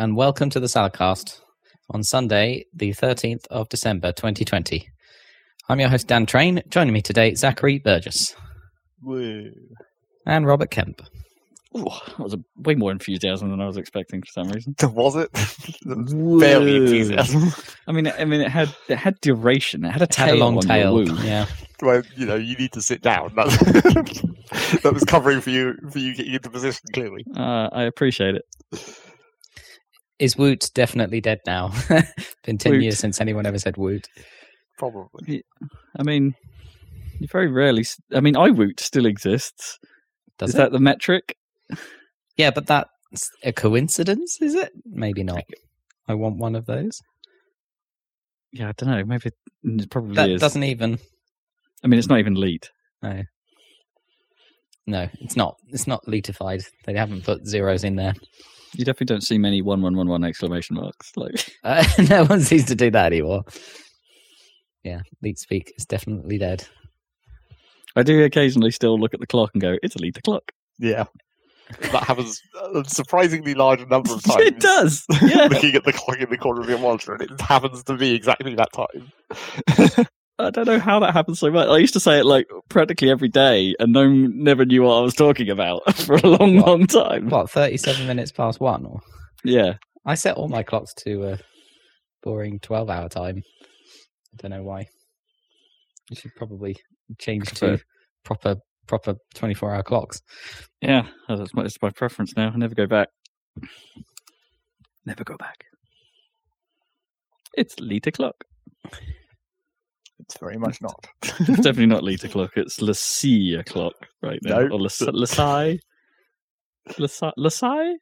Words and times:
Hello, 0.00 0.06
and 0.08 0.16
welcome 0.16 0.48
to 0.48 0.58
the 0.58 0.66
Saladcast 0.66 1.40
on 1.90 2.02
Sunday, 2.02 2.64
the 2.72 2.92
13th 2.92 3.46
of 3.48 3.68
December 3.68 4.12
2020. 4.12 4.88
I'm 5.68 5.78
your 5.78 5.90
host, 5.90 6.06
Dan 6.06 6.24
Train. 6.24 6.62
Joining 6.70 6.94
me 6.94 7.02
today, 7.02 7.34
Zachary 7.34 7.80
Burgess 7.80 8.34
Woo. 9.02 9.50
and 10.26 10.46
Robert 10.46 10.70
Kemp. 10.70 11.02
Ooh, 11.76 11.84
that 11.84 12.18
was 12.18 12.32
a, 12.32 12.38
way 12.56 12.76
more 12.76 12.90
enthusiasm 12.90 13.50
than 13.50 13.60
I 13.60 13.66
was 13.66 13.76
expecting 13.76 14.22
for 14.22 14.32
some 14.32 14.48
reason. 14.48 14.74
Was 14.94 15.16
it? 15.16 15.30
Barely 15.84 16.76
enthusiasm. 16.76 17.52
I 17.86 17.92
mean, 17.92 18.06
I 18.08 18.24
mean, 18.24 18.40
it 18.40 18.50
had 18.50 18.74
it 18.88 18.96
had 18.96 19.20
duration. 19.20 19.84
It 19.84 19.90
had 19.90 20.00
a 20.00 20.04
It 20.04 20.12
tail 20.12 20.26
had 20.28 20.36
a 20.36 20.38
long 20.38 20.56
on 20.56 20.62
tail. 20.62 21.04
Your. 21.04 21.14
Yeah. 21.16 21.46
well, 21.82 22.02
you 22.16 22.24
know, 22.24 22.36
you 22.36 22.56
need 22.56 22.72
to 22.72 22.80
sit 22.80 23.02
down. 23.02 23.34
That, 23.36 23.48
that 24.82 24.94
was 24.94 25.04
covering 25.04 25.42
for 25.42 25.50
you 25.50 25.76
for 25.92 25.98
you 25.98 26.14
getting 26.14 26.32
into 26.32 26.48
position. 26.48 26.80
Clearly, 26.94 27.26
Uh, 27.36 27.68
I 27.70 27.82
appreciate 27.82 28.36
it. 28.36 28.46
Is 30.20 30.36
Woot 30.36 30.70
definitely 30.74 31.20
dead 31.20 31.38
now? 31.46 31.72
Been 32.44 32.58
10 32.58 32.72
Woot. 32.72 32.82
years 32.82 32.98
since 32.98 33.20
anyone 33.20 33.46
ever 33.46 33.58
said 33.58 33.76
Woot. 33.76 34.06
probably. 34.78 35.42
I 35.98 36.02
mean, 36.02 36.34
you 37.18 37.26
very 37.32 37.48
rarely. 37.48 37.84
I 38.14 38.20
mean, 38.20 38.34
iWoot 38.34 38.80
still 38.80 39.06
exists. 39.06 39.78
Does 40.38 40.50
Is 40.50 40.54
it? 40.54 40.58
that 40.58 40.72
the 40.72 40.78
metric? 40.78 41.34
Yeah, 42.36 42.50
but 42.50 42.66
that's 42.66 43.30
a 43.42 43.52
coincidence, 43.52 44.38
is 44.40 44.54
it? 44.54 44.70
Maybe 44.84 45.22
not. 45.22 45.42
I 46.06 46.14
want 46.14 46.36
one 46.36 46.54
of 46.54 46.66
those. 46.66 46.98
Yeah, 48.52 48.68
I 48.68 48.72
don't 48.76 48.90
know. 48.90 49.04
Maybe 49.04 49.30
mm, 49.66 49.82
it 49.82 49.90
probably 49.90 50.16
That 50.16 50.30
is. 50.30 50.40
doesn't 50.40 50.64
even. 50.64 50.98
I 51.82 51.86
mean, 51.88 51.98
it's 51.98 52.08
not 52.08 52.18
even 52.18 52.34
leet. 52.34 52.70
No. 53.02 53.22
No, 54.86 55.08
it's 55.20 55.36
not. 55.36 55.56
It's 55.68 55.86
not 55.86 56.04
letified. 56.06 56.64
They 56.84 56.94
haven't 56.94 57.24
put 57.24 57.46
zeros 57.46 57.84
in 57.84 57.96
there. 57.96 58.14
You 58.74 58.84
definitely 58.84 59.06
don't 59.06 59.22
see 59.22 59.38
many 59.38 59.62
one 59.62 59.82
one 59.82 59.96
one 59.96 60.08
one 60.08 60.24
exclamation 60.24 60.76
marks. 60.76 61.12
Like, 61.16 61.52
Uh, 61.64 61.84
no 62.08 62.24
one 62.24 62.40
seems 62.40 62.64
to 62.66 62.74
do 62.74 62.90
that 62.90 63.06
anymore. 63.06 63.44
Yeah, 64.84 65.00
Leet 65.22 65.38
Speak 65.38 65.72
is 65.76 65.84
definitely 65.84 66.38
dead. 66.38 66.66
I 67.96 68.02
do 68.02 68.22
occasionally 68.24 68.70
still 68.70 68.98
look 68.98 69.12
at 69.14 69.20
the 69.20 69.26
clock 69.26 69.50
and 69.52 69.60
go, 69.60 69.76
"It's 69.82 69.96
a 69.96 69.98
leet 69.98 70.16
o'clock." 70.16 70.52
Yeah, 70.78 71.04
that 71.92 72.04
happens 72.04 72.40
a 72.74 72.84
surprisingly 72.86 73.54
large 73.54 73.80
number 73.88 74.12
of 74.14 74.22
times. 74.22 74.42
it 74.46 74.60
does. 74.60 75.04
Yeah. 75.22 75.48
Looking 75.50 75.74
at 75.74 75.84
the 75.84 75.92
clock 75.92 76.18
in 76.18 76.30
the 76.30 76.38
corner 76.38 76.60
of 76.62 76.68
your 76.68 76.78
monitor, 76.78 77.14
and 77.14 77.22
it 77.22 77.40
happens 77.40 77.82
to 77.84 77.96
be 77.96 78.14
exactly 78.14 78.54
that 78.54 78.72
time. 78.72 80.06
I 80.44 80.50
don't 80.50 80.66
know 80.66 80.78
how 80.78 81.00
that 81.00 81.12
happens 81.12 81.38
so 81.38 81.50
much. 81.50 81.68
I 81.68 81.78
used 81.78 81.94
to 81.94 82.00
say 82.00 82.18
it 82.18 82.24
like 82.26 82.46
practically 82.68 83.10
every 83.10 83.28
day, 83.28 83.74
and 83.78 83.92
no 83.92 84.02
one 84.02 84.42
never 84.42 84.64
knew 84.64 84.82
what 84.82 84.96
I 84.98 85.00
was 85.00 85.14
talking 85.14 85.48
about 85.50 85.94
for 85.96 86.14
a 86.16 86.26
long, 86.26 86.56
What? 86.56 86.66
long 86.66 86.86
time. 86.86 87.28
What, 87.28 87.50
37 87.50 88.06
minutes 88.06 88.32
past 88.32 88.60
one? 88.60 88.84
Or 88.86 89.00
Yeah, 89.44 89.74
I 90.06 90.14
set 90.14 90.36
all 90.36 90.48
my 90.48 90.62
clocks 90.62 90.94
to 91.04 91.24
a 91.32 91.38
boring 92.22 92.58
12 92.60 92.88
hour 92.90 93.08
time. 93.08 93.42
I 94.32 94.36
don't 94.42 94.50
know 94.50 94.62
why. 94.62 94.86
You 96.10 96.16
should 96.16 96.34
probably 96.36 96.76
change 97.18 97.50
to 97.54 97.80
proper 98.24 98.56
proper 98.86 99.14
24 99.34 99.74
hour 99.74 99.82
clocks. 99.82 100.20
yeah, 100.80 101.06
that's 101.28 101.54
my, 101.54 101.68
my 101.82 101.90
preference 101.90 102.34
now. 102.36 102.50
I 102.52 102.56
never 102.56 102.74
go 102.74 102.86
back. 102.86 103.08
Never 105.06 105.24
go 105.24 105.36
back. 105.36 105.64
It's 107.56 107.78
leet 107.80 108.06
o'clock. 108.06 108.44
It's 110.20 110.38
very 110.38 110.58
much 110.58 110.80
not. 110.82 111.06
It's 111.22 111.56
definitely 111.56 111.86
not 111.86 112.04
leet 112.04 112.24
o'clock. 112.24 112.52
It's 112.56 112.80
Lassie 112.82 113.54
o'clock 113.54 113.94
right 114.22 114.38
now. 114.42 114.60
No. 114.60 114.76
Or 114.76 114.80
Lasai. 114.80 115.80
Lasai. 116.90 117.32
Lasai. 117.38 117.94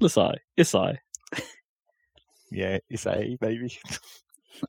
Lasai. 0.00 0.34
Isai. 0.58 0.98
yeah, 2.50 2.78
a 3.06 3.36
maybe. 3.40 3.78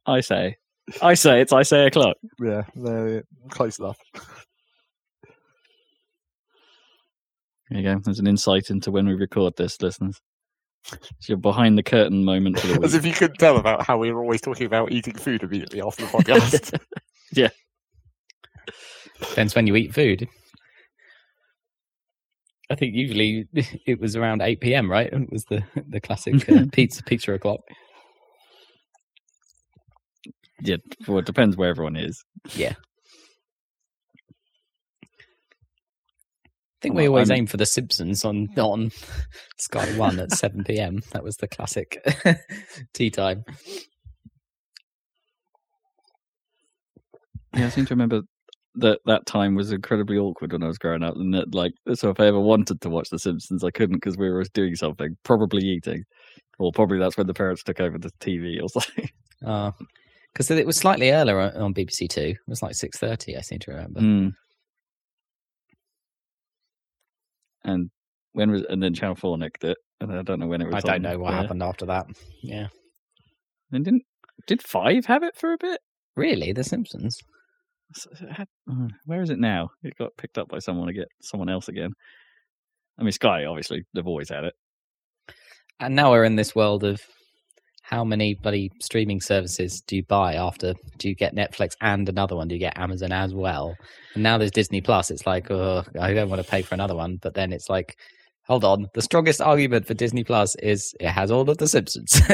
I 0.06 0.22
say. 0.22 0.58
I 1.02 1.14
say 1.14 1.41
it's 1.41 1.53
I 1.53 1.64
say 1.64 1.88
o'clock. 1.88 2.18
Yeah, 2.40 2.64
they're 2.75 3.24
close 3.50 3.80
enough. 3.80 3.97
There 7.70 7.80
you 7.80 7.84
go. 7.84 8.00
There's 8.03 8.20
an 8.20 8.28
insight 8.28 8.70
into 8.70 8.91
when 8.91 9.08
we 9.08 9.14
record 9.14 9.53
this, 9.56 9.81
listeners. 9.81 10.20
It's 10.92 11.30
your 11.30 11.38
behind 11.38 11.78
the 11.78 11.84
curtain 11.84 12.26
moment 12.26 12.60
for 12.60 12.68
the 12.68 12.84
As 12.84 12.94
if 12.94 13.06
you 13.06 13.14
couldn't 13.14 13.38
tell 13.38 13.58
about 13.58 13.86
how 13.86 13.98
we 13.98 14.12
were 14.12 14.22
always 14.22 14.42
talking 14.42 14.66
about 14.66 14.92
eating 14.92 15.16
food 15.16 15.44
immediately 15.44 15.82
after 15.82 16.06
the 16.06 16.12
podcast. 16.12 16.80
Yeah. 17.36 17.50
Depends 19.20 19.56
when 19.56 19.66
you 19.66 19.76
eat 19.76 19.92
food. 19.92 20.28
I 22.70 22.76
think 22.76 22.94
usually 22.96 23.48
it 23.54 24.00
was 24.00 24.16
around 24.16 24.44
8 24.44 24.60
p.m., 24.62 24.92
right? 24.92 25.12
It 25.12 25.32
was 25.32 25.46
the, 25.46 25.64
the 25.88 26.00
classic 26.00 26.48
uh, 26.48 26.66
pizza 26.72 27.02
pizza 27.02 27.34
o'clock. 27.34 27.62
yeah, 30.62 30.78
well, 31.08 31.18
it 31.18 31.26
depends 31.26 31.58
where 31.58 31.70
everyone 31.70 31.96
is. 31.96 32.24
I 32.46 32.76
think 36.84 36.96
we 36.96 37.08
always 37.08 37.32
I'm- 37.32 37.40
aim 37.40 37.48
for 37.48 37.58
the 37.58 37.66
Simpsons 37.66 38.24
on 38.26 38.50
on 38.58 38.92
Sky 39.58 39.98
One 39.98 40.20
at 40.20 40.32
seven 40.32 40.64
p.m. 40.68 41.02
That 41.14 41.24
was 41.24 41.38
the 41.38 41.48
classic 41.48 42.06
tea 42.94 43.10
time. 43.10 43.44
Yeah, 47.56 47.68
I 47.68 47.70
seem 47.70 47.86
to 47.86 47.94
remember 47.94 48.22
that 48.76 49.00
that 49.06 49.26
time 49.28 49.54
was 49.56 49.72
incredibly 49.72 50.18
awkward 50.18 50.52
when 50.52 50.64
I 50.64 50.68
was 50.68 50.78
growing 50.80 51.04
up, 51.04 51.16
and 51.16 51.34
that 51.34 51.54
like 51.54 51.74
so 51.94 52.10
if 52.10 52.20
I 52.20 52.26
ever 52.28 52.40
wanted 52.40 52.82
to 52.82 52.90
watch 52.90 53.10
The 53.10 53.20
Simpsons, 53.20 53.64
I 53.64 53.72
couldn't 53.72 53.98
because 53.98 54.18
we 54.18 54.30
were 54.30 54.44
doing 54.54 54.76
something, 54.76 55.16
probably 55.24 55.64
eating, 55.64 56.04
or 56.60 56.72
probably 56.72 56.98
that's 57.00 57.18
when 57.18 57.28
the 57.28 57.34
parents 57.34 57.64
took 57.64 57.80
over 57.80 57.98
the 57.98 58.12
TV 58.20 58.62
or 58.62 58.70
something. 58.70 59.10
Because 60.34 60.50
it 60.50 60.66
was 60.66 60.78
slightly 60.78 61.12
earlier 61.12 61.40
on- 61.40 61.56
on 61.56 61.74
BBC 61.76 62.10
Two. 62.10 62.22
It 62.32 62.38
was 62.48 62.64
like 62.64 62.74
six 62.74 62.98
thirty. 62.98 63.38
I 63.38 63.42
seem 63.42 63.60
to 63.60 63.72
remember. 63.72 64.00
Mm. 64.02 64.34
And 67.63 67.90
when 68.34 68.51
was 68.51 68.63
and 68.69 68.81
then 68.81 68.94
Channel 68.94 69.16
Four 69.16 69.38
nicked 69.38 69.63
it, 69.63 69.78
and 70.01 70.12
I 70.12 70.22
don't 70.24 70.40
know 70.40 70.47
when 70.47 70.62
it 70.62 70.66
was. 70.66 70.75
I 70.75 70.79
don't 70.81 70.96
on 70.96 71.01
know 71.13 71.19
what 71.19 71.31
there. 71.31 71.41
happened 71.41 71.63
after 71.63 71.85
that. 71.88 72.06
Yeah, 72.41 72.68
And 73.72 73.85
didn't 73.85 74.03
did 74.47 74.62
Five 74.62 75.06
have 75.06 75.24
it 75.24 75.35
for 75.38 75.53
a 75.53 75.57
bit? 75.57 75.79
really, 76.16 76.52
The 76.52 76.63
Simpsons. 76.63 77.18
S- 77.96 78.07
it 78.22 78.31
had- 78.31 78.47
uh, 78.69 78.88
Where 79.06 79.22
is 79.22 79.29
it 79.29 79.40
now? 79.40 79.69
It 79.84 79.94
got 79.97 80.18
picked 80.18 80.38
up 80.38 80.47
by 80.50 80.59
someone 80.59 80.90
again, 80.90 81.06
someone 81.22 81.50
else 81.50 81.68
again. 81.69 81.91
I 83.00 83.03
mean, 83.03 83.12
Sky 83.12 83.46
obviously 83.46 83.84
they've 83.94 84.06
always 84.07 84.29
had 84.29 84.44
it. 84.46 84.53
And 85.79 85.96
now 85.96 86.12
we're 86.12 86.23
in 86.23 86.35
this 86.35 86.56
world 86.56 86.84
of 86.84 87.02
how 87.84 88.04
many 88.04 88.34
bloody 88.34 88.72
streaming 88.82 89.22
services 89.22 89.82
do 89.82 89.96
you 89.98 90.04
buy 90.04 90.36
after? 90.36 90.74
Do 90.98 91.10
you 91.10 91.16
get 91.16 91.36
Netflix 91.36 91.76
and 91.82 92.10
another 92.10 92.36
one? 92.36 92.48
Do 92.48 92.56
you 92.56 92.60
get 92.60 92.78
Amazon 92.78 93.12
as 93.12 93.34
well? 93.34 93.76
And 94.16 94.24
now 94.24 94.38
there's 94.38 94.52
Disney 94.52 94.82
Plus. 94.82 95.12
It's 95.12 95.28
like, 95.28 95.52
oh, 95.52 95.84
I 96.00 96.14
don't 96.14 96.30
want 96.30 96.42
to 96.42 96.50
pay 96.50 96.62
for 96.62 96.74
another 96.74 96.96
one. 96.96 97.20
But 97.22 97.36
then 97.36 97.54
it's 97.54 97.70
like, 97.70 97.98
hold 98.48 98.64
on. 98.64 98.88
The 98.94 99.02
strongest 99.02 99.42
argument 99.42 99.86
for 99.86 99.94
Disney 99.94 100.24
Plus 100.24 100.56
is 100.56 100.96
it 101.00 101.10
has 101.10 101.30
all 101.30 101.48
of 101.50 101.58
the 101.58 101.68
Simpsons. 101.68 102.20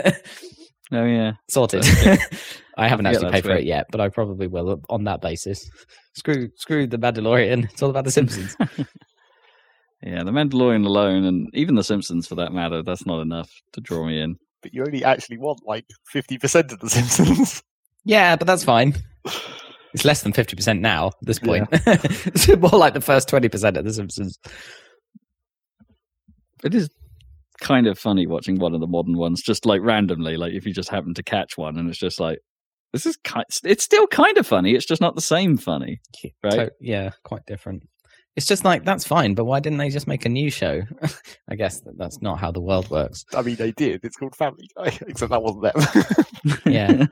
Oh 0.91 1.05
yeah, 1.05 1.33
Sorted. 1.49 1.85
I 2.77 2.87
haven't 2.87 3.05
forget 3.05 3.23
actually 3.23 3.31
paid 3.31 3.43
for 3.43 3.55
it 3.55 3.65
yet, 3.65 3.85
but 3.91 4.01
I 4.01 4.09
probably 4.09 4.47
will 4.47 4.81
on 4.89 5.03
that 5.03 5.21
basis. 5.21 5.69
Screw, 6.15 6.49
screw 6.55 6.87
the 6.87 6.97
Mandalorian. 6.97 7.65
It's 7.65 7.83
all 7.83 7.91
about 7.91 8.05
the 8.05 8.11
Simpsons. 8.11 8.55
yeah. 10.01 10.23
The 10.23 10.31
Mandalorian 10.31 10.85
alone, 10.85 11.25
and 11.25 11.47
even 11.53 11.75
The 11.75 11.83
Simpsons 11.83 12.25
for 12.25 12.35
that 12.35 12.53
matter, 12.53 12.81
that's 12.81 13.05
not 13.05 13.21
enough 13.21 13.51
to 13.73 13.81
draw 13.81 14.05
me 14.05 14.19
in. 14.19 14.37
But 14.61 14.73
you 14.73 14.83
only 14.83 15.03
actually 15.03 15.37
want 15.37 15.61
like 15.65 15.85
fifty 16.05 16.37
percent 16.37 16.71
of 16.71 16.79
the 16.79 16.89
Simpsons. 16.89 17.63
Yeah, 18.05 18.35
but 18.35 18.47
that's 18.47 18.63
fine. 18.63 18.95
It's 19.93 20.05
less 20.05 20.21
than 20.21 20.33
fifty 20.33 20.55
percent 20.55 20.81
now. 20.81 21.07
At 21.07 21.13
this 21.21 21.39
point, 21.39 21.67
it's 21.71 22.47
more 22.47 22.69
like 22.71 22.93
the 22.93 23.01
first 23.01 23.27
twenty 23.27 23.49
percent 23.49 23.77
of 23.77 23.85
The 23.85 23.93
Simpsons. 23.93 24.37
It 26.63 26.75
is 26.75 26.89
kind 27.61 27.87
of 27.87 27.97
funny 27.97 28.27
watching 28.27 28.59
one 28.59 28.73
of 28.73 28.79
the 28.79 28.87
modern 28.87 29.17
ones, 29.17 29.41
just 29.41 29.65
like 29.65 29.81
randomly, 29.81 30.37
like 30.37 30.53
if 30.53 30.65
you 30.65 30.73
just 30.73 30.89
happen 30.89 31.13
to 31.13 31.23
catch 31.23 31.57
one, 31.57 31.77
and 31.77 31.89
it's 31.89 31.99
just 31.99 32.19
like. 32.19 32.39
This 32.91 33.05
is 33.05 33.17
kind. 33.17 33.45
It's 33.65 33.83
still 33.83 34.07
kind 34.07 34.35
of 34.39 34.47
funny. 34.47 34.73
It's 34.73 34.83
just 34.83 34.99
not 34.99 35.13
the 35.13 35.21
same 35.21 35.57
funny, 35.57 36.01
right? 36.43 36.53
So, 36.53 36.69
yeah, 36.81 37.11
quite 37.23 37.45
different. 37.45 37.87
It's 38.39 38.47
just 38.47 38.63
like 38.63 38.85
that's 38.85 39.05
fine, 39.05 39.33
but 39.33 39.43
why 39.43 39.59
didn't 39.59 39.79
they 39.79 39.89
just 39.89 40.07
make 40.07 40.23
a 40.23 40.29
new 40.29 40.49
show? 40.49 40.81
I 41.49 41.55
guess 41.55 41.81
that 41.81 41.97
that's 41.97 42.21
not 42.21 42.39
how 42.39 42.51
the 42.53 42.61
world 42.61 42.89
works. 42.89 43.25
I 43.33 43.41
mean, 43.41 43.57
they 43.57 43.73
did. 43.73 43.99
It's 44.05 44.15
called 44.15 44.33
Family 44.33 44.69
Guy, 44.77 44.97
except 45.07 45.31
that 45.31 45.43
wasn't 45.43 45.63
them. 45.73 46.25
Yeah. 46.65 47.05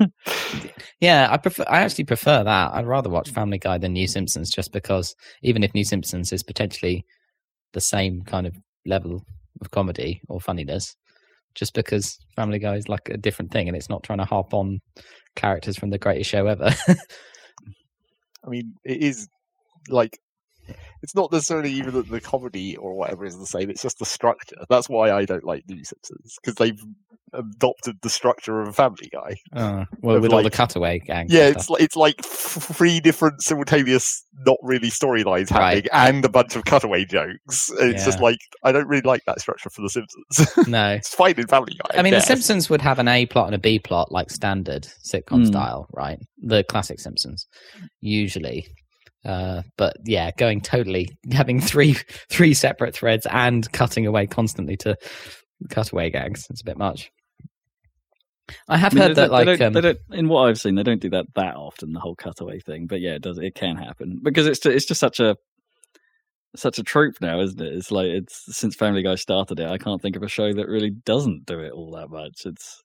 Yeah, 1.02 1.28
I 1.30 1.36
prefer. 1.36 1.66
I 1.68 1.82
actually 1.82 2.06
prefer 2.06 2.46
that. 2.46 2.74
I'd 2.74 2.88
rather 2.88 3.10
watch 3.10 3.32
Family 3.32 3.58
Guy 3.58 3.78
than 3.78 3.92
New 3.92 4.08
Simpsons, 4.08 4.50
just 4.50 4.72
because 4.72 5.18
even 5.44 5.64
if 5.64 5.74
New 5.74 5.84
Simpsons 5.84 6.32
is 6.32 6.44
potentially 6.44 7.04
the 7.74 7.82
same 7.82 8.22
kind 8.22 8.48
of 8.48 8.56
level 8.86 9.22
of 9.60 9.72
comedy 9.72 10.22
or 10.30 10.40
funniness, 10.40 10.96
just 11.56 11.74
because 11.74 12.18
Family 12.38 12.58
Guy 12.60 12.78
is 12.78 12.88
like 12.88 13.10
a 13.10 13.18
different 13.18 13.52
thing 13.52 13.68
and 13.68 13.76
it's 13.76 13.90
not 13.90 14.04
trying 14.04 14.20
to 14.20 14.24
harp 14.24 14.54
on 14.54 14.80
characters 15.36 15.78
from 15.78 15.90
the 15.90 15.98
greatest 15.98 16.30
show 16.30 16.48
ever. 16.48 16.74
I 16.88 18.50
mean, 18.50 18.76
it 18.86 19.04
is 19.04 19.28
like 19.90 20.18
it's 21.04 21.16
not 21.16 21.32
necessarily 21.32 21.72
even 21.72 21.94
that 21.94 22.10
the 22.10 22.22
comedy 22.22 22.76
or 22.78 22.94
whatever 22.96 23.26
is 23.26 23.38
the 23.38 23.46
same. 23.46 23.70
It's 23.70 23.82
just 23.82 24.00
the 24.00 24.06
structure. 24.06 24.56
That's 24.70 24.90
why 24.90 25.12
I 25.12 25.26
don't 25.26 25.44
like 25.44 25.64
New 25.68 25.84
Simpsons 25.84 26.36
because 26.42 26.56
they've 26.56 26.82
adopted 27.34 27.98
the 28.02 28.10
structure 28.10 28.62
of 28.62 28.70
a 28.70 28.74
Family 28.74 29.10
Guy. 29.12 29.36
Uh, 29.54 29.84
well, 30.02 30.20
with 30.20 30.32
all 30.32 30.42
the 30.44 30.50
cutaway 30.50 31.00
gang. 31.00 31.28
Yeah, 31.30 31.48
it's 31.48 31.70
like, 31.70 31.82
it's 31.82 31.96
like 31.98 32.22
three 32.24 33.02
different 33.02 33.42
simultaneous, 33.42 34.24
not 34.46 34.56
really 34.64 34.88
storylines 34.90 35.50
happening, 35.50 35.86
Right. 35.94 36.10
and 36.10 36.24
a 36.24 36.30
bunch 36.30 36.56
of 36.56 36.64
cutaway 36.64 37.04
jokes. 37.04 37.70
It's 37.80 38.06
just 38.06 38.22
like 38.22 38.38
I 38.64 38.72
don't 38.72 38.88
really 38.88 39.02
like 39.02 39.24
that 39.26 39.42
structure 39.42 39.70
for 39.70 39.82
The 39.82 39.90
Simpsons. 39.90 40.68
no. 40.70 40.92
it's 40.92 41.14
fine 41.14 41.36
in 41.38 41.48
Family 41.48 41.74
Guy. 41.84 42.00
I 42.00 42.02
mean, 42.02 42.14
The. 42.14 42.22
Simpsons 42.22 42.70
would 42.70 42.82
have 42.82 42.98
an 42.98 43.10
A 43.10 43.26
plot 43.26 43.48
and 43.48 43.56
a 43.56 43.60
B 43.60 43.78
plot, 43.78 44.10
like 44.12 44.30
standard 44.32 44.88
sitcom 45.06 45.44
Mm. 45.44 45.48
style, 45.48 45.88
right? 45.94 46.20
The 46.42 46.64
classic 46.64 47.00
Simpsons, 47.02 47.46
usually. 48.00 48.66
Uh, 49.26 49.62
but 49.78 49.98
yeah, 50.06 50.32
going 50.38 50.62
totally 50.62 51.10
having 51.32 51.60
three 51.60 51.94
three 52.30 52.54
separate 52.54 52.94
threads 52.96 53.28
and 53.30 53.70
cutting 53.72 54.06
away 54.08 54.28
constantly 54.28 54.78
to 54.78 54.96
cutaway 55.70 56.10
gags. 56.10 56.48
It's 56.50 56.62
a 56.62 56.66
bit 56.66 56.78
much. 56.78 57.12
I 58.70 58.78
have 58.78 58.94
I 58.94 58.96
mean, 58.96 59.08
heard 59.08 59.18
that, 59.18 59.32
like, 59.32 59.46
don't- 59.46 59.62
um, 59.62 59.74
they 59.74 59.82
don't- 59.82 60.00
in 60.12 60.30
what 60.30 60.44
I've 60.44 60.60
seen, 60.60 60.76
they 60.76 60.84
don't 60.84 61.02
do 61.02 61.10
that 61.10 61.26
that 61.36 61.56
often. 61.56 61.92
The 61.92 62.00
whole 62.00 62.16
cutaway 62.16 62.60
thing, 62.60 62.88
but 62.88 63.02
yeah, 63.02 63.16
it 63.16 63.22
does. 63.22 63.38
It 63.38 63.56
can 63.56 63.76
happen 63.76 64.20
because 64.24 64.48
it's 64.48 64.66
it's 64.66 64.86
just 64.86 65.00
such 65.02 65.20
a 65.20 65.36
such 66.56 66.80
a 66.80 66.84
trope 66.84 67.16
now, 67.22 67.42
isn't 67.42 67.62
it? 67.62 67.74
It's 67.74 67.92
like 67.92 68.08
it's 68.08 68.56
since 68.58 68.76
Family 68.76 69.04
Guy 69.04 69.16
started 69.16 69.60
it. 69.60 69.70
I 69.70 69.78
can't 69.78 70.02
think 70.02 70.16
of 70.16 70.24
a 70.24 70.30
show 70.30 70.54
that 70.54 70.68
really 70.68 70.92
doesn't 70.92 71.46
do 71.46 71.60
it 71.60 71.72
all 71.74 71.92
that 71.92 72.10
much. 72.10 72.46
It's 72.46 72.82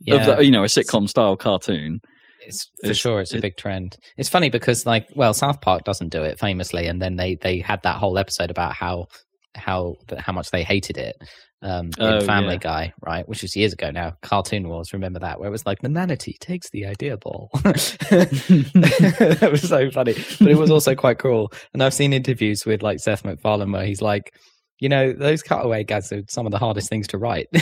yeah, 0.00 0.36
the, 0.36 0.44
you 0.44 0.50
know 0.50 0.64
a 0.64 0.66
sitcom 0.66 1.08
style 1.08 1.36
cartoon. 1.36 2.00
It's 2.46 2.64
for 2.80 2.86
it's- 2.86 2.96
sure 2.96 3.20
it's 3.20 3.34
a 3.34 3.40
big 3.40 3.56
trend. 3.56 3.96
It's 4.16 4.28
funny 4.28 4.50
because, 4.50 4.86
like, 4.86 5.08
well, 5.14 5.34
South 5.34 5.60
Park 5.60 5.84
doesn't 5.84 6.10
do 6.10 6.22
it 6.22 6.38
famously, 6.38 6.86
and 6.86 7.00
then 7.02 7.16
they 7.16 7.34
they 7.36 7.58
had 7.58 7.82
that 7.82 7.96
whole 7.96 8.18
episode 8.18 8.50
about 8.50 8.74
how 8.74 9.06
how 9.54 9.96
how 10.18 10.32
much 10.32 10.50
they 10.50 10.62
hated 10.62 10.96
it 10.98 11.16
um 11.62 11.90
Oh, 11.98 12.18
in 12.18 12.24
Family 12.26 12.52
yeah. 12.54 12.58
Guy, 12.58 12.92
right? 13.04 13.28
Which 13.28 13.42
was 13.42 13.56
years 13.56 13.72
ago 13.72 13.90
now. 13.90 14.12
Cartoon 14.22 14.68
Wars, 14.68 14.92
remember 14.92 15.18
that? 15.18 15.40
Where 15.40 15.48
it 15.48 15.52
was 15.52 15.66
like 15.66 15.80
the 15.80 15.88
manatee 15.88 16.36
takes 16.40 16.70
the 16.70 16.86
idea 16.86 17.16
ball. 17.16 17.50
that 17.64 19.48
was 19.50 19.62
so 19.68 19.90
funny, 19.90 20.14
but 20.38 20.48
it 20.48 20.56
was 20.56 20.70
also 20.70 20.94
quite 20.94 21.18
cool. 21.18 21.52
And 21.72 21.82
I've 21.82 21.94
seen 21.94 22.12
interviews 22.12 22.64
with 22.64 22.82
like 22.84 23.00
Seth 23.00 23.24
MacFarlane 23.24 23.72
where 23.72 23.84
he's 23.84 24.00
like, 24.00 24.32
you 24.78 24.88
know, 24.88 25.12
those 25.12 25.42
cutaway 25.42 25.82
gags 25.82 26.12
are 26.12 26.22
some 26.28 26.46
of 26.46 26.52
the 26.52 26.58
hardest 26.58 26.88
things 26.88 27.08
to 27.08 27.18
write. 27.18 27.48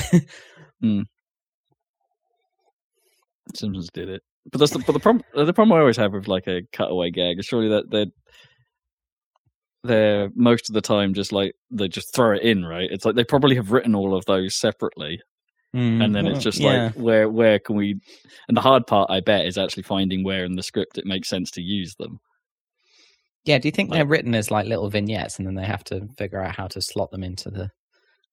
Simpsons 3.55 3.89
did 3.95 4.09
it, 4.09 4.23
but 4.51 4.59
that's 4.59 4.73
the, 4.73 4.79
but 4.81 4.93
the 4.93 5.01
problem. 5.01 5.25
The 5.35 5.53
problem 5.53 5.77
I 5.77 5.81
always 5.81 5.97
have 5.97 6.13
with 6.13 6.29
like 6.29 6.47
a 6.47 6.63
cutaway 6.73 7.11
gag 7.11 7.39
is 7.39 7.47
surely 7.47 7.69
that 7.69 7.91
they're 7.91 8.07
they're 9.85 10.31
most 10.35 10.69
of 10.69 10.75
the 10.75 10.81
time 10.81 11.15
just 11.15 11.33
like 11.33 11.53
they 11.71 11.89
just 11.89 12.15
throw 12.15 12.35
it 12.35 12.43
in, 12.43 12.65
right? 12.65 12.89
It's 12.91 13.05
like 13.05 13.15
they 13.15 13.25
probably 13.25 13.57
have 13.57 13.71
written 13.73 13.95
all 13.95 14.15
of 14.17 14.25
those 14.25 14.57
separately, 14.57 15.21
and 15.73 16.15
then 16.15 16.27
it's 16.27 16.43
just 16.43 16.59
Mm, 16.59 16.63
yeah. 16.65 16.85
like 16.85 16.95
where 16.95 17.29
where 17.29 17.59
can 17.59 17.77
we? 17.77 18.01
And 18.49 18.57
the 18.57 18.61
hard 18.63 18.87
part, 18.87 19.11
I 19.11 19.21
bet, 19.21 19.47
is 19.47 19.59
actually 19.59 19.83
finding 19.85 20.25
where 20.25 20.45
in 20.45 20.57
the 20.57 20.63
script 20.63 20.99
it 20.99 21.05
makes 21.07 21.29
sense 21.29 21.51
to 21.53 21.61
use 21.63 21.95
them. 21.99 22.19
Yeah, 23.45 23.59
do 23.59 23.69
you 23.69 23.73
think 23.73 23.91
Like- 23.91 23.99
they're 23.99 24.07
written 24.07 24.35
as 24.35 24.51
like 24.51 24.67
little 24.67 24.89
vignettes 24.91 25.39
and 25.39 25.47
then 25.47 25.55
they 25.55 25.65
have 25.67 25.85
to 25.85 26.09
figure 26.19 26.43
out 26.43 26.57
how 26.57 26.67
to 26.69 26.81
slot 26.81 27.11
them 27.13 27.23
into 27.23 27.51
the 27.51 27.71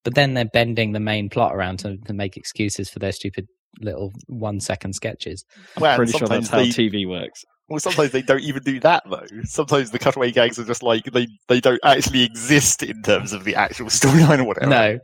but 0.04 0.16
then 0.16 0.34
they're 0.34 0.44
bending 0.46 0.92
the 0.92 1.00
main 1.00 1.30
plot 1.30 1.56
around 1.56 1.78
to, 1.80 1.98
to 1.98 2.14
make 2.14 2.36
excuses 2.36 2.90
for 2.90 3.00
their 3.00 3.12
stupid 3.14 3.48
little 3.82 4.12
one 4.28 4.60
second 4.60 4.94
sketches. 4.94 5.44
I'm 5.78 5.82
Well, 5.82 5.98
pretty 5.98 6.12
sure 6.18 6.28
that's 6.28 6.50
how 6.50 6.60
they- 6.60 6.70
TV 6.70 7.08
works. 7.08 7.44
Well, 7.70 7.80
sometimes 7.80 8.12
they 8.12 8.22
don't 8.22 8.42
even 8.42 8.62
do 8.62 8.80
that 8.82 9.04
though. 9.10 9.26
Sometimes 9.46 9.92
the 9.92 9.98
cutaway 9.98 10.32
gags 10.32 10.60
are 10.60 10.66
just 10.66 10.84
like 10.84 11.06
they 11.06 11.28
they 11.48 11.62
don't 11.62 11.80
actually 11.84 12.22
exist 12.24 12.84
in 12.84 13.02
terms 13.04 13.32
of 13.32 13.46
the 13.46 13.56
actual 13.56 13.88
storyline 13.88 14.40
or 14.40 14.44
whatever. 14.44 14.70
No. 14.70 15.00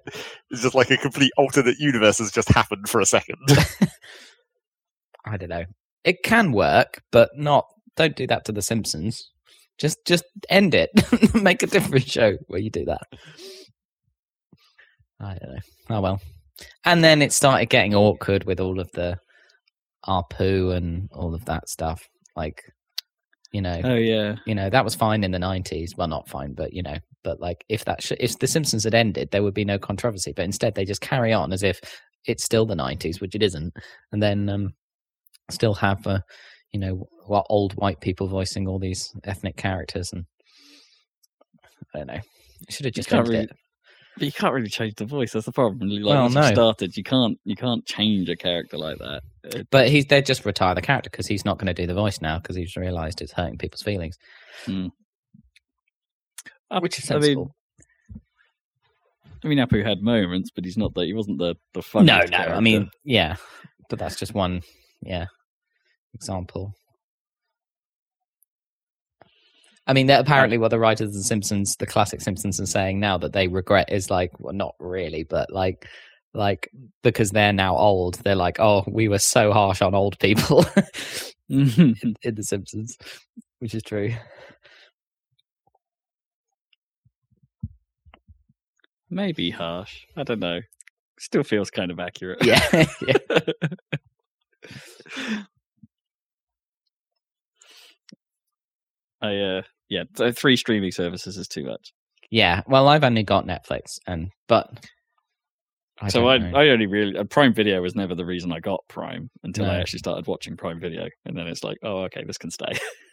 It's 0.52 0.62
just 0.62 0.76
like 0.76 0.92
a 0.92 0.98
complete 0.98 1.32
alternate 1.38 1.80
universe 1.80 2.18
has 2.20 2.32
just 2.32 2.50
happened 2.50 2.90
for 2.90 3.00
a 3.00 3.06
second. 3.06 3.38
I 5.26 5.38
don't 5.38 5.50
know. 5.50 5.64
It 6.04 6.18
can 6.24 6.52
work, 6.52 7.02
but 7.12 7.30
not 7.36 7.66
don't 7.96 8.16
do 8.16 8.28
that 8.28 8.44
to 8.46 8.52
the 8.52 8.62
Simpsons. 8.62 9.32
Just 9.80 9.98
just 10.06 10.26
end 10.50 10.76
it. 10.76 10.90
make 11.34 11.64
a 11.64 11.68
different 11.68 12.10
show 12.10 12.38
where 12.48 12.60
you 12.60 12.70
do 12.70 12.86
that. 12.86 13.02
I 15.22 15.38
don't 15.40 15.54
know. 15.54 15.62
Oh 15.98 16.02
well. 16.02 16.22
And 16.86 17.04
then 17.04 17.22
it 17.22 17.34
started 17.34 17.68
getting 17.70 17.96
awkward 17.96 18.44
with 18.46 18.60
all 18.60 18.80
of 18.80 18.92
the 18.94 19.18
Apu 20.08 20.76
and 20.76 21.10
all 21.14 21.34
of 21.34 21.46
that 21.46 21.70
stuff. 21.70 22.08
Like, 22.36 22.62
you 23.52 23.62
know, 23.62 23.82
Oh 23.84 23.96
yeah, 23.96 24.36
you 24.46 24.56
know 24.56 24.70
that 24.70 24.84
was 24.84 24.96
fine 24.96 25.24
in 25.24 25.32
the 25.32 25.40
90s 25.40 25.98
well 25.98 26.08
not 26.08 26.30
fine 26.30 26.54
but 26.54 26.72
you 26.72 26.84
know 26.84 26.96
but 27.24 27.40
like 27.40 27.66
if 27.68 27.84
that 27.86 28.02
sh- 28.04 28.12
if 28.20 28.38
the 28.38 28.46
simpsons 28.46 28.84
had 28.84 28.94
ended 28.94 29.30
there 29.32 29.42
would 29.42 29.56
be 29.56 29.66
no 29.66 29.80
controversy. 29.80 30.32
But 30.36 30.46
instead 30.46 30.76
they 30.76 30.86
just 30.86 31.02
carry 31.02 31.34
on 31.34 31.52
as 31.52 31.64
if 31.64 31.80
it's 32.26 32.44
still 32.44 32.66
the 32.68 32.76
90s 32.76 33.20
which 33.22 33.34
it 33.36 33.42
isn't. 33.44 33.74
And 34.12 34.22
then 34.22 34.50
um 34.50 34.74
still 35.50 35.74
have 35.74 36.06
uh, 36.06 36.20
you 36.72 36.80
know 36.80 37.08
what 37.26 37.48
old 37.50 37.74
white 37.74 38.00
people 38.00 38.28
voicing 38.28 38.68
all 38.68 38.78
these 38.78 39.12
ethnic 39.24 39.58
characters 39.58 40.14
and 40.14 40.26
i 41.96 41.98
don't 41.98 42.08
know. 42.08 42.20
Should 42.70 42.86
have 42.86 42.94
just 42.94 43.12
ended 43.12 43.30
really- 43.34 43.44
it 43.46 43.52
but 44.20 44.26
you 44.26 44.32
can't 44.32 44.54
really 44.54 44.70
change 44.70 44.96
the 44.96 45.06
voice. 45.06 45.32
That's 45.32 45.46
the 45.46 45.52
problem. 45.52 45.90
Like 45.90 46.04
Well, 46.04 46.24
once 46.24 46.36
you 46.36 46.54
started, 46.54 46.98
you 46.98 47.04
can't 47.04 47.40
you 47.46 47.56
can't 47.56 47.86
change 47.86 48.30
a 48.30 48.36
character 48.36 48.78
like 48.78 48.98
that. 49.00 49.22
Uh, 49.44 49.64
but 49.72 49.88
he's 49.88 50.06
they 50.06 50.22
just 50.22 50.46
retire 50.46 50.76
the 50.76 50.82
character 50.82 51.10
because 51.10 51.28
he's 51.28 51.46
not 51.46 51.58
going 51.58 51.68
to 51.68 51.74
do 51.74 51.88
the 51.88 51.94
voice 51.94 52.22
now 52.22 52.40
because 52.40 52.56
he's 52.56 52.76
realized 52.76 53.22
it's 53.22 53.32
hurting 53.32 53.58
people's 53.58 53.82
feelings 53.82 54.18
hmm. 54.66 54.88
uh, 56.70 56.80
which 56.82 57.00
is 57.00 57.10
I 57.10 57.16
mean, 57.16 57.22
sensible 57.24 57.56
I 59.42 59.48
mean, 59.48 59.60
Apu 59.60 59.86
had 59.86 60.02
moments, 60.02 60.52
but 60.54 60.66
he's 60.66 60.78
not 60.78 60.94
the 60.94 61.06
he 61.06 61.14
wasn't 61.14 61.38
the 61.38 61.56
the 61.74 61.80
no 61.80 61.82
funniest 61.82 62.32
no 62.32 62.38
i 62.40 62.60
mean 62.60 62.90
yeah 63.06 63.38
but 63.90 63.98
that's 63.98 64.18
just 64.18 64.34
one 64.34 64.62
yeah 65.02 65.28
example 66.14 66.74
i 69.90 69.94
mean 69.94 70.08
that 70.08 70.22
apparently 70.22 70.58
what 70.58 70.70
the 70.70 70.80
writers 70.80 71.10
of 71.10 71.14
the 71.14 71.24
simpsons 71.24 71.76
the 71.76 71.86
classic 71.86 72.22
simpsons 72.22 72.60
are 72.62 72.66
saying 72.66 73.00
now 73.00 73.18
that 73.18 73.34
they 73.34 73.48
regret 73.48 73.92
is 73.92 74.10
like 74.10 74.32
well 74.40 74.54
not 74.54 74.76
really 74.80 75.24
but 75.24 75.52
like 75.52 75.86
like 76.34 76.70
because 77.04 77.32
they're 77.32 77.52
now 77.52 77.76
old 77.76 78.16
they're 78.24 78.36
like 78.36 78.60
oh 78.60 78.84
we 78.88 79.08
were 79.10 79.20
so 79.20 79.52
harsh 79.52 79.82
on 79.82 79.94
old 79.94 80.18
people 80.20 80.66
in, 81.50 82.16
in 82.22 82.36
the 82.36 82.44
simpsons 82.44 82.98
which 83.60 83.76
is 83.76 83.84
true 83.84 84.14
maybe 89.10 89.50
harsh. 89.50 90.06
I 90.16 90.24
don't 90.24 90.40
know. 90.40 90.62
Still 91.20 91.44
feels 91.44 91.70
kind 91.70 91.92
of 91.92 92.00
accurate. 92.00 92.44
yeah 92.44 92.62
yeah 93.02 93.18
I 99.22 99.36
uh 99.36 99.62
yeah, 99.90 100.04
th- 100.16 100.36
three 100.36 100.56
streaming 100.56 100.92
services 100.92 101.38
is 101.38 101.48
too 101.48 101.66
much. 101.66 101.94
yeah 102.30 102.62
well 102.68 102.88
i've 102.88 103.04
only 103.04 103.24
got 103.24 103.46
netflix 103.46 103.98
and 104.08 104.32
but 104.48 104.70
I 106.02 106.08
so 106.08 106.30
I 106.30 106.38
know. 106.38 106.58
I 106.58 106.70
only 106.70 106.86
really 106.88 107.18
uh, 107.18 107.26
Prime 107.26 107.54
Video 107.54 107.82
was 107.82 107.94
never 107.94 108.16
the 108.16 108.26
reason 108.26 108.54
I 108.54 108.62
got 108.62 108.80
Prime 108.88 109.30
until 109.44 109.66
I 109.66 109.80
actually 109.80 110.00
started 110.00 110.28
watching 110.28 110.56
Prime 110.56 110.80
Video, 110.80 111.10
and 111.26 111.38
then 111.38 111.46
it's 111.48 111.62
like, 111.62 111.78
oh 111.84 112.04
okay, 112.04 112.24
this 112.24 112.38
can 112.38 112.52
stay. 112.52 112.72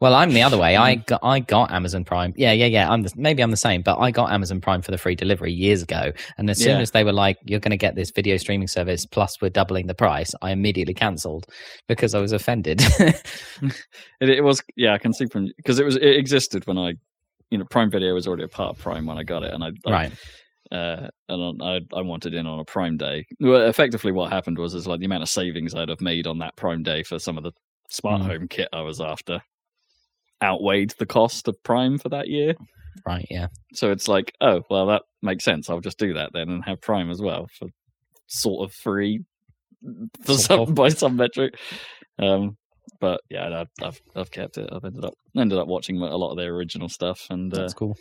Well, 0.00 0.14
I'm 0.14 0.32
the 0.34 0.42
other 0.42 0.58
way. 0.58 0.76
I 0.76 0.96
got 0.96 1.20
I 1.22 1.40
got 1.40 1.70
Amazon 1.72 2.04
Prime. 2.04 2.34
Yeah, 2.36 2.52
yeah, 2.52 2.66
yeah. 2.66 2.90
I'm 2.90 3.02
the, 3.02 3.12
maybe 3.16 3.42
I'm 3.42 3.50
the 3.50 3.56
same, 3.56 3.80
but 3.82 3.98
I 3.98 4.10
got 4.10 4.30
Amazon 4.30 4.60
Prime 4.60 4.82
for 4.82 4.90
the 4.90 4.98
free 4.98 5.14
delivery 5.14 5.52
years 5.52 5.82
ago. 5.82 6.12
And 6.36 6.50
as 6.50 6.58
soon 6.58 6.76
Yeah. 6.76 6.80
as 6.82 6.90
they 6.90 7.04
were 7.04 7.12
like, 7.12 7.38
"You're 7.44 7.60
going 7.60 7.70
to 7.70 7.76
get 7.78 7.94
this 7.94 8.10
video 8.10 8.36
streaming 8.36 8.68
service 8.68 9.06
plus 9.06 9.40
we're 9.40 9.48
doubling 9.50 9.86
the 9.86 9.94
price," 9.94 10.34
I 10.42 10.50
immediately 10.50 10.94
cancelled 10.94 11.46
because 11.88 12.14
I 12.14 12.20
was 12.20 12.32
offended. 12.32 12.82
It, 14.20 14.28
it 14.28 14.44
was 14.44 14.62
yeah, 14.76 14.94
I 14.94 14.98
can 14.98 15.12
see 15.12 15.26
from 15.26 15.48
because 15.56 15.78
it 15.78 15.84
was 15.84 15.96
it 15.96 16.16
existed 16.16 16.66
when 16.66 16.78
I, 16.78 16.94
you 17.50 17.58
know, 17.58 17.64
Prime 17.64 17.90
Video 17.90 18.14
was 18.14 18.26
already 18.26 18.44
a 18.44 18.48
part 18.48 18.76
of 18.76 18.82
Prime 18.82 19.06
when 19.06 19.18
I 19.18 19.22
got 19.22 19.42
it, 19.42 19.52
and 19.54 19.64
I, 19.64 19.70
I 19.86 19.90
right. 19.90 20.12
uh, 20.70 21.08
and 21.28 21.62
I, 21.62 21.80
I 21.94 22.02
wanted 22.02 22.34
in 22.34 22.46
on 22.46 22.60
a 22.60 22.64
Prime 22.64 22.96
Day. 22.96 23.26
Well, 23.40 23.62
effectively, 23.68 24.12
what 24.12 24.32
happened 24.32 24.58
was 24.58 24.74
is 24.74 24.86
like 24.86 25.00
the 25.00 25.06
amount 25.06 25.22
of 25.22 25.28
savings 25.28 25.74
I'd 25.74 25.88
have 25.88 26.00
made 26.00 26.26
on 26.26 26.38
that 26.38 26.56
Prime 26.56 26.82
Day 26.82 27.02
for 27.02 27.18
some 27.18 27.36
of 27.38 27.44
the 27.44 27.52
smart 27.88 28.22
Mm. 28.22 28.26
home 28.26 28.48
kit 28.48 28.68
I 28.72 28.80
was 28.82 29.00
after 29.00 29.42
outweighed 30.42 30.94
the 30.98 31.06
cost 31.06 31.48
of 31.48 31.62
Prime 31.62 31.98
for 31.98 32.08
that 32.10 32.28
year. 32.28 32.54
Right. 33.06 33.26
Yeah. 33.30 33.46
So 33.74 33.90
it's 33.90 34.08
like, 34.08 34.32
oh 34.40 34.62
well, 34.68 34.86
that 34.86 35.02
makes 35.22 35.44
sense. 35.44 35.70
I'll 35.70 35.80
just 35.80 35.98
do 35.98 36.14
that 36.14 36.30
then 36.32 36.48
and 36.50 36.64
have 36.64 36.80
Prime 36.80 37.10
as 37.10 37.20
well 37.22 37.48
for 37.58 37.68
sort 38.26 38.68
of 38.68 38.74
free 38.74 39.20
for 40.24 40.34
Sort 40.34 40.66
some 40.66 40.74
by 40.74 40.88
some 40.88 41.16
metric. 41.16 41.54
Um, 42.18 42.56
but 43.00 43.20
yeah, 43.30 43.62
I've, 43.62 43.68
I've 43.82 44.00
I've 44.14 44.30
kept 44.30 44.58
it. 44.58 44.68
I've 44.72 44.84
ended 44.84 45.04
up 45.04 45.14
ended 45.36 45.58
up 45.58 45.66
watching 45.68 45.96
a 45.96 46.16
lot 46.16 46.30
of 46.30 46.36
their 46.36 46.54
original 46.54 46.88
stuff, 46.88 47.26
and 47.30 47.52
uh, 47.52 47.62
That's 47.62 47.74
cool. 47.74 47.96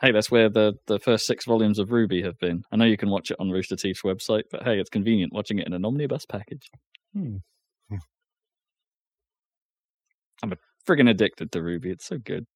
hey, 0.00 0.12
that's 0.12 0.30
where 0.30 0.48
the 0.48 0.74
the 0.86 0.98
first 0.98 1.26
six 1.26 1.44
volumes 1.44 1.78
of 1.78 1.88
RWBY 1.88 2.24
have 2.24 2.38
been. 2.38 2.62
I 2.72 2.76
know 2.76 2.84
you 2.86 2.96
can 2.96 3.10
watch 3.10 3.30
it 3.30 3.36
on 3.40 3.50
Rooster 3.50 3.76
Teeth's 3.76 4.02
website, 4.02 4.44
but 4.50 4.62
hey, 4.62 4.78
it's 4.78 4.90
convenient 4.90 5.32
watching 5.34 5.58
it 5.58 5.66
in 5.66 5.72
an 5.74 5.84
omnibus 5.84 6.24
package. 6.26 6.70
Hmm. 7.12 7.36
Friggin' 10.86 11.08
addicted 11.08 11.52
to 11.52 11.58
RWBY. 11.60 11.86
It's 11.92 12.06
so 12.06 12.18
good. 12.18 12.46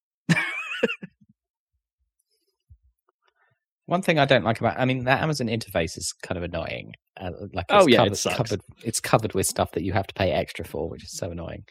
One 3.86 4.00
thing 4.00 4.18
I 4.18 4.24
don't 4.24 4.44
like 4.44 4.60
about, 4.60 4.78
I 4.80 4.86
mean, 4.86 5.04
that 5.04 5.22
Amazon 5.22 5.48
interface 5.48 5.98
is 5.98 6.14
kind 6.22 6.38
of 6.38 6.42
annoying. 6.44 6.92
Uh, 7.20 7.32
like, 7.52 7.66
Oh, 7.68 7.80
it's 7.80 7.88
yeah, 7.88 7.96
it 7.98 8.04
covered, 8.04 8.16
sucks. 8.16 8.36
covered. 8.36 8.60
It's 8.82 9.00
covered 9.00 9.34
with 9.34 9.46
stuff 9.46 9.72
that 9.72 9.82
you 9.84 9.92
have 9.92 10.06
to 10.06 10.14
pay 10.14 10.32
extra 10.32 10.64
for, 10.64 10.88
which 10.88 11.04
is 11.04 11.12
so 11.12 11.30
annoying. 11.30 11.64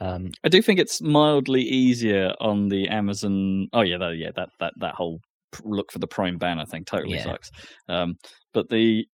Um, 0.00 0.32
I 0.42 0.48
do 0.48 0.60
think 0.60 0.80
it's 0.80 1.00
mildly 1.00 1.62
easier 1.62 2.32
on 2.40 2.68
the 2.68 2.88
Amazon. 2.88 3.68
Oh 3.72 3.82
yeah, 3.82 3.96
that, 3.98 4.16
yeah, 4.16 4.30
that 4.34 4.48
that 4.58 4.72
that 4.80 4.94
whole 4.96 5.20
look 5.64 5.92
for 5.92 6.00
the 6.00 6.08
Prime 6.08 6.36
banner 6.36 6.66
thing 6.66 6.84
totally 6.84 7.16
Yeah. 7.16 7.24
sucks. 7.24 7.50
Um, 7.88 8.16
but 8.52 8.68
the 8.68 9.06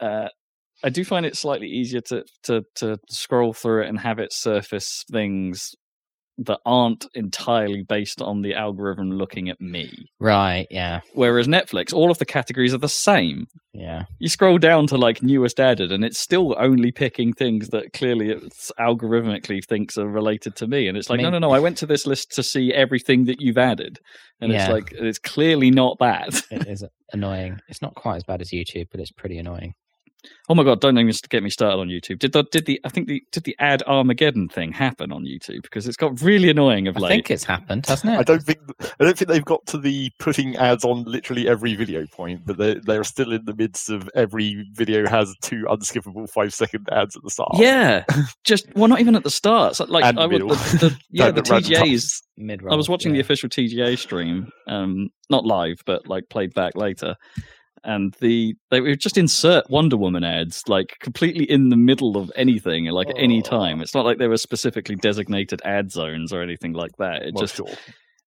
uh, 0.00 0.28
I 0.84 0.90
do 0.90 1.02
find 1.02 1.24
it 1.24 1.34
slightly 1.36 1.66
easier 1.68 2.02
to 2.02 2.24
to 2.44 2.62
to 2.76 2.98
scroll 3.08 3.54
through 3.54 3.84
it 3.84 3.88
and 3.88 3.98
have 3.98 4.18
it 4.18 4.32
surface 4.34 5.02
things 5.10 5.74
that 6.38 6.58
aren't 6.66 7.06
entirely 7.14 7.82
based 7.82 8.20
on 8.20 8.42
the 8.42 8.54
algorithm 8.54 9.10
looking 9.12 9.48
at 9.48 9.60
me. 9.60 10.08
right? 10.18 10.66
Yeah, 10.70 11.00
Whereas 11.14 11.46
Netflix, 11.46 11.92
all 11.94 12.10
of 12.10 12.18
the 12.18 12.24
categories 12.26 12.74
are 12.74 12.78
the 12.78 12.88
same. 12.88 13.46
yeah. 13.72 14.04
You 14.18 14.28
scroll 14.28 14.58
down 14.58 14.86
to 14.88 14.96
like 14.96 15.22
newest 15.22 15.60
added, 15.60 15.92
and 15.92 16.04
it's 16.04 16.18
still 16.18 16.56
only 16.58 16.90
picking 16.90 17.32
things 17.32 17.68
that 17.68 17.92
clearly 17.92 18.30
it's 18.30 18.72
algorithmically 18.80 19.64
thinks 19.64 19.96
are 19.96 20.08
related 20.08 20.56
to 20.56 20.66
me. 20.66 20.88
And 20.88 20.96
it's 20.98 21.08
like, 21.10 21.18
no, 21.20 21.30
mean- 21.30 21.40
no, 21.40 21.48
no. 21.48 21.52
I 21.52 21.60
went 21.60 21.78
to 21.78 21.86
this 21.86 22.06
list 22.06 22.32
to 22.32 22.42
see 22.42 22.72
everything 22.72 23.26
that 23.26 23.40
you've 23.40 23.58
added, 23.58 23.98
and 24.40 24.52
it's 24.52 24.68
like 24.72 24.92
it's 24.92 25.18
clearly 25.18 25.70
not 25.70 25.98
that. 26.00 26.42
It 26.50 26.66
is 26.66 26.84
annoying. 27.12 27.60
It's 27.68 27.80
not 27.82 27.94
quite 27.94 28.16
as 28.16 28.24
bad 28.24 28.40
as 28.40 28.50
YouTube, 28.50 28.88
but 28.90 29.00
it's 29.00 29.12
pretty 29.12 29.38
annoying. 29.38 29.74
Oh 30.48 30.54
my 30.54 30.64
god! 30.64 30.80
Don't 30.80 30.98
even 30.98 31.12
get 31.28 31.42
me 31.42 31.50
started 31.50 31.78
on 31.78 31.88
YouTube. 31.88 32.18
Did 32.18 32.32
the 32.32 32.44
did 32.44 32.66
the 32.66 32.80
I 32.84 32.88
think 32.88 33.08
the 33.08 33.22
did 33.32 33.44
the 33.44 33.56
ad 33.58 33.82
Armageddon 33.86 34.48
thing 34.48 34.72
happen 34.72 35.12
on 35.12 35.24
YouTube 35.24 35.62
because 35.62 35.86
it's 35.86 35.96
got 35.96 36.20
really 36.20 36.50
annoying 36.50 36.88
of 36.88 36.96
like 36.96 37.10
I 37.10 37.14
think 37.14 37.30
it's 37.30 37.44
happened, 37.44 37.86
hasn't 37.86 38.12
it? 38.12 38.18
I 38.18 38.22
don't 38.22 38.42
think 38.42 38.58
I 39.00 39.04
don't 39.04 39.16
think 39.16 39.28
they've 39.28 39.44
got 39.44 39.64
to 39.66 39.78
the 39.78 40.10
putting 40.18 40.56
ads 40.56 40.84
on 40.84 41.04
literally 41.04 41.48
every 41.48 41.74
video 41.74 42.06
point, 42.06 42.42
but 42.46 42.56
they're 42.56 42.80
they're 42.80 43.04
still 43.04 43.32
in 43.32 43.44
the 43.44 43.54
midst 43.54 43.90
of 43.90 44.08
every 44.14 44.66
video 44.72 45.08
has 45.08 45.34
two 45.40 45.64
unskippable 45.68 46.28
five 46.30 46.52
second 46.54 46.88
ads 46.92 47.16
at 47.16 47.22
the 47.22 47.30
start. 47.30 47.50
Yeah, 47.54 48.04
just 48.44 48.66
well, 48.74 48.88
not 48.88 49.00
even 49.00 49.16
at 49.16 49.24
the 49.24 49.30
start. 49.30 49.76
So, 49.76 49.84
like 49.84 50.04
And 50.04 50.18
I 50.18 50.26
would, 50.26 50.42
the, 50.42 50.78
the, 50.78 50.98
yeah, 51.10 51.26
Down 51.26 51.34
the 51.34 51.40
at 51.40 51.48
random 51.48 51.72
TGAs 51.72 51.78
times. 51.78 52.22
Mid 52.36 52.62
I 52.68 52.74
was 52.74 52.88
watching 52.88 53.12
the 53.12 53.20
official 53.20 53.48
TGA 53.48 53.98
stream, 53.98 54.50
um, 54.66 55.08
not 55.30 55.44
live, 55.44 55.76
but 55.86 56.06
like 56.08 56.28
played 56.28 56.52
back 56.54 56.76
later. 56.76 57.14
And 57.84 58.14
the 58.20 58.54
they 58.70 58.80
would 58.80 59.00
just 59.00 59.18
insert 59.18 59.68
Wonder 59.70 59.96
Woman 59.96 60.24
ads 60.24 60.62
like 60.68 60.96
completely 61.00 61.44
in 61.50 61.68
the 61.68 61.76
middle 61.76 62.16
of 62.16 62.30
anything, 62.34 62.86
like 62.86 63.10
at 63.10 63.18
any 63.18 63.38
Oh. 63.38 63.42
time. 63.42 63.80
It's 63.80 63.94
not 63.94 64.04
like 64.04 64.18
there 64.18 64.28
were 64.30 64.36
specifically 64.38 64.96
designated 64.96 65.60
ad 65.64 65.90
zones 65.92 66.32
or 66.32 66.42
anything 66.42 66.72
like 66.72 66.92
that. 66.98 67.22
It 67.22 67.34
Well, 67.34 67.42
just 67.42 67.56
sure 67.56 67.68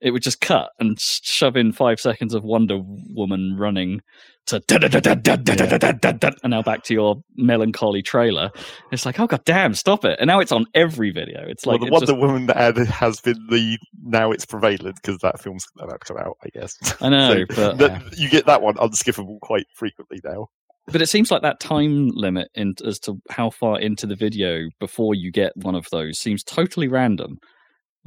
it 0.01 0.11
would 0.11 0.21
just 0.21 0.41
cut 0.41 0.69
and 0.79 0.99
shove 0.99 1.55
in 1.55 1.71
five 1.71 1.99
seconds 1.99 2.33
of 2.33 2.43
Wonder 2.43 2.79
Woman 2.79 3.55
running 3.57 4.01
to 4.47 4.61
and 6.43 6.51
now 6.51 6.61
back 6.61 6.83
to 6.83 6.93
your 6.93 7.17
melancholy 7.35 8.01
trailer. 8.01 8.49
It's 8.91 9.05
like, 9.05 9.19
oh 9.19 9.27
god 9.27 9.43
damn, 9.45 9.73
stop 9.73 10.05
it! 10.05 10.17
And 10.19 10.27
now 10.27 10.39
it's 10.39 10.51
on 10.51 10.65
every 10.73 11.11
video. 11.11 11.43
It's 11.47 11.65
like 11.65 11.81
well, 11.81 11.87
the 11.87 11.91
Wonder 11.91 12.05
just... 12.07 12.17
Woman 12.17 12.45
that 12.47 12.77
has 12.87 13.19
been 13.19 13.45
the 13.49 13.77
now 14.03 14.31
it's 14.31 14.45
prevalent 14.45 14.95
because 15.01 15.19
that 15.19 15.41
film's 15.41 15.65
about 15.79 16.01
to 16.01 16.13
come 16.13 16.17
out, 16.17 16.37
I 16.43 16.49
guess. 16.49 16.75
I 17.01 17.09
know, 17.09 17.45
so 17.51 17.75
but 17.75 17.91
yeah. 17.91 18.01
you 18.15 18.29
get 18.29 18.45
that 18.45 18.61
one 18.61 18.75
unskippable 18.75 19.39
quite 19.41 19.65
frequently 19.75 20.19
now. 20.23 20.47
But 20.89 21.01
it 21.01 21.07
seems 21.07 21.31
like 21.31 21.41
that 21.41 21.59
time 21.59 22.11
limit 22.13 22.47
in, 22.55 22.75
as 22.85 22.99
to 22.99 23.15
how 23.29 23.49
far 23.49 23.77
into 23.77 24.07
the 24.07 24.15
video 24.15 24.69
before 24.79 25.15
you 25.15 25.31
get 25.33 25.51
one 25.57 25.75
of 25.75 25.85
those 25.91 26.17
seems 26.17 26.43
totally 26.43 26.87
random. 26.87 27.39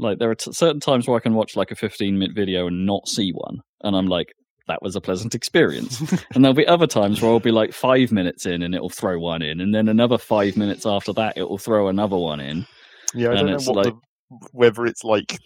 Like 0.01 0.19
there 0.19 0.31
are 0.31 0.35
t- 0.35 0.53
certain 0.53 0.81
times 0.81 1.07
where 1.07 1.17
I 1.17 1.21
can 1.21 1.35
watch 1.35 1.57
like 1.57 1.71
a 1.71 1.77
15 1.77 2.19
minute 2.19 2.35
video 2.35 2.67
and 2.67 2.87
not 2.87 3.09
see 3.09 3.31
one, 3.31 3.61
and 3.83 3.97
I'm 3.97 4.07
like, 4.07 4.33
that 4.67 4.83
was 4.83 4.97
a 4.97 5.01
pleasant 5.01 5.35
experience. 5.35 6.01
and 6.35 6.45
there'll 6.45 6.55
be 6.55 6.67
other 6.67 6.87
times 6.87 7.21
where 7.21 7.31
I'll 7.31 7.41
be 7.41 7.51
like 7.51 7.73
five 7.73 8.13
minutes 8.13 8.47
in 8.47 8.63
and 8.63 8.75
it'll 8.75 8.89
throw 8.91 9.19
one 9.19 9.43
in, 9.43 9.61
and 9.61 9.75
then 9.75 9.89
another 9.89 10.19
five 10.19 10.57
minutes 10.57 10.87
after 10.87 11.13
that 11.15 11.37
it'll 11.37 11.59
throw 11.59 11.89
another 11.89 12.17
one 12.17 12.41
in. 12.41 12.67
Yeah, 13.15 13.31
I 13.31 13.35
don't 13.35 13.47
know 13.47 13.59
what 13.59 13.87
like- 13.87 13.95
the, 13.95 14.49
whether 14.53 14.87
it's 14.87 15.05
like. 15.05 15.39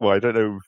Well, 0.00 0.12
I 0.12 0.18
don't 0.18 0.34
know 0.34 0.58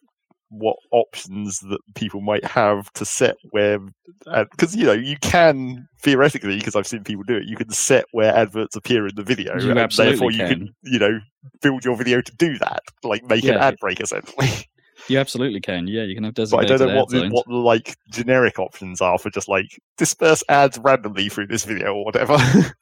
what 0.58 0.76
options 0.92 1.58
that 1.61 1.80
people 1.94 2.20
might 2.20 2.44
have 2.44 2.92
to 2.94 3.04
set 3.04 3.37
where, 3.50 3.78
uh, 4.26 4.44
because 4.50 4.75
you 4.75 4.87
know 4.87 4.92
you 4.92 5.16
can 5.20 5.87
theoretically, 6.02 6.58
because 6.58 6.76
I've 6.76 6.87
seen 6.87 7.04
people 7.04 7.25
do 7.25 7.37
it, 7.37 7.44
you 7.46 7.56
can 7.56 7.70
set 7.70 8.04
where 8.12 8.34
adverts 8.34 8.76
appear 8.76 9.06
in 9.06 9.14
the 9.14 9.23
video, 9.23 9.58
You 9.58 9.70
and 9.70 9.90
therefore 9.90 10.30
you 10.30 10.38
can. 10.38 10.49
can, 10.49 10.75
you 10.82 10.99
know, 10.99 11.20
build 11.62 11.84
your 11.84 11.96
video 11.96 12.20
to 12.20 12.37
do 12.37 12.58
that, 12.58 12.82
like 13.02 13.23
make 13.25 13.44
an 13.44 13.54
Yeah. 13.54 13.66
ad 13.68 13.76
break 13.80 14.00
essentially. 14.00 14.49
You 15.08 15.18
absolutely 15.18 15.61
can. 15.61 15.87
Yeah, 15.87 16.04
you 16.04 16.14
can 16.14 16.25
have 16.25 16.34
but 16.34 16.54
I 16.61 16.64
don't 16.64 16.78
know 16.78 16.96
what 16.96 17.11
the, 17.11 17.28
what 17.28 17.44
the 17.46 17.56
like 17.56 17.94
generic 18.11 18.58
options 18.58 19.02
are 19.02 19.18
for 19.18 19.28
just 19.28 19.49
like 19.49 19.66
disperse 19.99 20.42
ads 20.49 20.78
randomly 20.78 21.28
through 21.28 21.49
this 21.49 21.64
video 21.64 21.94
or 21.94 22.04
whatever. 22.06 22.38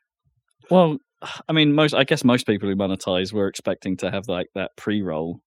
Well, 0.70 0.98
I 1.48 1.52
mean, 1.52 1.72
most 1.74 1.94
I 1.94 2.04
guess 2.04 2.22
most 2.24 2.46
people 2.46 2.68
who 2.68 2.76
monetize 2.76 3.32
were 3.32 3.48
expecting 3.48 3.96
to 3.98 4.10
have 4.10 4.28
like 4.28 4.48
that 4.54 4.70
pre-roll, 4.76 5.40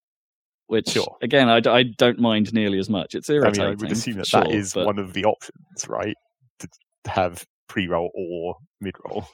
which 0.67 0.89
Sure. 0.89 1.17
again 1.21 1.49
I 1.49 1.59
don't 1.83 2.19
mind 2.19 2.53
nearly 2.53 2.79
as 2.79 2.89
much. 2.89 3.15
It's 3.15 3.29
irritating. 3.29 3.61
I 3.61 3.65
irritating. 3.65 3.77
mean, 3.77 3.85
I 3.85 3.89
would 3.89 3.91
assume 3.97 4.17
that 4.17 4.27
sure, 4.27 4.41
that 4.43 4.51
is 4.51 4.73
but- 4.73 4.85
one 4.85 4.99
of 4.99 5.13
the 5.13 5.25
options, 5.25 5.87
right? 5.87 6.15
To 6.59 6.67
have 7.07 7.45
pre-roll 7.67 8.11
or 8.15 8.55
mid-roll 8.81 9.27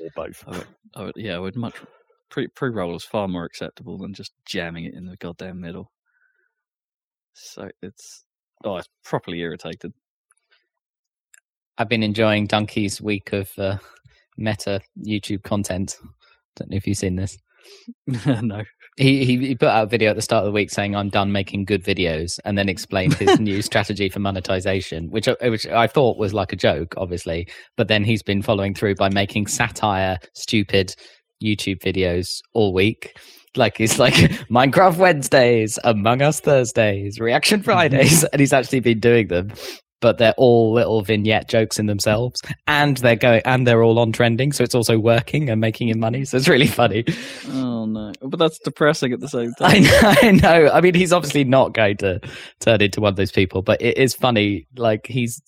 or 0.00 0.08
both. 0.14 0.44
I 0.46 0.50
would, 0.50 0.66
I 0.96 1.02
would, 1.04 1.12
yeah, 1.16 1.36
I 1.36 1.38
would 1.38 1.56
much 1.56 1.74
pre 2.30 2.48
pre-roll 2.48 2.94
is 2.96 3.04
far 3.04 3.28
more 3.28 3.44
acceptable 3.44 3.98
than 3.98 4.14
just 4.14 4.32
jamming 4.46 4.84
it 4.86 4.94
in 4.94 5.04
the 5.06 5.16
goddamn 5.16 5.60
middle. 5.60 5.90
So 7.34 7.68
it's 7.82 8.24
oh, 8.64 8.76
it's 8.76 8.88
properly 9.04 9.40
irritated. 9.40 9.92
I've 11.78 11.88
been 11.88 12.02
enjoying 12.02 12.46
Dunkey's 12.48 13.00
week 13.00 13.32
of 13.32 13.50
uh, 13.58 13.78
meta 14.36 14.80
YouTube 14.98 15.42
content. 15.42 15.96
Don't 16.56 16.70
know 16.70 16.76
if 16.76 16.86
you've 16.86 16.98
seen 16.98 17.16
this. 17.16 17.38
no, 18.06 18.62
He, 18.98 19.24
he 19.24 19.38
he 19.38 19.54
put 19.54 19.68
out 19.68 19.84
a 19.84 19.86
video 19.86 20.10
at 20.10 20.16
the 20.16 20.22
start 20.22 20.42
of 20.42 20.46
the 20.46 20.52
week 20.52 20.70
saying 20.70 20.94
I'm 20.94 21.08
done 21.08 21.32
making 21.32 21.64
good 21.64 21.82
videos, 21.82 22.38
and 22.44 22.58
then 22.58 22.68
explained 22.68 23.14
his 23.14 23.40
new 23.40 23.62
strategy 23.62 24.10
for 24.10 24.20
monetization, 24.20 25.08
which 25.10 25.28
uh, 25.28 25.36
which 25.44 25.66
I 25.66 25.86
thought 25.86 26.18
was 26.18 26.34
like 26.34 26.52
a 26.52 26.56
joke, 26.56 26.94
obviously. 26.98 27.48
But 27.76 27.88
then 27.88 28.04
he's 28.04 28.22
been 28.22 28.42
following 28.42 28.74
through 28.74 28.96
by 28.96 29.08
making 29.08 29.46
satire, 29.46 30.18
stupid 30.34 30.94
YouTube 31.42 31.80
videos 31.80 32.40
all 32.52 32.74
week. 32.74 33.16
Like 33.56 33.80
it's 33.80 33.98
like 33.98 34.14
Minecraft 34.50 34.98
Wednesdays, 34.98 35.78
Among 35.84 36.20
Us 36.20 36.40
Thursdays, 36.40 37.18
Reaction 37.18 37.62
Fridays, 37.62 38.24
and 38.32 38.40
he's 38.40 38.52
actually 38.52 38.80
been 38.80 39.00
doing 39.00 39.28
them. 39.28 39.52
But 40.02 40.18
they're 40.18 40.34
all 40.36 40.74
little 40.74 41.00
vignette 41.00 41.48
jokes 41.48 41.78
in 41.78 41.86
themselves, 41.86 42.42
and 42.66 42.98
they're 42.98 43.16
going 43.16 43.40
and 43.46 43.66
they're 43.66 43.82
all 43.82 43.98
on 43.98 44.12
trending, 44.12 44.52
so 44.52 44.62
it's 44.64 44.74
also 44.74 44.98
working 44.98 45.48
and 45.48 45.60
making 45.60 45.88
him 45.88 46.00
money. 46.00 46.26
So 46.26 46.36
it's 46.36 46.48
really 46.48 46.66
funny. 46.66 47.04
oh 47.48 47.86
no, 47.86 48.12
but 48.20 48.38
that's 48.38 48.58
depressing 48.58 49.14
at 49.14 49.20
the 49.20 49.28
same 49.28 49.54
I 49.60 49.80
time. 49.80 49.82
know, 49.84 50.00
I 50.02 50.30
know. 50.32 50.70
I 50.72 50.80
mean, 50.82 50.92
he's 50.94 51.12
obviously 51.14 51.44
not 51.44 51.72
going 51.72 51.96
to 51.98 52.20
turn 52.60 52.82
into 52.82 53.00
one 53.00 53.10
of 53.10 53.16
those 53.16 53.32
people, 53.32 53.62
but 53.62 53.80
it 53.80 53.96
is 53.96 54.12
funny. 54.14 54.66
Like 54.76 55.06
he's 55.06 55.40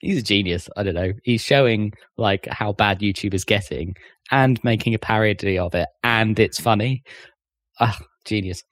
he's 0.00 0.18
a 0.18 0.22
genius. 0.22 0.68
I 0.76 0.82
don't 0.82 0.94
know. 0.94 1.12
He's 1.22 1.40
showing 1.42 1.92
like 2.18 2.46
how 2.50 2.72
bad 2.72 2.98
YouTube 2.98 3.32
is 3.32 3.44
getting 3.44 3.94
and 4.30 4.62
making 4.64 4.94
a 4.94 4.98
parody 4.98 5.58
of 5.58 5.74
it, 5.74 5.88
and 6.02 6.38
it's 6.38 6.60
funny. 6.60 7.02
Ah, 7.80 7.98
genius. 8.24 8.62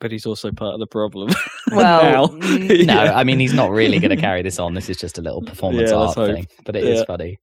But 0.00 0.12
he's 0.12 0.26
also 0.26 0.52
part 0.52 0.74
of 0.74 0.80
the 0.80 0.86
problem. 0.86 1.30
Well, 1.72 2.28
no. 2.28 2.94
I 3.14 3.24
mean 3.24 3.40
he's 3.40 3.54
not 3.54 3.70
really 3.70 3.98
going 3.98 4.14
to 4.14 4.20
carry 4.20 4.42
this 4.42 4.58
on. 4.58 4.74
This 4.74 4.90
is 4.90 4.98
just 4.98 5.16
a 5.18 5.22
little 5.22 5.40
performance 5.42 5.90
Yeah, 5.90 5.96
art 5.96 6.14
thing, 6.14 6.46
but 6.64 6.76
it 6.76 6.84
is 6.84 6.98
Yeah. 6.98 7.04
funny. 7.06 7.38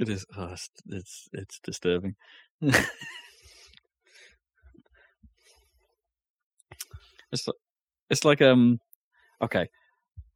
It 0.00 0.08
is. 0.08 0.26
Oh, 0.36 0.48
it's, 0.52 0.68
it's 0.88 1.28
it's 1.32 1.60
disturbing. 1.60 2.16
it's 2.60 2.76
li- 7.46 7.54
it's 8.10 8.24
like 8.24 8.42
um 8.42 8.80
okay. 9.40 9.68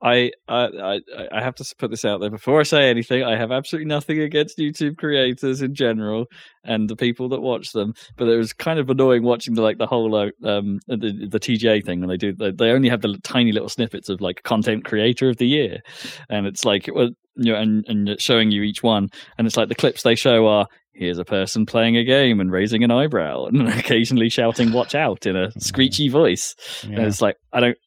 I, 0.03 0.31
I 0.47 1.01
I 1.33 1.43
have 1.43 1.55
to 1.55 1.75
put 1.79 1.91
this 1.91 2.05
out 2.05 2.21
there 2.21 2.31
before 2.31 2.61
I 2.61 2.65
say 2.65 2.91
anything. 2.91 3.25
I 3.25 3.37
have 3.37 3.51
absolutely 3.51 3.89
nothing 3.89 4.21
against 4.21 4.59
YouTube 4.59 4.99
creators 4.99 5.63
in 5.63 5.75
general 5.75 6.27
and 6.65 6.91
the 6.91 6.97
people 6.97 7.31
that 7.31 7.41
watch 7.41 7.73
them, 7.73 7.95
but 8.17 8.29
it 8.29 8.37
was 8.37 8.53
kind 8.53 8.79
of 8.79 8.91
annoying 8.91 9.23
watching 9.23 9.55
the 9.55 9.63
like 9.63 9.79
the 9.79 9.87
whole 9.87 10.15
um 10.45 10.81
the 10.87 11.27
the 11.29 11.41
TGA 11.41 11.85
thing 11.85 12.01
when 12.01 12.11
they 12.11 12.19
do 12.19 12.35
they, 12.35 12.51
they 12.51 12.71
only 12.71 12.91
have 12.91 13.01
the 13.01 13.19
tiny 13.23 13.53
little 13.53 13.71
snippets 13.71 14.11
of 14.11 14.21
like 14.21 14.43
content 14.43 14.85
creator 14.85 15.31
of 15.31 15.39
the 15.39 15.47
year, 15.47 15.81
and 16.29 16.47
it's 16.47 16.65
like 16.65 16.89
well 16.95 17.11
you 17.37 17.53
know 17.53 17.59
and 17.59 17.85
and 17.89 18.21
showing 18.21 18.51
you 18.51 18.63
each 18.63 18.83
one, 18.83 19.09
and 19.39 19.47
it's 19.47 19.57
like 19.57 19.69
the 19.69 19.75
clips 19.75 20.03
they 20.03 20.15
show 20.15 20.47
are 20.47 20.67
here's 20.93 21.19
a 21.19 21.25
person 21.25 21.65
playing 21.65 21.97
a 21.97 22.05
game 22.05 22.39
and 22.39 22.53
raising 22.53 22.85
an 22.85 22.91
eyebrow 22.91 23.47
and 23.47 23.67
occasionally 23.79 24.29
shouting 24.29 24.73
"watch 24.73 24.95
out" 24.95 25.25
in 25.25 25.37
a 25.37 25.51
screechy 25.53 26.11
voice, 26.11 26.55
and 26.83 26.99
it's 26.99 27.23
like 27.23 27.37
I 27.55 27.61
don't. 27.61 27.79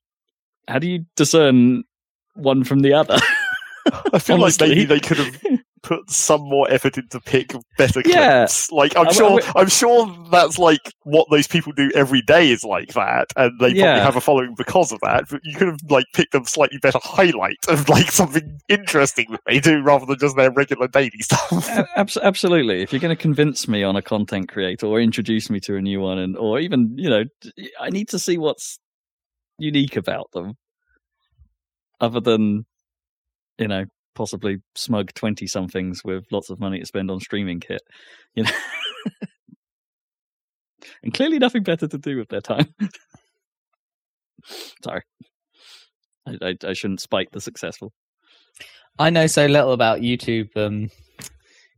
How 0.67 0.77
do 0.77 0.87
you 0.87 1.05
discern 1.15 1.83
one 2.39 2.63
from 2.63 2.79
the 2.79 2.93
other? 2.93 3.17
I 4.13 4.19
feel 4.19 4.41
Honestly. 4.41 4.67
like 4.67 4.75
maybe 4.77 4.85
they 4.85 4.99
could 4.99 5.17
have 5.17 5.41
put 5.81 6.09
some 6.11 6.41
more 6.41 6.69
effort 6.69 6.97
into 6.97 7.19
pick 7.21 7.53
better 7.77 8.01
Yeah. 8.05 8.41
clips. 8.41 8.69
Like 8.71 8.95
I'm 8.95 9.11
sure, 9.13 9.39
I'm 9.55 9.69
sure 9.69 10.13
that's 10.29 10.59
like 10.59 10.91
what 11.03 11.27
those 11.31 11.47
people 11.47 11.71
do 11.71 11.89
every 11.95 12.21
day 12.21 12.51
is 12.51 12.63
like 12.63 12.93
that, 12.93 13.27
and 13.35 13.57
they 13.59 13.73
probably 13.73 14.01
have 14.01 14.15
a 14.17 14.21
following 14.21 14.53
because 14.55 14.91
of 14.91 14.99
that. 15.01 15.23
But 15.29 15.39
you 15.43 15.55
could 15.55 15.69
have 15.69 15.79
like 15.89 16.05
picked 16.13 16.35
a 16.35 16.45
slightly 16.45 16.77
better 16.79 16.99
highlight 17.01 17.57
of 17.67 17.87
like 17.89 18.11
something 18.11 18.59
interesting 18.67 19.27
that 19.31 19.41
they 19.47 19.59
do 19.59 19.81
rather 19.81 20.05
than 20.05 20.19
just 20.19 20.35
their 20.35 20.51
regular 20.51 20.87
daily 20.89 21.11
stuff. 21.21 21.67
Abs- 21.95 22.17
absolutely. 22.17 22.81
If 22.83 22.91
you're 22.91 22.99
going 22.99 23.15
to 23.15 23.21
convince 23.21 23.67
me 23.67 23.81
on 23.83 23.95
a 23.95 24.01
content 24.03 24.49
creator 24.49 24.85
or 24.85 24.99
introduce 24.99 25.49
me 25.49 25.59
to 25.61 25.77
a 25.77 25.81
new 25.81 26.01
one, 26.01 26.19
and 26.19 26.37
or 26.37 26.59
even 26.59 26.93
you 26.97 27.09
know, 27.09 27.23
I 27.79 27.89
need 27.89 28.09
to 28.09 28.19
see 28.19 28.37
what's 28.37 28.77
unique 29.57 29.95
about 29.95 30.29
them, 30.33 30.55
other 31.99 32.19
than 32.19 32.65
you 33.57 33.67
know 33.67 33.85
possibly 34.15 34.57
smug 34.75 35.13
twenty 35.13 35.47
somethings 35.47 36.03
with 36.03 36.25
lots 36.31 36.49
of 36.49 36.59
money 36.59 36.79
to 36.79 36.85
spend 36.85 37.09
on 37.11 37.19
streaming 37.19 37.59
kit, 37.59 37.81
you 38.35 38.43
know, 38.43 38.51
and 41.03 41.13
clearly 41.13 41.39
nothing 41.39 41.63
better 41.63 41.87
to 41.87 41.97
do 41.97 42.17
with 42.17 42.29
their 42.29 42.41
time. 42.41 42.73
Sorry, 44.83 45.01
I, 46.27 46.37
I, 46.41 46.55
I 46.63 46.73
shouldn't 46.73 47.01
spite 47.01 47.31
the 47.31 47.41
successful. 47.41 47.93
I 48.97 49.09
know 49.09 49.27
so 49.27 49.45
little 49.45 49.71
about 49.71 50.01
YouTube, 50.01 50.49
um, 50.57 50.89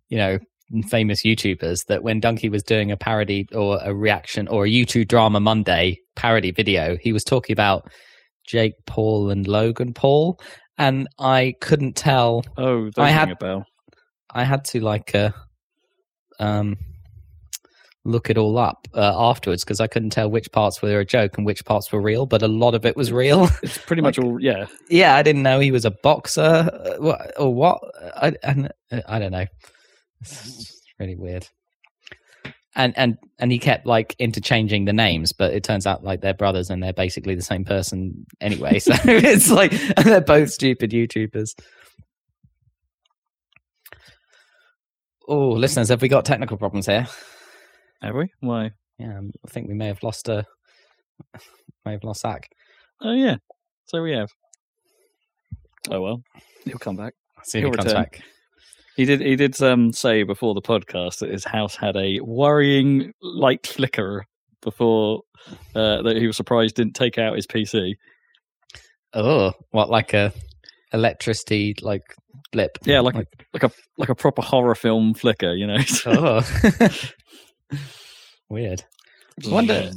you 0.10 0.18
know, 0.18 0.40
famous 0.88 1.24
YouTubers 1.24 1.86
that 1.88 2.04
when 2.04 2.22
Dunkey 2.22 2.50
was 2.50 2.64
doing 2.64 2.92
a 2.92 2.98
parody 2.98 3.48
or 3.54 3.80
a 3.84 3.94
reaction 3.94 4.48
or 4.48 4.66
a 4.66 4.70
YouTube 4.70 5.08
Drama 5.08 5.40
Monday 5.40 6.00
parody 6.16 6.52
video, 6.52 6.98
he 6.98 7.14
was 7.14 7.24
talking 7.24 7.54
about 7.54 7.92
Jake 8.46 8.74
Paul 8.86 9.30
and 9.30 9.48
Logan 9.48 9.94
Paul, 9.94 10.40
and 10.78 11.08
I 11.20 11.54
couldn't 11.62 11.96
tell. 11.96 12.44
Oh, 12.58 12.90
I 12.98 13.06
ring 13.06 13.14
had- 13.14 13.32
a 13.32 13.36
bell. 13.36 13.66
I 14.34 14.44
had 14.46 14.64
to 14.66 14.80
like 14.80 15.14
uh, 15.14 15.32
um, 16.40 16.78
look 18.06 18.30
it 18.30 18.38
all 18.38 18.58
up 18.58 18.88
uh, 18.96 19.14
afterwards 19.16 19.64
because 19.64 19.80
I 19.82 19.88
couldn't 19.88 20.12
tell 20.12 20.32
which 20.32 20.52
parts 20.52 20.82
were 20.82 21.00
a 21.00 21.06
joke 21.06 21.38
and 21.38 21.46
which 21.46 21.66
parts 21.66 21.92
were 21.92 22.02
real, 22.02 22.26
but 22.26 22.42
a 22.42 22.48
lot 22.48 22.74
of 22.74 22.86
it 22.86 22.96
was 22.96 23.12
real. 23.12 23.50
It's 23.62 23.78
pretty 23.78 24.02
much 24.02 24.18
all. 24.24 24.42
Yeah, 24.42 24.68
yeah, 24.90 25.16
I 25.16 25.22
didn't 25.22 25.44
know 25.44 25.60
he 25.60 25.72
was 25.72 25.84
a 25.86 25.92
boxer 25.92 26.42
uh, 26.42 27.32
or 27.38 27.54
what. 27.54 27.80
I 28.16 28.34
and 28.44 28.72
uh, 28.92 29.02
I 29.08 29.20
don't 29.20 29.34
know. 29.34 29.46
It's 30.22 30.82
really 31.00 31.16
weird. 31.16 31.48
And 32.76 32.98
and 32.98 33.18
and 33.40 33.52
he 33.52 33.60
kept 33.60 33.86
like 33.86 34.16
interchanging 34.18 34.86
the 34.86 34.94
names, 34.94 35.34
but 35.34 35.54
it 35.54 35.64
turns 35.64 35.86
out 35.86 36.04
like 36.04 36.22
they're 36.22 36.34
brothers 36.34 36.70
and 36.70 36.82
they're 36.82 36.94
basically 36.94 37.36
the 37.36 37.42
same 37.42 37.66
person 37.66 38.26
anyway. 38.40 38.80
So 38.80 38.94
it's 39.06 39.52
like 39.52 39.74
and 39.74 40.06
they're 40.06 40.22
both 40.22 40.52
stupid 40.52 40.92
YouTubers. 40.92 41.54
Oh, 45.28 45.50
listeners, 45.50 45.90
have 45.90 46.02
we 46.02 46.08
got 46.08 46.26
technical 46.26 46.58
problems 46.58 46.86
here? 46.86 47.08
have 48.02 48.16
we? 48.16 48.32
Why? 48.40 48.72
Yeah, 48.98 49.18
um, 49.18 49.32
I 49.46 49.50
think 49.50 49.68
we 49.68 49.74
may 49.74 49.88
have 49.88 50.04
lost 50.04 50.30
a 50.30 50.46
may 51.86 51.94
have 51.94 52.04
lost 52.04 52.22
Zach. 52.22 52.48
Oh 53.02 53.14
yeah. 53.14 53.36
So 53.86 54.02
we 54.02 54.14
have. 54.14 54.30
Oh 55.90 56.02
well, 56.02 56.24
he'll 56.66 56.78
come 56.78 56.96
back. 56.96 57.14
See 57.44 57.60
if 57.60 57.66
he 57.66 57.72
comes 57.72 57.94
back. 57.94 58.22
He 58.96 59.06
did. 59.06 59.22
He 59.22 59.36
did 59.36 59.62
um, 59.62 59.94
say 59.94 60.24
before 60.24 60.54
the 60.54 60.62
podcast 60.62 61.20
that 61.20 61.30
his 61.30 61.46
house 61.46 61.76
had 61.76 61.96
a 61.96 62.20
worrying 62.20 63.14
light 63.22 63.66
flicker 63.66 64.26
before 64.62 65.24
uh, 65.76 66.02
that 66.02 66.18
he 66.18 66.28
was 66.28 66.38
surprised 66.38 66.76
didn't 66.76 66.96
take 66.96 67.18
out 67.18 67.36
his 67.36 67.48
PC. 67.48 67.96
Oh, 69.14 69.54
what 69.72 69.90
like 69.90 70.14
a 70.14 70.34
electricity 70.94 71.76
like 71.82 72.04
blip? 72.52 72.78
Yeah, 72.84 73.00
like 73.00 73.16
a 73.16 73.26
like 73.54 73.64
a 73.64 73.72
like 73.98 74.10
a 74.10 74.16
proper 74.16 74.42
horror 74.42 74.76
film 74.76 75.14
flicker. 75.14 75.54
You 75.54 75.68
know. 75.68 75.78
oh, 76.06 76.42
weird. 78.50 78.84
Wonder- 79.46 79.92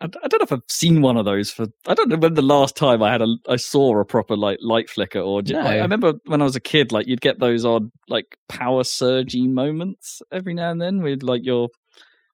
I, 0.00 0.04
I 0.06 0.28
don't 0.28 0.38
know 0.40 0.44
if 0.44 0.52
I've 0.52 0.62
seen 0.68 1.02
one 1.02 1.16
of 1.16 1.24
those 1.24 1.50
for. 1.50 1.66
I 1.86 1.94
don't 1.94 2.08
know 2.08 2.16
when 2.16 2.34
the 2.34 2.42
last 2.42 2.76
time 2.76 3.02
I 3.02 3.10
had 3.10 3.22
a 3.22 3.26
I 3.48 3.56
saw 3.56 3.98
a 3.98 4.04
proper 4.04 4.36
like 4.36 4.58
light 4.60 4.88
flicker 4.88 5.20
or. 5.20 5.42
No. 5.42 5.60
I 5.60 5.76
remember 5.78 6.14
when 6.26 6.40
I 6.40 6.44
was 6.44 6.56
a 6.56 6.60
kid, 6.60 6.92
like 6.92 7.06
you'd 7.06 7.20
get 7.20 7.40
those 7.40 7.64
odd 7.64 7.90
like 8.08 8.36
power 8.48 8.84
surgy 8.84 9.48
moments 9.48 10.22
every 10.32 10.54
now 10.54 10.70
and 10.70 10.80
then 10.80 11.02
with 11.02 11.22
like 11.22 11.44
your 11.44 11.68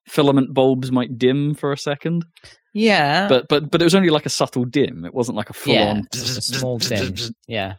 filament 0.07 0.53
bulbs 0.53 0.93
might 0.93 1.17
dim 1.19 1.55
for 1.55 1.73
a 1.73 1.79
second, 1.79 2.27
Yeah, 2.75 3.29
but 3.29 3.49
but 3.49 3.71
but 3.71 3.81
it 3.81 3.85
was 3.85 3.95
only 3.95 4.11
like 4.11 4.27
a 4.27 4.31
subtle 4.31 4.67
dim. 4.67 5.05
It 5.07 5.15
wasn't 5.15 5.37
like 5.37 5.49
a 5.51 5.55
full 5.55 5.73
yeah, 5.73 5.89
on 5.91 6.03
small 6.13 6.77
dim. 6.79 7.15
Yeah, 7.49 7.75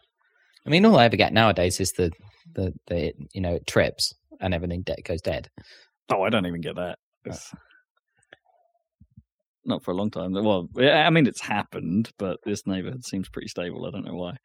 I 0.66 0.70
mean, 0.70 0.84
all 0.84 0.98
I 0.98 1.04
ever 1.04 1.16
get 1.16 1.32
nowadays 1.32 1.78
is 1.78 1.92
the 1.92 2.10
the 2.54 2.72
the 2.88 3.12
you 3.32 3.40
know 3.40 3.54
it 3.54 3.66
trips 3.68 4.12
and 4.40 4.52
everything 4.52 4.82
de- 4.82 5.00
goes 5.04 5.22
dead. 5.22 5.48
Oh, 6.10 6.22
I 6.22 6.30
don't 6.30 6.46
even 6.46 6.60
get 6.60 6.74
that. 6.74 6.98
It's- 7.24 7.54
Not 9.66 9.82
for 9.82 9.90
a 9.90 9.94
long 9.94 10.10
time. 10.10 10.32
Well, 10.32 10.68
I 10.78 11.10
mean, 11.10 11.26
it's 11.26 11.40
happened, 11.40 12.10
but 12.18 12.38
this 12.44 12.66
neighborhood 12.66 13.04
seems 13.04 13.28
pretty 13.28 13.48
stable. 13.48 13.84
I 13.84 13.90
don't 13.90 14.04
know 14.04 14.14
why. 14.14 14.36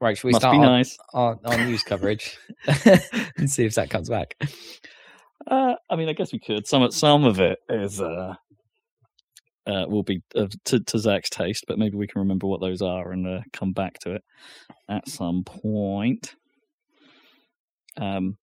Right, 0.00 0.18
should 0.18 0.26
we 0.26 0.32
Must 0.32 0.42
start 0.42 0.56
our, 0.56 0.64
nice. 0.64 0.98
our, 1.14 1.38
our 1.44 1.58
news 1.58 1.84
coverage 1.84 2.36
and 3.36 3.48
see 3.48 3.64
if 3.64 3.76
that 3.76 3.88
comes 3.88 4.08
back? 4.08 4.34
Uh, 5.46 5.74
I 5.88 5.94
mean, 5.94 6.08
I 6.08 6.12
guess 6.12 6.32
we 6.32 6.40
could. 6.40 6.66
Some 6.66 6.90
some 6.90 7.24
of 7.24 7.38
it 7.38 7.60
is 7.68 8.00
uh, 8.00 8.34
uh, 9.66 9.84
will 9.88 10.02
be 10.02 10.22
to 10.34 10.80
to 10.80 10.98
Zach's 10.98 11.30
taste, 11.30 11.66
but 11.68 11.78
maybe 11.78 11.96
we 11.96 12.08
can 12.08 12.20
remember 12.20 12.48
what 12.48 12.60
those 12.60 12.82
are 12.82 13.12
and 13.12 13.26
uh, 13.28 13.40
come 13.52 13.72
back 13.72 14.00
to 14.00 14.14
it 14.14 14.22
at 14.88 15.08
some 15.08 15.44
point. 15.44 16.34
Um, 17.96 18.36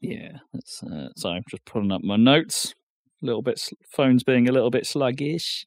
yeah. 0.00 0.38
That's 0.52 0.82
uh, 0.82 1.08
so. 1.16 1.30
I'm 1.30 1.42
just 1.50 1.64
pulling 1.64 1.92
up 1.92 2.02
my 2.02 2.16
notes. 2.16 2.74
A 3.22 3.26
little 3.26 3.42
bit. 3.42 3.60
Phone's 3.92 4.22
being 4.22 4.48
a 4.48 4.52
little 4.52 4.70
bit 4.70 4.86
sluggish. 4.86 5.66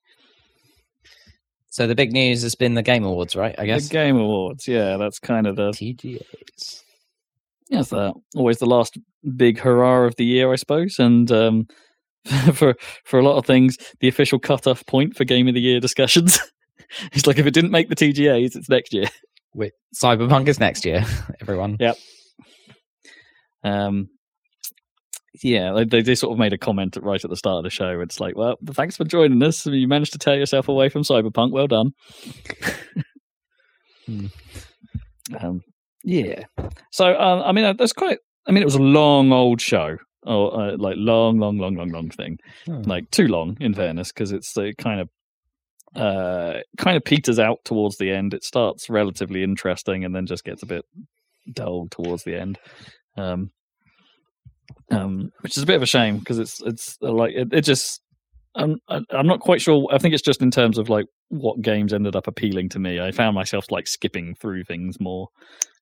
So 1.71 1.85
the 1.85 1.95
big 1.95 2.11
news 2.11 2.41
has 2.41 2.55
been 2.55 2.73
the 2.73 2.81
Game 2.81 3.03
Awards, 3.03 3.35
right? 3.35 3.55
I 3.57 3.65
guess 3.65 3.87
The 3.87 3.93
Game 3.93 4.17
Awards. 4.17 4.67
Yeah, 4.67 4.97
that's 4.97 5.19
kind 5.19 5.45
of 5.45 5.55
the 5.55 5.69
TGAs. 5.69 6.83
Yes, 7.69 7.93
uh, 7.93 8.11
always 8.35 8.57
the 8.57 8.65
last 8.65 8.97
big 9.35 9.59
hurrah 9.59 10.05
of 10.05 10.15
the 10.15 10.25
year, 10.25 10.51
I 10.51 10.55
suppose. 10.55 10.97
And 10.97 11.31
um, 11.31 11.67
for 12.53 12.75
for 13.05 13.19
a 13.19 13.23
lot 13.23 13.37
of 13.37 13.45
things, 13.45 13.77
the 13.99 14.07
official 14.07 14.39
cut-off 14.39 14.85
point 14.85 15.15
for 15.15 15.25
Game 15.25 15.47
of 15.47 15.53
the 15.53 15.61
Year 15.61 15.79
discussions. 15.79 16.39
it's 17.11 17.27
like 17.27 17.37
if 17.37 17.45
it 17.45 17.53
didn't 17.53 17.71
make 17.71 17.89
the 17.89 17.95
TGAs, 17.95 18.55
it's 18.55 18.69
next 18.69 18.93
year. 18.93 19.07
Wait, 19.53 19.73
Cyberpunk 19.95 20.47
is 20.47 20.59
next 20.59 20.85
year. 20.85 21.05
Everyone. 21.41 21.77
Yep. 21.79 21.97
Um, 23.63 24.09
yeah, 25.41 25.73
they, 25.73 25.83
they 25.85 26.01
they 26.01 26.15
sort 26.15 26.33
of 26.33 26.39
made 26.39 26.53
a 26.53 26.57
comment 26.57 26.97
right 27.01 27.23
at 27.23 27.29
the 27.29 27.35
start 27.35 27.57
of 27.57 27.63
the 27.63 27.69
show. 27.69 27.99
It's 28.01 28.19
like, 28.19 28.35
well, 28.35 28.57
thanks 28.71 28.97
for 28.97 29.03
joining 29.03 29.41
us. 29.43 29.65
You 29.65 29.87
managed 29.87 30.13
to 30.13 30.19
tear 30.19 30.35
yourself 30.37 30.67
away 30.67 30.89
from 30.89 31.03
Cyberpunk. 31.03 31.51
Well 31.51 31.67
done. 31.67 31.93
Hmm. 34.05 34.25
um, 35.39 35.61
yeah. 36.03 36.45
So 36.91 37.13
uh, 37.13 37.43
I 37.45 37.51
mean, 37.51 37.63
uh, 37.63 37.73
that's 37.73 37.93
quite. 37.93 38.17
I 38.47 38.51
mean, 38.51 38.63
it 38.63 38.65
was 38.65 38.73
a 38.73 38.81
long 38.81 39.31
old 39.31 39.61
show, 39.61 39.97
or 40.23 40.59
uh, 40.59 40.77
like 40.77 40.95
long, 40.97 41.37
long, 41.37 41.59
long, 41.59 41.75
long, 41.75 41.89
long 41.89 42.09
thing. 42.09 42.39
Hmm. 42.65 42.81
Like 42.81 43.11
too 43.11 43.27
long, 43.27 43.55
in 43.59 43.75
fairness, 43.75 44.11
because 44.11 44.31
it's 44.31 44.57
uh, 44.57 44.71
kind 44.79 45.01
of 45.01 45.09
uh 45.95 46.61
kind 46.77 46.97
of 46.97 47.03
peters 47.03 47.37
out 47.37 47.59
towards 47.65 47.97
the 47.97 48.09
end. 48.09 48.33
It 48.33 48.43
starts 48.43 48.89
relatively 48.89 49.43
interesting 49.43 50.03
and 50.03 50.15
then 50.15 50.25
just 50.25 50.43
gets 50.43 50.63
a 50.63 50.67
bit 50.67 50.85
dull 51.53 51.87
towards 51.91 52.23
the 52.23 52.35
end. 52.35 52.57
Um, 53.15 53.51
um, 54.91 55.31
which 55.41 55.57
is 55.57 55.63
a 55.63 55.65
bit 55.65 55.75
of 55.75 55.81
a 55.81 55.87
shame 55.87 56.17
because 56.19 56.39
it's 56.39 56.61
it's 56.61 56.97
uh, 57.01 57.11
like 57.11 57.33
it, 57.33 57.49
it 57.51 57.61
just 57.61 58.01
I'm 58.55 58.77
I'm 58.87 59.27
not 59.27 59.39
quite 59.39 59.61
sure. 59.61 59.87
I 59.91 59.97
think 59.97 60.13
it's 60.13 60.23
just 60.23 60.41
in 60.41 60.51
terms 60.51 60.77
of 60.77 60.89
like 60.89 61.05
what 61.29 61.61
games 61.61 61.93
ended 61.93 62.15
up 62.15 62.27
appealing 62.27 62.69
to 62.69 62.79
me. 62.79 62.99
I 62.99 63.11
found 63.11 63.35
myself 63.35 63.65
like 63.69 63.87
skipping 63.87 64.35
through 64.35 64.63
things 64.63 64.99
more. 64.99 65.27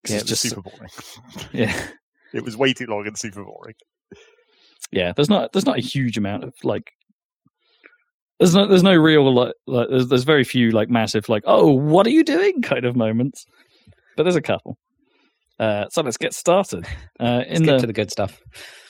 Yeah, 0.07 0.17
it's 0.17 0.25
just 0.25 0.41
super 0.43 0.61
boring. 0.61 0.89
yeah 1.53 1.87
It 2.33 2.43
was 2.43 2.55
way 2.57 2.73
too 2.73 2.85
long 2.85 3.07
and 3.07 3.17
super 3.17 3.43
boring. 3.43 3.75
yeah. 4.91 5.13
There's 5.15 5.29
not 5.29 5.53
there's 5.53 5.65
not 5.65 5.77
a 5.77 5.81
huge 5.81 6.17
amount 6.17 6.43
of 6.43 6.53
like. 6.63 6.91
There's 8.39 8.53
no 8.53 8.67
there's 8.67 8.83
no 8.83 8.95
real 8.95 9.33
like, 9.33 9.53
like 9.65 9.87
there's 9.89 10.09
there's 10.09 10.23
very 10.23 10.43
few 10.43 10.69
like 10.71 10.89
massive 10.89 11.27
like 11.27 11.41
oh 11.47 11.71
what 11.71 12.05
are 12.05 12.11
you 12.11 12.23
doing 12.23 12.61
kind 12.61 12.85
of 12.85 12.95
moments, 12.95 13.45
but 14.15 14.23
there's 14.23 14.35
a 14.35 14.41
couple. 14.41 14.77
Uh, 15.59 15.87
so 15.89 16.01
let's 16.01 16.17
get 16.17 16.33
started. 16.33 16.85
Uh, 17.19 17.41
Let's 17.49 17.61
get 17.61 17.65
the 17.65 17.77
to 17.79 17.87
the 17.87 17.93
good 17.93 18.11
stuff. 18.11 18.39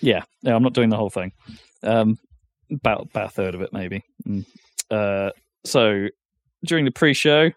Yeah, 0.02 0.22
yeah, 0.42 0.54
I'm 0.54 0.62
not 0.62 0.74
doing 0.74 0.90
the 0.90 0.98
whole 0.98 1.10
thing. 1.10 1.32
Um, 1.82 2.18
about 2.70 3.08
about 3.10 3.28
a 3.28 3.30
third 3.30 3.56
of 3.56 3.62
it, 3.62 3.70
maybe. 3.72 4.04
Mm. 4.28 4.46
Uh, 4.92 5.32
so 5.64 6.08
during 6.66 6.84
the 6.84 6.92
pre-show, 6.92 7.52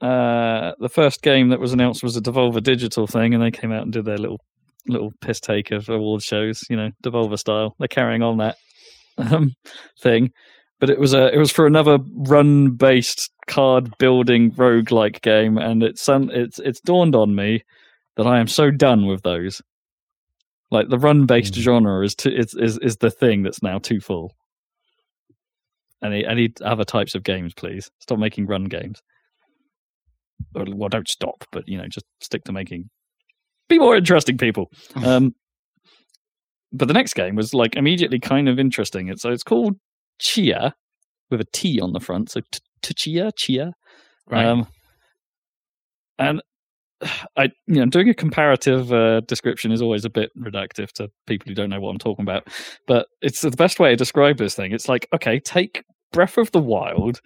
uh, 0.00 0.72
the 0.80 0.88
first 0.88 1.22
game 1.22 1.50
that 1.50 1.60
was 1.60 1.72
announced 1.72 2.02
was 2.02 2.16
a 2.16 2.20
Devolver 2.20 2.60
Digital 2.60 3.06
thing, 3.06 3.34
and 3.34 3.42
they 3.42 3.52
came 3.52 3.70
out 3.70 3.84
and 3.84 3.92
did 3.92 4.04
their 4.04 4.18
little 4.18 4.40
little 4.88 5.12
piss 5.20 5.38
take 5.38 5.70
of 5.70 5.88
award 5.88 6.22
shows, 6.22 6.64
you 6.68 6.76
know, 6.76 6.90
Devolver 7.04 7.38
style. 7.38 7.76
They're 7.78 7.86
carrying 7.86 8.22
on 8.22 8.38
that 8.38 8.56
um, 9.18 9.54
thing. 10.02 10.32
but 10.80 10.90
it 10.90 10.98
was 10.98 11.14
a 11.14 11.32
it 11.32 11.38
was 11.38 11.52
for 11.52 11.66
another 11.68 11.98
run 12.14 12.70
based 12.70 13.30
card 13.46 13.96
building 13.98 14.50
roguelike 14.52 15.20
game, 15.22 15.56
and 15.56 15.84
it's 15.84 16.08
it's 16.08 16.58
it's 16.58 16.80
dawned 16.80 17.14
on 17.14 17.36
me 17.36 17.62
that 18.18 18.26
I 18.26 18.40
am 18.40 18.48
so 18.48 18.70
done 18.70 19.06
with 19.06 19.22
those. 19.22 19.62
Like 20.70 20.90
the 20.90 20.98
run 20.98 21.24
based 21.24 21.54
Mm. 21.54 21.60
genre 21.60 22.04
is 22.04 22.14
too, 22.14 22.30
is, 22.30 22.54
is 22.54 22.76
is 22.82 22.96
the 22.98 23.10
thing 23.10 23.42
that's 23.42 23.62
now 23.62 23.78
too 23.78 24.00
full. 24.00 24.34
I 26.02 26.08
any 26.08 26.52
other 26.62 26.84
types 26.84 27.14
of 27.14 27.22
games, 27.22 27.54
please. 27.54 27.90
Stop 28.00 28.18
making 28.18 28.46
run 28.46 28.64
games. 28.64 29.00
Or, 30.54 30.64
well, 30.68 30.88
don't 30.90 31.08
stop, 31.08 31.44
but 31.50 31.64
you 31.66 31.78
know, 31.78 31.88
just 31.88 32.04
stick 32.20 32.44
to 32.44 32.52
making 32.52 32.90
be 33.68 33.78
more 33.78 33.96
interesting, 33.96 34.36
people. 34.36 34.70
Um, 34.96 35.32
but 36.70 36.86
the 36.86 36.94
next 36.94 37.14
game 37.14 37.34
was 37.34 37.54
like 37.54 37.76
immediately 37.76 38.20
kind 38.20 38.46
of 38.48 38.58
interesting. 38.58 39.08
It's 39.08 39.22
so 39.22 39.30
it's 39.30 39.42
called 39.42 39.76
Chia 40.20 40.74
with 41.30 41.40
a 41.40 41.46
T 41.52 41.80
on 41.80 41.92
the 41.94 42.00
front, 42.00 42.30
so 42.30 42.40
Tchia 42.82 43.30
Tchia. 43.32 43.72
Right. 44.30 44.44
Um, 44.44 44.66
and 46.18 46.42
I, 47.36 47.44
you 47.66 47.76
know, 47.76 47.86
doing 47.86 48.08
a 48.08 48.14
comparative 48.14 48.92
uh, 48.92 49.20
description 49.20 49.70
is 49.70 49.80
always 49.80 50.04
a 50.04 50.10
bit 50.10 50.30
reductive 50.36 50.90
to 50.92 51.08
people 51.26 51.48
who 51.48 51.54
don't 51.54 51.70
know 51.70 51.80
what 51.80 51.90
I'm 51.90 51.98
talking 51.98 52.24
about. 52.24 52.48
But 52.86 53.06
it's 53.22 53.42
the 53.42 53.50
best 53.50 53.78
way 53.78 53.90
to 53.90 53.96
describe 53.96 54.38
this 54.38 54.54
thing. 54.54 54.72
It's 54.72 54.88
like, 54.88 55.06
okay, 55.14 55.38
take 55.38 55.84
Breath 56.12 56.38
of 56.38 56.50
the 56.52 56.60
Wild 56.60 57.20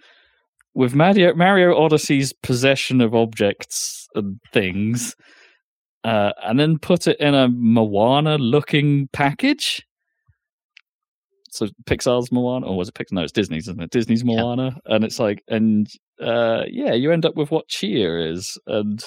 with 0.75 0.93
Mario, 0.93 1.33
Mario 1.33 1.75
Odyssey's 1.75 2.33
possession 2.43 3.01
of 3.01 3.15
objects 3.15 4.07
and 4.15 4.37
things, 4.51 5.15
uh, 6.03 6.31
and 6.43 6.59
then 6.59 6.77
put 6.79 7.07
it 7.07 7.19
in 7.19 7.33
a 7.33 7.47
Moana-looking 7.47 9.07
package. 9.13 9.81
So 11.49 11.67
Pixar's 11.85 12.31
Moana, 12.31 12.65
or 12.65 12.77
was 12.77 12.89
it 12.89 12.95
Pixar? 12.95 13.11
No, 13.11 13.21
it's 13.21 13.31
Disney's, 13.31 13.67
isn't 13.67 13.81
it? 13.81 13.91
Disney's 13.91 14.23
Yeah. 14.23 14.41
Moana, 14.41 14.77
and 14.85 15.03
it's 15.03 15.19
like, 15.19 15.43
and 15.47 15.87
uh, 16.19 16.63
yeah, 16.67 16.93
you 16.93 17.11
end 17.11 17.25
up 17.25 17.35
with 17.35 17.51
what 17.51 17.67
Tchia 17.69 18.31
is, 18.31 18.57
and 18.65 19.03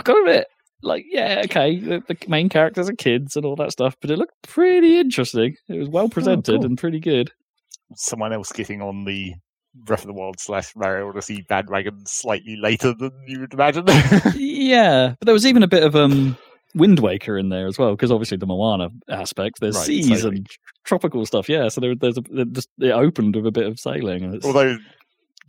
I 0.00 0.02
got 0.02 0.18
admit, 0.18 0.46
like, 0.82 1.04
yeah, 1.08 1.42
okay, 1.44 1.78
the, 1.78 2.02
the 2.08 2.16
main 2.28 2.48
characters 2.48 2.88
are 2.88 2.94
kids 2.94 3.36
and 3.36 3.44
all 3.44 3.56
that 3.56 3.72
stuff, 3.72 3.96
but 4.00 4.10
it 4.10 4.18
looked 4.18 4.42
pretty 4.42 4.98
interesting. 4.98 5.56
It 5.68 5.78
was 5.78 5.88
well 5.88 6.08
presented 6.08 6.56
cool. 6.56 6.64
and 6.64 6.78
pretty 6.78 7.00
good. 7.00 7.30
Someone 7.94 8.32
else 8.32 8.52
getting 8.52 8.80
on 8.80 9.04
the 9.04 9.34
Breath 9.74 10.00
of 10.00 10.08
the 10.08 10.12
Wild 10.12 10.40
slash 10.40 10.72
Mario 10.74 11.08
Odyssey 11.08 11.44
bandwagon 11.48 12.04
slightly 12.06 12.56
later 12.56 12.92
than 12.98 13.12
you 13.26 13.40
would 13.40 13.52
imagine. 13.54 13.84
yeah, 14.36 15.14
but 15.18 15.26
there 15.26 15.32
was 15.34 15.46
even 15.46 15.62
a 15.62 15.68
bit 15.68 15.84
of 15.84 15.94
um 15.94 16.36
Wind 16.74 17.00
Waker 17.00 17.36
in 17.38 17.48
there 17.50 17.66
as 17.66 17.78
well, 17.78 17.92
because 17.92 18.10
obviously 18.10 18.36
the 18.36 18.46
Moana 18.46 18.90
aspect, 19.08 19.60
there's 19.60 19.76
Right, 19.76 19.86
seas 19.86 20.06
sailing. 20.22 20.38
and 20.38 20.46
tropical 20.84 21.24
stuff. 21.26 21.48
Yeah, 21.48 21.68
so 21.68 21.80
there, 21.80 21.94
there's 21.94 22.18
a 22.18 22.22
it 22.32 22.52
just 22.52 22.68
it 22.78 22.90
opened 22.90 23.36
with 23.36 23.46
a 23.46 23.52
bit 23.52 23.66
of 23.66 23.78
sailing. 23.78 24.24
And 24.24 24.34
it's, 24.34 24.46
Although 24.46 24.76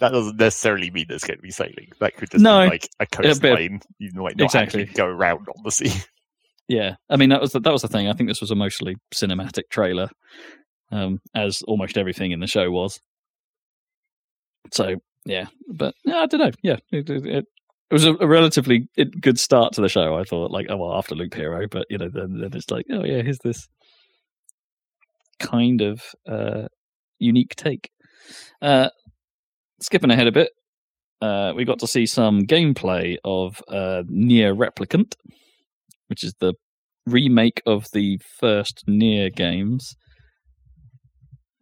that 0.01 0.11
doesn't 0.11 0.37
necessarily 0.37 0.91
mean 0.91 1.05
there's 1.07 1.23
going 1.23 1.37
to 1.37 1.41
be 1.41 1.51
sailing. 1.51 1.87
That 1.99 2.17
could 2.17 2.29
just 2.31 2.43
No, 2.43 2.65
be 2.65 2.69
like 2.71 2.89
a 2.99 3.05
bit 3.09 3.31
of- 3.31 3.41
coastline. 3.41 3.81
You 3.99 4.11
might 4.15 4.35
not 4.35 4.45
Exactly. 4.45 4.81
actually 4.81 4.93
go 4.95 5.05
around 5.05 5.47
on 5.47 5.63
the 5.63 5.71
sea. 5.71 5.93
Yeah, 6.67 6.95
I 7.09 7.17
mean 7.17 7.29
that 7.31 7.41
was 7.41 7.51
the, 7.51 7.59
that 7.59 7.73
was 7.73 7.81
the 7.81 7.89
thing. 7.89 8.07
I 8.07 8.13
think 8.13 8.29
this 8.29 8.39
was 8.39 8.51
a 8.51 8.55
mostly 8.55 8.95
cinematic 9.13 9.63
trailer, 9.69 10.07
um, 10.89 11.19
as 11.35 11.61
almost 11.63 11.97
everything 11.97 12.31
in 12.31 12.39
the 12.39 12.47
show 12.47 12.71
was. 12.71 13.01
So 14.71 14.95
yeah, 15.25 15.47
but 15.67 15.95
yeah, 16.05 16.19
I 16.19 16.27
don't 16.27 16.39
know. 16.39 16.51
Yeah, 16.63 16.77
it, 16.93 17.09
it, 17.09 17.25
it, 17.25 17.45
was 17.91 18.05
a, 18.05 18.13
a 18.13 18.27
relatively 18.27 18.87
it, 18.95 19.19
good 19.19 19.37
start 19.37 19.73
to 19.73 19.81
the 19.81 19.89
show. 19.89 20.15
I 20.15 20.23
thought, 20.23 20.51
like, 20.51 20.67
oh 20.69 20.77
well, 20.77 20.93
after 20.97 21.13
Loop 21.13 21.33
Hero, 21.33 21.67
but 21.69 21.87
you 21.89 21.97
know, 21.97 22.07
then, 22.09 22.39
then 22.39 22.51
it's 22.53 22.71
like, 22.71 22.85
oh 22.89 23.03
yeah, 23.03 23.21
here's 23.21 23.39
this 23.39 23.67
kind 25.39 25.81
of 25.81 26.01
uh, 26.29 26.67
unique 27.19 27.55
take. 27.57 27.89
Uh, 28.61 28.89
skipping 29.81 30.11
ahead 30.11 30.27
a 30.27 30.31
bit, 30.31 30.49
uh, 31.21 31.53
we 31.55 31.65
got 31.65 31.79
to 31.79 31.87
see 31.87 32.05
some 32.05 32.41
gameplay 32.45 33.17
of 33.23 33.61
uh, 33.67 34.03
NieR 34.11 34.55
Replicant, 34.55 35.13
which 36.07 36.23
is 36.23 36.33
the 36.39 36.53
remake 37.05 37.61
of 37.65 37.87
the 37.93 38.19
first 38.39 38.83
NieR 38.87 39.33
games. 39.35 39.95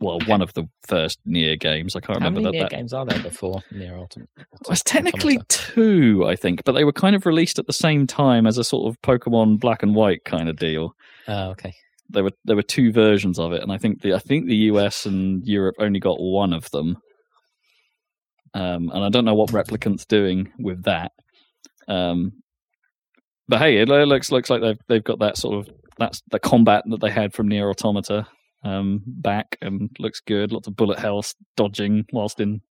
Well, 0.02 0.20
one 0.28 0.42
of 0.42 0.54
the 0.54 0.64
first 0.88 1.20
NieR 1.28 1.60
games. 1.60 1.94
I 1.94 2.00
can't 2.00 2.20
How 2.20 2.26
remember 2.30 2.40
many 2.42 2.60
that. 2.60 2.68
NieR 2.68 2.70
that 2.70 2.76
games 2.78 2.94
are 2.94 3.06
there 3.06 3.22
before 3.22 3.62
NieR 3.74 3.98
Automata? 4.00 4.30
it 4.38 4.70
was 4.70 4.82
technically 4.82 5.40
two, 5.50 6.26
I 6.26 6.38
think, 6.38 6.64
but 6.64 6.72
they 6.72 6.86
were 6.86 6.94
kind 6.94 7.18
of 7.18 7.26
released 7.26 7.60
at 7.60 7.68
the 7.68 7.74
same 7.74 8.08
time 8.08 8.48
as 8.48 8.58
a 8.58 8.64
sort 8.64 8.88
of 8.90 9.02
Pokemon 9.02 9.60
Black 9.60 9.84
and 9.84 9.94
White 9.94 10.24
kind 10.24 10.48
of 10.48 10.56
deal. 10.56 10.94
Oh, 11.28 11.50
okay. 11.50 11.74
There 12.12 12.24
were 12.24 12.32
there 12.46 12.56
were 12.56 12.64
two 12.64 12.92
versions 12.94 13.38
of 13.38 13.52
it, 13.52 13.62
and 13.62 13.72
I 13.74 13.78
think 13.78 14.02
the 14.02 14.14
I 14.14 14.20
think 14.20 14.48
the 14.48 14.56
US 14.72 15.06
and 15.06 15.46
Europe 15.46 15.76
only 15.80 16.00
got 16.00 16.16
one 16.20 16.54
of 16.54 16.72
them. 16.72 16.96
Um, 18.54 18.90
and 18.90 19.04
I 19.04 19.10
don't 19.10 19.26
know 19.26 19.36
what 19.36 19.52
Replicant's 19.52 20.06
doing 20.06 20.52
with 20.60 20.84
that. 20.84 21.12
Um, 21.88 22.34
but 23.48 23.60
hey, 23.60 23.78
it 23.78 23.90
looks 23.90 24.32
looks 24.32 24.50
like 24.50 24.62
they've 24.62 24.80
they've 24.88 25.04
got 25.04 25.20
that 25.20 25.38
sort 25.38 25.58
of 25.58 25.74
that's 25.98 26.22
the 26.32 26.40
combat 26.40 26.84
that 26.88 27.02
they 27.02 27.10
had 27.10 27.34
from 27.34 27.50
NieR 27.50 27.70
Automata 27.70 28.28
um, 28.64 29.02
back, 29.06 29.58
and 29.62 29.90
looks 30.00 30.22
good. 30.22 30.52
Lots 30.52 30.68
of 30.68 30.76
bullet 30.76 31.00
hells, 31.00 31.36
dodging 31.58 32.06
whilst 32.14 32.40
in 32.40 32.62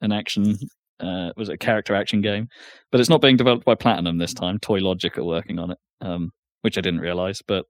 an 0.00 0.12
action. 0.12 0.56
Uh, 1.00 1.30
was 1.36 1.48
it 1.48 1.54
a 1.54 1.58
character 1.58 1.94
action 1.94 2.20
game? 2.20 2.48
But 2.90 3.00
it's 3.00 3.10
not 3.10 3.20
being 3.20 3.36
developed 3.36 3.64
by 3.64 3.74
Platinum 3.74 4.18
this 4.18 4.34
time. 4.34 4.58
Toylogic 4.58 5.18
are 5.18 5.24
working 5.24 5.58
on 5.58 5.72
it, 5.72 5.78
um, 6.00 6.30
which 6.62 6.78
I 6.78 6.80
didn't 6.80 7.00
realize. 7.00 7.40
But 7.46 7.64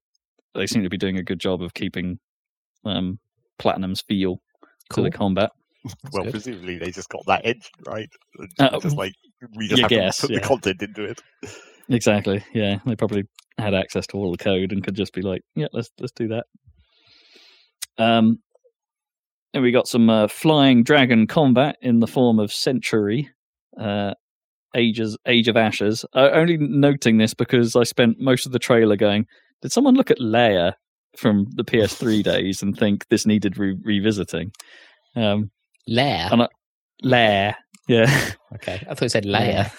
they 0.54 0.66
seem 0.66 0.82
to 0.82 0.90
be 0.90 0.98
doing 0.98 1.18
a 1.18 1.22
good 1.22 1.40
job 1.40 1.62
of 1.62 1.74
keeping 1.74 2.18
um, 2.84 3.18
Platinum's 3.58 4.02
feel 4.02 4.40
to 4.92 5.02
the 5.02 5.10
combat. 5.10 5.50
Well, 6.12 6.24
good. 6.24 6.32
presumably 6.32 6.78
they 6.78 6.90
just 6.90 7.08
got 7.08 7.24
that 7.26 7.44
engine 7.44 7.70
right. 7.86 8.08
Uh, 8.58 8.78
just 8.80 8.96
like 8.96 9.12
we 9.56 9.68
just 9.68 9.82
have 9.82 9.90
guess, 9.90 10.18
to 10.18 10.22
put 10.22 10.30
yeah. 10.30 10.40
the 10.40 10.46
content 10.46 10.82
into 10.82 11.04
it. 11.04 11.22
Exactly. 11.88 12.44
Yeah, 12.54 12.78
they 12.86 12.96
probably 12.96 13.24
had 13.58 13.74
access 13.74 14.06
to 14.08 14.16
all 14.16 14.32
the 14.32 14.42
code 14.42 14.72
and 14.72 14.82
could 14.82 14.94
just 14.94 15.12
be 15.12 15.22
like, 15.22 15.42
"Yeah, 15.54 15.66
let's 15.72 15.90
let's 16.00 16.12
do 16.12 16.28
that." 16.28 16.46
Um, 17.98 18.38
and 19.52 19.62
we 19.62 19.70
got 19.70 19.86
some 19.86 20.10
uh, 20.10 20.28
flying 20.28 20.82
dragon 20.82 21.26
combat 21.26 21.76
in 21.80 22.00
the 22.00 22.06
form 22.06 22.40
of 22.40 22.52
Century, 22.52 23.30
uh, 23.78 24.14
Ages 24.74 25.16
Age 25.26 25.48
of 25.48 25.56
Ashes. 25.56 26.04
Uh, 26.14 26.30
only 26.32 26.56
noting 26.58 27.18
this 27.18 27.34
because 27.34 27.76
I 27.76 27.84
spent 27.84 28.16
most 28.18 28.46
of 28.46 28.52
the 28.52 28.58
trailer 28.58 28.96
going, 28.96 29.26
"Did 29.62 29.72
someone 29.72 29.94
look 29.94 30.10
at 30.10 30.20
Lair 30.20 30.76
from 31.16 31.46
the 31.54 31.64
PS3 31.64 32.22
days 32.24 32.62
and 32.62 32.76
think 32.76 33.06
this 33.08 33.26
needed 33.26 33.58
re- 33.58 33.78
revisiting?" 33.84 34.50
Um, 35.14 35.50
Lair. 35.86 36.28
And 36.32 36.42
I- 36.42 36.48
Leia, 37.04 37.54
yeah. 37.88 38.30
Okay, 38.54 38.74
I 38.88 38.94
thought 38.94 39.02
it 39.02 39.10
said 39.10 39.24
layer. 39.24 39.70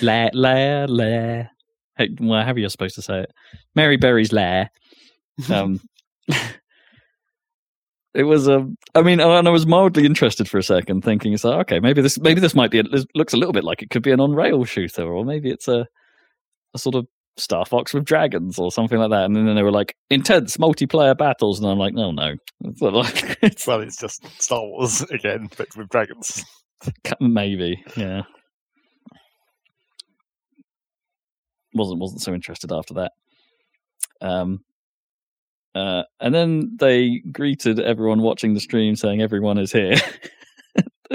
Lair, 0.00 0.30
Lair, 0.32 0.88
Lair. 0.88 1.50
Hey, 1.98 2.08
well, 2.18 2.42
however 2.42 2.58
you're 2.60 2.70
supposed 2.70 2.94
to 2.94 3.02
say 3.02 3.20
it. 3.20 3.32
Mary 3.74 3.96
Berry's 3.98 4.32
Lair. 4.32 4.70
Um, 5.50 5.80
it 8.14 8.24
was 8.24 8.46
a. 8.48 8.66
I 8.94 9.02
mean, 9.02 9.18
and 9.20 9.48
I 9.48 9.50
was 9.50 9.66
mildly 9.66 10.04
interested 10.04 10.48
for 10.48 10.58
a 10.58 10.62
second, 10.62 11.02
thinking, 11.02 11.32
"It's 11.32 11.44
like, 11.44 11.60
okay, 11.60 11.80
maybe 11.80 12.02
this, 12.02 12.18
maybe 12.18 12.40
this 12.40 12.54
might 12.54 12.70
be. 12.70 12.80
A, 12.80 12.84
looks 13.14 13.32
a 13.32 13.38
little 13.38 13.52
bit 13.54 13.64
like 13.64 13.82
it 13.82 13.90
could 13.90 14.02
be 14.02 14.10
an 14.10 14.20
on-rail 14.20 14.64
shooter, 14.64 15.04
or 15.04 15.24
maybe 15.24 15.50
it's 15.50 15.68
a, 15.68 15.86
a 16.74 16.78
sort 16.78 16.94
of 16.94 17.06
Star 17.36 17.64
Fox 17.64 17.94
with 17.94 18.04
dragons 18.04 18.58
or 18.58 18.70
something 18.70 18.98
like 18.98 19.10
that." 19.10 19.24
And 19.24 19.36
then 19.36 19.54
they 19.54 19.62
were 19.62 19.70
like 19.72 19.94
intense 20.10 20.56
multiplayer 20.56 21.16
battles, 21.16 21.60
and 21.60 21.68
I'm 21.68 21.78
like, 21.78 21.94
"No, 21.94 22.10
no, 22.10 22.34
it's 22.64 22.82
not 22.82 22.92
like 22.92 23.38
it's 23.42 23.66
Well, 23.66 23.80
it's 23.80 23.98
just 23.98 24.24
Star 24.40 24.60
Wars 24.60 25.02
again, 25.10 25.48
but 25.56 25.68
with 25.76 25.88
dragons. 25.88 26.44
maybe, 27.20 27.82
yeah." 27.96 28.22
wasn't 31.74 32.00
wasn't 32.00 32.22
so 32.22 32.34
interested 32.34 32.72
after 32.72 32.94
that. 32.94 33.12
Um, 34.20 34.60
uh, 35.74 36.02
and 36.20 36.34
then 36.34 36.76
they 36.78 37.22
greeted 37.32 37.80
everyone 37.80 38.20
watching 38.20 38.54
the 38.54 38.60
stream, 38.60 38.94
saying 38.94 39.22
everyone 39.22 39.58
is 39.58 39.72
here, 39.72 39.96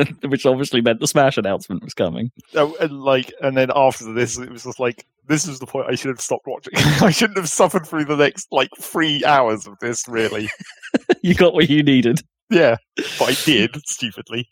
which 0.27 0.45
obviously 0.45 0.81
meant 0.81 0.99
the 0.99 1.07
Smash 1.07 1.37
announcement 1.37 1.83
was 1.83 1.93
coming. 1.93 2.31
Oh, 2.55 2.75
and 2.79 3.01
like, 3.01 3.33
and 3.41 3.55
then 3.57 3.69
after 3.75 4.11
this, 4.13 4.37
it 4.37 4.49
was 4.49 4.63
just 4.63 4.79
like, 4.79 5.05
this 5.27 5.47
is 5.47 5.59
the 5.59 5.65
point 5.65 5.87
I 5.89 5.95
should 5.95 6.09
have 6.09 6.21
stopped 6.21 6.47
watching. 6.47 6.73
I 6.75 7.11
shouldn't 7.11 7.37
have 7.37 7.49
suffered 7.49 7.85
through 7.85 8.05
the 8.05 8.15
next 8.15 8.47
like 8.51 8.69
three 8.79 9.23
hours 9.25 9.67
of 9.67 9.77
this. 9.79 10.07
Really, 10.07 10.49
you 11.21 11.33
got 11.35 11.53
what 11.53 11.69
you 11.69 11.83
needed. 11.83 12.21
yeah, 12.49 12.77
but 13.19 13.29
I 13.29 13.35
did 13.45 13.75
stupidly. 13.87 14.47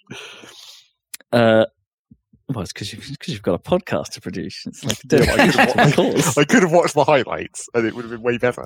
Uh, 1.31 1.65
well, 2.49 2.62
it's 2.62 2.71
because 2.73 2.93
you've, 2.93 3.01
'cause 3.19 3.29
you've 3.29 3.41
got 3.41 3.55
a 3.55 3.60
podcast 3.60 4.12
to 4.12 4.21
produce. 4.21 4.63
It's 4.67 4.84
like 4.84 4.97
Yeah, 5.12 5.34
I 5.34 5.51
could 5.51 5.79
of 5.88 5.95
course. 5.95 6.38
I 6.38 6.43
could 6.43 6.62
have 6.62 6.71
watched 6.71 6.93
the 6.93 7.03
highlights, 7.03 7.67
and 7.73 7.88
it 7.88 7.95
would 7.95 8.03
have 8.03 8.12
been 8.12 8.21
way 8.21 8.38
better. 8.38 8.63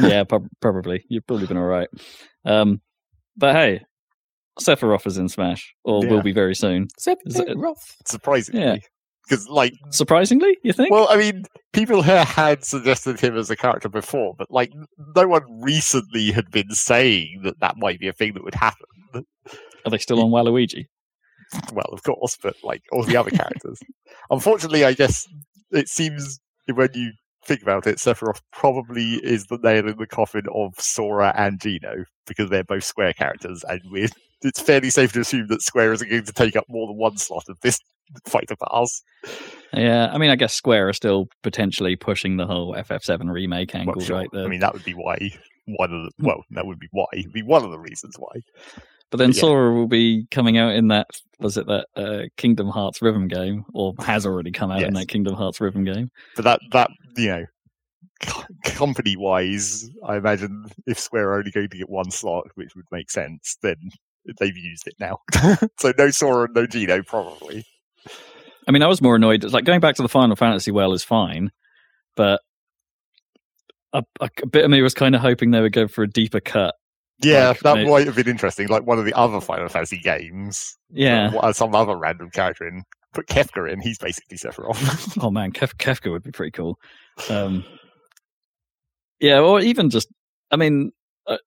yeah, 0.00 0.22
prob- 0.24 0.46
probably. 0.60 1.04
You've 1.08 1.26
probably 1.26 1.46
been 1.46 1.56
all 1.56 1.64
right. 1.64 1.88
Um, 2.44 2.80
but 3.36 3.54
hey, 3.54 3.84
Sephiroth 4.60 5.06
is 5.06 5.18
in 5.18 5.28
Smash, 5.28 5.74
or 5.84 6.04
Yeah. 6.04 6.10
will 6.10 6.22
be 6.22 6.32
very 6.32 6.54
soon. 6.54 6.88
Is 6.98 7.06
it- 7.06 7.18
Sephiroth. 7.28 7.96
Surprisingly, 8.06 8.60
Yeah. 8.62 8.76
because 9.28 9.48
like 9.48 9.72
Surprisingly, 9.90 10.56
you 10.62 10.72
think? 10.72 10.90
well, 10.90 11.06
I 11.10 11.16
mean, 11.16 11.44
people 11.72 12.02
here 12.02 12.24
had 12.24 12.64
suggested 12.64 13.20
him 13.20 13.36
as 13.36 13.50
a 13.50 13.56
character 13.56 13.88
before, 13.88 14.34
but 14.38 14.50
like 14.50 14.72
no 15.14 15.28
one 15.28 15.42
recently 15.62 16.32
had 16.32 16.50
been 16.50 16.70
saying 16.70 17.42
that 17.44 17.60
that 17.60 17.76
might 17.76 17.98
be 18.00 18.08
a 18.08 18.12
thing 18.12 18.34
that 18.34 18.44
would 18.44 18.54
happen. 18.54 18.86
Are 19.84 19.90
they 19.90 19.98
still 19.98 20.20
on 20.22 20.30
Waluigi? 20.30 20.86
Well, 21.72 21.88
of 21.92 22.02
course, 22.02 22.36
but 22.42 22.56
like 22.64 22.82
all 22.92 23.04
the 23.04 23.16
other 23.16 23.30
characters. 23.30 23.78
Unfortunately, 24.30 24.84
I 24.84 24.94
guess 24.94 25.26
it 25.70 25.88
seems 25.88 26.40
when 26.72 26.88
you 26.94 27.12
think 27.46 27.62
about 27.62 27.86
it, 27.86 27.96
Sephiroth 27.98 28.40
probably 28.52 29.14
is 29.22 29.46
the 29.46 29.58
nail 29.62 29.88
in 29.88 29.96
the 29.96 30.06
coffin 30.06 30.44
of 30.54 30.74
Sora 30.78 31.32
and 31.36 31.60
Geno 31.60 32.04
because 32.26 32.50
they're 32.50 32.64
both 32.64 32.84
Square 32.84 33.14
characters, 33.14 33.64
and 33.68 33.80
we're, 33.90 34.08
it's 34.42 34.60
fairly 34.60 34.90
safe 34.90 35.12
to 35.12 35.20
assume 35.20 35.46
that 35.48 35.62
Square 35.62 35.92
isn't 35.94 36.08
going 36.10 36.24
to 36.24 36.32
take 36.32 36.56
up 36.56 36.64
more 36.68 36.86
than 36.86 36.96
one 36.96 37.16
slot 37.16 37.44
of 37.48 37.58
this 37.60 37.78
fighter 38.26 38.56
pass. 38.70 39.02
Yeah, 39.72 40.10
I 40.12 40.18
mean, 40.18 40.30
I 40.30 40.36
guess 40.36 40.54
Square 40.54 40.88
are 40.88 40.92
still 40.92 41.28
potentially 41.42 41.96
pushing 41.96 42.36
the 42.36 42.46
whole 42.46 42.74
FF7 42.74 43.30
remake 43.30 43.72
Well, 43.74 43.80
angle, 43.82 44.00
sure. 44.00 44.16
right? 44.16 44.28
I 44.34 44.46
mean, 44.46 44.60
that 44.60 44.72
would 44.72 44.84
be 44.84 44.92
why. 44.92 45.30
One 45.66 45.92
of 45.92 46.04
the 46.04 46.10
well, 46.24 46.44
that 46.50 46.64
would 46.66 46.78
be 46.78 46.86
why. 46.92 47.06
It'd 47.12 47.32
be 47.32 47.42
one 47.42 47.64
of 47.64 47.70
the 47.72 47.78
reasons 47.78 48.14
why. 48.18 48.40
But 49.10 49.18
then 49.18 49.32
yeah. 49.32 49.40
Sora 49.40 49.72
will 49.72 49.86
be 49.86 50.26
coming 50.30 50.58
out 50.58 50.74
in 50.74 50.88
that 50.88 51.06
was 51.38 51.56
it 51.56 51.66
that 51.66 51.86
uh, 51.96 52.22
Kingdom 52.36 52.68
Hearts 52.68 53.02
rhythm 53.02 53.28
game, 53.28 53.64
or 53.72 53.94
has 54.00 54.26
already 54.26 54.50
come 54.50 54.70
out 54.70 54.82
in 54.82 54.94
that 54.94 55.08
Kingdom 55.08 55.34
Hearts 55.34 55.60
rhythm 55.60 55.84
game. 55.84 56.10
But 56.34 56.44
that 56.44 56.60
that 56.72 56.90
you 57.16 57.28
know, 57.28 57.46
company 58.64 59.16
wise, 59.16 59.88
I 60.04 60.16
imagine 60.16 60.66
if 60.86 60.98
Square 60.98 61.30
are 61.30 61.38
only 61.38 61.50
going 61.50 61.68
to 61.68 61.76
get 61.76 61.88
one 61.88 62.10
slot, 62.10 62.46
which 62.54 62.74
would 62.74 62.86
make 62.90 63.10
sense, 63.10 63.56
then 63.62 63.76
they've 64.38 64.56
used 64.56 64.86
it 64.86 64.94
now. 64.98 65.18
so 65.78 65.92
no 65.96 66.10
Sora 66.10 66.46
and 66.46 66.54
no 66.54 66.66
Geno 66.66 67.02
probably. 67.02 67.64
I 68.68 68.72
mean, 68.72 68.82
I 68.82 68.88
was 68.88 69.00
more 69.00 69.16
annoyed. 69.16 69.44
It's 69.44 69.54
like 69.54 69.64
going 69.64 69.80
back 69.80 69.94
to 69.96 70.02
the 70.02 70.08
Final 70.08 70.34
Fantasy 70.34 70.72
well 70.72 70.92
is 70.92 71.04
fine, 71.04 71.52
but 72.16 72.40
a, 73.92 74.02
a 74.20 74.46
bit 74.46 74.64
of 74.64 74.70
me 74.70 74.82
was 74.82 74.94
kind 74.94 75.14
of 75.14 75.20
hoping 75.20 75.50
they 75.50 75.60
would 75.60 75.72
go 75.72 75.86
for 75.86 76.02
a 76.02 76.08
deeper 76.08 76.40
cut. 76.40 76.74
Yeah, 77.20 77.48
Like, 77.48 77.60
that 77.60 77.86
might 77.86 78.06
have 78.06 78.16
been 78.16 78.28
interesting. 78.28 78.68
Like 78.68 78.86
one 78.86 78.98
of 78.98 79.04
the 79.04 79.14
other 79.14 79.40
Final 79.40 79.68
Fantasy 79.68 79.98
games. 79.98 80.76
Yeah. 80.90 81.50
some 81.52 81.74
other 81.74 81.96
random 81.96 82.30
character 82.30 82.66
in. 82.68 82.82
Put 83.14 83.26
Kefka 83.28 83.72
in. 83.72 83.80
He's 83.80 83.96
basically 83.98 84.36
Sephiroth. 84.36 85.16
oh 85.22 85.30
man, 85.30 85.50
Kef- 85.52 85.76
Kefka 85.76 86.10
would 86.10 86.22
be 86.22 86.30
pretty 86.32 86.50
cool. 86.50 86.78
Um, 87.30 87.64
yeah, 89.20 89.40
or 89.40 89.60
even 89.60 89.88
just, 89.88 90.08
I 90.50 90.56
mean, 90.56 90.92
uh, 91.26 91.38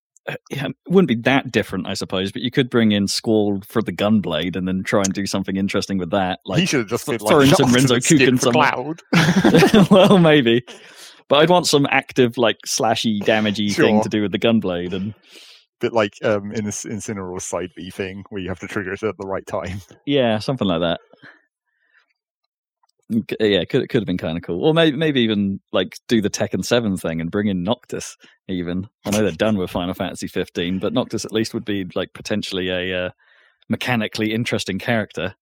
yeah, 0.49 0.67
it 0.67 0.75
wouldn't 0.87 1.07
be 1.07 1.21
that 1.29 1.51
different, 1.51 1.85
I 1.85 1.93
suppose. 1.93 2.31
But 2.31 2.41
you 2.41 2.49
could 2.49 2.71
bring 2.71 2.91
in 2.91 3.07
Squall 3.07 3.61
for 3.67 3.83
the 3.83 3.91
Gunblade 3.91 4.55
and 4.55 4.67
then 4.67 4.81
try 4.83 5.01
and 5.01 5.13
do 5.13 5.27
something 5.27 5.55
interesting 5.55 5.99
with 5.99 6.09
that. 6.09 6.39
Like 6.45 6.61
he 6.61 6.65
should 6.65 6.79
have 6.79 6.89
just 6.89 7.05
been 7.05 7.19
like 7.19 7.47
in 7.47 7.55
some 7.55 7.71
Renzo 7.71 7.95
Kuken 7.97 8.41
for. 8.41 8.51
Cloud. 8.51 9.01
well, 9.91 10.17
maybe. 10.17 10.63
But 11.27 11.41
I'd 11.43 11.49
want 11.51 11.67
some 11.67 11.85
active, 11.91 12.39
like 12.39 12.57
slashy, 12.67 13.19
damagey 13.21 13.71
thing 13.75 14.01
to 14.01 14.09
do 14.09 14.23
with 14.23 14.31
the 14.31 14.39
Gunblade, 14.39 14.93
and 14.93 15.13
bit 15.79 15.93
like 15.93 16.13
um, 16.23 16.51
in 16.51 16.65
this 16.65 16.85
Incineroar 16.85 17.41
side 17.41 17.71
B 17.75 17.89
thing 17.89 18.23
where 18.29 18.41
you 18.41 18.49
have 18.49 18.59
to 18.59 18.67
trigger 18.67 18.93
it 18.93 19.03
at 19.03 19.17
the 19.17 19.27
right 19.27 19.45
time. 19.45 19.81
yeah, 20.05 20.39
something 20.39 20.67
like 20.67 20.81
that. 20.81 20.99
Yeah, 23.39 23.65
could 23.65 23.81
it 23.81 23.87
could 23.87 24.01
have 24.01 24.07
been 24.07 24.19
kind 24.19 24.37
of 24.37 24.43
cool, 24.43 24.63
or 24.63 24.73
maybe 24.73 24.95
maybe 24.95 25.21
even 25.21 25.59
like 25.71 25.97
do 26.07 26.21
the 26.21 26.29
Tekken 26.29 26.63
Seven 26.63 26.95
thing 26.95 27.19
and 27.19 27.31
bring 27.31 27.47
in 27.47 27.63
Noctis. 27.63 28.15
Even 28.47 28.87
I 29.05 29.09
know 29.09 29.23
they're 29.23 29.31
done 29.31 29.57
with 29.57 29.71
Final 29.71 29.95
Fantasy 29.95 30.27
15, 30.27 30.77
but 30.77 30.93
Noctis 30.93 31.25
at 31.25 31.31
least 31.31 31.55
would 31.55 31.65
be 31.65 31.87
like 31.95 32.13
potentially 32.13 32.69
a 32.69 33.05
uh, 33.05 33.09
mechanically 33.67 34.31
interesting 34.31 34.77
character 34.77 35.35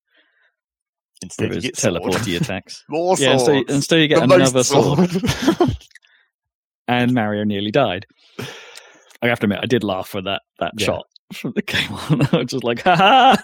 Instead, 1.21 1.55
you 1.55 1.61
get 1.61 1.75
teleporty 1.75 2.37
attacks. 2.41 2.83
More 2.89 3.15
yeah, 3.17 3.33
instead, 3.33 3.53
swords. 3.53 3.73
instead 3.73 4.01
you 4.01 4.07
get 4.07 4.27
The 4.27 4.35
another 4.35 4.63
sword. 4.63 5.09
and 6.87 7.13
Mario 7.13 7.43
nearly 7.43 7.71
died. 7.71 8.05
I 9.21 9.27
have 9.27 9.39
to 9.39 9.45
admit, 9.45 9.59
I 9.61 9.65
did 9.65 9.83
laugh 9.83 10.07
for 10.09 10.21
that 10.21 10.41
that 10.59 10.73
Yeah. 10.77 10.85
shot 10.85 11.05
from 11.33 11.53
the 11.55 11.61
game 11.61 11.91
on. 11.91 12.21
I 12.31 12.37
was 12.37 12.47
just 12.47 12.63
like, 12.63 12.81
ha 12.83 12.95
ha. 12.95 13.37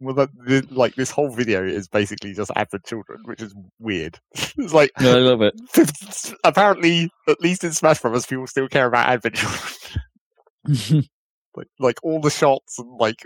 well, 0.00 0.14
that, 0.14 0.30
like 0.70 0.94
this 0.94 1.10
whole 1.10 1.30
video 1.30 1.64
is 1.64 1.88
basically 1.88 2.32
just 2.34 2.50
Advent 2.56 2.84
Children, 2.84 3.20
which 3.24 3.40
is 3.42 3.54
weird. 3.78 4.18
it's 4.34 4.72
like 4.72 4.90
No, 5.00 5.16
I 5.16 5.20
love 5.20 5.42
it. 5.42 5.54
apparently, 6.44 7.10
at 7.28 7.40
least 7.40 7.64
in 7.64 7.72
Smash 7.72 8.00
Brothers, 8.00 8.26
people 8.26 8.46
still 8.46 8.68
care 8.68 8.86
about 8.86 9.08
Advent 9.08 9.36
Children. 9.36 11.08
like, 11.56 11.68
like 11.78 11.98
all 12.02 12.20
the 12.20 12.30
shots 12.30 12.78
and 12.78 12.90
like 12.98 13.22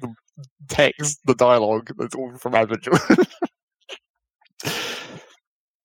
the 0.00 0.14
text, 0.68 1.18
the 1.26 1.34
dialogue, 1.34 1.90
that's 1.98 2.14
all 2.14 2.36
from 2.36 2.54
Advent 2.54 2.82
Children. 2.82 3.18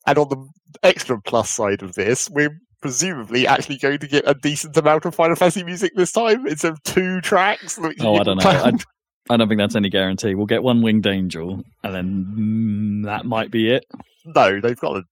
and 0.07 0.17
on 0.17 0.29
the 0.29 0.47
extra 0.83 1.19
plus 1.21 1.49
side 1.49 1.81
of 1.81 1.93
this, 1.95 2.29
we're 2.29 2.57
presumably 2.81 3.47
actually 3.47 3.77
going 3.77 3.99
to 3.99 4.07
get 4.07 4.27
a 4.27 4.33
decent 4.33 4.75
amount 4.77 5.05
of 5.05 5.15
Final 5.15 5.35
Fantasy 5.35 5.63
music 5.63 5.93
this 5.95 6.11
time 6.11 6.47
instead 6.47 6.73
of 6.73 6.83
two 6.83 7.21
tracks. 7.21 7.79
Oh, 7.99 8.15
I 8.15 8.23
don't 8.23 8.43
know. 8.43 8.49
I, 8.49 8.71
I 9.29 9.37
don't 9.37 9.47
think 9.47 9.59
that's 9.59 9.75
any 9.75 9.89
guarantee. 9.89 10.35
We'll 10.35 10.45
get 10.45 10.63
one 10.63 10.81
winged 10.81 11.05
angel, 11.05 11.61
and 11.83 11.93
then 11.93 12.25
mm, 12.37 13.05
that 13.05 13.25
might 13.25 13.51
be 13.51 13.71
it. 13.71 13.85
No, 14.25 14.59
they've 14.59 14.79
got 14.79 14.93
to. 14.93 15.03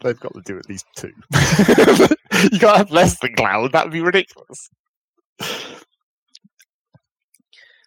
They've 0.00 0.18
got 0.18 0.34
to 0.34 0.40
do 0.44 0.58
at 0.58 0.68
least 0.68 0.84
two. 0.96 1.12
you 2.50 2.58
can't 2.58 2.76
have 2.76 2.90
less 2.90 3.20
than 3.20 3.34
Cloud. 3.36 3.70
That 3.72 3.84
would 3.84 3.92
be 3.92 4.00
ridiculous. 4.00 4.68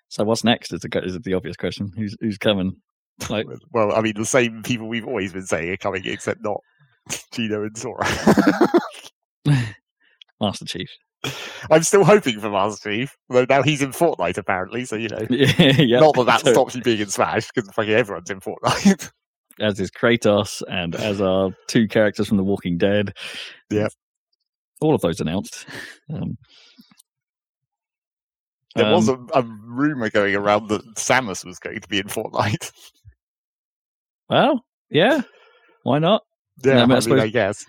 So 0.07 0.23
what's 0.23 0.45
next? 0.45 0.71
Is 0.71 0.79
the 0.79 1.01
is 1.03 1.19
the 1.19 1.33
obvious 1.33 1.57
question? 1.57 1.91
Who's 1.97 2.15
who's 2.21 2.37
coming? 2.37 2.77
Like, 3.29 3.45
Well, 3.71 3.93
I 3.93 4.01
mean, 4.01 4.13
the 4.15 4.25
same 4.25 4.63
people 4.63 4.87
we've 4.87 5.05
always 5.05 5.33
been 5.33 5.45
saying 5.45 5.69
are 5.69 5.77
coming, 5.77 6.03
except 6.05 6.41
not 6.41 6.61
Geno 7.33 7.63
and 7.63 7.77
Sora. 7.77 8.05
Master 10.41 10.65
Chief. 10.65 10.89
I'm 11.71 11.81
still 11.83 12.03
hoping 12.03 12.39
for 12.39 12.49
Master 12.49 12.89
Chief, 12.91 13.15
though 13.29 13.45
now 13.49 13.63
he's 13.63 13.81
in 13.81 13.91
Fortnite 13.91 14.37
apparently. 14.37 14.85
So 14.85 14.95
you 14.95 15.09
know, 15.09 15.25
Yeah, 15.29 15.71
yeah. 15.81 15.99
not 15.99 16.15
that 16.15 16.25
that 16.25 16.41
So, 16.45 16.53
stops 16.53 16.75
you 16.75 16.81
being 16.81 16.99
in 17.01 17.07
Smash 17.09 17.47
because 17.53 17.69
fucking 17.71 17.91
everyone's 17.93 18.29
in 18.29 18.39
Fortnite. 18.41 19.11
As 19.59 19.79
is 19.79 19.89
Kratos, 19.89 20.61
and 20.69 20.95
as 20.95 21.21
are 21.21 21.51
two 21.67 21.87
characters 21.87 22.27
from 22.27 22.37
The 22.37 22.43
Walking 22.43 22.77
Dead. 22.77 23.13
Yep. 23.71 23.91
All 24.81 24.93
of 24.93 24.99
those 25.01 25.21
announced. 25.21 25.65
Um, 26.13 26.37
there 28.75 28.91
was 28.91 29.07
um, 29.07 29.29
a, 29.33 29.39
a 29.39 29.43
rumor 29.43 30.09
going 30.09 30.35
around 30.35 30.67
that 30.67 30.83
Samus 30.95 31.45
was 31.45 31.57
going 31.59 31.79
to 31.79 31.87
be 31.87 31.99
in 31.99 32.07
Fortnite. 32.07 32.69
well, 34.29 34.65
yeah. 34.89 35.21
Why 35.83 35.99
not? 35.99 36.23
yeah, 36.63 36.79
I 36.79 36.81
I, 36.81 36.85
mean, 36.85 36.97
I 36.97 36.99
suppose- 36.99 37.21
I 37.21 37.27
guess. 37.29 37.65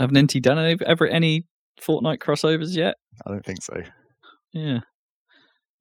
Haven't 0.00 0.18
NT 0.24 0.42
done 0.42 0.58
any, 0.58 0.76
ever 0.84 1.06
any 1.06 1.44
Fortnite 1.80 2.18
crossovers 2.18 2.74
yet? 2.76 2.96
I 3.26 3.30
don't 3.30 3.44
think 3.44 3.62
so. 3.62 3.82
Yeah. 4.52 4.80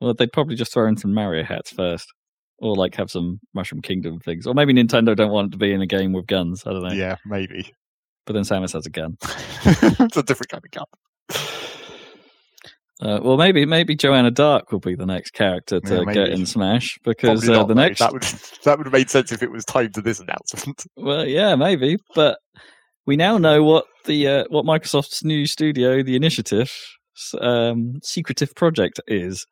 Well, 0.02 0.14
they'd 0.14 0.32
probably 0.32 0.56
just 0.56 0.74
throw 0.74 0.88
in 0.88 0.98
some 0.98 1.14
Mario 1.14 1.44
hats 1.44 1.72
first, 1.72 2.06
or 2.60 2.76
like 2.76 2.96
have 2.96 3.10
some 3.12 3.40
Mushroom 3.54 3.82
Kingdom 3.82 4.20
things, 4.20 4.46
or 4.48 4.54
maybe 4.54 4.74
Nintendo 4.74 5.16
don't 5.16 5.32
want 5.32 5.48
it 5.50 5.52
to 5.52 5.58
be 5.58 5.72
in 5.74 5.82
a 5.82 5.88
game 5.88 6.14
with 6.14 6.28
guns. 6.28 6.64
I 6.66 6.72
don't 6.72 6.84
know. 6.84 6.94
Yeah, 6.94 7.16
maybe. 7.26 7.72
But 8.26 8.34
then 8.34 8.44
Samus 8.44 8.74
has 8.74 8.86
a 8.86 8.90
gun. 8.90 9.18
it's 9.66 10.18
a 10.18 10.24
different 10.24 10.50
kind 10.50 10.64
of 10.66 10.72
gun. 10.72 10.86
Uh, 13.02 13.20
well, 13.22 13.36
maybe 13.36 13.66
maybe 13.66 13.94
Joanna 13.96 14.32
Dark 14.32 14.72
will 14.72 14.80
be 14.80 14.96
the 14.96 15.06
next 15.06 15.32
character 15.32 15.82
to 15.82 15.96
Yeah, 16.08 16.14
get 16.14 16.30
in 16.30 16.46
Smash 16.46 16.98
because 17.04 17.44
Probably 17.44 17.56
uh, 17.62 17.64
the 17.66 17.74
though. 17.74 17.82
next. 17.82 18.00
that 18.00 18.14
would 18.14 18.24
that 18.64 18.78
would 18.78 18.88
have 18.88 18.94
made 18.94 19.10
sense 19.10 19.32
if 19.34 19.44
it 19.44 19.52
was 19.52 19.66
timed 19.66 19.94
to 19.96 20.02
this 20.02 20.22
announcement. 20.22 20.86
Well, 20.96 21.26
yeah, 21.26 21.56
maybe, 21.56 21.98
but 22.16 22.40
we 23.06 23.16
now 23.16 23.38
know 23.38 23.64
what 23.64 23.86
the 24.06 24.28
uh, 24.28 24.44
what 24.50 24.66
Microsoft's 24.66 25.24
new 25.24 25.46
studio, 25.46 26.04
the 26.04 26.16
Initiative, 26.16 26.72
um, 27.42 28.00
secretive 28.04 28.54
project 28.56 29.00
is, 29.08 29.46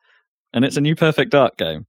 and 0.54 0.64
it's 0.66 0.78
a 0.78 0.82
new 0.82 0.96
Perfect 0.96 1.32
Dark 1.32 1.58
game. 1.58 1.86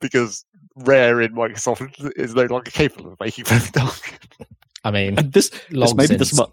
because 0.00 0.44
Rare 0.76 1.20
in 1.20 1.34
Microsoft 1.34 2.12
is 2.16 2.34
no 2.34 2.44
longer 2.44 2.70
capable 2.70 3.12
of 3.12 3.20
making 3.20 3.44
Perfect 3.44 3.74
Dark. 3.74 4.18
I 4.82 4.90
mean, 4.90 5.18
And 5.18 5.32
this 5.32 5.50
this 5.70 5.94
may 5.94 6.06
be 6.06 6.14
the 6.16 6.20
in- 6.20 6.24
smart 6.24 6.50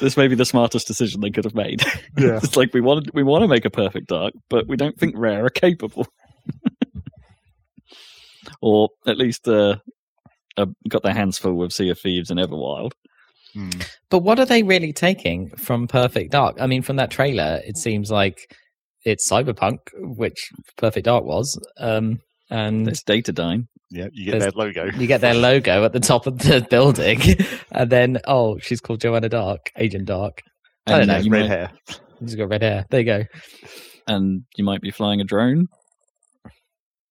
this 0.00 0.16
may 0.16 0.26
be 0.26 0.34
the 0.34 0.44
smartest 0.44 0.86
decision 0.88 1.20
they 1.20 1.30
could 1.30 1.44
have 1.44 1.54
made. 1.54 1.82
Yeah. 2.18 2.38
it's 2.42 2.56
like 2.56 2.74
we 2.74 2.80
want 2.80 3.14
we 3.14 3.22
want 3.22 3.42
to 3.42 3.48
make 3.48 3.64
a 3.64 3.70
perfect 3.70 4.08
dark, 4.08 4.32
but 4.50 4.66
we 4.66 4.76
don't 4.76 4.98
think 4.98 5.14
Rare 5.16 5.44
are 5.46 5.50
capable, 5.50 6.06
or 8.60 8.88
at 9.06 9.16
least 9.18 9.46
uh, 9.48 9.76
uh, 10.56 10.66
got 10.88 11.02
their 11.02 11.14
hands 11.14 11.38
full 11.38 11.54
with 11.54 11.72
Sea 11.72 11.90
of 11.90 11.98
Thieves 12.00 12.30
and 12.30 12.40
Everwild. 12.40 12.92
Hmm. 13.54 13.70
But 14.10 14.20
what 14.20 14.38
are 14.38 14.46
they 14.46 14.62
really 14.62 14.92
taking 14.92 15.50
from 15.56 15.86
Perfect 15.86 16.32
Dark? 16.32 16.56
I 16.60 16.66
mean, 16.66 16.82
from 16.82 16.96
that 16.96 17.10
trailer, 17.10 17.60
it 17.66 17.76
seems 17.76 18.10
like 18.10 18.38
it's 19.04 19.28
Cyberpunk, 19.30 19.78
which 19.94 20.50
Perfect 20.76 21.06
Dark 21.06 21.24
was, 21.24 21.58
um, 21.78 22.20
and 22.50 22.86
There's 22.86 23.02
Datadyne. 23.02 23.66
Yeah, 23.90 24.08
you 24.12 24.32
get 24.32 24.40
their 24.40 24.50
logo. 24.52 24.86
you 24.86 25.06
get 25.06 25.20
their 25.20 25.34
logo 25.34 25.84
at 25.84 25.92
the 25.92 26.00
top 26.00 26.26
of 26.26 26.38
the 26.38 26.66
building, 26.70 27.20
and 27.72 27.90
then 27.90 28.18
oh, 28.26 28.58
she's 28.58 28.80
called 28.80 29.00
Joanna 29.00 29.28
Dark, 29.28 29.70
Agent 29.76 30.06
Dark. 30.06 30.40
I 30.86 30.98
don't 30.98 31.08
know, 31.08 31.18
You 31.18 31.30
red 31.30 31.40
might, 31.42 31.48
hair. 31.48 31.70
She's 32.20 32.34
got 32.34 32.48
red 32.48 32.62
hair. 32.62 32.86
There 32.90 33.00
you 33.00 33.06
go. 33.06 33.24
and 34.06 34.42
you 34.56 34.64
might 34.64 34.80
be 34.80 34.90
flying 34.90 35.20
a 35.20 35.24
drone. 35.24 35.66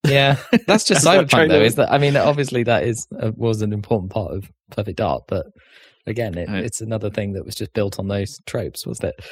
Yeah, 0.06 0.36
that's 0.66 0.84
just 0.84 0.98
As 0.98 1.04
that 1.04 1.28
cyberpunk, 1.28 1.48
though. 1.50 1.62
Is 1.62 1.76
that? 1.76 1.92
I 1.92 1.98
mean, 1.98 2.16
obviously 2.16 2.64
that 2.64 2.82
is 2.84 3.06
uh, 3.20 3.30
was 3.36 3.62
an 3.62 3.72
important 3.72 4.10
part 4.10 4.32
of 4.32 4.50
Perfect 4.70 4.98
Dark, 4.98 5.22
but 5.28 5.46
again, 6.06 6.36
it, 6.36 6.48
Right. 6.48 6.64
it's 6.64 6.80
another 6.80 7.10
thing 7.10 7.32
that 7.34 7.44
was 7.44 7.54
just 7.54 7.72
built 7.72 7.98
on 7.98 8.08
those 8.08 8.38
tropes, 8.46 8.86
wasn't 8.86 9.14
it? 9.18 9.24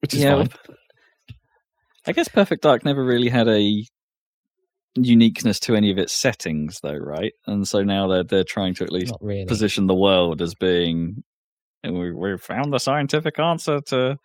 Which 0.00 0.14
is 0.14 0.20
Yeah, 0.22 0.36
fine. 0.44 0.48
I 2.06 2.12
guess 2.12 2.28
Perfect 2.28 2.62
Dark 2.62 2.84
never 2.84 3.04
really 3.04 3.28
had 3.28 3.46
a 3.48 3.84
uniqueness 4.96 5.60
to 5.60 5.76
any 5.76 5.90
of 5.90 5.98
its 5.98 6.12
settings, 6.12 6.80
though, 6.82 6.96
right? 6.96 7.32
And 7.46 7.66
so 7.68 7.82
now 7.82 8.08
they're 8.08 8.24
they're 8.24 8.44
trying 8.44 8.74
to 8.74 8.84
at 8.84 8.92
least 8.92 9.14
really. 9.20 9.44
position 9.46 9.86
the 9.86 9.94
world 9.94 10.42
as 10.42 10.54
being 10.54 11.22
and 11.82 11.98
we 11.98 12.12
we 12.12 12.36
found 12.38 12.72
the 12.72 12.78
scientific 12.78 13.38
answer 13.38 13.80
to 13.86 14.10
f- 14.12 14.18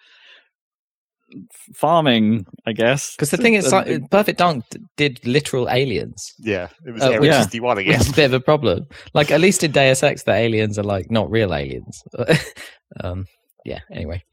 farming 1.74 2.46
i 2.66 2.72
guess 2.72 3.16
Because 3.16 3.32
the 3.32 3.38
thing 3.38 3.56
is, 3.56 3.72
And- 3.72 4.04
Cy- 4.04 4.08
Perfect 4.10 4.38
Dark 4.40 4.58
did 4.96 5.26
literal 5.26 5.70
aliens. 5.70 6.34
Yeah, 6.40 6.68
it 6.86 6.92
was 6.92 7.04
Oh, 7.04 7.12
Area 7.12 7.32
yeah. 7.32 7.42
61 7.42 7.78
again. 7.80 7.96
It's 8.00 8.10
a 8.10 8.14
bit 8.14 8.26
of 8.26 8.34
a 8.34 8.40
problem. 8.40 8.86
Like 9.14 9.32
at 9.32 9.42
least 9.42 9.64
in 9.64 9.72
Deus 9.72 10.04
Ex, 10.04 10.24
the 10.24 10.34
aliens 10.34 10.78
are 10.80 10.84
like 10.84 11.10
not 11.12 11.30
real 11.30 11.54
aliens. 11.54 12.04
um, 13.04 13.26
yeah. 13.66 13.80
Anyway, 13.92 14.24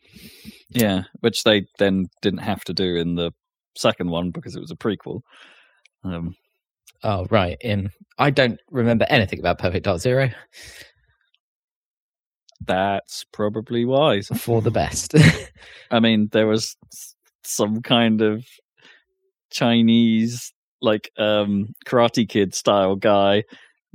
yeah 0.68 1.02
which 1.20 1.42
they 1.44 1.66
then 1.78 2.06
didn't 2.20 2.40
have 2.40 2.62
to 2.64 2.74
do 2.74 2.96
in 2.96 3.14
the 3.14 3.32
second 3.76 4.10
one 4.10 4.30
because 4.30 4.54
it 4.54 4.60
was 4.60 4.70
a 4.70 4.76
prequel 4.76 5.22
um 6.04 6.34
oh 7.04 7.26
right. 7.30 7.56
In 7.62 7.90
I 8.18 8.30
don't 8.30 8.60
remember 8.70 9.06
anything 9.08 9.38
about 9.40 9.58
Perfect 9.58 9.84
Dark 9.86 10.00
Zero. 10.00 10.30
That's 12.66 13.24
probably 13.32 13.84
wise 13.84 14.28
For 14.28 14.60
the 14.60 14.70
best. 14.70 15.14
i 15.90 16.00
mean 16.00 16.28
there 16.32 16.46
was 16.46 16.76
some 17.44 17.82
kind 17.82 18.22
of 18.22 18.44
chinese 19.50 20.52
like 20.80 21.10
um 21.18 21.74
karate 21.86 22.28
kid 22.28 22.54
style 22.54 22.96
guy 22.96 23.42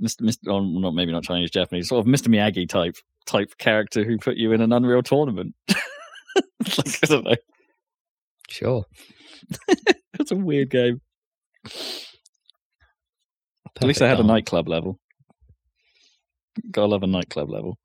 mr 0.01 0.21
mr 0.21 0.37
oh, 0.47 0.59
not 0.59 0.93
maybe 0.93 1.11
not 1.11 1.23
chinese 1.23 1.51
japanese 1.51 1.89
sort 1.89 2.05
of 2.05 2.11
mr 2.11 2.27
miyagi 2.27 2.67
type 2.67 2.95
type 3.25 3.57
character 3.57 4.03
who 4.03 4.17
put 4.17 4.37
you 4.37 4.51
in 4.51 4.61
an 4.61 4.71
unreal 4.71 5.01
tournament 5.01 5.53
like, 5.69 6.99
i 7.03 7.07
don't 7.07 7.25
know 7.25 7.35
sure. 8.49 8.85
it's 10.19 10.31
a 10.31 10.35
weird 10.35 10.69
game 10.69 11.01
At 13.81 13.87
least 13.87 14.01
I 14.01 14.07
had 14.07 14.19
a 14.19 14.23
nightclub 14.23 14.67
level. 14.67 14.99
Gotta 16.71 16.87
love 16.87 17.03
a 17.03 17.07
nightclub 17.07 17.49
level. 17.49 17.77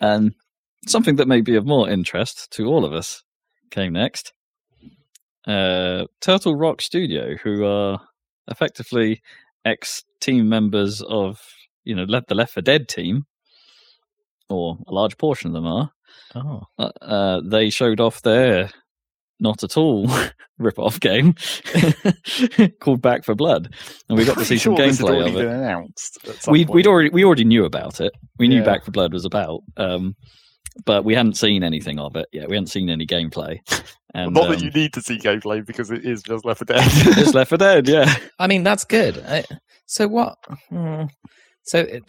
And 0.00 0.34
something 0.86 1.16
that 1.16 1.28
may 1.28 1.40
be 1.40 1.56
of 1.56 1.66
more 1.66 1.88
interest 1.88 2.50
to 2.52 2.66
all 2.66 2.84
of 2.84 2.92
us 2.92 3.22
came 3.70 3.92
next. 3.92 4.32
Uh, 5.46 6.06
Turtle 6.20 6.56
Rock 6.56 6.80
Studio, 6.82 7.36
who 7.36 7.64
are 7.64 8.00
effectively 8.48 9.22
ex 9.64 10.02
team 10.20 10.48
members 10.48 11.02
of, 11.02 11.40
you 11.84 11.94
know, 11.94 12.06
the 12.06 12.34
Left 12.34 12.52
4 12.52 12.62
Dead 12.62 12.88
team, 12.88 13.26
or 14.48 14.78
a 14.86 14.92
large 14.92 15.16
portion 15.18 15.48
of 15.48 15.54
them 15.54 15.66
are. 15.66 15.90
Oh, 16.34 16.62
Uh, 16.78 16.90
uh, 17.00 17.40
they 17.44 17.70
showed 17.70 18.00
off 18.00 18.22
their 18.22 18.70
not 19.40 19.62
at 19.62 19.76
all 19.76 20.10
rip-off 20.58 20.98
game 21.00 21.34
called 22.80 23.02
Back 23.02 23.24
4 23.24 23.34
Blood, 23.34 23.74
and 24.08 24.16
we 24.18 24.24
got 24.24 24.38
to 24.38 24.44
see 24.44 24.56
some 24.58 24.76
sure 24.76 24.86
gameplay 24.86 25.20
of 25.26 25.36
it. 25.36 25.44
been 25.46 25.48
announced. 25.48 26.18
We 26.48 26.64
point. 26.64 26.74
we'd 26.74 26.86
already 26.86 27.10
we 27.10 27.24
already 27.24 27.44
knew 27.44 27.64
about 27.64 28.00
it. 28.00 28.12
We 28.38 28.48
knew 28.48 28.58
Yeah. 28.58 28.64
Back 28.64 28.84
4 28.84 28.92
Blood 28.92 29.12
was 29.12 29.24
about, 29.24 29.60
um, 29.76 30.16
but 30.84 31.04
we 31.04 31.14
hadn't 31.14 31.36
seen 31.36 31.62
anything 31.62 31.98
of 31.98 32.16
it 32.16 32.26
yet. 32.32 32.48
We 32.48 32.56
hadn't 32.56 32.68
seen 32.70 32.90
any 32.90 33.06
gameplay. 33.06 33.58
And 34.14 34.32
Not 34.32 34.44
um, 34.44 34.52
that 34.52 34.62
you 34.62 34.70
need 34.70 34.94
to 34.94 35.02
see 35.02 35.18
gameplay 35.18 35.66
because 35.66 35.90
it 35.90 36.06
is 36.06 36.22
just 36.22 36.46
Left 36.46 36.60
4 36.66 36.76
Dead. 36.76 36.82
it's 37.18 37.34
Left 37.34 37.50
4 37.50 37.58
Dead, 37.58 37.86
yeah. 37.86 38.14
I 38.38 38.46
mean 38.46 38.62
that's 38.62 38.84
good. 38.84 39.22
I, 39.28 39.44
so 39.84 40.08
what? 40.08 40.38
hmm, 40.70 41.02
So 41.64 41.80
it, 41.80 42.02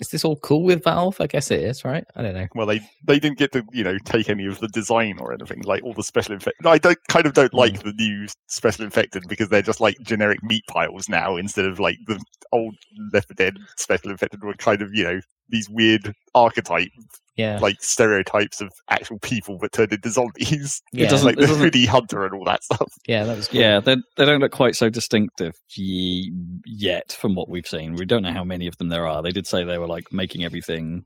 is 0.00 0.10
this 0.10 0.24
all 0.24 0.36
cool 0.36 0.62
with 0.62 0.84
Valve? 0.84 1.20
I 1.20 1.26
guess 1.26 1.50
it 1.50 1.60
is, 1.60 1.84
right? 1.84 2.04
I 2.14 2.22
don't 2.22 2.34
know. 2.34 2.46
well, 2.54 2.66
they 2.66 2.80
they 3.04 3.18
didn't 3.18 3.38
get 3.38 3.52
to 3.52 3.64
you 3.72 3.84
know 3.84 3.98
take 4.04 4.28
any 4.28 4.46
of 4.46 4.60
the 4.60 4.68
design 4.68 5.18
or 5.18 5.32
anything 5.32 5.62
like 5.62 5.82
all 5.82 5.94
the 5.94 6.02
special 6.02 6.34
infected. 6.34 6.66
I 6.66 6.78
don't 6.78 6.98
kind 7.08 7.26
of 7.26 7.34
don't 7.34 7.50
hmm. 7.50 7.58
like 7.58 7.82
the 7.82 7.92
new 7.92 8.26
special 8.46 8.84
infected 8.84 9.24
because 9.28 9.48
they're 9.48 9.62
just 9.62 9.80
like 9.80 9.98
generic 10.02 10.42
meat 10.42 10.64
piles 10.68 11.08
now 11.08 11.36
instead 11.36 11.64
of 11.64 11.80
like 11.80 11.98
the 12.06 12.22
old 12.52 12.74
Left 13.12 13.28
4 13.28 13.34
Dead 13.34 13.58
special 13.76 14.10
infected 14.10 14.42
were 14.42 14.54
kind 14.54 14.82
of 14.82 14.94
you 14.94 15.04
know 15.04 15.20
these 15.48 15.68
weird 15.68 16.14
archetype 16.34 16.90
Yeah. 17.38 17.58
like 17.60 17.80
stereotypes 17.82 18.60
of 18.60 18.68
actual 18.90 19.18
people 19.20 19.56
but 19.60 19.72
turned 19.72 19.92
into 19.92 20.10
zombies. 20.10 20.82
Yeah. 20.92 21.08
doesn't- 21.08 21.24
like 21.26 21.36
it 21.36 21.40
the 21.40 21.46
doesn't- 21.46 21.62
hoodie 21.62 21.86
hunter 21.86 22.24
and 22.26 22.34
all 22.34 22.44
that 22.44 22.62
stuff. 22.64 22.92
yeah, 23.06 23.24
that 23.24 23.36
was 23.36 23.48
cool. 23.48 23.60
Yeah, 23.60 23.80
they 23.80 23.96
they 24.16 24.24
don't 24.26 24.40
look 24.40 24.52
quite 24.52 24.74
so 24.76 24.90
distinctive 24.90 25.54
ye- 25.76 26.32
yet 26.66 27.12
from 27.12 27.34
what 27.34 27.48
we've 27.48 27.66
seen. 27.66 27.94
We 27.94 28.04
don't 28.04 28.22
know 28.22 28.32
how 28.32 28.44
many 28.44 28.66
of 28.66 28.76
them 28.78 28.88
there 28.88 29.06
are. 29.06 29.22
They 29.22 29.30
did 29.30 29.46
say 29.46 29.64
they 29.64 29.78
were 29.78 29.86
like 29.86 30.12
making 30.12 30.44
everything, 30.44 31.04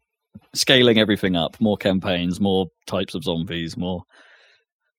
scaling 0.54 0.98
everything 0.98 1.36
up, 1.36 1.60
more 1.60 1.76
campaigns, 1.76 2.40
more 2.40 2.66
types 2.86 3.14
of 3.14 3.22
zombies, 3.24 3.76
more 3.76 4.02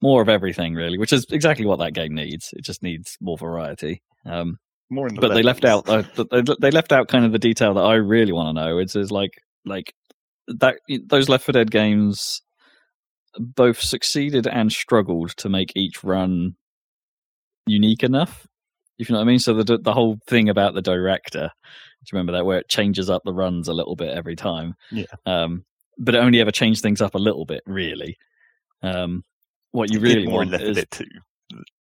more 0.01 0.21
of 0.21 0.29
everything 0.29 0.75
really, 0.75 0.97
which 0.97 1.13
is 1.13 1.25
exactly 1.31 1.65
what 1.65 1.79
that 1.79 1.93
game 1.93 2.13
needs. 2.13 2.49
It 2.53 2.63
just 2.63 2.83
needs 2.83 3.17
more 3.21 3.37
variety. 3.37 4.01
Um, 4.25 4.57
More 4.91 5.07
in 5.07 5.15
the 5.15 5.21
but 5.21 5.33
they 5.33 5.41
left 5.43 5.65
out 5.65 5.87
uh, 5.89 6.03
they, 6.31 6.43
they 6.61 6.71
left 6.71 6.91
out 6.91 7.07
kind 7.07 7.25
of 7.25 7.31
the 7.31 7.39
detail 7.39 7.73
that 7.75 7.81
I 7.81 7.95
really 7.95 8.33
want 8.33 8.49
to 8.55 8.61
know. 8.61 8.77
It's 8.79 8.95
is 8.95 9.11
like 9.11 9.31
like 9.65 9.93
that 10.47 10.77
those 11.05 11.29
Left 11.29 11.45
4 11.45 11.53
Dead 11.53 11.71
games 11.71 12.41
both 13.37 13.79
succeeded 13.79 14.47
and 14.47 14.71
struggled 14.71 15.35
to 15.37 15.49
make 15.49 15.71
each 15.75 16.03
run 16.03 16.55
unique 17.65 18.03
enough. 18.03 18.47
If 18.99 19.09
you 19.09 19.13
know 19.13 19.19
what 19.19 19.25
I 19.25 19.27
mean. 19.27 19.39
So 19.39 19.53
the 19.53 19.77
the 19.77 19.93
whole 19.93 20.17
thing 20.27 20.49
about 20.49 20.75
the 20.75 20.81
director, 20.81 21.49
do 21.49 22.09
you 22.11 22.17
remember 22.17 22.33
that 22.33 22.45
where 22.45 22.59
it 22.59 22.69
changes 22.69 23.09
up 23.09 23.23
the 23.25 23.33
runs 23.33 23.67
a 23.67 23.73
little 23.73 23.95
bit 23.95 24.15
every 24.15 24.35
time? 24.35 24.75
Yeah. 24.91 25.05
Um, 25.25 25.65
but 25.97 26.15
it 26.15 26.19
only 26.19 26.41
ever 26.41 26.51
changed 26.51 26.81
things 26.81 27.01
up 27.01 27.15
a 27.15 27.19
little 27.19 27.45
bit, 27.45 27.61
really. 27.65 28.17
Um, 28.81 29.23
what 29.71 29.91
you 29.91 29.99
really 29.99 30.27
more 30.27 30.39
want 30.39 30.51
Left 30.51 30.63
4 30.63 30.71
is 30.71 30.75
Dead 30.77 30.91
too. 30.91 31.05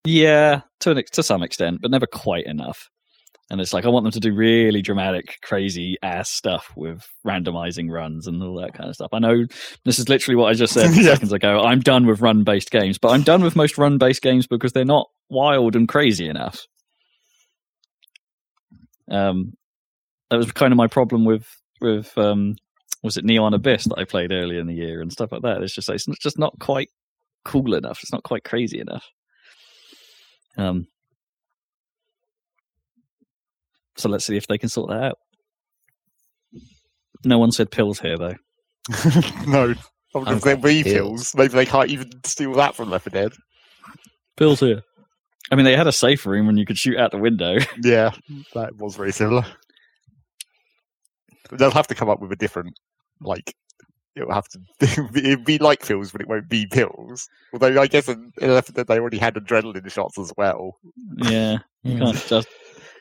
yeah, 0.05 0.61
to 0.81 0.91
an, 0.91 1.03
to 1.11 1.23
some 1.23 1.43
extent, 1.43 1.79
but 1.81 1.91
never 1.91 2.07
quite 2.07 2.45
enough. 2.45 2.89
And 3.51 3.59
it's 3.59 3.73
like 3.73 3.83
I 3.83 3.89
want 3.89 4.05
them 4.05 4.13
to 4.13 4.19
do 4.21 4.33
really 4.33 4.81
dramatic, 4.81 5.39
crazy 5.41 5.97
ass 6.01 6.29
stuff 6.31 6.71
with 6.77 7.05
randomizing 7.27 7.91
runs 7.91 8.25
and 8.25 8.41
all 8.41 8.55
that 8.61 8.73
kind 8.73 8.87
of 8.87 8.95
stuff. 8.95 9.09
I 9.11 9.19
know 9.19 9.45
this 9.83 9.99
is 9.99 10.07
literally 10.07 10.37
what 10.37 10.47
I 10.49 10.53
just 10.53 10.73
said 10.73 10.89
Yeah. 10.95 11.03
seconds 11.15 11.33
ago. 11.33 11.59
I'm 11.59 11.81
done 11.81 12.07
with 12.07 12.21
run 12.21 12.45
based 12.45 12.71
games, 12.71 12.97
but 12.97 13.09
I'm 13.09 13.23
done 13.23 13.43
with 13.43 13.57
most 13.57 13.77
run 13.77 13.97
based 13.97 14.21
games 14.21 14.47
because 14.47 14.71
they're 14.71 14.85
not 14.85 15.09
wild 15.29 15.75
and 15.75 15.85
crazy 15.85 16.29
enough. 16.29 16.65
Um, 19.09 19.57
that 20.29 20.37
was 20.37 20.49
kind 20.53 20.71
of 20.71 20.77
my 20.77 20.87
problem 20.87 21.25
with 21.25 21.45
with 21.81 22.17
um, 22.17 22.55
was 23.03 23.17
it 23.17 23.25
Neon 23.25 23.53
Abyss 23.53 23.83
that 23.85 23.99
I 23.99 24.05
played 24.05 24.31
earlier 24.31 24.61
in 24.61 24.67
the 24.67 24.75
year 24.75 25.01
and 25.01 25.11
stuff 25.11 25.33
like 25.33 25.41
that. 25.41 25.61
It's 25.61 25.75
just 25.75 25.89
it's 25.89 26.05
just 26.21 26.39
not 26.39 26.57
quite 26.59 26.87
cool 27.43 27.73
enough. 27.73 27.99
It's 28.01 28.13
not 28.13 28.23
quite 28.23 28.45
crazy 28.45 28.79
enough. 28.79 29.05
Um, 30.57 30.87
so 33.97 34.09
let's 34.09 34.25
see 34.25 34.37
if 34.37 34.47
they 34.47 34.57
can 34.57 34.69
sort 34.69 34.89
that 34.89 35.03
out. 35.03 35.17
No 37.23 37.37
one 37.37 37.51
said 37.51 37.71
pills 37.71 37.99
here, 37.99 38.17
though. 38.17 38.35
no. 39.47 39.75
Because 40.13 40.27
I'm 40.27 40.39
there 40.39 40.57
be 40.57 40.83
pills. 40.83 41.31
pills. 41.31 41.35
Maybe 41.35 41.53
they 41.53 41.65
can't 41.65 41.89
even 41.89 42.09
steal 42.25 42.53
that 42.53 42.75
from 42.75 42.89
Left 42.89 43.09
4 43.09 43.11
Dead. 43.11 43.31
Pills 44.35 44.59
here. 44.59 44.81
I 45.51 45.55
mean, 45.55 45.65
they 45.65 45.75
had 45.75 45.87
a 45.87 45.91
safe 45.91 46.25
room 46.25 46.49
and 46.49 46.57
you 46.57 46.65
could 46.65 46.77
shoot 46.77 46.97
out 46.97 47.11
the 47.11 47.17
window. 47.17 47.57
Yeah, 47.83 48.11
that 48.53 48.75
was 48.77 48.95
very 48.95 49.11
similar. 49.11 49.45
They'll 51.51 51.71
have 51.71 51.87
to 51.87 51.95
come 51.95 52.09
up 52.09 52.21
with 52.21 52.31
a 52.31 52.35
different, 52.35 52.73
like, 53.19 53.53
it'll 54.15 54.33
have 54.33 54.47
to 54.49 54.59
it'd 55.15 55.45
be 55.45 55.57
like 55.57 55.85
pills, 55.85 56.11
but 56.11 56.21
it 56.21 56.27
won't 56.27 56.49
be 56.49 56.65
pills. 56.65 57.27
Although 57.53 57.81
I 57.81 57.87
guess 57.87 58.07
in 58.07 58.31
in 58.41 58.53
Left 58.53 58.67
4 58.67 58.73
Dead 58.73 58.87
they 58.87 58.99
already 58.99 59.17
had 59.17 59.35
adrenaline 59.35 59.89
shots 59.91 60.17
as 60.17 60.33
well. 60.37 60.77
yeah, 61.17 61.59
you 61.83 61.97
can't 61.97 62.17
just. 62.27 62.47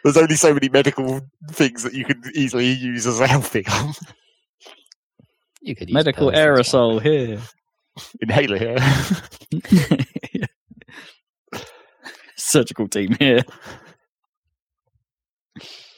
There's 0.03 0.17
only 0.17 0.37
so 0.37 0.55
many 0.55 0.69
medical 0.69 1.21
things 1.51 1.83
that 1.83 1.93
you 1.95 2.05
can 2.05 2.23
easily 2.35 2.71
use 2.71 3.07
as 3.07 3.21
a 3.21 3.27
healthy 3.27 3.63
gun. 3.65 3.93
You 5.61 5.77
could 5.77 5.89
use 5.91 5.95
Medical 5.95 6.31
pills, 6.31 6.57
that's 6.57 6.73
aerosol 6.73 7.03
here. 7.03 7.41
Inhaler 8.21 8.59
here. 8.59 8.79
Surgical 12.37 12.89
team 12.89 13.15
here. 13.19 13.43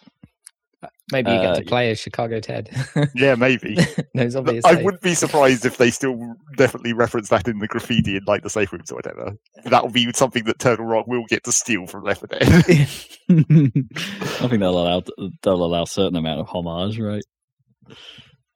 Maybe 1.13 1.31
you 1.31 1.37
get 1.37 1.51
Uh, 1.51 1.55
to 1.57 1.65
play 1.65 1.91
as 1.91 2.01
Chicago 2.01 2.41
Ted. 2.41 2.71
yeah, 3.15 3.35
maybe. 3.37 3.77
no 4.15 4.29
zombie 4.31 4.57
is 4.57 4.65
I 4.65 4.83
wouldn't 4.83 5.03
be 5.03 5.15
surprised 5.15 5.65
if 5.67 5.77
they 5.77 5.91
still 5.91 6.35
definitely 6.57 6.95
reference 6.95 7.29
that 7.29 7.47
in 7.47 7.59
the 7.59 7.69
graffiti 7.69 8.17
in 8.17 8.25
like 8.27 8.43
the 8.43 8.51
safe 8.51 8.73
rooms 8.73 8.91
or 8.91 8.97
whatever. 8.97 9.35
That 9.67 9.83
will 9.85 9.91
be 9.93 10.11
something 10.15 10.45
that 10.45 10.59
Turtle 10.59 10.87
Rock 10.87 11.07
will 11.07 11.25
get 11.29 11.45
to 11.45 11.53
steal 11.53 11.87
from 11.87 12.03
Left 12.05 12.21
4 12.21 12.29
Dead. 12.29 12.43
I 13.31 14.49
think 14.49 14.61
they'll 14.61 14.79
allow 14.79 15.03
they'll 15.43 15.65
allow 15.65 15.83
a 15.83 15.87
certain 15.87 16.17
amount 16.17 16.41
of 16.41 16.49
homage, 16.49 16.99
right? 16.99 17.23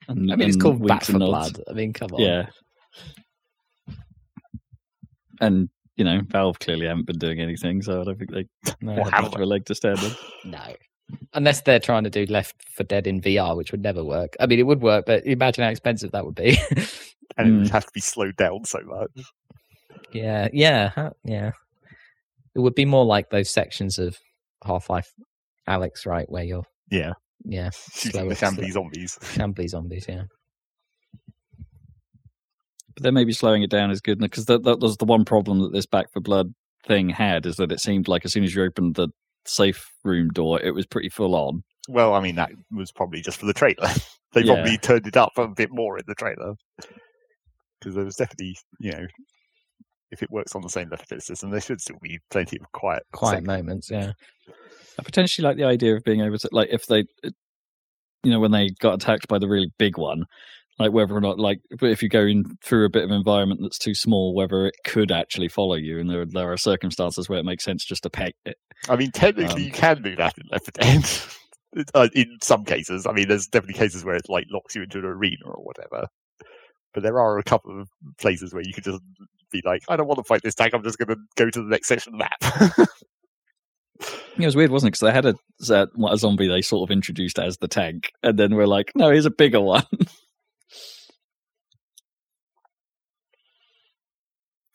And, 0.09 0.33
I 0.33 0.37
mean, 0.37 0.49
it's 0.49 0.57
called 0.57 0.87
Back 0.87 1.05
for 1.05 1.13
and. 1.13 1.21
Blood. 1.21 1.61
I 1.69 1.73
mean, 1.75 1.93
come 1.93 2.11
on. 2.13 2.21
Yeah. 2.21 2.47
And 5.41 5.69
you 5.97 6.05
know, 6.05 6.21
Valve 6.27 6.59
clearly 6.59 6.87
haven't 6.87 7.07
been 7.07 7.19
doing 7.19 7.41
anything, 7.41 7.83
so 7.83 8.01
I 8.01 8.05
don't 8.05 8.19
think 8.19 8.31
they 8.31 8.47
No, 8.81 8.93
Or 8.93 9.05
have 9.05 9.13
have 9.13 9.23
much 9.25 9.35
of 9.35 9.41
a 9.41 9.47
leg 9.47 9.65
to 9.67 9.75
stand 9.75 9.99
on. 9.99 10.11
no. 10.45 10.61
Unless 11.35 11.63
they're 11.63 11.81
trying 11.81 12.05
to 12.05 12.11
do 12.11 12.27
Left 12.27 12.57
4 12.75 12.85
Dead 12.85 13.07
in 13.07 13.21
VR, 13.21 13.57
which 13.57 13.71
would 13.71 13.83
never 13.83 14.03
work. 14.03 14.37
I 14.41 14.47
mean, 14.47 14.59
it 14.59 14.67
would 14.67 14.83
work, 14.83 15.07
but 15.07 15.27
imagine 15.27 15.65
how 15.65 15.71
expensive 15.71 16.13
that 16.13 16.25
would 16.25 16.35
be. 16.35 16.59
and 17.37 17.49
it 17.49 17.53
would 17.53 17.67
hmm. 17.69 17.73
have 17.73 17.87
to 17.87 17.93
be 17.93 18.01
slowed 18.01 18.37
down 18.37 18.65
so 18.65 18.81
much. 18.85 19.27
yeah, 20.13 20.49
yeah, 20.53 21.11
yeah. 21.25 21.53
It 22.55 22.61
would 22.61 22.75
be 22.75 22.85
more 22.85 23.05
like 23.05 23.31
those 23.31 23.51
sections 23.51 23.99
of 23.99 24.17
Half 24.65 24.91
Life 24.91 25.13
Alyx, 25.69 26.07
right, 26.07 26.29
where 26.29 26.45
you're, 26.45 26.65
Yeah, 26.91 27.13
yeah, 27.45 27.71
shooting 27.93 28.29
the 28.29 28.35
slower- 28.35 28.53
shambly 28.53 28.73
zombies. 28.73 29.19
shambly 29.23 29.69
zombies, 29.69 30.07
yeah. 30.09 30.25
But 32.95 33.03
then 33.03 33.15
maybe 33.15 33.33
slowing 33.33 33.63
it 33.63 33.71
down 33.71 33.91
is 33.91 34.01
good 34.01 34.19
because 34.19 34.47
that, 34.47 34.65
that 34.65 34.81
was 34.81 34.97
the 34.97 35.05
one 35.05 35.27
problem 35.27 35.61
that 35.61 35.73
this 35.73 35.87
Back 35.87 36.11
4 36.13 36.23
Blood 36.23 36.55
thing 36.87 37.11
had 37.11 37.45
is 37.45 37.57
that 37.57 37.73
it 37.73 37.81
seemed 37.81 38.09
like 38.09 38.25
as 38.25 38.33
soon 38.33 38.45
as 38.45 38.55
you 38.55 38.63
opened 38.63 38.95
the 38.95 39.09
safe 39.47 39.91
room 40.05 40.29
door, 40.31 40.61
it 40.61 40.73
was 40.75 40.87
pretty 40.87 41.09
full 41.09 41.35
on. 41.35 41.63
Well, 41.89 42.15
I 42.15 42.21
mean 42.21 42.35
that 42.37 42.51
was 42.71 42.93
probably 42.93 43.21
just 43.21 43.39
for 43.39 43.47
the 43.47 43.53
trailer. 43.55 43.89
they 44.33 44.43
Yeah. 44.43 44.55
probably 44.55 44.79
turned 44.79 45.07
it 45.07 45.17
up 45.17 45.33
a 45.37 45.49
bit 45.49 45.71
more 45.71 45.99
in 45.99 46.05
the 46.07 46.15
trailer 46.15 46.55
because 47.81 47.95
there 47.95 48.05
was 48.05 48.17
definitely, 48.17 48.57
you 48.81 48.93
know, 48.93 49.07
if 50.11 50.23
it 50.23 50.31
works 50.31 50.55
on 50.55 50.63
the 50.63 50.69
same 50.69 50.89
level 50.89 51.05
system, 51.21 51.51
there 51.51 51.61
should 51.61 51.81
still 51.81 51.99
be 52.01 52.19
plenty 52.31 52.59
of 52.59 52.71
quiet, 52.73 53.03
Quiet 53.13 53.45
moments, 53.45 53.91
yeah. 53.91 54.13
I 54.99 55.03
potentially 55.03 55.47
like 55.47 55.57
the 55.57 55.65
idea 55.65 55.95
of 55.95 56.05
being 56.05 56.21
able 56.23 56.39
to 56.39 56.49
like 56.53 56.69
if 56.73 56.87
they, 56.87 57.01
uh, 57.25 57.31
you 58.25 58.31
know, 58.31 58.41
when 58.41 58.51
they 58.51 58.71
got 58.81 58.95
attacked 58.95 59.29
by 59.29 59.39
the 59.39 59.49
really 59.49 59.71
big 59.79 59.99
one, 59.99 60.25
like 60.79 60.93
whether 60.93 61.17
or 61.17 61.21
not 61.21 61.39
like 61.39 61.61
but 61.79 61.91
if 61.91 62.03
you 62.03 62.09
go 62.09 62.23
in 62.27 62.45
through 62.63 62.85
a 62.85 62.91
bit 62.91 63.05
of 63.05 63.11
environment 63.11 63.61
that's 63.63 63.79
too 63.79 63.95
small, 63.95 64.35
whether 64.35 64.67
it 64.67 64.75
could 64.85 65.11
actually 65.11 65.49
follow 65.49 65.75
you, 65.75 65.99
and 65.99 66.11
there 66.11 66.25
there 66.27 66.53
are 66.53 66.57
circumstances 66.57 67.29
where 67.29 67.39
it 67.39 67.45
makes 67.45 67.65
sense 67.65 67.85
just 67.85 68.03
to 68.03 68.11
peg 68.11 68.35
it. 68.45 68.57
I 68.89 68.97
mean, 68.97 69.11
technically, 69.11 69.63
Um, 69.63 69.67
you 69.67 69.73
can 69.73 70.03
do 70.03 70.15
that 70.17 70.37
in 70.39 70.45
Left 70.51 70.65
4 70.65 70.73
Dead. 70.83 71.87
uh, 71.95 72.09
in 72.15 72.39
some 72.43 72.65
cases, 72.65 73.07
I 73.07 73.13
mean, 73.13 73.29
there's 73.29 73.47
definitely 73.47 73.79
cases 73.79 74.05
where 74.05 74.17
it 74.17 74.29
like 74.29 74.47
locks 74.51 74.75
you 74.75 74.83
into 74.83 74.99
an 74.99 75.05
arena 75.07 75.45
or 75.47 75.63
whatever. 75.65 76.07
But 76.95 77.03
there 77.03 77.21
are 77.21 77.39
a 77.39 77.43
couple 77.43 77.81
of 77.81 77.89
places 78.19 78.55
where 78.55 78.63
you 78.65 78.73
could 78.73 78.85
just 78.85 79.01
be 79.53 79.61
like, 79.65 79.83
I 79.89 79.97
don't 79.97 80.07
want 80.07 80.19
to 80.19 80.25
fight 80.25 80.43
this 80.43 80.55
tank. 80.55 80.73
I'm 80.75 80.83
just 80.83 80.99
going 80.99 81.09
to 81.09 81.17
go 81.37 81.51
to 81.51 81.63
the 81.63 81.69
next 81.69 81.89
section 81.89 82.15
of 82.15 82.19
the 82.19 82.25
map. 82.25 82.89
It 84.39 84.45
was 84.45 84.55
weird, 84.57 84.71
wasn't 84.71 84.89
it? 84.89 84.99
Because 85.01 85.07
they 85.07 85.13
had 85.13 85.25
a, 85.25 85.35
a 85.71 86.13
a 86.13 86.19
zombie 86.19 86.49
they 86.49 86.61
sort 86.61 86.87
of 86.89 86.93
introduced 86.93 87.39
as 87.39 87.57
the 87.57 87.69
tank, 87.69 88.13
and 88.23 88.39
then 88.39 88.55
we're 88.55 88.67
like, 88.67 88.93
no, 88.95 89.11
here's 89.11 89.25
a 89.25 89.31
bigger 89.31 89.61
one. 89.63 89.87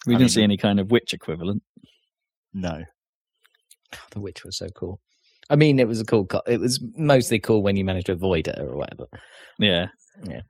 We 0.07 0.15
I 0.15 0.17
didn't 0.17 0.31
see 0.31 0.43
any 0.43 0.57
kind 0.57 0.79
of 0.79 0.91
witch 0.91 1.13
equivalent. 1.13 1.63
no. 2.53 2.83
The 4.11 4.21
Witch 4.21 4.45
was 4.45 4.57
so 4.57 4.67
cool. 4.69 5.01
I 5.49 5.57
mean, 5.57 5.77
it 5.77 5.87
was 5.87 5.99
a 5.99 6.05
cool. 6.05 6.25
Co- 6.25 6.41
it 6.47 6.61
was 6.61 6.81
mostly 6.95 7.39
cool 7.39 7.61
when 7.61 7.75
you 7.75 7.83
managed 7.83 8.05
to 8.05 8.13
avoid 8.13 8.47
it 8.47 8.57
or 8.57 8.77
whatever. 8.77 9.05
Yeah, 9.59 9.87
Yeah. 10.23 10.41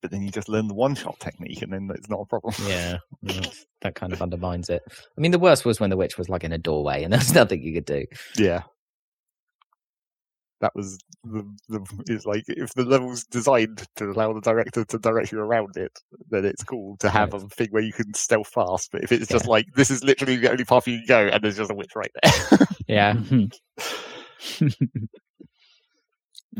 But 0.00 0.10
then 0.10 0.22
you 0.22 0.30
just 0.32 0.48
learn 0.48 0.66
the 0.66 0.74
one 0.74 0.96
shot 0.96 1.20
technique, 1.20 1.62
and 1.62 1.72
then 1.72 1.88
it's 1.94 2.08
not 2.08 2.20
a 2.20 2.24
problem. 2.26 2.54
Yeah, 2.66 2.98
yeah, 3.22 3.42
that 3.82 3.94
kind 3.94 4.12
of 4.12 4.20
undermines 4.20 4.68
it. 4.68 4.82
I 4.90 5.20
mean, 5.20 5.30
the 5.30 5.38
worst 5.38 5.64
was 5.64 5.78
when 5.78 5.90
the 5.90 5.96
witch 5.96 6.18
was 6.18 6.28
like 6.28 6.42
in 6.42 6.50
a 6.50 6.58
doorway 6.58 7.04
and 7.04 7.12
there's 7.12 7.34
nothing 7.34 7.62
you 7.62 7.72
could 7.72 7.84
do. 7.86 8.04
Yeah. 8.36 8.62
That 10.62 10.74
was 10.76 10.96
the, 11.24 11.42
the 11.68 11.80
it's 12.06 12.24
like 12.24 12.44
if 12.46 12.72
the 12.74 12.84
level's 12.84 13.24
designed 13.24 13.84
to 13.96 14.04
allow 14.10 14.32
the 14.32 14.40
director 14.40 14.84
to 14.84 14.98
direct 14.98 15.32
you 15.32 15.40
around 15.40 15.76
it, 15.76 15.90
then 16.30 16.44
it's 16.44 16.62
cool 16.62 16.96
to 16.98 17.10
have 17.10 17.34
a 17.34 17.40
thing 17.40 17.66
where 17.72 17.82
you 17.82 17.92
can 17.92 18.14
stealth 18.14 18.46
fast. 18.46 18.90
But 18.92 19.02
if 19.02 19.10
it's 19.10 19.26
just 19.26 19.48
like 19.48 19.66
this 19.74 19.90
is 19.90 20.04
literally 20.04 20.36
the 20.36 20.52
only 20.52 20.64
path 20.64 20.86
you 20.86 20.98
can 20.98 21.06
go, 21.08 21.26
and 21.26 21.42
there's 21.42 21.56
just 21.56 21.72
a 21.72 21.74
witch 21.74 21.90
right 21.96 22.12
there, 22.22 22.30
Yeah, 22.86 23.14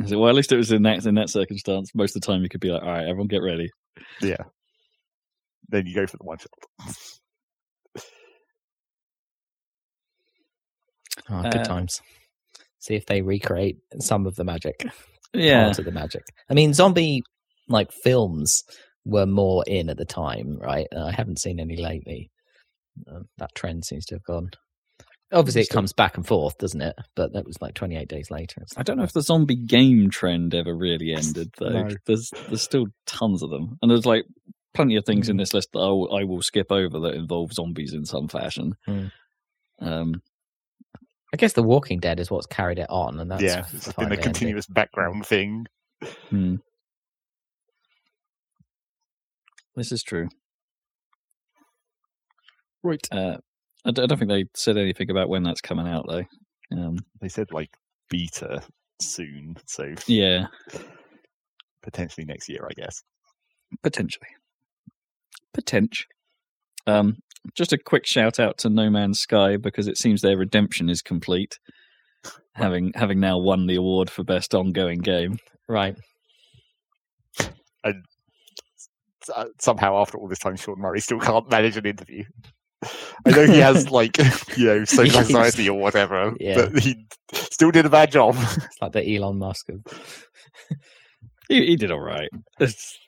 so, 0.07 0.19
well, 0.19 0.29
at 0.31 0.35
least 0.35 0.51
it 0.51 0.57
was 0.57 0.73
in 0.73 0.83
that 0.83 1.07
in 1.07 1.15
that 1.15 1.31
circumstance. 1.31 1.95
Most 1.95 2.17
of 2.17 2.23
the 2.23 2.27
time, 2.27 2.43
you 2.43 2.49
could 2.49 2.61
be 2.61 2.71
like, 2.71 2.83
"All 2.83 2.89
right, 2.89 3.07
everyone, 3.07 3.29
get 3.29 3.43
ready." 3.43 3.71
yeah, 4.21 4.43
then 5.69 5.87
you 5.87 5.95
go 5.95 6.09
for 6.09 6.17
the 6.17 6.25
one 6.25 6.39
shot. 6.39 6.51
oh, 11.31 11.43
good 11.43 11.55
Uh, 11.61 11.65
times. 11.65 12.03
See 12.83 12.95
if 12.97 13.07
they 13.07 13.23
recreate 13.23 13.77
some 14.01 14.27
of 14.27 14.35
the 14.35 14.43
magic, 14.45 14.85
Yeah, 15.33 15.67
part 15.67 15.79
of 15.79 15.85
the 15.85 15.93
magic. 15.93 16.25
I 16.51 16.55
mean, 16.55 16.75
zombie 16.75 17.23
like 17.69 17.93
films 17.93 18.65
were 19.05 19.25
more 19.27 19.63
in 19.67 19.89
at 19.89 19.97
the 19.97 20.05
time, 20.05 20.59
right? 20.61 20.89
Uh, 20.95 21.05
I 21.05 21.13
haven't 21.13 21.39
seen 21.39 21.61
any 21.61 21.77
lately. 21.77 22.31
Um, 23.09 23.29
that 23.39 23.55
trend 23.55 23.85
seems 23.85 24.05
to 24.07 24.17
have 24.17 24.25
gone. 24.25 24.51
Obviously, 25.33 25.63
it 25.63 25.71
comes 25.71 25.93
back 25.93 26.17
and 26.17 26.27
forth, 26.27 26.59
doesn't 26.59 26.83
it? 26.83 26.95
But 27.17 27.33
that 27.35 27.47
was 27.47 27.57
like 27.63 27.75
28 27.75 28.07
days 28.09 28.31
later. 28.33 28.63
I 28.77 28.83
don't 28.83 28.99
know 28.99 29.05
if 29.05 29.13
the 29.15 29.23
zombie 29.23 29.55
game 29.57 30.11
trend 30.11 30.53
ever 30.55 30.77
really 30.77 31.15
ended 31.15 31.51
though. 31.59 31.71
No. 31.85 31.89
There's 32.07 32.31
there's 32.49 32.63
still 32.63 32.87
tons 33.07 33.43
of 33.45 33.51
them, 33.51 33.79
and 33.81 33.91
there's 33.91 34.05
like 34.07 34.25
plenty 34.75 34.97
of 34.97 35.05
things 35.07 35.29
in 35.29 35.37
Mm. 35.37 35.39
this 35.39 35.55
list 35.55 35.69
that 35.73 35.79
I 35.79 35.87
will, 35.89 36.15
I 36.15 36.25
will 36.25 36.43
skip 36.43 36.73
over 36.73 36.99
that 37.01 37.15
involve 37.15 37.53
zombies 37.53 37.95
in 37.95 38.05
some 38.05 38.27
fashion. 38.29 38.75
Mm. 38.89 39.13
Um, 39.81 40.23
I 41.33 41.37
guess 41.39 41.55
The 41.55 41.63
Walking 41.63 41.99
Dead 41.99 42.21
is 42.21 42.31
what's 42.31 42.47
carried 42.47 42.79
it 42.79 42.91
on, 42.91 43.19
and 43.19 43.31
that's 43.31 43.43
yeah, 43.43 43.61
it's 43.61 43.71
just 43.71 43.85
been 43.85 43.93
finally 43.95 44.17
a 44.17 44.21
ended. 44.21 44.25
continuous 44.25 44.67
background 44.67 45.27
thing. 45.27 45.67
hmm. 46.29 46.57
This 49.75 49.93
is 49.93 50.03
true. 50.03 50.29
Right. 52.83 53.07
Uh, 53.11 53.39
I, 53.87 53.91
d- 53.93 54.03
I 54.03 54.07
don't 54.07 54.19
think 54.19 54.31
they 54.31 54.45
said 54.55 54.77
anything 54.77 55.11
about 55.11 55.29
when 55.31 55.43
that's 55.43 55.61
coming 55.63 55.89
out 55.89 56.05
though. 56.09 56.25
Um, 56.73 56.99
They 57.21 57.29
said 57.29 57.51
like 57.53 57.71
beta 58.11 58.63
soon, 59.01 59.57
so 59.67 59.95
yeah, 60.07 60.47
potentially 61.83 62.27
next 62.27 62.49
year, 62.49 62.67
I 62.71 62.75
guess. 62.75 63.03
potentially, 63.83 64.29
potential. 65.55 66.07
Um, 66.87 67.17
just 67.55 67.73
a 67.73 67.79
quick 67.79 68.07
shout 68.07 68.39
out 68.41 68.59
to 68.59 68.71
No 68.71 68.89
Man's 68.91 69.21
Sky 69.21 69.57
because 69.57 69.89
it 69.89 69.99
seems 69.99 70.21
their 70.21 70.37
redemption 70.37 70.89
is 70.89 71.03
complete, 71.03 71.59
having 72.55 72.93
having 72.95 73.21
now 73.21 73.39
won 73.39 73.67
the 73.67 73.77
award 73.77 74.11
for 74.11 74.25
best 74.25 74.55
ongoing 74.55 74.99
game. 75.01 75.39
Right. 75.69 75.97
uh, 77.85 77.93
somehow 79.61 80.01
after 80.01 80.19
all 80.19 80.29
this 80.29 80.39
time, 80.39 80.57
Sean 80.57 80.79
Murray 80.81 81.01
still 81.01 81.21
can't 81.21 81.51
manage 81.51 81.77
an 81.77 81.87
interview. 81.87 82.25
I 83.25 83.31
know 83.31 83.47
he 83.47 83.59
has 83.59 83.91
like 83.93 84.19
you 84.57 84.67
know 84.67 84.85
social 84.85 85.21
anxiety 85.21 85.69
or 85.69 85.79
whatever, 85.79 86.33
Yeah. 86.41 86.67
but 86.69 86.83
he 86.83 87.07
still 87.33 87.71
did 87.71 87.87
a 87.87 87.91
bad 87.91 88.11
job. 88.11 88.35
It's 88.39 88.77
like 88.81 88.93
the 88.93 89.17
Elon 89.17 89.39
Musk 89.39 89.69
of 89.69 89.85
He, 91.49 91.67
he 91.67 91.77
did 91.77 91.91
all 91.93 92.01
right. 92.01 92.29
It's- 92.61 92.99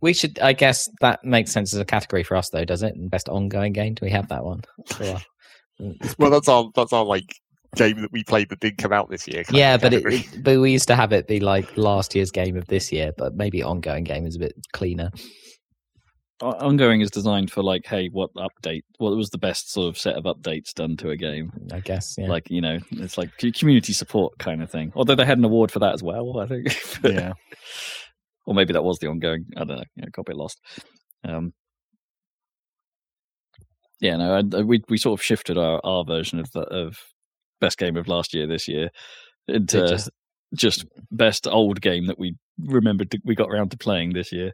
We 0.00 0.12
should, 0.12 0.38
I 0.38 0.52
guess, 0.52 0.88
that 1.00 1.24
makes 1.24 1.50
sense 1.50 1.72
as 1.74 1.80
a 1.80 1.84
category 1.84 2.22
for 2.22 2.36
us, 2.36 2.50
though, 2.50 2.64
does 2.64 2.82
it? 2.82 2.94
And 2.94 3.10
best 3.10 3.28
ongoing 3.28 3.72
game. 3.72 3.94
Do 3.94 4.04
we 4.04 4.10
have 4.12 4.28
that 4.28 4.44
one? 4.44 4.62
Or- 5.00 5.20
well, 6.18 6.30
that's 6.30 6.48
our 6.48 6.70
that's 6.74 6.92
our 6.92 7.04
like 7.04 7.32
game 7.76 8.00
that 8.02 8.10
we 8.12 8.24
played 8.24 8.48
that 8.48 8.60
did 8.60 8.78
come 8.78 8.92
out 8.92 9.10
this 9.10 9.28
year. 9.28 9.44
yeah, 9.50 9.76
but 9.76 9.92
it, 9.94 10.04
it- 10.06 10.42
but 10.42 10.58
we 10.58 10.72
used 10.72 10.88
to 10.88 10.96
have 10.96 11.12
it 11.12 11.26
be 11.28 11.40
like 11.40 11.76
last 11.76 12.14
year's 12.14 12.30
game 12.30 12.56
of 12.56 12.66
this 12.66 12.90
year, 12.92 13.12
but 13.16 13.34
maybe 13.36 13.62
ongoing 13.62 14.04
game 14.04 14.26
is 14.26 14.36
a 14.36 14.40
bit 14.40 14.54
cleaner. 14.72 15.10
Ongoing 16.40 17.00
is 17.00 17.10
designed 17.10 17.50
for 17.50 17.64
like, 17.64 17.84
hey, 17.84 18.08
what 18.12 18.30
update? 18.34 18.82
What 18.98 19.16
was 19.16 19.30
the 19.30 19.38
best 19.38 19.72
sort 19.72 19.88
of 19.88 19.98
set 19.98 20.14
of 20.14 20.22
updates 20.22 20.72
done 20.72 20.96
to 20.98 21.10
a 21.10 21.16
game? 21.16 21.50
I 21.72 21.80
guess. 21.80 22.14
Yeah. 22.16 22.28
Like 22.28 22.48
you 22.48 22.60
know, 22.60 22.78
it's 22.92 23.18
like 23.18 23.36
community 23.38 23.92
support 23.92 24.38
kind 24.38 24.62
of 24.62 24.70
thing. 24.70 24.92
Although 24.94 25.16
they 25.16 25.24
had 25.24 25.38
an 25.38 25.44
award 25.44 25.72
for 25.72 25.80
that 25.80 25.94
as 25.94 26.02
well, 26.02 26.38
I 26.38 26.46
think. 26.46 26.76
yeah, 27.04 27.32
or 28.48 28.54
maybe 28.54 28.72
that 28.72 28.82
was 28.82 28.98
the 28.98 29.08
ongoing. 29.08 29.44
I 29.58 29.64
don't 29.64 29.76
know. 29.76 29.84
Yeah, 29.96 30.06
got 30.10 30.22
a 30.22 30.30
bit 30.30 30.36
lost. 30.36 30.58
Um, 31.22 31.52
yeah, 34.00 34.16
no, 34.16 34.34
I, 34.36 34.38
I- 34.58 34.62
we 34.62 34.82
we 34.88 34.96
sort 34.96 35.20
of 35.20 35.22
shifted 35.24 35.58
our, 35.58 35.80
our 35.84 36.02
version 36.04 36.40
of 36.40 36.50
the 36.52 36.60
of 36.62 36.96
best 37.60 37.76
game 37.76 37.96
of 37.98 38.08
last 38.08 38.32
year 38.32 38.46
this 38.46 38.66
year 38.66 38.88
into 39.48 39.86
just, 39.86 40.10
just- 40.54 40.86
best 41.10 41.46
old 41.46 41.80
game 41.82 42.06
that 42.06 42.18
we 42.18 42.36
remembered 42.58 43.10
to, 43.10 43.18
we 43.24 43.34
got 43.34 43.50
around 43.50 43.70
to 43.72 43.76
playing 43.76 44.14
this 44.14 44.32
year. 44.32 44.52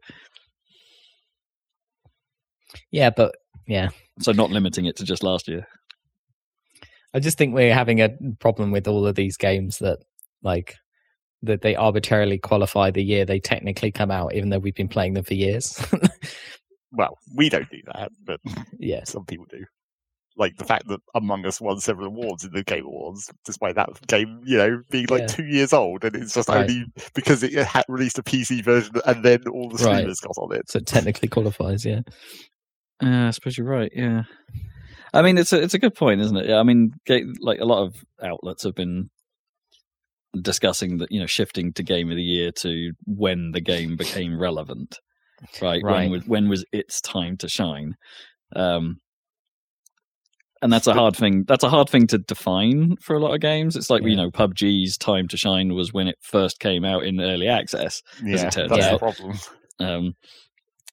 yeah, 2.91 3.11
but 3.11 3.35
yeah, 3.67 3.91
So 4.21 4.33
not 4.33 4.51
limiting 4.51 4.87
it 4.87 4.97
to 4.97 5.05
just 5.05 5.23
last 5.23 5.47
year. 5.49 5.67
I 7.15 7.21
just 7.21 7.39
think 7.39 7.55
we're 7.55 7.73
having 7.75 8.01
a 8.01 8.11
problem 8.41 8.73
with 8.73 8.89
all 8.89 9.07
of 9.07 9.15
these 9.15 9.37
games 9.37 9.79
that 9.79 9.99
like 10.43 10.75
that 11.45 11.63
they 11.63 11.75
arbitrarily 11.77 12.39
qualify 12.39 12.91
the 12.91 13.03
year 13.03 13.25
they 13.25 13.41
technically 13.41 13.91
come 13.93 14.11
out, 14.11 14.35
even 14.35 14.51
though 14.51 14.59
we've 14.59 14.75
been 14.75 14.89
playing 14.89 15.15
them 15.15 15.25
for 15.25 15.35
years. 15.35 15.81
well, 16.93 17.17
we 17.35 17.49
don't 17.49 17.69
do 17.71 17.81
that, 17.95 18.11
but 18.25 18.41
yeah, 18.79 19.05
some 19.05 19.25
people 19.25 19.47
do. 19.51 19.65
like 20.37 20.57
the 20.57 20.65
fact 20.65 20.89
that 20.89 21.01
Among 21.15 21.47
Us 21.47 21.61
won 21.61 21.79
several 21.81 22.09
awards 22.09 22.45
in 22.45 22.53
the 22.53 22.65
Game 22.65 22.85
Awards, 22.87 23.31
despite 23.45 23.77
that 23.77 23.89
game, 24.09 24.41
you 24.45 24.59
know, 24.59 24.83
being 24.91 25.07
like 25.07 25.23
Yeah. 25.23 25.27
two 25.29 25.45
years 25.47 25.73
old, 25.73 26.05
and 26.05 26.17
it's 26.17 26.35
just 26.35 26.49
Right. 26.49 26.69
only 26.69 26.85
because 27.15 27.43
it 27.45 27.53
had 27.55 27.85
released 27.89 28.19
a 28.19 28.23
PC 28.23 28.61
version, 28.63 28.95
and 29.07 29.25
then 29.25 29.47
all 29.49 29.69
the 29.69 29.85
Right. 29.85 29.99
streamers 29.99 30.21
got 30.21 30.37
on 30.39 30.55
it. 30.57 30.69
So 30.71 30.79
it 30.79 30.87
technically 30.87 31.29
qualifies, 31.29 31.85
yeah. 31.85 32.01
Yeah, 33.03 33.29
I 33.29 33.31
suppose 33.31 33.57
you're 33.59 33.67
right. 33.67 33.93
Yeah, 33.95 34.23
I 35.13 35.23
mean 35.23 35.37
it's 35.39 35.53
a 35.53 35.61
it's 35.63 35.75
a 35.75 35.79
good 35.79 35.95
point, 35.95 36.21
isn't 36.21 36.37
it? 36.37 36.49
Yeah, 36.49 36.59
I 36.59 36.63
mean, 36.63 36.93
like 37.41 37.61
a 37.61 37.65
lot 37.65 37.85
of 37.85 37.97
outlets 38.23 38.63
have 38.65 38.75
been 38.75 39.11
discussing 40.41 40.99
that 40.99 41.11
you 41.11 41.21
know 41.21 41.27
shifting 41.27 41.73
to 41.75 41.83
game 41.83 42.11
of 42.11 42.17
the 42.17 42.23
year 42.23 42.53
to 42.53 42.93
when 43.07 43.53
the 43.53 43.61
game 43.61 43.97
became 43.97 44.39
relevant, 44.39 44.99
right? 45.61 45.83
Right. 45.83 46.03
When 46.03 46.11
was 46.11 46.27
when 46.27 46.49
was 46.49 46.65
its 46.73 47.01
time 47.01 47.37
to 47.39 47.49
shine? 47.49 47.97
Um, 48.55 49.01
and 50.63 50.73
that's 50.73 50.87
a 50.87 50.95
hard 50.95 51.15
thing. 51.15 51.45
That's 51.47 51.63
a 51.63 51.69
hard 51.69 51.91
thing 51.91 52.07
to 52.07 52.19
define 52.19 52.97
for 53.03 53.15
a 53.15 53.21
lot 53.21 53.35
of 53.35 53.41
games. 53.41 53.77
It's 53.77 53.91
like 53.91 54.03
you 54.03 54.17
know, 54.17 54.31
PUBG's 54.31 54.97
time 54.97 55.29
to 55.29 55.37
shine 55.37 55.75
was 55.75 55.93
when 55.93 56.09
it 56.09 56.17
first 56.23 56.59
came 56.59 56.87
out 56.87 57.05
in 57.05 57.21
early 57.21 57.49
access. 57.49 58.03
Yeah, 58.23 58.49
turns 58.49 58.71
that's 58.71 58.87
the 58.87 58.93
out. 58.95 58.99
problem. 58.99 59.39
um, 59.79 60.15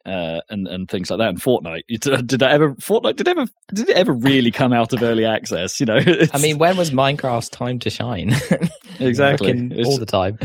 uh, 0.05 0.41
and 0.49 0.67
and 0.67 0.89
things 0.89 1.09
like 1.09 1.19
that. 1.19 1.29
And 1.29 1.41
Fortnite, 1.41 1.83
did 1.87 2.39
that 2.39 2.51
ever? 2.51 2.73
Fortnite 2.75 3.15
did 3.15 3.27
ever 3.27 3.45
did 3.73 3.89
it 3.89 3.95
ever 3.95 4.13
really 4.13 4.51
come 4.51 4.73
out 4.73 4.93
of 4.93 5.03
early 5.03 5.25
access? 5.25 5.79
You 5.79 5.85
know, 5.85 5.99
I 6.33 6.37
mean, 6.39 6.57
when 6.57 6.77
was 6.77 6.91
Minecraft's 6.91 7.49
time 7.49 7.79
to 7.79 7.89
shine? 7.89 8.35
exactly, 8.99 9.83
all 9.83 9.97
the 9.97 10.05
time. 10.05 10.39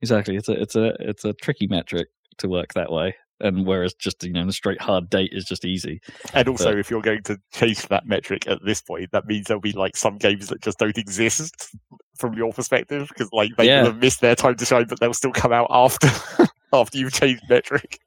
exactly. 0.00 0.36
It's 0.36 0.48
a 0.48 0.60
it's 0.60 0.76
a 0.76 0.94
it's 1.00 1.24
a 1.24 1.32
tricky 1.34 1.66
metric 1.66 2.08
to 2.38 2.48
work 2.48 2.74
that 2.74 2.90
way. 2.90 3.14
And 3.42 3.66
whereas 3.66 3.94
just 3.94 4.22
you 4.22 4.32
know 4.32 4.46
a 4.46 4.52
straight 4.52 4.80
hard 4.80 5.08
date 5.08 5.30
is 5.32 5.44
just 5.44 5.64
easy. 5.64 6.00
And 6.34 6.48
also, 6.48 6.72
But- 6.72 6.78
if 6.78 6.90
you're 6.90 7.00
going 7.02 7.22
to 7.24 7.38
change 7.52 7.86
that 7.88 8.06
metric 8.06 8.46
at 8.46 8.58
this 8.64 8.82
point, 8.82 9.10
that 9.12 9.26
means 9.26 9.46
there'll 9.46 9.60
be 9.60 9.72
like 9.72 9.96
some 9.96 10.18
games 10.18 10.48
that 10.48 10.60
just 10.60 10.78
don't 10.78 10.98
exist 10.98 11.74
from 12.18 12.34
your 12.34 12.52
perspective 12.52 13.08
because 13.08 13.30
like 13.32 13.56
they 13.56 13.66
Yeah. 13.66 13.80
will 13.82 13.92
have 13.92 14.00
missed 14.00 14.20
their 14.20 14.34
time 14.34 14.56
to 14.56 14.64
shine, 14.64 14.86
but 14.88 15.00
they'll 15.00 15.14
still 15.14 15.32
come 15.32 15.52
out 15.52 15.68
after 15.70 16.08
after 16.72 16.98
you've 16.98 17.12
changed 17.14 17.42
metric. 17.48 17.98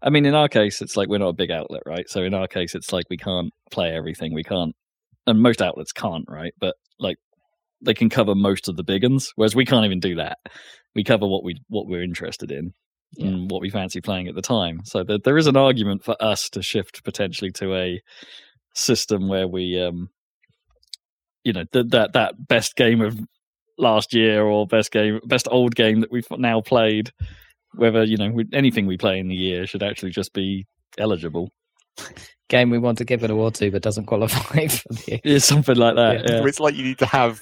I 0.00 0.10
mean, 0.10 0.26
in 0.26 0.34
our 0.34 0.48
case, 0.48 0.80
it's 0.80 0.96
like 0.96 1.08
we're 1.08 1.18
not 1.18 1.30
a 1.30 1.32
big 1.34 1.50
outlet, 1.50 1.82
right? 1.84 2.08
So 2.08 2.22
in 2.22 2.34
our 2.34 2.46
case, 2.46 2.74
it's 2.74 2.92
like 2.92 3.06
we 3.10 3.16
can't 3.16 3.52
play 3.72 3.94
everything. 3.96 4.32
We 4.32 4.44
can't, 4.44 4.74
and 5.26 5.42
most 5.42 5.60
outlets 5.60 5.90
can't, 5.92 6.24
right? 6.28 6.52
But 6.60 6.76
like 7.00 7.16
they 7.84 7.94
can 7.94 8.08
cover 8.08 8.34
most 8.36 8.68
of 8.68 8.76
the 8.76 8.84
big 8.84 9.02
ones, 9.02 9.32
whereas 9.34 9.56
we 9.56 9.64
can't 9.64 9.84
even 9.84 9.98
do 9.98 10.14
that. 10.16 10.38
We 10.94 11.02
cover 11.02 11.26
what 11.26 11.42
we 11.42 11.56
what 11.68 11.88
we're 11.88 12.02
interested 12.04 12.52
in 12.52 12.74
and 13.16 13.50
what 13.50 13.60
we 13.60 13.70
fancy 13.70 14.00
playing 14.00 14.28
at 14.28 14.34
the 14.34 14.42
time. 14.42 14.80
So 14.84 15.02
there, 15.02 15.18
there 15.24 15.38
is 15.38 15.46
an 15.46 15.56
argument 15.56 16.04
for 16.04 16.14
us 16.20 16.48
to 16.50 16.62
shift 16.62 17.02
potentially 17.04 17.50
to 17.52 17.74
a 17.74 18.02
system 18.74 19.28
where 19.28 19.48
we, 19.48 19.80
um, 19.82 20.10
you 21.44 21.52
know, 21.52 21.64
th- 21.72 21.86
that 21.88 22.12
that 22.12 22.46
best 22.46 22.76
game 22.76 23.00
of 23.00 23.18
last 23.78 24.12
year 24.12 24.44
or 24.44 24.66
best 24.66 24.90
game, 24.90 25.20
best 25.24 25.48
old 25.50 25.74
game 25.74 26.00
that 26.00 26.12
we've 26.12 26.26
now 26.32 26.60
played 26.60 27.10
whether 27.74 28.02
you 28.04 28.16
know 28.16 28.30
we- 28.30 28.48
anything 28.52 28.86
we 28.86 28.96
play 28.96 29.18
in 29.18 29.28
the 29.28 29.34
year 29.34 29.66
should 29.66 29.82
actually 29.82 30.10
just 30.10 30.32
be 30.32 30.66
eligible. 30.98 31.50
Game 32.48 32.70
we 32.70 32.78
want 32.78 32.98
to 32.98 33.04
give 33.04 33.22
an 33.24 33.30
award 33.30 33.54
to, 33.56 33.70
but 33.70 33.82
doesn't 33.82 34.06
qualify 34.06 34.66
for 34.68 34.88
the. 34.88 35.20
Yeah, 35.24 35.38
something 35.38 35.76
like 35.76 35.96
that. 35.96 36.24
Yeah. 36.24 36.36
Yeah. 36.36 36.46
It's 36.46 36.60
like 36.60 36.74
you 36.74 36.84
need 36.84 36.98
to 36.98 37.06
have 37.06 37.40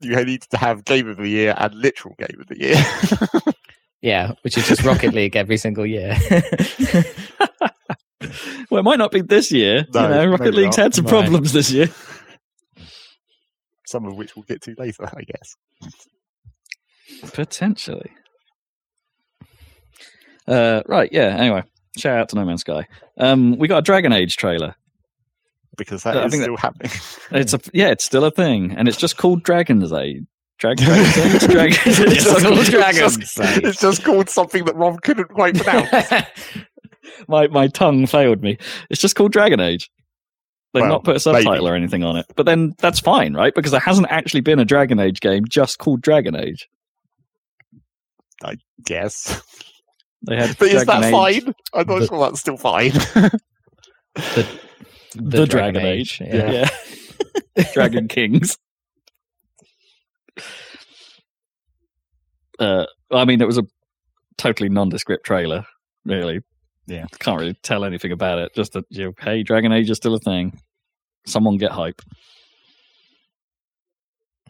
you 0.00 0.16
need 0.24 0.42
to 0.42 0.58
have 0.58 0.84
game 0.84 1.08
of 1.08 1.16
the 1.16 1.28
year 1.28 1.54
and 1.56 1.74
literal 1.74 2.14
game 2.18 2.40
of 2.40 2.48
the 2.48 2.60
year. 2.60 3.54
Yeah, 4.06 4.34
which 4.42 4.56
is 4.56 4.68
just 4.68 4.84
Rocket 4.84 5.14
League 5.14 5.34
every 5.34 5.56
single 5.56 5.84
year. 5.84 6.16
well, 8.70 8.78
it 8.78 8.84
might 8.84 9.00
not 9.00 9.10
be 9.10 9.20
this 9.20 9.50
year. 9.50 9.84
No, 9.92 10.02
you 10.04 10.08
know, 10.10 10.26
Rocket 10.26 10.54
League's 10.54 10.76
not. 10.76 10.84
had 10.84 10.94
some 10.94 11.06
Right. 11.06 11.10
problems 11.22 11.52
this 11.52 11.72
year. 11.72 11.88
Some 13.84 14.04
of 14.06 14.14
which 14.16 14.36
we'll 14.36 14.44
get 14.44 14.62
to 14.62 14.76
later, 14.78 15.10
I 15.12 15.22
guess. 15.22 15.56
Potentially. 17.32 18.12
Uh, 20.46 20.82
right. 20.86 21.10
Yeah. 21.12 21.34
Anyway, 21.36 21.64
shout 21.98 22.16
out 22.16 22.28
to 22.28 22.36
No 22.36 22.44
Man's 22.44 22.60
Sky. 22.60 22.86
Um, 23.18 23.58
we 23.58 23.66
got 23.66 23.78
a 23.78 23.82
Dragon 23.82 24.12
Age 24.12 24.36
trailer. 24.36 24.76
Because 25.76 26.04
that 26.04 26.16
I 26.16 26.26
is 26.26 26.30
think 26.30 26.42
that- 26.42 26.44
still 26.44 26.56
happening. 26.56 26.92
It's 27.32 27.54
a 27.54 27.60
yeah, 27.74 27.88
it's 27.88 28.04
still 28.04 28.24
a 28.24 28.30
thing, 28.30 28.70
and 28.76 28.86
it's 28.86 28.96
just 28.96 29.16
called 29.16 29.42
Dragon's 29.42 29.92
Age. 29.92 30.22
Dragon, 30.58 30.84
Dragon, 30.86 31.50
Dragon, 31.50 31.78
It's 31.84 31.98
it's 31.98 32.24
just 32.24 32.42
called 32.44 32.58
it's 32.58 32.70
Dragon's 32.70 33.16
just- 33.18 33.40
Age. 33.40 33.64
It's 33.64 33.80
just 33.80 34.04
called 34.04 34.30
something 34.30 34.64
that 34.64 34.74
Rob 34.76 35.02
couldn't 35.02 35.28
quite 35.28 35.54
pronounce. 35.56 36.26
my 37.28 37.46
my 37.48 37.68
tongue 37.68 38.06
failed 38.06 38.42
me. 38.42 38.56
It's 38.90 39.00
just 39.00 39.16
called 39.16 39.32
Dragon 39.32 39.60
Age. 39.60 39.90
They've 40.72 40.80
Well, 40.82 40.90
not 40.92 41.04
put 41.04 41.16
a 41.16 41.20
subtitle 41.20 41.52
maybe. 41.52 41.64
or 41.66 41.74
anything 41.74 42.04
on 42.04 42.16
it, 42.16 42.26
but 42.36 42.44
then 42.46 42.74
that's 42.78 43.00
fine, 43.00 43.34
right? 43.34 43.54
Because 43.54 43.70
there 43.70 43.80
hasn't 43.80 44.08
actually 44.10 44.40
been 44.42 44.58
a 44.58 44.64
Dragon 44.64 44.98
Age 44.98 45.20
game 45.20 45.44
just 45.48 45.78
called 45.78 46.00
Dragon 46.02 46.34
Age. 46.36 46.68
I 48.44 48.56
guess. 48.84 49.42
They 50.26 50.36
had 50.36 50.56
But 50.58 50.68
is 50.68 50.84
that 50.86 51.04
Age, 51.04 51.12
fine? 51.12 51.54
I'm 51.74 51.86
not 51.86 52.00
The- 52.00 52.06
sure 52.06 52.20
that's 52.20 52.40
still 52.40 52.56
fine. 52.56 52.90
the, 54.14 54.46
The, 55.14 55.46
Dragon, 55.46 55.84
Age, 55.84 56.20
Yeah. 56.20 56.68
yeah, 57.56 57.64
Dragon 57.72 58.08
Kings. 58.08 58.56
Uh, 62.58 62.86
I 63.10 63.24
mean, 63.24 63.40
it 63.40 63.46
was 63.46 63.58
a 63.58 63.64
totally 64.38 64.68
nondescript 64.68 65.26
trailer, 65.26 65.66
really. 66.04 66.40
Yeah. 66.86 67.06
can't 67.18 67.40
really 67.40 67.54
tell 67.62 67.84
anything 67.84 68.12
about 68.12 68.38
it. 68.38 68.54
Just 68.54 68.72
that, 68.72 68.84
you 68.90 69.04
know, 69.04 69.12
hey, 69.20 69.42
Dragon 69.42 69.72
Age 69.72 69.90
is 69.90 69.96
still 69.96 70.14
a 70.14 70.20
thing. 70.20 70.58
Someone 71.26 71.56
get 71.56 71.72
hype. 71.72 72.00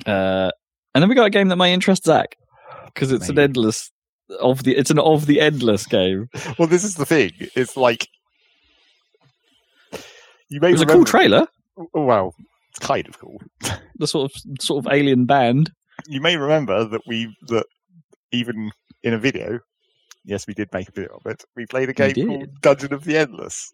Uh, 0.05 0.51
and 0.95 1.03
then 1.03 1.09
we 1.09 1.15
got 1.15 1.27
a 1.27 1.31
game 1.31 1.49
that 1.49 1.57
may 1.57 1.73
interest 1.73 2.05
Zach 2.05 2.37
because 2.87 3.13
it's 3.13 3.29
an 3.29 3.39
endless 3.39 3.91
of 4.41 4.63
the. 4.63 4.77
It's 4.77 4.91
an 4.91 4.99
of 4.99 5.27
the 5.27 5.41
endless 5.41 5.87
game. 5.87 6.29
well, 6.59 6.69
this 6.69 6.85
is 6.85 6.97
the 6.97 7.07
thing. 7.07 7.33
It's 7.55 7.77
like 7.77 8.09
you 10.49 10.61
may 10.61 10.69
It 10.69 10.73
was 10.73 10.83
a 10.83 10.87
cool 10.87 11.05
trailer. 11.05 11.47
Well, 11.95 12.35
it's 12.39 12.56
kind 12.79 13.09
of 13.09 13.19
cool. 13.19 13.41
The 13.99 14.07
sort 14.07 14.31
of 14.31 14.61
sort 14.61 14.85
of 14.85 14.93
alien 14.93 15.25
band. 15.25 15.71
You 16.07 16.21
may 16.21 16.37
remember 16.37 16.85
that 16.85 17.01
we 17.07 17.35
that 17.49 17.65
even 18.31 18.71
in 19.03 19.15
a 19.15 19.19
video, 19.19 19.61
yes, 20.23 20.47
we 20.47 20.53
did 20.53 20.69
make 20.71 20.91
a 20.91 20.93
video 20.93 21.17
of 21.17 21.25
it. 21.25 21.43
We 21.57 21.65
played 21.65 21.89
a 21.89 21.95
game 21.95 22.13
called 22.13 22.61
Dungeon 22.61 22.93
of 22.93 23.05
the 23.05 23.17
Endless, 23.17 23.73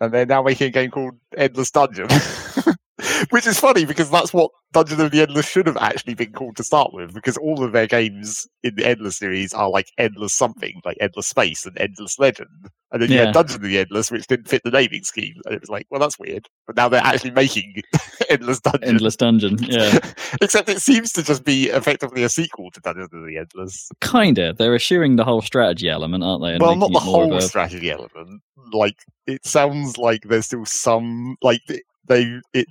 and 0.00 0.12
they're 0.12 0.26
now 0.26 0.42
making 0.42 0.66
a 0.66 0.70
game 0.70 0.90
called 0.90 1.14
Endless 1.36 1.70
Dungeon. 1.70 2.08
Which 3.30 3.46
is 3.46 3.60
funny 3.60 3.84
because 3.84 4.10
that's 4.10 4.32
what 4.32 4.50
Dungeon 4.72 5.00
of 5.00 5.10
the 5.10 5.20
Endless 5.22 5.46
should 5.48 5.66
have 5.66 5.76
actually 5.76 6.14
been 6.14 6.32
called 6.32 6.56
to 6.56 6.64
start 6.64 6.92
with, 6.92 7.12
because 7.14 7.36
all 7.36 7.62
of 7.62 7.72
their 7.72 7.86
games 7.86 8.46
in 8.62 8.74
the 8.74 8.86
Endless 8.86 9.16
series 9.18 9.52
are 9.52 9.68
like 9.68 9.86
Endless 9.98 10.32
something, 10.34 10.80
like 10.84 10.96
Endless 11.00 11.26
Space 11.28 11.64
and 11.66 11.78
Endless 11.78 12.18
Legend. 12.18 12.48
And 12.92 13.00
then 13.02 13.10
you 13.10 13.16
Yeah. 13.16 13.24
had 13.26 13.34
Dungeon 13.34 13.56
of 13.56 13.62
the 13.62 13.78
Endless, 13.78 14.10
which 14.10 14.26
didn't 14.26 14.48
fit 14.48 14.62
the 14.64 14.70
naming 14.70 15.02
scheme. 15.04 15.34
And 15.46 15.54
it 15.54 15.60
was 15.60 15.70
like, 15.70 15.86
well, 15.90 16.00
that's 16.00 16.18
weird. 16.18 16.46
But 16.66 16.76
now 16.76 16.88
they're 16.88 17.00
actually 17.02 17.30
making 17.30 17.82
Endless 18.30 18.60
Dungeon. 18.60 18.84
Endless 18.84 19.16
Dungeon. 19.16 19.58
Yeah. 19.62 19.98
Except 20.40 20.68
it 20.68 20.80
seems 20.80 21.12
to 21.12 21.22
just 21.22 21.44
be 21.44 21.68
effectively 21.70 22.22
a 22.22 22.28
sequel 22.28 22.70
to 22.72 22.80
Dungeon 22.80 23.04
of 23.04 23.10
the 23.10 23.36
Endless. 23.38 23.88
Kinda. 24.00 24.54
They're 24.54 24.74
eschewing 24.74 25.16
the 25.16 25.24
whole 25.24 25.42
strategy 25.42 25.88
element, 25.88 26.24
aren't 26.24 26.42
they? 26.42 26.58
well, 26.58 26.76
not 26.76 26.92
the 26.92 26.98
whole 27.00 27.34
a- 27.34 27.42
strategy 27.42 27.90
element. 27.90 28.42
Like 28.72 28.96
it 29.26 29.44
sounds 29.46 29.98
like 29.98 30.22
there's 30.24 30.46
still 30.46 30.64
some 30.64 31.36
like 31.42 31.60
they 32.06 32.40
it 32.54 32.66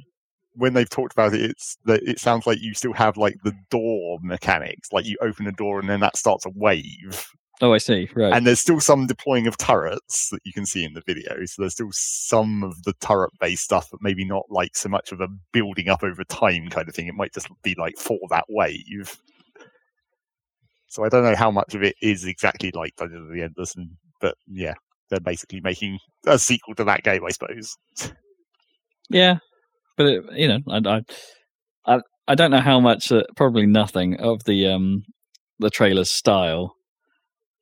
when 0.53 0.73
they've 0.73 0.89
talked 0.89 1.13
about 1.13 1.33
it, 1.33 1.41
it's 1.41 1.77
that 1.85 2.03
it 2.03 2.19
sounds 2.19 2.45
like 2.45 2.61
you 2.61 2.73
still 2.73 2.93
have 2.93 3.17
like 3.17 3.37
the 3.43 3.53
door 3.69 4.19
mechanics. 4.21 4.91
Like 4.91 5.05
you 5.05 5.17
open 5.21 5.47
a 5.47 5.51
door 5.51 5.79
and 5.79 5.89
then 5.89 5.99
that 6.01 6.17
starts 6.17 6.45
a 6.45 6.51
wave. 6.53 7.25
Oh, 7.61 7.73
I 7.73 7.77
see. 7.77 8.09
Right. 8.15 8.33
And 8.33 8.47
there's 8.47 8.59
still 8.59 8.79
some 8.79 9.05
deploying 9.05 9.45
of 9.45 9.55
turrets 9.57 10.29
that 10.31 10.39
you 10.43 10.51
can 10.51 10.65
see 10.65 10.83
in 10.83 10.93
the 10.93 11.03
video. 11.05 11.45
So 11.45 11.61
there's 11.61 11.73
still 11.73 11.91
some 11.91 12.63
of 12.63 12.81
the 12.83 12.93
turret 13.01 13.31
based 13.39 13.63
stuff, 13.63 13.87
but 13.91 14.01
maybe 14.01 14.25
not 14.25 14.45
like 14.49 14.75
so 14.75 14.89
much 14.89 15.11
of 15.11 15.21
a 15.21 15.27
building 15.53 15.87
up 15.87 16.03
over 16.03 16.23
time 16.23 16.69
kind 16.69 16.89
of 16.89 16.95
thing. 16.95 17.07
It 17.07 17.13
might 17.13 17.33
just 17.33 17.49
be 17.61 17.75
like 17.77 17.97
for 17.97 18.17
that 18.31 18.45
wave. 18.49 19.15
So 20.87 21.05
I 21.05 21.09
don't 21.09 21.23
know 21.23 21.35
how 21.35 21.51
much 21.51 21.73
of 21.73 21.83
it 21.83 21.95
is 22.01 22.25
exactly 22.25 22.71
like 22.73 22.95
Dungeons 22.97 23.29
of 23.29 23.33
the 23.33 23.43
Endless, 23.43 23.75
and, 23.75 23.91
but 24.19 24.35
yeah, 24.45 24.73
they're 25.09 25.21
basically 25.21 25.61
making 25.61 25.99
a 26.25 26.37
sequel 26.37 26.75
to 26.75 26.83
that 26.83 27.03
game, 27.03 27.23
I 27.23 27.29
suppose. 27.29 27.77
Yeah, 29.09 29.37
but 29.97 30.05
it, 30.05 30.23
you 30.33 30.47
know, 30.47 30.59
I, 30.69 31.01
I, 31.85 31.99
I, 32.27 32.35
don't 32.35 32.51
know 32.51 32.61
how 32.61 32.79
much. 32.79 33.11
Uh, 33.11 33.23
probably 33.35 33.65
nothing 33.65 34.19
of 34.19 34.43
the 34.45 34.67
um 34.67 35.03
the 35.59 35.69
trailer's 35.69 36.11
style 36.11 36.75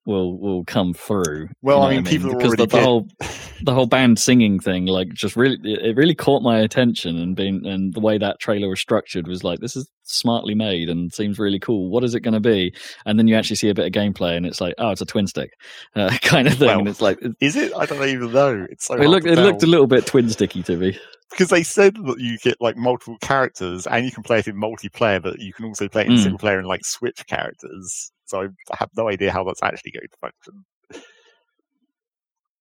will 0.09 0.37
will 0.37 0.65
come 0.65 0.93
through. 0.93 1.47
Well, 1.61 1.77
you 1.77 1.81
know 1.83 1.87
I 1.87 1.95
mean, 1.95 2.03
people 2.03 2.31
are 2.31 2.35
because 2.37 2.55
the, 2.55 2.65
the 2.65 2.81
whole 2.81 3.07
the 3.63 3.73
whole 3.73 3.85
band 3.85 4.19
singing 4.19 4.59
thing, 4.59 4.85
like, 4.87 5.13
just 5.13 5.35
really 5.37 5.57
it 5.63 5.85
it 5.85 5.95
really 5.95 6.15
caught 6.15 6.41
my 6.43 6.59
attention, 6.59 7.17
and 7.17 7.35
being 7.35 7.65
and 7.65 7.93
the 7.93 7.99
way 8.01 8.17
that 8.17 8.39
trailer 8.39 8.67
was 8.67 8.79
structured 8.81 9.27
was 9.27 9.43
like, 9.43 9.59
this 9.59 9.75
is 9.77 9.89
smartly 10.03 10.55
made 10.55 10.89
and 10.89 11.13
seems 11.13 11.37
really 11.37 11.59
cool. 11.59 11.89
What 11.91 12.03
is 12.03 12.15
it 12.15 12.21
going 12.21 12.33
to 12.33 12.39
be? 12.39 12.73
And 13.05 13.19
then 13.19 13.27
you 13.27 13.35
actually 13.35 13.57
see 13.57 13.69
a 13.69 13.75
bit 13.75 13.85
of 13.85 13.91
gameplay, 13.93 14.35
and 14.35 14.45
it's 14.45 14.59
like, 14.59 14.73
oh, 14.79 14.89
it's 14.89 15.01
a 15.01 15.05
twin 15.05 15.27
stick 15.27 15.51
uh, 15.95 16.09
kind 16.21 16.47
of 16.47 16.55
thing, 16.55 16.67
Well, 16.67 16.79
and 16.79 16.87
it's 16.89 17.01
like. 17.01 17.19
is 17.39 17.55
it? 17.55 17.71
I 17.77 17.85
don't 17.85 18.03
even 18.05 18.33
know. 18.33 18.65
It's 18.69 18.85
so 18.87 18.95
it 18.95 19.07
looked 19.07 19.27
it 19.27 19.37
looked 19.37 19.63
a 19.63 19.67
little 19.67 19.87
bit 19.87 20.05
twin 20.05 20.29
sticky 20.29 20.63
to 20.63 20.75
me. 20.77 20.99
because 21.29 21.49
they 21.49 21.61
said 21.63 21.95
that 21.95 22.19
you 22.19 22.37
get 22.39 22.57
like 22.59 22.75
multiple 22.75 23.17
characters 23.21 23.85
and 23.85 24.03
you 24.03 24.11
can 24.11 24.23
play 24.23 24.39
it 24.39 24.47
in 24.47 24.55
multiplayer, 24.55 25.21
but 25.21 25.39
you 25.39 25.53
can 25.53 25.65
also 25.65 25.87
play 25.87 26.01
it 26.01 26.07
in 26.07 26.13
Mm. 26.13 26.23
single 26.23 26.39
player 26.39 26.57
and 26.57 26.67
like 26.67 26.83
switch 26.85 27.25
characters. 27.27 28.11
So 28.29 28.41
I 28.71 28.75
have 28.77 28.89
no 28.95 29.09
idea 29.09 29.31
how 29.31 29.43
that's 29.43 29.63
actually 29.63 29.91
going 29.91 30.07
to 30.11 30.17
function. 30.21 30.65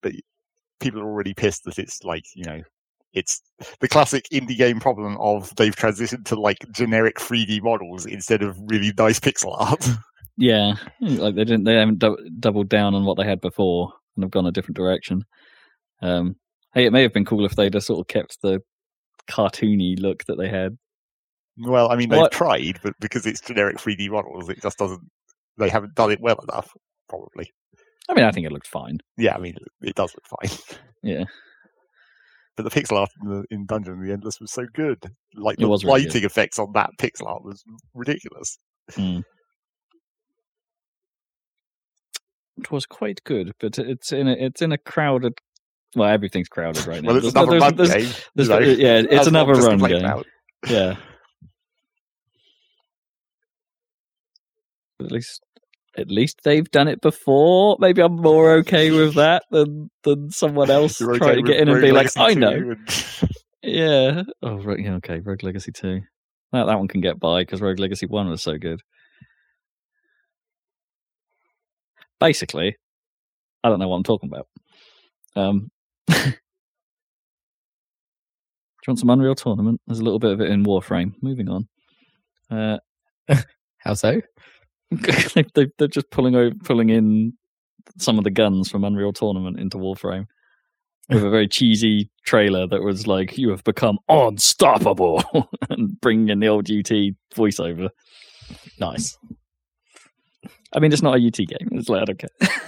But 0.02 0.12
people 0.80 1.00
are 1.00 1.06
already 1.06 1.34
pissed 1.34 1.64
that 1.64 1.78
it's 1.78 2.02
like 2.04 2.24
you 2.34 2.44
know, 2.44 2.62
it's 3.12 3.42
the 3.80 3.88
classic 3.88 4.26
indie 4.32 4.56
game 4.56 4.80
problem 4.80 5.16
of 5.18 5.54
they've 5.56 5.74
transitioned 5.76 6.24
to 6.26 6.40
like 6.40 6.58
generic 6.72 7.16
3D 7.16 7.62
models 7.62 8.06
instead 8.06 8.42
of 8.42 8.58
really 8.66 8.92
nice 8.96 9.20
pixel 9.20 9.54
art. 9.58 9.86
Yeah, 10.40 10.74
like 11.00 11.34
they 11.34 11.42
didn't, 11.42 11.64
they 11.64 11.74
haven't 11.74 11.98
dou- 11.98 12.30
doubled 12.38 12.68
down 12.68 12.94
on 12.94 13.04
what 13.04 13.16
they 13.16 13.24
had 13.24 13.40
before 13.40 13.92
and 14.14 14.22
have 14.22 14.30
gone 14.30 14.46
a 14.46 14.52
different 14.52 14.76
direction. 14.76 15.24
Um, 16.00 16.36
hey, 16.74 16.86
it 16.86 16.92
may 16.92 17.02
have 17.02 17.12
been 17.12 17.24
cool 17.24 17.44
if 17.44 17.56
they'd 17.56 17.74
have 17.74 17.82
sort 17.82 17.98
of 17.98 18.06
kept 18.06 18.40
the 18.40 18.60
cartoony 19.28 19.98
look 19.98 20.24
that 20.26 20.38
they 20.38 20.48
had. 20.48 20.78
well, 21.56 21.90
I 21.90 21.96
mean 21.96 22.08
they've 22.10 22.20
What- 22.20 22.30
tried, 22.30 22.78
but 22.84 22.92
because 23.00 23.26
it's 23.26 23.40
generic 23.40 23.78
3D 23.78 24.10
models, 24.10 24.48
it 24.48 24.62
just 24.62 24.78
doesn't. 24.78 25.00
They 25.58 25.68
haven't 25.68 25.94
done 25.94 26.10
it 26.12 26.20
well 26.20 26.38
enough, 26.48 26.68
probably. 27.08 27.50
I 28.08 28.14
mean, 28.14 28.24
I 28.24 28.30
think 28.30 28.46
it 28.46 28.52
looked 28.52 28.68
fine. 28.68 28.98
Yeah, 29.16 29.34
I 29.34 29.38
mean 29.38 29.56
it 29.82 29.94
does 29.94 30.14
look 30.14 30.26
fine. 30.50 30.58
Yeah, 31.02 31.24
but 32.56 32.64
the 32.64 32.70
pixel 32.70 32.96
art 32.98 33.10
in, 33.22 33.28
the, 33.28 33.44
in 33.50 33.64
Dungeon 33.66 33.94
of 33.94 34.04
the 34.04 34.12
Endless 34.12 34.40
was 34.40 34.50
so 34.52 34.66
good. 34.74 34.98
Like 35.36 35.58
It 35.58 35.62
the 35.62 35.68
was 35.68 35.84
really 35.84 36.02
good. 36.02 36.08
lighting 36.14 36.24
effects 36.24 36.58
on 36.58 36.72
that 36.74 36.90
pixel 37.00 37.26
art 37.28 37.44
was 37.44 37.62
ridiculous. 37.94 38.58
Hmm. 38.94 39.20
it 42.58 42.72
was 42.72 42.84
quite 42.86 43.22
good, 43.24 43.52
but 43.60 43.78
it's 43.78 44.10
in 44.12 44.26
a 44.26 44.32
it's 44.32 44.60
in 44.60 44.72
a 44.72 44.78
crowded. 44.78 45.34
Well, 45.94 46.08
everything's 46.08 46.48
crowded 46.48 46.84
right 46.86 47.00
now. 47.02 47.08
Well, 47.08 47.16
it's 47.18 47.32
There's- 47.32 47.34
another 47.34 47.50
there's- 47.60 47.62
run 47.62 47.76
there's- 47.76 47.94
game. 47.94 48.24
there's- 48.34 48.48
you 48.48 48.48
know, 48.48 48.72
uh, 48.72 48.92
yeah, 48.92 48.98
it's 49.08 49.12
as 49.20 49.26
another 49.28 49.52
Rob 49.52 49.56
just 49.58 49.68
run 49.68 49.78
complained 49.78 50.02
game. 50.02 50.10
about. 50.10 50.26
Yeah. 50.68 50.96
But 54.98 55.04
at 55.06 55.12
least 55.12 55.42
at 55.98 56.10
least 56.10 56.40
they've 56.44 56.70
done 56.70 56.88
it 56.88 57.00
before. 57.00 57.76
Maybe 57.80 58.00
I'm 58.02 58.16
more 58.16 58.52
okay 58.58 58.90
with 58.90 59.14
that 59.14 59.44
than 59.50 59.90
than 60.04 60.30
someone 60.30 60.70
else 60.70 60.98
trying 60.98 61.20
okay 61.22 61.34
to 61.36 61.42
get 61.42 61.54
with 61.54 61.62
in 61.62 61.68
and 61.68 61.72
Rogue 61.74 61.82
be 61.82 61.90
like, 61.92 62.16
Legacy 62.16 62.20
I 62.20 62.34
know. 62.34 62.50
and- 62.52 63.30
Yeah. 63.62 64.22
Oh, 64.42 64.58
right. 64.62 64.78
Yeah. 64.78 64.94
Okay. 64.94 65.18
Rogue 65.20 65.42
Legacy 65.42 65.72
two. 65.72 66.00
That 66.52 66.64
that 66.66 66.78
one 66.78 66.88
can 66.88 67.00
get 67.00 67.18
by 67.18 67.42
because 67.42 67.60
Rogue 67.60 67.80
Legacy 67.80 68.06
one 68.06 68.28
was 68.28 68.40
so 68.42 68.56
good. 68.56 68.80
Basically, 72.20 72.76
I 73.62 73.68
don't 73.68 73.78
know 73.78 73.88
what 73.88 73.96
I'm 73.96 74.02
talking 74.04 74.30
about. 74.30 74.46
Um, 75.36 75.70
do 76.08 76.14
you 76.16 76.32
want 78.88 78.98
some 78.98 79.10
Unreal 79.10 79.34
Tournament? 79.34 79.80
There's 79.86 80.00
a 80.00 80.04
little 80.04 80.18
bit 80.18 80.32
of 80.32 80.40
it 80.40 80.50
in 80.50 80.64
Warframe. 80.64 81.12
Moving 81.22 81.48
on. 81.48 81.68
Uh, 82.50 82.78
How 83.78 83.94
so? 83.94 84.20
they, 85.34 85.44
they, 85.54 85.66
they're 85.78 85.88
just 85.88 86.10
pulling 86.10 86.34
over, 86.34 86.54
pulling 86.64 86.90
in 86.90 87.34
some 87.98 88.18
of 88.18 88.24
the 88.24 88.30
guns 88.30 88.70
from 88.70 88.84
Unreal 88.84 89.12
Tournament 89.12 89.58
into 89.58 89.76
Warframe 89.78 90.26
with 91.08 91.24
a 91.24 91.30
very 91.30 91.48
cheesy 91.48 92.10
trailer 92.24 92.66
that 92.66 92.82
was 92.82 93.06
like, 93.06 93.38
"You 93.38 93.50
have 93.50 93.64
become 93.64 93.98
unstoppable," 94.08 95.22
and 95.70 96.00
bringing 96.00 96.28
in 96.28 96.40
the 96.40 96.48
old 96.48 96.70
UT 96.70 96.90
voiceover. 97.34 97.90
Nice. 98.78 99.18
I 100.74 100.80
mean, 100.80 100.92
it's 100.92 101.02
not 101.02 101.18
a 101.18 101.26
UT 101.26 101.36
game. 101.36 101.68
It's 101.72 101.88
like 101.88 102.02
I 102.02 102.04
don't 102.04 102.18
care. 102.18 102.48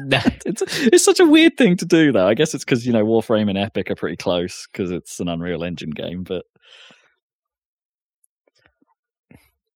No. 0.00 0.20
It's 0.46 0.62
it's 0.86 1.04
such 1.04 1.18
a 1.18 1.26
weird 1.26 1.56
thing 1.56 1.76
to 1.78 1.84
do, 1.84 2.12
though. 2.12 2.28
I 2.28 2.34
guess 2.34 2.54
it's 2.54 2.64
because 2.64 2.86
you 2.86 2.92
know 2.92 3.04
Warframe 3.04 3.48
and 3.48 3.58
Epic 3.58 3.90
are 3.90 3.96
pretty 3.96 4.16
close 4.16 4.68
because 4.70 4.92
it's 4.92 5.18
an 5.18 5.26
Unreal 5.26 5.64
Engine 5.64 5.90
game, 5.90 6.22
but 6.22 6.44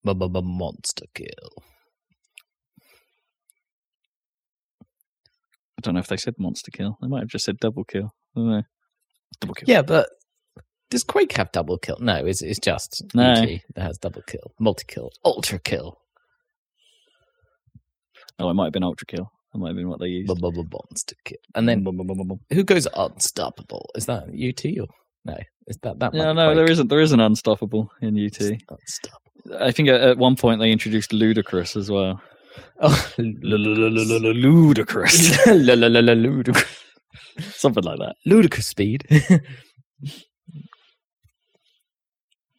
Monster 0.04 1.06
kill. 1.12 1.64
Don't 5.82 5.94
know 5.94 6.00
if 6.00 6.06
they 6.08 6.16
said 6.16 6.34
monster 6.38 6.70
kill. 6.70 6.96
They 7.02 7.08
might 7.08 7.20
have 7.20 7.28
just 7.28 7.44
said 7.44 7.58
double 7.58 7.84
kill. 7.84 8.14
I 8.36 8.40
don't 8.40 8.50
know. 8.50 8.62
Double 9.40 9.54
kill. 9.54 9.64
Yeah, 9.68 9.82
but 9.82 10.08
does 10.90 11.04
Quake 11.04 11.32
have 11.32 11.52
double 11.52 11.78
kill? 11.78 11.96
No, 12.00 12.16
it's 12.24 12.42
it's 12.42 12.58
just 12.58 13.02
No. 13.14 13.32
UT 13.32 13.48
that 13.74 13.82
has 13.82 13.98
double 13.98 14.22
kill, 14.26 14.52
multi 14.60 14.84
kill, 14.86 15.10
ultra 15.24 15.58
kill, 15.58 15.98
Oh, 18.38 18.50
it 18.50 18.54
might 18.54 18.64
have 18.66 18.72
been 18.72 18.82
ultra 18.84 19.06
kill. 19.06 19.30
That 19.52 19.58
might 19.58 19.68
have 19.68 19.76
been 19.76 19.88
what 19.88 20.00
they 20.00 20.06
used. 20.06 20.28
monster 20.40 21.14
kill, 21.24 21.36
and 21.54 21.68
then 21.68 21.84
who 22.50 22.64
goes 22.64 22.88
unstoppable? 22.96 23.90
Is 23.94 24.06
that 24.06 24.24
UT 24.24 24.64
or 24.80 24.86
no? 25.24 25.36
Is 25.66 25.76
that 25.82 25.98
that? 25.98 26.14
Yeah, 26.14 26.32
no, 26.32 26.54
there 26.54 26.64
Quake. 26.64 26.72
isn't. 26.72 26.88
There 26.88 27.00
is 27.00 27.12
an 27.12 27.20
unstoppable 27.20 27.90
in 28.00 28.16
UT. 28.16 28.40
Unstoppable. 28.40 29.56
I 29.60 29.70
think 29.70 29.88
at, 29.88 30.00
at 30.00 30.18
one 30.18 30.36
point 30.36 30.60
they 30.60 30.72
introduced 30.72 31.12
Ludicrous 31.12 31.76
as 31.76 31.90
well. 31.90 32.20
Oh, 32.80 33.12
Ludicrous, 33.18 35.46
ludicrous, 35.46 36.76
something 37.54 37.84
like 37.84 37.98
that. 37.98 38.14
ludicrous 38.26 38.66
speed. 38.66 39.06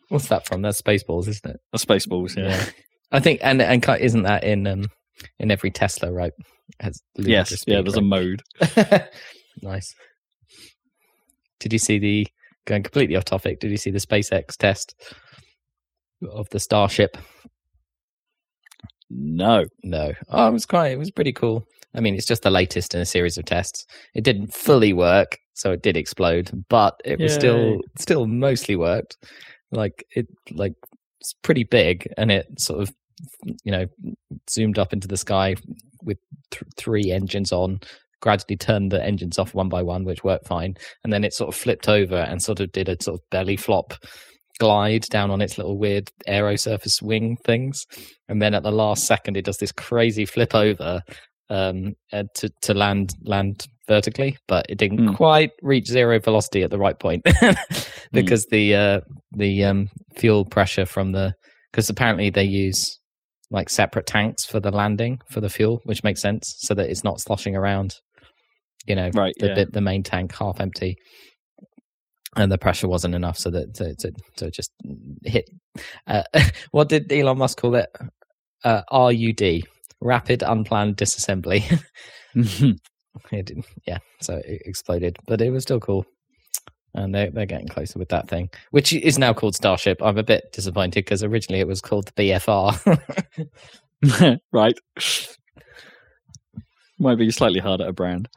What's 0.10 0.28
that 0.28 0.48
from? 0.48 0.62
That's 0.62 0.82
Spaceballs, 0.82 1.28
isn't 1.28 1.50
it? 1.50 1.60
The 1.72 1.80
Spaceballs, 1.80 2.38
yeah. 2.38 2.66
I 3.12 3.20
think, 3.20 3.40
and 3.44 3.62
and 3.62 3.84
isn't 4.00 4.24
that 4.24 4.44
in 4.44 4.68
um 4.68 4.86
in 5.40 5.52
every 5.52 5.72
Tesla, 5.72 6.12
right? 6.12 6.34
Has 6.80 7.02
yes, 7.16 7.52
yeah. 7.52 7.58
speed, 7.58 7.86
There's 7.86 7.98
a 7.98 8.02
mode. 8.02 8.42
nice. 9.62 9.94
Did 11.60 11.74
you 11.74 11.80
see 11.80 12.00
the 12.00 12.28
going 12.66 12.84
completely 12.84 13.16
off 13.16 13.26
topic? 13.26 13.60
Did 13.60 13.72
you 13.72 13.78
see 13.78 13.92
the 13.92 14.00
SpaceX 14.00 14.56
test 14.58 14.96
of 16.32 16.48
the 16.50 16.60
Starship? 16.60 17.18
No, 19.16 19.66
No. 19.84 20.14
Oh, 20.30 20.48
it 20.48 20.52
was 20.52 20.66
quite. 20.66 20.92
It 20.92 21.00
was 21.00 21.12
pretty 21.12 21.34
cool. 21.34 21.66
I 21.96 22.00
mean, 22.00 22.16
it's 22.16 22.26
just 22.26 22.42
the 22.42 22.50
latest 22.50 22.96
in 22.96 23.02
a 23.02 23.06
series 23.06 23.38
of 23.38 23.46
tests. 23.46 23.86
It 24.16 24.24
didn't 24.24 24.54
fully 24.54 24.94
work, 24.94 25.38
so 25.54 25.72
it 25.72 25.84
did 25.84 25.96
explode, 25.96 26.50
but 26.70 27.00
it 27.06 27.20
was 27.20 27.34
still 27.36 27.80
still 28.00 28.26
mostly 28.26 28.76
worked. 28.76 29.18
Like 29.72 30.04
it, 30.16 30.28
like 30.52 30.74
it's 31.22 31.34
pretty 31.44 31.64
big, 31.64 32.08
and 32.18 32.32
it 32.32 32.48
sort 32.60 32.82
of 32.82 32.92
you 33.64 33.72
know 33.72 33.86
zoomed 34.50 34.80
up 34.80 34.92
into 34.94 35.08
the 35.08 35.18
sky 35.18 35.56
with 36.02 36.18
th- 36.52 36.64
three 36.78 37.12
engines 37.12 37.52
on. 37.52 37.80
Gradually 38.22 38.56
turned 38.56 38.92
the 38.92 39.04
engines 39.04 39.38
off 39.38 39.54
one 39.54 39.68
by 39.70 39.84
one, 39.84 40.06
which 40.06 40.24
worked 40.24 40.48
fine, 40.48 40.76
and 41.04 41.12
then 41.14 41.24
it 41.24 41.34
sort 41.34 41.50
of 41.50 41.56
flipped 41.60 41.90
over 41.90 42.16
and 42.16 42.42
sort 42.42 42.60
of 42.62 42.72
did 42.72 42.90
a 42.90 42.98
sort 43.04 43.20
of 43.20 43.30
belly 43.30 43.58
flop 43.58 43.94
glide 44.60 45.04
down 45.10 45.32
on 45.32 45.42
its 45.42 45.58
little 45.58 45.78
weird 45.78 46.10
aero 46.28 46.56
surface 46.56 47.02
wing 47.02 47.38
things 47.46 47.86
and 48.30 48.42
then 48.42 48.54
at 48.54 48.64
the 48.64 48.72
last 48.72 49.06
second 49.06 49.36
it 49.36 49.46
does 49.46 49.58
this 49.58 49.72
crazy 49.72 50.26
flip 50.26 50.54
over 50.54 51.02
um 51.50 51.94
uh, 52.14 52.24
to 52.36 52.50
to 52.62 52.74
land 52.74 53.14
land 53.26 53.66
vertically 53.88 54.38
but 54.48 54.66
it 54.70 54.78
didn't 54.78 55.00
Hmm. 55.08 55.14
quite 55.14 55.52
reach 55.62 55.88
zero 55.88 56.20
velocity 56.20 56.62
at 56.64 56.70
the 56.72 56.78
right 56.78 56.98
point 56.98 57.22
because 58.12 58.46
the 58.52 58.76
uh 58.76 59.00
the 59.36 59.64
um 59.66 59.90
fuel 60.18 60.46
pressure 60.46 60.86
from 60.86 61.12
the 61.12 61.34
because 61.72 61.90
apparently 61.90 62.30
they 62.30 62.44
use 62.44 63.00
like 63.52 63.70
separate 63.70 64.06
tanks 64.08 64.46
for 64.46 64.60
the 64.60 64.72
landing 64.72 65.20
for 65.30 65.42
the 65.42 65.50
fuel 65.50 65.82
which 65.84 66.04
makes 66.04 66.22
sense 66.22 66.56
so 66.60 66.74
that 66.74 66.90
it's 66.90 67.04
not 67.04 67.20
sloshing 67.20 67.56
around 67.56 67.96
you 68.86 68.96
know 68.96 69.10
right? 69.14 69.34
the 69.40 69.48
yeah. 69.48 69.54
the, 69.56 69.66
the 69.66 69.82
main 69.82 70.04
tank 70.04 70.34
half 70.36 70.60
empty 70.62 70.96
and 72.36 72.52
the 72.52 72.58
pressure 72.58 72.88
wasn't 72.88 73.16
enough 73.16 73.38
so 73.38 73.50
that 73.50 73.74
to, 73.76 73.96
to, 73.96 74.12
to 74.38 74.52
just 74.52 74.72
hit 75.24 75.50
uh, 76.08 76.24
what 76.72 76.90
did 76.90 77.12
elon 77.12 77.38
musk 77.38 77.60
call 77.60 77.76
it? 77.76 77.90
Uh, 78.64 78.82
rud 78.92 79.64
rapid 80.02 80.44
unplanned 80.44 80.98
disassembly. 80.98 81.64
It, 83.32 83.52
yeah 83.86 84.00
so 84.22 84.42
it 84.44 84.64
exploded 84.66 85.18
but 85.28 85.40
it 85.40 85.52
was 85.52 85.62
still 85.62 85.80
cool. 85.80 86.04
And 86.96 87.14
they're, 87.14 87.30
they're 87.30 87.46
getting 87.46 87.68
closer 87.68 88.00
with 88.00 88.10
that 88.10 88.28
thing 88.28 88.50
which 88.72 88.92
is 88.92 89.20
now 89.20 89.34
called 89.34 89.56
starship. 89.56 90.00
I'm 90.02 90.18
a 90.18 90.24
bit 90.24 90.52
disappointed 90.52 91.06
because 91.06 91.22
originally 91.22 91.60
it 91.60 91.68
was 91.68 91.80
called 91.80 92.08
the 92.16 92.32
bfr 92.32 92.98
right. 94.52 94.78
Might 97.00 97.16
be 97.16 97.30
slightly 97.32 97.60
harder 97.60 97.86
to 97.86 97.94
brand. 97.94 98.30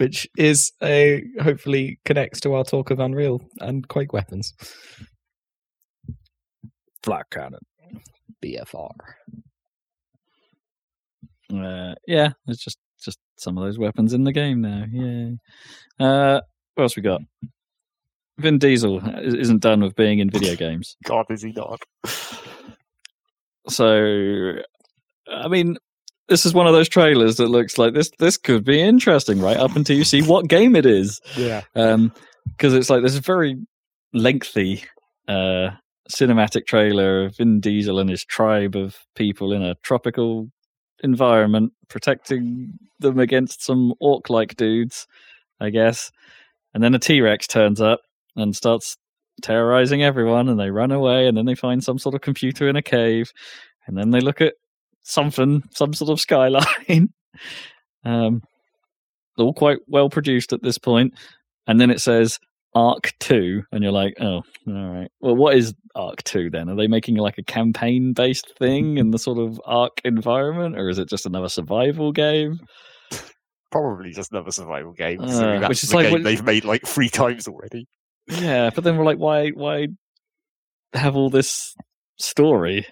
Which 0.00 0.26
is 0.38 0.72
a 0.82 1.22
hopefully 1.42 2.00
connects 2.06 2.40
to 2.40 2.54
our 2.54 2.64
talk 2.64 2.90
of 2.90 2.98
unreal 3.00 3.40
and 3.60 3.86
quake 3.88 4.12
weapons 4.14 4.54
Flat 7.02 7.26
cannon. 7.30 7.60
bfr 8.42 8.90
Uh, 11.52 11.94
yeah, 12.06 12.30
it's 12.46 12.64
just 12.64 12.78
just 13.04 13.18
some 13.36 13.58
of 13.58 13.64
those 13.64 13.78
weapons 13.78 14.12
in 14.12 14.24
the 14.24 14.32
game 14.32 14.60
now. 14.60 14.84
Yeah. 14.90 15.30
Uh, 15.98 16.40
what 16.74 16.84
else 16.84 16.96
we 16.96 17.02
got? 17.02 17.20
Vin 18.38 18.58
Diesel 18.58 18.98
is- 19.20 19.34
isn't 19.34 19.60
done 19.62 19.80
with 19.82 19.94
being 19.96 20.18
in 20.20 20.30
video 20.30 20.54
games. 20.66 20.96
God, 21.04 21.26
is 21.30 21.42
he 21.42 21.52
not? 21.52 21.80
So, 23.68 24.56
I 25.30 25.48
mean, 25.48 25.76
this 26.30 26.46
is 26.46 26.54
one 26.54 26.66
of 26.66 26.72
those 26.72 26.88
trailers 26.88 27.36
that 27.36 27.48
looks 27.48 27.76
like 27.76 27.92
this. 27.92 28.10
This 28.18 28.38
could 28.38 28.64
be 28.64 28.80
interesting, 28.80 29.40
right? 29.40 29.56
Up 29.58 29.76
until 29.76 29.96
you 29.96 30.04
see 30.04 30.22
what 30.22 30.48
game 30.48 30.74
it 30.76 30.86
is, 30.86 31.20
Yeah. 31.36 31.62
because 31.74 32.72
it's 32.72 32.88
like 32.88 33.02
this 33.02 33.16
very 33.18 33.56
lengthy 34.14 34.84
uh, 35.28 35.70
cinematic 36.10 36.66
trailer 36.66 37.26
of 37.26 37.36
Vin 37.36 37.60
Diesel 37.60 37.98
and 37.98 38.08
his 38.08 38.24
tribe 38.24 38.74
of 38.76 38.96
people 39.14 39.52
in 39.52 39.62
a 39.62 39.74
tropical 39.82 40.48
environment, 41.02 41.72
protecting 41.88 42.72
them 43.00 43.18
against 43.18 43.62
some 43.64 43.92
orc-like 44.00 44.56
dudes, 44.56 45.06
I 45.60 45.70
guess. 45.70 46.10
And 46.74 46.82
then 46.82 46.94
a 46.94 46.98
T 46.98 47.20
Rex 47.20 47.46
turns 47.46 47.80
up 47.80 48.00
and 48.36 48.54
starts 48.54 48.96
terrorizing 49.42 50.02
everyone, 50.02 50.48
and 50.48 50.60
they 50.60 50.70
run 50.70 50.92
away. 50.92 51.26
And 51.26 51.36
then 51.36 51.46
they 51.46 51.54
find 51.54 51.82
some 51.82 51.98
sort 51.98 52.14
of 52.14 52.20
computer 52.20 52.68
in 52.68 52.76
a 52.76 52.82
cave, 52.82 53.32
and 53.86 53.96
then 53.96 54.10
they 54.10 54.20
look 54.20 54.40
at 54.40 54.54
something, 55.02 55.62
some 55.72 55.92
sort 55.94 56.10
of 56.10 56.20
skyline. 56.20 57.08
um, 58.04 58.42
all 59.38 59.54
quite 59.54 59.78
well 59.86 60.10
produced 60.10 60.52
at 60.52 60.62
this 60.62 60.78
point. 60.78 61.14
And 61.66 61.80
then 61.80 61.90
it 61.90 62.00
says 62.00 62.38
Arc 62.74 63.12
2, 63.20 63.62
and 63.72 63.82
you're 63.82 63.92
like, 63.92 64.14
oh, 64.20 64.42
all 64.66 64.88
right. 64.94 65.08
Well, 65.20 65.36
what 65.36 65.56
is 65.56 65.74
Arc 65.94 66.22
2 66.24 66.50
then? 66.50 66.68
Are 66.68 66.76
they 66.76 66.86
making 66.88 67.16
like 67.16 67.38
a 67.38 67.42
campaign 67.42 68.12
based 68.12 68.52
thing 68.58 68.98
in 68.98 69.10
the 69.10 69.18
sort 69.18 69.38
of 69.38 69.60
Arc 69.64 70.00
environment, 70.04 70.78
or 70.78 70.88
is 70.88 70.98
it 70.98 71.08
just 71.08 71.26
another 71.26 71.48
survival 71.48 72.12
game? 72.12 72.58
Probably 73.70 74.10
just 74.10 74.32
another 74.32 74.50
survival 74.50 74.92
game. 74.92 75.20
Uh, 75.20 75.60
that's 75.60 75.68
which 75.68 75.84
is 75.84 75.90
the 75.90 75.96
like 75.96 76.04
game 76.06 76.12
what- 76.12 76.22
they've 76.24 76.44
made 76.44 76.64
like 76.64 76.86
three 76.86 77.08
times 77.08 77.46
already. 77.46 77.86
Yeah, 78.28 78.70
but 78.74 78.84
then 78.84 78.96
we're 78.96 79.04
like, 79.04 79.18
why, 79.18 79.50
why 79.50 79.88
have 80.92 81.16
all 81.16 81.30
this 81.30 81.74
story? 82.18 82.86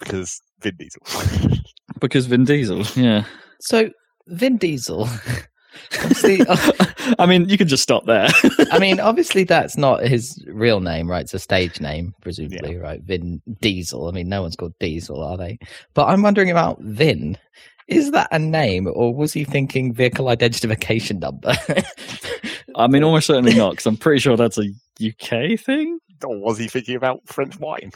Because 0.00 0.42
Vin 0.60 0.76
Diesel. 0.76 1.02
Because 2.00 2.26
Vin 2.26 2.44
Diesel, 2.44 2.82
yeah. 3.00 3.24
So 3.60 3.90
Vin 4.26 4.56
Diesel. 4.56 5.08
obviously, 6.02 6.40
uh, 6.48 6.56
I 7.18 7.26
mean, 7.26 7.48
you 7.48 7.58
can 7.58 7.68
just 7.68 7.82
stop 7.82 8.06
there. 8.06 8.28
I 8.72 8.78
mean, 8.78 9.00
obviously 9.00 9.44
that's 9.44 9.76
not 9.76 10.02
his 10.02 10.42
real 10.48 10.80
name, 10.80 11.10
right? 11.10 11.22
It's 11.22 11.34
a 11.34 11.38
stage 11.38 11.80
name, 11.80 12.14
presumably, 12.20 12.76
right? 12.76 13.02
Vin 13.02 13.40
Diesel. 13.60 14.08
I 14.08 14.12
mean, 14.12 14.28
no 14.28 14.42
one's 14.42 14.56
called 14.56 14.74
Diesel, 14.80 15.22
are 15.22 15.36
they? 15.36 15.58
But 15.94 16.06
I'm 16.08 16.22
wondering 16.22 16.50
about 16.50 16.80
Vin. 16.80 17.36
Is 17.88 18.12
that 18.12 18.28
a 18.30 18.38
name, 18.38 18.88
or 18.92 19.12
was 19.12 19.32
he 19.32 19.44
thinking 19.44 19.92
vehicle 19.92 20.28
identification 20.28 21.18
number? 21.18 21.52
I 22.76 22.86
mean, 22.86 23.02
almost 23.02 23.26
certainly 23.26 23.54
not, 23.54 23.72
because 23.72 23.86
I'm 23.86 23.96
pretty 23.96 24.20
sure 24.20 24.36
that's 24.36 24.58
a 24.58 24.70
UK 25.04 25.58
thing. 25.58 25.98
or 26.24 26.38
was 26.38 26.56
he 26.56 26.68
thinking 26.68 26.94
about 26.94 27.26
French 27.26 27.58
wine? 27.58 27.90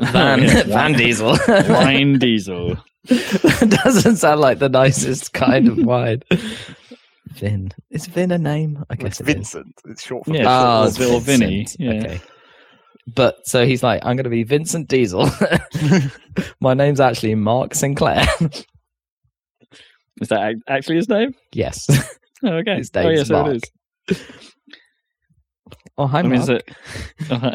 Van 0.00 0.40
oh, 0.40 0.42
Yeah. 0.42 0.62
Van 0.66 0.92
Diesel. 0.92 1.36
Vin 1.46 2.18
Diesel. 2.18 2.76
Doesn't 3.06 4.16
sound 4.16 4.40
like 4.40 4.58
the 4.58 4.68
nicest 4.68 5.32
kind 5.32 5.68
of 5.68 5.78
wine. 5.78 6.22
Vin 7.32 7.70
is 7.90 8.06
Vin 8.06 8.32
a 8.32 8.38
name? 8.38 8.84
I 8.90 8.96
guess 8.96 9.20
it 9.20 9.28
is. 9.28 9.34
Vincent. 9.34 9.74
It's 9.86 10.02
short 10.02 10.24
for 10.24 10.34
Yeah, 10.34 10.46
Oh, 10.48 10.86
it's 10.86 10.98
Bill 10.98 11.20
Vinny, 11.20 11.58
Vincent. 11.58 11.80
yeah. 11.80 11.92
Okay. 11.92 12.20
But 13.14 13.46
so 13.46 13.64
he's 13.64 13.82
like, 13.82 14.04
I'm 14.04 14.16
going 14.16 14.24
to 14.24 14.30
be 14.30 14.42
Vincent 14.42 14.88
Diesel. 14.88 15.30
My 16.60 16.74
name's 16.74 17.00
actually 17.00 17.34
Mark 17.36 17.74
Sinclair. 17.74 18.26
Is 20.20 20.28
that 20.28 20.56
actually 20.68 20.96
his 20.96 21.08
name? 21.08 21.34
yes. 21.52 21.86
Oh, 22.44 22.48
okay. 22.58 22.76
His 22.76 22.90
oh, 22.94 23.00
yeah, 23.00 23.08
name's 23.08 23.28
so 23.28 23.42
Mark. 23.42 23.58
It 25.98 26.02
is. 26.02 26.04
Oh, 26.04 26.06
hi, 26.06 26.18
I 26.20 26.22
mean, 26.22 26.40
is 26.40 26.48
it? 26.48 26.68
Uh, 27.30 27.50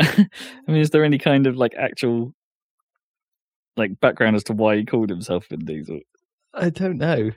I 0.68 0.72
mean, 0.72 0.82
is 0.82 0.90
there 0.92 1.04
any 1.04 1.18
kind 1.18 1.48
of 1.48 1.56
like 1.58 1.74
actual 1.76 2.34
like 3.76 4.00
background 4.00 4.36
as 4.36 4.44
to 4.46 4.54
why 4.54 4.76
he 4.78 4.86
called 4.86 5.10
himself 5.10 5.48
Vin 5.50 5.66
Diesel? 5.66 6.00
I 6.54 6.70
don't 6.70 6.98
know. 6.98 7.32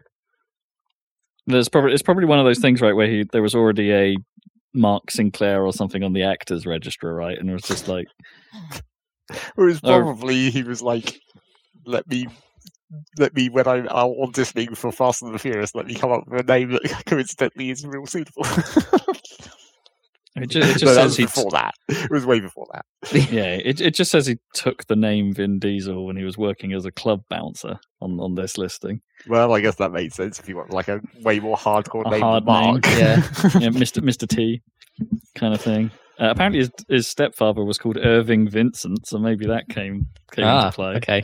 There's 1.47 1.69
probably 1.69 1.93
it's 1.95 2.03
probably 2.03 2.25
one 2.27 2.39
of 2.39 2.45
those 2.45 2.59
things, 2.59 2.81
right, 2.81 2.95
where 2.95 3.07
he 3.09 3.25
there 3.33 3.43
was 3.43 3.55
already 3.55 3.93
a 3.93 4.17
Mark 4.75 5.11
Sinclair 5.11 5.65
or 5.65 5.73
something 5.73 6.03
on 6.03 6.13
the 6.13 6.25
actors 6.25 6.67
register, 6.67 7.15
right, 7.15 7.39
and 7.39 7.49
it 7.49 7.53
was 7.55 7.63
just 7.63 7.89
like, 7.89 8.07
It 9.31 9.41
was 9.57 9.81
Or- 9.83 10.03
probably 10.03 10.51
he 10.51 10.63
was 10.63 10.83
like, 10.83 11.19
"Let 11.87 12.07
me, 12.09 12.27
let 13.19 13.35
me 13.35 13.49
when 13.49 13.67
I'm 13.67 13.89
out 13.89 14.15
auditioning 14.17 14.77
for 14.77 14.93
Fast 14.93 15.23
and 15.23 15.35
the 15.35 15.39
Furious, 15.39 15.75
let 15.75 15.87
me 15.87 15.95
come 15.95 16.13
up 16.13 16.29
with 16.29 16.41
a 16.41 16.45
name 16.45 16.73
that 16.73 17.03
coincidentally 17.07 17.71
is 17.71 17.87
real 17.87 18.07
suitable." 18.07 18.45
It 20.37 20.51
just, 20.51 20.69
it 20.69 20.73
just 20.73 20.85
no, 20.85 20.95
says 20.95 21.05
was 21.05 21.17
he 21.17 21.25
before 21.25 21.51
that. 21.53 21.75
It 21.89 22.11
was 22.11 22.27
way 22.27 22.41
before 22.41 22.67
that. 22.73 22.85
yeah, 23.33 23.55
it 23.55 23.81
it 23.81 23.95
just 23.95 24.11
says 24.11 24.27
he 24.27 24.37
took 24.53 24.87
the 24.87 24.97
name 24.97 25.33
Vin 25.33 25.59
Diesel 25.59 26.05
when 26.05 26.17
he 26.17 26.25
was 26.25 26.37
working 26.37 26.75
as 26.75 26.85
a 26.85 26.93
club 26.93 27.23
bouncer 27.31 27.79
on 28.03 28.21
on 28.21 28.35
this 28.35 28.59
listing. 28.59 29.01
Well, 29.27 29.55
I 29.55 29.61
guess 29.61 29.77
that 29.77 29.93
made 29.93 30.13
sense 30.13 30.39
if 30.39 30.49
you 30.49 30.57
want 30.57 30.71
like 30.71 30.89
a 30.89 31.01
way 31.23 31.41
more 31.41 31.57
hardcore 31.57 32.05
A 32.07 32.11
name 32.11 32.21
hard 32.21 32.45
than 32.45 32.53
Mark. 32.53 32.85
name, 32.85 32.99
Yeah. 32.99 33.29
yeah, 33.61 33.71
Mister 33.71 34.03
Mister 34.03 34.27
T, 34.27 34.61
kind 35.35 35.55
of 35.55 35.61
thing. 35.61 35.91
Uh, 36.21 36.31
apparently, 36.31 36.61
his, 36.61 36.71
his 36.89 37.09
stepfather 37.09 37.65
was 37.65 37.79
called 37.79 37.99
Irving 37.99 38.49
Vincent, 38.49 39.07
so 39.07 39.19
maybe 39.19 39.47
that 39.47 39.69
came 39.69 40.09
came 40.33 40.45
ah, 40.45 40.67
into 40.67 40.75
play. 40.75 40.95
okay. 40.97 41.23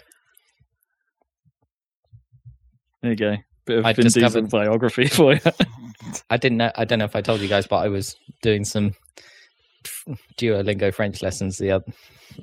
There 3.03 3.11
you 3.11 3.17
go, 3.17 3.37
bit 3.67 3.79
of 3.79 3.85
I 3.87 3.93
Vin 3.93 4.07
Diesel 4.07 4.43
biography 4.49 5.07
for 5.09 5.35
you. 5.35 5.41
I 6.31 6.37
didn't 6.37 6.59
know. 6.59 6.71
I 6.77 6.85
don't 6.85 6.99
know 6.99 7.05
if 7.05 7.17
I 7.17 7.21
told 7.21 7.41
you 7.41 7.49
guys, 7.49 7.67
but 7.67 7.77
I 7.77 7.89
was 7.89 8.17
doing 8.43 8.65
some 8.65 8.93
Duolingo 10.39 10.93
French 10.93 11.23
lessons 11.23 11.59
the 11.59 11.73
other, 11.73 11.85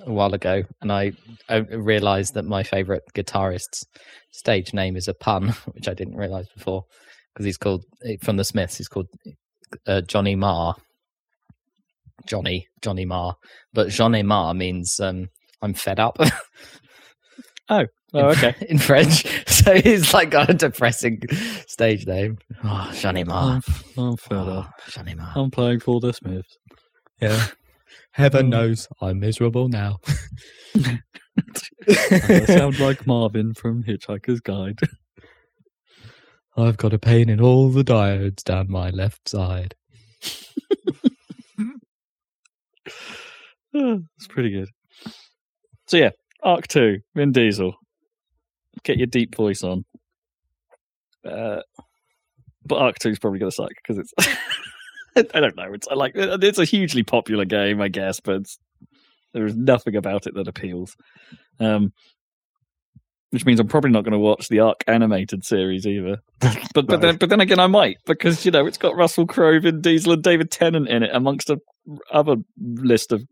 a 0.06 0.12
while 0.12 0.34
ago, 0.34 0.64
and 0.82 0.92
I, 0.92 1.14
I 1.48 1.58
realized 1.58 2.34
that 2.36 2.46
my 2.46 2.64
favorite 2.64 3.04
guitarist's 3.14 3.86
stage 4.32 4.74
name 4.74 4.96
is 4.96 5.08
a 5.08 5.14
pun, 5.14 5.50
which 5.74 5.88
I 5.88 5.94
didn't 5.94 6.18
realize 6.18 6.48
before, 6.56 6.84
because 7.34 7.46
he's 7.46 7.58
called 7.58 7.84
from 8.22 8.38
the 8.38 8.44
Smiths. 8.44 8.78
He's 8.78 8.88
called 8.88 9.08
uh, 9.88 10.02
Johnny 10.02 10.36
Marr. 10.36 10.76
Johnny 12.28 12.68
Johnny 12.82 13.06
Marr, 13.06 13.36
but 13.74 13.90
Johnny 13.90 14.24
Marr 14.24 14.54
means 14.54 15.00
um, 15.00 15.30
I'm 15.62 15.74
fed 15.74 16.00
up. 16.00 16.18
oh, 17.70 17.86
okay. 18.14 18.56
in 18.68 18.78
French. 18.78 19.26
So 19.66 19.76
he's 19.76 20.14
like 20.14 20.32
got 20.32 20.50
a 20.50 20.54
depressing 20.54 21.22
stage 21.68 22.08
name. 22.08 22.38
Oh, 22.64 22.92
Johnny 22.96 23.24
Marr. 23.24 23.62
I'm, 23.98 24.04
I'm 24.04 24.18
fed 24.18 24.38
Oh, 24.48 24.60
up. 24.60 24.72
Johnny 24.90 25.14
Marr. 25.16 25.34
I'm 25.36 25.52
playing 25.52 25.82
for 25.82 26.00
the 26.00 26.14
Smiths. 26.14 26.58
Yeah. 27.22 27.46
Heaven 28.12 28.50
knows 28.50 28.88
I'm 29.02 29.20
miserable 29.20 29.68
now. 29.68 29.98
I 30.76 32.46
sound 32.48 32.80
like 32.80 33.06
Marvin 33.06 33.54
from 33.54 33.84
Hitchhiker's 33.84 34.40
Guide. 34.40 34.80
I've 36.58 36.78
got 36.78 36.94
a 36.94 37.00
pain 37.00 37.30
in 37.30 37.40
all 37.42 37.70
the 37.70 37.84
diodes 37.84 38.44
down 38.44 38.72
my 38.72 38.90
left 38.92 39.28
side. 39.30 39.76
it's 43.74 44.28
pretty 44.30 44.52
good. 44.52 44.70
So 45.88 45.98
yeah, 45.98 46.12
Arc 46.44 46.68
Two, 46.68 47.00
Vin 47.16 47.32
Diesel. 47.32 47.76
Get 48.84 48.98
your 48.98 49.08
deep 49.08 49.36
voice 49.36 49.64
on. 49.64 49.86
Uh, 51.26 51.62
but 52.66 52.78
Arc 52.78 53.00
Two 53.00 53.10
is 53.10 53.20
probably 53.20 53.40
going 53.40 53.52
to 53.52 53.56
suck 53.56 53.72
because 53.82 53.98
it's. 53.98 54.14
I 55.34 55.40
don't 55.40 55.56
know. 55.58 55.74
It's 55.74 55.88
like 55.88 56.14
it's 56.16 56.60
a 56.60 56.66
hugely 56.66 57.04
popular 57.04 57.44
game, 57.44 57.82
I 57.82 57.90
guess, 57.90 58.20
but 58.20 58.44
there 59.34 59.46
is 59.46 59.56
nothing 59.56 59.96
about 59.96 60.28
it 60.28 60.36
that 60.36 60.48
appeals. 60.48 60.96
Um, 61.60 61.92
which 63.32 63.46
means 63.46 63.60
I'm 63.60 63.68
probably 63.68 63.92
not 63.92 64.04
going 64.04 64.14
to 64.14 64.20
watch 64.20 64.48
the 64.48 64.62
Arc 64.62 64.84
animated 64.88 65.46
series 65.46 65.86
either. 65.86 66.18
But 66.74 66.88
but 66.88 66.90
No. 66.90 66.98
then 66.98 67.18
but 67.18 67.30
then 67.30 67.42
again, 67.42 67.60
I 67.60 67.68
might 67.68 67.98
because 68.06 68.46
you 68.46 68.52
know 68.52 68.66
it's 68.66 68.78
got 68.78 68.96
Russell 68.96 69.28
Crowe, 69.28 69.60
Vin 69.60 69.82
Diesel, 69.82 70.14
and 70.14 70.24
David 70.24 70.52
Tennant 70.52 70.88
in 70.88 71.04
it, 71.04 71.10
amongst 71.14 71.50
a 71.50 71.60
other 72.12 72.38
list 72.60 73.12
of 73.12 73.24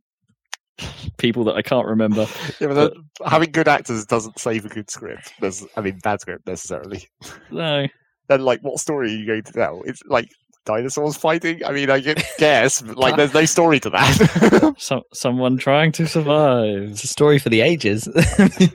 people 1.17 1.43
that 1.45 1.55
I 1.55 1.61
can't 1.61 1.87
remember. 1.87 2.25
Yeah, 2.59 2.67
but 2.67 2.73
that, 2.73 2.93
having 3.25 3.51
good 3.51 3.67
actors 3.67 4.05
doesn't 4.05 4.39
save 4.39 4.65
a 4.65 4.69
good 4.69 4.89
script. 4.89 5.33
There's, 5.39 5.65
I 5.75 5.81
mean, 5.81 5.99
bad 5.99 6.21
script 6.21 6.47
necessarily. 6.47 7.07
No, 7.51 7.87
Then, 8.27 8.41
like, 8.41 8.61
what 8.61 8.79
story 8.79 9.11
are 9.11 9.15
you 9.15 9.25
going 9.25 9.43
to 9.43 9.53
tell? 9.53 9.83
It's 9.85 10.01
like 10.07 10.29
dinosaurs 10.65 11.15
fighting. 11.15 11.63
I 11.63 11.71
mean, 11.71 11.89
I 11.89 11.99
guess, 12.37 12.81
but 12.81 12.97
like, 12.97 13.15
there's 13.15 13.33
no 13.33 13.45
story 13.45 13.79
to 13.81 13.89
that. 13.91 14.75
some 14.77 15.03
someone 15.13 15.57
trying 15.57 15.91
to 15.93 16.07
survive. 16.07 16.91
It's 16.91 17.03
a 17.03 17.07
story 17.07 17.39
for 17.39 17.49
the 17.49 17.61
ages. 17.61 18.07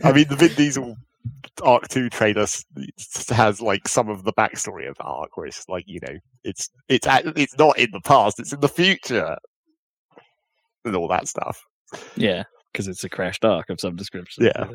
I 0.03 0.13
mean, 0.13 0.27
the 0.29 0.37
Vin 0.39 0.55
Diesel 0.55 0.97
Arc 1.63 1.89
Two 1.89 2.09
trailer 2.09 2.47
has 3.29 3.61
like 3.61 3.87
some 3.89 4.09
of 4.09 4.25
the 4.25 4.33
backstory 4.33 4.89
of 4.89 4.97
the 4.97 5.05
arc, 5.05 5.37
where 5.37 5.47
it's 5.47 5.69
like, 5.69 5.85
you 5.87 6.01
know, 6.07 6.17
it's 6.45 6.71
it's 6.89 7.07
at, 7.07 7.27
it's 7.37 7.57
not 7.59 7.79
in 7.79 7.91
the 7.93 8.01
past, 8.01 8.41
it's 8.41 8.53
in 8.53 8.61
the 8.61 8.69
future, 8.69 9.37
and 10.85 10.97
all 10.97 11.09
that 11.09 11.29
stuff. 11.29 11.63
Yeah, 12.17 12.45
because 12.73 12.89
it's 12.89 13.05
a 13.05 13.09
crashed 13.09 13.45
arc 13.45 13.71
of 13.71 13.81
some 13.81 13.97
description. 13.97 14.45
Yeah. 14.45 14.67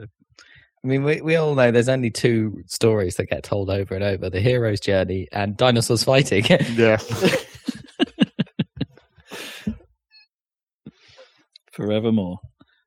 I 0.84 0.88
mean, 0.88 1.04
we, 1.04 1.22
we 1.22 1.36
all 1.36 1.56
know 1.56 1.72
there's 1.72 1.90
only 1.90 2.12
two 2.12 2.64
stories 2.68 3.16
that 3.16 3.26
get 3.26 3.44
told 3.44 3.70
over 3.70 3.96
and 3.96 4.04
over 4.04 4.30
the 4.30 4.40
hero's 4.40 4.80
journey 4.80 5.28
and 5.32 5.58
dinosaurs 5.58 6.04
fighting. 6.04 6.46
Yeah. 6.76 6.98
Forevermore. 11.72 12.40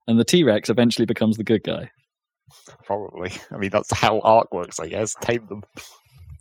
And 0.08 0.18
the 0.18 0.24
T 0.24 0.42
Rex 0.44 0.68
eventually 0.70 1.06
becomes 1.06 1.36
the 1.36 1.44
good 1.44 1.62
guy. 1.62 1.90
Probably. 2.84 3.30
I 3.52 3.56
mean, 3.56 3.70
that's 3.70 3.92
how 3.92 4.20
art 4.20 4.48
works, 4.52 4.80
I 4.80 4.88
guess. 4.88 5.14
Tame 5.20 5.46
them. 5.48 5.62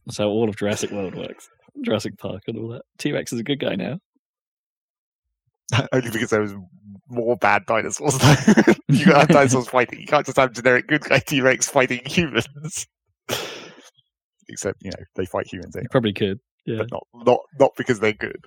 That's 0.05 0.17
how 0.17 0.27
all 0.27 0.49
of 0.49 0.55
Jurassic 0.55 0.91
World 0.91 1.13
works. 1.15 1.49
Jurassic 1.83 2.17
Park 2.17 2.43
and 2.47 2.57
all 2.57 2.69
that. 2.69 2.81
T 2.97 3.11
Rex 3.11 3.31
is 3.33 3.39
a 3.39 3.43
good 3.43 3.59
guy 3.59 3.75
now. 3.75 3.99
Only 5.91 6.11
because 6.11 6.29
there 6.29 6.41
was 6.41 6.53
more 7.09 7.37
bad 7.37 7.65
dinosaurs. 7.65 8.15
you 8.87 9.05
got 9.05 9.21
have 9.21 9.27
dinosaurs 9.29 9.67
fighting. 9.71 9.99
You 9.99 10.07
can't 10.07 10.25
just 10.25 10.37
have 10.37 10.53
generic 10.53 10.87
good 10.87 11.01
guy 11.01 11.19
T 11.19 11.41
Rex 11.41 11.69
fighting 11.69 12.01
humans. 12.05 12.87
Except, 14.47 14.77
you 14.83 14.91
know, 14.91 15.03
they 15.15 15.25
fight 15.25 15.47
humans 15.51 15.75
You 15.75 15.87
probably 15.91 16.13
could. 16.13 16.39
Yeah. 16.65 16.79
but 16.79 16.91
not 16.91 17.07
not 17.25 17.39
not 17.59 17.71
because 17.77 17.99
they're 17.99 18.13
good. 18.13 18.43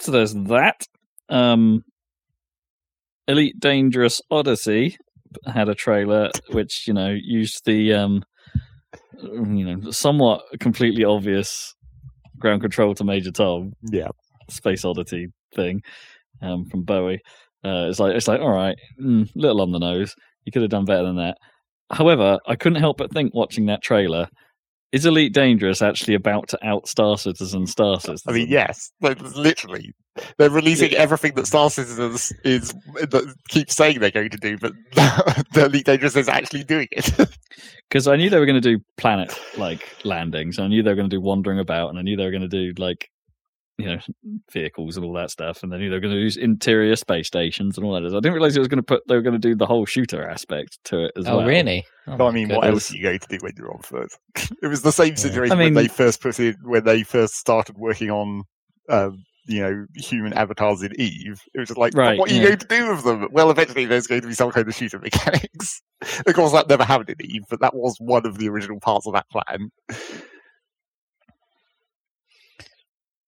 So 0.00 0.12
there's 0.12 0.34
that. 0.34 0.86
Um, 1.28 1.82
Elite 3.28 3.58
Dangerous 3.58 4.20
Odyssey 4.30 4.96
had 5.46 5.68
a 5.68 5.74
trailer 5.74 6.30
which 6.50 6.86
you 6.86 6.94
know 6.94 7.14
used 7.20 7.64
the 7.64 7.92
um, 7.92 8.22
you 9.22 9.64
know 9.64 9.90
somewhat 9.90 10.42
completely 10.60 11.04
obvious 11.04 11.74
ground 12.38 12.60
control 12.60 12.94
to 12.94 13.04
Major 13.04 13.30
Tom 13.30 13.72
yeah. 13.82 14.08
space 14.48 14.84
oddity 14.84 15.28
thing 15.54 15.82
um, 16.42 16.66
from 16.66 16.82
Bowie. 16.82 17.20
Uh, 17.64 17.88
it's 17.88 17.98
like 17.98 18.14
it's 18.14 18.28
like 18.28 18.40
all 18.40 18.52
right, 18.52 18.76
mm, 19.00 19.28
little 19.34 19.60
on 19.60 19.72
the 19.72 19.78
nose. 19.78 20.14
You 20.44 20.52
could 20.52 20.62
have 20.62 20.70
done 20.70 20.84
better 20.84 21.04
than 21.04 21.16
that. 21.16 21.38
However, 21.90 22.38
I 22.46 22.56
couldn't 22.56 22.80
help 22.80 22.98
but 22.98 23.12
think 23.12 23.34
watching 23.34 23.66
that 23.66 23.82
trailer: 23.82 24.28
is 24.96 25.04
Elite 25.04 25.34
Dangerous 25.34 25.82
actually 25.82 26.14
about 26.14 26.48
to 26.48 26.66
out 26.66 26.88
Star 26.88 27.18
Citizen 27.18 27.66
Star 27.66 28.00
Citizen? 28.00 28.30
I 28.30 28.32
mean, 28.32 28.48
yes, 28.48 28.90
like, 29.02 29.20
literally, 29.36 29.92
they're 30.38 30.48
releasing 30.48 30.94
everything 30.94 31.34
that 31.34 31.46
Star 31.46 31.68
Citizens 31.68 32.32
is 32.44 32.72
that 32.94 33.34
keeps 33.48 33.76
saying 33.76 34.00
they're 34.00 34.10
going 34.10 34.30
to 34.30 34.38
do, 34.38 34.56
but 34.56 34.72
the 35.52 35.66
Elite 35.66 35.84
Dangerous 35.84 36.16
is 36.16 36.30
actually 36.30 36.64
doing 36.64 36.88
it. 36.92 37.14
because 37.90 38.08
I 38.08 38.16
knew 38.16 38.30
they 38.30 38.38
were 38.38 38.46
going 38.46 38.60
to 38.60 38.76
do 38.76 38.82
planet 38.96 39.38
like 39.58 39.86
landings. 40.04 40.58
I 40.58 40.66
knew 40.66 40.82
they 40.82 40.90
were 40.90 40.96
going 40.96 41.10
to 41.10 41.16
do 41.16 41.20
wandering 41.20 41.58
about, 41.58 41.90
and 41.90 41.98
I 41.98 42.02
knew 42.02 42.16
they 42.16 42.24
were 42.24 42.30
going 42.30 42.48
to 42.48 42.48
do 42.48 42.72
like 42.82 43.10
you 43.78 43.86
know 43.86 43.98
vehicles 44.52 44.96
and 44.96 45.04
all 45.04 45.12
that 45.14 45.30
stuff, 45.30 45.62
and 45.62 45.74
I 45.74 45.78
knew 45.78 45.90
they 45.90 45.96
were 45.96 46.00
going 46.00 46.14
to 46.14 46.20
use 46.20 46.36
interior 46.36 46.96
space 46.96 47.26
stations 47.26 47.76
and 47.76 47.84
all 47.86 47.92
that. 47.94 48.04
I 48.04 48.08
didn't 48.08 48.32
realize 48.32 48.56
it 48.56 48.60
was 48.60 48.68
going 48.68 48.78
to 48.78 48.82
put 48.82 49.06
they 49.08 49.14
were 49.14 49.22
going 49.22 49.34
to 49.34 49.38
do 49.38 49.54
the 49.54 49.66
whole 49.66 49.84
shooter 49.86 50.26
aspect 50.26 50.78
to 50.84 51.04
it 51.04 51.12
as 51.16 51.26
oh, 51.26 51.38
well. 51.38 51.46
really? 51.46 51.84
Oh, 52.06 52.16
No, 52.16 52.26
I 52.26 52.30
my 52.30 52.34
mean, 52.34 52.48
what 52.48 52.66
else 52.66 52.90
are 52.90 52.96
you 52.96 53.02
going 53.02 53.18
to 53.18 53.28
do 53.28 53.38
when 53.40 53.52
you're 53.56 53.72
on 53.72 53.82
foot? 53.82 54.10
it 54.62 54.66
was 54.68 54.82
the 54.82 54.92
same 54.92 55.08
Yeah. 55.10 55.14
situation 55.16 55.52
I 55.52 55.56
mean- 55.56 55.74
when 55.74 55.84
they 55.84 55.88
first 55.88 56.20
put 56.22 56.38
in 56.40 56.56
when 56.62 56.84
they 56.84 57.02
first 57.02 57.34
started 57.34 57.76
working 57.76 58.10
on, 58.10 58.44
um, 58.88 59.22
you 59.48 59.60
know, 59.60 59.86
human 59.94 60.32
avatars 60.32 60.82
in 60.82 60.98
Eve. 61.00 61.40
It 61.54 61.58
was 61.60 61.68
just 61.68 61.78
like, 61.78 61.94
Right, 61.94 62.18
what 62.18 62.30
are 62.30 62.34
you 62.34 62.40
yeah. 62.40 62.46
going 62.48 62.58
to 62.58 62.66
do 62.66 62.90
with 62.90 63.04
them? 63.04 63.28
Well, 63.30 63.50
eventually 63.50 63.84
there's 63.84 64.06
going 64.08 64.22
to 64.22 64.26
be 64.26 64.34
some 64.34 64.50
kind 64.50 64.66
of 64.66 64.74
shooter 64.74 64.98
mechanics. 65.02 65.82
of 66.26 66.34
course, 66.34 66.50
that 66.52 66.68
never 66.68 66.82
happened 66.82 67.10
in 67.10 67.16
Eve, 67.30 67.42
but 67.50 67.60
that 67.60 67.74
was 67.74 67.96
one 68.00 68.26
of 68.26 68.38
the 68.38 68.48
original 68.48 68.80
parts 68.80 69.06
of 69.06 69.12
that 69.12 69.26
plan. 69.30 69.70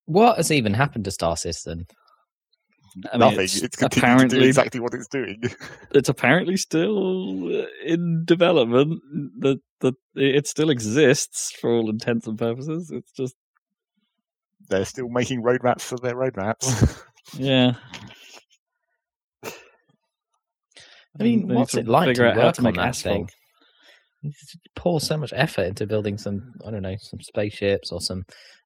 What 0.09 0.39
has 0.39 0.51
even 0.51 0.73
happened 0.73 1.05
to 1.05 1.11
Star 1.11 1.37
Citizen? 1.37 1.87
I 3.13 3.19
mean, 3.19 3.21
Nothing. 3.21 3.41
it's, 3.41 3.63
It's, 3.63 3.77
continued 3.77 3.91
to 3.93 3.99
apparently 4.01 4.39
do 4.41 4.47
exactly 4.47 4.81
what 4.81 4.95
it's 4.95 5.07
doing. 5.09 5.43
it's 5.91 6.09
apparently 6.09 6.57
still 6.57 7.61
uh, 7.61 7.67
in 7.85 8.25
development. 8.25 9.03
That 9.41 9.61
that 9.81 9.95
it 10.15 10.47
still 10.47 10.71
exists 10.71 11.53
for 11.61 11.71
all 11.71 11.91
intents 11.91 12.27
and 12.27 12.39
purposes. 12.39 12.91
It's 12.91 13.13
just 13.13 13.35
They're 14.71 14.87
still 14.87 15.11
making 15.11 15.43
roadmaps 15.43 15.83
for 15.83 15.99
their 15.99 16.15
roadmaps. 16.17 17.05
yeah. 17.37 17.75
I 19.45 21.23
mean, 21.23 21.49
They 21.49 21.55
what's 21.55 21.75
it 21.75 21.87
like 21.87 22.17
to 22.17 22.29
out 22.29 22.37
how 22.37 22.47
work 22.47 22.55
to 22.55 22.63
make 22.63 22.79
on 22.79 22.83
that 22.85 22.89
asphalt. 22.89 23.15
thing? 23.15 23.29
You 24.23 24.33
pour 24.75 25.01
so 25.01 25.19
much 25.19 25.33
effort 25.37 25.67
into 25.67 25.87
building 25.87 26.17
some, 26.17 26.55
I 26.67 26.71
don't 26.71 26.83
know, 26.83 26.97
some 26.99 27.21
spaceships 27.21 27.93
or 27.93 28.01
some 28.01 28.25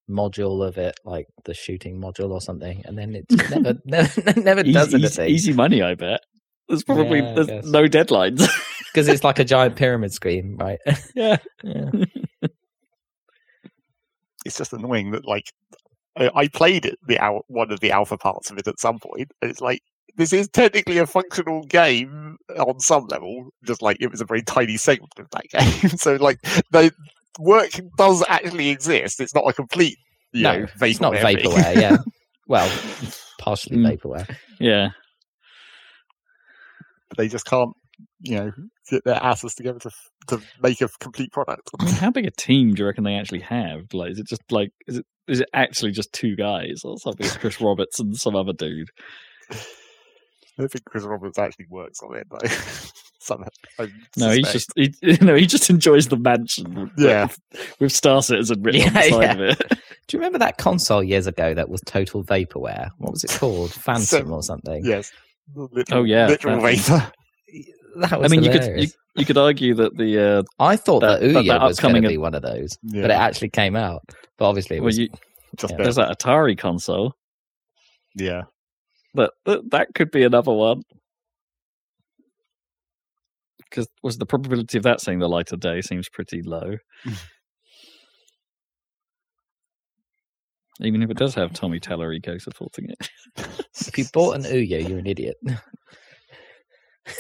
module 0.09 0.67
of 0.67 0.79
it, 0.79 0.99
like 1.05 1.27
the 1.45 1.55
shooting 1.55 2.01
module 2.01 2.31
or 2.31 2.41
something, 2.41 2.83
and 2.85 2.99
then 2.99 3.15
it 3.15 3.27
never, 3.51 3.79
never, 3.85 4.41
never 4.41 4.63
does 4.63 4.89
Easy, 4.89 4.97
easy, 4.97 5.23
anything 5.23 5.29
easy 5.29 5.53
money, 5.53 5.83
I 5.83 5.95
bet. 5.95 6.21
There's 6.69 6.85
probably 6.85 7.21
Yeah, 7.21 7.35
there's 7.35 7.71
no 7.71 7.85
deadlines. 7.85 8.47
because 8.93 9.09
it's 9.09 9.25
like 9.25 9.39
a 9.39 9.45
giant 9.45 9.77
pyramid 9.77 10.13
scheme, 10.13 10.57
right? 10.59 10.79
yeah. 11.15 11.39
yeah. 11.63 11.91
it's 14.45 14.59
just 14.59 14.73
annoying 14.73 15.13
that 15.13 15.27
like 15.27 15.53
I, 16.17 16.31
I 16.35 16.49
played 16.49 16.85
it 16.85 16.99
the 17.07 17.19
al- 17.19 17.45
one 17.49 17.73
of 17.73 17.81
the 17.81 17.91
alpha 17.91 18.19
parts 18.19 18.51
of 18.51 18.59
it 18.59 18.69
at 18.69 18.79
some 18.79 18.99
point, 18.99 19.33
and 19.41 19.51
it's 19.51 19.61
like 19.61 19.83
this 20.17 20.33
is 20.33 20.49
technically 20.49 20.99
a 20.99 21.07
functional 21.07 21.63
game 21.65 22.37
on 22.59 22.81
some 22.81 23.07
level, 23.07 23.51
just 23.65 23.81
like 23.81 23.97
it 24.01 24.11
was 24.11 24.21
a 24.21 24.27
very 24.27 24.43
tiny 24.43 24.77
segment 24.77 25.13
of 25.19 25.29
that 25.31 25.49
game. 25.49 25.91
so 25.97 26.17
like 26.17 26.41
the 26.71 26.93
work 27.39 27.71
does 27.97 28.25
actually 28.29 28.69
exist. 28.71 29.21
It's 29.21 29.35
not 29.35 29.49
a 29.49 29.53
complete 29.53 29.97
you 30.33 30.43
No, 30.45 30.61
know 30.61 30.67
it's 30.81 31.01
not 31.01 31.13
vaporware 31.15 31.73
thing. 31.73 31.81
Yeah, 31.81 31.97
well, 32.47 32.69
partially 33.39 33.77
Mm. 33.77 33.99
vaporware. 33.99 34.37
Yeah. 34.61 34.89
But 37.09 37.19
they 37.19 37.29
just 37.29 37.47
can't 37.47 37.71
you 38.21 38.37
know 38.37 38.53
get 38.91 39.05
their 39.05 39.23
asses 39.23 39.55
together 39.55 39.79
to 39.81 39.91
to 40.29 40.41
make 40.63 40.81
a 40.81 40.89
complete 41.01 41.31
product. 41.33 41.71
I 41.79 41.85
mean, 41.85 41.95
how 41.95 42.11
big 42.11 42.27
a 42.27 42.31
team 42.31 42.75
do 42.75 42.83
you 42.83 42.87
reckon 42.87 43.05
they 43.05 43.15
actually 43.17 43.41
have? 43.41 43.93
Like, 43.93 44.13
is 44.13 44.19
it 44.19 44.27
just 44.27 44.43
like 44.51 44.71
is 44.87 44.99
it 44.99 45.07
is 45.29 45.41
it 45.41 45.49
actually 45.53 45.93
just 45.93 46.13
two 46.13 46.35
guys 46.37 46.81
or 46.85 46.97
something? 46.99 47.27
It's 47.27 47.37
Chris 47.37 47.61
Roberts 47.61 48.01
and 48.01 48.17
some 48.17 48.35
other 48.35 48.53
dude. 48.53 48.89
I 49.51 49.57
don't 50.59 50.71
think 50.71 50.85
Chris 50.85 51.05
Roberts 51.05 51.39
actually 51.39 51.67
works 51.71 52.01
on 52.03 52.17
it, 52.17 52.27
though. 52.31 52.39
Somehow, 53.23 53.49
No, 54.17 54.31
he's 54.31 54.51
just 54.53 54.73
he, 54.75 54.93
no, 55.21 55.37
he 55.37 55.47
just 55.47 55.71
enjoys 55.71 56.09
the 56.09 56.17
mansion. 56.17 56.91
Yeah. 56.99 57.29
with 57.79 57.93
Star 57.93 58.21
Citizen 58.23 58.61
written 58.63 58.89
on 58.89 58.95
the 58.95 59.03
side 59.03 59.23
yeah. 59.23 59.33
of 59.33 59.41
it. 59.41 59.59
Do 60.09 60.17
you 60.17 60.19
remember 60.19 60.39
that 60.41 60.59
console 60.59 61.05
years 61.05 61.29
ago 61.29 61.55
that 61.55 61.69
was 61.69 61.81
total 61.83 62.25
vaporware? 62.25 62.91
What 62.99 63.13
was 63.13 63.23
it 63.23 63.31
called? 63.31 63.73
Phantom 63.73 64.33
or 64.33 64.43
something? 64.43 64.85
yes. 64.85 65.13
Literal, 65.55 66.01
Oh, 66.01 66.05
yeah, 66.05 66.27
literal 66.27 66.61
that- 66.61 66.77
vapor. 66.79 67.13
That 67.99 68.11
was 68.11 68.13
I 68.13 68.17
was 68.17 68.31
mean, 68.33 68.43
you 68.43 68.51
could 68.51 68.81
you, 68.81 68.89
you 69.17 69.25
could 69.25 69.37
argue 69.39 69.75
that 69.75 69.97
the 69.97 70.19
uh, 70.19 70.43
I 70.59 70.77
thought 70.77 71.01
that, 71.01 71.21
that- 71.21 71.33
that- 71.33 71.45
Ouya 71.45 71.59
that 71.61 71.63
was 71.63 71.79
going 71.79 72.03
to 72.03 72.09
be 72.09 72.19
one 72.19 72.35
of 72.35 72.43
those, 72.43 72.77
Yeah, 72.83 73.03
but 73.03 73.11
it 73.11 73.15
actually 73.15 73.51
came 73.51 73.77
out. 73.77 74.03
But 74.39 74.49
obviously, 74.49 74.79
it 74.79 74.81
well, 74.81 74.87
was. 74.87 74.99
you, 74.99 75.09
just 75.59 75.73
yeah. 75.73 75.83
there's 75.85 75.97
that 75.97 76.19
Atari 76.19 76.59
console. 76.59 77.15
Yeah. 78.17 78.43
That 79.15 79.31
that, 79.45 79.71
that 79.71 79.89
could 79.95 80.11
be 80.11 80.25
another 80.25 80.53
one. 80.53 80.83
Because 83.73 83.89
was 84.03 84.19
the 84.19 84.27
probability 84.27 84.77
of 84.77 84.85
that 84.85 85.01
seeing 85.01 85.19
the 85.19 85.29
light 85.29 85.51
of 85.53 85.61
day 85.61 85.81
seems 85.81 86.11
pretty 86.11 86.43
low. 86.43 86.77
Even 90.81 91.03
if 91.03 91.11
it 91.11 91.17
does 91.17 91.35
have 91.35 91.53
Tommy 91.53 91.81
Tallarico 91.81 92.41
supporting 92.41 92.91
it. 92.91 93.09
if 93.87 93.97
you 93.97 94.05
bought 94.13 94.37
an 94.37 94.43
Ouya, 94.43 94.87
you're 94.89 94.99
an 94.99 95.07
idiot. 95.07 95.37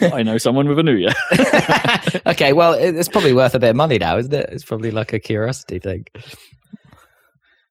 I 0.00 0.22
know 0.22 0.38
someone 0.38 0.68
with 0.68 0.78
an 0.78 0.86
year. 0.86 1.12
okay, 2.26 2.52
well, 2.52 2.74
it's 2.74 3.08
probably 3.08 3.32
worth 3.32 3.54
a 3.54 3.58
bit 3.58 3.70
of 3.70 3.76
money 3.76 3.98
now, 3.98 4.16
isn't 4.18 4.32
it? 4.32 4.48
It's 4.50 4.64
probably 4.64 4.90
like 4.90 5.12
a 5.12 5.18
curiosity 5.18 5.78
thing. 5.78 6.06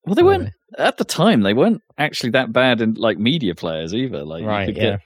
Well, 0.06 0.16
they 0.16 0.24
weren't 0.24 0.50
at 0.78 0.98
the 0.98 1.06
time. 1.06 1.42
They 1.42 1.54
weren't 1.54 1.82
actually 1.98 2.32
that 2.32 2.52
bad 2.52 2.82
in 2.82 2.96
like 2.96 3.18
media 3.18 3.56
players 3.56 3.94
either. 3.94 4.24
Like, 4.24 4.44
Right, 4.44 4.76
yeah. 4.76 4.98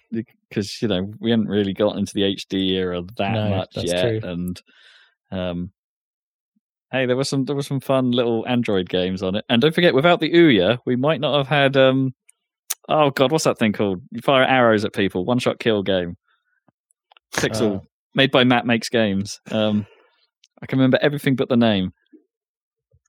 Because 0.50 0.82
you 0.82 0.88
know 0.88 1.12
we 1.20 1.30
hadn't 1.32 1.48
really 1.48 1.74
gotten 1.74 2.00
into 2.00 2.14
the 2.14 2.22
HD 2.22 2.72
era 2.72 3.02
that 3.18 3.32
No, 3.34 3.50
much 3.50 3.70
that's 3.76 3.92
yet, 3.92 4.22
true. 4.22 4.30
and 4.30 4.62
um, 5.32 5.72
hey, 6.92 7.06
there 7.06 7.16
was 7.18 7.30
some 7.30 7.46
there 7.46 7.56
were 7.56 7.62
some 7.64 7.80
fun 7.80 8.12
little 8.12 8.46
Android 8.48 8.90
games 8.90 9.22
on 9.24 9.36
it. 9.36 9.46
And 9.50 9.62
don't 9.62 9.74
forget, 9.76 9.94
without 9.96 10.20
the 10.20 10.32
Ouya, 10.32 10.80
we 10.86 10.96
might 10.96 11.20
not 11.22 11.38
have 11.38 11.48
had 11.48 11.76
um, 11.78 12.14
oh 12.90 13.10
god, 13.12 13.32
what's 13.32 13.44
that 13.46 13.58
thing 13.58 13.74
called? 13.74 14.02
You 14.12 14.22
fire 14.22 14.44
arrows 14.44 14.86
at 14.86 14.94
people, 14.94 15.26
one 15.26 15.40
shot 15.40 15.60
kill 15.60 15.84
game. 15.84 16.16
Pixel, 17.34 17.78
Uh, 17.78 17.80
made 18.14 18.32
by 18.32 18.44
Matt 18.44 18.66
Makes 18.66 18.90
Games. 18.90 19.42
Um, 19.52 19.86
I 20.62 20.68
can 20.68 20.80
remember 20.80 21.00
everything 21.02 21.36
but 21.36 21.50
the 21.50 21.58
name. 21.58 21.92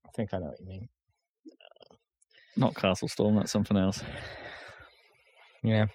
I 0.05 0.11
think 0.16 0.34
I 0.34 0.39
know 0.39 0.47
what 0.47 0.59
you 0.61 0.66
mean. 0.66 0.89
Not 2.57 2.74
Castle 2.74 3.07
Storm. 3.09 3.37
That's 3.37 3.53
something 3.53 3.76
else. 3.76 4.03
Yeah. 5.62 5.87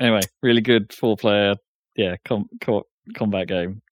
Anyway, 0.00 0.20
really 0.42 0.60
good 0.62 0.92
four 0.92 1.16
player, 1.16 1.54
yeah, 1.96 2.16
com- 2.24 2.48
co- 2.60 2.86
combat 3.14 3.46
game. 3.48 3.82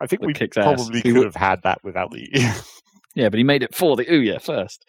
I 0.00 0.06
think 0.06 0.22
we 0.22 0.32
kicks 0.34 0.56
ass. 0.56 0.64
probably 0.64 0.94
We 0.98 1.02
could 1.02 1.14
would- 1.18 1.24
have 1.26 1.36
had 1.36 1.62
that 1.62 1.78
without 1.84 2.10
the. 2.10 2.28
Yeah, 3.16 3.28
but 3.28 3.38
he 3.38 3.44
made 3.44 3.62
it 3.62 3.72
for 3.72 3.94
the 3.94 4.04
Ouya 4.06 4.42
first. 4.42 4.84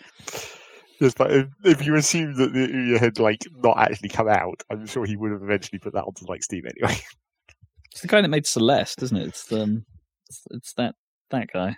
Yes, 0.99 1.13
but 1.13 1.32
if, 1.32 1.47
if 1.63 1.86
you 1.86 1.93
assume 1.95 2.34
that 2.38 2.53
the 2.53 2.68
Ouya 2.68 2.99
had 2.99 3.20
like 3.20 3.43
not 3.57 3.78
actually 3.78 4.09
come 4.09 4.28
out, 4.28 4.63
I'm 4.72 4.88
sure 4.88 5.05
he 5.05 5.16
would 5.16 5.32
have 5.32 5.43
eventually 5.43 5.78
put 5.78 5.93
that 5.93 6.05
onto 6.05 6.26
like 6.26 6.41
Steam 6.41 6.63
anyway. 6.66 6.97
It's 7.91 8.01
the 8.01 8.07
guy 8.07 8.22
that 8.22 8.28
made 8.30 8.47
Celeste, 8.47 9.03
isn't 9.03 9.16
it? 9.16 9.28
It's 9.28 9.51
um, 9.53 9.86
it's, 10.28 10.41
it's 10.49 10.74
that 10.74 10.95
that 11.30 11.49
guy. 11.53 11.78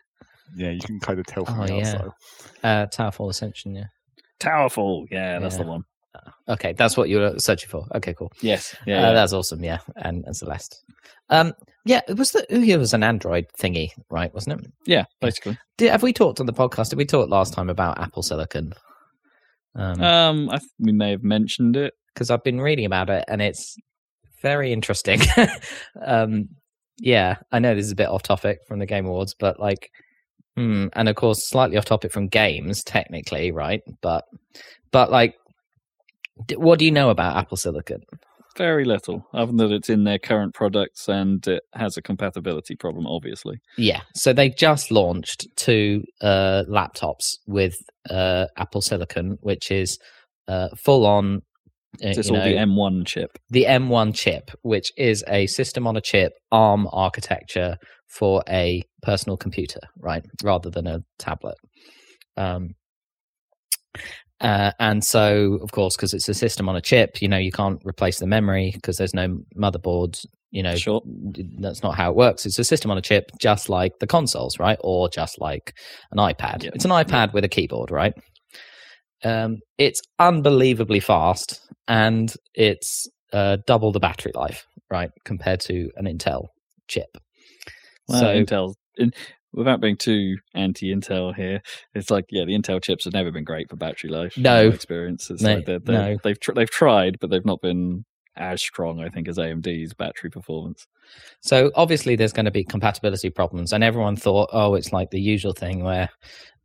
Yeah, 0.55 0.69
you 0.71 0.79
can 0.79 0.99
kind 1.01 1.19
of 1.19 1.25
tell 1.27 1.43
from 1.45 1.59
Oh, 1.59 1.67
the 1.67 1.75
yeah. 1.75 1.79
outside. 1.95 2.09
Uh, 2.63 2.85
Towerfall 2.88 3.29
Ascension. 3.29 3.75
Yeah. 3.75 3.83
Towerfall. 4.39 5.05
Yeah, 5.11 5.38
that's 5.39 5.57
the 5.57 5.63
one. 5.63 5.83
Okay, 6.49 6.74
that's 6.74 6.97
what 6.97 7.09
you're 7.09 7.38
searching 7.39 7.70
for. 7.70 7.86
Okay, 7.95 8.13
cool. 8.13 8.32
Yes. 8.41 8.76
Yeah. 8.86 8.97
Uh, 8.97 9.01
yeah. 9.07 9.13
that's 9.13 9.34
awesome. 9.34 9.63
Yeah, 9.63 9.80
and, 9.97 10.24
and 10.26 10.36
Celeste. 10.36 10.82
Um, 11.30 11.53
yeah, 11.86 12.01
it 12.07 12.18
was 12.18 12.32
the 12.32 12.45
Ouya 12.51 12.78
was 12.78 12.93
an 12.93 13.03
Android 13.03 13.47
thingy, 13.59 13.89
right? 14.09 14.34
Wasn't 14.34 14.59
it? 14.61 14.72
yeah, 14.86 15.05
basically. 15.22 15.57
Did, 15.78 15.91
have 15.91 16.03
we 16.03 16.13
talked 16.13 16.39
on 16.39 16.45
the 16.45 16.53
podcast? 16.53 16.89
Did 16.89 16.97
we 16.97 17.05
talk 17.05 17.30
last 17.30 17.53
time 17.53 17.70
about 17.70 17.99
Apple 17.99 18.24
Silicon? 18.24 18.74
Um, 19.76 20.01
Um, 20.01 20.49
I 20.49 20.57
th- 20.57 20.72
we 20.80 20.91
may 20.91 21.11
have 21.11 21.24
mentioned 21.24 21.78
it. 21.78 21.93
because 22.13 22.30
I've 22.32 22.43
been 22.43 22.59
reading 22.61 22.86
about 22.86 23.09
it 23.09 23.24
and 23.28 23.41
it's 23.41 23.76
very 24.41 24.74
interesting. 24.74 25.22
um, 26.05 26.49
yeah, 26.99 27.36
I 27.51 27.59
know 27.59 27.76
this 27.76 27.86
is 27.86 27.91
a 27.91 27.95
bit 27.95 28.09
off 28.09 28.24
topic 28.24 28.59
from 28.68 28.80
the 28.80 28.86
Game 28.86 29.05
Awards, 29.05 29.36
but 29.39 29.59
like, 29.59 29.89
hmm, 30.55 30.88
and 30.93 31.07
of 31.09 31.15
course, 31.15 31.47
slightly 31.47 31.78
off 31.78 31.86
topic 31.86 32.11
from 32.11 32.28
games, 32.28 32.84
technically, 32.84 33.51
right? 33.51 33.82
But, 34.01 34.26
but 34.91 35.11
like, 35.11 35.36
what 36.55 36.79
do 36.79 36.85
you 36.85 36.91
know 36.91 37.09
about 37.09 37.38
Apple 37.38 37.57
Silicon? 37.57 38.01
Very 38.57 38.85
little, 38.85 39.23
other 39.33 39.47
than 39.47 39.57
that 39.57 39.71
it's 39.71 39.89
in 39.89 40.03
their 40.03 40.17
current 40.17 40.55
products 40.55 41.07
and 41.07 41.45
it 41.47 41.61
has 41.73 41.95
a 41.95 42.01
compatibility 42.01 42.75
problem. 42.75 43.05
Obviously. 43.05 43.59
Yeah, 43.77 44.01
so 44.15 44.33
they 44.33 44.49
just 44.49 44.89
launched 44.89 45.47
two 45.55 46.03
uh, 46.21 46.63
laptops 46.67 47.38
with 47.45 47.75
uh, 48.09 48.45
Apple 48.57 48.81
Silicon, 48.81 49.38
which 49.41 49.69
is 49.69 49.99
uh, 50.47 50.69
full 50.75 51.05
on. 51.05 51.43
Uh, 52.03 52.09
It's 52.09 52.29
all 52.29 52.38
the 52.38 52.55
M1 52.55 53.05
chip. 53.05 53.38
the 53.49 53.65
M1 53.65 54.13
chip, 54.15 54.49
which 54.63 54.91
is 54.97 55.23
a 55.27 55.45
system 55.47 55.85
on 55.88 55.95
a 55.95 56.01
chip 56.01 56.33
ARM 56.51 56.88
architecture 56.91 57.77
for 58.07 58.43
a 58.49 58.83
personal 59.03 59.38
computer, 59.38 59.81
right, 59.99 60.25
rather 60.43 60.69
than 60.71 60.88
a 60.88 61.01
tablet. 61.19 61.57
Um, 62.38 62.69
uh, 64.41 64.71
and 64.79 65.03
so, 65.03 65.59
of 65.63 65.71
course, 65.71 65.95
because 65.95 66.13
it's 66.13 66.29
a 66.29 66.33
system 66.33 66.69
on 66.69 66.75
a 66.75 66.81
chip, 66.81 67.21
you 67.21 67.27
know, 67.27 67.38
you 67.38 67.51
can't 67.51 67.81
replace 67.85 68.19
the 68.19 68.27
memory 68.27 68.71
because 68.73 68.97
there's 68.97 69.13
no 69.13 69.39
motherboard. 69.57 70.23
You 70.49 70.63
know, 70.63 70.75
Sure. 70.75 71.01
that's 71.59 71.83
not 71.83 71.95
how 71.95 72.09
it 72.09 72.15
works. 72.15 72.45
It's 72.45 72.57
a 72.57 72.63
system 72.63 72.89
on 72.89 72.97
a 72.97 73.01
chip, 73.01 73.31
just 73.39 73.67
like 73.67 73.91
the 73.99 74.07
consoles, 74.07 74.57
right, 74.59 74.77
or 74.81 75.09
just 75.09 75.41
like 75.41 75.73
an 76.11 76.19
iPad. 76.19 76.63
Yeah. 76.63 76.69
It's 76.73 76.85
an 76.85 76.91
iPad 76.91 77.33
with 77.33 77.43
a 77.43 77.49
keyboard, 77.49 77.91
right? 77.91 78.13
Um, 79.25 79.57
it's 79.77 80.01
unbelievably 80.19 81.01
fast, 81.01 81.59
and 81.88 82.33
it's 82.53 83.07
uh, 83.33 83.57
double 83.67 83.91
the 83.91 83.99
battery 83.99 84.31
life, 84.35 84.65
right, 84.89 85.09
compared 85.25 85.59
to 85.61 85.89
an 85.97 86.05
Intel 86.05 86.47
chip. 86.88 87.17
Well, 88.07 88.21
so 88.21 88.27
Intel, 88.27 88.75
in, 88.95 89.11
without 89.58 89.82
being 89.82 89.97
too 89.97 90.38
anti-Intel 90.53 91.36
here, 91.36 91.62
it's 91.93 92.10
like 92.10 92.26
yeah, 92.30 92.45
the 92.45 92.58
Intel 92.58 92.82
chips 92.82 93.03
have 93.05 93.14
never 93.14 93.32
been 93.32 93.43
great 93.43 93.70
for 93.70 93.76
battery 93.76 94.10
life. 94.10 94.38
No. 94.38 94.70
my 94.70 94.76
experience. 94.76 95.30
It's 95.30 95.41
No, 95.41 95.55
like 95.55 95.66
they're, 95.66 95.80
they're, 95.80 96.12
no. 96.14 96.18
they've 96.24 96.39
tr- 96.39 96.53
they've 96.53 96.70
tried, 96.70 97.18
but 97.20 97.30
they've 97.30 97.45
not 97.45 97.62
been 97.62 98.05
as 98.36 98.62
strong, 98.62 99.01
I 99.01 99.10
think, 99.10 99.28
as 99.28 99.38
AMD's 99.38 99.95
battery 99.95 100.30
performance. 100.30 100.86
So 101.41 101.72
obviously, 101.76 102.16
there's 102.16 102.34
going 102.34 102.45
to 102.45 102.51
be 102.51 102.64
compatibility 102.64 103.30
problems, 103.30 103.74
and 103.74 103.84
everyone 103.84 104.16
thought, 104.16 104.49
oh, 104.53 104.76
it's 104.76 104.93
like 104.93 105.10
the 105.10 105.20
usual 105.20 105.53
thing 105.53 105.84
where, 105.84 106.10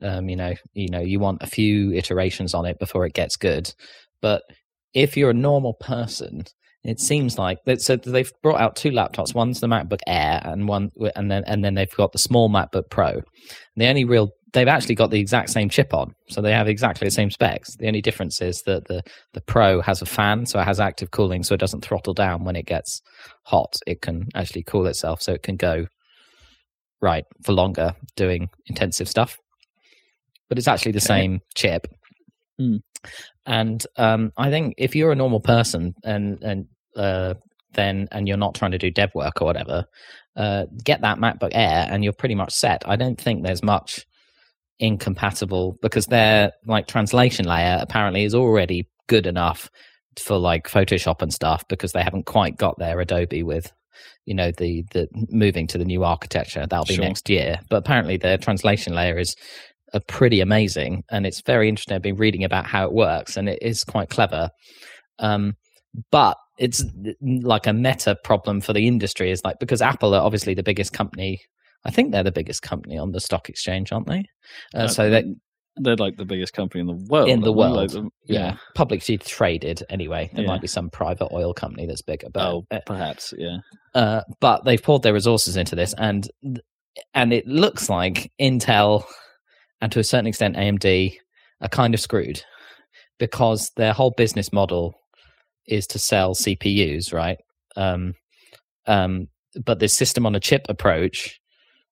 um, 0.03 0.29
you 0.29 0.37
know, 0.37 0.55
you 0.75 0.89
know, 0.89 1.01
you 1.01 1.19
want 1.19 1.43
a 1.43 1.47
few 1.47 1.93
iterations 1.93 2.55
on 2.55 2.67
it 2.67 2.79
before 2.79 3.07
it 3.07 3.15
gets 3.15 3.37
good. 3.37 3.73
But 4.21 4.43
if 4.95 5.17
you're 5.17 5.31
a 5.31 5.35
normal 5.35 5.75
person, 5.75 6.45
it 6.85 7.01
seems 7.01 7.39
like 7.39 7.59
that. 7.67 7.81
So 7.81 7.97
they've 7.97 8.33
brought 8.43 8.61
out 8.61 8.77
two 8.77 8.91
laptops. 8.91 9.35
One's 9.35 9.61
the 9.61 9.69
MacBook 9.69 10.01
Air, 10.07 10.41
and 10.45 10.67
one, 10.67 10.91
and 11.17 11.31
then 11.31 11.45
and 11.47 11.65
then 11.65 11.75
they've 11.75 11.95
got 11.97 12.13
the 12.13 12.19
small 12.19 12.49
MacBook 12.51 12.91
Pro. 12.91 13.21
The 13.77 13.87
only 13.87 14.05
real 14.05 14.31
they've 14.53 14.69
actually 14.69 14.95
got 14.95 15.11
the 15.11 15.19
exact 15.21 15.49
same 15.51 15.69
chip 15.71 15.95
on, 15.95 16.13
so 16.29 16.43
they 16.43 16.53
have 16.53 16.69
exactly 16.69 17.07
the 17.07 17.13
same 17.13 17.31
specs. 17.31 17.77
The 17.77 17.87
only 17.87 18.03
difference 18.03 18.43
is 18.43 18.63
that 18.67 18.87
the 18.89 19.03
the 19.33 19.41
Pro 19.43 19.81
has 19.81 20.03
a 20.03 20.07
fan, 20.07 20.47
so 20.47 20.61
it 20.61 20.65
has 20.65 20.81
active 20.81 21.11
cooling, 21.11 21.43
so 21.43 21.55
it 21.55 21.61
doesn't 21.61 21.85
throttle 21.85 22.15
down 22.15 22.45
when 22.45 22.57
it 22.57 22.67
gets 22.67 23.01
hot. 23.45 23.75
It 23.87 24.03
can 24.03 24.29
actually 24.35 24.65
cool 24.65 24.87
itself, 24.87 25.23
so 25.23 25.33
it 25.33 25.43
can 25.43 25.57
go 25.57 25.87
right 27.01 27.25
for 27.45 27.53
longer 27.53 27.95
doing 28.17 28.49
intensive 28.67 29.09
stuff. 29.09 29.39
But 30.49 30.59
it's 30.59 30.69
actually 30.69 30.93
the 30.93 30.99
Okay. 30.99 31.07
same 31.07 31.41
chip. 31.55 31.87
Hmm. 32.59 32.77
And 33.47 33.85
um, 33.97 34.33
I 34.37 34.51
think 34.51 34.75
if 34.79 34.95
you're 34.95 35.13
a 35.13 35.17
normal 35.17 35.41
person 35.41 35.95
and 36.05 36.43
and 36.43 36.67
uh, 36.97 37.35
then 37.75 38.09
and 38.13 38.29
you're 38.29 38.37
not 38.37 38.55
trying 38.55 38.73
to 38.73 38.79
do 38.79 38.91
dev 38.91 39.11
work 39.15 39.41
or 39.41 39.47
whatever, 39.47 39.85
uh, 40.37 40.67
get 40.85 41.01
that 41.01 41.19
MacBook 41.19 41.51
Air 41.53 41.87
and 41.91 42.05
you're 42.05 42.13
pretty 42.13 42.35
much 42.35 42.53
set. 42.53 42.83
I 42.87 42.97
don't 42.97 43.21
think 43.21 43.43
there's 43.43 43.63
much 43.63 44.07
incompatible 44.79 45.77
because 45.83 46.07
their 46.07 46.53
like 46.67 46.87
translation 46.87 47.47
layer 47.47 47.79
apparently 47.81 48.25
is 48.25 48.35
already 48.35 48.89
good 49.09 49.27
enough 49.27 49.71
for 50.19 50.39
like 50.39 50.69
Photoshop 50.69 51.23
and 51.23 51.33
stuff 51.33 51.65
because 51.69 51.93
they 51.93 52.03
haven't 52.03 52.27
quite 52.27 52.57
got 52.57 52.79
their 52.79 53.01
Adobe 53.01 53.43
with 53.43 53.73
you 54.27 54.35
know 54.35 54.51
the 54.57 54.85
the 54.93 55.09
moving 55.31 55.67
to 55.69 55.79
the 55.79 55.85
new 55.85 56.05
architecture 56.05 56.67
that'll 56.69 56.85
be 56.85 56.95
Sure. 56.95 57.05
next 57.05 57.29
year 57.29 57.59
but 57.69 57.77
apparently 57.77 58.17
their 58.17 58.39
translation 58.39 58.95
layer 58.95 59.19
is 59.19 59.37
uh, 59.95 60.01
pretty 60.09 60.41
amazing 60.41 61.03
and 61.11 61.27
it's 61.27 61.41
very 61.43 61.69
interesting 61.69 61.95
i've 61.95 62.03
been 62.03 62.17
reading 62.17 62.45
about 62.45 62.67
how 62.67 62.85
it 62.85 62.93
works 62.93 63.37
and 63.37 63.49
it 63.49 63.59
is 63.63 63.85
quite 63.85 64.09
clever 64.11 64.49
um 65.19 65.55
but 66.11 66.37
it's 66.59 66.85
like 67.21 67.67
a 67.67 67.73
meta 67.73 68.17
problem 68.25 68.61
for 68.61 68.73
the 68.73 68.87
industry 68.87 69.31
is 69.31 69.41
like 69.45 69.57
because 69.61 69.83
apple 69.83 70.15
are 70.15 70.23
obviously 70.23 70.55
the 70.55 70.63
biggest 70.63 70.93
company 70.93 71.39
i 71.85 71.91
think 71.91 72.13
they're 72.13 72.23
the 72.23 72.33
biggest 72.33 72.63
company 72.63 72.97
on 72.99 73.13
the 73.13 73.21
stock 73.21 73.49
exchange 73.49 73.93
aren't 73.93 74.07
they 74.07 74.25
uh, 74.75 74.87
so 74.89 75.11
that 75.11 75.25
they're 75.77 75.97
like 75.97 76.17
the 76.19 76.25
biggest 76.27 76.53
company 76.53 76.83
in 76.83 76.87
the 76.87 77.07
world. 77.09 77.31
in 77.31 77.41
the 77.41 77.51
aren't? 77.51 77.75
Like 77.75 77.91
world 77.93 78.11
the- 78.27 78.35
yeah, 78.35 78.57
publicly 78.75 79.17
traded 79.17 79.83
anyway 79.89 80.29
there 80.35 80.45
Yeah. 80.45 80.51
might 80.51 80.61
be 80.61 80.67
some 80.67 80.91
private 80.91 81.29
oil 81.33 81.55
company 81.55 81.87
that's 81.87 82.03
bigger 82.03 82.29
but 82.31 82.43
Oh, 82.47 82.67
uh, 82.71 82.81
perhaps. 82.85 83.33
Yeah. 83.39 83.57
uh, 83.95 84.21
but 84.41 84.65
they've 84.67 84.83
poured 84.83 85.03
their 85.03 85.15
resources 85.15 85.57
into 85.57 85.75
this, 85.75 85.95
and 85.97 86.29
and 87.15 87.33
it 87.33 87.47
looks 87.47 87.89
like 87.89 88.31
Intel 88.39 89.05
and 89.83 89.93
to 89.93 90.01
a 90.01 90.05
certain 90.05 90.27
extent 90.27 90.57
AMD 90.57 91.15
are 91.61 91.69
kind 91.69 91.93
of 91.93 92.01
screwed 92.01 92.43
because 93.19 93.71
their 93.77 93.93
whole 93.93 94.15
business 94.17 94.53
model 94.53 94.95
is 95.67 95.87
to 95.89 95.99
sell 95.99 96.35
CPUs, 96.35 97.13
right? 97.13 97.39
Um, 97.77 98.15
um, 98.87 99.27
but 99.67 99.81
this 99.81 99.93
system 99.93 100.25
on 100.25 100.35
a 100.35 100.41
chip 100.41 100.63
approach, 100.69 101.39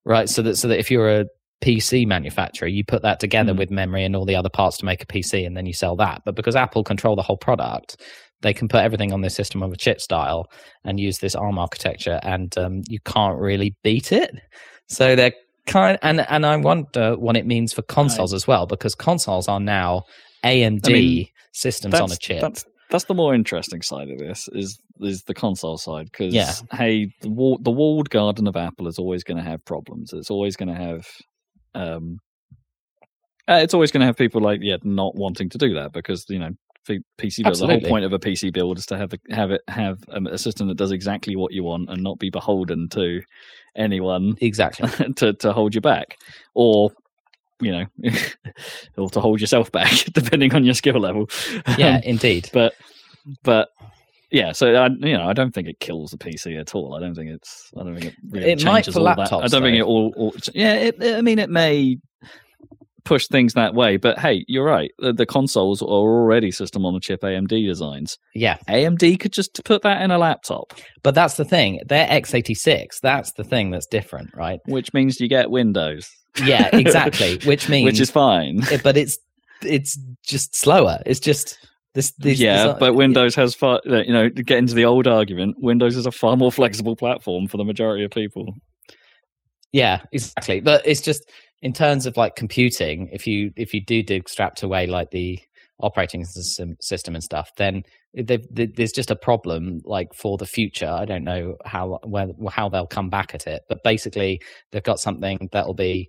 right? 0.04 0.28
So 0.28 0.40
that 0.42 0.56
so 0.56 0.68
that 0.68 0.78
if 0.78 0.90
you're 0.90 1.20
a 1.20 1.26
PC 1.62 2.06
manufacturer, 2.06 2.68
you 2.68 2.84
put 2.84 3.02
that 3.02 3.20
together 3.20 3.52
Mm. 3.52 3.58
with 3.58 3.70
memory 3.70 4.04
and 4.04 4.16
all 4.16 4.24
the 4.24 4.36
other 4.36 4.48
parts 4.48 4.78
to 4.78 4.86
make 4.86 5.02
a 5.02 5.06
PC, 5.06 5.44
and 5.46 5.56
then 5.56 5.66
you 5.66 5.74
sell 5.74 5.94
that. 5.96 6.22
But 6.24 6.36
because 6.36 6.56
Apple 6.56 6.82
control 6.84 7.16
the 7.16 7.22
whole 7.22 7.36
product, 7.36 8.00
they 8.40 8.54
can 8.54 8.66
put 8.68 8.82
everything 8.82 9.12
on 9.12 9.20
this 9.20 9.34
system 9.34 9.62
of 9.62 9.72
a 9.72 9.76
chip 9.76 10.00
style 10.00 10.46
and 10.84 10.98
use 10.98 11.18
this 11.18 11.34
ARM 11.34 11.58
architecture, 11.58 12.18
and 12.22 12.56
um, 12.56 12.82
you 12.88 12.98
can't 13.04 13.38
really 13.38 13.76
beat 13.82 14.10
it. 14.10 14.34
So 14.88 15.14
they're 15.14 15.34
kind, 15.66 15.98
and 16.02 16.20
and 16.28 16.44
I 16.46 16.56
wonder 16.56 17.16
what 17.16 17.36
it 17.36 17.46
means 17.46 17.72
for 17.72 17.82
consoles 17.82 18.32
as 18.32 18.46
well, 18.46 18.66
because 18.66 18.94
consoles 18.94 19.48
are 19.48 19.60
now 19.60 20.04
AMD 20.44 20.86
I 20.86 20.92
mean, 20.92 21.26
systems 21.52 21.94
on 21.94 22.12
a 22.12 22.16
chip. 22.16 22.40
That's 22.40 22.64
that's 22.90 23.04
the 23.04 23.14
more 23.14 23.34
interesting 23.34 23.82
side 23.82 24.10
of 24.10 24.18
this 24.18 24.48
is 24.52 24.78
is 25.00 25.22
the 25.22 25.34
console 25.34 25.78
side 25.78 26.06
because 26.10 26.34
Yeah. 26.34 26.52
hey 26.72 27.12
the 27.20 27.30
wall, 27.30 27.58
the 27.60 27.70
walled 27.70 28.10
garden 28.10 28.46
of 28.46 28.56
Apple 28.56 28.88
is 28.88 28.98
always 28.98 29.24
going 29.24 29.38
to 29.38 29.48
have 29.48 29.64
problems. 29.64 30.12
It's 30.12 30.30
always 30.30 30.56
going 30.56 30.68
to 30.68 30.74
have 30.74 31.06
um 31.74 32.18
uh, 33.48 33.60
it's 33.62 33.74
always 33.74 33.90
going 33.90 34.00
to 34.00 34.06
have 34.06 34.16
people 34.16 34.40
like 34.40 34.60
yeah 34.62 34.76
not 34.84 35.14
wanting 35.14 35.48
to 35.50 35.58
do 35.58 35.74
that 35.74 35.92
because 35.92 36.24
you 36.28 36.38
know 36.38 36.50
the 36.86 37.00
PC 37.18 37.42
build 37.44 37.56
the 37.58 37.66
whole 37.66 37.80
point 37.80 38.04
of 38.04 38.12
a 38.12 38.18
PC 38.18 38.52
build 38.52 38.78
is 38.78 38.86
to 38.86 38.96
have 38.96 39.10
the, 39.10 39.18
have 39.30 39.50
it 39.50 39.60
have 39.68 39.98
a 40.10 40.38
system 40.38 40.68
that 40.68 40.76
does 40.76 40.92
exactly 40.92 41.36
what 41.36 41.52
you 41.52 41.62
want 41.62 41.90
and 41.90 42.02
not 42.02 42.18
be 42.18 42.30
beholden 42.30 42.88
to 42.90 43.20
anyone 43.76 44.34
exactly. 44.40 44.88
to 45.16 45.32
to 45.34 45.52
hold 45.52 45.74
you 45.74 45.80
back 45.80 46.16
or 46.54 46.90
you 47.60 47.70
know 47.72 47.84
or 48.96 49.10
to 49.10 49.20
hold 49.20 49.40
yourself 49.40 49.70
back 49.78 49.92
depending 50.12 50.54
on 50.54 50.64
your 50.64 50.74
skill 50.74 50.98
level 50.98 51.28
Yeah, 51.78 51.96
Um, 51.96 52.02
indeed. 52.04 52.48
but 52.52 52.72
but 53.42 53.68
yeah 54.32 54.52
so 54.52 54.74
I, 54.74 54.86
you 54.88 55.16
know 55.16 55.28
i 55.28 55.32
don't 55.32 55.52
think 55.52 55.68
it 55.68 55.78
kills 55.80 56.12
the 56.12 56.16
pc 56.16 56.58
at 56.58 56.74
all 56.74 56.94
i 56.94 57.00
don't 57.00 57.14
think 57.14 57.30
it's 57.30 57.70
i 57.78 57.82
don't 57.82 57.94
think 57.98 58.12
it 58.12 58.14
really 58.30 58.50
It 58.52 58.64
might 58.64 58.84
changes 58.84 58.94
for 58.94 59.00
all 59.00 59.14
that. 59.16 59.32
i 59.32 59.46
don't 59.48 59.62
think 59.62 59.76
it 59.76 59.82
all, 59.82 60.14
all 60.16 60.34
yeah 60.54 60.74
it- 60.74 61.02
i 61.16 61.20
mean 61.20 61.38
it 61.38 61.50
may 61.50 61.98
push 63.04 63.26
things 63.28 63.54
that 63.54 63.74
way 63.74 63.96
but 63.96 64.18
hey 64.18 64.44
you're 64.48 64.64
right 64.64 64.90
the, 64.98 65.12
the 65.12 65.26
consoles 65.26 65.80
are 65.82 65.86
already 65.86 66.50
system 66.50 66.84
on 66.84 66.94
a 66.94 67.00
chip 67.00 67.20
amd 67.22 67.48
designs 67.66 68.18
Yeah, 68.34 68.56
amd 68.68 69.18
could 69.20 69.32
just 69.32 69.60
put 69.64 69.82
that 69.82 70.02
in 70.02 70.10
a 70.10 70.18
laptop 70.18 70.72
but 71.02 71.14
that's 71.14 71.36
the 71.36 71.44
thing. 71.44 71.80
They're 71.86 72.06
x86. 72.08 73.00
That's 73.02 73.32
the 73.32 73.44
thing 73.44 73.70
that's 73.70 73.86
different, 73.86 74.30
right? 74.34 74.60
which 74.66 74.92
means 74.92 75.20
you 75.20 75.28
get 75.28 75.50
windows 75.50 76.08
Yeah, 76.44 76.68
exactly. 76.72 77.38
Which 77.44 77.68
means 77.68 77.86
which 77.86 78.00
is 78.00 78.10
fine 78.10 78.62
it- 78.70 78.82
but 78.82 78.96
it's 78.96 79.18
it's 79.62 79.98
just 80.26 80.54
slower. 80.54 81.00
It's 81.04 81.20
just 81.20 81.58
This, 81.94 82.12
this 82.18 82.38
yeah, 82.40 82.74
but 82.80 82.94
Windows 82.94 83.34
has 83.34 83.54
far, 83.54 83.80
you 83.84 84.12
know, 84.12 84.28
to 84.30 84.42
get 84.42 84.56
into 84.58 84.74
the 84.74 84.84
old 84.86 85.06
argument, 85.06 85.56
Windows 85.58 85.96
is 85.96 86.06
a 86.06 86.12
far 86.12 86.36
more 86.36 86.50
flexible 86.52 86.96
platform 86.96 87.46
for 87.48 87.56
the 87.58 87.64
majority 87.64 88.04
of 88.04 88.10
people. 88.10 88.54
Yeah, 89.72 90.00
exactly. 90.12 90.60
But 90.60 90.86
it's 90.86 91.00
just 91.00 91.28
in 91.62 91.72
terms 91.72 92.06
of 92.06 92.16
like 92.16 92.36
computing, 92.36 93.08
if 93.12 93.26
you 93.26 93.52
if 93.56 93.74
you 93.74 93.84
do 93.84 94.02
extract 94.08 94.62
away 94.62 94.86
like 94.86 95.10
the 95.10 95.38
operating 95.80 96.24
system, 96.24 96.76
system 96.80 97.14
and 97.14 97.24
stuff, 97.24 97.50
then 97.56 97.82
they've- 98.14 98.46
th- 98.54 98.74
there's 98.76 98.92
just 98.92 99.10
a 99.10 99.16
problem 99.16 99.80
like 99.84 100.12
for 100.14 100.36
the 100.36 100.46
future. 100.46 100.88
I 100.88 101.04
don't 101.04 101.24
know 101.24 101.56
how 101.64 101.98
where, 102.04 102.28
how 102.50 102.68
they'll 102.68 102.86
come 102.86 103.08
back 103.10 103.34
at 103.34 103.46
it, 103.46 103.62
but 103.68 103.82
basically 103.82 104.40
they've 104.72 104.82
got 104.82 105.00
something 105.00 105.48
that'll 105.52 105.74
be 105.74 106.08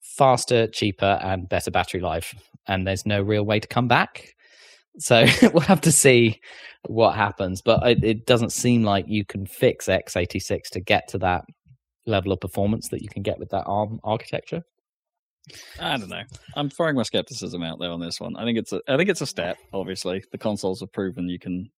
faster, 0.00 0.66
cheaper, 0.66 1.18
and 1.22 1.48
better 1.48 1.70
battery 1.70 2.00
life, 2.00 2.34
and 2.66 2.86
there's 2.86 3.06
no 3.06 3.20
real 3.22 3.44
way 3.44 3.60
to 3.60 3.68
come 3.68 3.88
back. 3.88 4.34
So 4.98 5.26
we'll 5.42 5.60
have 5.62 5.82
to 5.82 5.92
see 5.92 6.40
what 6.86 7.14
happens, 7.14 7.62
but 7.62 7.86
it, 7.86 8.04
it 8.04 8.26
doesn't 8.26 8.52
seem 8.52 8.82
like 8.84 9.04
you 9.08 9.24
can 9.24 9.46
fix 9.46 9.86
x86 9.86 10.70
to 10.72 10.80
get 10.80 11.08
to 11.08 11.18
that 11.18 11.44
level 12.06 12.32
of 12.32 12.40
performance 12.40 12.88
that 12.88 13.02
you 13.02 13.08
can 13.08 13.22
get 13.22 13.38
with 13.38 13.50
that 13.50 13.64
ARM 13.66 14.00
architecture. 14.02 14.62
I 15.80 15.96
don't 15.96 16.08
know. 16.08 16.22
I'm 16.54 16.70
throwing 16.70 16.96
my 16.96 17.02
skepticism 17.02 17.62
out 17.62 17.78
there 17.80 17.90
on 17.90 18.00
this 18.00 18.20
one. 18.20 18.36
I 18.36 18.44
think 18.44 18.58
it's 18.58 18.72
a, 18.72 18.80
I 18.88 18.96
think 18.96 19.08
it's 19.10 19.20
a 19.20 19.26
step. 19.26 19.56
Obviously, 19.72 20.22
the 20.32 20.38
consoles 20.38 20.80
have 20.80 20.92
proven 20.92 21.28
you 21.28 21.38
can 21.38 21.70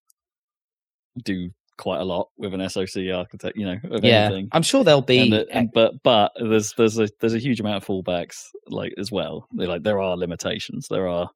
do 1.25 1.51
quite 1.79 2.01
a 2.01 2.05
lot 2.05 2.29
with 2.37 2.53
an 2.55 2.69
SoC 2.69 3.09
architect. 3.15 3.57
You 3.57 3.67
know, 3.67 3.77
of 3.91 4.05
yeah, 4.05 4.27
anything. 4.27 4.49
I'm 4.53 4.63
sure 4.63 4.85
there'll 4.85 5.01
be. 5.03 5.19
And, 5.21 5.35
uh, 5.35 5.37
it- 5.39 5.49
and- 5.51 5.71
but 5.73 5.95
but 6.03 6.33
there's 6.39 6.75
there's 6.77 6.99
a 6.99 7.09
there's 7.21 7.35
a 7.35 7.39
huge 7.39 7.61
amount 7.61 7.77
of 7.83 7.87
fallbacks 7.87 8.37
like 8.67 8.93
as 8.99 9.11
well. 9.11 9.47
They're 9.53 9.69
like 9.69 9.83
there 9.83 10.01
are 10.01 10.17
limitations. 10.17 10.87
There 10.89 11.09
are 11.09 11.31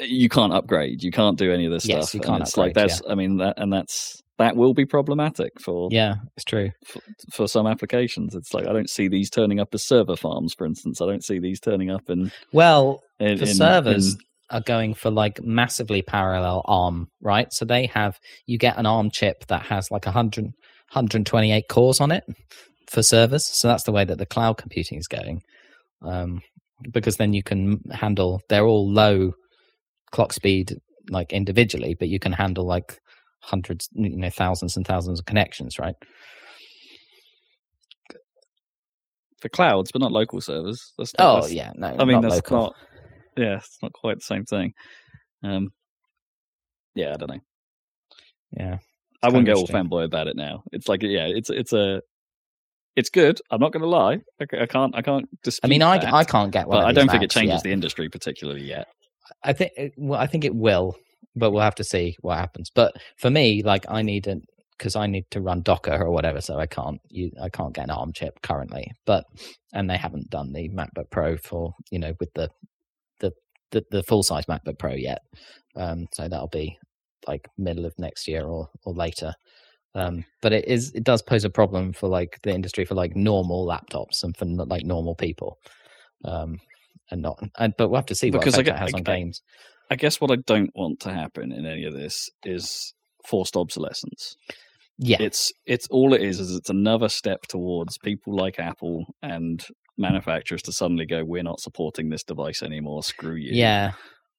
you 0.00 0.28
can't 0.28 0.52
upgrade. 0.54 1.02
You 1.02 1.10
can't 1.10 1.38
do 1.38 1.52
any 1.52 1.66
of 1.66 1.72
this 1.72 1.84
Yes, 1.86 2.08
stuff. 2.10 2.14
you 2.14 2.20
can't 2.20 2.42
it's 2.42 2.56
like 2.56 2.70
upgrade, 2.70 2.88
that's 2.90 3.02
I 3.08 3.14
mean 3.14 3.36
that 3.38 3.54
and 3.58 3.72
that's 3.72 4.22
that 4.42 4.56
will 4.56 4.74
be 4.74 4.84
problematic 4.84 5.60
for 5.60 5.88
yeah, 5.90 6.16
it's 6.36 6.44
true. 6.44 6.70
for 7.32 7.46
some 7.48 7.66
applications. 7.66 8.34
It's 8.34 8.52
like 8.52 8.66
I 8.66 8.72
don't 8.72 8.90
see 8.90 9.08
these 9.08 9.30
turning 9.30 9.60
up 9.60 9.74
as 9.74 9.84
server 9.86 10.16
farms, 10.16 10.54
for 10.54 10.66
instance. 10.66 11.00
I 11.00 11.06
don't 11.06 11.24
see 11.24 11.38
these 11.38 11.60
turning 11.60 11.90
up 11.90 12.10
in, 12.10 12.30
Well, 12.52 13.00
in 13.18 13.38
for 13.38 13.44
in- 13.44 13.54
servers 13.54 14.14
in- 14.14 14.20
are 14.50 14.60
going 14.60 14.94
for 14.94 15.10
like 15.10 15.42
massively 15.42 16.02
parallel 16.02 16.62
ARM, 16.66 17.08
right? 17.22 17.52
So 17.52 17.64
they 17.64 17.86
have 17.86 18.18
you 18.46 18.58
get 18.58 18.76
an 18.76 18.86
ARM 18.86 19.10
chip 19.10 19.46
that 19.46 19.62
has 19.62 19.90
like 19.90 20.04
100, 20.04 20.44
128 20.44 21.64
cores 21.68 22.00
on 22.00 22.10
it 22.12 22.24
for 22.90 23.02
servers. 23.02 23.46
So 23.46 23.68
that's 23.68 23.84
the 23.84 23.92
way 23.92 24.04
that 24.04 24.18
the 24.18 24.26
cloud 24.26 24.58
computing 24.58 24.98
is 24.98 25.08
going. 25.08 25.40
Um, 26.02 26.42
because 26.90 27.16
then 27.16 27.32
you 27.32 27.42
can 27.42 27.80
handle 27.92 28.40
they're 28.48 28.66
all 28.66 28.90
low 28.92 29.32
clock 30.10 30.32
speed 30.32 30.76
like 31.10 31.32
individually, 31.32 31.94
but 31.98 32.08
you 32.08 32.18
can 32.18 32.32
handle 32.32 32.66
like 32.66 32.98
hundreds, 33.42 33.88
you 33.92 34.16
know, 34.16 34.30
thousands 34.30 34.76
and 34.76 34.86
thousands 34.86 35.18
of 35.20 35.26
connections, 35.26 35.78
right? 35.78 35.94
for 39.40 39.48
clouds, 39.48 39.90
but 39.90 40.00
not 40.00 40.12
local 40.12 40.40
servers. 40.40 40.92
That's, 40.96 41.12
Oh 41.18 41.34
that's- 41.36 41.52
yeah, 41.52 41.72
no, 41.74 41.88
I 41.98 42.04
mean 42.04 42.20
not 42.20 42.22
that's 42.22 42.34
local. 42.36 42.56
not. 42.58 42.74
Yeah, 43.36 43.56
it's 43.56 43.78
not 43.82 43.92
quite 43.92 44.18
the 44.18 44.22
same 44.24 44.44
thing. 44.44 44.72
Um, 45.42 45.70
yeah, 46.94 47.12
I 47.12 47.16
don't 47.16 47.30
know. 47.30 47.40
yeah. 48.52 48.78
I 49.24 49.28
wouldn't 49.28 49.46
get 49.46 49.56
all 49.56 49.66
fanboy 49.68 50.04
about 50.04 50.26
it 50.26 50.36
now. 50.36 50.62
It's 50.72 50.88
like 50.88 51.02
yeah, 51.02 51.26
it's 51.26 51.48
it's 51.50 51.72
a 51.72 52.02
it's 52.96 53.08
good. 53.10 53.40
I'm 53.50 53.60
not 53.60 53.72
going 53.72 53.82
to 53.82 53.88
lie. 53.88 54.18
I, 54.40 54.62
I 54.62 54.66
can't 54.66 54.94
I 54.96 55.02
can't 55.02 55.26
dispute. 55.42 55.66
I 55.66 55.70
mean, 55.70 55.82
I, 55.82 55.98
that, 55.98 56.12
I 56.12 56.24
can't 56.24 56.52
get 56.52 56.66
one. 56.68 56.78
but 56.78 56.86
I 56.86 56.92
don't 56.92 57.08
think 57.10 57.22
it 57.22 57.30
changes 57.30 57.54
yet. 57.54 57.62
the 57.62 57.72
industry 57.72 58.08
particularly 58.08 58.62
yet. 58.62 58.88
I 59.42 59.52
think 59.52 59.72
well, 59.96 60.20
I 60.20 60.26
think 60.26 60.44
it 60.44 60.54
will, 60.54 60.96
but 61.36 61.50
we'll 61.50 61.62
have 61.62 61.74
to 61.76 61.84
see 61.84 62.16
what 62.20 62.38
happens. 62.38 62.70
But 62.74 62.94
for 63.18 63.30
me, 63.30 63.62
like 63.62 63.84
I 63.88 64.02
need 64.02 64.26
it 64.26 64.38
because 64.78 64.96
I 64.96 65.06
need 65.06 65.26
to 65.30 65.40
run 65.40 65.62
Docker 65.62 66.02
or 66.02 66.10
whatever, 66.10 66.40
so 66.40 66.58
I 66.58 66.66
can't 66.66 67.00
you 67.08 67.30
I 67.40 67.48
can't 67.48 67.74
get 67.74 67.84
an 67.84 67.90
ARM 67.90 68.12
chip 68.12 68.40
currently. 68.42 68.90
But 69.06 69.24
and 69.72 69.88
they 69.88 69.96
haven't 69.96 70.30
done 70.30 70.52
the 70.52 70.68
MacBook 70.70 71.10
Pro 71.10 71.36
for 71.36 71.74
you 71.90 71.98
know 71.98 72.14
with 72.20 72.32
the 72.34 72.48
the 73.20 73.32
the, 73.70 73.84
the 73.90 74.02
full 74.02 74.22
size 74.22 74.46
MacBook 74.46 74.78
Pro 74.78 74.92
yet. 74.94 75.20
Um, 75.76 76.06
so 76.12 76.28
that'll 76.28 76.48
be 76.48 76.76
like 77.28 77.48
middle 77.56 77.86
of 77.86 77.94
next 77.98 78.26
year 78.28 78.44
or 78.44 78.68
or 78.84 78.92
later. 78.94 79.32
Um, 79.94 80.24
but 80.40 80.52
it 80.52 80.66
is 80.66 80.90
it 80.94 81.04
does 81.04 81.22
pose 81.22 81.44
a 81.44 81.50
problem 81.50 81.92
for 81.92 82.08
like 82.08 82.38
the 82.42 82.50
industry 82.52 82.84
for 82.84 82.94
like 82.94 83.14
normal 83.14 83.66
laptops 83.66 84.22
and 84.24 84.36
for 84.36 84.46
like 84.46 84.84
normal 84.84 85.14
people. 85.14 85.58
Um, 86.24 86.58
and 87.10 87.20
not, 87.20 87.42
and, 87.58 87.74
but 87.76 87.88
we'll 87.88 87.98
have 87.98 88.06
to 88.06 88.14
see 88.14 88.30
what 88.30 88.40
Because 88.40 88.54
I 88.54 88.62
effect 88.62 88.66
get- 88.66 88.74
it 88.76 88.78
has 88.78 88.94
I- 88.94 88.96
on 88.98 89.00
I- 89.06 89.16
games. 89.16 89.42
I 89.92 89.96
guess 89.96 90.20
what 90.20 90.30
I 90.30 90.36
don't 90.36 90.70
want 90.74 91.00
to 91.00 91.12
happen 91.12 91.52
in 91.52 91.66
any 91.66 91.84
of 91.84 91.92
this 91.94 92.30
is 92.44 92.94
forced 93.28 93.56
obsolescence. 93.56 94.34
Yeah, 94.98 95.18
It's 95.20 95.52
it's 95.66 95.86
all 95.90 96.14
it 96.14 96.22
is 96.22 96.40
is 96.40 96.54
it's 96.54 96.70
another 96.70 97.08
step 97.08 97.42
towards 97.48 97.98
people 97.98 98.34
like 98.36 98.58
Apple 98.58 99.04
and 99.22 99.64
manufacturers 99.98 100.62
to 100.62 100.72
suddenly 100.72 101.06
go, 101.06 101.24
we're 101.24 101.42
not 101.42 101.60
supporting 101.60 102.08
this 102.08 102.22
device 102.24 102.62
anymore. 102.62 103.02
Screw 103.02 103.34
you. 103.34 103.50
yeah, 103.52 103.92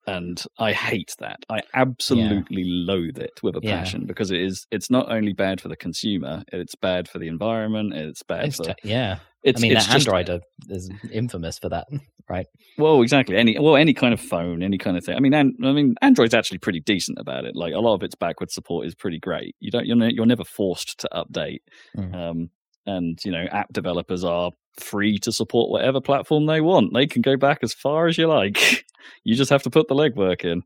and 0.08 0.43
I 0.60 0.72
hate 0.74 1.14
that. 1.20 1.38
I 1.49 1.62
absolutely 1.74 2.64
loathe 2.66 3.18
it 3.20 3.41
with 3.43 3.56
a 3.56 3.60
Yeah. 3.62 3.78
passion 3.80 4.06
because 4.06 4.32
it 4.32 4.41
is. 4.41 4.66
It's 4.72 4.89
not 4.89 5.12
only 5.12 5.34
bad 5.34 5.62
for 5.62 5.70
the 5.70 5.76
consumer; 5.76 6.43
it's 6.51 6.76
bad 6.76 7.08
for 7.08 7.20
the 7.20 7.28
environment. 7.28 7.93
It's 7.93 8.24
bad 8.24 8.45
it's 8.45 8.58
for. 8.58 8.64
te- 8.74 8.74
yeah. 8.84 9.20
It's, 9.43 9.59
I 9.59 9.61
mean, 9.61 9.75
it's 9.75 10.07
are, 10.07 10.39
is 10.69 10.89
infamous 11.11 11.59
for 11.59 11.67
that, 11.69 11.87
right? 12.29 12.45
Well, 12.77 13.01
exactly. 13.01 13.35
Any 13.35 13.59
well, 13.59 13.75
any 13.75 13.93
kind 13.93 14.13
of 14.13 14.21
phone, 14.21 14.63
any 14.63 14.77
kind 14.77 14.97
of 14.97 15.03
thing. 15.03 15.17
I 15.17 15.19
mean, 15.19 15.33
an, 15.33 15.55
I 15.63 15.73
mean, 15.73 15.95
Android's 16.01 16.33
actually 16.33 16.59
pretty 16.59 16.79
decent 16.79 17.19
about 17.19 17.43
it. 17.43 17.55
Like 17.55 17.73
a 17.73 17.79
lot 17.79 17.95
of 17.95 18.03
its 18.03 18.15
backward 18.15 18.51
support 18.51 18.87
is 18.87 18.95
pretty 18.95 19.19
great. 19.19 19.55
You 19.59 19.69
don't. 19.69 19.85
You're 19.85 19.97
ne- 19.97 20.13
you're 20.13 20.25
never 20.25 20.45
forced 20.45 20.99
to 20.99 21.09
update. 21.13 21.59
Mm. 21.97 22.15
Um, 22.15 22.49
and 22.85 23.19
you 23.25 23.31
know, 23.31 23.45
app 23.51 23.71
developers 23.73 24.23
are 24.23 24.51
free 24.79 25.17
to 25.19 25.31
support 25.31 25.69
whatever 25.69 25.99
platform 25.99 26.45
they 26.45 26.61
want. 26.61 26.93
They 26.93 27.07
can 27.07 27.21
go 27.21 27.35
back 27.35 27.59
as 27.63 27.73
far 27.73 28.07
as 28.07 28.17
you 28.17 28.27
like. 28.27 28.85
you 29.25 29.35
just 29.35 29.51
have 29.51 29.63
to 29.63 29.69
put 29.69 29.89
the 29.89 29.95
legwork 29.95 30.45
in. 30.45 30.63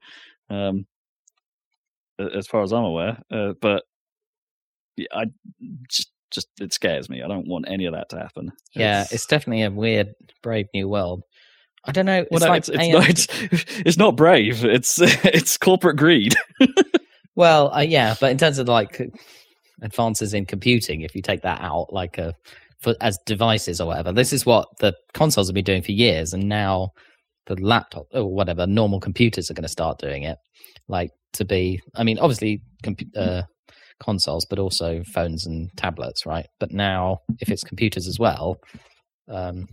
Um, 0.55 0.85
as 2.19 2.47
far 2.47 2.63
as 2.63 2.73
I'm 2.73 2.83
aware, 2.83 3.19
uh, 3.31 3.53
but 3.61 3.83
I 5.11 5.25
just 5.89 6.11
just 6.31 6.47
it 6.59 6.73
scares 6.73 7.09
me. 7.09 7.21
I 7.21 7.27
don't 7.27 7.47
want 7.47 7.65
any 7.67 7.85
of 7.85 7.93
that 7.93 8.09
to 8.09 8.17
happen. 8.17 8.51
Yeah, 8.73 9.05
it's, 9.11 9.25
definitely 9.25 9.63
a 9.63 9.71
weird, 9.71 10.13
brave 10.41 10.67
new 10.73 10.87
world. 10.87 11.23
I 11.85 11.91
don't 11.91 12.05
know. 12.05 12.25
Well, 12.31 12.37
It's 12.37 12.43
no, 12.43 12.49
like 12.49 12.57
it's, 12.59 12.69
it's 12.69 12.79
AM 12.79 12.91
not. 12.91 13.09
It's, 13.09 13.27
it's 13.85 13.97
not 13.97 14.17
brave. 14.17 14.65
It's 14.65 14.99
it's 15.01 15.57
corporate 15.57 15.97
greed. 15.97 16.35
well, 17.35 17.73
uh, 17.73 17.81
yeah, 17.81 18.15
but 18.19 18.31
in 18.31 18.37
terms 18.37 18.57
of 18.57 18.67
like 18.67 19.01
advances 19.81 20.33
in 20.33 20.45
computing, 20.45 21.01
if 21.01 21.15
you 21.15 21.21
take 21.21 21.41
that 21.41 21.61
out, 21.61 21.93
like 21.93 22.19
uh, 22.19 22.33
for 22.79 22.95
as 23.01 23.17
devices 23.25 23.79
or 23.79 23.87
whatever, 23.87 24.11
this 24.11 24.33
is 24.33 24.45
what 24.45 24.67
the 24.79 24.93
consoles 25.13 25.47
have 25.47 25.55
been 25.55 25.63
doing 25.63 25.81
for 25.81 25.93
years, 25.93 26.33
and 26.33 26.49
now 26.49 26.91
the 27.45 27.55
laptop 27.61 28.07
or 28.11 28.25
whatever 28.25 28.67
normal 28.67 28.99
computers 28.99 29.49
are 29.49 29.53
going 29.53 29.63
to 29.63 29.69
start 29.69 29.99
doing 29.99 30.23
it. 30.23 30.37
Like 30.89 31.11
to 31.33 31.45
be, 31.45 31.81
I 31.95 32.03
mean, 32.03 32.19
obviously, 32.19 32.61
compu- 32.83 33.15
uh, 33.15 33.43
consoles, 33.99 34.45
but 34.45 34.59
also 34.59 35.03
phones 35.03 35.45
and 35.45 35.69
tablets, 35.77 36.25
right? 36.25 36.47
But 36.59 36.71
now, 36.71 37.21
if 37.39 37.49
it's 37.49 37.63
computers 37.63 38.07
as 38.07 38.19
well, 38.19 38.57
um, 39.29 39.67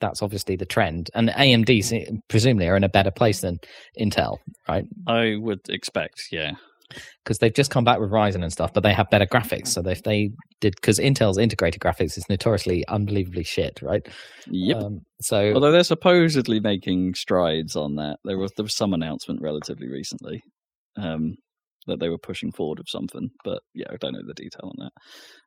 that's 0.00 0.22
obviously 0.22 0.56
the 0.56 0.66
trend. 0.66 1.10
And 1.14 1.28
AMD 1.30 2.20
presumably 2.28 2.68
are 2.68 2.76
in 2.76 2.84
a 2.84 2.88
better 2.88 3.10
place 3.10 3.40
than 3.40 3.58
Intel, 4.00 4.38
right? 4.68 4.84
I 5.06 5.36
would 5.36 5.60
expect. 5.68 6.28
Yeah. 6.30 6.52
Because 7.22 7.38
they've 7.38 7.52
just 7.52 7.70
come 7.70 7.84
back 7.84 8.00
with 8.00 8.10
Ryzen 8.10 8.42
and 8.42 8.50
stuff, 8.50 8.72
but 8.72 8.82
they 8.82 8.94
have 8.94 9.10
better 9.10 9.26
graphics. 9.26 9.68
So 9.68 9.86
if 9.86 10.04
they 10.04 10.30
did, 10.62 10.74
because 10.76 10.98
Intel's 10.98 11.36
integrated 11.36 11.82
graphics 11.82 12.16
is 12.16 12.24
notoriously 12.30 12.86
unbelievably 12.88 13.44
shit, 13.44 13.82
right? 13.82 14.06
Yep. 14.46 14.76
Um, 14.82 15.00
so 15.20 15.52
Although 15.52 15.70
they're 15.70 15.84
supposedly 15.84 16.60
making 16.60 17.14
strides 17.14 17.76
on 17.76 17.96
that, 17.96 18.20
there 18.24 18.38
was 18.38 18.52
there 18.56 18.62
was 18.62 18.74
some 18.74 18.94
announcement 18.94 19.42
relatively 19.42 19.88
recently 19.88 20.42
um, 20.98 21.36
that 21.88 21.98
they 22.00 22.08
were 22.08 22.18
pushing 22.18 22.52
forward 22.52 22.78
with 22.78 22.88
something, 22.88 23.30
but 23.44 23.60
yeah, 23.74 23.86
I 23.90 23.96
don't 23.96 24.12
know 24.12 24.22
the 24.26 24.34
detail 24.34 24.72
on 24.78 24.86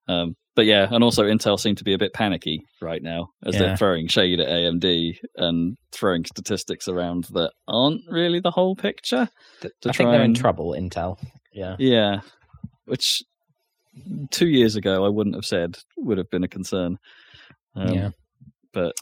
that. 0.08 0.14
Um, 0.14 0.36
but 0.56 0.66
yeah, 0.66 0.88
and 0.92 1.04
also 1.04 1.24
Intel 1.24 1.60
seem 1.60 1.76
to 1.76 1.84
be 1.84 1.94
a 1.94 1.98
bit 1.98 2.14
panicky 2.14 2.60
right 2.82 3.02
now 3.02 3.30
as 3.46 3.56
Yeah. 3.56 3.60
they're 3.62 3.78
throwing 3.78 4.08
shade 4.08 4.40
at 4.40 4.48
AMD 4.50 5.18
and 5.38 5.78
throwing 5.94 6.26
statistics 6.26 6.88
around 6.88 7.26
that 7.32 7.52
aren't 7.68 8.02
really 8.10 8.40
the 8.42 8.52
whole 8.52 8.76
picture. 8.76 9.30
th- 9.62 9.74
I 9.86 9.92
think 9.94 10.10
they're 10.12 10.24
in 10.24 10.34
trouble, 10.34 10.72
Intel. 10.78 11.18
Yeah. 11.54 11.76
Yeah, 11.80 12.22
which 12.86 13.24
two 14.32 14.48
years 14.48 14.76
ago 14.76 15.06
I 15.06 15.10
wouldn't 15.10 15.36
have 15.36 15.46
said 15.46 15.78
would 15.98 16.18
have 16.18 16.30
been 16.30 16.44
a 16.44 16.48
concern. 16.50 16.98
Um, 17.76 17.94
yeah. 17.94 18.10
but 18.74 18.94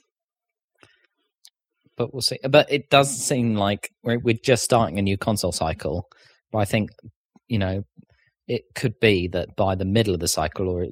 but 1.96 2.14
we'll 2.14 2.22
see. 2.22 2.40
But 2.50 2.72
it 2.72 2.90
does 2.90 3.10
seem 3.10 3.56
like 3.56 3.92
we're, 4.04 4.20
we're 4.20 4.38
just 4.42 4.64
starting 4.64 5.00
a 5.00 5.02
new 5.02 5.18
console 5.18 5.52
cycle. 5.52 6.08
But 6.52 6.60
I 6.60 6.66
think, 6.66 6.92
you 7.50 7.60
know, 7.60 7.84
it 8.48 8.64
could 8.76 9.00
be 9.00 9.28
that 9.30 9.56
by 9.58 9.76
the 9.76 9.86
middle 9.86 10.14
of 10.14 10.22
the 10.22 10.28
cycle, 10.28 10.70
or 10.70 10.86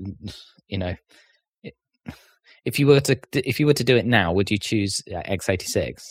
you 0.67 0.77
know, 0.77 0.95
it, 1.63 1.73
if 2.65 2.77
you 2.79 2.87
were 2.87 2.99
to 2.99 3.17
if 3.33 3.59
you 3.59 3.65
were 3.65 3.73
to 3.73 3.83
do 3.83 3.95
it 3.95 4.05
now, 4.05 4.33
would 4.33 4.51
you 4.51 4.57
choose 4.57 5.01
uh, 5.15 5.21
x86? 5.21 6.01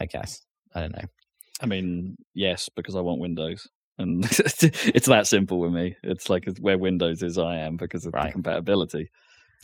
I 0.00 0.06
guess 0.06 0.40
I 0.74 0.80
don't 0.80 0.92
know. 0.96 1.04
I 1.60 1.66
mean, 1.66 2.16
yes, 2.34 2.68
because 2.74 2.96
I 2.96 3.00
want 3.00 3.20
Windows. 3.20 3.68
And 3.98 4.24
it's 4.30 5.06
that 5.06 5.26
simple 5.26 5.60
with 5.60 5.72
me. 5.72 5.94
It's 6.02 6.28
like 6.30 6.48
where 6.60 6.78
Windows 6.78 7.22
is, 7.22 7.38
I 7.38 7.58
am 7.58 7.76
because 7.76 8.06
of 8.06 8.14
Right. 8.14 8.26
the 8.28 8.32
compatibility. 8.32 9.10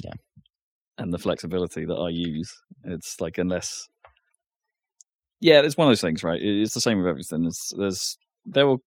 Yeah. 0.04 0.12
And 0.98 1.12
the 1.12 1.18
flexibility 1.18 1.86
that 1.86 1.94
I 1.94 2.10
use. 2.10 2.52
It's 2.84 3.20
like, 3.20 3.38
unless. 3.38 3.88
Yeah, 5.40 5.60
it's 5.62 5.76
one 5.76 5.86
of 5.88 5.90
those 5.90 6.00
things, 6.00 6.22
right? 6.22 6.40
It's 6.40 6.74
the 6.74 6.80
same 6.80 6.98
with 6.98 7.06
everything. 7.06 7.46
It's, 7.46 7.72
there's. 7.76 8.16
There 8.44 8.66
will. 8.66 8.82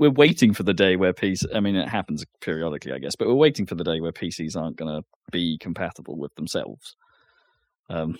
We're 0.00 0.10
waiting 0.10 0.54
for 0.54 0.62
the 0.64 0.74
day 0.74 0.96
where 0.96 1.12
PC. 1.12 1.44
I 1.54 1.60
mean, 1.60 1.76
it 1.76 1.88
happens 1.88 2.24
periodically, 2.40 2.92
I 2.92 2.98
guess, 2.98 3.14
but 3.16 3.28
we're 3.28 3.34
waiting 3.34 3.66
for 3.66 3.74
the 3.76 3.84
day 3.84 4.00
where 4.00 4.12
PCs 4.12 4.56
aren't 4.56 4.76
going 4.76 4.90
to 5.00 5.06
be 5.30 5.58
compatible 5.58 6.16
with 6.18 6.34
themselves. 6.34 6.96
Um, 7.88 8.18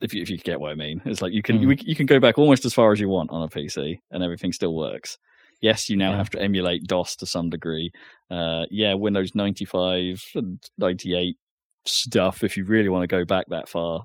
if 0.00 0.12
you 0.12 0.20
if 0.22 0.28
you 0.28 0.36
get 0.38 0.60
what 0.60 0.70
I 0.70 0.74
mean, 0.74 1.00
it's 1.06 1.22
like 1.22 1.32
you 1.32 1.42
can 1.42 1.58
Mm. 1.58 1.62
you, 1.62 1.76
you 1.88 1.94
can 1.96 2.04
go 2.06 2.20
back 2.20 2.36
almost 2.38 2.64
as 2.66 2.74
far 2.74 2.92
as 2.92 3.00
you 3.00 3.08
want 3.08 3.30
on 3.30 3.42
a 3.42 3.48
PC, 3.48 3.98
and 4.10 4.22
everything 4.22 4.52
still 4.52 4.74
works. 4.74 5.16
Yes, 5.62 5.88
you 5.88 5.96
now 5.96 6.10
Yeah. 6.10 6.18
have 6.18 6.30
to 6.30 6.40
emulate 6.42 6.84
DOS 6.86 7.16
to 7.16 7.26
some 7.26 7.48
degree. 7.48 7.90
Uh, 8.30 8.66
yeah, 8.70 8.92
Windows 8.94 9.34
ninety 9.34 9.64
five 9.64 10.22
and 10.34 10.62
ninety 10.76 11.14
eight 11.16 11.38
stuff, 11.86 12.44
if 12.44 12.56
you 12.56 12.64
really 12.64 12.88
want 12.90 13.02
to 13.02 13.06
go 13.06 13.24
back 13.24 13.46
that 13.48 13.68
far, 13.68 14.04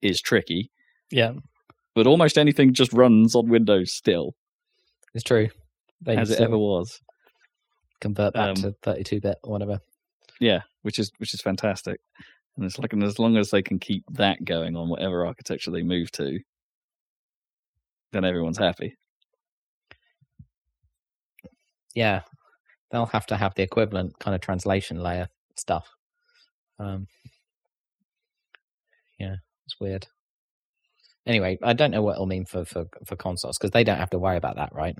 is 0.00 0.20
tricky. 0.22 0.70
Yeah, 1.10 1.32
But 1.94 2.06
almost 2.06 2.38
anything 2.38 2.72
just 2.72 2.92
runs 2.94 3.34
on 3.34 3.48
Windows 3.48 3.92
still, 3.92 4.34
it's 5.14 5.22
true. 5.24 5.48
They 6.02 6.16
as 6.16 6.30
it 6.30 6.40
ever 6.40 6.58
was. 6.58 7.00
convert 8.00 8.34
back 8.34 8.50
um, 8.50 8.54
to 8.56 8.74
32 8.82 9.20
bit 9.20 9.38
or 9.42 9.52
whatever. 9.52 9.80
Yeah, 10.40 10.60
which 10.82 10.98
is 10.98 11.10
which 11.18 11.34
is 11.34 11.40
fantastic. 11.40 12.00
And 12.56 12.64
it's 12.64 12.78
like, 12.78 12.92
and 12.92 13.02
as 13.02 13.18
long 13.18 13.36
as 13.36 13.50
they 13.50 13.62
can 13.62 13.78
keep 13.78 14.04
that 14.12 14.44
going 14.44 14.76
on 14.76 14.88
whatever 14.88 15.26
architecture 15.26 15.70
they 15.70 15.82
move 15.82 16.10
to, 16.12 16.38
then 18.12 18.24
everyone's 18.24 18.58
happy. 18.58 18.96
Yeah, 21.94 22.22
they'll 22.90 23.06
have 23.06 23.26
to 23.26 23.36
have 23.36 23.54
the 23.54 23.62
equivalent 23.62 24.18
kind 24.18 24.34
of 24.34 24.40
translation 24.40 25.02
layer 25.02 25.28
stuff. 25.56 25.88
Um, 26.78 27.06
yeah, 29.18 29.36
it's 29.64 29.80
weird. 29.80 30.06
Anyway, 31.26 31.58
I 31.62 31.72
don't 31.72 31.90
know 31.90 32.02
what 32.02 32.12
it'll 32.12 32.26
mean 32.26 32.44
for 32.46 32.64
for 32.64 32.84
for 33.06 33.16
consoles 33.16 33.58
because 33.58 33.72
they 33.72 33.84
don't 33.84 33.98
have 33.98 34.10
to 34.10 34.18
worry 34.18 34.36
about 34.36 34.56
that, 34.56 34.70
right? 34.72 34.94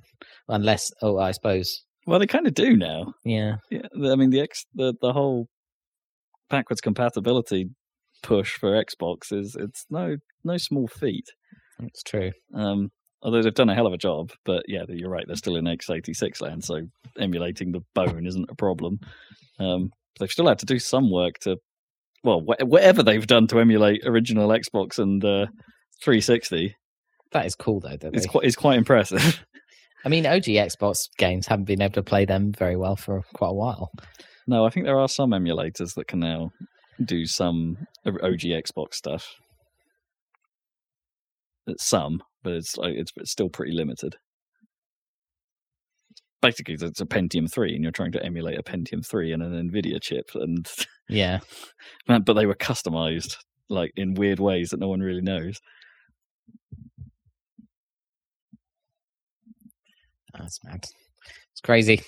Unless, 0.48 0.90
oh, 1.03 1.19
I 1.19 1.31
suppose, 1.31 1.82
Well, 2.07 2.19
they 2.19 2.27
kind 2.27 2.47
of 2.47 2.55
do 2.55 2.77
now. 2.77 3.12
yeah, 3.24 3.57
Yeah, 3.70 3.82
I 4.11 4.16
mean 4.16 4.31
the 4.31 4.40
X 4.40 4.65
the 4.74 4.94
the 5.01 5.12
whole 5.12 5.47
backwards 6.51 6.81
compatibility 6.81 7.66
push 8.23 8.53
for 8.55 8.70
Xbox 8.82 9.32
is 9.32 9.57
it's 9.59 9.85
no 9.90 10.16
no 10.44 10.57
small 10.57 10.89
feat. 10.89 11.27
it's 11.81 12.03
true. 12.03 12.32
Um, 12.55 12.89
although 13.23 13.43
they've 13.43 13.55
done 13.55 13.69
a 13.69 13.74
hell 13.74 13.86
of 13.86 13.93
a 13.93 13.98
job, 13.98 14.31
but 14.44 14.62
yeah, 14.69 14.85
you're 14.89 15.11
right. 15.11 15.24
They're 15.27 15.36
still 15.36 15.57
in 15.57 15.65
x86 15.65 16.40
land, 16.40 16.65
so 16.65 16.81
emulating 17.19 17.73
the 17.73 17.81
bone 17.94 18.27
isn't 18.27 18.51
a 18.51 18.55
problem. 18.55 18.98
Um, 19.59 19.90
they've 20.19 20.31
still 20.31 20.48
had 20.48 20.59
to 20.61 20.66
do 20.66 20.78
some 20.78 21.11
work 21.11 21.39
to, 21.40 21.57
well, 22.24 22.40
wha- 22.40 22.65
whatever 22.65 23.03
they've 23.03 23.27
done 23.27 23.47
to 23.48 23.59
emulate 23.61 24.03
original 24.07 24.48
Xbox 24.48 24.98
and 24.98 25.24
uh, 25.24 25.47
360 26.02 26.77
That 27.32 27.47
is 27.47 27.55
cool 27.55 27.81
though. 27.81 27.97
They, 27.97 28.10
quite 28.27 28.44
is 28.44 28.56
quite 28.56 28.78
impressive. 28.78 29.44
I 30.05 30.09
mean, 30.09 30.27
OG 30.27 30.44
Xbox 30.44 31.09
games 31.18 31.47
haven't 31.48 31.64
been 31.64 31.82
able 31.82 31.94
to 31.94 32.02
play 32.02 32.24
them 32.24 32.52
very 32.52 32.77
well 32.77 32.94
for 32.94 33.23
quite 33.35 33.51
a 33.51 33.55
while. 33.55 33.90
no, 34.47 34.64
I 34.64 34.70
think 34.70 34.86
there 34.86 35.01
are 35.01 35.09
some 35.09 35.31
emulators 35.31 35.94
that 35.94 36.06
can 36.06 36.20
now 36.20 36.52
do 37.05 37.27
some 37.27 37.86
OG 38.06 38.43
Xbox 38.43 38.94
stuff. 38.94 39.35
It's 41.66 41.85
some, 41.85 42.23
but 42.44 42.52
it's 42.52 42.77
like 42.77 42.94
it's, 42.94 43.12
it's 43.16 43.32
still 43.32 43.48
pretty 43.48 43.73
limited. 43.73 44.16
Basically, 46.40 46.74
it's 46.74 47.01
a 47.01 47.06
Pentium 47.06 47.51
three, 47.51 47.74
and 47.74 47.82
you're 47.82 47.90
trying 47.90 48.12
to 48.12 48.24
emulate 48.24 48.59
a 48.59 48.62
Pentium 48.62 49.05
three 49.05 49.32
and 49.32 49.43
an 49.43 49.70
Nvidia 49.70 50.01
chip, 50.01 50.31
and 50.35 50.68
Yeah, 51.09 51.40
but 52.06 52.35
they 52.35 52.47
were 52.47 52.55
customized 52.55 53.36
like 53.68 53.93
in 53.97 54.14
weird 54.14 54.40
ways 54.40 54.70
that 54.70 54.81
no 54.81 54.89
one 54.89 55.01
really 55.01 55.20
knows. 55.20 55.60
That's 60.35 60.62
mad. 60.64 60.85
It's 61.52 61.60
crazy. 61.62 62.02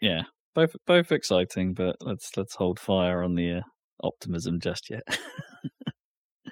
Yeah, 0.00 0.22
both 0.54 0.76
both 0.86 1.12
exciting, 1.12 1.74
but 1.74 1.96
let's 2.00 2.36
let's 2.36 2.54
hold 2.54 2.78
fire 2.78 3.22
on 3.22 3.34
the 3.34 3.52
uh, 3.52 3.60
optimism 4.02 4.60
just 4.60 4.90
yet. 4.90 5.02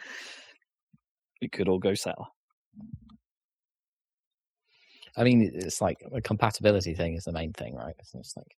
it 1.40 1.52
could 1.52 1.68
all 1.68 1.78
go 1.78 1.94
sour. 1.94 2.26
I 5.16 5.22
mean, 5.22 5.50
it's 5.54 5.80
like 5.80 5.98
a 6.12 6.20
compatibility 6.20 6.94
thing 6.94 7.14
is 7.14 7.24
the 7.24 7.32
main 7.32 7.52
thing, 7.52 7.74
right? 7.74 7.94
It's 7.98 8.12
just 8.12 8.36
like 8.36 8.56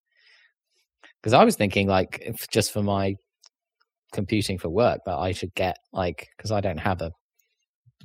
because 1.21 1.33
I 1.33 1.45
was 1.45 1.57
thinking 1.57 1.89
like 1.89 2.23
if 2.25 2.49
just 2.49 2.73
for 2.73 2.83
my 2.83 3.17
computing 4.13 4.59
for 4.59 4.69
work 4.69 5.01
that 5.07 5.17
I 5.17 5.33
should 5.33 5.55
get 5.55 5.77
like 5.93 6.29
because 6.37 6.51
I 6.53 6.61
don't 6.61 6.79
have 6.79 7.03
a, 7.03 7.13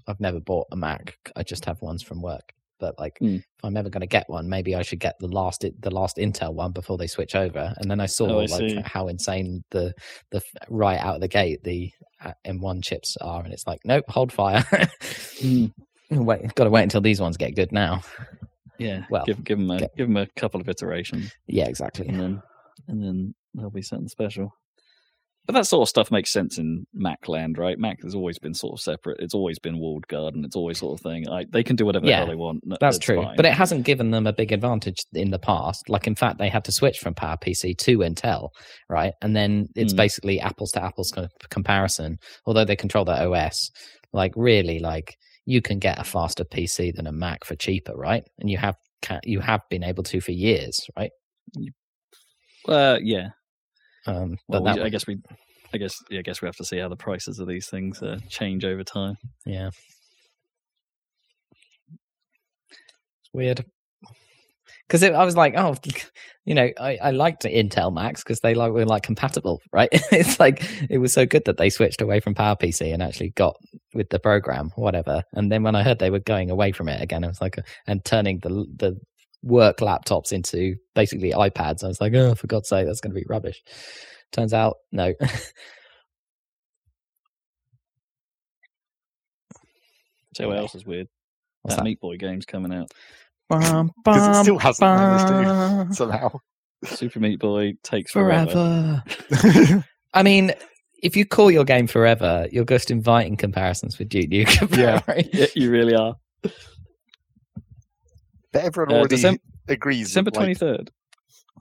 I've 0.07 0.19
never 0.19 0.39
bought 0.39 0.67
a 0.71 0.75
Mac. 0.75 1.17
I 1.35 1.43
just 1.43 1.65
have 1.65 1.81
ones 1.81 2.01
from 2.03 2.21
work. 2.21 2.53
But 2.79 2.97
like, 2.97 3.19
Mm. 3.21 3.37
if 3.37 3.45
I'm 3.63 3.77
ever 3.77 3.89
going 3.91 4.01
to 4.01 4.07
get 4.07 4.27
one, 4.27 4.49
maybe 4.49 4.73
I 4.73 4.81
should 4.81 4.99
get 4.99 5.15
the 5.19 5.27
last 5.27 5.63
the 5.81 5.91
last 5.91 6.17
Intel 6.17 6.53
one 6.55 6.71
before 6.71 6.97
they 6.97 7.05
switch 7.05 7.35
over. 7.35 7.73
And 7.77 7.91
then 7.91 7.99
I 7.99 8.07
saw 8.07 8.27
Oh, 8.27 8.39
I 8.39 8.45
like 8.45 8.69
see. 8.71 8.81
how 8.83 9.07
insane 9.07 9.63
the 9.69 9.93
the 10.31 10.41
right 10.67 10.97
out 10.99 11.15
of 11.15 11.21
the 11.21 11.27
gate 11.27 11.63
the 11.63 11.91
uh, 12.25 12.33
M1 12.45 12.83
chips 12.83 13.17
are, 13.21 13.43
and 13.43 13.53
it's 13.53 13.67
like, 13.67 13.81
nope, 13.85 14.05
hold 14.09 14.31
fire. 14.33 14.63
Wait, 16.09 16.55
got 16.55 16.65
to 16.65 16.69
wait 16.69 16.83
until 16.83 17.01
these 17.01 17.21
ones 17.21 17.37
get 17.37 17.55
good 17.55 17.71
now. 17.71 18.01
Yeah, 18.79 19.05
Well, 19.09 19.23
give 19.25 19.43
give 19.43 19.57
them 19.59 19.71
a 19.71 19.79
get- 19.79 19.95
give 19.95 20.09
'em 20.09 20.17
a 20.17 20.27
couple 20.35 20.59
of 20.59 20.67
iterations, 20.67 21.31
Yeah, 21.47 21.67
exactly. 21.67 22.07
and 22.07 22.19
then 22.19 22.41
and 22.87 23.01
then 23.03 23.35
there'll 23.53 23.71
be 23.71 23.81
something 23.81 24.07
special. 24.09 24.53
But 25.51 25.59
that 25.59 25.65
sort 25.65 25.81
of 25.83 25.89
stuff 25.89 26.11
makes 26.11 26.31
sense 26.31 26.57
in 26.57 26.85
Mac 26.93 27.27
land, 27.27 27.57
right? 27.57 27.77
Mac 27.77 28.01
has 28.03 28.15
always 28.15 28.39
been 28.39 28.53
sort 28.53 28.73
of 28.73 28.79
separate. 28.81 29.17
It's 29.19 29.33
always 29.33 29.59
been 29.59 29.79
walled 29.79 30.07
garden. 30.07 30.45
It's 30.45 30.55
always 30.55 30.79
sort 30.79 30.99
of 30.99 31.03
thing. 31.03 31.27
I, 31.29 31.45
they 31.49 31.63
can 31.63 31.75
do 31.75 31.85
whatever 31.85 32.05
the 32.05 32.11
hell 32.13 32.27
they 32.27 32.35
want. 32.35 32.63
n- 32.69 32.77
That's 32.79 32.97
true, 32.99 33.21
fine. 33.23 33.35
but 33.35 33.45
it 33.45 33.53
hasn't 33.53 33.85
given 33.85 34.11
them 34.11 34.27
a 34.27 34.33
big 34.33 34.51
advantage 34.51 35.03
in 35.13 35.31
the 35.31 35.39
past. 35.39 35.89
Like, 35.89 36.07
in 36.07 36.15
fact, 36.15 36.37
they 36.37 36.49
had 36.49 36.63
to 36.65 36.71
switch 36.71 36.99
from 36.99 37.13
PowerPC 37.15 37.77
to 37.77 37.97
Intel, 37.99 38.49
right? 38.89 39.13
And 39.21 39.35
then 39.35 39.67
it's 39.75 39.93
Mm. 39.93 39.97
basically 39.97 40.39
apples 40.39 40.71
to 40.71 40.83
apples 40.83 41.13
comparison. 41.49 42.17
Although 42.45 42.65
they 42.65 42.75
control 42.75 43.05
their 43.05 43.27
OS, 43.27 43.69
like 44.13 44.31
really, 44.35 44.79
like 44.79 45.15
you 45.45 45.61
can 45.61 45.79
get 45.79 45.99
a 45.99 46.03
faster 46.03 46.43
PC 46.45 46.91
than 46.95 47.07
a 47.07 47.11
Mac 47.11 47.43
for 47.45 47.55
cheaper, 47.55 47.93
right? 47.95 48.23
And 48.39 48.49
you 48.49 48.57
have 48.57 48.75
you 49.23 49.39
have 49.39 49.61
been 49.69 49.83
able 49.83 50.03
to 50.03 50.21
for 50.21 50.31
years, 50.31 50.79
right? 50.95 51.11
uh, 52.67 52.99
yeah. 53.01 53.29
Um, 54.07 54.37
Well, 54.47 54.61
but 54.61 54.63
that, 54.63 54.75
we, 54.77 54.81
I 54.83 54.89
guess 54.89 55.07
we, 55.07 55.17
I 55.73 55.77
guess, 55.77 55.95
yeah, 56.09 56.19
I 56.19 56.21
guess 56.21 56.41
we 56.41 56.47
have 56.47 56.55
to 56.57 56.65
see 56.65 56.77
how 56.77 56.89
the 56.89 56.95
prices 56.95 57.39
of 57.39 57.47
these 57.47 57.67
things 57.69 58.01
uh, 58.01 58.19
change 58.29 58.65
over 58.65 58.83
time. 58.83 59.15
yeah, 59.45 59.69
it's 63.19 63.29
weird. 63.33 63.65
Because 64.87 65.03
I 65.03 65.23
was 65.23 65.37
like, 65.37 65.53
oh, 65.55 65.75
you 66.45 66.53
know, 66.53 66.69
I, 66.79 66.97
I 67.01 67.11
liked 67.11 67.43
Intel 67.43 67.93
Macs 67.93 68.23
because 68.23 68.41
they 68.41 68.53
like 68.53 68.73
were 68.73 68.85
like 68.85 69.03
compatible, 69.03 69.61
right? 69.71 69.89
it's 70.11 70.39
like 70.39 70.63
it 70.89 70.97
was 70.97 71.13
so 71.13 71.25
good 71.25 71.45
that 71.45 71.57
they 71.57 71.69
switched 71.69 72.01
away 72.01 72.19
from 72.19 72.35
PowerPC 72.35 72.93
and 72.93 73.01
actually 73.01 73.29
got 73.29 73.55
with 73.93 74.09
the 74.09 74.19
program, 74.19 74.71
whatever. 74.75 75.23
And 75.33 75.51
then 75.51 75.63
when 75.63 75.75
I 75.75 75.83
heard 75.83 75.99
they 75.99 76.09
were 76.09 76.19
going 76.19 76.49
away 76.49 76.73
from 76.73 76.89
it 76.89 77.01
again, 77.01 77.23
I 77.23 77.27
was 77.27 77.39
like, 77.41 77.57
uh, 77.57 77.61
and 77.87 78.03
turning 78.03 78.39
the 78.39 78.65
the 78.75 78.99
work 79.43 79.77
laptops 79.77 80.31
into 80.31 80.75
basically 80.95 81.31
iPads, 81.31 81.83
I 81.83 81.87
was 81.87 82.01
like, 82.01 82.13
oh, 82.13 82.35
for 82.35 82.47
God's 82.47 82.69
sake, 82.69 82.85
that's 82.85 83.01
going 83.01 83.13
to 83.13 83.19
be 83.19 83.25
rubbish. 83.27 83.63
Turns 84.31 84.53
out, 84.53 84.77
no. 84.91 85.13
So 90.33 90.47
what 90.47 90.57
else 90.57 90.75
is 90.75 90.85
weird? 90.85 91.07
What's 91.61 91.75
that 91.75 91.81
that? 91.81 91.85
Meat 91.85 91.99
Boy 91.99 92.17
game's 92.17 92.45
coming 92.45 92.73
out. 92.73 92.91
Because 93.49 93.89
it 94.39 94.41
still 94.43 94.57
hasn't 94.57 94.81
managed 94.81 95.89
to 95.89 95.95
somehow. 95.95 96.31
Super 96.85 97.19
Meat 97.19 97.39
Boy 97.39 97.73
takes 97.83 98.11
forever. 98.11 99.03
forever. 99.29 99.85
I 100.13 100.23
mean, 100.23 100.53
if 101.03 101.15
you 101.15 101.25
call 101.25 101.51
your 101.51 101.65
game 101.65 101.87
forever, 101.87 102.47
you're 102.51 102.65
just 102.65 102.91
inviting 102.91 103.35
comparisons 103.37 103.99
with 103.99 104.09
Duke 104.09 104.29
Nukem. 104.29 104.77
Yeah. 104.77 105.01
Yeah, 105.31 105.47
you 105.55 105.69
really 105.69 105.95
are. 105.95 106.15
But 108.53 108.63
everyone 108.63 108.93
Uh, 108.93 108.97
already 108.99 109.15
Decem- 109.17 109.39
agrees. 109.67 110.07
December 110.07 110.31
that, 110.31 110.37
like, 110.37 110.43
twenty 110.45 110.55
third. 110.55 110.91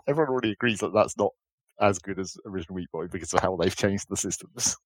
everyone 0.09 0.31
already 0.33 0.53
agrees 0.53 0.81
that 0.81 0.93
that's 0.93 1.17
not 1.17 1.33
as 1.81 1.99
good 1.99 2.19
as 2.19 2.37
original 2.47 2.77
Meat 2.77 2.91
Boy 2.93 3.07
because 3.07 3.33
of 3.33 3.41
how 3.41 3.57
they've 3.57 3.75
changed 3.77 4.07
the 4.09 4.17
systems. 4.17 4.77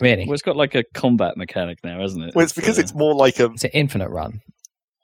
Really? 0.00 0.24
Well, 0.24 0.34
it's 0.34 0.42
got 0.42 0.56
like 0.56 0.74
a 0.74 0.82
combat 0.94 1.36
mechanic 1.36 1.78
now, 1.84 2.00
hasn't 2.00 2.24
it? 2.24 2.34
Well, 2.34 2.42
it's 2.44 2.52
because 2.52 2.78
uh, 2.78 2.82
it's 2.82 2.94
more 2.94 3.14
like 3.14 3.38
a, 3.38 3.46
It's 3.52 3.62
an 3.64 3.70
infinite 3.72 4.10
run. 4.10 4.40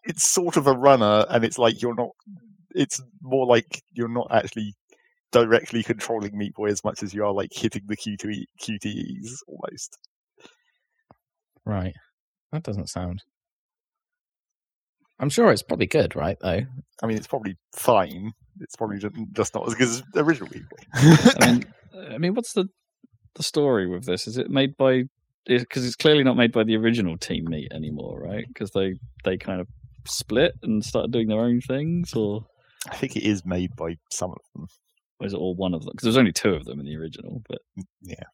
it's 0.05 0.25
sort 0.27 0.57
of 0.57 0.67
a 0.67 0.73
runner, 0.73 1.25
and 1.31 1.45
it's 1.45 1.59
like 1.59 1.81
you're 1.83 1.95
not. 1.95 2.11
It's 2.75 3.01
more 3.23 3.47
like 3.47 3.83
you're 3.93 4.09
not 4.09 4.27
actually 4.31 4.75
directly 5.33 5.83
controlling 5.83 6.37
Meat 6.37 6.55
Boy 6.55 6.67
as 6.67 6.83
much 6.85 7.03
as 7.03 7.15
you 7.15 7.25
are 7.25 7.33
like 7.33 7.51
hitting 7.53 7.83
the 7.87 7.97
QTE, 7.97 8.45
QTEs 8.61 9.39
almost. 9.47 9.99
Right. 11.65 11.95
That 12.53 12.63
doesn't 12.63 12.89
sound. 12.89 13.23
I'm 15.19 15.31
sure 15.31 15.51
it's 15.51 15.63
probably 15.63 15.87
good, 15.87 16.15
right? 16.15 16.37
Though. 16.41 16.61
I 17.03 17.07
mean, 17.07 17.17
it's 17.17 17.27
probably 17.27 17.57
fine. 17.75 18.33
It's 18.61 18.77
probably 18.77 18.99
just, 18.99 19.15
just 19.33 19.55
not 19.55 19.67
as 19.67 19.75
good 19.75 19.89
as 19.89 20.03
the 20.13 20.23
original 20.25 20.49
people. 20.49 20.79
I 20.95 21.53
mean, 21.53 21.65
I 22.15 22.19
mean, 22.19 22.35
what's 22.35 22.53
the 22.53 22.67
the 23.35 23.43
story 23.43 23.87
with 23.87 24.05
this? 24.07 24.27
Is 24.27 24.37
it 24.39 24.51
made 24.51 24.77
by? 24.77 25.05
Because 25.47 25.87
it's 25.87 25.97
clearly 25.97 26.25
not 26.25 26.37
made 26.37 26.53
by 26.53 26.65
the 26.65 26.77
original 26.77 27.17
Team 27.17 27.45
Meat 27.49 27.71
anymore, 27.73 28.21
right? 28.21 28.45
Because 28.49 28.71
they 28.73 28.95
they 29.25 29.37
kind 29.37 29.61
of 29.61 29.69
split 30.07 30.53
and 30.63 30.85
started 30.85 31.13
doing 31.13 31.29
their 31.29 31.41
own 31.41 31.61
things, 31.61 32.15
or, 32.15 32.47
I 32.91 32.97
think 32.97 33.17
it 33.17 33.23
is 33.25 33.45
made 33.45 33.71
by 33.77 33.97
some 34.11 34.31
of 34.31 34.39
them. 34.55 34.67
or 35.21 35.27
is 35.27 35.33
it 35.33 35.39
all 35.39 35.55
one 35.55 35.73
of 35.75 35.83
them? 35.83 35.93
Because 35.93 36.05
there's 36.05 36.17
only 36.17 36.33
two 36.33 36.55
of 36.55 36.65
them 36.65 36.81
in 36.81 36.87
the 36.87 36.97
original, 36.97 37.43
but 37.49 37.59
mm, 37.79 37.85
Yeah. 38.03 38.25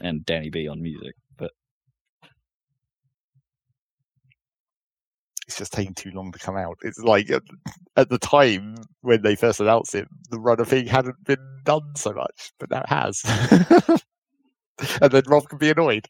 and 0.00 0.24
Danny 0.24 0.50
B 0.50 0.68
on 0.68 0.80
music, 0.82 1.14
but 1.36 1.50
It's 5.48 5.56
just 5.56 5.72
taking 5.72 5.94
too 5.94 6.10
long 6.10 6.30
to 6.32 6.38
come 6.38 6.56
out. 6.56 6.78
It's 6.82 6.98
like 6.98 7.30
at, 7.30 7.42
at 7.96 8.10
the 8.10 8.18
time 8.18 8.76
when 9.00 9.22
they 9.22 9.34
first 9.34 9.60
announced 9.60 9.94
it, 9.94 10.06
the 10.30 10.38
runner 10.38 10.66
thing 10.66 10.86
hadn't 10.86 11.24
been 11.24 11.38
done 11.64 11.96
so 11.96 12.12
much, 12.12 12.52
but 12.60 12.70
now 12.70 12.82
it 12.82 12.88
has. 12.88 13.22
and 15.00 15.10
then 15.10 15.22
Rob 15.26 15.48
can 15.48 15.58
be 15.58 15.70
annoyed. 15.70 16.06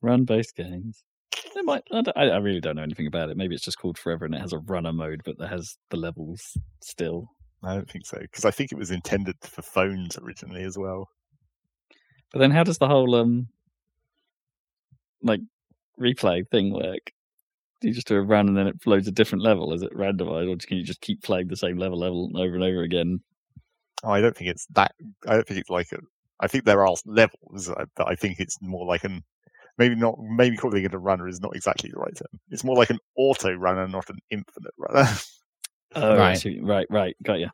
run 0.00 0.24
based 0.24 0.56
games. 0.56 1.04
It 1.54 1.64
might. 1.64 1.82
I 1.92 2.02
I 2.28 2.38
really 2.38 2.60
don't 2.60 2.76
know 2.76 2.82
anything 2.82 3.06
about 3.06 3.28
it. 3.28 3.36
Maybe 3.36 3.54
it's 3.54 3.64
just 3.64 3.78
called 3.78 3.98
Forever 3.98 4.24
and 4.24 4.34
it 4.34 4.40
has 4.40 4.52
a 4.54 4.58
runner 4.58 4.92
mode, 4.92 5.20
but 5.24 5.38
that 5.38 5.48
has 5.48 5.76
the 5.90 5.96
levels 5.96 6.56
still. 6.82 7.28
I 7.62 7.74
don't 7.74 7.90
think 7.90 8.06
so 8.06 8.18
because 8.18 8.44
I 8.44 8.50
think 8.50 8.72
it 8.72 8.78
was 8.78 8.90
intended 8.90 9.36
for 9.42 9.62
phones 9.62 10.18
originally 10.18 10.62
as 10.62 10.76
well. 10.78 11.08
But 12.32 12.38
then, 12.40 12.50
how 12.50 12.64
does 12.64 12.78
the 12.78 12.88
whole 12.88 13.14
um 13.14 13.48
like 15.22 15.40
replay 16.00 16.48
thing 16.50 16.72
work? 16.72 17.12
Do 17.84 17.88
you 17.88 17.94
just 17.94 18.06
do 18.06 18.16
a 18.16 18.22
run 18.22 18.48
and 18.48 18.56
then 18.56 18.66
it 18.66 18.76
loads 18.86 19.06
a 19.08 19.12
different 19.12 19.44
level? 19.44 19.74
Is 19.74 19.82
it 19.82 19.92
randomized, 19.92 20.50
or 20.50 20.56
can 20.66 20.78
you 20.78 20.84
just 20.84 21.02
keep 21.02 21.22
playing 21.22 21.48
the 21.48 21.56
same 21.56 21.76
level 21.76 21.98
level 21.98 22.30
over 22.34 22.54
and 22.54 22.64
over 22.64 22.80
again? 22.80 23.20
Oh, 24.02 24.08
I 24.10 24.22
don't 24.22 24.34
think 24.34 24.48
it's 24.48 24.64
that. 24.70 24.92
I 25.28 25.34
don't 25.34 25.46
think 25.46 25.60
it's 25.60 25.68
like 25.68 25.92
a. 25.92 25.98
I 26.40 26.46
think 26.46 26.64
there 26.64 26.86
are 26.86 26.94
levels, 27.04 27.70
but 27.94 28.08
I 28.08 28.14
think 28.14 28.40
it's 28.40 28.56
more 28.62 28.86
like 28.86 29.04
an. 29.04 29.22
Maybe 29.76 29.96
not. 29.96 30.18
Maybe 30.18 30.56
calling 30.56 30.82
it 30.82 30.94
a 30.94 30.98
runner 30.98 31.28
is 31.28 31.42
not 31.42 31.54
exactly 31.54 31.90
the 31.92 31.98
right 32.00 32.16
term. 32.16 32.40
It's 32.50 32.64
more 32.64 32.74
like 32.74 32.88
an 32.88 33.00
auto 33.18 33.52
runner, 33.52 33.86
not 33.86 34.08
an 34.08 34.18
infinite 34.30 34.72
runner. 34.78 35.06
Oh, 35.96 36.16
Right. 36.16 36.42
right, 36.42 36.58
right, 36.62 36.86
right. 36.88 37.16
Got 37.22 37.40
you. 37.40 37.50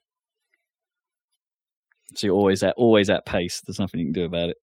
So 2.15 2.28
you're 2.28 2.36
always 2.36 2.62
at 2.62 2.74
always 2.77 3.11
at 3.11 3.27
pace. 3.27 3.62
There's 3.66 3.81
nothing 3.81 3.98
you 3.98 4.07
can 4.07 4.12
do 4.12 4.24
about 4.27 4.51
it. 4.51 4.57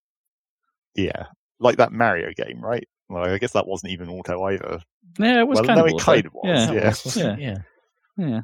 yeah, 0.95 1.25
like 1.59 1.75
that 1.75 1.91
Mario 1.91 2.31
game, 2.31 2.61
right? 2.61 2.87
Well, 3.09 3.23
I 3.23 3.37
guess 3.37 3.53
that 3.53 3.67
wasn't 3.67 3.93
even 3.93 4.09
auto 4.09 4.43
either. 4.45 4.79
Yeah, 5.19 5.39
it 5.41 5.47
was 5.47 5.57
Well, 5.57 5.65
kind 5.65 5.77
no, 5.77 5.85
of 5.85 5.89
it 5.91 5.93
auto. 5.95 6.03
kind 6.03 6.25
of 6.25 6.33
was, 6.33 6.43
Yeah, 6.45 6.65
That 6.65 6.75
yeah. 6.75 6.89
was, 6.89 7.17
yeah. 7.39 7.57
yeah. 8.17 8.41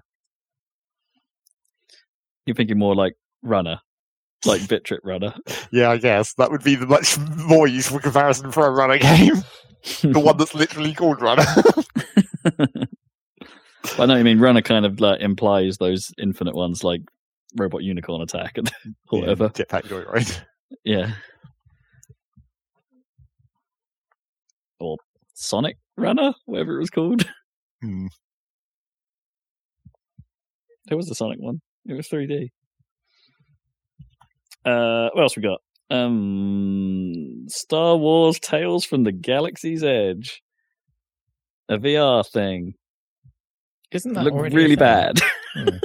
You're 2.45 2.55
thinking 2.55 2.77
more 2.79 2.95
like 2.95 3.13
runner, 3.41 3.79
like 4.45 4.67
bit 4.67 4.83
trip 4.85 5.01
runner. 5.03 5.33
Yeah, 5.71 5.89
I 5.89 5.97
guess 5.97 6.33
that 6.35 6.51
would 6.51 6.63
be 6.63 6.75
the 6.75 6.85
much 6.85 7.17
more 7.47 7.67
useful 7.67 7.99
comparison 7.99 8.51
for 8.51 8.67
a 8.67 8.71
runner 8.71 8.97
game. 8.99 9.35
the 10.03 10.19
one 10.19 10.37
that's 10.37 10.53
literally 10.55 10.93
called 10.93 11.21
runner. 11.21 11.43
I 13.97 14.05
know 14.05 14.13
what 14.13 14.17
you 14.17 14.23
mean. 14.23 14.39
Runner 14.39 14.61
kind 14.61 14.85
of 14.85 14.99
like 15.01 15.19
implies 15.21 15.77
those 15.77 16.13
infinite 16.17 16.55
ones, 16.55 16.83
like 16.83 17.01
robot 17.57 17.83
unicorn 17.83 18.21
attack 18.21 18.57
and 18.57 18.71
or 19.11 19.19
Yeah, 19.19 19.21
whatever. 19.21 19.49
Jetpack 19.49 19.83
Joyride. 19.85 20.41
Yeah. 20.83 21.13
Or 24.83 24.97
Sonic 25.33 25.77
Runner, 25.97 26.33
whatever 26.45 26.75
it 26.75 26.79
was 26.79 26.89
called. 26.89 27.25
Hmm. 27.81 28.07
There 30.85 30.95
was 30.95 31.07
the 31.07 31.15
Sonic 31.15 31.37
one. 31.37 31.59
It 31.85 31.95
was 31.95 32.07
3D. 32.07 32.47
Uh, 34.63 35.09
what 35.11 35.21
else 35.21 35.35
we 35.35 35.43
got? 35.43 35.59
Um, 35.89 37.43
Star 37.49 37.97
Wars 37.97 38.39
Tales 38.39 38.85
from 38.85 39.03
the 39.03 39.11
Galaxy's 39.11 39.83
Edge. 39.83 40.41
A 41.67 41.77
VR 41.77 42.25
thing. 42.25 42.75
Isn't 43.91 44.11
It 44.11 44.13
that 44.15 44.23
looked 44.23 44.37
already 44.37 44.55
really 44.55 44.77
bad. 44.77 45.19
Hmm. 45.53 45.67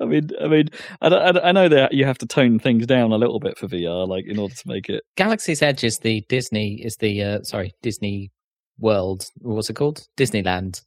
I 0.00 0.04
mean, 0.04 0.30
I 0.40 0.46
mean, 0.48 0.68
I, 1.00 1.08
don't- 1.08 1.22
I, 1.22 1.32
don't- 1.32 1.44
I 1.44 1.52
know 1.52 1.68
that 1.68 1.92
you 1.92 2.04
have 2.04 2.18
to 2.18 2.26
tone 2.26 2.58
things 2.58 2.86
down 2.86 3.12
a 3.12 3.16
little 3.18 3.40
bit 3.40 3.58
for 3.58 3.66
VR, 3.68 4.06
like 4.06 4.26
in 4.26 4.38
order 4.38 4.54
to 4.54 4.68
make 4.68 4.88
it. 4.88 5.02
Galaxy's 5.16 5.62
Edge 5.62 5.82
is 5.84 5.98
the 5.98 6.24
Disney 6.28 6.74
is 6.84 6.96
the 6.96 7.22
uh, 7.22 7.42
sorry 7.42 7.74
Disney 7.82 8.30
World. 8.78 9.26
What's 9.40 9.68
it 9.70 9.74
called? 9.74 10.06
Disneyland. 10.16 10.82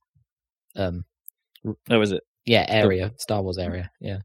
Um, 0.75 1.05
Oh, 1.89 2.01
is 2.01 2.11
it? 2.11 2.23
yeah, 2.45 2.65
area 2.67 3.11
Star 3.19 3.41
Wars 3.41 3.57
area. 3.57 3.89
Yeah. 4.01 4.19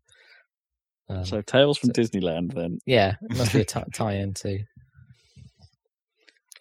Um, 1.09 1.25
So 1.25 1.41
Tales 1.43 1.79
from 1.79 1.91
so- 1.95 2.01
Disneyland. 2.03 2.55
Then 2.55 2.79
yeah, 2.87 3.15
it 3.31 3.37
must 3.37 3.53
be 3.53 3.61
a 3.61 3.65
t- 3.67 3.81
tie-in 3.93 4.35
to. 4.35 4.59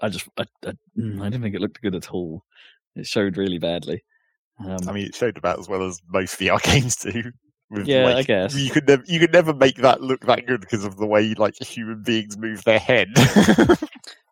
I 0.02 0.10
just, 0.10 0.28
I, 0.38 0.46
I, 0.66 0.74
mm, 0.98 1.20
I 1.22 1.30
didn't 1.30 1.42
think 1.42 1.56
it 1.56 1.62
looked 1.62 1.82
good 1.82 1.96
at 1.96 2.12
all. 2.12 2.44
It 2.96 3.08
showed 3.08 3.38
really 3.38 3.58
badly. 3.58 4.04
Um, 4.60 4.78
I 4.88 4.92
mean, 4.92 5.08
it 5.08 5.16
showed 5.16 5.38
about 5.38 5.60
as 5.60 5.68
well 5.68 5.84
as 5.88 6.00
most 6.08 6.40
VR 6.40 6.62
games 6.72 6.96
do. 6.98 7.32
With, 7.70 7.88
yeah, 7.88 8.06
like, 8.06 8.16
I 8.18 8.24
guess. 8.24 8.56
you 8.56 8.72
could 8.72 8.88
never 8.88 9.04
you 9.08 9.20
could 9.20 9.34
never 9.34 9.54
make 9.54 9.76
that 9.78 10.02
look 10.02 10.22
that 10.22 10.46
good 10.46 10.62
because 10.62 10.86
of 10.86 10.96
the 10.96 11.06
way 11.06 11.34
like 11.34 11.56
human 11.62 12.02
beings 12.02 12.38
move 12.38 12.64
their 12.64 12.80
head. 12.80 13.10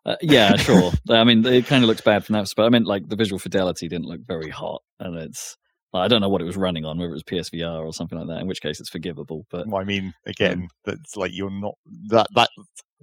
Uh, 0.06 0.14
yeah, 0.22 0.54
sure. 0.54 0.92
I 1.10 1.24
mean, 1.24 1.44
it 1.44 1.66
kind 1.66 1.82
of 1.82 1.88
looks 1.88 2.00
bad 2.00 2.24
from 2.24 2.34
that 2.34 2.42
perspective. 2.42 2.72
I 2.72 2.78
mean, 2.78 2.84
like 2.84 3.08
the 3.08 3.16
visual 3.16 3.40
fidelity 3.40 3.88
didn't 3.88 4.06
look 4.06 4.20
very 4.24 4.48
hot, 4.48 4.82
and 5.00 5.16
it's. 5.16 5.56
I 5.92 6.06
don't 6.08 6.20
know 6.20 6.28
what 6.28 6.42
it 6.42 6.44
was 6.44 6.56
running 6.56 6.84
on, 6.84 6.98
whether 6.98 7.10
it 7.10 7.14
was 7.14 7.22
PSVR 7.24 7.84
or 7.84 7.92
something 7.92 8.18
like 8.18 8.28
that. 8.28 8.40
In 8.40 8.46
which 8.46 8.60
case, 8.60 8.78
it's 8.78 8.88
forgivable. 8.90 9.46
But 9.50 9.66
Well, 9.66 9.80
I 9.80 9.84
mean, 9.84 10.14
again, 10.26 10.68
that's 10.84 11.16
like 11.16 11.32
you're 11.34 11.50
not 11.50 11.74
that 12.08 12.28
that 12.36 12.50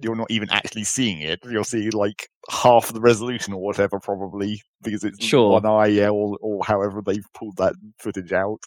you're 0.00 0.16
not 0.16 0.30
even 0.30 0.50
actually 0.50 0.84
seeing 0.84 1.20
it. 1.20 1.38
You'll 1.44 1.64
see 1.64 1.90
like 1.90 2.28
half 2.50 2.92
the 2.92 3.00
resolution 3.00 3.54
or 3.54 3.60
whatever, 3.62 4.00
probably 4.00 4.60
because 4.82 5.04
it's 5.04 5.24
Sure. 5.24 5.52
one 5.52 5.66
eye, 5.66 5.86
yeah, 5.86 6.08
or 6.08 6.36
or 6.40 6.64
however 6.64 7.00
they've 7.04 7.26
pulled 7.34 7.56
that 7.58 7.74
footage 7.98 8.32
out. 8.32 8.58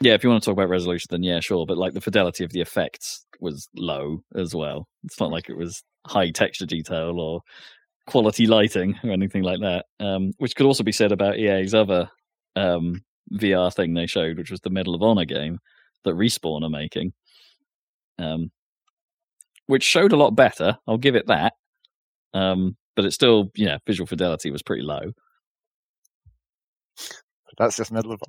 yeah, 0.00 0.14
if 0.14 0.24
you 0.24 0.30
want 0.30 0.42
to 0.42 0.46
talk 0.46 0.54
about 0.54 0.68
resolution, 0.70 1.08
then 1.10 1.22
yeah, 1.22 1.40
sure. 1.40 1.66
But 1.66 1.78
like 1.78 1.92
the 1.92 2.00
fidelity 2.00 2.44
of 2.44 2.52
the 2.52 2.60
effects 2.60 3.24
was 3.40 3.68
low 3.76 4.22
as 4.34 4.54
well. 4.54 4.88
It's 5.04 5.20
not 5.20 5.30
like 5.30 5.48
it 5.48 5.56
was 5.56 5.82
high 6.06 6.30
texture 6.30 6.66
detail 6.66 7.18
or 7.20 7.40
quality 8.06 8.46
lighting 8.46 8.98
or 9.04 9.10
anything 9.10 9.42
like 9.42 9.60
that. 9.60 9.84
Um, 10.00 10.32
which 10.38 10.56
could 10.56 10.66
also 10.66 10.82
be 10.82 10.92
said 10.92 11.12
about 11.12 11.38
EA's 11.38 11.74
other 11.74 12.08
um, 12.56 13.02
VR 13.34 13.72
thing 13.72 13.94
they 13.94 14.06
showed, 14.06 14.38
which 14.38 14.50
was 14.50 14.60
the 14.60 14.70
Medal 14.70 14.94
of 14.94 15.02
Honor 15.02 15.24
game 15.26 15.58
that 16.04 16.14
Respawn 16.14 16.62
are 16.64 16.70
making, 16.70 17.12
um, 18.18 18.50
which 19.70 19.84
showed 19.84 20.10
a 20.12 20.16
lot 20.16 20.34
better. 20.34 20.76
I'll 20.88 20.98
give 20.98 21.14
it 21.14 21.28
that. 21.28 21.54
Um, 22.34 22.76
but 22.96 23.04
it's 23.04 23.14
still, 23.14 23.52
yeah, 23.54 23.78
visual 23.86 24.06
fidelity 24.06 24.50
was 24.50 24.64
pretty 24.64 24.82
low. 24.82 25.12
That's 27.56 27.76
just 27.76 27.92
Medal 27.92 28.12
of 28.12 28.20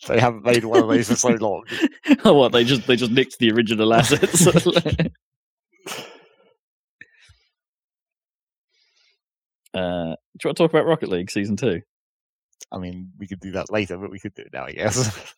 they 0.08 0.20
haven't 0.20 0.44
made 0.44 0.66
one 0.66 0.82
of 0.82 0.90
these 0.90 1.08
for 1.08 1.16
so 1.16 1.28
long. 1.40 1.64
oh, 2.24 2.34
what 2.34 2.52
they 2.52 2.64
just 2.64 2.86
they 2.86 2.96
just 2.96 3.10
nicked 3.10 3.38
the 3.38 3.50
original 3.52 3.94
assets. 3.94 4.46
uh, 4.46 4.52
do 9.72 9.74
you 9.74 9.78
want 9.78 10.16
to 10.36 10.52
talk 10.54 10.70
about 10.70 10.84
Rocket 10.86 11.08
League 11.08 11.30
season 11.30 11.56
two? 11.56 11.80
I 12.70 12.78
mean, 12.78 13.12
we 13.18 13.26
could 13.26 13.40
do 13.40 13.52
that 13.52 13.72
later, 13.72 13.96
but 13.96 14.10
we 14.10 14.18
could 14.18 14.34
do 14.34 14.42
it 14.42 14.52
now, 14.52 14.66
I 14.66 14.72
guess. 14.72 15.34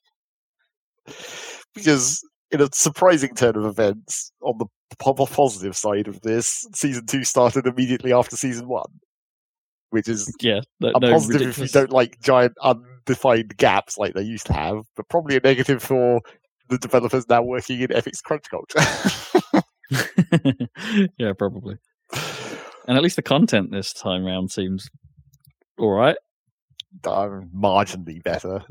because 1.74 2.24
in 2.54 2.60
a 2.62 2.68
surprising 2.72 3.34
turn 3.34 3.56
of 3.56 3.64
events, 3.64 4.30
on 4.42 4.54
the 4.58 4.66
po- 4.98 5.14
po- 5.14 5.26
positive 5.26 5.76
side 5.76 6.06
of 6.08 6.20
this, 6.22 6.64
season 6.74 7.04
two 7.06 7.24
started 7.24 7.66
immediately 7.66 8.12
after 8.12 8.36
season 8.36 8.68
one, 8.68 8.90
which 9.90 10.08
is 10.08 10.32
Yeah, 10.40 10.60
no, 10.80 10.92
a 10.94 11.00
no 11.00 11.12
positive 11.12 11.48
if 11.48 11.58
you 11.58 11.66
don't 11.68 11.90
like 11.90 12.20
giant 12.20 12.52
undefined 12.62 13.56
gaps 13.56 13.98
like 13.98 14.14
they 14.14 14.22
used 14.22 14.46
to 14.46 14.52
have, 14.52 14.76
but 14.96 15.08
probably 15.08 15.36
a 15.36 15.40
negative 15.40 15.82
for 15.82 16.20
the 16.68 16.78
developers 16.78 17.28
now 17.28 17.42
working 17.42 17.80
in 17.80 17.88
Epic's 17.92 18.20
crunch 18.20 18.44
culture. 18.48 18.78
yeah, 21.18 21.32
probably. 21.36 21.76
And 22.86 22.96
at 22.96 23.02
least 23.02 23.16
the 23.16 23.22
content 23.22 23.72
this 23.72 23.92
time 23.92 24.24
round 24.24 24.50
seems 24.52 24.88
all 25.78 25.90
right. 25.90 26.16
um, 27.04 27.50
marginally 27.54 28.22
better 28.22 28.62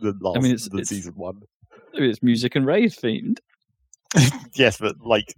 than 0.00 0.18
last 0.22 0.36
I 0.38 0.40
mean, 0.40 0.52
it's- 0.52 0.68
than 0.68 0.78
it's- 0.80 0.88
season 0.88 1.12
one. 1.16 1.42
I 1.98 2.02
It's 2.04 2.22
music 2.22 2.54
and 2.56 2.66
raid 2.66 2.90
themed. 2.92 3.38
yes, 4.54 4.78
but 4.78 4.96
like 5.00 5.34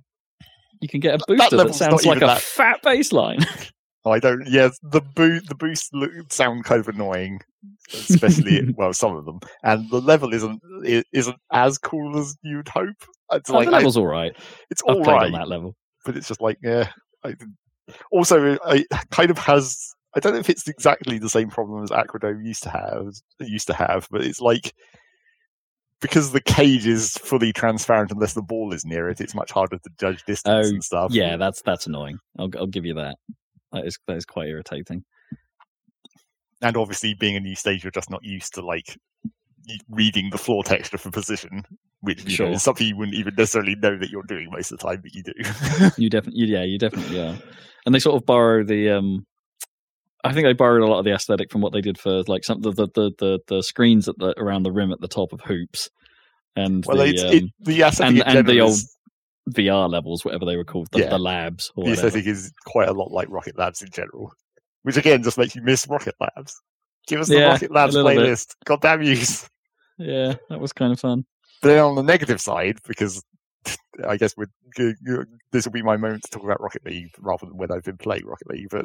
You 0.80 0.88
can 0.88 1.00
get 1.00 1.14
a 1.14 1.18
That 1.18 1.26
booster 1.28 1.56
that, 1.56 1.64
not 1.66 1.74
sounds 1.74 2.06
like 2.06 2.18
a 2.22 2.26
that- 2.26 2.40
fat 2.40 2.80
bass 2.82 3.12
line. 3.12 3.40
I 4.06 4.18
don't. 4.20 4.46
Yes, 4.48 4.78
the 4.82 5.02
boost 5.02 5.48
the 5.48 5.54
boosts 5.54 5.90
look, 5.92 6.10
sound 6.30 6.64
kind 6.64 6.80
of 6.80 6.88
annoying, 6.88 7.40
especially 7.92 8.72
well 8.78 8.94
some 8.94 9.14
of 9.14 9.26
them, 9.26 9.40
and 9.64 9.90
the 9.90 10.00
level 10.00 10.32
isn't 10.32 10.62
isn't 11.12 11.36
as 11.52 11.76
cool 11.76 12.18
as 12.18 12.34
you'd 12.42 12.68
hope. 12.68 12.94
It's 13.32 13.50
Oh, 13.50 13.54
like 13.54 13.66
the 13.66 13.72
I- 13.74 13.78
level's 13.78 13.96
all 13.98 14.06
right. 14.06 14.34
it's 14.70 14.82
I've 14.88 14.98
right, 14.98 15.26
on 15.26 15.32
that 15.32 15.48
level. 15.48 15.74
but 16.06 16.16
it's 16.16 16.28
just 16.28 16.40
like 16.40 16.56
yeah, 16.62 16.88
I, 17.22 17.34
also 18.10 18.56
it 18.66 18.86
kind 19.10 19.30
of 19.30 19.36
has. 19.38 19.76
I 20.16 20.20
don't 20.20 20.32
know 20.32 20.38
if 20.40 20.48
it's 20.48 20.66
exactly 20.68 21.18
the 21.18 21.28
same 21.28 21.50
problem 21.50 21.82
as 21.82 21.90
Aquadome 21.90 22.46
used 22.46 22.62
to 22.62 22.70
have. 22.70 23.08
Used 23.40 23.66
to 23.66 23.74
have, 23.74 24.08
but 24.10 24.22
it's 24.22 24.40
like 24.40 24.72
because 26.00 26.32
the 26.32 26.40
cage 26.40 26.86
is 26.86 27.12
fully 27.12 27.52
transparent 27.52 28.12
unless 28.12 28.34
the 28.34 28.42
ball 28.42 28.72
is 28.72 28.84
near 28.84 29.08
it. 29.08 29.20
It's 29.20 29.34
much 29.34 29.50
harder 29.50 29.78
to 29.78 29.90
judge 29.98 30.24
distance 30.24 30.66
Oh, 30.66 30.70
and 30.70 30.84
stuff. 30.84 31.12
Yeah, 31.12 31.36
that's 31.36 31.62
that's 31.62 31.86
annoying. 31.86 32.18
I'll 32.38 32.50
I'll 32.56 32.66
give 32.66 32.84
you 32.84 32.94
that. 32.94 33.16
That 33.72 33.86
is 33.86 33.98
that 34.06 34.16
is 34.16 34.24
quite 34.24 34.48
irritating. 34.48 35.04
and 36.62 36.76
obviously 36.76 37.14
being 37.14 37.36
a 37.36 37.40
new 37.40 37.54
stage, 37.54 37.84
you're 37.84 37.90
just 37.90 38.10
not 38.10 38.24
used 38.24 38.54
to 38.54 38.62
like 38.64 38.96
reading 39.90 40.30
the 40.30 40.38
floor 40.38 40.64
texture 40.64 40.96
for 40.98 41.10
position, 41.10 41.62
which 42.00 42.24
you 42.24 42.44
know, 42.44 42.52
is 42.52 42.62
something 42.62 42.86
you 42.86 42.96
wouldn't 42.96 43.16
even 43.16 43.34
necessarily 43.36 43.74
know 43.76 43.98
that 43.98 44.08
you're 44.10 44.22
doing 44.22 44.48
most 44.50 44.72
of 44.72 44.78
the 44.78 44.86
time, 44.86 45.00
but 45.02 45.14
you 45.14 45.22
do. 45.22 45.32
You 45.98 46.08
definitely, 46.08 46.44
yeah, 46.46 46.62
you 46.64 46.78
definitely 46.78 47.20
are. 47.20 47.36
And 47.86 47.94
they 47.94 47.98
sort 47.98 48.16
of 48.20 48.24
borrow 48.26 48.64
the. 48.64 48.90
um 48.90 49.26
I 50.24 50.32
think 50.32 50.44
they 50.46 50.52
borrowed 50.52 50.82
a 50.82 50.86
lot 50.86 50.98
of 50.98 51.04
the 51.04 51.14
aesthetic 51.14 51.50
from 51.50 51.60
what 51.60 51.72
they 51.72 51.80
did 51.80 51.98
for 51.98 52.22
like 52.24 52.44
some 52.44 52.60
the 52.60 52.72
the 52.72 52.88
the, 52.94 53.10
the, 53.18 53.38
the 53.48 53.62
screens 53.62 54.08
at 54.08 54.18
the 54.18 54.34
around 54.38 54.64
the 54.64 54.72
rim 54.72 54.92
at 54.92 55.00
the 55.00 55.08
top 55.08 55.32
of 55.32 55.40
hoops, 55.40 55.88
and 56.56 56.84
well, 56.86 56.96
the 56.98 57.06
it's, 57.06 57.22
um, 57.22 57.30
it, 57.32 57.44
the 57.60 57.82
aesthetic 57.82 58.26
and- 58.26 58.36
and 58.38 58.48
the 58.48 58.60
old 58.60 58.72
is- 58.72 58.94
VR 59.50 59.88
levels, 59.88 60.24
whatever 60.24 60.44
they 60.44 60.56
were 60.56 60.64
called, 60.64 60.88
the, 60.92 60.98
Yeah. 61.00 61.08
the 61.10 61.18
labs 61.18 61.72
or 61.76 61.84
the 61.86 61.92
aesthetic 61.92 62.26
is 62.26 62.52
quite 62.66 62.88
a 62.88 62.92
lot 62.92 63.10
like 63.12 63.28
Rocket 63.30 63.56
Labs 63.56 63.80
in 63.80 63.88
general, 63.90 64.32
which 64.82 64.96
again 64.98 65.22
just 65.22 65.38
makes 65.38 65.54
you 65.56 65.62
miss 65.62 65.86
Rocket 65.88 66.14
Labs. 66.20 66.54
Give 67.06 67.20
us 67.20 67.28
the 67.28 67.36
Yeah, 67.36 67.48
Rocket 67.52 67.70
Labs 67.70 67.94
bit. 67.94 68.04
playlist. 68.04 68.54
God 68.66 68.80
damn 68.82 69.02
you! 69.02 69.16
Yeah, 70.00 70.34
that 70.48 70.60
was 70.60 70.72
kind 70.72 70.92
of 70.92 71.00
fun. 71.00 71.24
But 71.60 71.68
then 71.70 71.78
on 71.82 71.96
the 71.96 72.02
negative 72.04 72.40
side, 72.40 72.78
because 72.86 73.20
I 74.06 74.16
guess 74.16 74.36
we're, 74.36 74.46
g- 74.76 74.92
g- 75.06 75.16
this 75.50 75.64
will 75.66 75.72
be 75.72 75.82
my 75.82 75.96
moment 75.96 76.22
to 76.22 76.30
talk 76.30 76.44
about 76.44 76.60
Rocket 76.60 76.84
League 76.86 77.10
rather 77.18 77.46
than 77.46 77.56
when 77.56 77.72
I've 77.72 77.82
been 77.82 77.96
playing 77.96 78.24
Rocket 78.26 78.48
League. 78.48 78.68
But 78.70 78.84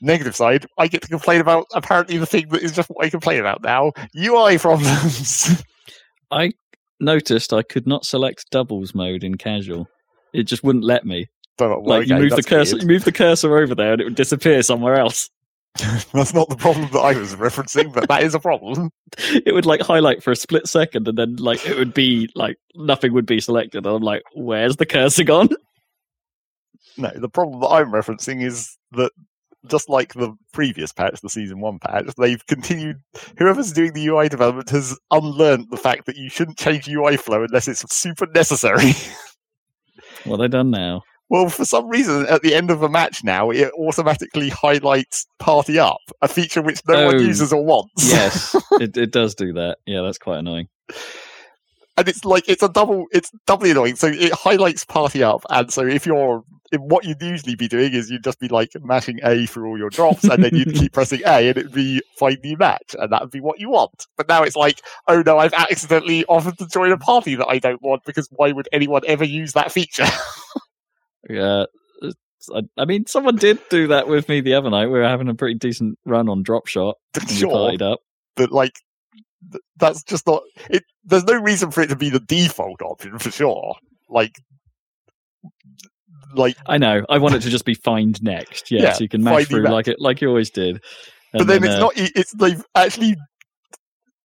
negative 0.00 0.34
side, 0.34 0.64
I 0.78 0.86
get 0.86 1.02
to 1.02 1.08
complain 1.08 1.40
about 1.42 1.66
apparently 1.74 2.16
the 2.16 2.24
thing 2.26 2.48
that 2.48 2.62
is 2.62 2.72
just 2.72 2.88
what 2.88 3.04
I 3.04 3.10
complain 3.10 3.40
about 3.40 3.62
now: 3.62 3.92
UI 4.16 4.56
problems. 4.58 5.62
I 6.30 6.52
noticed 7.00 7.52
I 7.52 7.62
could 7.62 7.86
not 7.86 8.06
select 8.06 8.50
doubles 8.50 8.94
mode 8.94 9.22
in 9.22 9.36
casual. 9.36 9.86
It 10.32 10.44
just 10.44 10.64
wouldn't 10.64 10.84
let 10.84 11.04
me. 11.04 11.26
But, 11.58 11.82
well, 11.82 12.00
Like 12.00 12.08
you 12.08 12.16
move 12.16 12.30
the 12.30 12.42
cursor, 12.42 12.76
weird. 12.76 12.82
you 12.82 12.88
move 12.88 13.04
the 13.04 13.12
cursor 13.12 13.58
over 13.58 13.74
there, 13.74 13.92
and 13.92 14.00
it 14.00 14.04
would 14.04 14.14
disappear 14.16 14.62
somewhere 14.62 14.94
else. 14.96 15.28
That's 16.12 16.32
not 16.32 16.48
the 16.48 16.56
problem 16.56 16.88
that 16.92 17.00
I 17.00 17.18
was 17.18 17.34
referencing, 17.34 17.92
but 17.92 18.08
that 18.08 18.22
is 18.22 18.34
a 18.34 18.40
problem. 18.40 18.90
It 19.16 19.54
would 19.54 19.64
like 19.64 19.80
highlight 19.80 20.24
for 20.24 20.32
a 20.32 20.36
split 20.36 20.66
second, 20.66 21.06
and 21.06 21.16
then 21.16 21.36
like 21.36 21.64
it 21.68 21.76
would 21.76 21.94
be 21.94 22.28
like 22.34 22.56
nothing 22.74 23.12
would 23.12 23.26
be 23.26 23.40
selected. 23.40 23.86
And 23.86 23.94
I'm 23.94 24.02
like, 24.02 24.24
where's 24.34 24.76
the 24.76 24.86
cursor 24.86 25.24
gone? 25.24 25.50
No, 26.96 27.10
the 27.12 27.28
problem 27.28 27.60
that 27.60 27.68
I'm 27.68 27.90
referencing 27.90 28.40
is 28.44 28.78
that 28.92 29.10
just 29.66 29.88
like 29.88 30.14
the 30.14 30.32
previous 30.52 30.92
patch, 30.92 31.20
the 31.20 31.28
season 31.28 31.60
one 31.60 31.80
patch, 31.80 32.06
they've 32.16 32.46
continued. 32.46 33.00
Whoever's 33.36 33.72
doing 33.72 33.94
the 33.94 34.06
UI 34.06 34.28
development 34.28 34.70
has 34.70 34.96
unlearned 35.10 35.70
the 35.70 35.76
fact 35.76 36.06
that 36.06 36.16
you 36.16 36.28
shouldn't 36.28 36.56
change 36.56 36.88
UI 36.88 37.16
flow 37.16 37.42
unless 37.42 37.66
it's 37.66 37.84
super 37.92 38.26
necessary. 38.26 38.92
What 40.24 40.38
have 40.40 40.50
they 40.50 40.56
done 40.56 40.70
now? 40.70 41.02
Well, 41.30 41.48
for 41.48 41.64
some 41.64 41.88
reason, 41.88 42.26
at 42.26 42.42
the 42.42 42.54
end 42.54 42.70
of 42.70 42.82
a 42.82 42.88
match 42.88 43.24
now, 43.24 43.50
it 43.50 43.72
automatically 43.78 44.50
highlights 44.50 45.26
party 45.38 45.78
up, 45.78 45.98
a 46.22 46.28
feature 46.28 46.62
which 46.62 46.80
no 46.86 47.06
one 47.06 47.16
Oh, 47.16 47.18
uses 47.20 47.52
or 47.52 47.64
wants. 47.64 48.10
Yes, 48.10 48.54
it 48.72 48.96
it 48.96 49.10
does 49.12 49.34
do 49.34 49.52
that. 49.54 49.78
Yeah, 49.86 50.02
that's 50.02 50.18
quite 50.18 50.38
annoying. 50.38 50.68
and 51.96 52.08
it's 52.08 52.24
like 52.24 52.48
it's 52.48 52.62
a 52.62 52.68
double 52.68 53.06
it's 53.12 53.30
doubly 53.46 53.70
annoying 53.70 53.94
so 53.96 54.08
it 54.08 54.32
highlights 54.32 54.84
party 54.84 55.22
up 55.22 55.42
and 55.50 55.72
so 55.72 55.86
if 55.86 56.04
you're 56.06 56.42
what 56.76 57.04
you'd 57.04 57.22
usually 57.22 57.54
be 57.54 57.68
doing 57.68 57.92
is 57.94 58.10
you'd 58.10 58.24
just 58.24 58.40
be 58.40 58.48
like 58.48 58.70
mashing 58.82 59.20
a 59.22 59.46
for 59.46 59.64
all 59.64 59.78
your 59.78 59.90
drops 59.90 60.24
and 60.24 60.42
then 60.42 60.52
you'd 60.56 60.74
keep 60.74 60.92
pressing 60.98 61.20
a 61.24 61.48
and 61.48 61.56
it'd 61.56 61.72
be 61.72 62.02
find 62.18 62.38
new 62.42 62.56
match 62.56 62.96
and 62.98 63.12
that 63.12 63.20
would 63.20 63.30
be 63.30 63.38
what 63.40 63.60
you 63.60 63.70
want 63.70 64.06
but 64.16 64.26
now 64.28 64.42
it's 64.42 64.56
like 64.56 64.80
oh 65.06 65.22
no 65.24 65.38
i've 65.38 65.54
accidentally 65.54 66.24
offered 66.24 66.58
to 66.58 66.66
join 66.66 66.90
a 66.90 66.98
party 66.98 67.36
that 67.36 67.46
i 67.46 67.60
don't 67.60 67.80
want 67.80 68.02
because 68.04 68.28
why 68.32 68.50
would 68.50 68.68
anyone 68.72 69.02
ever 69.06 69.24
use 69.24 69.52
that 69.52 69.70
feature 69.70 70.06
Yeah, 71.28 71.64
I, 72.54 72.62
I 72.76 72.84
mean, 72.84 73.06
someone 73.06 73.36
did 73.36 73.58
do 73.70 73.86
that 73.88 74.08
with 74.08 74.28
me 74.28 74.40
the 74.40 74.54
other 74.54 74.70
night. 74.70 74.86
We 74.86 74.98
were 74.98 75.08
having 75.08 75.28
a 75.28 75.34
pretty 75.34 75.54
decent 75.54 75.98
run 76.04 76.28
on 76.28 76.42
drop 76.42 76.66
shot. 76.66 76.96
Sure 77.28 77.50
partied 77.50 77.82
up. 77.82 78.00
but 78.36 78.52
like 78.52 78.74
that's 79.76 80.02
just 80.02 80.26
not 80.26 80.42
it 80.70 80.84
there's 81.04 81.24
no 81.24 81.38
reason 81.40 81.70
for 81.70 81.82
it 81.82 81.88
to 81.88 81.96
be 81.96 82.10
the 82.10 82.20
default 82.20 82.80
option 82.82 83.18
for 83.18 83.30
sure 83.30 83.76
like 84.08 84.36
like 86.34 86.56
I 86.66 86.78
know. 86.78 87.04
I 87.08 87.18
want 87.18 87.34
it 87.34 87.42
to 87.42 87.50
just 87.50 87.64
be 87.64 87.74
find 87.74 88.20
next. 88.22 88.70
Yeah, 88.70 88.82
Yeah, 88.82 88.92
so 88.94 89.02
you 89.02 89.08
can 89.08 89.22
mash 89.22 89.46
through 89.46 89.64
like 89.64 89.88
it 89.88 90.00
like 90.00 90.20
you 90.20 90.28
always 90.28 90.50
did. 90.50 90.82
but 91.32 91.42
And 91.42 91.50
then, 91.50 91.64
it's 91.64 91.74
uh, 91.74 91.78
not. 91.78 91.92
It's 91.96 92.32
they've 92.32 92.64
actually 92.74 93.16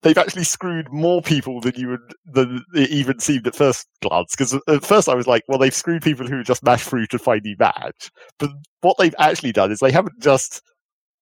they've 0.01 0.17
actually 0.17 0.43
screwed 0.43 0.91
more 0.91 1.21
people 1.21 1.59
than 1.61 1.75
you 1.75 1.89
would 1.89 2.13
than 2.25 2.63
it 2.73 2.89
even 2.89 3.19
seemed 3.19 3.47
at 3.47 3.55
first 3.55 3.87
glance. 4.01 4.35
Because 4.35 4.53
at 4.67 4.85
first 4.85 5.09
I 5.09 5.15
was 5.15 5.27
like, 5.27 5.43
well, 5.47 5.59
they've 5.59 5.73
screwed 5.73 6.03
people 6.03 6.27
who 6.27 6.43
just 6.43 6.63
mash 6.63 6.83
through 6.83 7.07
to 7.07 7.19
find 7.19 7.43
the 7.43 7.55
match. 7.59 8.11
But 8.37 8.51
what 8.81 8.97
they've 8.97 9.15
actually 9.19 9.51
done 9.51 9.71
is 9.71 9.79
they 9.79 9.91
haven't 9.91 10.21
just 10.21 10.61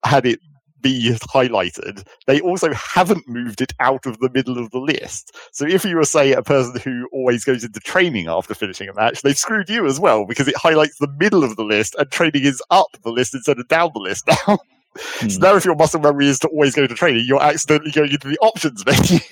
had 0.05 0.25
it 0.25 0.39
be 0.81 1.17
highlighted. 1.33 2.07
They 2.27 2.39
also 2.39 2.71
haven't 2.73 3.27
moved 3.27 3.61
it 3.61 3.73
out 3.79 4.05
of 4.05 4.19
the 4.19 4.29
middle 4.29 4.57
of 4.57 4.69
the 4.71 4.79
list. 4.79 5.35
So 5.51 5.65
if 5.65 5.83
you 5.83 5.95
were, 5.95 6.05
say, 6.05 6.33
a 6.33 6.43
person 6.43 6.79
who 6.79 7.07
always 7.11 7.43
goes 7.43 7.63
into 7.63 7.79
training 7.79 8.27
after 8.27 8.53
finishing 8.53 8.87
a 8.87 8.93
match, 8.93 9.21
they've 9.21 9.37
screwed 9.37 9.69
you 9.69 9.85
as 9.85 9.99
well 9.99 10.25
because 10.25 10.47
it 10.47 10.55
highlights 10.55 10.97
the 10.99 11.13
middle 11.19 11.43
of 11.43 11.55
the 11.55 11.63
list 11.63 11.95
and 11.97 12.09
training 12.11 12.43
is 12.43 12.61
up 12.69 12.87
the 13.03 13.11
list 13.11 13.33
instead 13.33 13.59
of 13.59 13.67
down 13.67 13.91
the 13.93 13.99
list 13.99 14.27
now. 14.47 14.59
Hmm. 14.95 15.29
So 15.29 15.39
now, 15.39 15.55
if 15.55 15.65
your 15.65 15.75
muscle 15.75 15.99
memory 15.99 16.27
is 16.27 16.39
to 16.39 16.47
always 16.47 16.75
go 16.75 16.87
to 16.87 16.95
training, 16.95 17.25
you're 17.27 17.41
accidentally 17.41 17.91
going 17.91 18.11
into 18.11 18.27
the 18.27 18.37
options 18.39 18.85
menu. 18.85 19.19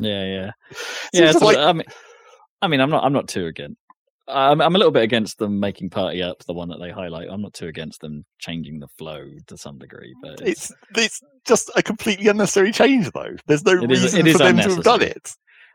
Yeah, 0.00 0.24
yeah, 0.24 0.50
So 0.72 0.76
yeah. 1.12 1.24
it's 1.26 1.34
It's 1.36 1.42
like- 1.44 1.56
I 1.56 1.72
mean, 1.72 1.84
I 2.60 2.66
mean, 2.68 2.80
I'm 2.80 2.90
not. 2.90 3.04
I'm 3.04 3.12
not 3.12 3.28
too 3.28 3.46
against. 3.46 3.78
I'm, 4.26 4.60
I'm 4.60 4.74
a 4.74 4.78
little 4.78 4.90
bit 4.90 5.02
against 5.02 5.38
them 5.38 5.60
making 5.60 5.90
party 5.90 6.22
up 6.22 6.44
the 6.46 6.54
one 6.54 6.68
that 6.70 6.78
they 6.80 6.90
highlight. 6.90 7.28
I'm 7.30 7.42
not 7.42 7.52
too 7.54 7.68
against 7.68 8.00
them 8.00 8.24
changing 8.38 8.80
the 8.80 8.88
flow 8.98 9.22
to 9.48 9.56
some 9.58 9.78
degree, 9.78 10.14
but 10.22 10.40
it's, 10.40 10.70
it's 10.70 10.72
it's 10.96 11.20
just 11.46 11.70
a 11.76 11.82
completely 11.82 12.28
unnecessary 12.28 12.72
change, 12.72 13.10
though. 13.12 13.36
There's 13.46 13.64
no 13.64 13.74
reason 13.74 14.26
is 14.26 14.32
for 14.32 14.38
them 14.38 14.56
to 14.56 14.62
have 14.76 14.82
done 14.84 15.02
it. 15.02 15.30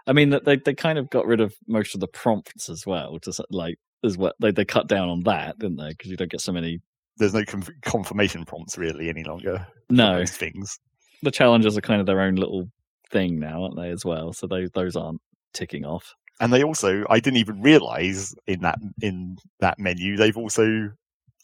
I 0.07 0.13
mean, 0.13 0.31
that 0.31 0.45
they 0.45 0.57
they 0.57 0.73
kind 0.73 0.97
of 0.97 1.09
got 1.09 1.25
rid 1.27 1.39
of 1.41 1.53
most 1.67 1.93
of 1.93 2.01
the 2.01 2.07
prompts 2.07 2.69
as 2.69 2.85
well. 2.85 3.19
To 3.21 3.45
like 3.51 3.75
as 4.03 4.17
well, 4.17 4.33
they 4.41 4.51
they 4.51 4.65
cut 4.65 4.87
down 4.87 5.09
on 5.09 5.21
that, 5.25 5.59
didn't 5.59 5.77
they? 5.77 5.89
Because 5.89 6.09
you 6.11 6.17
don't 6.17 6.31
get 6.31 6.41
so 6.41 6.51
many. 6.51 6.79
There's 7.19 7.33
no 7.33 7.43
conf- 7.45 7.69
confirmation 7.83 8.45
prompts 8.45 8.77
really 8.77 9.09
any 9.09 9.23
longer. 9.23 9.67
No, 9.89 10.25
things. 10.25 10.77
the 11.21 11.31
challenges 11.31 11.77
are 11.77 11.81
kind 11.81 11.99
of 11.99 12.07
their 12.07 12.21
own 12.21 12.35
little 12.35 12.65
thing 13.11 13.39
now, 13.39 13.63
aren't 13.63 13.75
they? 13.75 13.89
As 13.89 14.03
well, 14.05 14.33
so 14.33 14.47
those 14.47 14.69
those 14.73 14.95
aren't 14.95 15.19
ticking 15.53 15.85
off. 15.85 16.13
And 16.41 16.53
they 16.53 16.63
also, 16.63 17.03
I 17.09 17.19
didn't 17.19 17.37
even 17.37 17.61
realize 17.61 18.33
in 18.47 18.61
that 18.61 18.77
in 19.01 19.35
that 19.59 19.77
menu, 19.79 20.15
they've 20.15 20.37
also 20.37 20.89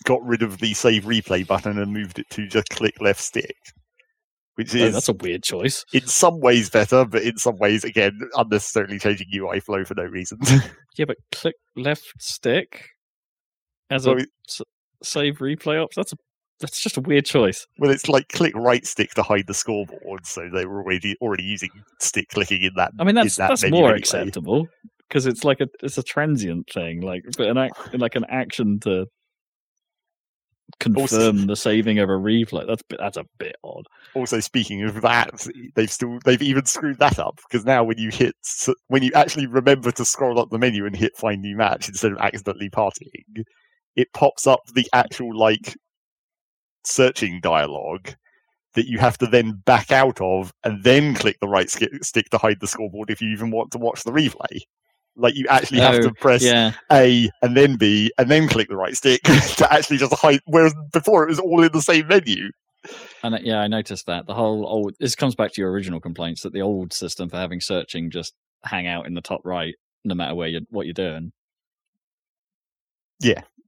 got 0.06 0.24
rid 0.26 0.42
of 0.42 0.60
the 0.60 0.74
save 0.74 1.04
replay 1.04 1.46
button 1.46 1.78
and 1.78 1.92
moved 1.94 2.20
it 2.20 2.30
to 2.30 2.48
just 2.48 2.70
click 2.70 3.02
left 3.02 3.20
stick, 3.22 3.56
which 4.56 4.74
Oh, 4.76 4.78
is 4.78 4.94
that's 4.94 5.10
a 5.10 5.14
weird 5.14 5.44
choice. 5.44 5.84
in 5.94 6.06
some 6.08 6.40
ways 6.40 6.70
better, 6.70 7.04
but 7.06 7.24
in 7.24 7.38
some 7.38 7.58
ways 7.58 7.84
again 7.84 8.18
unnecessarily 8.36 9.00
changing 9.00 9.28
UI 9.34 9.60
flow 9.60 9.84
for 9.84 9.96
no 9.96 10.04
reason. 10.06 10.38
Yeah, 10.98 11.04
but 11.06 11.18
click 11.34 11.56
left 11.76 12.06
stick 12.20 12.86
as 13.90 14.08
Well, 14.08 14.18
a 14.20 14.64
save 15.06 15.40
replay 15.40 15.82
option. 15.82 16.02
That's 16.02 16.14
a 16.14 16.18
that's 16.60 16.80
just 16.80 16.98
a 16.98 17.02
weird 17.02 17.26
choice. 17.26 17.68
Well, 17.80 17.92
it's 17.92 18.08
like 18.08 18.30
click 18.30 18.56
right 18.56 18.86
stick 18.86 19.14
to 19.16 19.24
hide 19.24 19.48
the 19.48 19.54
scoreboard, 19.54 20.26
so 20.26 20.50
they 20.54 20.66
were 20.66 20.82
already 20.82 21.16
already 21.22 21.44
using 21.44 21.70
stick 22.00 22.30
clicking 22.30 22.62
in 22.62 22.72
that. 22.76 22.92
I 23.00 23.04
mean, 23.04 23.16
that's 23.16 23.36
that 23.36 23.50
that's 23.50 23.64
more 23.64 23.90
anyway. 23.90 23.98
acceptable 23.98 24.68
because 25.10 25.26
it's 25.26 25.44
like 25.44 25.60
a 25.60 25.68
it's 25.84 25.98
a 25.98 26.04
transient 26.04 26.70
thing, 26.72 27.02
like 27.02 27.24
but 27.38 27.48
an 27.48 27.58
act, 27.58 27.94
like 27.98 28.16
an 28.16 28.26
action 28.30 28.80
to 28.82 29.08
confirm 30.80 31.48
the 31.48 31.56
saving 31.56 32.00
of 32.00 32.10
a 32.10 32.14
replay. 32.14 32.66
That's 32.66 32.84
that's 32.98 33.18
a 33.18 33.26
bit 33.38 33.56
odd. 33.64 33.86
Also, 34.14 34.40
speaking 34.40 34.84
of 34.84 35.02
that, 35.02 35.48
they've 35.76 35.92
still 35.92 36.20
they've 36.24 36.42
even 36.42 36.66
screwed 36.66 37.00
that 37.00 37.20
up 37.20 37.40
because 37.50 37.66
now 37.66 37.84
when 37.84 37.98
you 37.98 38.10
hit 38.10 38.36
when 38.88 39.04
you 39.04 39.12
actually 39.14 39.48
remember 39.48 39.92
to 39.92 40.06
scroll 40.06 40.40
up 40.40 40.50
the 40.50 40.58
menu 40.58 40.86
and 40.86 40.96
hit 40.96 41.18
find 41.18 41.42
new 41.42 41.56
match 41.56 41.90
instead 41.90 42.12
of 42.12 42.18
accidentally 42.20 42.70
partying, 42.70 43.44
it 43.96 44.12
pops 44.14 44.46
up 44.48 44.62
the 44.74 44.88
actual 44.94 45.36
like 45.38 45.76
searching 46.84 47.40
dialogue 47.42 48.14
that 48.74 48.88
you 48.88 49.00
have 49.00 49.18
to 49.18 49.26
then 49.26 49.54
back 49.66 49.92
out 49.92 50.20
of 50.22 50.54
and 50.64 50.84
then 50.84 51.16
click 51.16 51.38
the 51.40 51.48
right 51.48 51.70
stick 51.70 52.30
to 52.30 52.38
hide 52.38 52.60
the 52.60 52.68
scoreboard 52.68 53.10
if 53.10 53.22
you 53.22 53.30
even 53.30 53.50
want 53.50 53.72
to 53.72 53.78
watch 53.78 54.04
the 54.04 54.12
replay. 54.12 54.60
Like 55.16 55.36
you 55.36 55.46
actually 55.50 55.80
have 55.80 55.96
Oh, 55.96 56.02
to 56.02 56.14
press 56.14 56.44
Yeah, 56.44 56.74
A 56.92 57.30
and 57.42 57.56
then 57.56 57.78
B 57.78 58.12
and 58.18 58.30
then 58.30 58.50
click 58.50 58.68
the 58.68 58.76
right 58.76 58.96
stick 58.98 59.22
to 59.58 59.68
actually 59.72 59.98
just 59.98 60.14
hide. 60.14 60.42
Whereas 60.46 60.76
before 60.92 61.24
it 61.24 61.30
was 61.30 61.40
all 61.40 61.64
in 61.64 61.72
the 61.72 61.82
same 61.82 62.08
menu. 62.08 62.50
and 63.24 63.40
yeah, 63.42 63.60
I 63.62 63.68
noticed 63.68 64.08
that 64.08 64.28
the 64.28 64.34
whole 64.34 64.68
old. 64.68 64.94
This 65.00 65.16
comes 65.16 65.36
back 65.36 65.54
to 65.54 65.62
your 65.62 65.72
original 65.72 66.02
complaints 66.02 66.42
that 66.42 66.52
the 66.52 66.62
old 66.62 66.92
system 66.92 67.30
for 67.30 67.38
having 67.38 67.62
searching 67.62 68.12
just 68.12 68.34
hang 68.66 68.88
out 68.88 69.08
in 69.08 69.14
the 69.14 69.22
top 69.22 69.40
right, 69.46 69.76
no 70.04 70.16
matter 70.16 70.36
where 70.36 70.50
you 70.50 70.62
what 70.70 70.86
you're 70.86 70.94
doing. 70.94 71.32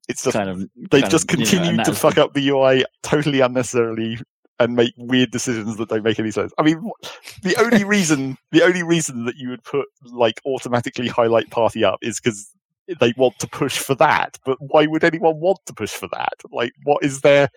It's 0.08 0.24
just 0.24 0.34
kind 0.34 0.50
of 0.50 0.60
they've 0.90 1.02
kind 1.02 1.12
just 1.12 1.32
of, 1.32 1.40
you 1.40 1.46
know, 1.46 1.52
continued 1.52 1.86
to 1.86 1.94
fuck 1.94 2.18
up 2.18 2.34
the 2.34 2.50
UI 2.50 2.86
totally 3.04 3.42
unnecessarily 3.42 4.20
and 4.60 4.76
make 4.76 4.94
weird 4.98 5.32
decisions 5.32 5.78
that 5.78 5.90
don't 5.90 6.04
make 6.04 6.20
any 6.20 6.32
sense. 6.32 6.54
I 6.58 6.64
mean, 6.64 6.92
the 7.44 7.56
only 7.58 7.84
reason 7.96 8.38
the 8.52 8.64
only 8.64 8.84
reason 8.84 9.26
that 9.26 9.36
you 9.36 9.50
would 9.50 9.64
put 9.64 9.88
like 10.04 10.42
automatically 10.46 11.08
highlight 11.08 11.50
party 11.50 11.84
up 11.84 12.00
is 12.02 12.20
because 12.20 12.52
they 13.00 13.14
want 13.18 13.38
to 13.40 13.48
push 13.48 13.78
for 13.78 13.96
that. 13.96 14.38
But 14.46 14.58
why 14.60 14.88
would 14.88 15.04
anyone 15.04 15.40
want 15.40 15.60
to 15.66 15.74
push 15.74 15.92
for 15.92 16.08
that? 16.14 16.34
Like, 16.52 16.72
what 16.84 17.04
is 17.04 17.22
there? 17.22 17.50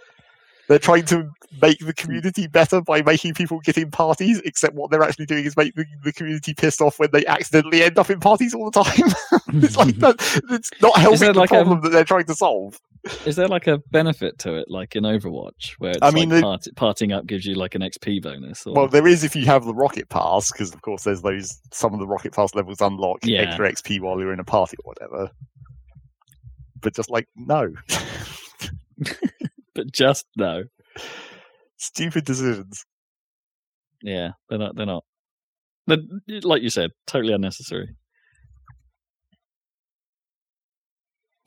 They're 0.71 0.79
trying 0.79 1.05
to 1.07 1.29
make 1.61 1.81
the 1.81 1.87
hmm. 1.87 1.91
community 1.97 2.47
better 2.47 2.81
by 2.81 3.03
making 3.03 3.35
people 3.35 3.59
get 3.59 3.77
in 3.77 3.91
parties, 3.91 4.41
except 4.45 4.77
what 4.77 4.93
they're 4.93 5.03
actually 5.03 5.27
doing 5.27 5.45
is 5.45 5.57
make 5.57 5.75
the, 5.75 5.85
the 6.05 6.13
community 6.13 6.55
pissed 6.55 6.81
off 6.81 7.01
when 7.01 7.11
they 7.11 7.27
accidentally 7.27 7.83
end 7.83 7.99
up 7.99 8.09
in 8.09 8.21
parties 8.21 8.55
all 8.55 8.71
the 8.71 8.85
time. 8.85 9.11
it's 9.65 9.77
like 9.77 9.97
that, 9.97 10.15
it's 10.49 10.71
not 10.81 10.97
helping 10.97 11.33
the 11.33 11.33
like 11.33 11.51
a- 11.51 11.55
problem 11.55 11.81
that 11.81 11.89
they're 11.89 12.05
trying 12.05 12.27
to 12.27 12.37
solve. 12.37 12.79
Is 13.27 13.35
there 13.35 13.49
like 13.49 13.67
a 13.67 13.79
benefit 13.91 14.39
to 14.41 14.55
it, 14.55 14.67
like 14.71 14.95
in 14.95 15.03
Overwatch, 15.03 15.73
where 15.79 15.91
it's 15.91 16.03
I 16.03 16.13
mean, 16.13 16.29
like 16.29 16.43
party, 16.43 16.71
partying 16.71 17.17
up 17.17 17.27
gives 17.27 17.45
you 17.45 17.57
like 17.57 17.75
an 17.75 17.83
XP 17.83 18.23
bonus? 18.23 18.65
Or... 18.65 18.75
Well, 18.75 18.87
there 18.87 19.09
is 19.09 19.25
if 19.25 19.35
you 19.35 19.47
have 19.47 19.65
the 19.65 19.75
rocket 19.75 20.09
pass, 20.09 20.53
because 20.53 20.73
of 20.73 20.83
course 20.83 21.03
there's 21.03 21.23
those 21.23 21.59
some 21.73 21.95
of 21.95 21.99
the 21.99 22.07
rocket 22.07 22.33
pass 22.33 22.55
levels 22.55 22.81
unlock 22.81 23.19
Yeah. 23.25 23.41
extra 23.41 23.73
XP 23.73 24.03
while 24.03 24.21
you're 24.21 24.33
in 24.33 24.39
a 24.39 24.45
party 24.45 24.77
or 24.85 24.93
whatever. 24.95 25.33
But 26.81 26.95
just 26.95 27.11
like 27.11 27.27
no, 27.35 27.73
but 29.75 29.93
just 29.93 30.27
no. 30.37 30.63
stupid 31.79 32.25
decisions. 32.25 32.85
Yeah, 34.03 34.31
they're 34.49 34.59
not. 34.59 34.77
They're 34.77 34.87
not. 34.87 35.05
They're, 35.87 35.99
like 36.43 36.63
you 36.63 36.71
said, 36.71 36.91
totally 37.07 37.35
unnecessary. 37.35 37.89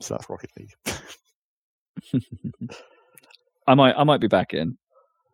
So 0.00 0.14
that's 0.14 0.28
Rocket 0.28 0.50
League. 0.58 2.22
I 3.66 3.74
might. 3.74 3.94
I 3.96 4.04
might 4.04 4.20
be 4.20 4.28
back 4.28 4.52
in. 4.52 4.76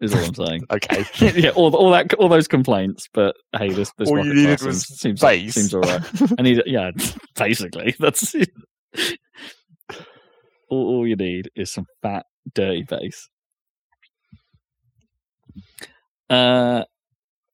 Is 0.00 0.14
all 0.14 0.24
I'm 0.24 0.34
saying. 0.34 0.62
Okay, 0.72 1.04
yeah, 1.38 1.50
all 1.50 1.74
all 1.76 1.90
that 1.90 2.14
all 2.14 2.28
those 2.28 2.48
complaints, 2.48 3.06
but 3.12 3.36
hey, 3.56 3.70
this 3.70 3.92
this 3.98 4.08
All 4.08 4.16
you 4.16 4.30
rocket 4.30 4.34
needed 4.34 4.62
was 4.62 4.86
seems 4.98 5.20
base. 5.20 5.54
seems 5.54 5.74
all 5.74 5.82
right. 5.82 6.00
I 6.38 6.42
need 6.42 6.62
yeah, 6.64 6.90
basically 7.36 7.94
that's 7.98 8.34
all, 10.70 10.86
all 10.86 11.06
you 11.06 11.16
need 11.16 11.50
is 11.54 11.70
some 11.70 11.84
fat 12.00 12.24
dirty 12.54 12.82
bass. 12.82 13.28
Uh, 16.28 16.84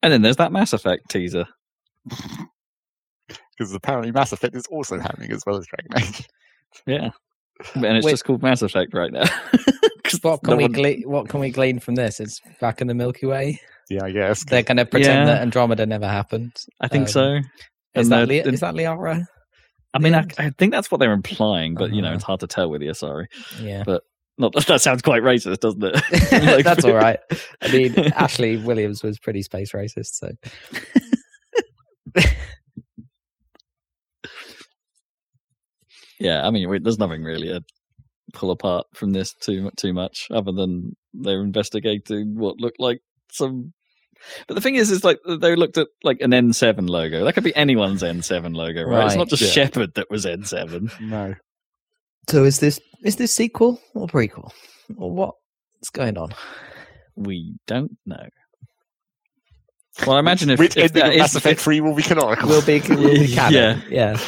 and 0.03 0.13
then 0.13 0.23
there's 0.23 0.37
that 0.37 0.53
Mass 0.53 0.73
Effect 0.73 1.09
teaser. 1.09 1.47
because 3.59 3.73
apparently 3.75 4.13
Mass 4.13 4.33
Effect 4.33 4.55
is 4.55 4.67
also 4.71 4.99
happening 5.01 5.33
as 5.33 5.43
well 5.47 5.57
as 5.57 5.67
Dragon 5.67 6.09
Age. 6.09 6.29
Yeah, 6.87 7.11
and 7.75 7.97
it's 7.97 8.05
Wait. 8.05 8.13
just 8.13 8.25
called 8.25 8.43
Mass 8.43 8.61
Effect 8.63 8.93
right 8.95 9.13
now. 9.13 9.25
'Cause 10.05 10.21
What 10.23 10.43
can 10.45 10.51
no 10.53 10.57
we 10.57 10.65
one- 10.65 10.73
gle- 10.73 11.11
what 11.11 11.29
can 11.29 11.41
we 11.41 11.51
glean 11.51 11.81
from 11.81 11.97
this? 11.97 12.21
It's 12.21 12.41
back 12.61 12.81
in 12.81 12.87
the 12.87 12.95
Milky 12.95 13.27
Way. 13.27 13.61
Yeah, 13.91 14.05
I 14.05 14.13
guess. 14.13 14.45
They're 14.45 14.63
going 14.63 14.77
to 14.77 14.85
pretend 14.87 15.21
Yeah. 15.27 15.35
that 15.35 15.43
Andromeda 15.43 15.85
never 15.87 16.07
happened. 16.07 16.53
I 16.81 16.87
think 16.89 17.05
um, 17.05 17.09
so. 17.09 17.35
Is 17.35 17.43
And 17.95 18.13
that, 18.13 18.29
Li- 18.29 18.41
the- 18.43 18.51
is 18.53 18.61
that 18.61 18.75
Liara? 18.75 19.25
I 19.95 19.99
mean, 19.99 20.15
I. 20.15 20.27
I 20.39 20.51
think 20.51 20.73
that's 20.73 20.91
what 20.93 20.99
they're 21.01 21.13
implying, 21.13 21.75
but 21.75 21.93
you 21.93 22.03
know, 22.03 22.09
Uh-huh. 22.09 22.15
it's 22.17 22.25
hard 22.25 22.41
to 22.41 22.47
tell 22.47 22.69
with 22.71 22.83
you. 22.83 22.93
Sorry, 22.95 23.27
Yeah, 23.61 23.83
not 24.39 24.53
that 24.67 24.81
sounds 24.81 25.03
quite 25.03 25.23
racist, 25.23 25.61
doesn't 25.61 25.83
it? 25.83 25.95
Like- 26.57 26.65
that's 26.65 26.85
all 26.85 26.95
right. 26.95 27.19
I 27.63 27.73
mean, 27.73 27.99
Ashley 28.15 28.57
Williams 28.57 29.03
was 29.03 29.19
pretty 29.19 29.43
space 29.43 29.73
racist, 29.73 30.15
so 30.15 30.31
yeah, 36.19 36.47
I 36.47 36.51
mean, 36.51 36.69
we, 36.69 36.79
there's 36.79 36.99
nothing 36.99 37.23
really 37.23 37.49
to 37.49 37.63
pull 38.33 38.51
apart 38.51 38.87
from 38.95 39.13
this 39.13 39.35
too 39.35 39.71
too 39.77 39.93
much, 39.93 40.29
other 40.31 40.53
than 40.53 40.97
they're 41.15 41.43
investigating 41.43 42.39
what 42.39 42.61
looked 42.61 42.81
like 42.81 43.01
some. 43.31 43.73
But 44.49 44.55
the 44.55 44.61
thing 44.61 44.77
is, 44.77 44.91
is 44.91 45.05
like 45.05 45.19
they 45.29 45.57
looked 45.57 45.77
at 45.77 45.89
like 46.03 46.21
an 46.21 46.31
N7 46.31 46.89
logo. 46.89 47.25
That 47.25 47.35
could 47.35 47.45
be 47.45 47.55
anyone's 47.55 48.03
N7 48.03 48.57
logo, 48.57 48.83
right? 48.85 49.07
It's 49.07 49.17
not 49.17 49.29
just 49.29 49.43
yeah. 49.43 49.49
Shepard 49.49 49.95
that 49.95 50.11
was 50.11 50.25
N7. 50.25 51.01
No. 51.01 51.35
So 52.29 52.45
is 52.45 52.59
this 52.61 52.81
is 53.05 53.17
this 53.17 53.33
sequel 53.35 53.81
or 53.95 54.07
prequel 54.09 54.51
or 54.97 55.11
what's 55.11 55.91
going 55.93 56.19
on? 56.19 56.35
We 57.15 57.55
don't 57.67 57.97
know. 58.05 58.27
Well, 60.07 60.17
I 60.17 60.19
imagine 60.19 60.51
if, 60.51 60.59
Which 60.59 60.77
if 60.77 60.85
ending 60.97 61.01
that 61.03 61.09
of 61.09 61.13
is- 61.15 61.19
Mass 61.21 61.35
Effect 61.37 61.61
3 61.61 61.81
will 61.81 61.95
be 61.95 62.03
canonical? 62.03 62.49
Will 62.49 62.63
be 62.63 62.81
will 62.81 63.15
be 63.15 63.29
canon. 63.35 63.55
Yeah. 63.55 63.81
yeah. 63.89 64.21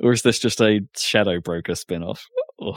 or 0.00 0.12
is 0.12 0.22
this 0.22 0.38
just 0.38 0.60
a 0.60 0.80
Shadow 0.96 1.40
Broker 1.40 1.74
spin-off? 1.74 2.22
Or, 2.58 2.74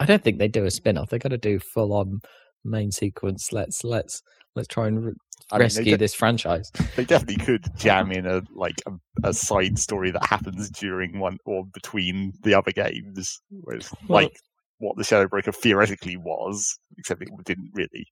I 0.00 0.06
don't 0.06 0.24
think 0.24 0.38
they 0.38 0.48
do 0.48 0.64
a 0.64 0.70
spin 0.72 0.98
off. 0.98 1.10
They're 1.10 1.20
going 1.20 1.30
to 1.30 1.38
do 1.38 1.60
full 1.60 1.92
on 1.92 2.20
main 2.64 2.90
sequence. 2.90 3.52
Let's 3.52 3.84
let's 3.84 4.20
let's 4.56 4.66
try 4.66 4.88
and 4.88 5.04
re- 5.06 5.12
I 5.54 5.58
mean, 5.58 5.64
rescue 5.64 5.84
de- 5.92 5.96
this 5.96 6.14
franchise. 6.14 6.70
they 6.96 7.04
definitely 7.04 7.44
could 7.44 7.64
jam 7.76 8.10
in 8.12 8.26
a 8.26 8.42
like 8.54 8.80
a, 8.86 8.92
a 9.28 9.32
side 9.32 9.78
story 9.78 10.10
that 10.10 10.26
happens 10.26 10.70
during 10.70 11.18
one 11.18 11.38
or 11.46 11.64
between 11.72 12.32
the 12.42 12.54
other 12.54 12.72
games, 12.72 13.40
whereas 13.50 13.90
Well- 14.08 14.22
like 14.24 14.36
what 14.78 14.96
the 14.96 15.04
Shadow 15.04 15.28
Broker 15.28 15.52
theoretically 15.52 16.16
was, 16.16 16.78
except 16.98 17.22
it 17.22 17.28
didn't 17.44 17.70
really. 17.74 18.06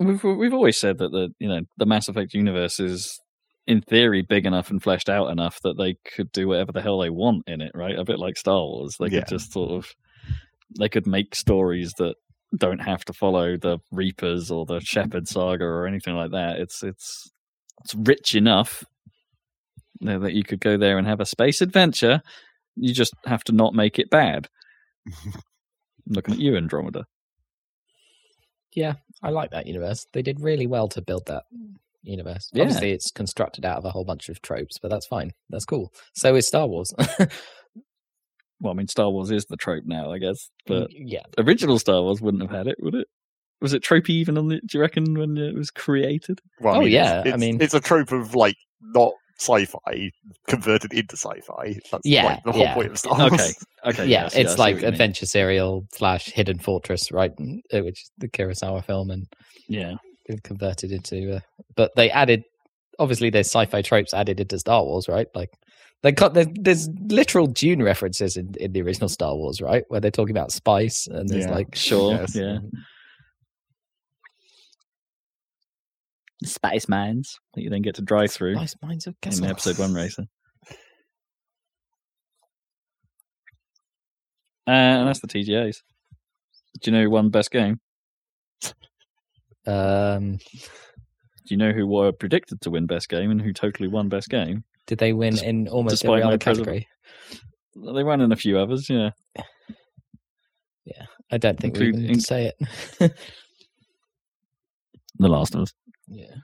We've 0.00 0.22
we've 0.24 0.54
always 0.54 0.78
said 0.78 0.98
that 0.98 1.12
the 1.12 1.28
you 1.38 1.48
know 1.48 1.60
the 1.76 1.86
Mass 1.86 2.08
Effect 2.08 2.32
universe 2.34 2.80
is 2.80 3.20
in 3.66 3.80
theory 3.82 4.22
big 4.22 4.46
enough 4.46 4.70
and 4.70 4.82
fleshed 4.82 5.08
out 5.08 5.30
enough 5.30 5.60
that 5.62 5.76
they 5.78 5.94
could 6.16 6.32
do 6.32 6.48
whatever 6.48 6.72
the 6.72 6.80
hell 6.82 6.98
they 6.98 7.10
want 7.10 7.44
in 7.46 7.60
it, 7.60 7.70
right? 7.74 7.96
A 7.98 8.04
bit 8.04 8.18
like 8.18 8.36
Star 8.36 8.58
Wars. 8.60 8.96
They 8.98 9.06
Yeah. 9.06 9.20
could 9.20 9.28
just 9.28 9.52
sort 9.52 9.70
of 9.70 9.86
they 10.78 10.88
could 10.88 11.06
make 11.06 11.34
stories 11.34 11.92
that 11.98 12.14
don't 12.56 12.80
have 12.80 13.04
to 13.06 13.12
follow 13.12 13.56
the 13.56 13.78
Reapers 13.90 14.50
or 14.50 14.66
the 14.66 14.80
Shepard 14.80 15.28
saga 15.28 15.64
or 15.64 15.86
anything 15.86 16.14
like 16.14 16.32
that. 16.32 16.58
It's 16.58 16.82
it's 16.82 17.30
it's 17.82 17.94
rich 17.94 18.34
enough 18.34 18.84
that 20.00 20.32
you 20.32 20.44
could 20.44 20.60
go 20.60 20.76
there 20.76 20.98
and 20.98 21.06
have 21.06 21.20
a 21.20 21.26
space 21.26 21.60
adventure. 21.60 22.22
You 22.76 22.92
just 22.92 23.14
have 23.26 23.44
to 23.44 23.52
not 23.52 23.74
make 23.74 23.98
it 23.98 24.10
bad. 24.10 24.48
I'm 25.06 25.32
looking 26.06 26.34
at 26.34 26.40
you, 26.40 26.56
Andromeda. 26.56 27.04
Yeah, 28.74 28.94
I 29.22 29.30
like 29.30 29.50
that 29.50 29.66
universe. 29.66 30.06
They 30.12 30.22
did 30.22 30.40
really 30.40 30.66
well 30.66 30.88
to 30.88 31.02
build 31.02 31.26
that 31.26 31.44
universe. 32.02 32.50
Yeah. 32.52 32.62
Obviously, 32.62 32.92
it's 32.92 33.10
constructed 33.10 33.64
out 33.64 33.78
of 33.78 33.84
a 33.84 33.90
whole 33.90 34.04
bunch 34.04 34.28
of 34.28 34.40
tropes, 34.42 34.78
but 34.78 34.90
that's 34.90 35.06
fine. 35.06 35.32
That's 35.50 35.64
cool. 35.64 35.92
So 36.14 36.34
is 36.34 36.48
Star 36.48 36.66
Wars. 36.66 36.92
Well, 38.62 38.72
I 38.72 38.76
mean, 38.76 38.86
Star 38.88 39.10
Wars 39.10 39.30
is 39.32 39.44
the 39.46 39.56
trope 39.56 39.84
now, 39.84 40.12
I 40.12 40.18
guess, 40.18 40.48
but 40.66 40.88
yeah, 40.92 41.22
original 41.36 41.78
Star 41.80 42.00
Wars 42.00 42.20
wouldn't 42.22 42.42
have 42.42 42.52
had 42.52 42.68
it, 42.68 42.76
would 42.80 42.94
it? 42.94 43.08
Was 43.60 43.72
it 43.74 43.82
tropey 43.82 44.10
even 44.10 44.38
on 44.38 44.48
the? 44.48 44.60
Do 44.60 44.78
you 44.78 44.80
reckon 44.80 45.14
when 45.14 45.36
it 45.36 45.54
was 45.54 45.70
created? 45.70 46.40
Well, 46.60 46.74
I 46.74 46.78
Oh, 46.78 46.80
mean, 46.82 46.92
yeah, 46.92 47.22
it's, 47.26 47.34
I 47.34 47.36
mean- 47.36 47.60
it's 47.60 47.74
a 47.74 47.80
trope 47.80 48.12
of 48.12 48.34
like 48.36 48.56
not 48.80 49.12
sci-fi 49.38 50.10
converted 50.46 50.92
into 50.92 51.16
sci-fi. 51.16 51.76
That's 51.90 52.06
Yeah, 52.06 52.24
like, 52.26 52.42
the 52.44 52.52
whole 52.52 52.62
yeah. 52.62 52.74
point 52.74 52.92
of 52.92 52.98
Star 52.98 53.18
Wars. 53.18 53.32
Okay, 53.32 53.52
okay, 53.84 54.06
yeah, 54.06 54.22
yes, 54.22 54.36
it's 54.36 54.54
see 54.54 54.60
like 54.60 54.74
what 54.76 54.80
you 54.82 54.86
mean. 54.86 54.92
adventure 54.94 55.26
serial 55.26 55.84
slash 55.92 56.26
Hidden 56.26 56.60
Fortress, 56.60 57.10
right? 57.10 57.32
uh, 57.74 57.82
Which 57.82 58.02
is 58.02 58.10
the 58.18 58.28
Kurosawa 58.28 58.84
film, 58.84 59.10
and 59.10 59.26
Yeah, 59.66 59.94
converted 60.44 60.92
into. 60.92 61.36
Uh, 61.36 61.40
but 61.74 61.90
they 61.96 62.10
added, 62.10 62.44
obviously, 63.00 63.30
there's 63.30 63.48
sci-fi 63.48 63.82
tropes 63.82 64.14
added 64.14 64.38
into 64.38 64.58
Star 64.58 64.84
Wars, 64.84 65.08
right? 65.08 65.26
Like 65.34 65.50
they 66.02 66.12
got 66.12 66.34
there's, 66.34 66.48
there's 66.54 66.88
literal 67.08 67.46
Dune 67.46 67.82
references 67.82 68.36
in, 68.36 68.54
in 68.60 68.72
the 68.72 68.82
original 68.82 69.08
Star 69.08 69.34
Wars, 69.36 69.60
right? 69.60 69.84
Where 69.88 70.00
they're 70.00 70.10
talking 70.10 70.36
about 70.36 70.52
spice, 70.52 71.06
and 71.06 71.28
there's 71.28 71.44
Yeah. 71.46 71.50
like 71.52 71.74
sure. 71.74 72.12
Yes. 72.12 72.34
Yeah, 72.36 72.58
space 76.44 76.88
mines 76.88 77.38
that 77.54 77.62
you 77.62 77.70
then 77.70 77.82
get 77.82 77.94
to 77.94 78.02
drive 78.02 78.32
through 78.32 78.56
spice 78.56 78.74
mines 78.82 79.06
of 79.06 79.14
in 79.22 79.30
Kessel. 79.30 79.44
the 79.44 79.50
episode 79.50 79.78
one 79.78 79.94
racer. 79.94 80.26
Uh, 84.66 84.70
and 84.70 85.08
that's 85.08 85.20
the 85.20 85.26
TGAs. 85.28 85.82
Do 86.80 86.90
you 86.90 86.96
know 86.96 87.02
who 87.04 87.10
won 87.10 87.30
best 87.30 87.50
game? 87.50 87.80
Um, 89.66 90.36
Do 90.38 91.48
you 91.48 91.56
know 91.56 91.72
who 91.72 91.86
were 91.86 92.12
predicted 92.12 92.60
to 92.62 92.70
win 92.70 92.86
best 92.86 93.08
game 93.08 93.30
and 93.30 93.40
who 93.40 93.52
totally 93.52 93.88
won 93.88 94.08
best 94.08 94.28
game? 94.28 94.64
Did 94.86 94.98
they 94.98 95.12
win 95.12 95.34
Des- 95.34 95.44
in 95.46 95.68
almost 95.68 96.04
every 96.04 96.20
my 96.20 96.26
other 96.26 96.38
present- 96.38 96.66
category? 96.66 96.88
They 97.74 98.02
won 98.04 98.20
in 98.20 98.32
a 98.32 98.36
few 98.36 98.58
others. 98.58 98.88
Yeah, 98.90 99.10
Yeah, 100.84 101.06
I 101.30 101.38
don't 101.38 101.58
think 101.58 101.76
we 101.76 101.86
Include- 101.86 101.94
even 102.04 102.06
need 102.12 102.20
to 102.20 102.20
say 102.20 102.52
it. 103.00 103.12
The 105.18 105.28
Last 105.28 105.54
of 105.54 105.62
Us. 105.62 105.72
yeah, 106.08 106.34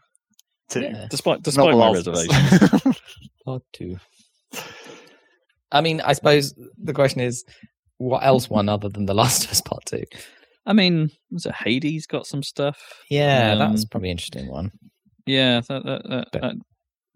Two. 0.69 0.83
yeah. 0.83 1.07
Despite 1.11 1.43
despite 1.43 1.71
The 1.73 1.77
my 1.77 1.91
Last 1.91 2.07
of 2.07 2.15
Us. 2.15 2.29
reservations. 2.29 3.01
Part 3.45 3.63
two. 3.73 3.97
I 5.73 5.81
mean, 5.81 6.01
I 6.01 6.13
suppose 6.13 6.55
the 6.83 6.93
question 6.95 7.21
is, 7.21 7.45
what 7.99 8.25
else 8.25 8.49
won 8.49 8.69
other 8.69 8.89
than 8.89 9.07
The 9.07 9.15
Last 9.15 9.45
of 9.45 9.51
Us 9.51 9.61
Part 9.61 9.85
Two? 9.87 10.05
I 10.67 10.73
mean, 10.75 11.11
was 11.31 11.47
it 11.47 11.55
Hades 11.55 12.07
got 12.07 12.27
some 12.27 12.43
stuff? 12.43 12.79
Yeah, 13.11 13.53
Um, 13.53 13.59
that's 13.73 13.85
probably 13.87 14.11
an 14.11 14.13
interesting 14.19 14.49
one. 14.51 14.71
Yeah, 15.27 15.61
that, 15.69 15.85
that, 15.85 16.03
that, 16.09 16.29
But- 16.33 16.43
that 16.43 16.55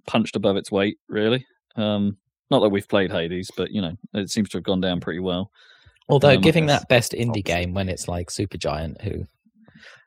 punched 0.07 0.37
above 0.37 0.57
its 0.57 0.71
weight, 0.71 0.97
really. 1.09 1.47
Um, 1.77 2.17
not 2.51 2.61
that 2.61 2.69
we've 2.69 2.89
played 2.89 3.11
Hades, 3.11 3.51
but 3.57 3.71
you 3.71 3.81
know, 3.81 3.95
it 4.15 4.31
seems 4.31 4.49
to 4.51 4.59
have 4.59 4.65
gone 4.65 4.81
down 4.81 5.01
pretty 5.01 5.21
well. 5.21 5.51
Although 6.09 6.35
Um, 6.35 6.41
giving 6.41 6.67
that 6.67 6.89
best 6.89 7.13
indie 7.13 7.29
Obviously. 7.29 7.43
game 7.43 7.75
when 7.75 7.89
it's 7.89 8.09
like 8.09 8.29
Supergiant, 8.29 9.01
who 9.03 9.25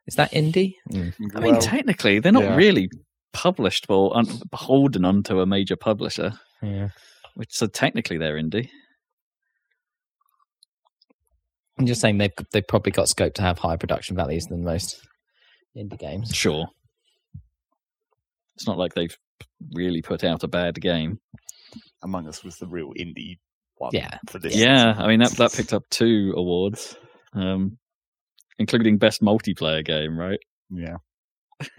is 0.08 0.16
that 0.16 0.32
indie? 0.32 0.76
Mm. 0.92 1.14
I 1.36 1.40
mean, 1.40 1.60
technically, 1.60 2.20
they're 2.20 2.32
not 2.32 2.44
yeah. 2.44 2.56
really 2.56 2.90
published 3.34 3.86
or 3.90 4.16
un- 4.16 4.42
beholden 4.52 5.06
onto 5.06 5.40
a 5.40 5.46
major 5.46 5.76
publisher, 5.76 6.34
Yeah. 6.62 6.90
which 7.36 7.52
so 7.54 7.68
technically 7.68 8.18
they're 8.18 8.36
indie. 8.36 8.70
I'm 11.78 11.86
just 11.86 12.00
saying 12.02 12.18
they've 12.20 12.32
they've 12.52 12.68
probably 12.68 12.92
got 12.92 13.10
scope 13.10 13.34
to 13.36 13.42
have 13.42 13.60
higher 13.60 13.78
production 13.78 14.16
values 14.16 14.46
than 14.46 14.64
most 14.64 14.98
indie 15.76 16.00
games. 16.00 16.34
Sure. 16.34 16.68
It's 18.56 18.66
not 18.68 18.78
like 18.78 18.94
they've 18.94 19.18
really 19.74 20.02
put 20.02 20.24
out 20.24 20.44
a 20.44 20.48
bad 20.48 20.80
game. 20.82 21.20
Among 22.04 22.28
Us 22.28 22.44
was 22.44 22.58
the 22.58 22.68
real 22.68 22.94
indie 22.98 23.40
one. 23.76 23.92
Yeah. 23.94 24.18
For 24.30 24.40
this. 24.40 24.56
Yeah, 24.56 24.94
I 24.98 25.08
mean 25.08 25.20
that 25.20 25.32
that 25.32 25.54
picked 25.54 25.74
up 25.74 25.84
two 25.90 26.34
awards, 26.36 26.96
um, 27.34 27.78
including 28.60 28.98
best 28.98 29.22
multiplayer 29.22 29.84
game. 29.84 30.18
Right? 30.18 30.40
Yeah. 30.70 30.98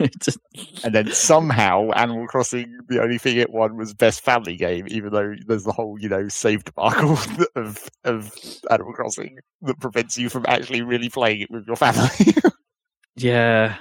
Just- 0.23 0.39
And 0.85 0.95
then 0.95 1.13
somehow 1.13 1.91
Animal 1.93 2.27
Crossing, 2.27 2.79
the 2.89 3.03
only 3.03 3.19
thing 3.19 3.37
it 3.37 3.51
won 3.51 3.77
was 3.77 3.93
best 3.95 4.23
family 4.25 4.57
game, 4.57 4.87
even 4.89 5.13
though 5.13 5.35
there's 5.47 5.65
the 5.65 5.73
whole, 5.73 5.97
you 6.01 6.09
know, 6.09 6.29
save 6.29 6.65
debacle 6.65 7.19
of 7.57 7.89
of 8.05 8.33
Animal 8.71 8.93
Crossing 8.95 9.39
that 9.63 9.79
prevents 9.81 10.17
you 10.19 10.29
from 10.29 10.45
actually 10.49 10.83
really 10.83 11.09
playing 11.11 11.43
it 11.43 11.51
with 11.51 11.67
your 11.67 11.77
family. 11.77 12.09
yeah, 13.17 13.77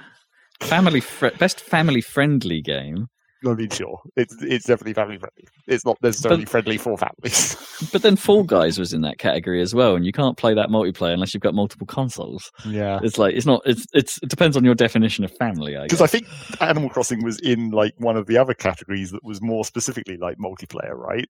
family 0.60 1.00
fri 1.00 1.30
best 1.38 1.60
family 1.60 2.00
friendly 2.00 2.60
game. 2.62 3.08
I 3.46 3.54
mean, 3.54 3.70
sure, 3.70 4.00
it's 4.16 4.34
it's 4.42 4.66
definitely 4.66 4.94
family 4.94 5.18
friendly. 5.18 5.44
It's 5.66 5.84
not 5.84 5.96
necessarily 6.02 6.44
friendly 6.44 6.78
for 6.78 6.96
families. 6.96 7.56
But 7.92 8.00
then 8.00 8.16
Fall 8.16 8.42
Guys 8.42 8.78
was 8.78 8.94
in 8.94 9.02
that 9.02 9.18
category 9.18 9.60
as 9.60 9.74
well, 9.74 9.96
and 9.96 10.04
you 10.06 10.12
can't 10.12 10.38
play 10.38 10.54
that 10.54 10.70
multiplayer 10.70 11.12
unless 11.12 11.34
you've 11.34 11.42
got 11.42 11.54
multiple 11.54 11.86
consoles. 11.86 12.50
yeah. 12.64 13.00
It's 13.02 13.18
like 13.18 13.34
it's 13.34 13.44
not. 13.44 13.60
It's 13.66 13.86
it's 13.92 14.18
it 14.22 14.30
depends 14.30 14.56
on 14.56 14.64
your 14.64 14.74
definition 14.74 15.24
of 15.24 15.30
family. 15.36 15.76
I 15.76 15.82
Because. 15.82 16.00
I 16.00 16.06
think 16.06 16.26
Animal 16.60 16.88
Crossing 16.88 17.22
was 17.22 17.38
in 17.40 17.70
like 17.70 17.92
one 17.98 18.16
of 18.16 18.26
the 18.26 18.38
other 18.38 18.54
categories 18.54 19.10
that 19.10 19.24
was 19.24 19.42
more 19.42 19.64
specifically 19.64 20.16
like 20.16 20.38
multiplayer, 20.38 20.94
right? 20.94 21.28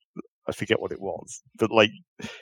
I 0.49 0.53
forget 0.53 0.81
what 0.81 0.93
it 0.93 1.01
was, 1.01 1.43
but 1.59 1.71
like 1.71 1.91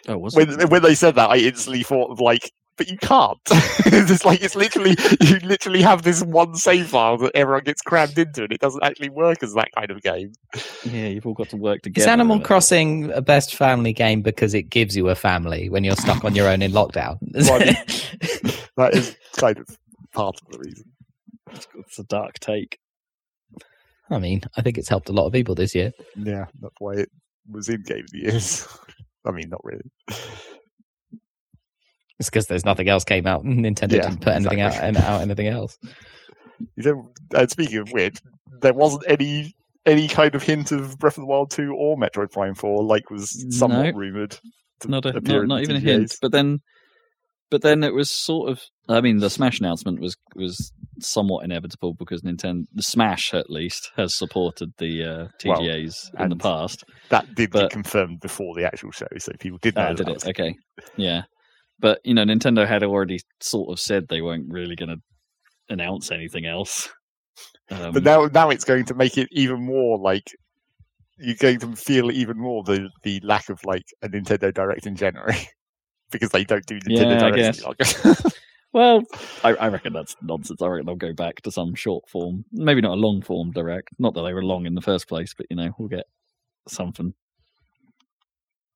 oh, 0.09 0.19
was 0.19 0.35
when 0.35 0.61
it? 0.61 0.71
when 0.71 0.83
they 0.83 0.95
said 0.95 1.15
that, 1.15 1.31
I 1.31 1.37
instantly 1.37 1.83
thought 1.83 2.11
of 2.11 2.21
like, 2.21 2.51
but 2.77 2.89
you 2.89 2.97
can't. 2.99 3.39
it's 3.51 4.25
like 4.25 4.43
it's 4.43 4.57
literally 4.57 4.97
you 5.21 5.39
literally 5.41 5.83
have 5.83 6.03
this 6.03 6.23
one 6.23 6.55
save 6.55 6.89
file 6.89 7.17
that 7.19 7.33
everyone 7.35 7.65
gets 7.65 7.83
crammed 7.83 8.19
into, 8.19 8.45
and 8.45 8.53
it 8.53 8.61
doesn't 8.61 8.83
actually 8.83 9.11
work 9.11 9.43
as 9.43 9.55
that 9.55 9.71
kind 9.73 9.91
of 9.91 10.03
game. 10.03 10.33
Yeah, 10.85 11.07
you've 11.07 11.27
all 11.27 11.35
got 11.35 11.49
to 11.51 11.57
work 11.57 11.83
together. 11.83 12.05
Is 12.05 12.09
Animal 12.09 12.41
Crossing 12.41 13.11
a 13.13 13.23
best 13.23 13.55
family 13.55 13.93
game 13.93 14.23
because 14.23 14.55
it 14.55 14.65
gives 14.65 14.97
you 14.97 15.09
a 15.09 15.15
family 15.15 15.69
when 15.69 15.85
you're 15.85 15.97
stuck 15.97 16.25
on 16.25 16.35
your 16.35 16.49
own 16.49 16.63
in 16.63 16.73
lockdown? 16.73 17.19
Well, 17.33 17.63
I 17.63 18.51
That 18.77 18.95
is 18.95 19.17
kind 19.37 19.59
of 19.59 19.69
part 20.13 20.37
of 20.41 20.53
the 20.53 20.59
reason. 20.59 20.85
It's 21.79 21.99
a 21.99 22.05
dark 22.05 22.41
take. 22.41 22.79
I 24.11 24.19
mean, 24.19 24.43
I 24.57 24.63
think 24.63 24.79
it's 24.79 24.89
helped 24.89 25.09
a 25.09 25.13
lot 25.13 25.27
of 25.27 25.33
people 25.33 25.55
this 25.55 25.75
year. 25.75 25.93
Yeah, 26.17 26.47
that's 26.61 26.75
why 26.79 26.95
it 26.95 27.11
was 27.51 27.69
in 27.69 27.83
Game 27.83 28.05
of 28.05 28.11
the 28.11 28.19
Years. 28.19 28.67
I 29.25 29.31
mean, 29.31 29.49
not 29.49 29.65
really. 29.65 29.91
It's 32.19 32.31
because 32.31 32.47
there's 32.47 32.65
nothing 32.65 32.89
else 32.89 33.05
came 33.05 33.27
out. 33.27 33.43
and 33.45 33.59
Nintendo 33.65 33.93
Yeah, 33.95 34.09
didn't 34.09 34.21
put 34.21 34.35
anything 34.35 34.61
out, 34.61 34.73
exactly. 34.75 35.03
out 35.03 35.21
anything 35.21 35.49
else. 35.49 35.77
You 36.77 36.85
know, 36.85 37.11
and 37.37 37.51
speaking 37.51 37.79
of 37.79 37.89
which, 37.91 38.17
there 38.63 38.73
wasn't 38.73 39.03
any 39.09 39.53
any 39.85 40.07
kind 40.07 40.37
of 40.37 40.43
hint 40.45 40.71
of 40.71 40.97
Breath 41.01 41.19
of 41.19 41.23
the 41.23 41.27
Wild 41.27 41.51
2 41.51 41.75
or 41.77 41.97
Metroid 41.97 42.31
Prime 42.31 42.55
4, 42.55 42.85
like 42.85 43.11
was 43.11 43.45
somewhat 43.59 43.83
No. 43.87 43.91
rumored. 43.93 44.39
Not 44.87 45.05
a 45.05 45.13
not, 45.21 45.47
not 45.49 45.63
even 45.63 45.77
a 45.77 45.81
hint. 45.81 46.15
But 46.23 46.31
then, 46.31 46.61
but 47.51 47.63
then 47.63 47.83
it 47.83 47.93
was 47.93 48.09
sort 48.11 48.51
of. 48.51 48.61
I 48.89 49.01
mean, 49.01 49.19
the 49.19 49.29
Smash 49.31 49.59
announcement 49.59 50.01
was 50.01 50.17
was 50.37 50.73
somewhat 51.01 51.45
inevitable 51.45 51.95
because 51.99 52.23
Nintendo, 52.23 52.63
the 52.73 52.83
Smash 52.85 53.35
at 53.35 53.51
least, 53.51 53.91
has 53.97 54.15
supported 54.15 54.71
the 54.79 55.03
uh, 55.05 55.27
Well, 55.45 55.59
TGAs 55.59 56.21
in 56.21 56.29
the 56.31 56.37
past. 56.37 56.85
That 57.09 57.35
did 57.35 57.51
But- 57.51 57.63
get 57.63 57.71
confirmed 57.73 58.21
before 58.21 58.55
the 58.55 58.65
actual 58.65 58.93
show, 58.93 59.09
so 59.19 59.33
people 59.41 59.59
did 59.61 59.75
know. 59.75 59.83
Ah, 59.83 59.89
that 59.93 59.97
did 59.97 60.09
it? 60.09 60.27
Okay, 60.29 60.55
yeah. 60.97 61.23
But 61.79 62.01
you 62.05 62.15
know, 62.15 62.25
Nintendo 62.25 62.67
had 62.67 62.83
already 62.83 63.21
sort 63.41 63.71
of 63.71 63.81
said 63.81 64.07
they 64.09 64.23
weren't 64.23 64.51
really 64.51 64.77
going 64.77 64.91
to 64.91 65.03
announce 65.69 66.11
anything 66.11 66.47
else. 66.47 66.89
Um, 67.71 67.93
But 67.93 68.05
now, 68.05 68.27
now 68.27 68.51
it's 68.51 68.65
going 68.65 68.85
to 68.87 68.95
make 68.95 69.19
it 69.19 69.29
even 69.33 69.63
more 69.65 69.99
like 69.99 70.31
you're 71.19 71.37
going 71.37 71.61
to 71.61 71.75
feel 71.77 72.11
even 72.11 72.39
more 72.39 72.63
the 72.65 72.91
the 73.03 73.21
lack 73.21 73.49
of 73.49 73.65
like 73.65 73.85
a 74.03 74.09
Nintendo 74.09 74.53
Direct 74.53 74.87
in 74.87 74.97
January 74.97 75.49
because 76.11 76.31
they 76.31 76.45
don't 76.45 76.67
do 76.67 76.79
Nintendo 76.81 77.37
Yeah, 77.37 77.53
I 77.67 77.73
Direct. 77.73 78.37
Well, 78.75 79.05
I, 79.45 79.51
I 79.51 79.69
reckon 79.69 79.93
that's 79.93 80.17
nonsense. 80.21 80.61
I 80.61 80.67
reckon 80.67 80.87
they'll 80.87 80.97
go 80.97 81.13
back 81.13 81.41
to 81.43 81.53
some 81.53 81.77
short 81.77 82.09
form, 82.09 82.45
maybe 82.51 82.81
not 82.81 82.99
a 82.99 83.01
long 83.01 83.23
form 83.23 83.53
direct. 83.53 83.91
Not 84.01 84.15
that 84.15 84.23
they 84.23 84.35
were 84.35 84.43
long 84.43 84.67
in 84.67 84.75
the 84.75 84.81
first 84.81 85.07
place, 85.07 85.33
but 85.33 85.47
you 85.49 85.55
know, 85.55 85.71
we'll 85.79 85.89
get 85.89 86.07
something. 86.67 87.15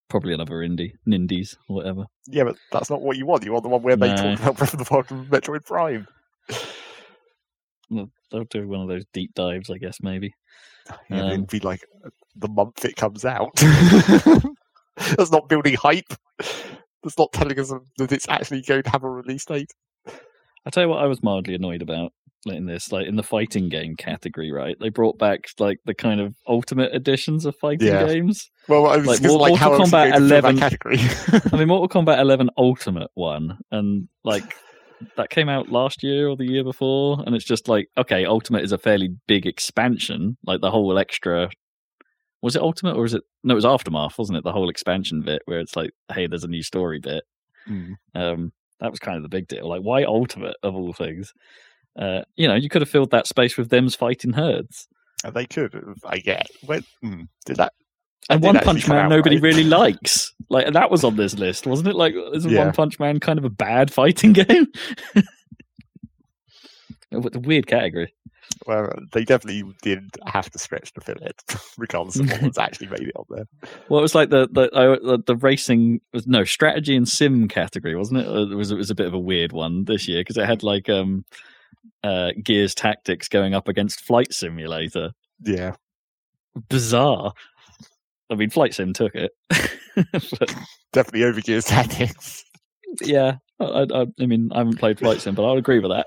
Probably 0.09 0.33
another 0.33 0.57
indie, 0.57 0.93
Nindies, 1.07 1.57
or 1.69 1.77
whatever. 1.77 2.05
yeah, 2.27 2.45
but 2.45 2.57
that's 2.73 2.89
not 2.91 3.03
what 3.03 3.17
you 3.19 3.27
want. 3.27 3.45
You 3.45 3.53
want 3.53 3.63
the 3.63 3.69
one 3.69 3.83
where 3.83 3.97
they 3.97 4.15
talk 4.15 4.39
about 4.41 4.57
Breath 4.59 4.73
of 4.75 4.79
the 4.79 4.89
Wild 4.91 5.11
and 5.11 5.27
Metroid 5.29 5.65
Prime. 5.67 6.07
They'll 7.91 8.45
do 8.51 8.69
one 8.69 8.81
of 8.83 8.89
those 8.89 9.05
deep 9.13 9.35
dives, 9.35 9.71
I 9.71 9.79
guess. 9.79 9.99
Maybe. 10.03 10.33
Yeah, 11.11 11.21
Um, 11.25 11.31
it'll 11.33 11.45
be 11.45 11.61
like 11.61 11.85
the 12.35 12.49
month 12.49 12.83
it 12.87 12.97
comes 12.97 13.27
out. 13.27 13.55
That's 15.17 15.31
not 15.31 15.47
building 15.47 15.75
hype. 15.75 16.15
That's 17.03 17.19
not 17.19 17.31
telling 17.35 17.61
us 17.61 17.71
that 17.99 18.11
it's 18.11 18.27
actually 18.27 18.63
going 18.63 18.83
to 18.85 18.91
have 18.91 19.05
a 19.05 19.11
release 19.11 19.45
date. 19.45 19.71
I 20.07 20.71
tell 20.71 20.85
you 20.85 20.89
what, 20.89 21.03
I 21.03 21.07
was 21.07 21.23
mildly 21.23 21.55
annoyed 21.55 21.83
about 21.83 22.13
in 22.47 22.67
this, 22.67 22.93
like 22.93 23.07
in 23.07 23.17
the 23.17 23.23
fighting 23.23 23.69
game 23.69 23.97
category. 23.97 24.51
Right, 24.53 24.77
they 24.81 24.89
brought 24.89 25.19
back 25.19 25.49
like 25.59 25.79
the 25.85 25.95
kind 25.95 26.21
of 26.21 26.35
ultimate 26.47 26.95
editions 26.95 27.45
of 27.47 27.57
fighting 27.57 27.89
Yeah. 27.89 28.07
games. 28.07 28.51
Well, 28.69 28.87
I 28.87 28.99
was 28.99 29.07
Like, 29.07 29.23
Mortal 29.23 29.39
like 29.39 29.55
how 29.57 29.73
else 29.73 29.93
are 29.93 30.07
you 30.07 30.13
Kombat 30.13 30.19
going 30.19 30.29
to 30.29 30.29
fill 30.29 30.51
11 30.51 30.59
category. 30.59 30.99
I 31.53 31.57
mean, 31.57 31.69
Mortal 31.69 32.03
Kombat 32.03 32.21
11 32.21 32.51
Ultimate 32.57 33.11
one, 33.15 33.59
and 33.71 34.09
like 34.25 34.45
that 35.17 35.31
came 35.31 35.49
out 35.49 35.69
last 35.71 36.03
year 36.03 36.29
or 36.29 36.37
the 36.37 36.45
year 36.47 36.65
before, 36.65 37.23
and 37.27 37.35
it's 37.35 37.45
just 37.45 37.69
like 37.69 37.89
okay, 37.97 38.25
Ultimate 38.25 38.65
is 38.65 38.73
a 38.73 38.79
fairly 38.79 39.11
big 39.27 39.47
expansion, 39.47 40.37
like 40.45 40.61
the 40.61 40.71
whole 40.71 40.99
extra. 40.99 41.51
Was 42.41 42.55
it 42.55 42.63
Ultimate 42.63 42.97
or 42.97 43.05
is 43.05 43.15
it? 43.15 43.23
No, 43.43 43.55
it 43.55 43.57
was 43.57 43.65
Aftermath, 43.65 44.17
wasn't 44.17 44.39
it? 44.39 44.45
The 44.45 44.53
whole 44.53 44.69
expansion 44.69 45.23
bit 45.23 45.43
where 45.47 45.59
it's 45.59 45.75
like, 45.75 45.91
hey, 46.13 46.29
there's 46.29 46.45
a 46.45 46.49
new 46.49 46.63
story 46.63 47.01
bit. 47.01 47.25
Hmm. 47.67 47.95
Um, 48.15 48.53
that 48.79 48.93
was 48.93 49.01
kind 49.01 49.17
of 49.17 49.25
the 49.25 49.29
big 49.29 49.49
deal. 49.49 49.69
Like, 49.69 49.83
why 49.83 50.05
Ultimate 50.05 50.55
of 50.63 50.77
all 50.77 50.93
things? 50.93 51.33
Uh, 51.97 52.23
you 52.37 52.49
know, 52.49 52.55
you 52.55 52.69
could 52.69 52.83
have 52.83 52.89
filled 52.89 53.11
that 53.11 53.27
space 53.27 53.57
with 53.57 53.71
Them's 53.71 53.95
Fightin' 53.95 54.33
Herds. 54.33 54.89
And 55.25 55.35
they 55.35 55.47
could, 55.47 55.75
I 56.05 56.19
get. 56.19 56.49
When, 56.65 56.85
hmm, 57.03 57.23
did 57.45 57.57
that? 57.57 57.73
And 58.31 58.43
One 58.43 58.59
Punch 58.59 58.87
Man 58.89 59.07
out, 59.07 59.09
nobody 59.09 59.37
right? 59.37 59.43
really 59.43 59.65
likes. 59.83 60.33
Like 60.51 60.73
that 60.73 60.91
was 60.91 61.03
on 61.03 61.17
this 61.17 61.35
list, 61.39 61.67
wasn't 61.67 61.89
it? 61.89 61.95
Like 61.97 62.15
isn't 62.35 62.51
Yeah. 62.51 62.65
One 62.65 62.73
Punch 62.73 62.99
Man 62.99 63.21
kind 63.21 63.39
of 63.39 63.45
a 63.45 63.51
bad 63.51 63.93
fighting 63.93 64.33
game? 64.35 64.67
What 67.11 67.35
a 67.35 67.41
weird 67.41 67.67
category. 67.67 68.15
Well, 68.67 68.93
they 69.13 69.25
definitely 69.25 69.65
did 69.83 70.11
have 70.27 70.51
to 70.51 70.59
stretch 70.59 70.93
to 70.95 71.01
fill 71.01 71.17
it, 71.23 71.43
regardless 71.79 72.19
of 72.19 72.31
what 72.31 72.43
was 72.43 72.59
actually 72.59 72.89
made 72.89 73.09
it 73.09 73.17
on 73.17 73.25
there. 73.31 73.45
Well, 73.89 74.01
it 74.01 74.03
was 74.03 74.15
like 74.15 74.31
the 74.31 74.49
the 74.51 74.71
uh, 74.73 75.19
the, 75.25 75.37
racing 75.37 76.01
was 76.13 76.27
no 76.27 76.45
strategy 76.45 76.97
and 76.97 77.09
sim 77.09 77.49
category, 77.49 77.97
wasn't 77.97 78.21
it? 78.21 78.27
Uh, 78.27 78.51
It 78.51 78.55
was 78.55 78.71
it 78.71 78.77
was 78.77 78.91
a 78.91 78.95
bit 78.95 79.07
of 79.07 79.15
a 79.15 79.19
weird 79.19 79.53
one 79.53 79.85
this 79.85 80.07
year 80.07 80.21
because 80.21 80.37
it 80.37 80.47
had 80.47 80.63
like 80.63 80.89
um 80.89 81.25
uh 82.03 82.31
Gears 82.43 82.75
Tactics 82.75 83.29
going 83.29 83.55
up 83.55 83.69
against 83.69 84.01
Flight 84.01 84.33
Simulator. 84.33 85.11
Yeah, 85.45 85.75
Bizarre. 86.69 87.33
I 88.31 88.35
mean, 88.35 88.51
Flight 88.51 88.75
Sim 88.75 88.93
took 88.93 89.15
it. 89.15 89.33
but, 89.51 90.55
definitely 90.93 91.25
over 91.25 91.41
Gears 91.41 91.65
Tactics. 91.65 92.45
yeah, 93.03 93.37
I, 93.61 93.87
I, 93.93 94.07
I 94.21 94.27
mean, 94.27 94.51
I 94.53 94.59
haven't 94.59 94.79
played 94.79 94.99
Flight 94.99 95.21
Sim, 95.21 95.35
but 95.35 95.45
I'll 95.45 95.57
agree 95.57 95.79
with 95.79 95.91
that. 95.91 96.07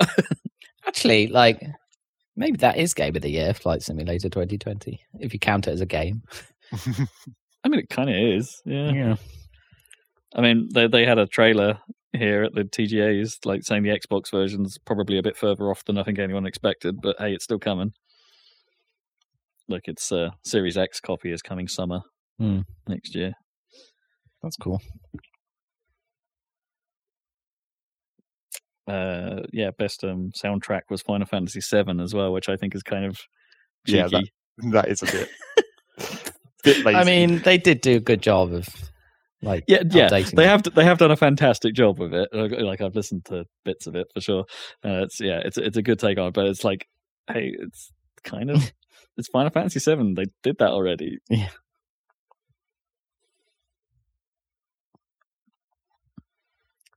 Actually, 0.86 1.28
like 1.28 1.62
maybe 2.36 2.58
that 2.58 2.78
is 2.78 2.94
game 2.94 3.16
of 3.16 3.22
the 3.22 3.32
year, 3.32 3.54
Flight 3.54 3.82
Simulator 3.82 4.30
2020, 4.30 5.00
if 5.20 5.34
you 5.34 5.40
count 5.40 5.68
it 5.68 5.72
as 5.72 5.82
a 5.82 5.86
game. 5.86 6.22
I 7.64 7.68
mean, 7.68 7.80
it 7.80 7.90
kind 7.90 8.10
of 8.10 8.16
is. 8.16 8.62
Yeah. 8.66 8.92
Yeah. 8.92 9.16
I 10.34 10.42
mean, 10.42 10.70
they 10.74 10.88
they 10.88 11.06
had 11.06 11.20
a 11.20 11.28
trailer 11.28 11.80
here 12.14 12.44
at 12.44 12.54
the 12.54 12.64
TGA 12.64 13.22
is 13.22 13.38
like 13.46 13.64
saying 13.64 13.84
the 13.84 13.90
Xbox 13.98 14.32
version's 14.32 14.78
probably 14.78 15.18
a 15.18 15.24
bit 15.24 15.38
further 15.38 15.70
off 15.72 15.86
than 15.86 15.98
I 15.98 16.04
think 16.04 16.20
anyone 16.20 16.46
expected, 16.46 17.02
but 17.02 17.16
hey, 17.20 17.34
it's 17.34 17.44
still 17.46 17.60
coming. 17.60 17.94
Like 19.70 19.88
its 19.88 20.12
uh, 20.12 20.32
Series 20.44 20.78
X 20.78 21.00
copy 21.00 21.32
is 21.32 21.42
coming 21.42 21.68
summer 21.68 22.02
Hmm. 22.38 22.62
next 22.88 23.16
year. 23.16 23.34
That's 24.44 24.58
cool. 24.58 24.82
Uh, 28.88 29.44
yeah, 29.54 29.72
best 29.78 30.04
um, 30.04 30.32
soundtrack 30.32 30.82
was 30.90 31.02
Final 31.02 31.28
Fantasy 31.28 31.60
VII 31.62 32.02
as 32.02 32.14
well, 32.14 32.34
which 32.34 32.50
I 32.50 32.58
think 32.58 32.76
is 32.76 32.84
kind 32.84 33.06
of 33.06 33.18
cheeky. 33.88 33.98
Yeah, 34.00 34.08
that- 34.08 34.30
that 34.72 34.88
is 34.90 35.02
a 35.02 35.06
bit. 35.06 35.30
bit. 36.64 36.86
I 36.88 37.04
mean, 37.04 37.40
they 37.40 37.58
did 37.58 37.82
do 37.82 37.96
a 37.96 38.00
good 38.00 38.22
job 38.22 38.52
of 38.54 38.68
like 39.42 39.64
Yeah, 39.68 39.84
yeah, 39.90 40.10
updating 40.10 40.34
they 40.36 40.44
it. 40.44 40.48
have 40.48 40.64
they 40.76 40.84
have 40.84 40.98
done 40.98 41.12
a 41.12 41.16
fantastic 41.18 41.74
job 41.74 42.00
with 42.00 42.14
it. 42.14 42.30
Like 42.34 42.52
like, 42.60 42.82
I've 42.82 42.96
listened 42.96 43.26
to 43.26 43.46
bits 43.66 43.88
of 43.88 43.96
it 43.96 44.08
for 44.14 44.22
sure. 44.22 44.46
Uh, 44.86 45.04
it's 45.04 45.20
yeah, 45.20 45.42
it's 45.44 45.58
it's 45.58 45.78
a 45.78 45.82
good 45.82 46.00
take 46.00 46.18
on 46.18 46.28
it, 46.28 46.34
but 46.34 46.48
it's 46.48 46.64
like, 46.64 46.88
hey, 47.28 47.54
it's 47.60 47.92
kind 48.24 48.50
of 48.52 48.72
it's 49.18 49.30
Final 49.30 49.52
Fantasy 49.52 49.80
Seven. 49.80 50.14
They 50.16 50.26
did 50.44 50.58
that 50.60 50.70
already. 50.72 51.20
Yeah. 51.30 51.50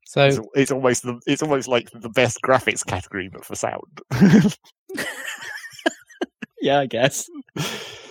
So 0.07 0.25
It's, 0.27 0.41
it's 0.55 0.71
almost 0.71 1.03
the, 1.03 1.21
it's 1.27 1.43
almost 1.43 1.67
like 1.69 1.91
the 1.91 2.09
best 2.11 2.39
graphics 2.45 2.87
category, 2.87 3.29
but 3.33 3.45
for 3.45 3.57
sound. 3.57 3.83
Yeah, 6.61 6.81
I 6.81 6.87
guess. 6.87 7.27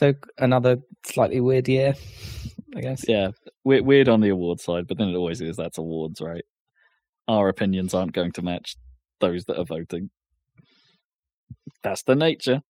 so 0.00 0.14
another 0.38 0.78
slightly 1.04 1.40
weird 1.40 1.68
year, 1.68 1.92
I 2.74 2.80
guess. 2.80 3.04
Yeah, 3.06 3.32
weird, 3.64 3.84
weird 3.84 4.08
on 4.08 4.22
the 4.22 4.30
award 4.30 4.58
side, 4.58 4.86
but 4.88 4.96
then 4.96 5.08
it 5.08 5.14
always 5.14 5.42
is. 5.42 5.58
That's 5.58 5.76
awards, 5.76 6.22
right? 6.22 6.44
Our 7.28 7.50
opinions 7.50 7.92
aren't 7.92 8.14
going 8.14 8.32
to 8.32 8.42
match 8.42 8.76
those 9.20 9.44
that 9.44 9.58
are 9.58 9.66
voting. 9.66 10.08
That's 11.82 12.02
the 12.04 12.14
nature. 12.14 12.62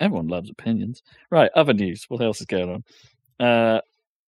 Everyone 0.00 0.28
loves 0.28 0.48
opinions. 0.48 1.02
Right, 1.30 1.50
other 1.54 1.74
news. 1.74 2.06
What 2.08 2.22
else 2.22 2.40
is 2.40 2.46
going 2.46 2.82
on? 3.38 3.46
Uh, 3.46 3.80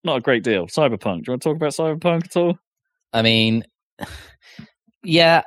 not 0.04 0.18
a 0.18 0.20
great 0.20 0.44
deal. 0.44 0.66
Cyberpunk. 0.66 1.24
Do 1.24 1.28
you 1.28 1.32
want 1.32 1.42
to 1.42 1.48
talk 1.48 1.56
about 1.56 1.72
Cyberpunk 1.72 2.26
at 2.26 2.36
all? 2.36 2.58
I 3.14 3.22
mean, 3.22 3.64
yeah, 5.02 5.40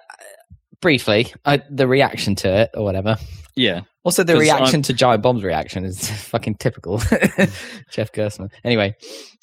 briefly, 0.82 1.32
I, 1.46 1.62
the 1.70 1.88
reaction 1.88 2.34
to 2.38 2.62
it 2.62 2.72
or 2.74 2.84
whatever. 2.84 3.16
Yeah. 3.56 3.82
Also, 4.10 4.24
the 4.24 4.38
reaction 4.38 4.82
to 4.84 4.94
Giant 4.94 5.22
Bomb's 5.24 5.44
reaction 5.44 5.86
is 5.86 6.10
fucking 6.32 6.56
typical. 6.56 6.98
Jeff 7.92 8.12
Gerstmann. 8.12 8.50
Anyway, 8.64 8.96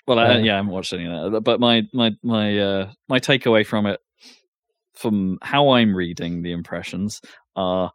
Well, 0.07 0.19
I, 0.19 0.35
Uh, 0.35 0.39
yeah, 0.39 0.55
I 0.55 0.57
haven't 0.57 0.73
watched 0.73 0.93
any 0.93 1.07
of 1.07 1.33
that. 1.33 1.41
But 1.43 1.61
my 1.61 1.83
my 1.93 2.11
my 2.23 2.59
uh, 2.59 2.91
my 3.09 3.21
takeaway 3.21 3.65
from 3.67 3.87
it, 3.87 4.01
from 4.95 5.39
how 5.43 5.71
I'm 5.71 5.95
reading 5.95 6.43
the 6.43 6.53
impressions, 6.53 7.21
are 7.55 7.91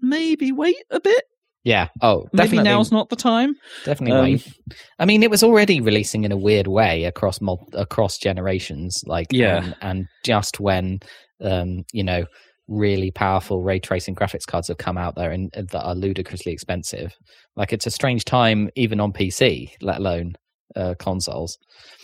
maybe 0.00 0.52
wait 0.52 0.82
a 0.90 1.00
bit. 1.00 1.24
yeah. 1.64 1.88
Oh, 2.00 2.26
Maybe 2.32 2.48
definitely. 2.48 2.70
now's 2.70 2.92
not 2.92 3.08
the 3.08 3.16
time. 3.16 3.54
Definitely 3.84 4.16
Um, 4.18 4.24
wait. 4.24 4.52
I 4.98 5.04
mean, 5.04 5.22
it 5.22 5.30
was 5.30 5.42
already 5.42 5.80
releasing 5.80 6.24
in 6.24 6.32
a 6.32 6.36
weird 6.36 6.66
way 6.68 7.04
across 7.04 7.40
mul- 7.40 7.68
across 7.72 8.18
generations, 8.18 9.02
like 9.06 9.26
Yeah. 9.32 9.56
and, 9.64 9.76
and 9.82 10.06
just 10.24 10.60
when 10.60 11.00
um, 11.42 11.84
you 11.92 12.04
know 12.04 12.24
really 12.68 13.10
powerful 13.10 13.62
ray 13.62 13.78
tracing 13.78 14.14
graphics 14.14 14.46
cards 14.46 14.68
have 14.68 14.78
come 14.78 14.98
out 14.98 15.14
there 15.14 15.30
and 15.30 15.50
that 15.52 15.82
are 15.82 15.94
ludicrously 15.94 16.52
expensive. 16.52 17.14
Like 17.54 17.72
it's 17.72 17.86
a 17.86 17.90
strange 17.90 18.24
time 18.24 18.70
even 18.74 19.00
on 19.00 19.12
PC, 19.12 19.70
let 19.80 19.98
alone 19.98 20.34
uh, 20.74 20.94
consoles. 20.98 21.58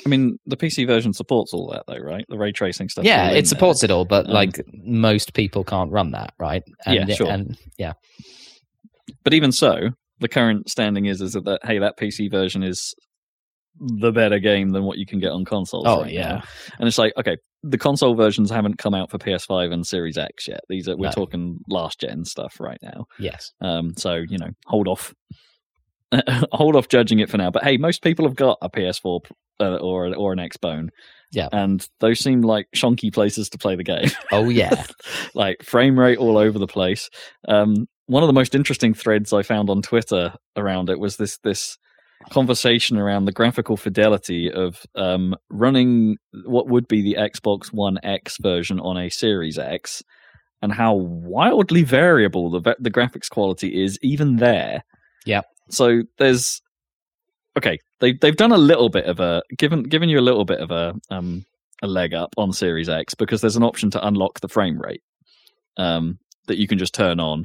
I 0.07 0.09
mean, 0.09 0.39
the 0.47 0.57
PC 0.57 0.87
version 0.87 1.13
supports 1.13 1.53
all 1.53 1.71
that, 1.73 1.85
though, 1.87 1.99
right? 1.99 2.25
The 2.29 2.39
ray 2.39 2.53
tracing 2.53 2.89
stuff. 2.89 3.05
yeah, 3.05 3.31
it 3.31 3.47
supports 3.47 3.83
it 3.83 3.91
all, 3.91 4.05
but 4.05 4.27
Um, 4.27 4.33
like 4.33 4.61
most 4.73 5.35
people 5.35 5.65
can't 5.65 5.91
run 5.91 6.13
that, 6.13 6.33
right? 6.39 6.63
And, 6.87 7.09
Yeah, 7.09 7.15
sure. 7.15 7.31
And 7.31 7.57
yeah, 7.79 7.93
But 9.25 9.35
even 9.35 9.53
so, 9.53 9.91
the 10.21 10.29
current 10.29 10.71
standing 10.71 11.07
is 11.07 11.21
is 11.21 11.33
that, 11.33 11.45
that 11.45 11.61
hey, 11.65 11.79
that 11.79 11.99
PC 11.99 12.31
version 12.31 12.63
is 12.63 12.95
the 13.81 14.13
better 14.13 14.39
game 14.39 14.71
than 14.71 14.85
what 14.85 14.99
you 14.99 15.07
can 15.07 15.19
get 15.19 15.31
on 15.33 15.45
consoles. 15.45 15.85
Oh, 15.87 16.03
right 16.03 16.13
yeah. 16.13 16.29
now. 16.29 16.43
and 16.79 16.87
it's 16.89 16.99
like 16.99 17.13
okay, 17.17 17.37
the 17.63 17.79
console 17.79 18.15
versions 18.15 18.51
haven't 18.51 18.79
come 18.79 18.95
out 18.95 19.11
for 19.11 19.19
PS5 19.19 19.73
and 19.73 19.87
Series 19.87 20.19
X 20.19 20.47
yet. 20.49 20.61
These 20.69 20.89
are 20.89 20.97
we're 20.97 21.07
No. 21.07 21.13
talking 21.13 21.59
last 21.69 22.01
gen 22.01 22.25
stuff 22.25 22.57
right 22.61 22.79
now. 22.83 23.07
yes, 23.19 23.53
Um, 23.61 23.93
so 23.97 24.15
you 24.29 24.39
know, 24.39 24.51
hold 24.67 24.89
off, 24.89 25.13
hold 26.53 26.77
off 26.77 26.89
judging 26.89 27.19
it 27.19 27.31
for 27.31 27.39
now. 27.39 27.51
But 27.51 27.65
hey, 27.65 27.77
most 27.77 28.03
people 28.03 28.27
have 28.27 28.37
got 28.37 28.59
a 28.63 28.69
PS4 28.69 29.21
uh, 29.61 29.77
or 29.77 30.15
or 30.15 30.33
an 30.33 30.39
Xbone. 30.39 30.89
Yeah. 31.35 31.49
and 31.51 31.87
those 32.01 32.21
seem 32.21 32.43
like 32.43 32.67
shonky 32.77 33.11
places 33.11 33.49
to 33.51 33.59
play 33.59 33.75
the 33.75 33.85
game. 33.85 34.11
oh 34.33 34.51
yeah, 34.51 34.85
like 35.35 35.63
frame 35.63 35.99
rate 35.99 36.19
all 36.19 36.37
over 36.37 36.59
the 36.59 36.67
place. 36.67 37.09
Um, 37.49 37.87
one 38.07 38.23
of 38.23 38.27
the 38.27 38.35
most 38.35 38.55
interesting 38.55 38.93
threads 38.93 39.33
I 39.33 39.43
found 39.43 39.71
on 39.71 39.81
Twitter 39.81 40.35
around 40.57 40.91
it 40.91 40.99
was 41.01 41.17
this 41.17 41.39
this 41.43 41.79
conversation 42.31 42.99
around 42.99 43.25
the 43.25 43.33
graphical 43.33 43.77
fidelity 43.77 44.51
of 44.51 44.85
um, 44.95 45.35
running 45.51 46.17
what 46.45 46.69
would 46.69 46.89
be 46.89 47.03
the 47.03 47.17
Xbox 47.19 47.73
One 47.73 47.99
X 48.03 48.39
version 48.41 48.81
on 48.81 48.97
a 48.97 49.09
Series 49.09 49.59
X, 49.59 50.03
and 50.61 50.73
how 50.73 50.95
wildly 50.95 51.83
variable 51.83 52.51
the 52.51 52.77
the 52.79 52.91
graphics 52.91 53.31
quality 53.31 53.83
is 53.83 53.99
even 54.03 54.37
there. 54.37 54.85
Yeah. 55.25 55.43
So 55.71 56.03
there's 56.19 56.61
okay. 57.57 57.79
They 58.01 58.15
they've 58.15 58.37
done 58.37 58.53
a 58.53 58.59
little 58.59 58.89
bit 58.89 59.07
of 59.07 59.21
a 59.21 59.43
given 59.57 59.85
given 59.85 60.09
you 60.09 60.19
a 60.19 60.21
little 60.21 60.45
bit 60.45 60.61
of 60.61 60.71
a 60.71 60.95
um 61.11 61.45
a 61.83 61.87
leg 61.87 62.15
up 62.15 62.35
on 62.37 62.53
Series 62.53 62.89
X 62.89 63.15
because 63.15 63.41
there's 63.41 63.57
an 63.57 63.65
option 63.65 63.91
to 63.91 64.07
unlock 64.07 64.41
the 64.41 64.49
frame 64.49 64.81
rate 64.81 65.03
um, 65.77 66.19
that 66.47 66.59
you 66.59 66.69
can 66.69 66.79
just 66.79 66.95
turn 66.95 67.21
on, 67.21 67.45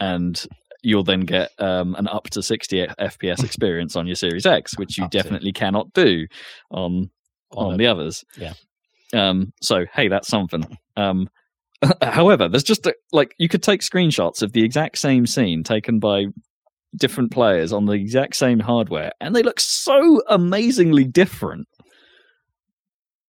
and 0.00 0.46
you'll 0.84 1.02
then 1.04 1.20
get 1.20 1.50
um, 1.58 1.94
an 1.96 2.06
up 2.08 2.30
to 2.30 2.42
60 2.42 2.86
FPS 3.00 3.42
experience 3.44 3.96
on 3.96 4.06
your 4.06 4.16
Series 4.16 4.46
X, 4.46 4.76
which 4.78 4.98
you 4.98 5.04
Up 5.04 5.10
to. 5.10 5.18
definitely 5.18 5.52
cannot 5.52 5.92
do 5.92 6.26
on 6.70 7.10
on, 7.52 7.76
the 7.76 7.86
others. 7.86 8.24
yeah. 8.36 8.54
Um. 9.12 9.52
So 9.62 9.86
hey, 9.92 10.08
that's 10.08 10.28
something. 10.28 10.64
Um. 10.96 11.28
However, 12.02 12.48
there's 12.48 12.64
just 12.64 12.86
a, 12.86 12.94
like 13.12 13.34
you 13.38 13.48
could 13.48 13.62
take 13.62 13.80
screenshots 13.80 14.42
of 14.42 14.52
the 14.52 14.64
exact 14.64 14.98
same 14.98 15.26
scene 15.26 15.62
taken 15.62 15.98
by 15.98 16.26
different 16.96 17.30
players 17.32 17.72
on 17.72 17.86
the 17.86 17.92
exact 17.92 18.36
same 18.36 18.58
hardware, 18.60 19.12
and 19.20 19.34
they 19.36 19.42
look 19.42 19.60
so 19.60 20.22
amazingly 20.28 21.04
different. 21.04 21.66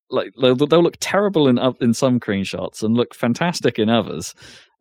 Like 0.10 0.32
they'll, 0.40 0.56
they'll 0.56 0.84
look 0.84 0.98
terrible 1.00 1.48
in 1.48 1.60
in 1.82 1.94
some 1.94 2.20
screenshots 2.20 2.84
and 2.84 2.96
look 2.96 3.14
fantastic 3.16 3.78
in 3.80 3.90
others, 3.90 4.34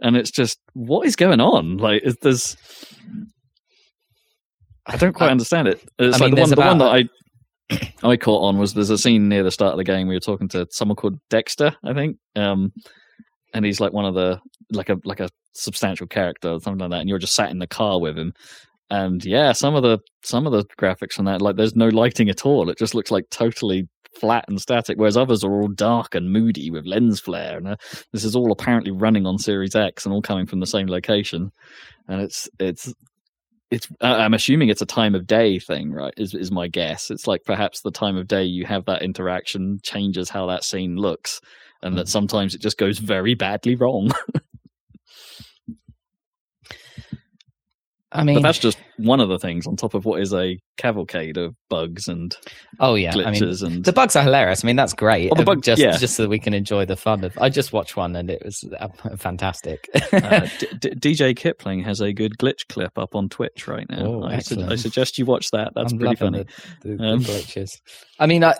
and 0.05 0.17
it's 0.17 0.31
just 0.31 0.61
what 0.75 1.07
is 1.07 1.17
going 1.17 1.41
on? 1.41 1.79
Like 1.79 2.05
there's, 2.21 2.57
I 4.87 4.97
don't 4.97 5.15
quite 5.15 5.29
I- 5.29 5.33
understand 5.33 5.69
it. 5.69 5.83
It's 5.99 6.17
I 6.17 6.25
like 6.25 6.33
mean, 6.33 6.35
the 6.35 6.41
one 6.43 6.51
there's 6.51 6.51
the 6.51 6.61
one 6.61 6.79
that 6.79 7.09
I 8.05 8.11
I 8.13 8.17
caught 8.17 8.43
on 8.45 8.59
was 8.59 8.75
there's 8.75 8.91
a 8.91 8.99
scene 8.99 9.29
near 9.29 9.43
the 9.43 9.51
start 9.51 9.73
of 9.73 9.79
the 9.79 9.85
game 9.85 10.07
we 10.07 10.15
were 10.15 10.21
talking 10.21 10.49
to 10.49 10.67
someone 10.71 10.97
called 10.97 11.19
Dexter, 11.31 11.75
I 11.83 11.95
think. 11.95 12.19
Um, 12.37 12.73
and 13.55 13.65
he's 13.65 13.81
like 13.81 13.93
one 13.93 14.05
of 14.05 14.15
the 14.15 14.41
like 14.71 14.91
a 14.91 14.99
like 15.05 15.21
a 15.21 15.31
substantial 15.55 16.07
character 16.07 16.51
or 16.51 16.61
something 16.61 16.81
like 16.81 16.91
that, 16.91 17.01
and 17.01 17.09
you're 17.09 17.19
just 17.19 17.35
sat 17.35 17.51
in 17.51 17.59
the 17.59 17.67
car 17.67 17.99
with 18.01 18.19
him. 18.19 18.35
And 18.91 19.25
yeah, 19.25 19.53
some 19.53 19.75
of 19.75 19.83
the 19.83 19.99
some 20.23 20.47
of 20.47 20.53
the 20.53 20.65
graphics 20.79 21.15
from 21.15 21.25
that, 21.25 21.43
like 21.43 21.57
there's 21.57 21.77
no 21.77 21.89
lighting 21.89 22.29
at 22.29 22.45
all. 22.45 22.69
It 22.69 22.79
just 22.79 22.95
looks 22.95 23.11
like 23.11 23.25
totally 23.31 23.89
flat 24.21 24.45
and 24.49 24.61
static, 24.61 24.97
whereas 24.99 25.17
others 25.17 25.43
are 25.43 25.53
all 25.53 25.69
dark 25.69 26.15
and 26.15 26.33
moody 26.33 26.71
with 26.71 26.87
lens 26.87 27.21
flare. 27.21 27.57
And 27.57 27.69
uh, 27.69 27.77
this 28.13 28.25
is 28.25 28.37
all 28.37 28.53
apparently 28.53 28.93
running 28.93 29.27
on 29.27 29.39
Series 29.39 29.75
X 29.75 30.05
and 30.05 30.13
all 30.13 30.23
coming 30.23 30.47
from 30.47 30.61
the 30.61 30.67
same 30.67 30.87
location. 30.87 31.51
And 32.09 32.21
it's 32.21 32.49
it's 32.59 32.93
it's 33.71 33.89
uh, 34.01 34.17
I'm 34.19 34.35
assuming 34.35 34.69
it's 34.69 34.83
a 34.83 34.87
time 34.87 35.15
of 35.15 35.27
day 35.27 35.59
thing, 35.59 35.93
right? 35.93 36.15
Is 36.17 36.35
is 36.35 36.53
my 36.53 36.69
guess. 36.69 37.11
It's 37.11 37.27
like 37.27 37.43
perhaps 37.45 37.81
the 37.81 37.91
time 37.91 38.17
of 38.17 38.29
day 38.29 38.45
you 38.45 38.67
have 38.67 38.85
that 38.85 39.03
interaction 39.03 39.79
changes 39.83 40.31
how 40.31 40.47
that 40.47 40.65
scene 40.65 40.97
looks, 40.97 41.41
and 41.83 41.97
that 41.99 42.09
sometimes 42.09 42.55
it 42.55 42.61
just 42.61 42.79
goes 42.79 42.99
very 42.99 43.35
badly 43.35 43.75
wrong. 43.75 44.11
I 48.15 48.23
mean, 48.25 48.37
but 48.37 48.43
that's 48.43 48.59
just 48.59 48.79
one 48.97 49.21
of 49.21 49.29
the 49.29 49.39
things 49.39 49.67
on 49.67 49.75
top 49.77 49.93
of 49.95 50.05
what 50.05 50.21
is 50.21 50.33
a 50.33 50.57
cavalcade 50.77 51.37
of 51.37 51.55
bugs 51.69 52.07
and 52.07 52.37
oh 52.81 52.95
yeah, 52.95 53.13
I 53.13 53.31
mean, 53.33 53.43
glitches 53.43 53.63
and 53.63 53.85
The 53.85 53.93
bugs 53.93 54.15
are 54.15 54.23
hilarious. 54.23 54.65
I 54.65 54.67
mean, 54.67 54.77
that's 54.77 54.93
great. 54.95 55.31
Oh, 55.33 55.35
the 55.35 55.43
bug- 55.45 55.63
just 55.63 55.83
yeah. 55.83 55.97
just 55.97 56.15
so 56.17 56.23
that 56.23 56.29
we 56.29 56.39
can 56.39 56.55
enjoy 56.55 56.85
the 56.85 56.97
fun 56.97 57.25
of. 57.25 57.37
I 57.41 57.49
just 57.49 57.73
watched 57.73 57.97
one 57.97 58.15
and 58.15 58.31
it 58.31 58.43
was 58.45 58.63
uh, 58.79 58.89
fantastic. 59.17 59.89
uh, 60.13 60.47
D- 60.81 60.91
D- 60.95 61.15
DJ 61.15 61.37
Kipling 61.37 61.83
has 61.83 62.01
a 62.01 62.13
good 62.13 62.39
glitch 62.39 62.69
clip 62.69 62.97
up 62.99 63.15
on 63.17 63.29
Twitch 63.29 63.67
right 63.67 63.87
now. 63.91 64.05
Oh, 64.07 64.23
I, 64.25 64.39
su- 64.39 64.63
I 64.63 64.77
suggest 64.77 65.19
you 65.19 65.27
watch 65.27 65.51
that. 65.51 65.73
That's 65.75 65.93
I'm 65.93 65.99
pretty 65.99 66.17
funny. 66.17 66.45
The, 66.83 66.97
the, 66.97 67.05
Um, 67.05 67.19
the 67.21 67.25
glitches. 67.33 67.81
I 68.21 68.27
mean, 68.27 68.45
I 68.45 68.55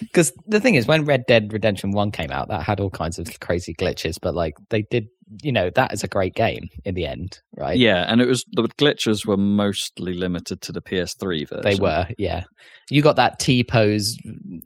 because 0.00 0.32
the 0.46 0.60
thing 0.60 0.74
is, 0.74 0.86
when 0.86 1.04
Red 1.04 1.24
Dead 1.28 1.52
Redemption 1.52 1.92
One 1.92 2.10
came 2.10 2.30
out, 2.30 2.48
that 2.48 2.62
had 2.62 2.80
all 2.80 2.90
kinds 2.90 3.18
of 3.18 3.28
crazy 3.40 3.74
glitches, 3.74 4.16
but 4.20 4.34
like 4.34 4.54
they 4.70 4.82
did, 4.90 5.06
you 5.42 5.50
know, 5.52 5.70
that 5.70 5.92
is 5.92 6.04
a 6.04 6.08
great 6.08 6.34
game 6.34 6.68
in 6.84 6.94
the 6.94 7.06
end, 7.06 7.40
right? 7.56 7.76
Yeah, 7.76 8.04
and 8.08 8.20
it 8.20 8.28
was 8.28 8.44
the 8.52 8.62
glitches 8.78 9.26
were 9.26 9.36
mostly 9.36 10.14
limited 10.14 10.60
to 10.62 10.72
the 10.72 10.80
PS3 10.80 11.48
version. 11.48 11.62
They 11.62 11.74
were, 11.76 12.06
yeah. 12.18 12.44
You 12.88 13.02
got 13.02 13.16
that 13.16 13.40
T 13.40 13.64
pose 13.64 14.16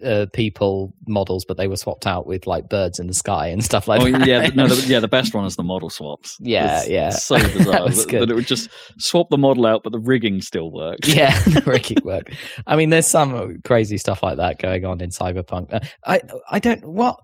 uh, 0.04 0.26
people 0.34 0.92
models, 1.08 1.46
but 1.46 1.56
they 1.56 1.68
were 1.68 1.76
swapped 1.78 2.06
out 2.06 2.26
with 2.26 2.46
like 2.46 2.68
birds 2.68 2.98
in 2.98 3.06
the 3.06 3.14
sky 3.14 3.46
and 3.46 3.64
stuff 3.64 3.88
like 3.88 4.02
Oh 4.02 4.10
that. 4.10 4.26
yeah, 4.26 4.46
no, 4.48 4.66
the, 4.68 4.86
yeah. 4.86 5.00
The 5.00 5.08
best 5.08 5.32
one 5.32 5.46
is 5.46 5.56
the 5.56 5.62
model 5.62 5.88
swaps. 5.88 6.36
Yeah, 6.40 6.80
It's 6.80 6.88
yeah. 6.90 7.08
So 7.10 7.36
bizarre 7.56 7.88
That 7.88 7.94
that, 7.96 8.18
that 8.20 8.30
it 8.30 8.34
would 8.34 8.46
just 8.46 8.68
swap 8.98 9.30
the 9.30 9.38
model 9.38 9.64
out, 9.64 9.82
but 9.82 9.92
the 9.92 9.98
rigging 9.98 10.42
still 10.42 10.70
works. 10.70 11.08
yeah, 11.08 11.38
the 11.44 11.62
rigging 11.64 12.04
work. 12.04 12.30
I 12.66 12.76
mean, 12.76 12.90
there's 12.90 13.06
some 13.06 13.62
crazy 13.64 13.96
stuff 13.96 14.22
like 14.22 14.36
that 14.36 14.58
going 14.58 14.84
on 14.84 15.00
in 15.00 15.08
Cyberpunk. 15.08 15.72
Uh, 15.72 15.80
I 16.04 16.20
I 16.50 16.58
don't 16.58 16.84
what 16.86 17.18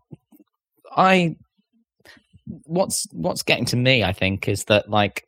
I 0.96 1.36
what's 2.46 3.06
what's 3.12 3.42
getting 3.42 3.64
to 3.66 3.76
me. 3.76 4.04
I 4.04 4.12
think 4.12 4.48
is 4.48 4.64
that 4.64 4.88
like 4.88 5.26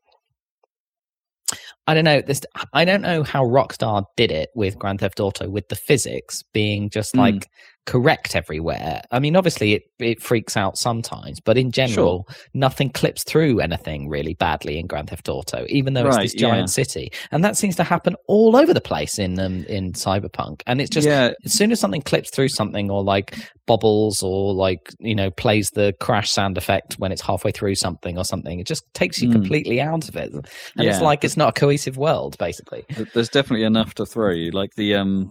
I 1.87 1.95
don't 1.95 2.05
know. 2.05 2.21
This 2.21 2.43
I 2.73 2.85
don't 2.85 3.01
know 3.01 3.23
how 3.23 3.45
Rockstar 3.45 4.05
did 4.17 4.31
it 4.31 4.51
with 4.55 4.79
Grand 4.79 5.01
Theft 5.01 5.21
Auto 5.21 5.49
with 5.49 5.69
the 5.69 5.77
physics 5.77 6.45
being 6.53 6.91
just 6.91 7.15
Mm. 7.15 7.47
Correct 7.89 8.37
everywhere. 8.37 9.01
I 9.11 9.19
mean, 9.19 9.35
obviously 9.35 9.73
it 9.73 9.83
it 9.99 10.23
freaks 10.23 10.57
out 10.59 10.77
sometimes, 10.77 11.41
but 11.41 11.57
in 11.57 11.73
general, 11.73 12.29
nothing 12.53 12.91
clips 12.91 13.25
through 13.25 13.61
anything 13.61 14.09
really 14.11 14.35
badly 14.35 14.79
in 14.79 14.87
Grand 14.87 15.09
Theft 15.09 15.29
Auto, 15.29 15.65
even 15.71 15.95
though 15.95 16.05
Right, 16.05 16.23
it's 16.25 16.35
this 16.35 16.41
giant 16.41 16.59
yeah. 16.69 16.85
city. 16.85 17.13
And 17.33 17.43
that 17.43 17.57
seems 17.57 17.77
to 17.77 17.85
happen 17.85 18.15
all 18.27 18.57
over 18.57 18.75
the 18.75 18.81
place 18.83 19.19
in 19.19 19.41
um, 19.41 19.65
in 19.65 19.93
Cyberpunk. 19.95 20.61
And 20.67 20.83
it's 20.83 20.91
just 20.91 21.07
yeah, 21.07 21.33
as 21.47 21.55
soon 21.55 21.73
as 21.73 21.81
something 21.81 22.03
clips 22.03 22.29
through 22.31 22.49
something 22.49 22.91
or 22.91 23.03
like 23.03 23.35
bobbles 23.67 24.23
or 24.23 24.53
like 24.55 24.93
you 24.99 25.15
know 25.15 25.31
plays 25.31 25.71
the 25.71 25.95
crash 25.99 26.31
sound 26.31 26.59
effect 26.59 26.95
when 26.99 27.11
it's 27.11 27.23
halfway 27.23 27.53
through 27.53 27.75
something 27.75 28.17
or 28.17 28.25
something 28.25 28.59
it 28.61 28.67
just 28.67 28.83
takes 28.95 29.21
you 29.21 29.29
Mm. 29.29 29.33
completely 29.33 29.79
out 29.79 30.09
of 30.09 30.17
it 30.17 30.33
and 30.33 30.47
it's 30.79 31.03
like 31.03 31.23
it's 31.23 31.37
not 31.37 31.51
a 31.51 31.53
cohesive 31.61 31.99
world 31.99 32.39
basically 32.39 32.87
there's 33.13 33.29
definitely 33.29 33.67
enough 33.67 33.93
to 33.97 34.07
throw 34.07 34.31
you. 34.33 34.53
Like 34.53 34.75
the 34.77 34.95
um, 34.95 35.31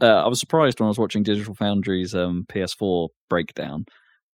uh, 0.00 0.06
I 0.24 0.28
was 0.28 0.40
surprised 0.40 0.80
when 0.80 0.86
I 0.86 0.88
was 0.88 0.98
watching 0.98 1.22
Digital 1.22 1.54
Foundry's 1.54 2.14
um 2.14 2.46
PS4 2.48 3.08
breakdown. 3.28 3.84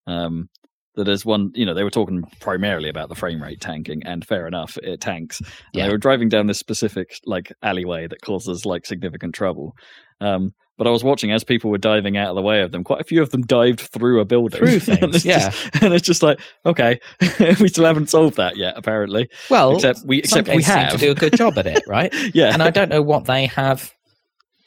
Um, 0.06 0.48
that 0.94 1.04
there's 1.04 1.24
one, 1.24 1.52
you 1.54 1.64
know, 1.64 1.72
they 1.72 1.84
were 1.84 1.90
talking 1.90 2.22
primarily 2.40 2.90
about 2.90 3.08
the 3.08 3.14
frame 3.14 3.42
rate 3.42 3.62
tanking, 3.62 4.02
and 4.04 4.26
fair 4.26 4.46
enough, 4.46 4.76
it 4.82 5.00
tanks. 5.00 5.40
And 5.40 5.48
Yeah. 5.72 5.86
They 5.86 5.92
were 5.92 5.96
driving 5.98 6.28
down 6.28 6.48
this 6.48 6.58
specific 6.58 7.14
like 7.24 7.50
alleyway 7.62 8.06
that 8.08 8.20
causes 8.20 8.66
like 8.66 8.84
significant 8.84 9.34
trouble. 9.34 9.72
Um, 10.20 10.50
but 10.76 10.86
I 10.86 10.90
was 10.90 11.02
watching 11.02 11.32
as 11.32 11.44
people 11.44 11.70
were 11.70 11.78
diving 11.78 12.16
out 12.18 12.28
of 12.30 12.36
the 12.36 12.42
way 12.42 12.60
of 12.60 12.72
them. 12.72 12.84
Quite 12.84 13.00
a 13.00 13.04
few 13.04 13.22
of 13.22 13.30
them 13.30 13.40
dived 13.42 13.80
through 13.80 14.20
a 14.20 14.24
building. 14.26 14.58
Through 14.58 14.80
things, 14.80 15.16
it's 15.16 15.24
yeah. 15.24 15.48
just- 15.50 15.82
and 15.82 15.94
it's 15.94 16.06
just 16.06 16.22
like, 16.22 16.40
okay, 16.66 17.00
we 17.58 17.68
still 17.68 17.86
haven't 17.86 18.10
solved 18.10 18.36
that 18.36 18.58
yet, 18.58 18.74
apparently. 18.76 19.30
well 19.48 19.74
except 19.76 20.00
we, 20.04 20.22
some 20.24 20.40
except 20.40 20.56
we 20.56 20.62
have. 20.62 20.92
to 20.92 20.98
do 20.98 21.10
a 21.10 21.14
good 21.14 21.34
job 21.36 21.56
at 21.56 21.66
it 21.66 21.82
right 21.86 22.12
yeah, 22.34 22.52
and 22.52 22.62
i 22.62 22.68
don't 22.70 22.88
know 22.90 23.00
what 23.02 23.24
they 23.24 23.46
have 23.46 23.92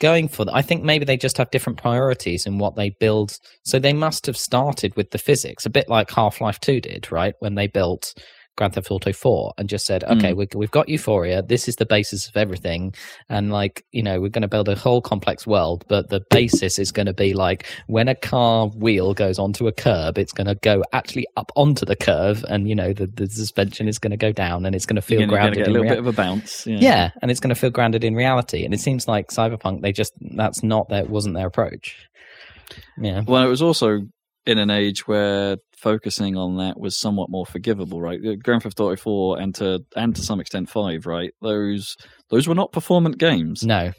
going 0.05 0.27
for 0.27 0.45
i 0.53 0.61
think 0.61 0.83
maybe 0.83 1.05
they 1.05 1.17
just 1.17 1.37
have 1.37 1.49
different 1.49 1.79
priorities 1.79 2.45
in 2.45 2.59
what 2.59 2.75
they 2.75 2.89
build. 2.99 3.39
So 3.63 3.79
they 3.79 3.93
must 3.93 4.25
have 4.27 4.37
started 4.37 4.95
with 4.95 5.09
the 5.11 5.17
physics 5.17 5.65
a 5.65 5.69
bit 5.69 5.89
like 5.89 6.11
half-life 6.11 6.59
2 6.59 6.81
did 6.81 7.11
right? 7.11 7.33
When 7.39 7.55
they 7.55 7.67
built 7.67 8.13
Grand 8.55 8.73
Theft 8.73 8.89
Auto 8.89 9.11
4 9.11 9.53
and 9.57 9.67
just 9.67 9.85
said, 9.85 10.03
okay, 10.05 10.31
hmm. 10.31 10.37
we, 10.37 10.47
we've 10.55 10.71
got 10.71 10.87
Euphoria. 10.87 11.41
This 11.41 11.67
is 11.67 11.75
the 11.75 11.85
basis 11.85 12.27
of 12.27 12.37
everything. 12.37 12.93
And 13.29 13.51
like, 13.51 13.85
you 13.91 14.01
know, 14.01 14.21
we're 14.21 14.29
going 14.29 14.43
to 14.43 14.47
build 14.47 14.69
a 14.69 14.75
whole 14.75 15.01
complex 15.01 15.45
world, 15.45 15.83
but 15.87 16.09
the 16.09 16.21
basis 16.29 16.79
is 16.79 16.91
going 16.91 17.05
to 17.05 17.13
be 17.13 17.33
like 17.33 17.65
when 17.87 18.07
a 18.07 18.15
car 18.15 18.67
wheel 18.67 19.13
goes 19.13 19.37
onto 19.39 19.67
a 19.67 19.71
curb, 19.71 20.17
it's 20.17 20.31
going 20.31 20.47
to 20.47 20.55
go 20.55 20.83
actually 20.93 21.27
up 21.35 21.51
onto 21.55 21.85
the 21.85 21.95
curve 21.95 22.45
and, 22.49 22.69
you 22.69 22.75
know, 22.75 22.93
the, 22.93 23.07
the 23.07 23.27
suspension 23.27 23.87
is 23.87 23.99
going 23.99 24.11
to 24.11 24.17
go 24.17 24.31
down 24.31 24.65
and 24.65 24.75
it's 24.75 24.85
going 24.85 24.95
to 24.95 25.01
feel 25.01 25.19
to 25.19 25.27
grounded 25.27 25.57
get 25.57 25.63
a 25.63 25.65
in 25.65 25.73
little 25.73 25.83
rea- 25.83 25.89
bit 25.89 25.99
of 25.99 26.07
a 26.07 26.13
bounce. 26.13 26.65
Yeah. 26.65 26.77
yeah, 26.79 27.09
and 27.21 27.31
it's 27.31 27.39
going 27.39 27.53
to 27.53 27.59
feel 27.59 27.71
grounded 27.71 28.03
in 28.03 28.15
reality. 28.15 28.63
And 28.63 28.73
it 28.73 28.79
seems 28.79 29.07
like 29.07 29.29
Cyberpunk, 29.29 29.81
they 29.81 29.91
just, 29.91 30.13
that's 30.21 30.63
not 30.63 30.89
their, 30.89 31.05
wasn't 31.05 31.35
their 31.35 31.47
approach. 31.47 32.07
Yeah. 32.97 33.21
Well, 33.27 33.43
it 33.43 33.49
was 33.49 33.61
also 33.61 34.01
in 34.45 34.57
an 34.57 34.69
age 34.69 35.07
where 35.07 35.57
focusing 35.85 36.35
on 36.35 36.57
that 36.57 36.79
was 36.79 36.97
somewhat 36.97 37.29
more 37.29 37.45
forgivable, 37.45 38.01
right? 38.01 38.19
Grand 38.43 38.63
Theft 38.63 38.79
Auto 38.79 38.95
4 38.95 39.39
and 39.39 39.53
to 39.55 39.85
and 39.95 40.15
to 40.15 40.21
some 40.23 40.39
extent 40.39 40.67
5, 40.67 41.05
right? 41.05 41.31
Those 41.43 41.95
those 42.31 42.47
were 42.47 42.55
not 42.55 42.71
performant 42.71 43.19
games. 43.19 43.61
No, 43.63 43.93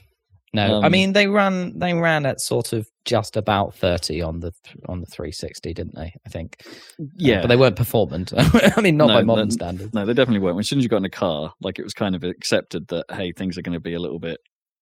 no. 0.53 0.81
I 0.81 0.87
Um, 0.87 0.93
mean, 0.93 1.13
they 1.13 1.29
ran 1.29 1.79
they 1.79 1.95
ran 1.95 2.27
at 2.27 2.41
sort 2.41 2.73
of 2.73 2.89
just 3.05 3.37
about 3.37 3.73
thirty 3.77 4.21
on 4.21 4.41
the 4.41 4.51
on 4.89 4.99
the 5.01 5.07
360, 5.07 5.73
didn't 5.75 5.95
they? 5.95 6.13
I 6.27 6.29
think. 6.29 6.57
Uh, 7.01 7.05
Yeah. 7.17 7.41
but 7.43 7.47
they 7.49 7.57
weren't 7.57 7.77
performant. 7.77 8.33
I 8.37 8.81
mean, 8.81 8.97
not 8.97 9.07
No, 9.09 9.15
by 9.15 9.23
modern 9.23 9.49
no, 9.49 9.53
standards. 9.53 9.95
no, 9.95 10.05
they 10.05 10.13
definitely 10.13 10.41
weren't. 10.41 10.59
As 10.59 10.69
soon 10.69 10.81
as 10.81 10.85
you 10.85 10.89
got 10.89 10.99
in 10.99 11.05
a 11.05 11.11
car, 11.11 11.53
like 11.61 11.79
it 11.79 11.85
was 11.85 11.95
kind 11.95 12.17
of 12.17 12.25
accepted 12.25 12.89
that 12.89 13.05
hey, 13.13 13.31
things 13.33 13.57
are 13.57 13.63
going 13.63 13.75
to 13.79 13.89
be 13.91 13.95
a 13.95 14.01
little 14.01 14.19
bit 14.19 14.39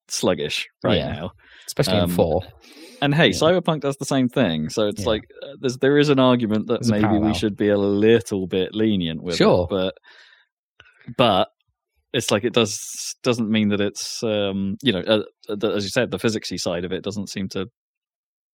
sluggish 0.09 0.67
right 0.83 0.99
Yeah. 0.99 1.13
now. 1.13 1.31
Especially 1.67 1.99
um, 1.99 2.11
in 2.11 2.17
four. 2.17 2.43
And 3.03 3.15
hey, 3.15 3.29
Yeah. 3.29 3.33
Cyberpunk 3.39 3.81
does 3.81 3.97
the 3.97 4.05
same 4.05 4.29
thing. 4.29 4.69
So 4.69 4.87
it's 4.89 5.01
Yeah. 5.03 5.07
like 5.09 5.23
uh, 5.43 5.55
there's 5.61 5.79
there 5.79 5.99
is 5.99 6.09
an 6.09 6.19
argument 6.19 6.67
that 6.69 6.83
There's 6.83 6.91
maybe 7.03 7.19
we 7.19 7.35
should 7.35 7.57
be 7.57 7.69
a 7.69 7.79
little 7.79 8.47
bit 8.47 8.75
lenient 8.75 9.23
with 9.23 9.37
Sure. 9.37 9.65
it, 9.65 9.71
but 9.71 9.95
but 11.17 11.49
it's 12.13 12.31
like 12.31 12.45
it 12.45 12.53
does 12.55 12.79
doesn't 13.23 13.51
mean 13.51 13.69
that 13.71 13.81
it's 13.81 14.23
um 14.23 14.77
you 14.83 14.93
know 14.93 15.01
uh, 15.01 15.23
uh, 15.51 15.69
as 15.71 15.85
you 15.85 15.91
said 15.91 16.11
the 16.11 16.19
physicsy 16.19 16.59
side 16.59 16.85
of 16.85 16.93
it 16.93 17.03
doesn't 17.03 17.29
seem 17.29 17.49
to 17.49 17.67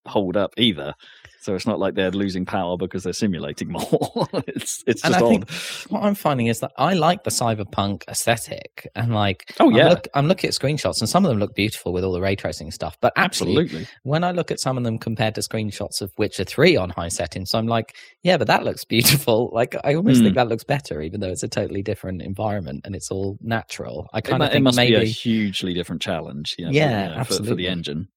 hold 0.06 0.36
up 0.36 0.50
either. 0.56 0.94
So 1.42 1.54
it's 1.54 1.66
not 1.66 1.78
like 1.78 1.94
they're 1.94 2.10
losing 2.10 2.44
power 2.44 2.76
because 2.76 3.02
they're 3.02 3.14
simulating 3.14 3.68
more. 3.72 4.28
it's 4.46 4.84
it's 4.86 5.02
And 5.04 5.14
just 5.14 5.22
I 5.22 5.24
odd. 5.24 5.28
think 5.48 5.50
what 5.90 6.02
I'm 6.02 6.14
finding 6.14 6.48
is 6.48 6.60
that 6.60 6.70
I 6.76 6.92
like 6.92 7.24
the 7.24 7.30
cyberpunk 7.30 8.06
aesthetic, 8.08 8.86
and 8.94 9.14
like, 9.14 9.54
Oh, 9.58 9.70
yeah. 9.70 9.84
I'm, 9.84 9.88
look, 9.88 10.08
I'm 10.14 10.28
looking 10.28 10.48
at 10.48 10.54
screenshots, 10.54 11.00
and 11.00 11.08
some 11.08 11.24
of 11.24 11.30
them 11.30 11.38
look 11.38 11.54
beautiful 11.54 11.94
with 11.94 12.04
all 12.04 12.12
the 12.12 12.20
ray 12.20 12.36
tracing 12.36 12.70
stuff. 12.70 12.98
But 13.00 13.14
actually, 13.16 13.52
Absolutely. 13.56 13.86
when 14.02 14.22
I 14.22 14.32
look 14.32 14.50
at 14.50 14.60
some 14.60 14.76
of 14.76 14.84
them 14.84 14.98
compared 14.98 15.34
to 15.36 15.40
screenshots 15.40 16.02
of 16.02 16.12
Witcher 16.18 16.44
3 16.44 16.76
on 16.76 16.90
high 16.90 17.08
settings, 17.08 17.54
I'm 17.54 17.66
like, 17.66 17.96
yeah, 18.22 18.36
but 18.36 18.46
that 18.48 18.64
looks 18.64 18.84
beautiful. 18.96 19.50
Like, 19.54 19.74
I 19.82 19.94
almost 19.94 20.18
Hmm. 20.18 20.24
think 20.24 20.34
that 20.36 20.48
looks 20.48 20.64
better, 20.64 21.00
even 21.00 21.20
though 21.20 21.30
it's 21.30 21.42
a 21.42 21.48
totally 21.48 21.82
different 21.82 22.20
environment 22.20 22.82
and 22.84 22.94
it's 22.94 23.10
all 23.10 23.38
natural. 23.40 24.08
I 24.12 24.20
kind 24.20 24.42
of 24.42 24.50
it 24.50 24.52
think 24.52 24.64
must 24.64 24.78
be 24.78 24.94
a 24.94 25.04
hugely 25.04 25.72
different 25.72 26.02
challenge. 26.02 26.54
You 26.58 26.66
know, 26.66 26.72
Yeah, 26.72 27.06
for, 27.06 27.10
you 27.12 27.16
know, 27.16 27.24
for- 27.24 27.44
for, 27.50 27.54
the 27.54 27.68
engine. 27.68 28.08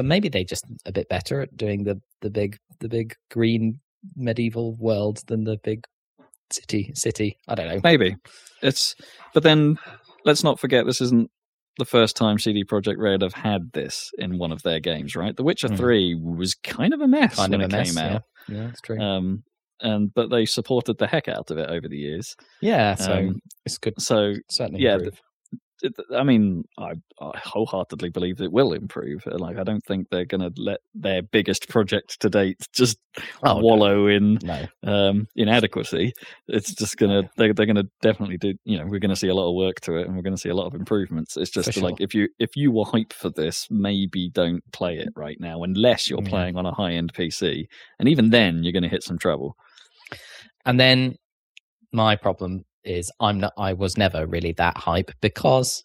But 0.00 0.06
maybe 0.06 0.30
they 0.30 0.44
just 0.44 0.64
a 0.86 0.92
bit 0.92 1.10
better 1.10 1.42
at 1.42 1.54
doing 1.58 1.84
the, 1.84 2.00
the 2.22 2.30
big, 2.30 2.56
the 2.78 2.88
big 2.88 3.14
green 3.30 3.80
medieval 4.16 4.74
world 4.76 5.18
than 5.26 5.44
the 5.44 5.58
big 5.62 5.84
city, 6.50 6.90
city. 6.94 7.36
I 7.46 7.54
don't 7.54 7.68
know. 7.68 7.80
Maybe 7.84 8.16
it's, 8.62 8.94
but 9.34 9.42
then 9.42 9.76
let's 10.24 10.42
not 10.42 10.58
forget 10.58 10.86
this 10.86 11.02
isn't 11.02 11.30
the 11.76 11.84
first 11.84 12.16
time 12.16 12.38
CD 12.38 12.64
Projekt 12.64 12.96
Red 12.96 13.20
have 13.20 13.34
had 13.34 13.72
this 13.74 14.10
in 14.16 14.38
one 14.38 14.52
of 14.52 14.62
their 14.62 14.80
games, 14.80 15.14
right? 15.14 15.36
The 15.36 15.44
Witcher 15.44 15.68
Hmm. 15.68 15.76
Three 15.76 16.14
was 16.14 16.54
kind 16.54 16.94
of 16.94 17.02
a 17.02 17.06
mess 17.06 17.36
Kind 17.36 17.52
when 17.52 17.60
it 17.60 17.70
mess. 17.70 17.94
came 17.94 18.02
out, 18.02 18.22
yeah, 18.48 18.66
that's 18.68 18.80
true. 18.80 18.98
um, 18.98 19.42
and 19.82 20.10
but 20.14 20.30
they 20.30 20.46
supported 20.46 20.96
the 20.96 21.06
heck 21.08 21.28
out 21.28 21.50
of 21.50 21.58
it 21.58 21.68
over 21.68 21.88
the 21.88 21.98
years. 21.98 22.34
yeah, 22.62 22.94
so 22.94 23.12
um, 23.12 23.40
it's 23.66 23.76
good. 23.76 23.94
So 23.98 24.32
Certainly, 24.50 24.80
yeah. 24.82 24.96
It- 25.82 25.94
I 26.14 26.22
mean, 26.22 26.64
I, 26.78 26.92
I 27.20 27.38
wholeheartedly 27.44 28.10
believe 28.10 28.40
it 28.40 28.52
will 28.52 28.72
improve. 28.72 29.24
Like, 29.26 29.56
I 29.58 29.64
don't 29.64 29.84
think 29.84 30.08
they're 30.10 30.24
going 30.24 30.40
to 30.40 30.52
let 30.60 30.80
their 30.94 31.22
biggest 31.22 31.68
project 31.68 32.20
to 32.20 32.30
date 32.30 32.58
just 32.72 32.98
Oh, 33.42 33.54
no. 33.54 33.64
wallow 33.64 34.06
in 34.06 34.38
no. 34.42 34.66
um, 34.84 35.26
inadequacy. 35.34 36.12
It's 36.46 36.72
just 36.72 36.96
gonna 36.96 37.28
they're, 37.36 37.52
they're 37.52 37.66
gonna 37.66 37.88
definitely 38.02 38.36
do. 38.38 38.54
You 38.64 38.78
know, 38.78 38.86
we're 38.86 39.00
gonna 39.00 39.16
see 39.16 39.26
a 39.28 39.34
lot 39.34 39.48
of 39.48 39.56
work 39.56 39.80
to 39.80 39.96
it, 39.96 40.06
and 40.06 40.14
we're 40.14 40.22
gonna 40.22 40.36
see 40.36 40.48
a 40.48 40.54
lot 40.54 40.66
of 40.68 40.74
improvements. 40.74 41.36
It's 41.36 41.50
just 41.50 41.72
For 41.74 41.80
like 41.80 42.00
if 42.00 42.14
you 42.14 42.28
if 42.38 42.54
you 42.54 42.70
were 42.70 42.84
hyped 42.84 43.12
for 43.12 43.28
this, 43.30 43.66
maybe 43.68 44.28
don't 44.30 44.62
play 44.72 44.96
it 44.98 45.08
right 45.16 45.38
now 45.40 45.64
unless 45.64 46.08
you're 46.08 46.22
Yeah. 46.22 46.28
playing 46.28 46.56
on 46.56 46.66
a 46.66 46.72
high 46.72 46.92
end 46.92 47.12
PC, 47.12 47.66
and 47.98 48.08
even 48.08 48.30
then 48.30 48.62
you're 48.62 48.72
gonna 48.72 48.88
hit 48.88 49.02
some 49.02 49.18
trouble. 49.18 49.56
And 50.64 50.78
then 50.78 51.16
my 51.92 52.14
problem 52.14 52.64
is 52.84 53.10
I'm 53.20 53.40
not 53.40 53.52
I 53.58 53.72
was 53.72 53.96
never 53.96 54.26
really 54.26 54.52
that 54.52 54.76
hype 54.76 55.10
because 55.20 55.84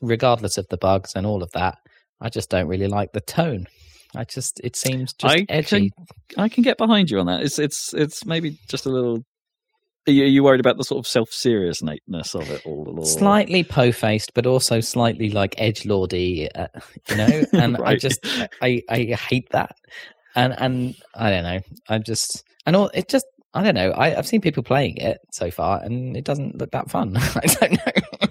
regardless 0.00 0.58
of 0.58 0.66
the 0.68 0.76
bugs 0.76 1.12
and 1.14 1.26
all 1.26 1.42
of 1.42 1.50
that, 1.52 1.78
I 2.20 2.28
just 2.28 2.50
don't 2.50 2.68
really 2.68 2.88
like 2.88 3.12
the 3.12 3.20
tone. 3.20 3.66
I 4.14 4.24
just 4.24 4.60
it 4.64 4.76
seems 4.76 5.12
just 5.12 5.34
I 5.34 5.46
edgy. 5.48 5.92
I 6.36 6.48
can 6.48 6.62
get 6.62 6.78
behind 6.78 7.10
you 7.10 7.18
on 7.18 7.26
that. 7.26 7.42
It's 7.42 7.58
it's 7.58 7.92
it's 7.92 8.24
maybe 8.24 8.58
just 8.68 8.86
a 8.86 8.90
little. 8.90 9.24
Are 10.08 10.12
you, 10.12 10.22
are 10.22 10.28
you 10.28 10.44
worried 10.44 10.60
about 10.60 10.76
the 10.76 10.84
sort 10.84 11.00
of 11.00 11.06
self 11.06 11.30
seriousness 11.30 12.34
of 12.34 12.48
it 12.48 12.64
all? 12.64 12.94
Or... 12.96 13.04
Slightly 13.04 13.64
po 13.64 13.90
faced, 13.90 14.32
but 14.34 14.46
also 14.46 14.80
slightly 14.80 15.30
like 15.30 15.56
edge 15.58 15.84
lordy, 15.84 16.48
uh, 16.54 16.68
you 17.10 17.16
know. 17.16 17.44
And 17.52 17.76
I 17.78 17.96
just 17.96 18.20
I 18.62 18.82
I 18.88 19.16
hate 19.28 19.50
that, 19.50 19.76
and 20.34 20.54
and 20.58 20.94
I 21.14 21.30
don't 21.30 21.42
know. 21.42 21.60
I 21.88 21.98
just 21.98 22.44
and 22.64 22.76
all 22.76 22.90
it 22.94 23.08
just 23.08 23.26
I 23.56 23.62
don't 23.62 23.74
know. 23.74 23.90
I, 23.92 24.16
I've 24.16 24.26
seen 24.26 24.40
people 24.40 24.62
playing 24.62 24.98
it 24.98 25.18
so 25.32 25.50
far, 25.50 25.82
and 25.82 26.16
it 26.16 26.24
doesn't 26.24 26.58
look 26.58 26.70
that 26.72 26.90
fun. 26.90 27.16
I 27.16 27.46
don't 27.46 27.72
know. 27.72 28.28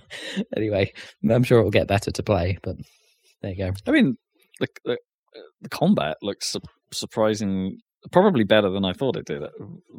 anyway, 0.56 0.94
I'm 1.30 1.44
sure 1.44 1.60
it 1.60 1.64
will 1.64 1.72
get 1.72 1.88
better 1.88 2.12
to 2.12 2.24
play, 2.24 2.58
but 2.64 2.76
there 3.42 3.52
you 3.52 3.58
go. 3.58 3.72
I 3.88 3.92
mean, 3.92 4.18
the 4.60 4.68
the, 4.86 4.98
the 5.62 5.70
combat 5.70 6.18
looks 6.22 6.50
su- 6.52 6.60
surprising, 6.92 7.78
probably 8.12 8.44
better 8.44 8.70
than 8.70 8.86
I 8.86 8.94
thought 8.94 9.18
it 9.18 9.26
did. 9.26 9.42
It 9.44 9.52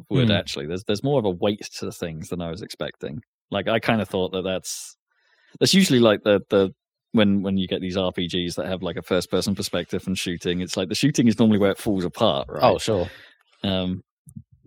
would 0.09 0.27
Hmm. 0.27 0.31
actually. 0.31 0.67
There's 0.67 0.83
there's 0.85 1.03
more 1.03 1.19
of 1.19 1.25
a 1.25 1.29
weight 1.29 1.67
to 1.79 1.91
things 1.91 2.29
than 2.29 2.41
I 2.41 2.49
was 2.49 2.61
expecting. 2.61 3.19
Like 3.51 3.67
I 3.67 3.79
kind 3.79 4.01
of 4.01 4.09
thought 4.09 4.31
that 4.33 4.43
that's 4.43 4.95
that's 5.59 5.73
usually 5.73 5.99
like 5.99 6.23
the 6.23 6.41
the 6.49 6.71
when 7.13 7.41
when 7.41 7.57
you 7.57 7.67
get 7.67 7.81
these 7.81 7.95
RPGs 7.97 8.55
that 8.55 8.65
have 8.67 8.81
like 8.83 8.97
a 8.97 9.01
first 9.01 9.31
person 9.31 9.55
perspective 9.55 10.05
and 10.07 10.17
shooting. 10.17 10.61
It's 10.61 10.77
like 10.77 10.89
the 10.89 10.95
shooting 10.95 11.27
is 11.27 11.39
normally 11.39 11.59
where 11.59 11.71
it 11.71 11.77
falls 11.77 12.03
apart, 12.05 12.47
right? 12.49 12.63
Oh, 12.63 12.77
sure. 12.77 13.09
um, 13.63 14.03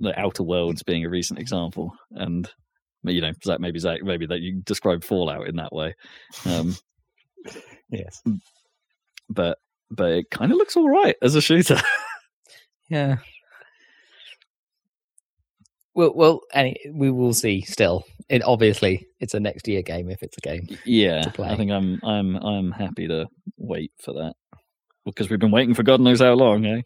the 0.00 0.18
Outer 0.18 0.42
Worlds 0.42 0.82
being 0.82 1.04
a 1.04 1.10
recent 1.10 1.38
example, 1.38 1.92
and 2.12 2.50
you 3.04 3.20
know, 3.20 3.32
Zach, 3.44 3.60
maybe 3.60 3.78
Zach, 3.78 4.02
maybe 4.02 4.26
that 4.26 4.40
you 4.40 4.60
describe 4.64 5.04
Fallout 5.04 5.48
in 5.48 5.56
that 5.56 5.72
way. 5.72 5.94
Um, 6.46 6.76
Yes. 7.90 8.22
but 9.28 9.58
but 9.90 10.10
it 10.12 10.30
kind 10.30 10.52
of 10.52 10.58
looks 10.58 10.76
all 10.76 10.88
right 10.88 11.16
as 11.22 11.34
a 11.34 11.40
shooter. 11.40 11.80
Yeah. 12.90 13.18
Well, 15.94 16.12
well, 16.14 16.40
any, 16.52 16.76
we 16.92 17.10
will 17.10 17.34
see. 17.34 17.62
Still, 17.62 18.04
it 18.28 18.42
obviously 18.42 19.06
it's 19.20 19.34
a 19.34 19.40
next 19.40 19.66
year 19.68 19.82
game 19.82 20.10
if 20.10 20.22
it's 20.22 20.36
a 20.38 20.40
game. 20.40 20.66
Yeah, 20.84 21.22
to 21.22 21.30
play. 21.30 21.48
I 21.48 21.56
think 21.56 21.70
I'm 21.70 22.00
I'm 22.02 22.36
I'm 22.36 22.70
happy 22.72 23.06
to 23.08 23.26
wait 23.56 23.92
for 24.02 24.12
that 24.14 24.34
because 25.04 25.30
we've 25.30 25.38
been 25.38 25.50
waiting 25.52 25.74
for 25.74 25.82
God 25.82 26.00
knows 26.00 26.20
how 26.20 26.32
long. 26.34 26.64
Eh? 26.66 26.82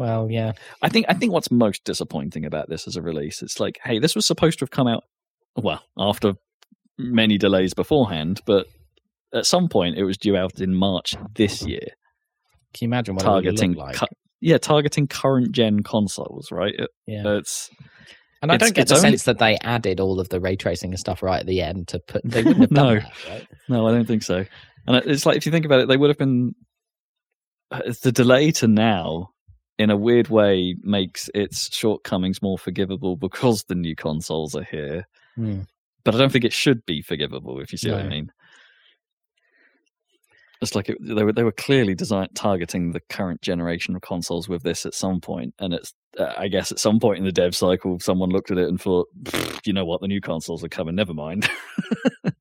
Well, 0.00 0.30
yeah, 0.30 0.52
I 0.80 0.88
think 0.88 1.04
I 1.10 1.14
think 1.14 1.30
what's 1.34 1.50
most 1.50 1.84
disappointing 1.84 2.46
about 2.46 2.70
this 2.70 2.88
as 2.88 2.96
a 2.96 3.02
release, 3.02 3.42
it's 3.42 3.60
like, 3.60 3.78
hey, 3.84 3.98
this 3.98 4.14
was 4.14 4.24
supposed 4.24 4.58
to 4.58 4.62
have 4.62 4.70
come 4.70 4.86
out 4.88 5.04
well 5.56 5.82
after 5.98 6.32
many 6.98 7.36
delays 7.36 7.74
beforehand, 7.74 8.40
but 8.46 8.66
at 9.34 9.44
some 9.44 9.68
point 9.68 9.98
it 9.98 10.04
was 10.04 10.16
due 10.16 10.38
out 10.38 10.58
in 10.58 10.74
March 10.74 11.16
this 11.34 11.60
year, 11.60 11.86
can 12.72 12.86
you 12.86 12.88
imagine 12.88 13.14
what 13.14 13.24
targeting 13.24 13.74
targeting 13.74 13.74
like? 13.74 13.96
cu- 13.96 14.06
yeah, 14.40 14.56
targeting 14.56 15.06
current 15.06 15.52
gen 15.52 15.82
consoles, 15.82 16.50
right? 16.50 16.74
It- 16.78 16.90
yeah, 17.06 17.36
It's 17.36 17.68
and 18.40 18.50
I 18.50 18.54
it's- 18.54 18.68
don't 18.70 18.74
get 18.74 18.88
the 18.88 18.94
only- 18.96 19.10
sense 19.10 19.24
that 19.24 19.38
they 19.38 19.58
added 19.58 20.00
all 20.00 20.18
of 20.18 20.30
the 20.30 20.40
ray 20.40 20.56
tracing 20.56 20.92
and 20.92 20.98
stuff 20.98 21.22
right 21.22 21.40
at 21.40 21.46
the 21.46 21.60
end 21.60 21.88
to 21.88 22.00
put. 22.00 22.22
They 22.24 22.42
wouldn't 22.42 22.62
have 22.62 22.70
No. 22.84 22.94
that, 22.94 23.12
right? 23.28 23.46
No, 23.68 23.86
I 23.86 23.90
don't 23.92 24.06
think 24.06 24.22
so. 24.22 24.46
And 24.86 24.96
it's 24.96 25.26
like 25.26 25.36
if 25.36 25.44
you 25.44 25.52
think 25.52 25.66
about 25.66 25.80
it, 25.80 25.88
they 25.88 25.98
would 25.98 26.08
have 26.08 26.16
been 26.16 26.54
uh, 27.70 27.92
the 28.02 28.12
delay 28.12 28.50
to 28.52 28.66
now, 28.66 29.28
in 29.80 29.88
a 29.88 29.96
weird 29.96 30.28
way, 30.28 30.76
makes 30.82 31.30
its 31.34 31.74
shortcomings 31.74 32.42
more 32.42 32.58
forgivable 32.58 33.16
because 33.16 33.64
the 33.64 33.74
new 33.74 33.96
consoles 33.96 34.54
are 34.54 34.62
here. 34.62 35.06
Hmm. 35.36 35.60
But 36.04 36.14
I 36.14 36.18
don't 36.18 36.30
think 36.30 36.44
it 36.44 36.52
should 36.52 36.84
be 36.84 37.00
forgivable. 37.00 37.60
If 37.60 37.72
you 37.72 37.78
see 37.78 37.90
what 37.90 38.02
I 38.02 38.08
mean. 38.08 38.30
It's 40.60 40.74
like 40.74 40.90
it, 40.90 40.98
they 41.00 41.24
were 41.24 41.32
they 41.32 41.44
were 41.44 41.52
clearly 41.52 41.94
designed 41.94 42.34
targeting 42.34 42.92
the 42.92 43.00
current 43.08 43.40
generation 43.40 43.96
of 43.96 44.02
consoles 44.02 44.46
with 44.46 44.62
this 44.62 44.84
at 44.84 44.92
some 44.92 45.18
point, 45.18 45.54
and 45.58 45.72
it's 45.72 45.94
uh, 46.18 46.34
I 46.36 46.48
guess 46.48 46.70
at 46.70 46.78
some 46.78 47.00
point 47.00 47.20
in 47.20 47.24
the 47.24 47.32
dev 47.32 47.56
cycle, 47.56 47.98
someone 48.00 48.28
looked 48.28 48.50
at 48.50 48.58
it 48.58 48.68
and 48.68 48.78
thought, 48.78 49.08
you 49.64 49.72
know 49.72 49.86
what, 49.86 50.02
the 50.02 50.08
new 50.08 50.20
consoles 50.20 50.62
are 50.62 50.68
coming. 50.68 50.94
Never 50.94 51.14
mind. 51.14 51.48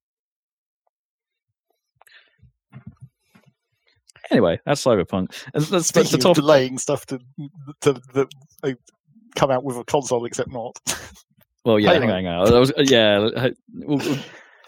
anyway, 4.31 4.59
that's 4.65 4.83
Cyberpunk. 4.83 5.33
And 5.53 5.63
that's, 5.63 5.69
that's 5.69 5.87
Speaking 5.87 6.11
the 6.11 6.17
of 6.17 6.21
top. 6.23 6.35
delaying 6.35 6.77
stuff 6.77 7.05
to 7.07 7.19
to, 7.81 7.93
to 8.13 8.27
uh, 8.63 8.71
come 9.35 9.51
out 9.51 9.63
with 9.63 9.77
a 9.77 9.83
console, 9.83 10.25
except 10.25 10.51
not. 10.51 10.77
Well, 11.65 11.77
yeah, 11.77 11.89
Halo. 11.89 11.99
hang 12.07 12.09
on, 12.09 12.15
hang 12.15 12.27
on. 12.27 12.53
I 12.53 12.59
was, 12.59 12.71
yeah, 12.77 13.29
I- 13.35 13.51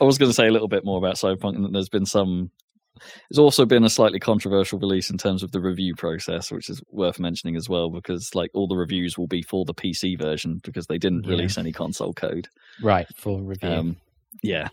I 0.01 0.03
was 0.03 0.17
going 0.17 0.29
to 0.29 0.33
say 0.35 0.45
a 0.47 0.51
little 0.51 0.67
bit 0.67 0.83
more 0.83 0.97
about 0.97 1.15
Cyberpunk, 1.15 1.55
and 1.55 1.73
there's 1.73 1.87
been 1.89 2.05
some. 2.05 2.51
There's 3.29 3.39
also 3.39 3.65
been 3.65 3.85
a 3.85 3.89
slightly 3.89 4.19
controversial 4.19 4.77
release 4.77 5.09
in 5.09 5.17
terms 5.17 5.41
of 5.41 5.51
the 5.53 5.61
review 5.61 5.95
process, 5.95 6.51
which 6.51 6.69
is 6.69 6.81
worth 6.91 7.17
mentioning 7.17 7.55
as 7.55 7.69
well, 7.69 7.89
because 7.89 8.35
like 8.35 8.51
all 8.53 8.67
the 8.67 8.75
reviews 8.75 9.17
will 9.17 9.25
be 9.27 9.41
for 9.41 9.63
the 9.63 9.73
PC 9.73 10.19
version 10.19 10.59
because 10.63 10.85
they 10.87 10.97
didn't 10.97 11.23
Yeah. 11.23 11.31
release 11.31 11.57
any 11.57 11.71
console 11.71 12.13
code. 12.13 12.49
Right 12.83 13.07
for 13.15 13.41
review. 13.41 13.69
Um, 13.69 13.97
yeah, 14.43 14.67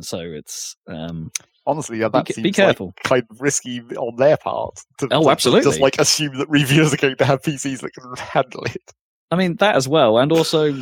so 0.00 0.20
it's 0.20 0.76
um, 0.86 1.32
Honestly, 1.66 1.98
yeah, 1.98 2.08
that 2.08 2.26
be, 2.26 2.32
seems 2.32 2.42
be 2.44 2.52
careful. 2.52 2.86
like 2.88 3.02
kind 3.02 3.24
of 3.30 3.40
risky 3.40 3.80
on 3.96 4.16
their 4.16 4.36
part. 4.36 4.76
To, 4.98 5.08
Oh, 5.10 5.24
to- 5.24 5.30
absolutely. 5.30 5.64
Just 5.70 5.80
like 5.80 5.98
assume 5.98 6.38
that 6.38 6.48
reviewers 6.48 6.94
are 6.94 6.96
going 6.98 7.16
to 7.16 7.24
have 7.24 7.42
PCs 7.42 7.80
that 7.80 7.92
can 7.92 8.14
handle 8.16 8.62
it. 8.64 8.92
I 9.30 9.36
mean 9.36 9.56
that 9.56 9.74
as 9.74 9.88
well, 9.88 10.18
and 10.18 10.30
also 10.30 10.72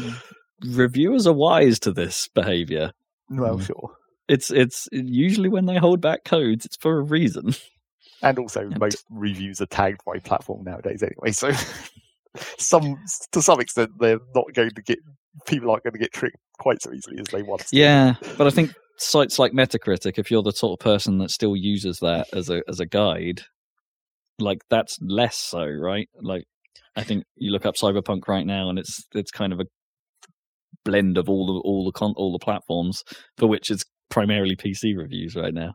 reviewers 0.62 1.26
are 1.26 1.32
wise 1.32 1.78
to 1.80 1.92
this 1.92 2.28
behavior. 2.34 2.92
Well, 3.30 3.58
Mm. 3.58 3.66
sure. 3.66 3.90
It's 4.28 4.50
it's 4.50 4.88
usually 4.92 5.48
when 5.48 5.66
they 5.66 5.76
hold 5.76 6.00
back 6.00 6.24
codes, 6.24 6.64
it's 6.66 6.76
for 6.76 6.98
a 6.98 7.02
reason. 7.02 7.54
And 8.22 8.38
also, 8.38 8.70
most 8.80 9.04
reviews 9.10 9.60
are 9.60 9.66
tagged 9.66 10.00
by 10.06 10.18
platform 10.18 10.64
nowadays 10.64 11.02
anyway. 11.02 11.32
So, 11.32 11.50
some 12.58 12.98
to 13.32 13.42
some 13.42 13.60
extent, 13.60 13.90
they're 13.98 14.20
not 14.34 14.46
going 14.54 14.70
to 14.70 14.82
get 14.82 14.98
people 15.46 15.70
aren't 15.70 15.82
going 15.84 15.92
to 15.92 15.98
get 15.98 16.12
tricked 16.12 16.38
quite 16.58 16.80
so 16.82 16.92
easily 16.92 17.18
as 17.18 17.26
they 17.26 17.42
once. 17.42 17.70
did. 17.70 17.78
Yeah, 17.80 18.14
but 18.38 18.46
I 18.46 18.50
think 18.50 18.72
sites 18.96 19.38
like 19.38 19.52
Metacritic, 19.52 20.18
if 20.18 20.30
you're 20.30 20.42
the 20.42 20.52
sort 20.52 20.78
of 20.78 20.84
person 20.84 21.18
that 21.18 21.30
still 21.30 21.56
uses 21.56 21.98
that 22.00 22.26
as 22.32 22.50
a 22.50 22.62
as 22.68 22.80
a 22.80 22.86
guide, 22.86 23.42
like 24.38 24.58
that's 24.70 24.98
less 25.00 25.36
so, 25.36 25.64
right? 25.64 26.08
Like 26.20 26.44
I 26.96 27.02
think 27.04 27.24
you 27.36 27.50
look 27.50 27.66
up 27.66 27.76
Cyberpunk 27.76 28.28
right 28.28 28.46
now, 28.46 28.68
and 28.68 28.78
it's 28.78 29.04
it's 29.14 29.30
kind 29.30 29.52
of 29.52 29.60
a 29.60 29.66
blend 30.84 31.18
of 31.18 31.28
all 31.28 31.46
the 31.46 31.60
all 31.60 31.84
the 31.84 31.92
con- 31.92 32.14
all 32.16 32.32
the 32.32 32.44
platforms 32.44 33.02
for 33.38 33.46
which 33.46 33.70
it's 33.70 33.84
primarily 34.10 34.56
PC 34.56 34.96
reviews 34.96 35.34
right 35.34 35.54
now. 35.54 35.74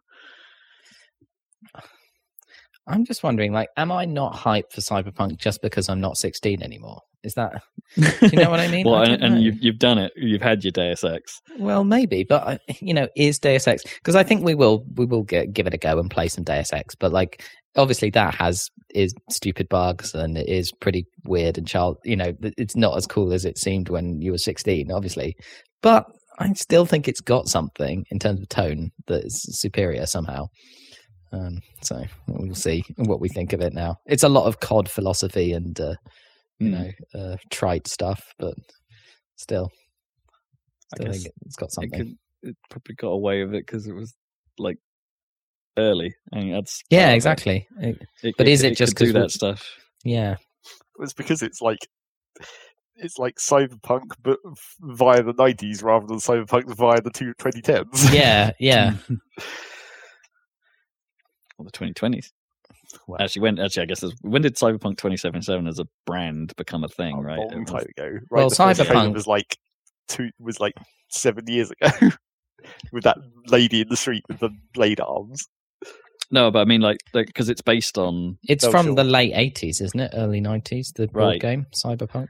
I'm 2.89 3.05
just 3.05 3.23
wondering, 3.23 3.53
like, 3.53 3.69
am 3.77 3.91
I 3.91 4.05
not 4.05 4.33
hyped 4.33 4.71
for 4.73 4.81
Cyberpunk 4.81 5.37
just 5.37 5.61
because 5.61 5.89
I'm 5.89 6.01
not 6.01 6.17
16 6.17 6.63
anymore? 6.63 7.01
Is 7.23 7.33
that? 7.35 7.61
Do 7.95 8.27
you 8.27 8.37
know 8.37 8.49
what 8.49 8.59
I 8.59 8.67
mean? 8.71 8.85
well, 8.85 8.95
I 8.95 9.05
and, 9.05 9.23
and 9.23 9.43
you've 9.43 9.61
you've 9.61 9.79
done 9.79 9.97
it. 9.97 10.13
You've 10.15 10.41
had 10.41 10.63
your 10.63 10.71
Deus 10.71 11.03
Ex. 11.03 11.41
Well, 11.57 11.83
maybe, 11.83 12.23
but 12.23 12.47
uh, 12.47 12.57
you 12.79 12.93
know, 12.93 13.09
is 13.15 13.39
Deus 13.39 13.67
Ex 13.67 13.83
because 13.83 14.15
I 14.15 14.23
think 14.23 14.43
we 14.43 14.55
will 14.55 14.85
we 14.95 15.05
will 15.05 15.23
get, 15.23 15.51
give 15.51 15.67
it 15.67 15.73
a 15.73 15.77
go 15.77 15.99
and 15.99 16.09
play 16.09 16.29
some 16.29 16.45
Deus 16.45 16.71
Ex, 16.71 16.95
but 16.95 17.11
like 17.11 17.43
obviously 17.75 18.09
that 18.11 18.35
has 18.35 18.69
is 18.95 19.13
stupid 19.29 19.67
bugs 19.69 20.15
and 20.15 20.37
it 20.37 20.47
is 20.47 20.71
pretty 20.71 21.05
weird 21.25 21.57
and 21.57 21.67
child. 21.67 21.97
You 22.05 22.15
know, 22.15 22.33
it's 22.41 22.77
not 22.77 22.95
as 22.95 23.05
cool 23.05 23.33
as 23.33 23.43
it 23.43 23.57
seemed 23.57 23.89
when 23.89 24.21
you 24.21 24.31
were 24.31 24.37
sixteen, 24.37 24.89
obviously, 24.89 25.35
but 25.81 26.05
I 26.39 26.53
still 26.53 26.85
think 26.85 27.09
it's 27.09 27.21
got 27.21 27.49
something 27.49 28.05
in 28.11 28.19
terms 28.19 28.39
of 28.39 28.47
tone 28.47 28.91
that 29.07 29.25
is 29.25 29.41
superior 29.59 30.05
somehow. 30.05 30.47
Um, 31.31 31.61
so 31.81 32.03
we'll 32.27 32.55
see 32.55 32.83
what 32.97 33.19
we 33.19 33.29
think 33.29 33.53
of 33.53 33.61
it 33.61 33.73
now. 33.73 33.99
It's 34.05 34.23
a 34.23 34.29
lot 34.29 34.45
of 34.47 34.59
COD 34.59 34.89
philosophy 34.89 35.53
and 35.53 35.79
uh, 35.79 35.95
you 36.59 36.69
Hmm. 36.69 36.71
know 36.73 36.91
uh, 37.15 37.37
trite 37.51 37.87
stuff, 37.87 38.33
but 38.39 38.55
still, 39.35 39.71
I 40.93 40.95
still 40.97 41.05
guess 41.11 41.23
think 41.23 41.33
it's 41.45 41.55
got 41.55 41.67
it 41.69 41.71
something. 41.73 41.91
could 41.99 42.17
it 42.41 42.55
probably 42.69 42.95
got 42.95 43.09
away 43.09 43.43
with 43.43 43.53
it 43.53 43.65
because 43.65 43.85
it 43.87 43.93
was 43.93 44.15
like 44.57 44.77
early. 45.77 46.15
I 46.33 46.37
mean, 46.39 46.51
that's 46.53 46.81
Yeah, 46.89 47.09
of 47.09 47.15
exactly. 47.15 47.67
It- 47.79 48.01
It- 48.23 48.35
But 48.37 48.47
is 48.47 48.63
it 48.63 48.75
just 48.75 48.95
could 48.95 49.05
do 49.05 49.13
'cause 49.13 49.21
that 49.21 49.31
stuff? 49.31 49.69
Yeah, 50.03 50.37
It's 50.99 51.13
because 51.13 51.41
it's 51.41 51.61
like 51.61 51.87
it's 52.95 53.17
like 53.17 53.35
cyberpunk, 53.37 54.11
but 54.21 54.39
via 54.81 55.23
the 55.23 55.31
nineties 55.33 55.81
rather 55.83 56.05
than 56.07 56.17
cyberpunk 56.17 56.75
via 56.75 56.99
the 57.01 57.11
two 57.11 57.33
2010s. 57.35 58.13
yeah, 58.13 58.51
yeah. 58.59 58.97
Or 61.59 61.65
the 61.65 61.71
2020s. 61.71 62.31
Well, 63.07 63.21
Actually, 63.21 63.41
when 63.43 63.59
actually, 63.59 63.83
I 63.83 63.85
guess 63.85 64.03
when 64.21 64.41
did 64.41 64.55
Cyberpunk 64.55 64.97
2077 64.97 65.67
as 65.67 65.77
a 65.79 65.85
brand 66.07 66.53
become 66.57 66.83
a 66.83 66.87
thing? 66.87 67.15
a 67.17 67.21
right, 67.21 67.37
long 67.37 67.51
It 67.51 67.59
was- 67.59 67.69
time 67.69 67.85
ago. 67.97 68.07
Right, 68.07 68.21
Well, 68.31 68.49
the 68.49 68.55
first 68.55 68.81
trailer 68.81 69.03
Cyberpunk- 69.09 69.13
was 69.13 69.27
like 69.27 69.57
two 70.07 70.29
was 70.39 70.59
like 70.59 70.73
seven 71.09 71.45
years 71.47 71.69
ago 71.71 72.09
with 72.91 73.03
that 73.03 73.17
lady 73.47 73.81
in 73.81 73.89
the 73.89 73.97
street 73.97 74.23
with 74.27 74.39
the 74.39 74.49
blade 74.73 74.99
arms. 74.99 75.45
No, 76.31 76.49
but 76.51 76.59
I 76.59 76.65
mean, 76.65 76.81
like, 76.81 76.97
because 77.13 77.49
it's 77.49 77.61
based 77.61 77.97
on. 77.97 78.37
It's 78.47 78.63
Oh, 78.63 78.71
from 78.71 78.85
sure. 78.87 78.95
the 78.95 79.03
late 79.03 79.33
eighties, 79.35 79.81
isn't 79.81 79.99
it? 79.99 80.11
Early 80.15 80.39
nineties. 80.41 80.91
The 80.95 81.07
board 81.07 81.15
Right. 81.25 81.41
game 81.41 81.65
Cyberpunk. 81.75 82.29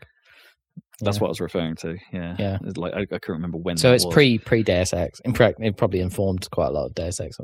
That's 1.01 1.17
Yeah. 1.17 1.21
what 1.21 1.27
I 1.27 1.29
was 1.29 1.39
referring 1.41 1.75
to. 1.77 1.95
Yeah, 2.11 2.35
Yeah. 2.39 2.57
It's 2.65 2.77
like 2.77 2.93
I, 2.93 3.01
I 3.01 3.05
couldn't 3.05 3.35
remember 3.35 3.57
when. 3.59 3.77
So 3.77 3.89
that 3.89 3.95
it's 3.95 4.05
was. 4.05 4.13
pre 4.13 4.37
pre 4.39 4.63
Deus 4.63 4.91
Ex. 4.93 5.19
In 5.21 5.33
fact, 5.33 5.59
it 5.61 5.77
probably 5.77 5.99
informed 6.01 6.49
quite 6.51 6.67
a 6.67 6.71
lot 6.71 6.85
of 6.87 6.95
Deus 6.95 7.19
Ex. 7.21 7.37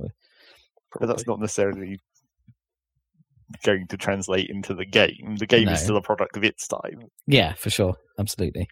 But 1.00 1.08
that's 1.08 1.28
not 1.28 1.40
necessarily 1.40 2.00
going 3.64 3.88
to 3.88 3.98
translate 3.98 4.50
into 4.50 4.74
the 4.74 4.86
game. 4.86 5.36
The 5.38 5.46
game 5.46 5.66
No. 5.66 5.74
is 5.74 5.82
still 5.82 5.98
a 5.98 6.02
product 6.02 6.36
of 6.38 6.44
its 6.44 6.68
time. 6.68 7.02
Yeah, 7.28 7.54
for 7.54 7.70
sure, 7.70 7.96
absolutely. 8.20 8.68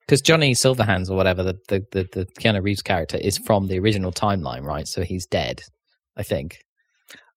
Because 0.00 0.22
Johnny 0.22 0.52
Silverhands 0.54 1.10
or 1.10 1.16
whatever 1.16 1.42
the, 1.42 1.58
the 1.68 1.84
the 1.90 2.08
the 2.12 2.26
Keanu 2.40 2.62
Reeves 2.62 2.82
character 2.82 3.16
is 3.18 3.38
from 3.38 3.66
the 3.66 3.78
original 3.78 4.12
timeline, 4.12 4.62
right? 4.62 4.86
So 4.86 5.02
he's 5.02 5.26
dead, 5.26 5.62
I 6.16 6.22
think. 6.22 6.58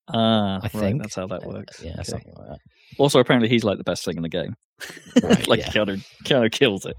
Ah, 0.07 0.57
I 0.57 0.59
right, 0.61 0.71
think 0.71 1.01
that's 1.01 1.15
how 1.15 1.27
that 1.27 1.43
Uh, 1.45 1.49
works. 1.49 1.83
yeah, 1.83 1.93
Okay. 1.93 2.03
something 2.03 2.33
like 2.35 2.47
that. 2.49 2.59
Also, 2.97 3.19
apparently, 3.19 3.49
he's 3.49 3.63
like 3.63 3.77
the 3.77 3.83
best 3.83 4.05
thing 4.05 4.17
in 4.17 4.23
the 4.23 4.29
game. 4.29 4.55
Right, 5.23 5.47
like 5.47 5.59
yeah. 5.59 5.69
Keanu, 5.69 6.05
Keanu 6.23 6.51
kills 6.51 6.85
it. 6.85 6.95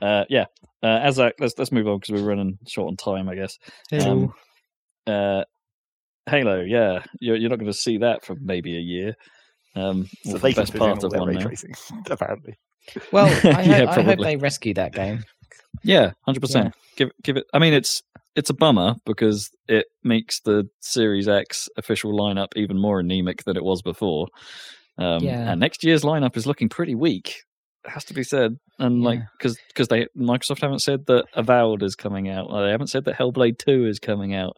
Uh, 0.00 0.24
yeah. 0.28 0.44
Uh, 0.86 1.00
as 1.02 1.16
that, 1.16 1.34
let's 1.40 1.54
let's 1.58 1.72
move 1.72 1.88
on 1.88 1.98
because 1.98 2.20
we're 2.20 2.28
running 2.28 2.58
short 2.68 2.88
on 2.88 2.96
time, 2.96 3.28
I 3.28 3.34
guess. 3.34 3.56
Um, 3.92 4.32
uh, 5.06 5.42
Halo, 6.30 6.60
yeah, 6.60 7.02
you're 7.20 7.36
you're 7.36 7.50
not 7.50 7.58
going 7.58 7.70
to 7.72 7.76
see 7.76 7.98
that 7.98 8.24
for 8.24 8.36
maybe 8.40 8.76
a 8.76 8.80
year. 8.80 9.14
Um, 9.74 10.08
So 10.24 10.38
they 10.38 10.52
the 10.52 10.60
best 10.62 10.74
part 10.76 11.02
of 11.02 11.10
their 11.10 11.20
one 11.20 11.28
ray 11.28 11.34
now. 11.34 11.40
tracing, 11.46 11.74
apparently. 12.10 12.54
well, 13.12 13.26
I, 13.44 13.62
ho- 13.64 13.70
Yeah, 13.72 13.90
I 13.90 14.02
hope 14.02 14.18
they 14.20 14.36
rescue 14.36 14.74
that 14.74 14.92
game. 14.92 15.24
Yeah, 15.82 16.12
hundred 16.22 16.40
percent. 16.40 16.74
Give 16.96 17.10
give 17.22 17.36
it. 17.36 17.44
I 17.52 17.58
mean, 17.58 17.74
it's 17.74 18.02
it's 18.34 18.50
a 18.50 18.54
bummer 18.54 18.94
because 19.04 19.50
it 19.68 19.86
makes 20.04 20.40
the 20.40 20.68
Series 20.80 21.28
X 21.28 21.68
official 21.76 22.12
lineup 22.12 22.48
even 22.56 22.78
more 22.78 23.00
anemic 23.00 23.44
than 23.44 23.56
it 23.56 23.64
was 23.64 23.82
before. 23.82 24.28
Um, 24.98 25.22
Yeah. 25.22 25.50
And 25.52 25.60
next 25.60 25.84
year's 25.84 26.02
lineup 26.02 26.36
is 26.36 26.46
looking 26.46 26.68
pretty 26.68 26.94
weak. 26.94 27.36
Has 27.86 28.04
to 28.06 28.14
be 28.14 28.22
said, 28.24 28.58
and 28.78 29.02
like 29.02 29.20
because 29.38 29.56
because 29.68 29.88
they 29.88 30.06
Microsoft 30.16 30.60
haven't 30.60 30.80
said 30.80 31.06
that 31.06 31.26
Avowed 31.34 31.82
is 31.82 31.94
coming 31.94 32.28
out. 32.28 32.48
They 32.50 32.70
haven't 32.70 32.88
said 32.88 33.04
that 33.04 33.16
Hellblade 33.16 33.58
Two 33.58 33.86
is 33.86 33.98
coming 33.98 34.34
out. 34.34 34.56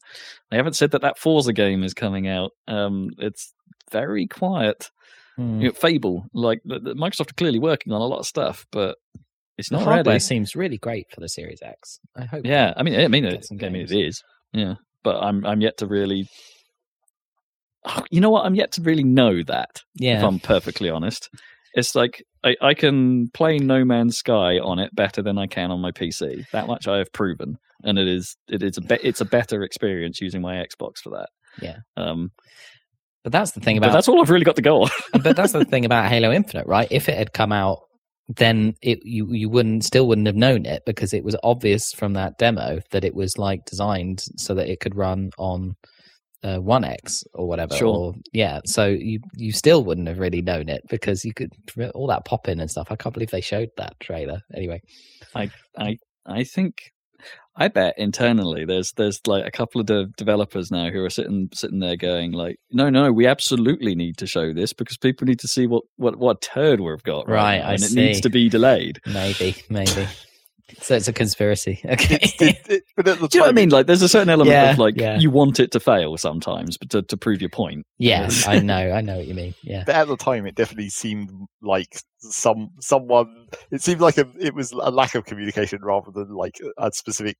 They 0.50 0.56
haven't 0.56 0.76
said 0.76 0.92
that 0.92 1.02
that 1.02 1.18
Forza 1.18 1.52
game 1.52 1.82
is 1.84 1.94
coming 1.94 2.26
out. 2.26 2.52
Um, 2.66 3.10
it's 3.18 3.52
very 3.92 4.26
quiet. 4.26 4.90
Hmm. 5.36 5.60
You 5.60 5.68
know, 5.68 5.72
Fable, 5.74 6.26
like 6.32 6.60
the, 6.64 6.78
the 6.80 6.94
Microsoft 6.94 7.30
are 7.30 7.34
clearly 7.34 7.58
working 7.58 7.92
on 7.92 8.00
a 8.00 8.06
lot 8.06 8.18
of 8.18 8.26
stuff, 8.26 8.66
but 8.72 8.96
it's 9.56 9.68
The 9.68 9.76
not 9.76 9.84
hardware 9.84 10.14
ready. 10.14 10.20
seems 10.20 10.56
really 10.56 10.78
great 10.78 11.06
for 11.12 11.20
the 11.20 11.28
Series 11.28 11.60
X. 11.62 12.00
I 12.16 12.24
hope. 12.24 12.46
Yeah, 12.46 12.72
I 12.76 12.82
mean, 12.82 12.98
I 12.98 13.08
mean, 13.08 13.24
it, 13.24 13.46
I 13.62 13.68
mean, 13.68 13.82
it 13.82 13.92
is. 13.92 14.22
Yeah, 14.52 14.74
but 15.04 15.22
I'm 15.22 15.44
I'm 15.44 15.60
yet 15.60 15.76
to 15.78 15.86
really. 15.86 16.28
You 18.10 18.20
know 18.20 18.30
what? 18.30 18.44
I'm 18.44 18.54
yet 18.54 18.72
to 18.72 18.82
really 18.82 19.04
know 19.04 19.42
that. 19.44 19.82
Yeah. 19.94 20.18
If. 20.18 20.24
I'm 20.24 20.40
perfectly 20.40 20.90
honest, 20.90 21.30
it's 21.74 21.94
like 21.94 22.22
I, 22.44 22.56
I 22.60 22.74
can 22.74 23.28
play 23.30 23.58
No 23.58 23.84
Man's 23.84 24.16
Sky 24.16 24.58
on 24.58 24.78
it 24.78 24.94
better 24.94 25.22
than 25.22 25.38
I 25.38 25.46
can 25.46 25.70
on 25.70 25.80
my 25.80 25.90
PC. 25.90 26.48
That 26.52 26.66
much 26.66 26.86
I 26.86 26.98
have 26.98 27.12
proven, 27.12 27.58
and 27.84 27.98
it 27.98 28.08
is 28.08 28.36
it 28.48 28.62
is 28.62 28.76
a 28.76 28.80
be- 28.80 29.00
it's 29.02 29.20
a 29.20 29.24
better 29.24 29.62
experience 29.62 30.20
using 30.20 30.40
my 30.40 30.54
Xbox 30.54 30.98
for 30.98 31.10
that. 31.10 31.28
Yeah. 31.60 31.78
Um, 31.96 32.30
But 33.24 33.32
that's 33.32 33.52
the 33.52 33.60
thing 33.60 33.78
but 33.80 33.86
about 33.86 33.94
that's 33.94 34.08
all 34.08 34.20
I've 34.20 34.30
really 34.30 34.44
got 34.44 34.56
to 34.56 34.62
go 34.62 34.82
on. 34.82 34.90
but 35.22 35.36
that's 35.36 35.52
the 35.52 35.64
thing 35.64 35.84
about 35.84 36.08
Halo 36.08 36.30
Infinite, 36.32 36.66
right? 36.66 36.88
If 36.90 37.08
it 37.08 37.16
had 37.18 37.32
come 37.32 37.52
out, 37.52 37.80
then 38.28 38.74
it 38.82 39.00
you 39.04 39.32
you 39.32 39.48
wouldn't 39.48 39.84
still 39.84 40.06
wouldn't 40.06 40.26
have 40.26 40.36
known 40.36 40.66
it 40.66 40.82
because 40.86 41.12
it 41.12 41.24
was 41.24 41.36
obvious 41.42 41.92
from 41.92 42.12
that 42.12 42.38
demo 42.38 42.80
that 42.90 43.04
it 43.04 43.14
was 43.14 43.38
like 43.38 43.64
designed 43.64 44.22
so 44.36 44.54
that 44.54 44.68
it 44.68 44.80
could 44.80 44.94
run 44.96 45.30
on 45.38 45.74
uh, 46.42 46.58
One 46.58 46.84
X 46.84 47.24
or 47.34 47.48
whatever. 47.48 47.74
Sure. 47.74 47.88
Or, 47.96 48.14
yeah, 48.32 48.60
so 48.64 48.86
you 48.86 49.20
you 49.36 49.52
still 49.52 49.84
wouldn't 49.84 50.08
have 50.08 50.18
really 50.18 50.42
known 50.42 50.68
it 50.68 50.82
because 50.88 51.24
you 51.24 51.34
could 51.34 51.52
all 51.94 52.06
that 52.08 52.24
pop 52.24 52.48
in 52.48 52.60
and 52.60 52.70
stuff. 52.70 52.88
I 52.90 52.96
can't 52.96 53.12
believe 53.12 53.30
they 53.30 53.40
showed 53.40 53.70
that 53.76 53.98
trailer. 54.00 54.40
Anyway, 54.54 54.80
I 55.34 55.50
i 55.76 55.96
i 56.26 56.44
think 56.44 56.92
I 57.56 57.66
bet 57.66 57.94
internally 57.98 58.64
there's 58.64 58.92
there's 58.92 59.20
like 59.26 59.44
a 59.44 59.50
couple 59.50 59.80
of 59.80 59.86
de- 59.88 60.06
developers 60.16 60.70
now 60.70 60.90
who 60.90 61.02
are 61.04 61.10
sitting 61.10 61.48
sitting 61.52 61.80
there 61.80 61.96
going 61.96 62.30
like, 62.30 62.56
no, 62.70 62.88
no, 62.88 63.10
we 63.10 63.26
absolutely 63.26 63.96
need 63.96 64.16
to 64.18 64.26
show 64.28 64.52
this 64.52 64.72
because 64.72 64.96
people 64.96 65.26
need 65.26 65.40
to 65.40 65.48
see 65.48 65.66
what 65.66 65.82
what 65.96 66.16
what 66.16 66.40
turd 66.40 66.78
we've 66.80 67.02
got 67.02 67.28
right, 67.28 67.34
Right, 67.34 67.58
now, 67.58 67.68
I 67.70 67.72
and 67.74 67.82
it 67.82 67.92
needs 67.94 68.20
to 68.20 68.30
be 68.30 68.48
delayed. 68.48 69.00
maybe 69.06 69.56
maybe. 69.68 70.06
so 70.80 70.94
it's 70.94 71.08
a 71.08 71.12
conspiracy. 71.12 71.80
Okay. 71.88 72.18
It- 72.40 72.56
it- 72.68 72.82
but 72.96 73.04
Do 73.06 73.10
you 73.12 73.18
know 73.40 73.46
what 73.46 73.48
I 73.48 73.52
mean? 73.52 73.68
Like, 73.70 73.86
there's 73.86 74.02
a 74.02 74.08
certain 74.08 74.28
element 74.28 74.50
Yeah, 74.52 74.72
of 74.72 74.78
like 74.78 74.96
yeah. 74.96 75.18
you 75.18 75.30
want 75.30 75.60
it 75.60 75.70
to 75.72 75.80
fail 75.80 76.16
sometimes, 76.16 76.76
but 76.76 76.90
to, 76.90 77.02
to 77.02 77.16
prove 77.16 77.40
your 77.40 77.48
point. 77.50 77.86
yes, 77.98 78.46
I 78.46 78.58
know. 78.58 78.90
I 78.92 79.00
know 79.00 79.16
what 79.18 79.26
you 79.26 79.34
mean. 79.34 79.54
Yeah. 79.62 79.84
But 79.86 79.94
at 79.94 80.08
the 80.08 80.16
time, 80.16 80.46
it 80.46 80.54
definitely 80.56 80.88
seemed 80.90 81.30
like 81.62 82.00
some 82.18 82.70
someone. 82.80 83.46
It 83.70 83.82
seemed 83.82 84.00
like 84.00 84.18
a, 84.18 84.26
it 84.40 84.54
was 84.54 84.72
a 84.72 84.90
lack 84.90 85.14
of 85.14 85.24
communication 85.26 85.80
rather 85.82 86.10
than 86.10 86.30
like 86.34 86.56
a 86.76 86.90
specific 86.92 87.36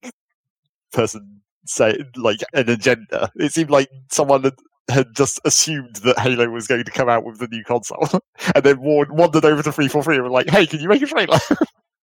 person 0.92 1.40
say 1.66 1.98
like 2.16 2.40
an 2.54 2.68
agenda. 2.70 3.30
It 3.36 3.52
seemed 3.52 3.70
like 3.70 3.88
someone 4.10 4.44
had, 4.44 4.54
had 4.88 5.06
just 5.16 5.40
assumed 5.44 5.96
that 5.96 6.18
Halo 6.18 6.48
was 6.48 6.66
going 6.66 6.84
to 6.84 6.90
come 6.90 7.08
out 7.08 7.24
with 7.24 7.38
the 7.40 7.48
new 7.48 7.64
console, 7.64 8.08
and 8.54 8.64
then 8.64 8.80
wa- 8.80 9.04
wandered 9.10 9.44
over 9.44 9.62
to 9.62 9.72
three 9.72 9.88
four 9.88 10.02
three 10.02 10.14
and 10.16 10.24
were 10.24 10.30
like, 10.30 10.48
"Hey, 10.48 10.66
can 10.66 10.80
you 10.80 10.88
make 10.88 11.02
a 11.02 11.06
trailer?" 11.06 11.38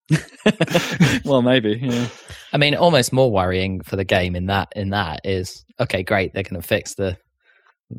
well, 1.25 1.41
maybe. 1.41 1.79
Yeah. 1.81 2.07
I 2.53 2.57
mean, 2.57 2.75
almost 2.75 3.11
more 3.11 3.31
worrying 3.31 3.81
for 3.81 3.95
the 3.95 4.03
game 4.05 4.35
in 4.35 4.45
that 4.47 4.69
in 4.75 4.89
that 4.91 5.21
is 5.23 5.63
okay, 5.79 6.03
great, 6.03 6.33
they're 6.33 6.43
going 6.43 6.61
to 6.61 6.67
fix 6.67 6.95
the 6.95 7.17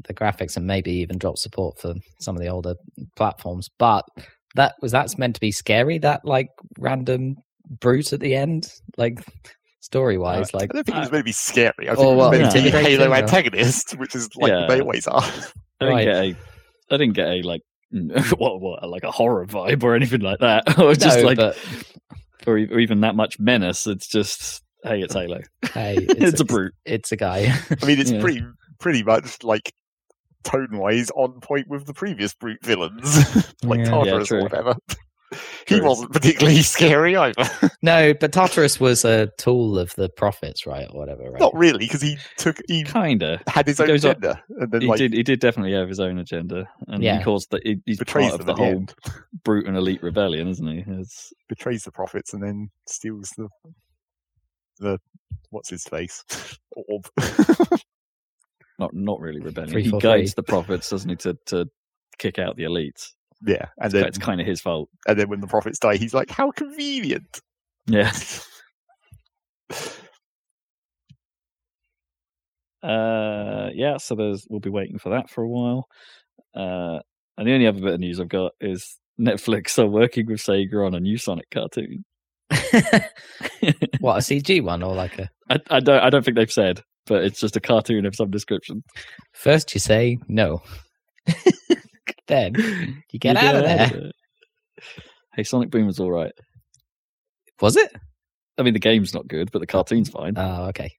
the 0.09 0.15
graphics 0.15 0.57
and 0.57 0.67
maybe 0.67 0.91
even 0.93 1.19
drop 1.19 1.37
support 1.39 1.79
for 1.79 1.95
some 2.21 2.35
of 2.37 2.43
the 2.43 2.49
older 2.49 2.75
platforms. 3.17 3.69
But 3.79 4.05
that 4.55 4.75
was 4.81 4.93
that's 4.93 5.19
meant 5.19 5.35
to 5.35 5.41
be 5.41 5.53
scary. 5.53 5.99
That 5.99 6.25
like 6.25 6.49
random 6.79 7.37
brute 7.81 8.13
at 8.13 8.21
the 8.21 8.35
end, 8.35 8.69
like 8.97 9.19
story 9.81 10.19
wise, 10.19 10.53
like 10.55 10.71
I 10.73 10.75
don't 10.75 10.85
think 10.85 10.97
it 10.97 11.01
was 11.01 11.11
meant 11.13 11.23
to 11.23 11.25
be 11.25 11.33
scary. 11.33 11.73
I 11.89 11.95
think 11.95 11.99
Oh, 11.99 12.13
it 12.13 12.17
was 12.17 12.31
well, 12.31 12.41
meant 12.41 12.53
to 12.53 12.63
be 12.63 12.71
Halo 12.71 13.13
antagonist, 13.13 13.99
which 13.99 14.15
is 14.15 14.29
like 14.37 14.51
Yeah. 14.51 14.67
they 14.69 14.81
always 14.81 15.07
are. 15.07 15.23
I 15.23 15.85
didn't 15.85 15.95
Right. 15.95 16.05
get 16.05 16.17
a, 16.17 16.37
I 16.95 16.97
didn't 16.99 17.13
get 17.15 17.29
a 17.29 17.43
like, 17.43 17.61
what, 18.39 18.61
what, 18.61 18.89
like 18.89 19.05
a 19.05 19.11
horror 19.11 19.47
vibe 19.47 19.83
or 19.83 19.95
anything 19.95 20.21
like 20.21 20.41
that. 20.41 20.65
I 20.79 20.85
was 20.85 20.99
just 20.99 21.19
no, 21.19 21.25
like, 21.25 21.37
but 21.39 21.59
or, 22.47 22.59
e- 22.59 22.69
or 22.71 22.79
even 22.81 23.01
that 23.01 23.15
much 23.17 23.39
menace. 23.39 23.87
It's 23.87 24.07
just, 24.07 24.63
hey, 24.85 25.01
it's 25.01 25.15
Halo. 25.15 25.41
hey, 25.73 25.97
It's, 26.09 26.41
a 26.41 26.45
brute. 26.45 26.75
It's 26.85 27.13
a 27.13 27.17
guy. 27.17 27.53
I 27.83 27.87
mean, 27.87 27.99
it's 27.99 28.11
Yeah. 28.11 28.21
pretty 28.21 28.43
pretty 28.79 29.03
much 29.03 29.43
like 29.43 29.73
tone 30.45 30.69
wise 30.79 31.11
on 31.17 31.41
point 31.41 31.67
with 31.69 31.87
the 31.87 31.95
previous 31.95 32.35
brute 32.35 32.65
villains, 32.65 33.17
like 33.65 33.79
Yeah. 33.81 33.85
Yeah, 33.85 33.91
Tartarus 33.91 34.29
true. 34.29 34.39
or 34.41 34.43
whatever. 34.45 34.75
He 35.67 35.81
wasn't 35.81 36.13
particularly 36.13 36.63
scary 36.63 37.17
either. 37.17 37.49
no, 37.83 38.15
but 38.15 38.33
Tartarus 38.33 38.79
was 38.79 39.05
a 39.05 39.27
tool 39.39 39.79
of 39.79 39.95
the 39.97 40.09
prophets, 40.09 40.67
right, 40.67 40.87
or 40.91 40.99
whatever. 40.99 41.31
Right? 41.31 41.41
Not 41.41 41.55
really, 41.55 41.81
because 41.87 42.01
he 42.03 42.17
took 42.37 42.59
he 42.69 42.85
Kinda. 42.85 43.41
had 43.49 43.67
his 43.67 43.81
own 43.81 43.91
agenda, 43.91 44.43
and 44.61 44.71
then 44.71 44.83
He 44.83 44.87
like 44.87 44.99
did. 44.99 45.13
He 45.13 45.23
did 45.23 45.41
definitely 45.41 45.73
have 45.73 45.89
his 45.89 46.01
own 46.01 46.19
agenda, 46.19 46.69
and 46.89 47.03
Yeah. 47.03 47.19
he 47.19 47.25
caused 47.25 47.51
that. 47.51 47.67
He, 47.67 47.81
he's 47.87 47.99
betrays 47.99 48.31
part 48.31 48.41
of 48.41 48.47
the 48.47 48.53
the 48.55 48.57
whole 48.59 48.67
end. 48.69 48.95
brute 49.45 49.67
and 49.67 49.77
elite 49.77 50.03
rebellion, 50.03 50.49
isn't 50.49 50.67
he? 50.67 50.85
It's 50.87 51.33
betrays 51.49 51.85
the 51.85 51.93
prophets, 51.93 52.33
and 52.33 52.43
then 52.43 52.71
steals 52.87 53.31
the 53.37 53.49
the 54.79 54.99
what's 55.51 55.71
his 55.71 55.85
face 55.85 56.23
orb. 56.77 57.09
not 58.79 58.93
not 58.95 59.21
really 59.21 59.41
rebellion. 59.41 59.73
Three, 59.73 59.85
he 59.85 59.91
guides 59.91 60.33
three. 60.33 60.35
the 60.37 60.43
prophets, 60.43 60.91
doesn't 60.91 61.09
he, 61.11 61.17
to 61.17 61.37
to 61.47 61.67
kick 62.19 62.39
out 62.39 62.57
the 62.57 62.65
elites? 62.65 63.13
Yeah, 63.45 63.67
and 63.79 63.87
It's, 63.87 63.93
then 63.95 64.05
it's 64.07 64.19
kind 64.19 64.41
of 64.41 64.47
his 64.47 64.61
fault. 64.61 64.89
and 65.07 65.19
then 65.19 65.29
when 65.29 65.41
the 65.41 65.47
prophets 65.47 65.79
die, 65.79 65.97
he's 65.97 66.15
like, 66.15 66.31
"How 66.31 66.51
convenient." 66.53 67.41
Yeah. 67.87 68.13
Uh, 72.83 73.71
yeah, 73.75 73.97
so 73.97 74.15
there's 74.15 74.47
we'll 74.49 74.61
be 74.61 74.71
waiting 74.71 74.99
for 74.99 75.11
that 75.11 75.29
for 75.31 75.43
a 75.43 75.49
while. 75.49 75.89
Uh, 76.55 77.01
and 77.37 77.47
the 77.47 77.53
only 77.53 77.67
other 77.67 77.81
bit 77.81 77.95
of 77.95 78.01
news 78.01 78.21
I've 78.21 78.29
got 78.29 78.53
is 78.61 78.97
Netflix 79.21 79.79
are 79.79 79.89
working 79.89 80.27
with 80.27 80.41
Sega 80.41 80.87
on 80.87 80.95
a 80.95 81.01
new 81.01 81.19
Sonic 81.19 81.51
cartoon. 81.51 82.05
what 84.01 84.17
a 84.17 84.21
CG 84.21 84.63
one 84.63 84.83
or 84.83 84.95
like 84.95 85.19
a 85.19 85.29
I, 85.51 85.59
I 85.71 85.81
don't 85.81 86.01
I 86.03 86.11
don't 86.11 86.25
think 86.25 86.37
they've 86.37 86.51
said, 86.51 86.81
but 87.07 87.25
it's 87.25 87.41
just 87.41 87.57
a 87.57 87.61
cartoon 87.61 88.07
of 88.07 88.15
some 88.15 88.31
description. 88.31 88.85
First, 89.33 89.75
you 89.75 89.81
say 89.81 90.19
no. 90.29 90.63
Then 92.29 92.55
you 93.13 93.19
get 93.19 93.41
You 93.41 93.49
out 93.49 93.57
of 93.57 93.63
there. 93.63 94.13
Hey, 95.35 95.43
Sonic 95.45 95.71
Boom 95.71 95.87
was 95.87 96.01
all 96.01 96.11
right. 96.11 96.33
Was 97.61 97.77
it? 97.77 97.93
I 98.59 98.63
mean, 98.63 98.75
the 98.75 98.81
game's 98.81 99.15
not 99.15 99.29
good, 99.29 99.51
but 99.53 99.59
the 99.61 99.67
cartoon's 99.67 100.09
fine. 100.09 100.35
Oh, 100.37 100.67
okay. 100.69 100.93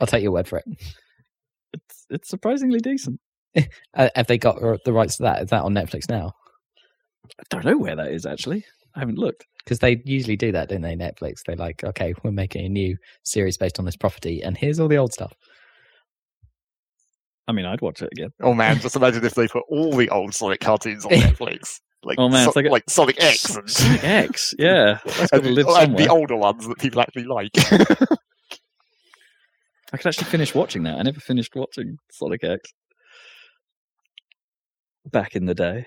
I'll 0.00 0.06
take 0.06 0.22
your 0.22 0.32
word 0.32 0.48
for 0.48 0.58
it. 0.58 0.64
It's 1.72 2.06
it's 2.10 2.28
surprisingly 2.28 2.80
decent. 2.80 3.20
Uh, 3.94 4.08
have 4.14 4.28
they 4.28 4.38
got 4.38 4.60
the 4.84 4.92
rights 4.92 5.16
to 5.16 5.24
that? 5.24 5.42
Is 5.42 5.50
that 5.50 5.64
on 5.64 5.74
Netflix 5.74 6.08
now? 6.08 6.32
I 7.40 7.42
don't 7.50 7.64
know 7.64 7.76
where 7.76 7.96
that 7.96 8.12
is 8.12 8.24
actually. 8.24 8.64
I 8.94 9.00
haven't 9.00 9.18
looked. 9.18 9.44
Because 9.64 9.80
they 9.80 10.00
usually 10.04 10.36
do 10.36 10.52
that, 10.52 10.68
don't 10.68 10.82
they? 10.82 10.94
Netflix. 10.94 11.42
They're 11.44 11.56
like, 11.56 11.82
okay, 11.82 12.14
we're 12.22 12.30
making 12.30 12.64
a 12.64 12.68
new 12.68 12.96
series 13.24 13.56
based 13.58 13.80
on 13.80 13.84
this 13.84 13.96
property, 13.96 14.42
and 14.42 14.56
here's 14.56 14.78
all 14.78 14.86
the 14.88 14.98
old 14.98 15.12
stuff. 15.12 15.32
I 17.48 17.52
mean, 17.52 17.66
I'd 17.66 17.80
watch 17.80 18.00
it 18.02 18.10
again. 18.12 18.30
Oh 18.40 18.54
man, 18.54 18.78
just 18.80 18.96
imagine 18.96 19.24
if 19.24 19.34
they 19.34 19.48
put 19.48 19.64
all 19.68 19.92
the 19.96 20.08
old 20.10 20.34
Sonic 20.34 20.60
cartoons 20.60 21.04
on 21.04 21.10
Netflix, 21.14 21.80
like 22.04 22.18
Oh, 22.18 22.28
man, 22.28 22.44
so- 22.46 22.52
like 22.54 22.66
a- 22.66 22.70
like 22.70 22.84
Sonic 22.88 23.22
X 23.22 23.56
and, 23.56 23.68
Sonic 23.68 24.04
X, 24.04 24.54
yeah, 24.58 24.98
and, 25.04 25.28
to 25.30 25.40
the, 25.40 25.62
live 25.64 25.88
and 25.88 25.98
the 25.98 26.08
older 26.08 26.36
ones 26.36 26.66
that 26.66 26.78
people 26.78 27.00
actually 27.00 27.24
like. 27.24 27.50
I 29.92 29.96
could 29.96 30.06
actually 30.06 30.26
finish 30.26 30.54
watching 30.54 30.84
that. 30.84 30.98
I 30.98 31.02
never 31.02 31.18
finished 31.18 31.56
watching 31.56 31.96
Sonic 32.12 32.44
X 32.44 32.70
back 35.10 35.34
in 35.34 35.46
the 35.46 35.54
day 35.54 35.86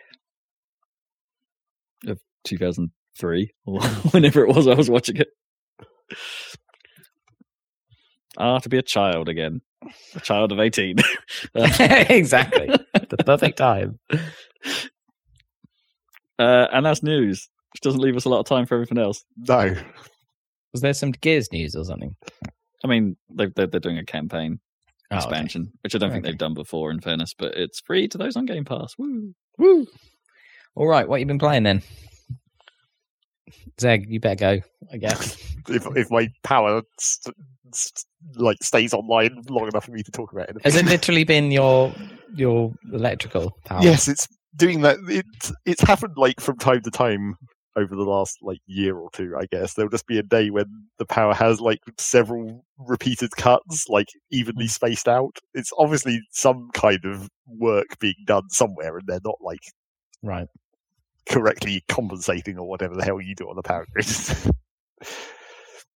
of 2.08 2.20
2003 2.44 3.52
or 3.66 3.82
whenever 4.12 4.42
it 4.44 4.54
was 4.54 4.68
I 4.68 4.74
was 4.74 4.90
watching 4.90 5.16
it. 5.18 5.30
Ah, 8.38 8.60
to 8.60 8.70
be 8.70 8.78
a 8.78 8.82
child 8.82 9.30
again, 9.30 9.62
a 10.16 10.20
child 10.20 10.52
of 10.52 10.60
18. 10.60 10.98
uh, 11.56 11.70
exactly. 12.10 12.68
the 13.10 13.18
perfect 13.26 13.58
time. 13.58 14.00
and 16.40 16.86
that's 16.86 17.04
news, 17.04 17.50
which 17.74 17.82
doesn't 17.82 18.02
leave 18.02 18.16
us 18.18 18.26
a 18.26 18.30
lot 18.30 18.40
of 18.40 18.46
time 18.46 18.66
for 18.66 18.76
everything 18.76 18.98
else. 18.98 19.24
no, 19.38 19.76
Was 20.74 20.82
there 20.82 20.94
some 20.94 21.12
Gears 21.12 21.52
news 21.52 21.76
or 21.76 21.84
something? 21.86 22.16
I 22.84 22.88
mean, 22.88 23.16
they, 23.34 23.48
they're, 23.56 23.68
they're 23.68 23.80
doing 23.80 23.98
a 23.98 24.06
campaign 24.06 24.60
Oh, 25.12 25.18
okay. 25.18 25.26
expansion, 25.26 25.72
which 25.82 25.94
I 25.94 26.00
don't 26.00 26.10
think 26.12 26.24
Okay. 26.24 26.32
they've 26.32 26.38
done 26.40 26.56
before, 26.56 26.90
in 26.90 27.00
fairness, 27.00 27.36
but 27.38 27.56
it's 27.56 27.80
free 27.82 28.08
to 28.08 28.18
those 28.18 28.36
on 28.36 28.46
Game 28.48 28.66
Pass. 28.66 28.96
Woo! 28.98 29.36
Woo. 29.60 29.86
All 30.76 30.88
right, 30.88 31.08
what 31.08 31.20
you 31.20 31.28
been 31.28 31.38
playing 31.38 31.62
then? 31.64 31.84
Zeg, 33.80 34.10
you 34.10 34.20
better 34.20 34.36
go, 34.36 34.62
I 34.92 34.98
guess. 34.98 35.38
if 35.68 35.86
if 35.96 36.12
my 36.12 36.30
power 36.44 36.82
st- 37.00 37.36
st- 37.74 38.06
like 38.36 38.62
stays 38.62 38.94
online 38.94 39.42
long 39.50 39.68
enough 39.68 39.86
for 39.86 39.92
me 39.92 40.04
to 40.04 40.12
talk 40.12 40.32
about 40.32 40.50
it. 40.50 40.58
Has 40.64 40.76
it 40.76 40.86
literally 40.96 41.24
been 41.24 41.52
your 41.52 41.94
your 42.36 42.74
electrical 42.92 43.58
power? 43.66 43.82
Yes, 43.82 44.08
it's 44.08 44.28
doing 44.56 44.82
that. 44.82 44.98
It 45.08 45.26
it's 45.66 45.82
happened 45.82 46.16
like 46.18 46.40
from 46.40 46.58
time 46.58 46.82
to 46.82 46.92
time 46.92 47.36
over 47.76 47.96
the 47.96 48.04
last 48.04 48.38
like 48.44 48.60
year 48.68 48.96
or 48.96 49.10
two, 49.12 49.36
I 49.38 49.46
guess. 49.46 49.74
There'll 49.74 49.90
just 49.90 50.06
be 50.08 50.20
a 50.20 50.24
day 50.24 50.52
when 50.52 50.66
the 51.00 51.06
power 51.06 51.34
has 51.34 51.60
like 51.60 51.80
several 51.98 52.64
repeated 52.78 53.32
cuts, 53.36 53.90
like 53.90 54.10
evenly 54.32 54.66
mm. 54.66 54.70
spaced 54.70 55.08
out. 55.08 55.40
It's 55.54 55.72
obviously 55.78 56.22
some 56.32 56.70
kind 56.74 57.04
of 57.04 57.30
work 57.48 57.98
being 58.00 58.16
done 58.26 58.50
somewhere, 58.50 58.98
and 58.98 59.08
they're 59.08 59.20
not 59.24 59.40
like 59.42 59.64
Right. 60.24 60.48
Correctly 61.30 61.84
compensating 61.88 62.58
or 62.58 62.68
whatever 62.68 62.96
the 62.96 63.04
hell 63.04 63.22
you 63.22 63.36
do 63.36 63.50
on 63.50 63.56
the 63.56 63.64
power 63.64 63.86
grid. 63.92 64.06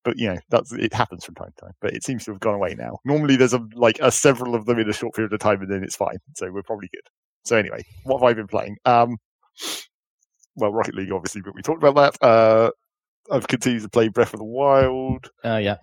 but 0.04 0.18
you 0.18 0.30
know, 0.30 0.40
that's 0.50 0.72
it 0.74 0.94
happens 0.94 1.26
from 1.26 1.36
time 1.36 1.54
to 1.58 1.66
time. 1.66 1.74
But 1.82 1.94
it 1.94 2.04
seems 2.04 2.26
to 2.26 2.32
have 2.32 2.40
gone 2.40 2.56
away 2.56 2.76
now. 2.76 3.00
Normally, 3.06 3.36
there's 3.36 3.54
a 3.54 3.66
like 3.76 4.00
a 4.02 4.12
several 4.12 4.56
of 4.56 4.66
them 4.66 4.80
in 4.80 4.90
a 4.90 4.94
short 4.94 5.16
period 5.16 5.34
of 5.34 5.40
time, 5.40 5.62
and 5.62 5.72
then 5.72 5.84
it's 5.84 5.96
fine. 5.96 6.18
So 6.36 6.52
we're 6.52 6.64
probably 6.64 6.90
good. 6.94 7.10
So 7.44 7.56
anyway, 7.56 7.84
what 8.04 8.20
have 8.20 8.30
I 8.30 8.34
been 8.34 8.48
playing? 8.48 8.78
Um, 8.86 9.18
well, 10.56 10.74
Rocket 10.74 10.96
League, 10.96 11.12
obviously, 11.12 11.42
but 11.42 11.56
we 11.56 11.62
talked 11.62 11.84
about 11.84 11.96
that. 12.20 12.26
Uh, 12.26 12.72
I've 13.32 13.48
continued 13.48 13.84
to 13.84 13.90
play 13.90 14.08
Breath 14.10 14.34
of 14.34 14.40
the 14.40 14.46
Wild. 14.46 15.30
Uh, 15.44 15.58
yeah. 15.58 15.78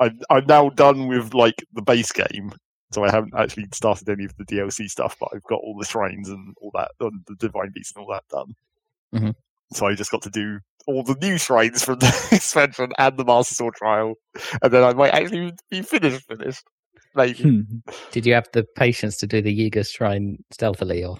I'm, 0.00 0.18
I'm 0.30 0.46
now 0.46 0.70
done 0.70 1.08
with 1.08 1.34
like 1.34 1.64
the 1.72 1.82
base 1.82 2.10
game, 2.10 2.52
so 2.92 3.04
I 3.04 3.10
haven't 3.10 3.34
actually 3.36 3.66
started 3.72 4.08
any 4.08 4.24
of 4.24 4.36
the 4.36 4.44
DLC 4.44 4.88
stuff. 4.88 5.16
But 5.20 5.30
I've 5.34 5.44
got 5.44 5.60
all 5.62 5.76
the 5.78 5.84
shrines 5.84 6.28
and 6.28 6.54
all 6.60 6.70
that, 6.74 6.92
and 7.00 7.22
the 7.26 7.36
divine 7.36 7.70
beasts 7.74 7.92
and 7.94 8.02
all 8.04 8.12
that 8.12 8.24
done. 8.30 8.54
Mhm. 9.14 9.34
So 9.72 9.86
I 9.86 9.94
just 9.94 10.10
got 10.10 10.22
to 10.22 10.30
do 10.30 10.58
all 10.86 11.02
the 11.02 11.16
new 11.20 11.38
shrines 11.38 11.84
from 11.84 11.98
the 12.00 12.28
expansion 12.32 12.92
and 12.98 13.16
the 13.16 13.24
Master 13.24 13.54
Sword 13.54 13.74
trial, 13.74 14.14
and 14.62 14.72
then 14.72 14.84
I 14.84 14.92
might 14.92 15.14
actually 15.14 15.52
be 15.70 15.82
finished. 15.82 16.26
Finished, 16.26 16.64
maybe. 17.14 17.42
Hmm. 17.42 17.60
Did 18.10 18.26
you 18.26 18.34
have 18.34 18.48
the 18.52 18.64
patience 18.76 19.16
to 19.18 19.26
do 19.26 19.40
the 19.40 19.70
Yiga 19.70 19.88
shrine 19.88 20.38
stealthily 20.50 21.04
or 21.04 21.18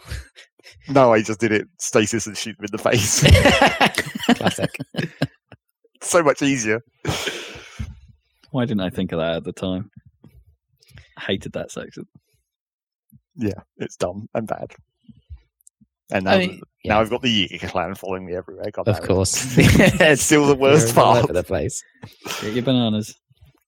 no, 0.88 1.12
I 1.12 1.22
just 1.22 1.40
did 1.40 1.52
it 1.52 1.66
stasis 1.78 2.26
and 2.26 2.36
shoot 2.36 2.56
them 2.56 2.64
in 2.64 2.72
the 2.72 2.78
face. 2.78 3.20
classic? 4.36 4.70
so 6.00 6.22
much 6.22 6.40
easier. 6.42 6.80
Why 8.50 8.64
didn't 8.64 8.80
I 8.80 8.90
think 8.90 9.12
of 9.12 9.18
that 9.18 9.36
at 9.36 9.44
the 9.44 9.52
time? 9.52 9.90
Hated 11.18 11.52
that 11.52 11.70
section. 11.70 12.04
Yeah, 13.36 13.60
it's 13.76 13.96
dumb 13.96 14.26
and 14.34 14.46
bad. 14.46 14.74
And 16.10 16.24
now, 16.26 16.32
I 16.32 16.38
mean, 16.38 16.60
now 16.84 16.96
yeah, 16.96 16.98
I've 16.98 17.10
got 17.10 17.22
the 17.22 17.48
Yiga 17.48 17.68
clan 17.68 17.94
following 17.94 18.26
me 18.26 18.34
everywhere. 18.34 18.70
God 18.70 18.88
of 18.88 18.96
damn 18.96 19.04
it. 19.04 19.06
course. 19.06 19.54
it's 19.58 20.22
still 20.22 20.46
the 20.46 20.54
worst 20.54 20.94
part. 20.94 21.24
over 21.24 21.32
the 21.32 21.42
place. 21.42 21.82
Get 22.40 22.52
your 22.52 22.62
bananas. 22.62 23.16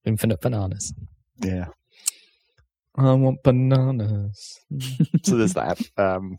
Infinite 0.04 0.40
bananas. 0.40 0.92
Yeah. 1.40 1.66
I 2.96 3.12
want 3.12 3.42
bananas. 3.42 4.60
so 5.22 5.36
there's 5.36 5.54
that. 5.54 5.80
Um, 5.96 6.38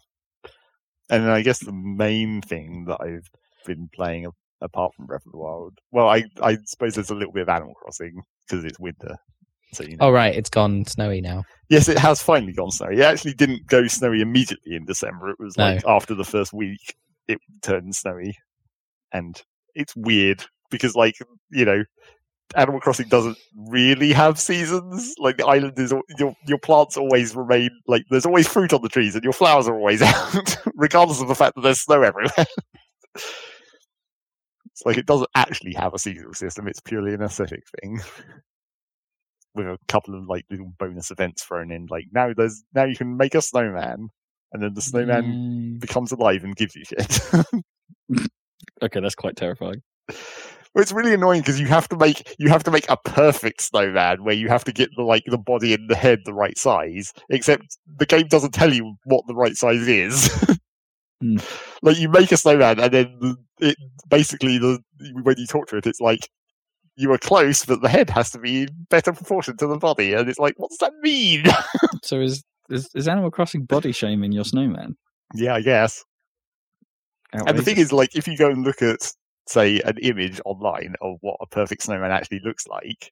and 1.09 1.23
then 1.23 1.29
I 1.29 1.41
guess 1.41 1.59
the 1.59 1.71
main 1.71 2.41
thing 2.41 2.85
that 2.85 2.99
I've 3.01 3.29
been 3.65 3.89
playing 3.93 4.27
apart 4.61 4.93
from 4.95 5.05
Breath 5.05 5.25
of 5.25 5.31
the 5.31 5.37
Wild, 5.37 5.77
well, 5.91 6.09
I 6.09 6.25
I 6.41 6.57
suppose 6.65 6.95
there's 6.95 7.11
a 7.11 7.15
little 7.15 7.33
bit 7.33 7.43
of 7.43 7.49
Animal 7.49 7.75
Crossing 7.75 8.21
because 8.47 8.65
it's 8.65 8.79
winter. 8.79 9.17
So 9.73 9.83
you 9.83 9.97
oh, 9.99 10.05
know. 10.05 10.09
Oh 10.09 10.11
right, 10.11 10.35
it's 10.35 10.49
gone 10.49 10.85
snowy 10.85 11.21
now. 11.21 11.43
Yes, 11.69 11.89
it 11.89 11.97
has 11.97 12.21
finally 12.21 12.53
gone 12.53 12.71
snowy. 12.71 12.97
It 12.97 13.01
actually 13.01 13.33
didn't 13.33 13.67
go 13.67 13.87
snowy 13.87 14.21
immediately 14.21 14.75
in 14.75 14.85
December. 14.85 15.29
It 15.29 15.39
was 15.39 15.57
No. 15.57 15.65
like 15.73 15.85
after 15.85 16.15
the 16.15 16.23
first 16.23 16.53
week, 16.53 16.95
it 17.27 17.39
turned 17.61 17.95
snowy, 17.95 18.37
and 19.11 19.41
it's 19.75 19.95
weird 19.95 20.45
because, 20.71 20.95
like, 20.95 21.15
you 21.51 21.65
know, 21.65 21.83
Animal 22.55 22.79
Crossing 22.79 23.09
doesn't 23.09 23.37
really 23.67 24.13
have 24.13 24.39
seasons. 24.39 25.13
Like 25.19 25.37
the 25.37 25.45
island 25.45 25.77
is, 25.77 25.93
your 26.17 26.33
your 26.47 26.59
plants 26.59 26.95
always 26.95 27.35
remain 27.35 27.69
like 27.87 28.03
there's 28.09 28.25
always 28.25 28.47
fruit 28.47 28.71
on 28.71 28.81
the 28.81 28.89
trees, 28.89 29.15
and 29.15 29.23
your 29.23 29.33
flowers 29.33 29.67
are 29.67 29.75
always 29.75 30.01
out, 30.03 30.57
regardless 30.75 31.21
of 31.21 31.27
the 31.27 31.35
fact 31.35 31.55
that 31.55 31.61
there's 31.61 31.81
snow 31.81 32.01
everywhere. 32.03 32.31
it's 33.15 34.85
like 34.85 34.97
it 34.97 35.05
doesn't 35.05 35.29
actually 35.35 35.73
have 35.73 35.93
a 35.93 35.99
seasonal 35.99 36.33
system. 36.33 36.67
It's 36.67 36.79
purely 36.79 37.13
an 37.13 37.21
aesthetic 37.21 37.63
thing 37.81 37.99
with 39.57 39.67
a 39.67 39.77
couple 39.87 40.15
of 40.15 40.27
like 40.27 40.45
little 40.49 40.71
bonus 40.79 41.11
events 41.11 41.43
thrown 41.43 41.71
in. 41.71 41.87
Like 41.89 42.05
now 42.13 42.31
there's 42.35 42.63
now 42.73 42.85
you 42.85 42.95
can 42.95 43.17
make 43.17 43.35
a 43.35 43.41
snowman, 43.41 44.07
and 44.53 44.63
then 44.63 44.73
the 44.73 44.81
snowman 44.81 45.73
Yay. 45.73 45.77
becomes 45.79 46.11
alive 46.11 46.43
and 46.43 46.55
gives 46.55 46.75
you 46.75 46.85
shit. 46.85 47.19
Okay, 48.81 48.99
that's 48.99 49.15
quite 49.15 49.35
terrifying. 49.35 49.81
well, 50.09 50.17
it's 50.75 50.91
really 50.91 51.13
annoying 51.13 51.41
because 51.41 51.59
you 51.59 51.67
have 51.67 51.87
to 51.89 51.97
make 51.97 52.35
you 52.37 52.49
have 52.49 52.63
to 52.63 52.71
make 52.71 52.89
a 52.89 52.97
perfect 52.97 53.61
snowman 53.61 54.23
where 54.23 54.35
you 54.35 54.47
have 54.49 54.63
to 54.65 54.71
get 54.71 54.89
the 54.95 55.03
like 55.03 55.23
the 55.25 55.37
body 55.37 55.73
and 55.73 55.89
the 55.89 55.95
head 55.95 56.19
the 56.25 56.33
right 56.33 56.57
size. 56.57 57.11
Except 57.29 57.63
the 57.97 58.05
game 58.05 58.27
doesn't 58.27 58.53
tell 58.53 58.73
you 58.73 58.95
what 59.05 59.25
the 59.27 59.35
right 59.35 59.55
size 59.55 59.87
is. 59.87 60.29
Hmm. 61.19 61.37
Like 61.81 61.97
you 61.97 62.09
make 62.09 62.31
a 62.31 62.37
snowman 62.37 62.79
and 62.79 62.93
then 62.93 63.37
it 63.59 63.75
basically 64.07 64.59
the 64.59 64.77
when 65.23 65.35
you 65.39 65.47
talk 65.47 65.65
to 65.69 65.77
it, 65.77 65.87
it's 65.87 65.99
like 65.99 66.29
you 66.97 67.09
were 67.09 67.17
close, 67.17 67.63
but 67.63 67.81
the 67.81 67.89
head 67.89 68.09
has 68.09 68.31
to 68.31 68.39
be 68.39 68.63
in 68.63 68.69
better 68.89 69.13
proportion 69.13 69.55
to 69.57 69.67
the 69.67 69.77
body, 69.77 70.13
and 70.13 70.27
it's 70.27 70.39
like, 70.39 70.55
what 70.57 70.69
does 70.69 70.79
that 70.79 70.93
mean? 71.01 71.45
So 72.03 72.21
is 72.21 72.43
is, 72.69 72.89
is 72.95 73.07
Animal 73.07 73.31
Crossing 73.31 73.65
body 73.65 73.91
shaming 73.91 74.31
your 74.31 74.43
snowman? 74.43 74.95
yeah, 75.33 75.55
I 75.55 75.61
guess. 75.61 76.03
And 77.33 77.57
the 77.57 77.63
thing 77.63 77.77
is, 77.77 77.91
like, 77.91 78.15
if 78.15 78.27
you 78.27 78.37
go 78.37 78.49
and 78.49 78.63
look 78.63 78.81
at, 78.81 79.11
say, 79.47 79.81
an 79.81 79.97
image 80.01 80.39
online 80.45 80.95
of 81.01 81.17
what 81.21 81.37
a 81.41 81.47
perfect 81.47 81.83
snowman 81.83 82.11
actually 82.11 82.39
looks 82.43 82.65
like, 82.67 83.11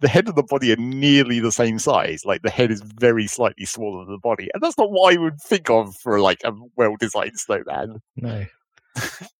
the 0.00 0.08
head 0.08 0.26
and 0.26 0.36
the 0.36 0.42
body 0.42 0.72
are 0.72 0.76
nearly 0.76 1.38
the 1.38 1.52
same 1.52 1.78
size. 1.78 2.24
Like, 2.24 2.42
the 2.42 2.50
head 2.50 2.72
is 2.72 2.82
very 2.82 3.28
slightly 3.28 3.64
smaller 3.64 4.04
than 4.04 4.14
the 4.14 4.18
body. 4.18 4.50
And 4.52 4.62
that's 4.62 4.76
not 4.76 4.90
what 4.90 5.14
I 5.14 5.18
would 5.18 5.40
think 5.40 5.70
of 5.70 5.94
for, 5.96 6.20
like, 6.20 6.40
a 6.44 6.52
well 6.76 6.96
designed 6.98 7.38
snowman. 7.38 8.00
No. 8.16 8.44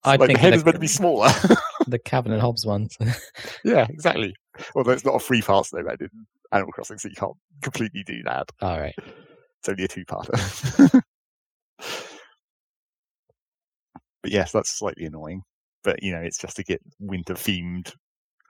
I 0.05 0.17
like, 0.17 0.21
the 0.21 0.27
think 0.27 0.39
head 0.39 0.53
the, 0.53 0.57
is 0.57 0.65
meant 0.65 0.77
to 0.77 0.81
be 0.81 0.87
smaller. 0.87 1.29
the 1.87 1.99
Calvin 1.99 2.33
and 2.33 2.41
Hobbes 2.41 2.65
ones. 2.65 2.97
yeah, 3.65 3.87
exactly. 3.89 4.35
Although 4.75 4.93
it's 4.93 5.05
not 5.05 5.15
a 5.15 5.19
three 5.19 5.43
part 5.43 5.67
snowman 5.67 5.97
in 6.01 6.09
Animal 6.53 6.73
Crossing, 6.73 6.99
so 6.99 7.09
you 7.09 7.15
can't 7.15 7.37
completely 7.61 8.03
do 8.05 8.23
that. 8.25 8.51
All 8.61 8.79
right. 8.79 8.95
It's 9.59 9.69
only 9.69 9.85
a 9.85 9.89
two 9.89 10.05
parter. 10.05 11.03
but 14.23 14.33
yes, 14.33 14.53
that's 14.53 14.71
slightly 14.71 15.05
annoying. 15.05 15.43
But 15.85 16.03
you 16.03 16.13
know, 16.13 16.21
it's 16.21 16.39
just 16.39 16.57
to 16.57 16.65
get 16.65 16.81
winter 16.99 17.35
themed 17.35 17.93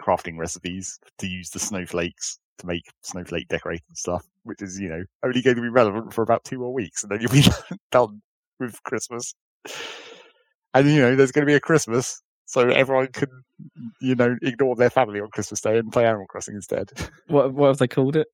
crafting 0.00 0.38
recipes 0.38 0.98
to 1.18 1.26
use 1.26 1.50
the 1.50 1.58
snowflakes 1.58 2.38
to 2.58 2.66
make 2.66 2.82
snowflake 3.02 3.48
decorated 3.48 3.82
stuff, 3.94 4.24
which 4.44 4.62
is, 4.62 4.78
you 4.78 4.88
know, 4.88 5.02
only 5.24 5.42
going 5.42 5.56
to 5.56 5.62
be 5.62 5.68
relevant 5.68 6.12
for 6.12 6.22
about 6.22 6.44
two 6.44 6.58
more 6.58 6.72
weeks 6.72 7.02
and 7.02 7.12
then 7.12 7.20
you'll 7.20 7.30
be 7.30 7.44
done 7.90 8.20
with 8.58 8.82
Christmas. 8.84 9.34
And 10.74 10.88
you 10.88 11.00
know, 11.00 11.14
there's 11.16 11.32
going 11.32 11.42
to 11.46 11.50
be 11.50 11.54
a 11.54 11.60
Christmas, 11.60 12.20
so 12.46 12.68
everyone 12.68 13.08
can, 13.08 13.28
you 14.00 14.14
know, 14.14 14.36
ignore 14.42 14.74
their 14.76 14.90
family 14.90 15.20
on 15.20 15.28
Christmas 15.30 15.60
Day 15.60 15.78
and 15.78 15.92
play 15.92 16.06
Animal 16.06 16.26
Crossing 16.26 16.54
instead. 16.54 16.90
what 17.28 17.52
what 17.52 17.68
have 17.68 17.78
they 17.78 17.88
called 17.88 18.16
it? 18.16 18.26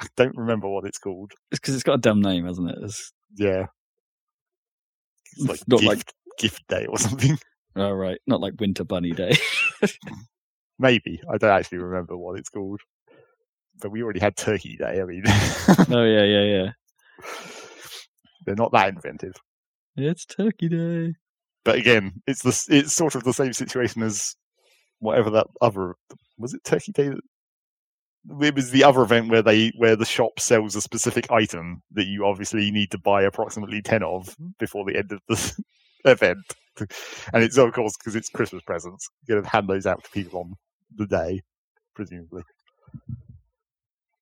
I 0.00 0.06
don't 0.16 0.36
remember 0.36 0.66
what 0.68 0.86
it's 0.86 0.98
called. 0.98 1.32
It's 1.50 1.60
because 1.60 1.74
it's 1.74 1.84
got 1.84 1.94
a 1.94 1.98
dumb 1.98 2.22
name, 2.22 2.46
hasn't 2.46 2.70
it? 2.70 2.78
It's, 2.82 3.12
Yeah. 3.36 3.66
It's 5.36 5.46
like 5.46 5.60
Not 5.68 5.80
gift, 5.80 5.88
like- 5.88 6.12
gift 6.38 6.62
day 6.68 6.86
or 6.86 6.98
something. 6.98 7.38
oh 7.76 7.92
right, 7.92 8.18
not 8.26 8.40
like 8.40 8.54
Winter 8.58 8.84
Bunny 8.84 9.12
Day. 9.12 9.36
Maybe. 10.78 11.20
I 11.30 11.36
don't 11.36 11.50
actually 11.50 11.78
remember 11.78 12.16
what 12.16 12.38
it's 12.38 12.48
called. 12.48 12.80
But 13.80 13.90
we 13.92 14.02
already 14.02 14.20
had 14.20 14.36
Turkey 14.36 14.76
Day. 14.76 15.00
I 15.00 15.04
mean, 15.04 15.22
oh 15.26 16.04
yeah, 16.04 16.24
yeah, 16.24 16.42
yeah. 16.42 16.72
they're 18.46 18.54
not 18.56 18.72
that 18.72 18.88
inventive. 18.88 19.34
It's 20.06 20.24
Turkey 20.24 20.68
Day. 20.68 21.14
But 21.64 21.76
again, 21.76 22.22
it's 22.26 22.42
the 22.42 22.74
it's 22.74 22.92
sort 22.92 23.14
of 23.14 23.24
the 23.24 23.32
same 23.32 23.52
situation 23.52 24.02
as 24.02 24.34
whatever 24.98 25.30
that 25.30 25.46
other 25.60 25.94
was 26.38 26.54
it 26.54 26.64
Turkey 26.64 26.92
Day. 26.92 27.12
It 28.42 28.54
was 28.54 28.70
the 28.70 28.84
other 28.84 29.02
event 29.02 29.30
where 29.30 29.42
they 29.42 29.72
where 29.76 29.96
the 29.96 30.04
shop 30.04 30.40
sells 30.40 30.76
a 30.76 30.80
specific 30.80 31.30
item 31.30 31.82
that 31.92 32.06
you 32.06 32.26
obviously 32.26 32.70
need 32.70 32.90
to 32.90 32.98
buy 32.98 33.22
approximately 33.22 33.82
ten 33.82 34.02
of 34.02 34.26
mm-hmm. 34.26 34.48
before 34.58 34.84
the 34.84 34.96
end 34.96 35.12
of 35.12 35.20
the 35.28 35.64
event, 36.10 36.38
and 37.32 37.42
it's 37.42 37.58
of 37.58 37.72
course 37.72 37.96
because 37.96 38.16
it's 38.16 38.28
Christmas 38.28 38.62
presents. 38.62 39.08
You're 39.26 39.36
going 39.36 39.44
to 39.44 39.50
hand 39.50 39.68
those 39.68 39.86
out 39.86 40.02
to 40.04 40.10
people 40.10 40.40
on 40.40 40.54
the 40.96 41.06
day, 41.06 41.42
presumably. 41.94 42.42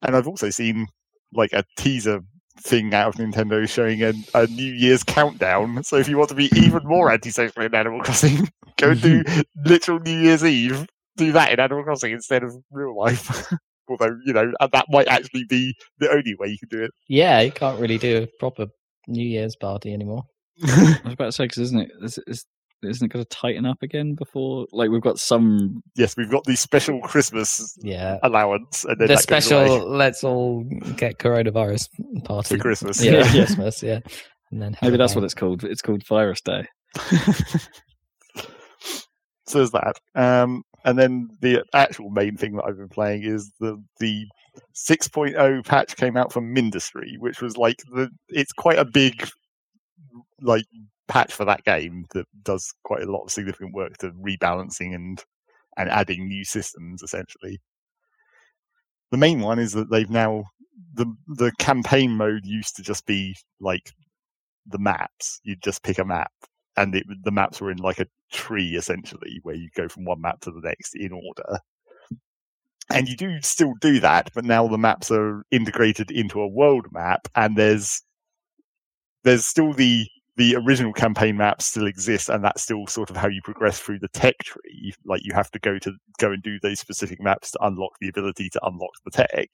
And 0.02 0.14
I've 0.16 0.28
also 0.28 0.50
seen 0.50 0.86
like 1.32 1.52
a 1.52 1.64
teaser 1.76 2.20
thing 2.60 2.94
out 2.94 3.08
of 3.08 3.14
Nintendo 3.14 3.68
showing 3.68 4.02
a, 4.02 4.12
a 4.34 4.46
New 4.48 4.72
Year's 4.72 5.02
countdown. 5.02 5.82
So 5.84 5.96
if 5.96 6.08
you 6.08 6.16
want 6.18 6.30
to 6.30 6.34
be 6.34 6.50
even 6.56 6.82
more 6.84 7.10
antisocial 7.12 7.62
in 7.62 7.74
Animal 7.74 8.00
Crossing, 8.00 8.48
go 8.76 8.94
do 8.94 9.24
literal 9.64 10.00
New 10.00 10.18
Year's 10.18 10.44
Eve. 10.44 10.86
Do 11.16 11.32
that 11.32 11.52
in 11.52 11.60
Animal 11.60 11.84
Crossing 11.84 12.12
instead 12.12 12.42
of 12.42 12.56
real 12.70 12.96
life. 12.96 13.52
Although, 13.88 14.18
you 14.24 14.32
know, 14.34 14.52
that 14.60 14.86
might 14.90 15.08
actually 15.08 15.44
be 15.44 15.74
the 15.98 16.10
only 16.10 16.34
way 16.38 16.48
you 16.48 16.58
can 16.58 16.68
do 16.68 16.82
it. 16.84 16.90
Yeah, 17.08 17.40
you 17.40 17.50
can't 17.50 17.80
really 17.80 17.96
do 17.96 18.24
a 18.24 18.26
proper 18.38 18.66
New 19.06 19.26
Year's 19.26 19.56
party 19.56 19.94
anymore. 19.94 20.24
I 20.62 21.00
was 21.04 21.14
about 21.14 21.24
to 21.26 21.32
say 21.32 21.44
because 21.44 21.58
isn't 21.58 21.80
it 21.80 21.90
is, 22.02 22.18
is, 22.26 22.44
isn't 22.82 23.04
it 23.06 23.08
going 23.12 23.24
to 23.24 23.28
tighten 23.28 23.66
up 23.66 23.82
again 23.82 24.14
before 24.14 24.66
like 24.72 24.90
we've 24.90 25.00
got 25.02 25.18
some 25.18 25.82
yes, 25.96 26.16
we've 26.16 26.30
got 26.30 26.44
the 26.44 26.56
special 26.56 27.00
Christmas 27.02 27.76
Yeah. 27.82 28.18
allowance. 28.22 28.84
And 28.84 28.98
then 29.00 29.08
The 29.08 29.14
that 29.14 29.26
goes 29.26 29.44
special 29.44 29.88
let's 29.90 30.22
all 30.24 30.64
get 30.96 31.18
coronavirus 31.18 31.88
party. 32.24 32.56
for 32.56 32.60
Christmas. 32.62 33.02
Yeah, 33.02 33.12
Yeah. 33.12 33.30
Christmas, 33.46 33.82
yeah. 33.82 34.00
And 34.50 34.62
then 34.62 34.76
maybe 34.80 34.96
that's 34.96 35.14
what 35.14 35.24
it's 35.24 35.34
called. 35.34 35.64
It's 35.64 35.82
called 35.82 36.06
Virus 36.06 36.40
Day. 36.40 36.64
so 39.46 39.58
there's 39.58 39.70
that. 39.72 39.96
Um, 40.14 40.62
and 40.84 40.98
then 40.98 41.28
the 41.40 41.64
actual 41.74 42.10
main 42.10 42.36
thing 42.36 42.56
that 42.56 42.64
I've 42.64 42.76
been 42.78 42.88
playing 42.88 43.22
is 43.24 43.52
the 43.60 43.82
the 44.00 44.26
6.0 44.74 45.64
patch 45.66 45.96
came 45.96 46.16
out 46.16 46.32
for 46.32 46.40
Mindustry, 46.40 47.18
which 47.18 47.40
was 47.42 47.56
like 47.56 47.76
the 47.92 48.08
it's 48.28 48.52
quite 48.52 48.78
a 48.78 48.84
big 48.84 49.28
like 50.40 50.64
patch 51.08 51.32
for 51.32 51.44
that 51.44 51.64
game 51.64 52.06
that 52.14 52.26
does 52.42 52.72
quite 52.84 53.02
a 53.02 53.10
lot 53.10 53.24
of 53.24 53.30
significant 53.30 53.74
work 53.74 53.96
to 53.98 54.10
rebalancing 54.12 54.94
and 54.94 55.24
and 55.76 55.90
adding 55.90 56.28
new 56.28 56.44
systems 56.44 57.02
essentially. 57.02 57.60
The 59.10 59.16
main 59.16 59.40
one 59.40 59.58
is 59.58 59.72
that 59.72 59.90
they've 59.90 60.10
now 60.10 60.44
the 60.94 61.06
the 61.26 61.52
campaign 61.58 62.12
mode 62.12 62.44
used 62.44 62.76
to 62.76 62.82
just 62.82 63.06
be 63.06 63.36
like 63.60 63.92
the 64.66 64.78
maps. 64.78 65.40
You'd 65.44 65.62
just 65.62 65.82
pick 65.82 65.98
a 65.98 66.04
map 66.04 66.32
and 66.78 66.94
it, 66.94 67.04
the 67.24 67.30
maps 67.30 67.60
were 67.60 67.70
in 67.70 67.78
like 67.78 67.98
a 67.98 68.06
tree 68.32 68.76
essentially 68.76 69.40
where 69.42 69.56
you 69.56 69.68
go 69.74 69.88
from 69.88 70.04
one 70.04 70.20
map 70.20 70.40
to 70.40 70.50
the 70.50 70.60
next 70.60 70.94
in 70.94 71.12
order 71.12 71.58
and 72.90 73.08
you 73.08 73.16
do 73.16 73.40
still 73.42 73.74
do 73.80 74.00
that 74.00 74.30
but 74.34 74.44
now 74.44 74.66
the 74.68 74.78
maps 74.78 75.10
are 75.10 75.42
integrated 75.50 76.10
into 76.10 76.40
a 76.40 76.48
world 76.48 76.86
map 76.92 77.26
and 77.34 77.56
there's 77.56 78.02
there's 79.24 79.44
still 79.44 79.72
the 79.72 80.06
the 80.38 80.56
original 80.56 80.92
campaign 80.92 81.36
maps 81.36 81.66
still 81.66 81.86
exist 81.86 82.30
and 82.30 82.42
that's 82.42 82.62
still 82.62 82.86
sort 82.86 83.10
of 83.10 83.16
how 83.16 83.28
you 83.28 83.40
progress 83.44 83.78
through 83.78 83.98
the 83.98 84.08
tech 84.08 84.36
tree 84.38 84.94
like 85.04 85.20
you 85.22 85.34
have 85.34 85.50
to 85.50 85.58
go 85.58 85.78
to 85.78 85.92
go 86.18 86.32
and 86.32 86.42
do 86.42 86.58
those 86.62 86.80
specific 86.80 87.20
maps 87.20 87.50
to 87.50 87.58
unlock 87.62 87.92
the 88.00 88.08
ability 88.08 88.48
to 88.48 88.60
unlock 88.64 88.92
the 89.04 89.10
tech 89.10 89.48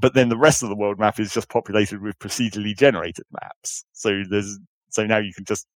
but 0.00 0.14
then 0.14 0.28
the 0.28 0.36
rest 0.36 0.62
of 0.62 0.68
the 0.68 0.76
world 0.76 0.98
map 0.98 1.20
is 1.20 1.32
just 1.32 1.48
populated 1.48 2.02
with 2.02 2.18
procedurally 2.18 2.76
generated 2.76 3.24
maps 3.30 3.84
so 3.92 4.22
there's 4.28 4.58
so 4.90 5.06
now 5.06 5.18
you 5.18 5.32
can 5.34 5.44
just 5.44 5.66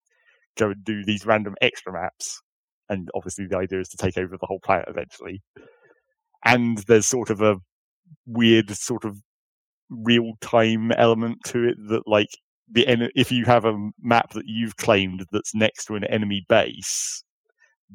go 0.59 0.71
and 0.71 0.85
do 0.85 1.05
these 1.05 1.25
random 1.25 1.55
extra 1.63 1.93
maps. 1.93 2.43
And 2.89 3.09
obviously, 3.15 3.47
the 3.47 3.57
idea 3.57 3.81
is 3.81 3.89
to 3.91 3.97
take 3.97 4.19
over 4.19 4.37
the 4.37 4.47
whole 4.47 4.61
planet 4.61 4.87
eventually. 4.89 5.43
And 6.45 6.79
there's 6.89 7.07
sort 7.07 7.31
of 7.31 7.43
a 7.43 7.57
weird 8.27 8.71
sort 8.71 9.05
of 9.05 9.19
real 9.91 10.33
time 10.41 10.93
element 10.93 11.39
to 11.47 11.65
it 11.69 11.77
that, 11.89 12.03
like, 12.07 12.31
the 12.71 12.87
en- 12.87 13.11
if 13.15 13.33
you 13.33 13.45
have 13.45 13.65
a 13.65 13.91
map 14.03 14.33
that 14.33 14.47
you've 14.47 14.77
claimed 14.77 15.27
that's 15.33 15.55
next 15.55 15.87
to 15.87 15.95
an 15.95 16.05
enemy 16.05 16.45
base, 16.49 17.23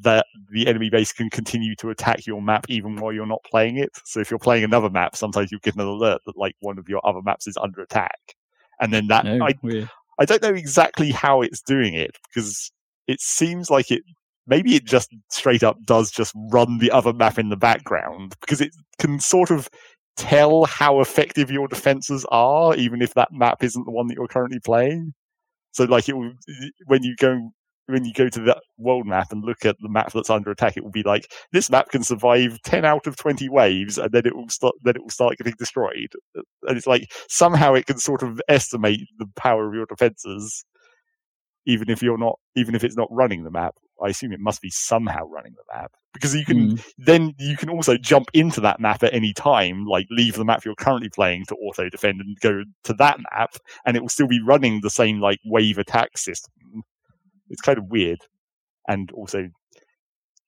that 0.01 0.25
the 0.51 0.67
enemy 0.67 0.89
base 0.89 1.13
can 1.13 1.29
continue 1.29 1.75
to 1.75 1.89
attack 1.89 2.25
your 2.25 2.41
map 2.41 2.65
even 2.69 2.95
while 2.95 3.13
you're 3.13 3.25
not 3.25 3.43
playing 3.49 3.77
it. 3.77 3.91
So 4.05 4.19
if 4.19 4.31
you're 4.31 4.39
playing 4.39 4.63
another 4.63 4.89
map, 4.89 5.15
sometimes 5.15 5.51
you 5.51 5.59
get 5.59 5.75
an 5.75 5.81
alert 5.81 6.21
that 6.25 6.37
like 6.37 6.55
one 6.61 6.79
of 6.79 6.89
your 6.89 7.05
other 7.07 7.21
maps 7.21 7.47
is 7.47 7.57
under 7.57 7.81
attack, 7.81 8.35
and 8.79 8.93
then 8.93 9.07
that 9.07 9.25
No, 9.25 9.45
I, 9.45 9.53
weird. 9.61 9.89
I 10.19 10.25
don't 10.25 10.41
know 10.41 10.49
exactly 10.49 11.11
how 11.11 11.41
it's 11.41 11.61
doing 11.61 11.93
it 11.93 12.17
because 12.27 12.71
it 13.07 13.19
seems 13.21 13.69
like 13.69 13.91
it 13.91 14.03
maybe 14.47 14.75
it 14.75 14.85
just 14.85 15.09
straight 15.29 15.63
up 15.63 15.77
does 15.85 16.11
just 16.11 16.33
run 16.51 16.79
the 16.79 16.91
other 16.91 17.13
map 17.13 17.39
in 17.39 17.49
the 17.49 17.57
background 17.57 18.35
because 18.41 18.61
it 18.61 18.71
can 18.99 19.19
sort 19.19 19.51
of 19.51 19.69
tell 20.15 20.65
how 20.65 21.01
effective 21.01 21.49
your 21.49 21.67
defenses 21.67 22.25
are 22.29 22.75
even 22.75 23.01
if 23.01 23.13
that 23.15 23.31
map 23.31 23.63
isn't 23.63 23.85
the 23.85 23.91
one 23.91 24.07
that 24.07 24.15
you're 24.15 24.27
currently 24.27 24.59
playing. 24.59 25.13
So 25.71 25.85
like 25.85 26.07
it 26.07 26.15
will 26.15 26.33
when 26.85 27.03
you 27.03 27.15
go 27.15 27.51
when 27.87 28.05
you 28.05 28.13
go 28.13 28.29
to 28.29 28.39
the 28.39 28.61
world 28.77 29.05
map 29.05 29.31
and 29.31 29.43
look 29.43 29.65
at 29.65 29.75
the 29.81 29.89
map 29.89 30.13
that's 30.13 30.29
under 30.29 30.51
attack, 30.51 30.77
it 30.77 30.83
will 30.83 30.91
be 30.91 31.03
like 31.03 31.31
this 31.51 31.69
map 31.69 31.89
can 31.89 32.03
survive 32.03 32.61
ten 32.63 32.85
out 32.85 33.07
of 33.07 33.17
twenty 33.17 33.49
waves, 33.49 33.97
and 33.97 34.11
then 34.11 34.25
it 34.25 34.35
will 34.35 34.49
start. 34.49 34.75
Then 34.83 34.95
it 34.95 35.01
will 35.01 35.09
start 35.09 35.37
getting 35.37 35.55
destroyed. 35.57 36.13
And 36.63 36.77
it's 36.77 36.87
like 36.87 37.11
somehow 37.27 37.73
it 37.73 37.85
can 37.85 37.97
sort 37.97 38.23
of 38.23 38.41
estimate 38.47 39.01
the 39.17 39.27
power 39.35 39.67
of 39.67 39.73
your 39.73 39.85
defenses, 39.85 40.63
even 41.65 41.89
if 41.89 42.01
you're 42.01 42.17
not, 42.17 42.39
even 42.55 42.75
if 42.75 42.83
it's 42.83 42.97
not 42.97 43.09
running 43.11 43.43
the 43.43 43.51
map. 43.51 43.75
I 44.03 44.09
assume 44.09 44.33
it 44.33 44.39
must 44.39 44.61
be 44.61 44.69
somehow 44.69 45.25
running 45.27 45.53
the 45.53 45.75
map 45.75 45.91
because 46.13 46.35
you 46.35 46.45
can 46.45 46.71
Mm. 46.73 46.83
then 46.97 47.33
you 47.39 47.57
can 47.57 47.69
also 47.69 47.97
jump 47.97 48.29
into 48.33 48.61
that 48.61 48.79
map 48.79 49.03
at 49.03 49.13
any 49.13 49.33
time, 49.33 49.85
like 49.85 50.07
leave 50.11 50.35
the 50.35 50.45
map 50.45 50.65
you're 50.65 50.75
currently 50.75 51.09
playing 51.09 51.45
to 51.47 51.55
auto 51.55 51.89
defend 51.89 52.21
and 52.21 52.37
go 52.41 52.63
to 52.83 52.93
that 52.93 53.17
map, 53.31 53.55
and 53.85 53.95
it 53.97 54.01
will 54.01 54.09
still 54.09 54.27
be 54.27 54.41
running 54.41 54.81
the 54.81 54.89
same 54.89 55.19
like 55.19 55.39
wave 55.45 55.77
attack 55.77 56.17
system. 56.17 56.83
It's 57.49 57.61
kind 57.61 57.77
of 57.77 57.85
weird 57.87 58.19
and 58.87 59.11
also 59.11 59.49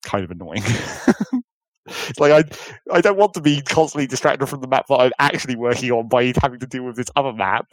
kind 0.03 0.23
of 0.23 0.31
annoying. 0.31 0.63
it's 0.65 2.19
like 2.19 2.31
I 2.31 2.43
I 2.91 3.01
don't 3.01 3.17
want 3.17 3.33
to 3.35 3.41
be 3.41 3.61
constantly 3.61 4.07
distracted 4.07 4.47
from 4.47 4.61
the 4.61 4.67
map 4.67 4.87
that 4.87 4.95
I'm 4.99 5.11
actually 5.19 5.55
working 5.55 5.91
on 5.91 6.07
by 6.07 6.33
having 6.41 6.59
to 6.59 6.67
deal 6.67 6.83
with 6.83 6.95
this 6.95 7.09
other 7.15 7.33
map. 7.33 7.67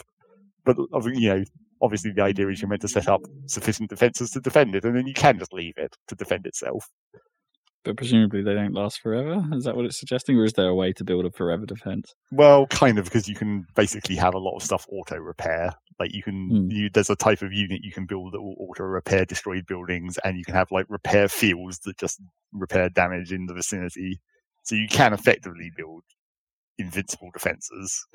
But 0.65 0.77
you 1.07 1.29
know, 1.29 1.45
obviously 1.83 2.13
the 2.13 2.23
idea 2.23 2.49
is 2.49 2.63
you're 2.63 2.69
meant 2.69 2.83
to 2.83 2.89
set 2.89 3.09
up 3.09 3.21
sufficient 3.47 3.91
defenses 3.91 4.31
to 4.31 4.41
defend 4.41 4.75
it, 4.75 4.85
and 4.85 4.97
then 4.97 5.07
you 5.07 5.15
can 5.15 5.39
just 5.39 5.53
leave 5.53 5.75
it 5.77 5.97
to 6.09 6.15
defend 6.15 6.47
itself. 6.47 6.89
But 7.85 7.97
presumably 7.97 8.43
they 8.43 8.55
don't 8.55 8.75
last 8.75 9.01
forever. 9.01 9.45
Is 9.53 9.65
that 9.65 9.75
what 9.75 9.85
it's 9.87 9.99
suggesting, 9.99 10.37
or 10.39 10.45
is 10.45 10.53
there 10.53 10.69
a 10.69 10.75
way 10.75 10.93
to 10.93 11.03
build 11.05 11.25
a 11.27 11.33
forever 11.33 11.67
defense? 11.67 12.15
Well, 12.31 12.67
kind 12.69 12.97
of, 12.97 13.07
because 13.07 13.29
you 13.29 13.35
can 13.35 13.67
basically 13.75 14.15
have 14.17 14.35
a 14.35 14.39
lot 14.39 14.57
of 14.57 14.63
stuff 14.63 14.87
auto 14.89 15.17
repair. 15.17 15.73
Like 15.99 16.15
you 16.15 16.23
can, 16.23 16.49
Hmm. 16.49 16.71
you, 16.71 16.91
there's 16.91 17.11
a 17.11 17.17
type 17.17 17.43
of 17.43 17.53
unit 17.53 17.81
you 17.83 17.91
can 17.91 18.07
build 18.07 18.35
that 18.35 18.41
will 18.41 18.55
auto 18.59 18.85
repair 18.85 19.25
destroyed 19.25 19.67
buildings, 19.67 20.17
and 20.25 20.39
you 20.39 20.45
can 20.45 20.55
have 20.55 20.71
like 20.71 20.87
repair 20.89 21.27
fields 21.29 21.81
that 21.81 21.99
just 21.99 22.21
repair 22.53 22.89
damage 22.89 23.33
in 23.33 23.47
the 23.47 23.55
vicinity. 23.55 24.21
So 24.63 24.77
you 24.77 24.87
can 24.89 25.13
effectively 25.13 25.73
build 25.77 26.05
invincible 26.79 27.31
defenses. 27.33 28.07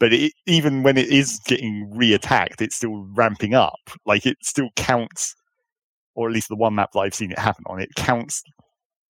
But 0.00 0.12
it, 0.12 0.32
even 0.46 0.82
when 0.82 0.96
it 0.98 1.08
is 1.08 1.40
getting 1.46 1.90
re-attacked, 1.96 2.60
it's 2.62 2.76
still 2.76 3.06
ramping 3.14 3.54
up. 3.54 3.78
Like 4.06 4.26
it 4.26 4.36
still 4.42 4.70
counts, 4.76 5.34
or 6.14 6.28
at 6.28 6.34
least 6.34 6.48
the 6.48 6.56
one 6.56 6.74
map 6.76 6.90
that 6.92 7.00
I've 7.00 7.14
seen 7.14 7.32
it 7.32 7.38
happen 7.38 7.64
on, 7.68 7.80
it 7.80 7.94
counts 7.96 8.42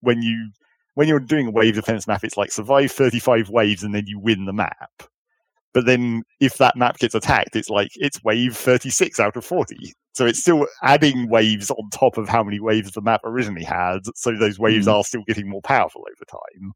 when 0.01 0.23
you 0.23 0.51
when 0.94 1.09
you're 1.09 1.20
doing 1.20 1.48
a 1.48 1.51
wave 1.51 1.74
defense 1.74 2.06
map, 2.06 2.24
it's 2.24 2.36
like 2.36 2.52
survive 2.52 2.93
35 2.93 3.51
waves 3.51 3.82
and 3.82 3.94
then 3.94 4.05
you 4.06 4.19
win 4.20 4.44
the 4.47 4.52
map. 4.52 4.90
But 5.74 5.86
then 5.86 6.23
if 6.40 6.59
that 6.59 6.77
map 6.77 6.98
gets 6.98 7.15
attacked, 7.16 7.56
it's 7.56 7.69
like 7.70 7.90
it's 7.97 8.23
wave 8.24 8.56
36 8.56 9.19
out 9.20 9.36
of 9.36 9.44
40. 9.44 9.93
So 10.15 10.27
it's 10.27 10.39
still 10.40 10.66
adding 10.85 11.28
waves 11.28 11.70
on 11.70 11.90
top 11.90 12.16
of 12.19 12.28
how 12.28 12.44
many 12.44 12.61
waves 12.61 12.93
the 12.93 13.02
map 13.02 13.23
originally 13.24 13.65
had. 13.65 14.01
So 14.15 14.36
those 14.36 14.59
waves 14.59 14.86
Mhm. 14.86 14.93
are 14.94 15.05
still 15.05 15.24
getting 15.27 15.48
more 15.48 15.62
powerful 15.62 16.02
over 16.09 16.24
time. 16.61 16.73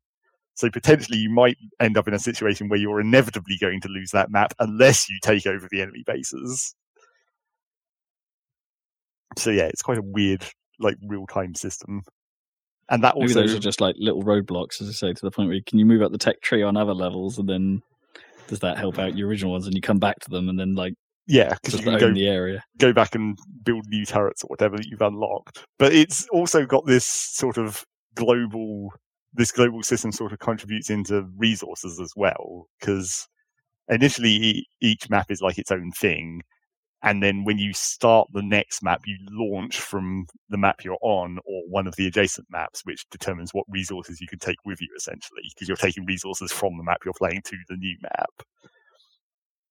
So 0.58 0.68
potentially 0.70 1.18
you 1.18 1.30
might 1.30 1.56
end 1.78 1.96
up 1.96 2.08
in 2.08 2.14
a 2.14 2.18
situation 2.18 2.68
where 2.68 2.80
you're 2.80 3.00
inevitably 3.00 3.56
going 3.60 3.80
to 3.82 3.88
lose 3.88 4.10
that 4.10 4.28
map 4.28 4.54
unless 4.58 5.08
you 5.08 5.16
take 5.22 5.46
over 5.46 5.68
the 5.70 5.80
enemy 5.80 6.02
bases. 6.04 6.74
So 9.36 9.50
yeah, 9.50 9.66
it's 9.66 9.82
quite 9.82 9.98
a 9.98 10.02
weird, 10.02 10.44
like 10.80 10.96
real 11.00 11.28
time 11.28 11.54
system. 11.54 12.02
And 12.88 13.04
that 13.04 13.14
Maybe 13.14 13.28
also 13.28 13.42
those 13.42 13.54
are 13.54 13.60
just 13.60 13.80
like 13.80 13.94
little 14.00 14.24
roadblocks, 14.24 14.82
as 14.82 14.88
I 14.88 14.92
say, 14.92 15.12
to 15.12 15.20
the 15.22 15.30
point 15.30 15.46
where 15.46 15.54
you, 15.54 15.62
can 15.62 15.78
you 15.78 15.86
move 15.86 16.02
up 16.02 16.10
the 16.10 16.18
tech 16.18 16.40
tree 16.40 16.64
on 16.64 16.76
other 16.76 16.94
levels, 16.94 17.38
and 17.38 17.48
then 17.48 17.80
does 18.48 18.58
that 18.58 18.78
help 18.78 18.98
out 18.98 19.16
your 19.16 19.28
original 19.28 19.52
ones, 19.52 19.66
and 19.66 19.76
you 19.76 19.80
come 19.80 20.00
back 20.00 20.18
to 20.20 20.30
them, 20.30 20.48
and 20.48 20.58
then 20.58 20.74
like 20.74 20.94
yeah, 21.28 21.54
because 21.62 21.78
you 21.78 21.84
can 21.84 22.00
go 22.00 22.12
the 22.12 22.26
area. 22.26 22.64
go 22.78 22.92
back 22.92 23.14
and 23.14 23.38
build 23.62 23.84
new 23.90 24.04
turrets 24.04 24.42
or 24.42 24.48
whatever 24.48 24.76
that 24.76 24.86
you've 24.86 25.02
unlocked. 25.02 25.64
But 25.78 25.92
it's 25.92 26.26
also 26.30 26.66
got 26.66 26.84
this 26.84 27.04
sort 27.04 27.58
of 27.58 27.84
global, 28.16 28.92
this 29.38 29.52
global 29.52 29.84
system 29.84 30.12
sort 30.12 30.34
of 30.34 30.40
contributes 30.40 30.90
into 30.90 31.26
resources 31.38 32.00
as 32.00 32.12
well. 32.16 32.68
Because 32.80 33.28
initially 33.88 34.66
each 34.82 35.10
map 35.10 35.30
is 35.30 35.42
like 35.42 35.58
its 35.58 35.72
own 35.72 35.92
thing. 35.92 36.42
And 37.02 37.22
then 37.22 37.44
when 37.44 37.58
you 37.58 37.74
start 37.74 38.28
the 38.32 38.42
next 38.42 38.82
map, 38.82 39.02
you 39.06 39.16
launch 39.30 39.80
from 39.80 40.26
the 40.50 40.58
map 40.58 40.84
you're 40.84 40.98
on 41.02 41.38
or 41.46 41.62
one 41.68 41.86
of 41.86 41.96
the 41.96 42.08
adjacent 42.08 42.48
maps, 42.50 42.82
which 42.84 43.06
determines 43.10 43.54
what 43.54 43.66
resources 43.70 44.20
you 44.20 44.28
can 44.28 44.40
take 44.40 44.58
with 44.66 44.80
you 44.82 44.88
essentially, 44.96 45.42
because 45.54 45.68
you're 45.68 45.76
taking 45.78 46.06
resources 46.06 46.52
from 46.52 46.76
the 46.78 46.84
map 46.84 46.98
you're 47.04 47.14
playing 47.14 47.42
to 47.44 47.56
the 47.68 47.76
new 47.76 47.96
map 48.02 48.30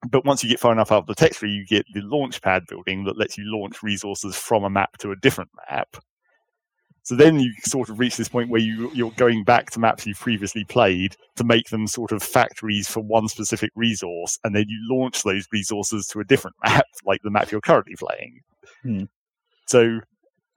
but 0.10 0.26
once 0.26 0.44
you 0.44 0.49
get 0.49 0.60
far 0.60 0.72
enough 0.72 0.91
out 0.91 0.99
of 0.99 1.07
the 1.07 1.15
tech 1.15 1.34
tree, 1.34 1.52
you 1.52 1.65
get 1.65 1.85
the 1.94 2.02
launch 2.02 2.41
pad 2.41 2.64
building 2.68 3.03
that 3.06 3.18
lets 3.18 3.38
you 3.38 3.44
launch 3.48 3.81
resources 3.81 4.35
from 4.35 4.64
a 4.64 4.69
map 4.69 4.98
to 4.99 5.11
a 5.11 5.15
different 5.15 5.49
map. 5.69 5.98
So 7.08 7.16
then 7.16 7.40
you 7.40 7.54
sort 7.64 7.88
of 7.88 8.00
reach 8.00 8.18
this 8.18 8.28
point 8.28 8.50
where 8.50 8.60
you, 8.60 8.92
you're 8.94 9.12
going 9.12 9.46
back 9.46 9.72
to 9.72 9.80
maps 9.80 10.06
you've 10.06 10.20
previously 10.20 10.66
played 10.66 11.16
to 11.38 11.46
make 11.46 11.70
them 11.70 11.88
sort 11.88 12.12
of 12.12 12.22
factories 12.22 12.90
for 12.90 13.00
one 13.00 13.30
specific 13.30 13.72
resource, 13.76 14.38
and 14.44 14.54
then 14.54 14.66
you 14.68 14.78
launch 14.90 15.24
those 15.24 15.48
resources 15.54 16.06
to 16.08 16.20
a 16.20 16.26
different 16.26 16.58
map, 16.66 16.84
like 17.06 17.22
the 17.24 17.32
map 17.32 17.50
you're 17.50 17.62
currently 17.62 17.96
playing. 17.96 18.42
Hmm. 18.84 19.04
So 19.68 20.02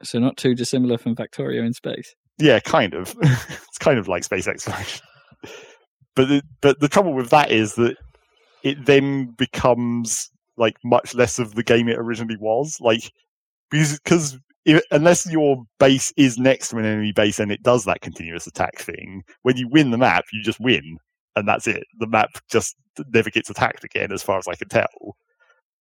So 0.02 0.18
not 0.18 0.36
too 0.36 0.56
dissimilar 0.56 0.98
from 0.98 1.14
Factorio 1.14 1.64
in 1.64 1.72
space. 1.72 2.16
yeah, 2.40 2.58
kind 2.58 2.94
of. 2.94 3.14
it's 3.22 3.78
kind 3.78 4.00
of 4.00 4.08
like 4.08 4.24
space 4.24 4.48
exploration. 4.48 5.06
But 6.16 6.26
the, 6.26 6.42
but 6.60 6.80
the 6.80 6.88
trouble 6.88 7.14
with 7.14 7.30
that 7.30 7.52
is 7.52 7.76
that 7.76 7.96
it 8.64 8.86
then 8.86 9.26
becomes 9.38 10.28
like 10.56 10.78
much 10.84 11.14
less 11.14 11.38
of 11.38 11.54
the 11.54 11.62
game 11.62 11.88
it 11.88 11.96
originally 11.96 12.38
was. 12.40 12.76
Like 12.80 13.12
because 13.70 14.00
because 14.00 14.36
if, 14.64 14.82
unless 14.90 15.30
your 15.30 15.64
base 15.78 16.12
is 16.16 16.38
next 16.38 16.68
to 16.68 16.78
an 16.78 16.84
enemy 16.84 17.12
base 17.12 17.38
and 17.40 17.50
it 17.50 17.62
does 17.62 17.84
that 17.84 18.00
continuous 18.02 18.46
attack 18.46 18.78
thing, 18.78 19.22
when 19.42 19.56
you 19.56 19.68
win 19.68 19.90
the 19.90 19.98
map, 19.98 20.24
you 20.32 20.42
just 20.42 20.60
win, 20.60 20.98
and 21.36 21.48
that's 21.48 21.66
it. 21.66 21.84
The 21.98 22.06
map 22.06 22.30
just 22.50 22.76
never 23.12 23.30
gets 23.30 23.48
attacked 23.50 23.84
again, 23.84 24.12
as 24.12 24.22
far 24.22 24.38
as 24.38 24.46
I 24.48 24.54
can 24.54 24.68
tell. 24.68 25.16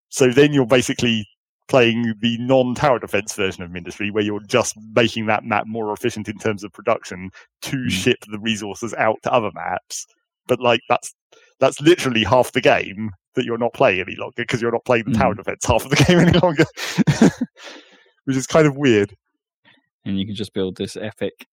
So 0.10 0.30
then 0.30 0.54
you're 0.54 0.66
basically 0.66 1.28
playing 1.68 2.16
the 2.22 2.38
non-tower 2.40 2.98
defense 3.00 3.36
version 3.36 3.62
of 3.64 3.70
Mindustry, 3.70 4.12
where 4.12 4.24
you're 4.24 4.40
just 4.48 4.76
making 4.96 5.28
that 5.28 5.44
map 5.44 5.68
more 5.68 5.94
efficient 5.94 6.28
in 6.28 6.38
terms 6.40 6.64
of 6.64 6.74
production 6.74 7.30
to 7.62 7.78
Mm. 7.78 7.92
ship 7.92 8.18
the 8.32 8.40
resources 8.40 8.94
out 8.96 9.18
to 9.24 9.32
other 9.32 9.52
maps. 9.54 10.08
But 10.48 10.60
like 10.60 10.82
that's 10.90 11.14
that's 11.60 11.80
literally 11.80 12.24
half 12.24 12.54
the 12.54 12.62
game 12.62 13.12
that 13.36 13.46
you're 13.46 13.60
not 13.60 13.74
playing 13.74 14.00
any 14.00 14.16
longer 14.16 14.34
because 14.38 14.62
you're 14.62 14.72
not 14.72 14.86
playing 14.86 15.04
the 15.06 15.12
tower 15.14 15.36
defense 15.36 15.64
half 15.66 15.84
of 15.84 15.92
the 15.92 15.96
game 16.08 16.20
any 16.20 16.40
longer, 16.40 16.66
which 18.26 18.38
is 18.38 18.48
kind 18.48 18.68
of 18.68 18.78
weird. 18.78 19.16
and 20.06 20.20
you 20.20 20.26
can 20.26 20.36
just 20.36 20.54
build 20.54 20.78
this 20.78 20.96
epic 20.96 21.48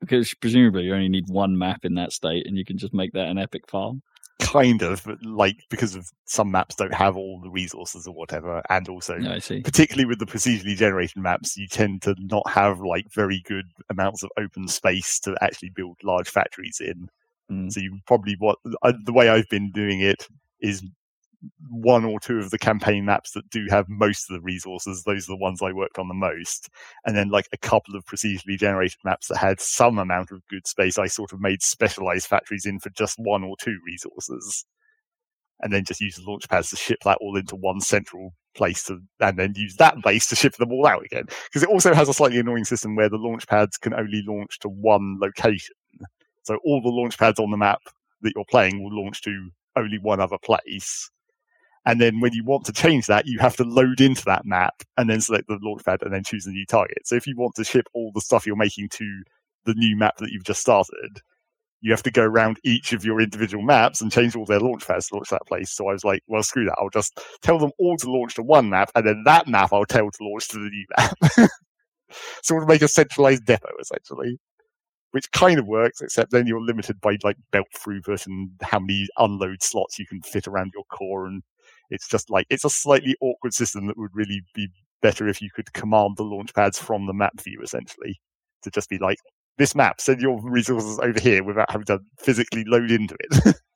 because 0.00 0.34
presumably 0.34 0.84
you 0.84 0.94
only 0.94 1.08
need 1.08 1.28
one 1.28 1.56
map 1.56 1.84
in 1.84 1.94
that 1.94 2.12
state 2.12 2.46
and 2.46 2.56
you 2.56 2.64
can 2.64 2.76
just 2.76 2.92
make 2.92 3.12
that 3.12 3.28
an 3.28 3.38
epic 3.38 3.68
farm 3.68 4.02
Kind 4.40 4.82
of, 4.82 5.02
but 5.04 5.22
like 5.24 5.56
because 5.70 5.94
of 5.94 6.10
some 6.26 6.50
maps 6.50 6.74
don't 6.74 6.92
have 6.92 7.16
all 7.16 7.40
the 7.40 7.48
resources 7.48 8.06
or 8.06 8.14
whatever, 8.14 8.62
and 8.68 8.86
also 8.86 9.18
see 9.38 9.62
particularly 9.62 10.04
with 10.04 10.18
the 10.18 10.26
procedurally 10.26 10.76
generated 10.76 11.16
maps, 11.16 11.56
you 11.56 11.66
tend 11.66 12.02
to 12.02 12.14
not 12.18 12.46
have 12.46 12.80
like 12.80 13.06
very 13.14 13.42
good 13.46 13.64
amounts 13.88 14.22
of 14.22 14.30
open 14.38 14.68
space 14.68 15.18
to 15.20 15.34
actually 15.40 15.70
build 15.70 15.96
large 16.04 16.28
factories 16.28 16.80
in. 16.80 17.08
Mm. 17.50 17.72
So 17.72 17.80
you 17.80 17.98
probably 18.06 18.36
what 18.38 18.58
uh, 18.82 18.92
the 19.04 19.12
way 19.12 19.30
I've 19.30 19.48
been 19.48 19.70
doing 19.70 20.00
it 20.00 20.28
is 20.60 20.84
one 21.70 22.04
or 22.04 22.20
two 22.20 22.38
of 22.38 22.50
the 22.50 22.58
campaign 22.58 23.04
maps 23.04 23.32
that 23.32 23.48
do 23.50 23.66
have 23.70 23.88
most 23.88 24.30
of 24.30 24.34
the 24.34 24.42
resources. 24.42 25.02
Those 25.02 25.28
are 25.28 25.32
the 25.32 25.42
ones 25.42 25.60
I 25.62 25.72
worked 25.72 25.98
on 25.98 26.08
the 26.08 26.14
most, 26.14 26.68
and 27.04 27.16
then 27.16 27.30
like 27.30 27.48
a 27.52 27.58
couple 27.58 27.96
of 27.96 28.04
procedurally 28.04 28.58
generated 28.58 28.98
maps 29.04 29.28
that 29.28 29.38
had 29.38 29.60
some 29.60 29.98
amount 29.98 30.30
of 30.30 30.46
good 30.48 30.66
space. 30.66 30.98
I 30.98 31.06
sort 31.06 31.32
of 31.32 31.40
made 31.40 31.62
specialized 31.62 32.26
factories 32.26 32.66
in 32.66 32.78
for 32.80 32.90
just 32.90 33.18
one 33.18 33.44
or 33.44 33.56
two 33.60 33.78
resources, 33.86 34.64
and 35.60 35.72
then 35.72 35.84
just 35.84 36.00
use 36.00 36.16
the 36.16 36.30
launch 36.30 36.48
pads 36.48 36.70
to 36.70 36.76
ship 36.76 36.98
that 37.04 37.18
all 37.20 37.36
into 37.36 37.56
one 37.56 37.80
central 37.80 38.34
place 38.54 38.84
to, 38.84 39.00
and 39.20 39.38
then 39.38 39.52
use 39.56 39.76
that 39.76 40.02
base 40.02 40.28
to 40.28 40.36
ship 40.36 40.54
them 40.56 40.72
all 40.72 40.86
out 40.86 41.04
again. 41.04 41.26
Because 41.46 41.62
it 41.62 41.68
also 41.68 41.94
has 41.94 42.08
a 42.08 42.14
slightly 42.14 42.38
annoying 42.38 42.64
system 42.64 42.96
where 42.96 43.08
the 43.08 43.16
launch 43.16 43.46
pads 43.46 43.76
can 43.76 43.94
only 43.94 44.22
launch 44.26 44.58
to 44.60 44.68
one 44.68 45.18
location. 45.20 45.74
So 46.42 46.58
all 46.64 46.80
the 46.80 46.88
launch 46.88 47.18
pads 47.18 47.38
on 47.38 47.50
the 47.50 47.56
map 47.56 47.80
that 48.22 48.32
you're 48.34 48.44
playing 48.50 48.82
will 48.82 49.04
launch 49.04 49.22
to 49.22 49.50
only 49.76 49.98
one 49.98 50.20
other 50.20 50.38
place. 50.38 51.10
And 51.86 52.00
then 52.00 52.20
when 52.20 52.32
you 52.32 52.44
want 52.44 52.66
to 52.66 52.72
change 52.72 53.06
that, 53.06 53.26
you 53.26 53.38
have 53.38 53.56
to 53.56 53.64
load 53.64 54.00
into 54.00 54.24
that 54.24 54.44
map 54.44 54.82
and 54.96 55.08
then 55.08 55.20
select 55.20 55.46
the 55.46 55.58
launch 55.62 55.84
pad 55.84 56.02
and 56.02 56.12
then 56.12 56.24
choose 56.24 56.46
a 56.46 56.50
new 56.50 56.66
target. 56.66 57.06
So 57.06 57.14
if 57.14 57.26
you 57.26 57.36
want 57.36 57.54
to 57.54 57.64
ship 57.64 57.86
all 57.94 58.10
the 58.12 58.20
stuff 58.20 58.44
you're 58.44 58.56
making 58.56 58.88
to 58.90 59.22
the 59.64 59.74
new 59.74 59.96
map 59.96 60.16
that 60.18 60.30
you've 60.30 60.44
just 60.44 60.60
started, 60.60 61.20
you 61.80 61.92
have 61.92 62.02
to 62.02 62.10
go 62.10 62.24
around 62.24 62.58
each 62.64 62.92
of 62.92 63.04
your 63.04 63.20
individual 63.20 63.62
maps 63.62 64.00
and 64.00 64.10
change 64.10 64.34
all 64.34 64.44
their 64.44 64.58
launch 64.58 64.86
pads 64.86 65.08
to 65.08 65.14
launch 65.14 65.30
that 65.30 65.46
place. 65.46 65.70
So 65.70 65.88
I 65.88 65.92
was 65.92 66.04
like, 66.04 66.22
well, 66.26 66.42
screw 66.42 66.64
that. 66.64 66.76
I'll 66.80 66.90
just 66.90 67.20
tell 67.42 67.58
them 67.58 67.70
all 67.78 67.96
to 67.98 68.10
launch 68.10 68.34
to 68.34 68.42
one 68.42 68.68
map 68.68 68.90
and 68.96 69.06
then 69.06 69.22
that 69.24 69.46
map 69.46 69.72
I'll 69.72 69.84
tell 69.84 70.10
to 70.10 70.24
launch 70.24 70.48
to 70.48 70.58
the 70.58 70.70
new 70.70 70.86
map. 70.98 71.50
so 72.42 72.56
we'll 72.56 72.66
make 72.66 72.82
a 72.82 72.88
centralized 72.88 73.44
depot 73.44 73.70
essentially 73.80 74.38
which 75.12 75.30
kind 75.32 75.58
of 75.58 75.66
works, 75.66 76.02
except 76.02 76.30
then 76.30 76.46
you're 76.46 76.60
limited 76.60 77.00
by 77.00 77.16
like 77.24 77.38
belt 77.50 77.66
throughput 77.74 78.26
and 78.26 78.50
how 78.60 78.78
many 78.78 79.06
unload 79.16 79.62
slots 79.62 79.98
you 79.98 80.06
can 80.06 80.20
fit 80.20 80.46
around 80.46 80.72
your 80.74 80.84
core. 80.90 81.26
And 81.26 81.42
it's 81.90 82.08
just 82.08 82.30
like, 82.30 82.46
it's 82.50 82.64
a 82.64 82.70
slightly 82.70 83.16
awkward 83.20 83.54
system 83.54 83.86
that 83.86 83.98
would 83.98 84.14
really 84.14 84.42
be 84.54 84.68
better 85.02 85.28
if 85.28 85.40
you 85.40 85.50
could 85.54 85.72
command 85.72 86.16
the 86.16 86.24
launch 86.24 86.54
pads 86.54 86.78
from 86.78 87.06
the 87.06 87.12
map 87.12 87.40
view, 87.40 87.60
essentially, 87.62 88.20
to 88.62 88.70
just 88.70 88.88
be 88.88 88.98
like, 88.98 89.18
this 89.58 89.74
map, 89.74 90.00
send 90.00 90.20
your 90.20 90.40
resources 90.42 90.98
over 90.98 91.18
here 91.20 91.42
without 91.42 91.70
having 91.70 91.86
to 91.86 92.00
physically 92.18 92.64
load 92.64 92.90
into 92.90 93.16
it. 93.20 93.56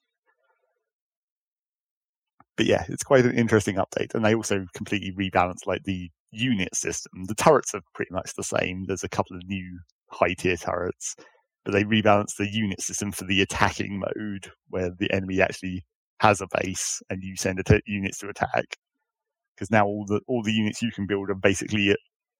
but 2.56 2.66
yeah, 2.66 2.84
it's 2.88 3.02
quite 3.02 3.24
an 3.24 3.36
interesting 3.36 3.76
update. 3.76 4.14
And 4.14 4.24
they 4.24 4.34
also 4.34 4.66
completely 4.74 5.12
rebalance 5.12 5.66
like 5.66 5.84
the 5.84 6.10
unit 6.32 6.74
system. 6.74 7.24
The 7.24 7.34
turrets 7.34 7.74
are 7.74 7.80
pretty 7.94 8.12
much 8.12 8.34
the 8.34 8.44
same. 8.44 8.84
There's 8.86 9.04
a 9.04 9.08
couple 9.08 9.36
of 9.36 9.46
new 9.46 9.78
high 10.10 10.34
tier 10.34 10.56
turrets, 10.56 11.16
but 11.64 11.72
they 11.72 11.84
rebalance 11.84 12.36
the 12.36 12.50
unit 12.50 12.82
system 12.82 13.12
for 13.12 13.24
the 13.24 13.40
attacking 13.40 13.98
mode 13.98 14.50
where 14.68 14.90
the 14.90 15.10
enemy 15.12 15.40
actually 15.40 15.84
has 16.20 16.40
a 16.40 16.47
base 16.62 17.02
and 17.10 17.22
you 17.22 17.34
send 17.36 17.62
units 17.86 18.18
to 18.18 18.28
attack. 18.28 18.76
Because 19.55 19.70
now 19.70 19.86
all 19.86 20.05
the 20.06 20.20
all 20.26 20.42
the 20.42 20.52
units 20.52 20.80
you 20.80 20.92
can 20.92 21.06
build 21.06 21.28
are 21.28 21.34
basically 21.34 21.90
a, 21.90 21.97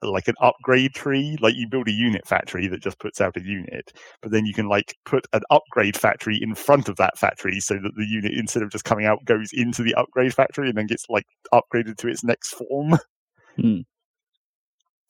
like 0.07 0.29
an 0.29 0.35
upgrade 0.41 0.95
tree. 0.95 1.37
Like 1.41 1.55
you 1.55 1.69
build 1.69 1.89
a 1.89 1.93
unit 1.93 2.27
factory 2.27 2.67
that 2.69 2.83
just 2.83 2.99
puts 2.99 3.21
out 3.21 3.37
a 3.37 3.43
unit, 3.43 3.93
but 4.23 4.33
then 4.33 4.47
you 4.47 4.55
can 4.55 4.69
like 4.69 4.95
put 5.05 5.27
an 5.33 5.43
upgrade 5.51 5.97
factory 5.97 6.39
in 6.41 6.55
front 6.55 6.89
of 6.89 6.97
that 6.97 7.19
factory 7.19 7.61
so 7.61 7.75
that 7.75 7.93
the 7.97 8.07
unit 8.07 8.33
instead 8.35 8.63
of 8.63 8.71
just 8.71 8.85
coming 8.85 9.07
out 9.07 9.25
goes 9.25 9.51
into 9.53 9.83
the 9.83 9.95
upgrade 9.95 10.35
factory 10.35 10.69
and 10.69 10.79
then 10.79 10.87
gets 10.87 11.07
like 11.09 11.27
upgraded 11.53 11.97
to 11.97 12.09
its 12.09 12.25
next 12.25 12.51
form. 12.51 12.99
Hmm. 13.57 13.81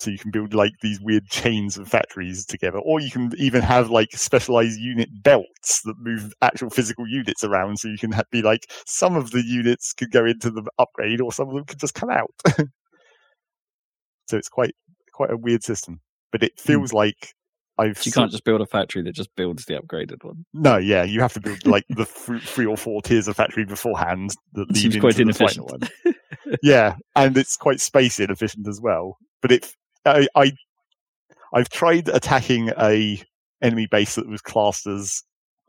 So 0.00 0.10
you 0.10 0.18
can 0.18 0.30
build 0.30 0.54
like 0.54 0.72
these 0.80 0.98
weird 0.98 1.28
chains 1.28 1.76
of 1.76 1.86
factories 1.86 2.46
together, 2.46 2.78
or 2.78 3.00
you 3.00 3.10
can 3.10 3.32
even 3.36 3.60
have 3.60 3.90
like 3.90 4.12
specialized 4.12 4.80
unit 4.80 5.10
belts 5.22 5.82
that 5.84 5.94
move 5.98 6.32
actual 6.40 6.70
physical 6.70 7.06
units 7.06 7.44
around. 7.44 7.78
So 7.78 7.88
you 7.88 7.98
can 7.98 8.12
ha- 8.12 8.22
be 8.30 8.40
like 8.40 8.66
some 8.86 9.14
of 9.14 9.30
the 9.30 9.42
units 9.42 9.92
could 9.92 10.10
go 10.10 10.24
into 10.24 10.50
the 10.50 10.62
upgrade, 10.78 11.20
or 11.20 11.32
some 11.32 11.48
of 11.48 11.54
them 11.54 11.64
could 11.66 11.78
just 11.78 11.94
come 11.94 12.08
out. 12.08 12.32
so 14.26 14.38
it's 14.38 14.48
quite 14.48 14.74
quite 15.12 15.30
a 15.30 15.36
weird 15.36 15.62
system, 15.62 16.00
but 16.32 16.42
it 16.42 16.52
hmm. 16.58 16.66
feels 16.66 16.94
like 16.94 17.34
I've 17.80 18.04
you 18.04 18.12
can't 18.12 18.30
just 18.30 18.44
build 18.44 18.60
a 18.60 18.66
factory 18.66 19.02
that 19.02 19.14
just 19.14 19.34
builds 19.36 19.64
the 19.64 19.74
upgraded 19.74 20.22
one. 20.22 20.44
no, 20.52 20.76
yeah, 20.76 21.02
you 21.02 21.20
have 21.20 21.32
to 21.34 21.40
build 21.40 21.66
like 21.66 21.84
the 21.88 22.06
th- 22.06 22.42
three 22.42 22.66
or 22.66 22.76
four 22.76 23.00
tiers 23.00 23.26
of 23.26 23.36
factory 23.36 23.64
beforehand 23.64 24.30
that 24.52 24.68
lead 24.70 24.76
Seems 24.76 24.94
into 24.94 25.00
quite 25.00 25.16
the 25.16 25.22
inefficient. 25.22 25.68
final 25.68 25.78
one. 26.04 26.14
yeah, 26.62 26.96
and 27.16 27.36
it's 27.38 27.56
quite 27.56 27.80
space 27.80 28.20
inefficient 28.20 28.68
as 28.68 28.80
well. 28.82 29.16
But 29.40 29.52
it, 29.52 29.74
I, 30.04 30.26
I, 30.34 30.52
I've 31.54 31.68
tried 31.68 32.08
attacking 32.08 32.70
a 32.78 33.22
enemy 33.62 33.86
base 33.90 34.14
that 34.14 34.28
was 34.28 34.40
classed 34.40 34.86
as, 34.86 35.22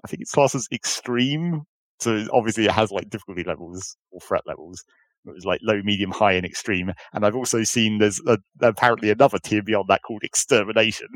I 0.06 0.08
think 0.08 0.22
it's 0.22 0.32
classed 0.32 0.56
as 0.56 0.68
extreme. 0.72 1.64
So 2.00 2.26
obviously 2.34 2.66
it 2.66 2.72
has 2.72 2.92
like 2.92 3.10
difficulty 3.10 3.44
levels 3.44 3.96
or 4.12 4.20
threat 4.20 4.44
levels. 4.46 4.84
It 5.26 5.36
was 5.36 5.46
like 5.46 5.60
low, 5.62 5.82
medium, 5.84 6.12
high, 6.12 6.34
and 6.34 6.46
extreme. 6.46 6.92
And 7.14 7.26
I've 7.26 7.36
also 7.36 7.64
seen 7.64 8.00
there's 8.00 8.20
a, 8.26 8.40
apparently 8.62 9.12
another 9.12 9.38
tier 9.38 9.62
beyond 9.62 9.88
that 9.90 10.02
called 10.02 10.24
extermination. 10.24 11.08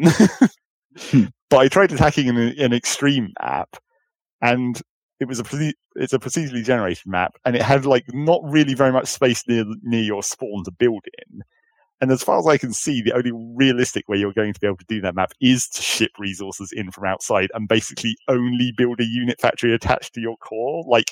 Hmm. 0.98 1.26
But 1.50 1.58
I 1.58 1.68
tried 1.68 1.92
attacking 1.92 2.28
an, 2.30 2.38
an 2.38 2.74
extreme 2.74 3.30
map, 3.40 3.78
and 4.42 4.82
it 5.20 5.28
was 5.28 5.40
a 5.40 5.74
it's 5.96 6.14
a 6.14 6.20
procedurally 6.20 6.64
generated 6.64 7.04
map, 7.06 7.34
and 7.46 7.56
it 7.56 7.62
had 7.62 7.86
like 7.86 8.06
not 8.14 8.42
really 8.44 8.74
very 8.74 8.92
much 8.92 9.08
space 9.08 9.44
near 9.48 9.64
near 9.84 10.02
your 10.02 10.24
spawn 10.24 10.64
to 10.66 10.72
build 10.72 11.04
in. 11.20 11.42
And 12.02 12.12
as 12.12 12.22
far 12.24 12.40
as 12.40 12.48
I 12.48 12.58
can 12.58 12.74
see, 12.74 13.02
the 13.02 13.14
only 13.14 13.32
realistic 13.34 14.08
way 14.10 14.18
you're 14.18 14.34
going 14.34 14.54
to 14.54 14.60
be 14.60 14.68
able 14.68 14.78
to 14.78 14.86
do 14.88 15.02
that 15.02 15.16
map 15.16 15.32
is 15.40 15.68
to 15.70 15.82
ship 15.82 16.12
resources 16.20 16.72
in 16.74 16.92
from 16.92 17.06
outside 17.06 17.50
and 17.54 17.68
basically 17.70 18.18
only 18.28 18.74
build 18.76 19.00
a 19.00 19.06
unit 19.06 19.40
factory 19.40 19.74
attached 19.74 20.14
to 20.14 20.22
your 20.22 20.36
core. 20.38 20.84
Like, 20.88 21.12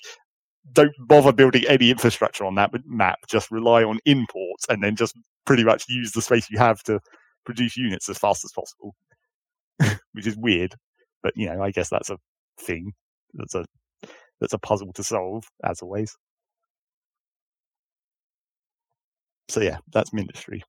don't 0.74 0.94
bother 1.00 1.32
building 1.32 1.64
any 1.68 1.90
infrastructure 1.90 2.46
on 2.46 2.56
that 2.56 2.72
map. 2.86 3.20
Just 3.28 3.50
rely 3.52 3.84
on 3.84 4.00
imports 4.06 4.66
and 4.70 4.84
then 4.84 4.96
just 4.96 5.18
pretty 5.46 5.64
much 5.64 5.86
use 5.88 6.12
the 6.12 6.22
space 6.22 6.50
you 6.50 6.58
have 6.58 6.84
to 6.84 7.00
produce 7.46 7.78
units 7.78 8.10
as 8.10 8.18
fast 8.18 8.44
as 8.46 8.52
possible. 8.52 8.96
Which 10.14 10.28
is 10.28 10.38
weird, 10.38 10.76
but 11.24 11.34
you 11.36 11.48
know, 11.48 11.62
I 11.64 11.72
guess 11.72 11.90
that's 11.90 12.10
a 12.10 12.18
thing. 12.60 12.94
That's 13.34 13.56
a 13.56 13.66
that's 14.40 14.54
a 14.54 14.60
puzzle 14.60 14.94
to 14.94 15.04
solve, 15.04 15.46
as 15.64 15.82
always. 15.82 16.16
So 19.50 19.62
yeah, 19.62 19.78
that's 19.92 20.12
Mindustry. 20.12 20.62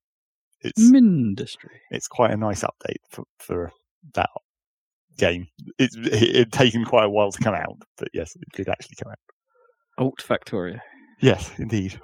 It's 0.65 0.81
Mindustry. 0.81 1.77
it's 1.91 2.07
quite 2.07 2.31
a 2.31 2.37
nice 2.37 2.63
update 2.63 2.97
for, 3.09 3.23
for 3.37 3.71
that 4.15 4.29
game. 5.17 5.47
It's 5.77 5.95
it 5.95 6.35
had 6.35 6.51
taken 6.51 6.83
quite 6.85 7.05
a 7.05 7.09
while 7.09 7.31
to 7.31 7.43
come 7.43 7.53
out, 7.53 7.77
but 7.97 8.09
yes, 8.13 8.35
it 8.35 8.47
did 8.53 8.69
actually 8.69 8.95
come 9.01 9.11
out. 9.11 9.19
Alt 9.97 10.23
Factorio. 10.27 10.79
Yes, 11.21 11.51
indeed. 11.59 11.99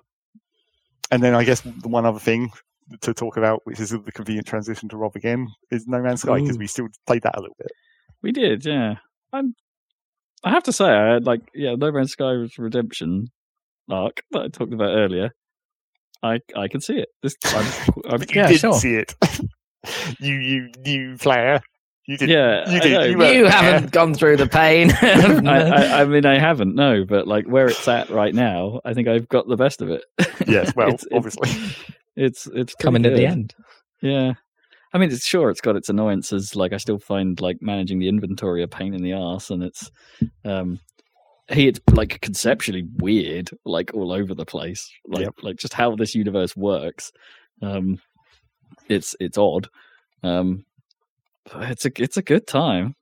And 1.09 1.21
then 1.23 1.33
I 1.33 1.43
guess 1.43 1.61
the 1.61 1.89
one 1.89 2.05
other 2.05 2.19
thing 2.19 2.51
to 3.01 3.13
talk 3.13 3.35
about, 3.35 3.61
which 3.65 3.79
is 3.79 3.89
the 3.89 4.11
convenient 4.13 4.47
transition 4.47 4.87
to 4.89 4.97
Rob 4.97 5.15
again, 5.15 5.47
is 5.71 5.87
No 5.87 6.01
Man's 6.01 6.21
Sky 6.21 6.39
because 6.39 6.57
we 6.57 6.67
still 6.67 6.87
played 7.07 7.23
that 7.23 7.37
a 7.37 7.41
little 7.41 7.55
bit. 7.57 7.71
We 8.21 8.31
did, 8.31 8.65
yeah. 8.65 8.95
I'm. 9.33 9.55
I 10.43 10.51
have 10.51 10.63
to 10.63 10.73
say, 10.73 10.85
I 10.85 11.13
had 11.13 11.25
like, 11.25 11.41
yeah, 11.53 11.75
No 11.75 11.91
Man's 11.91 12.11
Sky's 12.11 12.57
redemption 12.57 13.27
arc 13.89 14.21
that 14.31 14.41
I 14.43 14.47
talked 14.47 14.73
about 14.73 14.95
earlier. 14.95 15.31
I 16.23 16.39
I 16.55 16.67
can 16.67 16.81
see 16.81 16.95
it. 16.97 17.09
This, 17.23 17.35
I'm, 17.45 17.65
I'm, 18.09 18.21
you 18.21 18.27
yeah, 18.35 18.47
didn't 18.47 18.59
sure. 18.59 18.73
see 18.73 18.95
it. 18.95 19.15
you 20.19 20.35
you 20.35 20.69
new 20.85 21.17
player. 21.17 21.61
You 22.07 22.17
didn't. 22.17 22.31
yeah, 22.35 22.69
you 22.69 22.79
did. 22.81 22.91
know, 22.93 23.03
You, 23.29 23.39
You 23.39 23.45
haven't 23.45 23.91
gone 23.93 24.13
through 24.15 24.37
the 24.37 24.47
pain. 24.47 24.91
I, 24.91 25.69
I, 25.69 26.01
I 26.01 26.05
mean, 26.05 26.25
I 26.25 26.39
haven't, 26.39 26.73
no, 26.75 27.05
but 27.05 27.27
like 27.27 27.45
where 27.45 27.67
it's 27.67 27.87
at 27.87 28.09
right 28.09 28.33
now, 28.33 28.81
I 28.83 28.93
think 28.95 29.07
I've 29.07 29.29
got 29.29 29.47
the 29.47 29.55
best 29.55 29.81
of 29.81 29.89
it. 29.91 30.03
Yes, 30.47 30.73
well, 30.75 30.89
It's- 30.89 31.05
it's- 31.05 31.37
obviously. 31.37 31.75
it's 32.15 32.47
it's 32.47 32.73
pretty 32.75 32.83
coming 32.83 33.05
at 33.05 33.15
the 33.15 33.25
end. 33.27 33.53
Yeah. 34.01 34.33
I 34.93 34.97
mean, 34.97 35.11
it's 35.11 35.25
sure 35.25 35.49
it's 35.51 35.61
got 35.61 35.77
its 35.77 35.87
annoyances. 35.89 36.53
Like, 36.55 36.73
I 36.73 36.77
still 36.77 36.99
find 36.99 37.39
like 37.39 37.57
managing 37.61 37.99
the 37.99 38.09
inventory 38.09 38.61
a 38.63 38.67
pain 38.67 38.93
in 38.93 39.03
the 39.03 39.13
ass, 39.13 39.49
and 39.51 39.63
it's, 39.63 39.89
um, 40.43 40.79
hey, 41.51 41.67
it's 41.67 41.79
like 41.91 42.21
conceptually 42.21 42.87
weird, 42.97 43.49
like 43.65 43.93
all 43.93 44.11
over 44.11 44.33
the 44.33 44.45
place. 44.45 44.89
Like, 45.07 45.23
Yep. 45.25 45.35
like 45.41 45.55
just 45.57 45.73
how 45.73 45.95
this 45.95 46.15
universe 46.15 46.55
works. 46.55 47.11
Um, 47.61 47.99
it's 48.87 49.15
it's 49.19 49.37
odd. 49.37 49.67
Um, 50.23 50.65
but 51.51 51.69
it's 51.71 51.85
a 51.85 51.91
it's 52.01 52.17
a 52.17 52.21
good 52.21 52.47
time. 52.47 52.95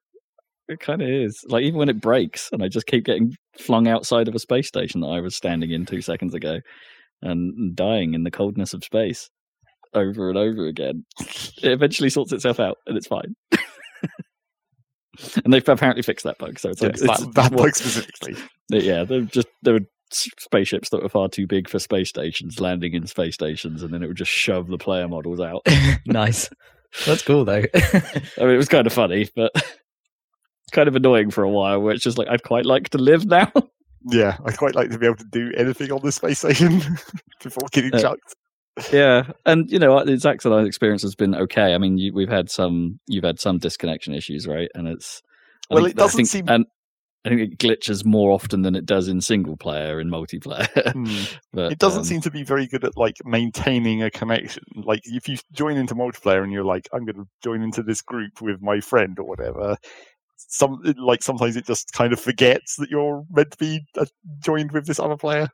It 0.67 0.79
kind 0.79 1.01
of 1.01 1.09
is. 1.09 1.43
Like 1.47 1.63
even 1.63 1.79
when 1.79 1.89
it 1.89 2.01
breaks, 2.01 2.49
and 2.51 2.63
I 2.63 2.67
just 2.67 2.85
keep 2.87 3.05
getting 3.05 3.35
flung 3.57 3.87
outside 3.87 4.27
of 4.27 4.35
a 4.35 4.39
space 4.39 4.67
station 4.67 5.01
that 5.01 5.07
I 5.07 5.19
was 5.19 5.35
standing 5.35 5.71
in 5.71 5.85
two 5.85 6.01
seconds 6.01 6.33
ago, 6.33 6.59
and 7.21 7.75
dying 7.75 8.13
in 8.13 8.23
the 8.23 8.31
coldness 8.31 8.73
of 8.73 8.83
space 8.83 9.29
over 9.93 10.29
and 10.29 10.37
over 10.37 10.67
again. 10.67 11.05
It 11.61 11.73
eventually 11.73 12.09
sorts 12.09 12.31
itself 12.31 12.59
out, 12.59 12.77
and 12.87 12.95
it's 12.97 13.07
fine. 13.07 13.35
and 15.43 15.53
they've 15.53 15.67
apparently 15.67 16.03
fixed 16.03 16.23
that 16.25 16.37
bug. 16.37 16.59
So 16.59 16.69
it's, 16.69 16.81
Yeah, 16.81 16.89
like, 16.89 16.97
that, 16.99 17.19
it's 17.21 17.33
that 17.35 17.51
what- 17.51 17.63
bug 17.65 17.75
specifically. 17.75 18.35
yeah, 18.69 19.03
they're 19.03 19.21
just 19.21 19.47
there 19.63 19.73
were 19.75 19.85
spaceships 20.11 20.89
that 20.89 21.03
were 21.03 21.09
far 21.09 21.29
too 21.29 21.45
big 21.47 21.69
for 21.69 21.77
space 21.79 22.09
stations 22.09 22.59
landing 22.59 22.93
in 22.93 23.05
space 23.07 23.35
stations, 23.35 23.83
and 23.83 23.93
then 23.93 24.01
it 24.03 24.07
would 24.07 24.17
just 24.17 24.31
shove 24.31 24.67
the 24.67 24.77
player 24.77 25.07
models 25.07 25.39
out. 25.39 25.61
nice. 26.05 26.49
That's 27.05 27.21
cool 27.21 27.45
though. 27.45 27.63
I 27.73 28.39
mean, 28.39 28.49
it 28.49 28.57
was 28.57 28.69
kind 28.69 28.87
of 28.87 28.93
funny, 28.93 29.29
but 29.35 29.51
kind 30.71 30.87
of 30.87 30.95
annoying 30.95 31.29
for 31.31 31.43
a 31.43 31.49
while. 31.49 31.79
Where 31.81 31.93
it's 31.93 32.03
just 32.03 32.17
like 32.17 32.27
I'd 32.29 32.43
quite 32.43 32.65
like 32.65 32.89
to 32.89 32.97
live 32.97 33.25
now. 33.25 33.51
Yeah, 34.09 34.37
I 34.45 34.51
quite 34.53 34.75
like 34.75 34.89
to 34.91 34.97
be 34.97 35.05
able 35.05 35.17
to 35.17 35.27
do 35.29 35.51
anything 35.57 35.91
on 35.91 36.01
the 36.01 36.11
space 36.11 36.39
station 36.39 36.81
before 37.43 37.67
getting 37.71 37.93
Uh, 37.93 37.99
chucked. 38.01 38.35
Yeah, 38.91 39.31
and 39.45 39.69
you 39.71 39.79
know, 39.79 40.03
Zach's 40.17 40.45
and 40.45 40.53
I's 40.53 40.67
experience 40.67 41.01
has 41.03 41.15
been 41.15 41.35
okay. 41.35 41.73
I 41.73 41.77
mean, 41.77 41.97
you, 41.97 42.13
we've 42.13 42.29
had 42.29 42.49
some, 42.49 42.99
you've 43.07 43.23
had 43.23 43.39
some 43.39 43.57
disconnection 43.57 44.13
issues, 44.13 44.47
right? 44.47 44.69
And 44.75 44.87
it's 44.87 45.21
I 45.71 45.75
Well, 45.75 45.83
think- 45.83 45.95
it 45.95 45.97
doesn't 45.97 46.17
think- 46.17 46.27
seem- 46.27 46.49
and 46.49 46.65
I 47.25 47.29
think 47.29 47.41
it 47.41 47.57
glitches 47.59 48.05
more 48.05 48.31
often 48.31 48.61
than 48.61 48.75
it 48.75 48.85
does 48.85 49.09
in 49.09 49.19
single 49.19 49.57
player 49.57 49.99
in 49.99 50.09
multiplayer. 50.09 50.93
Hmm. 50.93 51.35
but, 51.53 51.71
It 51.73 51.77
doesn't 51.79 51.99
um, 51.99 52.05
seem 52.05 52.21
to 52.21 52.31
be 52.31 52.43
very 52.43 52.65
good 52.65 52.85
at 52.85 52.95
like 52.95 53.17
maintaining 53.25 54.01
a 54.01 54.09
connection. 54.09 54.63
Like 54.75 55.01
if 55.03 55.27
you 55.27 55.37
join 55.51 55.75
into 55.75 55.95
multiplayer 55.95 56.41
and 56.43 56.51
you're 56.53 56.63
like, 56.63 56.87
I'm 56.93 57.03
going 57.03 57.17
to 57.17 57.27
join 57.43 57.61
into 57.61 57.83
this 57.83 58.01
group 58.01 58.41
with 58.41 58.61
my 58.61 58.79
friend 58.79 59.19
or 59.19 59.25
whatever. 59.25 59.75
Some 60.37 60.81
like 60.97 61.21
sometimes 61.21 61.57
it 61.57 61.65
just 61.65 61.91
kind 61.91 62.13
of 62.13 62.19
forgets 62.21 62.77
that 62.77 62.89
you're 62.89 63.25
meant 63.29 63.51
to 63.51 63.57
be 63.57 63.81
uh, 63.97 64.05
joined 64.39 64.71
with 64.71 64.87
this 64.87 64.97
other 64.99 65.17
player. 65.17 65.49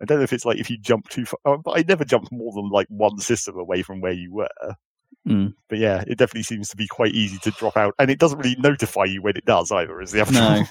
I 0.00 0.04
don't 0.06 0.18
know 0.18 0.24
if 0.24 0.32
it's 0.32 0.44
like 0.44 0.58
if 0.58 0.70
you 0.70 0.78
jump 0.78 1.08
too 1.08 1.26
far, 1.26 1.38
oh, 1.44 1.58
but 1.58 1.78
I 1.78 1.84
never 1.86 2.04
jumped 2.04 2.32
more 2.32 2.52
than 2.52 2.70
like 2.70 2.86
one 2.88 3.18
system 3.18 3.58
away 3.58 3.82
from 3.82 4.00
where 4.00 4.12
you 4.12 4.32
were. 4.32 4.48
Mm. 5.28 5.52
But 5.68 5.78
yeah, 5.78 6.02
it 6.06 6.16
definitely 6.18 6.44
seems 6.44 6.68
to 6.70 6.76
be 6.76 6.86
quite 6.86 7.12
easy 7.12 7.38
to 7.38 7.50
drop 7.50 7.76
out, 7.76 7.94
and 7.98 8.10
it 8.10 8.18
doesn't 8.18 8.38
really 8.38 8.56
notify 8.56 9.04
you 9.04 9.20
when 9.22 9.36
it 9.36 9.44
does 9.44 9.70
either. 9.70 10.00
Is 10.00 10.12
the 10.12 10.22
other 10.22 10.32
No. 10.32 10.54
thing. 10.54 10.68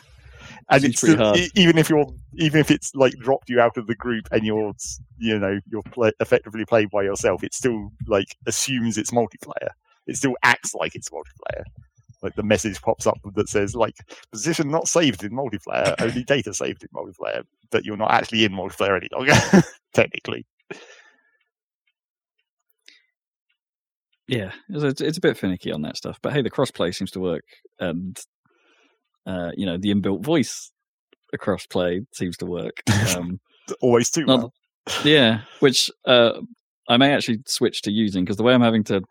and 0.71 0.83
it's 0.83 0.97
still, 0.99 1.35
even 1.55 1.77
if 1.77 1.89
you're 1.89 2.07
even 2.35 2.59
if 2.59 2.71
it's 2.71 2.93
like 2.95 3.13
dropped 3.19 3.49
you 3.49 3.59
out 3.59 3.77
of 3.77 3.85
the 3.87 3.95
group 3.95 4.27
and 4.31 4.45
you're 4.45 4.73
you 5.19 5.37
know 5.37 5.59
you're 5.69 5.83
play, 5.83 6.11
effectively 6.19 6.65
playing 6.65 6.87
by 6.91 7.03
yourself, 7.03 7.43
it 7.43 7.53
still 7.53 7.91
like 8.07 8.35
assumes 8.47 8.97
it's 8.97 9.11
multiplayer. 9.11 9.69
It 10.07 10.15
still 10.15 10.35
acts 10.41 10.73
like 10.73 10.95
it's 10.95 11.09
multiplayer. 11.09 11.63
Like 12.21 12.35
the 12.35 12.43
message 12.43 12.81
pops 12.81 13.07
up 13.07 13.17
that 13.35 13.47
says 13.49 13.75
like 13.75 13.95
position 14.31 14.69
not 14.69 14.87
saved 14.87 15.23
in 15.23 15.31
multiplayer, 15.31 15.95
only 16.01 16.23
data 16.23 16.53
saved 16.53 16.83
in 16.83 16.89
multiplayer, 16.93 17.43
but 17.71 17.85
you're 17.85 17.95
not 17.97 18.11
actually 18.11 18.43
in 18.43 18.51
multiplayer 18.51 18.97
any 18.97 19.07
longer, 19.13 19.33
technically. 19.93 20.45
Yeah, 24.27 24.51
it's, 24.69 24.83
it's- 24.83 25.01
it's 25.01 25.17
a 25.17 25.21
bit 25.21 25.37
finicky 25.37 25.71
on 25.71 25.81
that 25.83 25.97
stuff, 25.97 26.19
but 26.21 26.33
hey, 26.33 26.41
the 26.41 26.51
crossplay 26.51 26.93
seems 26.93 27.11
to 27.11 27.19
work, 27.19 27.45
and 27.79 28.19
uh, 29.25 29.51
you 29.55 29.65
know 29.65 29.77
the 29.77 29.93
inbuilt 29.93 30.23
voice 30.23 30.71
across 31.33 31.65
play 31.65 32.01
seems 32.13 32.37
to 32.37 32.45
work. 32.45 32.77
Um, 33.15 33.39
Always 33.81 34.09
too 34.09 34.25
Not- 34.25 34.39
well. 34.39 34.53
yeah, 35.03 35.41
which 35.61 35.89
uh, 36.05 36.41
I 36.87 36.97
may 36.97 37.13
actually 37.13 37.39
switch 37.45 37.81
to 37.83 37.91
using 37.91 38.23
because 38.23 38.37
the 38.37 38.43
way 38.43 38.53
I'm 38.53 38.61
having 38.61 38.83
to, 38.85 39.01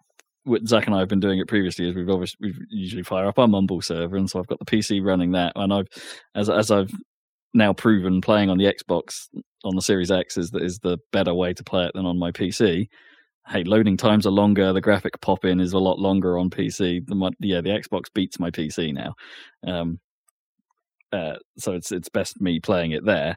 what 0.45 0.67
Zach 0.67 0.87
and 0.87 0.95
I 0.95 1.01
have 1.01 1.09
been 1.09 1.21
doing 1.21 1.39
it 1.39 1.49
previously 1.49 1.89
is 1.89 1.95
we've 1.95 2.09
obviously 2.09 2.39
we've 2.41 2.61
usually 2.71 3.03
fire 3.03 3.27
up 3.27 3.39
our 3.39 3.49
Mumble 3.49 3.83
server, 3.83 4.17
and 4.17 4.29
so 4.29 4.39
I've 4.39 4.47
got 4.47 4.59
the 4.59 4.65
PC 4.65 5.05
running 5.05 5.33
that, 5.33 5.53
and 5.57 5.73
I've 5.73 5.89
as 6.35 6.49
as 6.49 6.71
I've 6.71 6.91
now 7.55 7.73
proven 7.73 8.21
playing 8.21 8.51
on 8.51 8.59
the 8.59 8.73
Xbox 8.73 9.29
on 9.65 9.75
the 9.75 9.83
Series 9.83 10.11
X 10.11 10.37
is 10.37 10.51
the, 10.51 10.59
is 10.59 10.79
the 10.79 10.99
better 11.13 11.35
way 11.35 11.53
to 11.53 11.65
play 11.65 11.85
it 11.85 11.93
than 11.95 12.07
on 12.07 12.19
my 12.19 12.31
PC. 12.31 12.89
Hey, 13.49 13.65
loading 13.65 13.97
times 13.97 14.27
are 14.27 14.31
longer. 14.31 14.73
The 14.73 14.81
graphic 14.81 15.21
pop 15.21 15.45
in 15.45 15.59
is 15.59 15.73
a 15.73 15.79
lot 15.79 15.99
longer 15.99 16.39
on 16.39 16.51
PC. 16.51 17.07
The 17.07 17.33
yeah, 17.41 17.61
the 17.61 17.71
Xbox 17.71 18.05
beats 18.13 18.39
my 18.39 18.51
PC 18.51 18.93
now. 18.93 19.15
Um, 19.67 20.01
uh, 21.13 21.37
so 21.57 21.73
it's 21.73 21.91
it's 21.91 22.11
best 22.11 22.41
me 22.41 22.61
playing 22.61 22.93
it 22.93 23.05
there. 23.05 23.37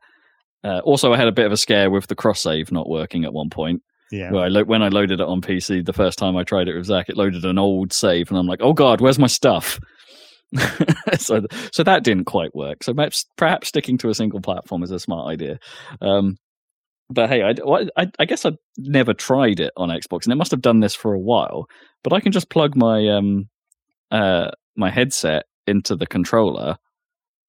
Uh, 0.64 0.80
also, 0.80 1.14
I 1.14 1.18
had 1.18 1.28
a 1.28 1.34
bit 1.34 1.45
of 1.45 1.52
a 1.52 1.57
scare 1.57 1.90
with 1.90 2.07
the 2.07 2.15
cross 2.15 2.41
save 2.41 2.72
not 2.72 2.90
working 2.90 3.23
at 3.23 3.34
one 3.34 3.49
point. 3.49 3.82
Yeah. 4.11 4.31
Where 4.31 4.43
I 4.43 4.47
lo- 4.49 4.65
when 4.65 4.83
I 4.83 4.89
loaded 4.89 5.21
it 5.21 5.27
on 5.27 5.41
PC 5.41 5.85
the 5.85 5.93
first 5.93 6.19
time 6.19 6.35
I 6.35 6.43
tried 6.43 6.67
it 6.67 6.75
with 6.75 6.85
Zach, 6.85 7.09
it 7.09 7.17
loaded 7.17 7.45
an 7.45 7.57
old 7.57 7.93
save, 7.93 8.29
and 8.29 8.38
I'm 8.38 8.47
like, 8.47 8.61
"Oh 8.61 8.73
God, 8.73 9.01
where's 9.01 9.19
my 9.19 9.27
stuff?" 9.27 9.79
so, 11.17 11.41
so 11.71 11.83
that 11.83 12.03
didn't 12.03 12.25
quite 12.25 12.53
work. 12.53 12.83
So 12.83 12.93
perhaps, 12.93 13.25
perhaps 13.38 13.69
sticking 13.69 13.97
to 13.99 14.09
a 14.09 14.13
single 14.13 14.41
platform 14.41 14.83
is 14.83 14.91
a 14.91 14.99
smart 14.99 15.29
idea. 15.29 15.59
Um, 16.01 16.35
but 17.09 17.29
hey, 17.29 17.43
I, 17.43 17.53
I, 17.97 18.07
I 18.19 18.25
guess 18.25 18.45
I've 18.45 18.57
never 18.77 19.13
tried 19.13 19.59
it 19.59 19.71
on 19.77 19.89
Xbox, 19.89 20.23
and 20.23 20.33
it 20.33 20.38
must 20.38 20.51
have 20.51 20.61
done 20.61 20.79
this 20.79 20.95
for 20.95 21.13
a 21.13 21.19
while. 21.19 21.67
But 22.03 22.13
I 22.13 22.19
can 22.19 22.31
just 22.31 22.49
plug 22.49 22.75
my 22.75 23.07
um, 23.09 23.49
uh, 24.11 24.51
my 24.75 24.89
headset 24.89 25.43
into 25.67 25.95
the 25.95 26.07
controller, 26.07 26.77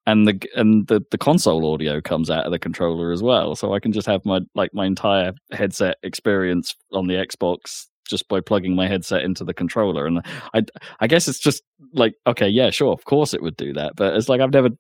and 0.07 0.27
the 0.27 0.41
and 0.57 0.87
the, 0.89 1.01
the 1.11 1.19
console 1.19 1.73
audio 1.73 2.01
comes 2.01 2.31
out 2.31 2.45
of 2.47 2.53
the 2.53 2.59
controller 2.59 3.13
as 3.13 3.23
well. 3.23 3.55
So 3.55 3.73
I 3.75 3.81
can 3.81 3.93
just 3.93 4.07
have 4.07 4.25
my 4.25 4.41
like 4.55 4.75
my 4.75 4.87
entire 4.87 5.33
headset 5.53 5.97
experience 6.03 6.75
on 6.93 7.07
the 7.07 7.15
Xbox 7.15 7.87
just 8.09 8.27
by 8.29 8.41
plugging 8.41 8.75
my 8.75 8.89
headset 8.89 9.23
into 9.23 9.45
the 9.45 9.55
controller. 9.55 10.07
And 10.07 10.21
I 10.55 10.63
I 11.01 11.07
guess 11.07 11.29
it's 11.29 11.39
just 11.39 11.63
like 11.93 12.15
okay, 12.27 12.49
yeah, 12.49 12.71
sure, 12.71 12.93
of 12.93 13.05
course 13.05 13.33
it 13.33 13.43
would 13.43 13.57
do 13.57 13.73
that, 13.75 13.95
but 13.97 14.17
it's 14.17 14.29
like 14.29 14.41
I've 14.41 14.53
never 14.53 14.71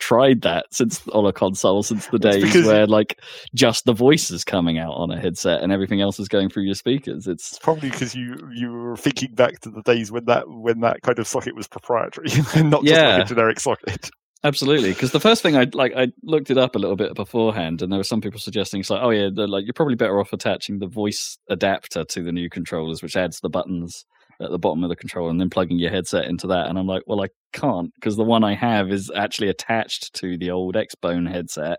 tried 0.00 0.42
that 0.42 0.66
since 0.72 1.06
on 1.12 1.24
a 1.24 1.32
console 1.32 1.80
since 1.84 2.08
the 2.08 2.18
days 2.18 2.42
because- 2.42 2.66
where 2.66 2.84
like 2.86 3.20
just 3.54 3.84
the 3.84 3.92
voice 3.92 4.28
is 4.32 4.42
coming 4.42 4.76
out 4.76 4.90
on 4.94 5.12
a 5.12 5.16
headset 5.20 5.62
and 5.62 5.70
everything 5.70 6.00
else 6.00 6.18
is 6.18 6.26
going 6.26 6.48
through 6.48 6.64
your 6.64 6.74
speakers. 6.74 7.28
It's 7.28 7.52
It's 7.52 7.58
probably 7.60 7.90
because 7.90 8.12
you 8.12 8.36
you 8.52 8.72
were 8.72 8.96
thinking 8.96 9.32
back 9.34 9.60
to 9.60 9.70
the 9.70 9.82
days 9.82 10.10
when 10.10 10.24
that 10.24 10.48
when 10.48 10.80
that 10.80 11.02
kind 11.02 11.20
of 11.20 11.28
socket 11.28 11.54
was 11.54 11.68
proprietary 11.68 12.26
and 12.56 12.70
not 12.70 12.82
just 12.82 12.92
Yeah. 12.92 13.18
like 13.18 13.26
a 13.26 13.28
generic 13.28 13.60
socket. 13.60 14.10
Absolutely, 14.44 14.90
because 14.90 15.10
the 15.12 15.20
first 15.20 15.42
thing 15.42 15.56
I 15.56 15.66
like, 15.72 15.94
I 15.96 16.08
looked 16.22 16.50
it 16.50 16.58
up 16.58 16.76
a 16.76 16.78
little 16.78 16.96
bit 16.96 17.14
beforehand, 17.14 17.80
and 17.80 17.90
there 17.90 17.98
were 17.98 18.04
some 18.04 18.20
people 18.20 18.38
suggesting 18.38 18.80
it's 18.80 18.90
like, 18.90 19.00
oh 19.02 19.08
yeah, 19.08 19.30
like 19.34 19.64
you're 19.64 19.72
probably 19.72 19.94
better 19.94 20.20
off 20.20 20.34
attaching 20.34 20.78
the 20.78 20.86
voice 20.86 21.38
adapter 21.48 22.04
to 22.04 22.22
the 22.22 22.30
new 22.30 22.50
controllers, 22.50 23.02
which 23.02 23.16
adds 23.16 23.40
the 23.40 23.48
buttons 23.48 24.04
at 24.42 24.50
the 24.50 24.58
bottom 24.58 24.84
of 24.84 24.90
the 24.90 24.96
controller, 24.96 25.30
and 25.30 25.40
then 25.40 25.48
plugging 25.48 25.78
your 25.78 25.90
headset 25.90 26.26
into 26.26 26.46
that. 26.48 26.66
And 26.68 26.78
I'm 26.78 26.86
like, 26.86 27.04
well, 27.06 27.22
I 27.24 27.28
can't 27.54 27.90
because 27.94 28.16
the 28.16 28.22
one 28.24 28.44
I 28.44 28.54
have 28.54 28.90
is 28.92 29.10
actually 29.16 29.48
attached 29.48 30.12
to 30.16 30.36
the 30.36 30.50
old 30.50 30.74
Xbone 30.74 31.26
headset, 31.30 31.78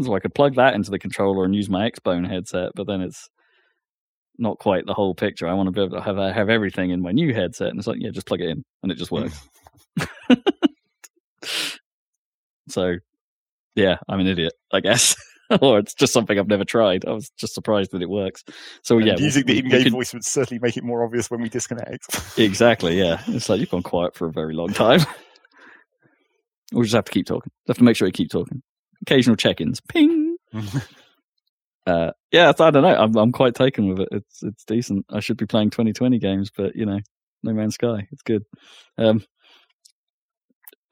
so 0.00 0.14
I 0.14 0.20
could 0.20 0.34
plug 0.34 0.54
that 0.54 0.74
into 0.74 0.90
the 0.90 0.98
controller 0.98 1.44
and 1.44 1.54
use 1.54 1.68
my 1.68 1.90
Xbone 1.90 2.26
headset, 2.26 2.72
but 2.76 2.86
then 2.86 3.02
it's 3.02 3.28
not 4.38 4.58
quite 4.58 4.86
the 4.86 4.94
whole 4.94 5.14
picture. 5.14 5.46
I 5.46 5.52
want 5.54 5.66
to 5.66 5.72
be 5.72 5.82
able 5.82 5.98
to 5.98 6.02
have 6.02 6.16
have 6.16 6.48
everything 6.48 6.90
in 6.90 7.02
my 7.02 7.12
new 7.12 7.34
headset, 7.34 7.68
and 7.68 7.78
it's 7.78 7.88
like, 7.88 7.98
yeah, 8.00 8.10
just 8.10 8.26
plug 8.26 8.40
it 8.40 8.48
in, 8.48 8.64
and 8.82 8.90
it 8.90 8.96
just 8.96 9.10
works. 9.10 9.38
So, 12.68 12.96
yeah, 13.74 13.96
I'm 14.08 14.20
an 14.20 14.26
idiot, 14.26 14.52
I 14.72 14.80
guess. 14.80 15.16
or 15.62 15.78
it's 15.78 15.94
just 15.94 16.12
something 16.12 16.38
I've 16.38 16.48
never 16.48 16.64
tried. 16.64 17.06
I 17.06 17.12
was 17.12 17.30
just 17.38 17.54
surprised 17.54 17.92
that 17.92 18.02
it 18.02 18.10
works. 18.10 18.44
So, 18.82 18.98
And 18.98 19.06
yeah. 19.06 19.16
using 19.16 19.46
the 19.46 19.54
we- 19.54 19.62
we 19.62 19.64
in-game 19.66 19.82
could- 19.84 19.92
voice 19.92 20.12
would 20.12 20.24
certainly 20.24 20.60
make 20.60 20.76
it 20.76 20.84
more 20.84 21.02
obvious 21.04 21.30
when 21.30 21.40
we 21.40 21.48
disconnect. 21.48 22.04
Exactly, 22.38 22.98
yeah. 22.98 23.22
It's 23.28 23.48
like 23.48 23.58
you've 23.60 23.70
gone 23.70 23.82
quiet 23.82 24.14
for 24.14 24.26
a 24.28 24.32
very 24.32 24.54
long 24.54 24.72
time. 24.72 25.00
we 26.72 26.82
just 26.82 26.94
have 26.94 27.04
to 27.06 27.12
keep 27.12 27.26
talking. 27.26 27.50
Have 27.66 27.78
to 27.78 27.84
make 27.84 27.96
sure 27.96 28.06
you 28.06 28.12
keep 28.12 28.30
talking. 28.30 28.62
Occasional 29.02 29.36
check 29.36 29.60
ins. 29.60 29.80
Ping. 29.80 30.36
Uh, 31.86 32.10
yeah, 32.32 32.50
I 32.58 32.70
don't 32.70 32.82
know. 32.82 32.94
I'm 32.96 33.16
I'm 33.16 33.32
quite 33.32 33.54
taken 33.54 33.88
with 33.88 34.00
it. 34.00 34.08
It's 34.12 34.42
it's 34.42 34.64
decent. 34.64 35.06
I 35.10 35.20
should 35.20 35.36
be 35.38 35.46
playing 35.46 35.70
2020 35.70 36.18
games, 36.18 36.50
but 36.54 36.76
you 36.76 36.84
know, 36.84 36.98
No 37.42 37.52
Man's 37.54 37.74
Sky. 37.76 38.06
It's 38.12 38.22
good. 38.22 38.44
Um, 38.98 39.24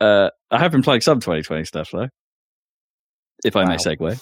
uh, 0.01 0.31
I 0.51 0.59
have 0.59 0.73
been 0.73 0.83
playing 0.83 1.01
some 1.01 1.21
2020 1.21 1.65
stuff 1.65 1.91
though. 1.93 2.09
If 3.45 3.57
I 3.57 3.65
may 3.65 3.77
segue. 3.77 4.21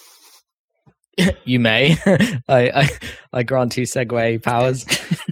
you 1.45 1.59
may. 1.59 1.97
I, 2.47 2.69
I 2.69 2.89
I 3.33 3.43
grant 3.43 3.77
you 3.77 3.83
segue 3.83 4.43
powers. 4.43 4.85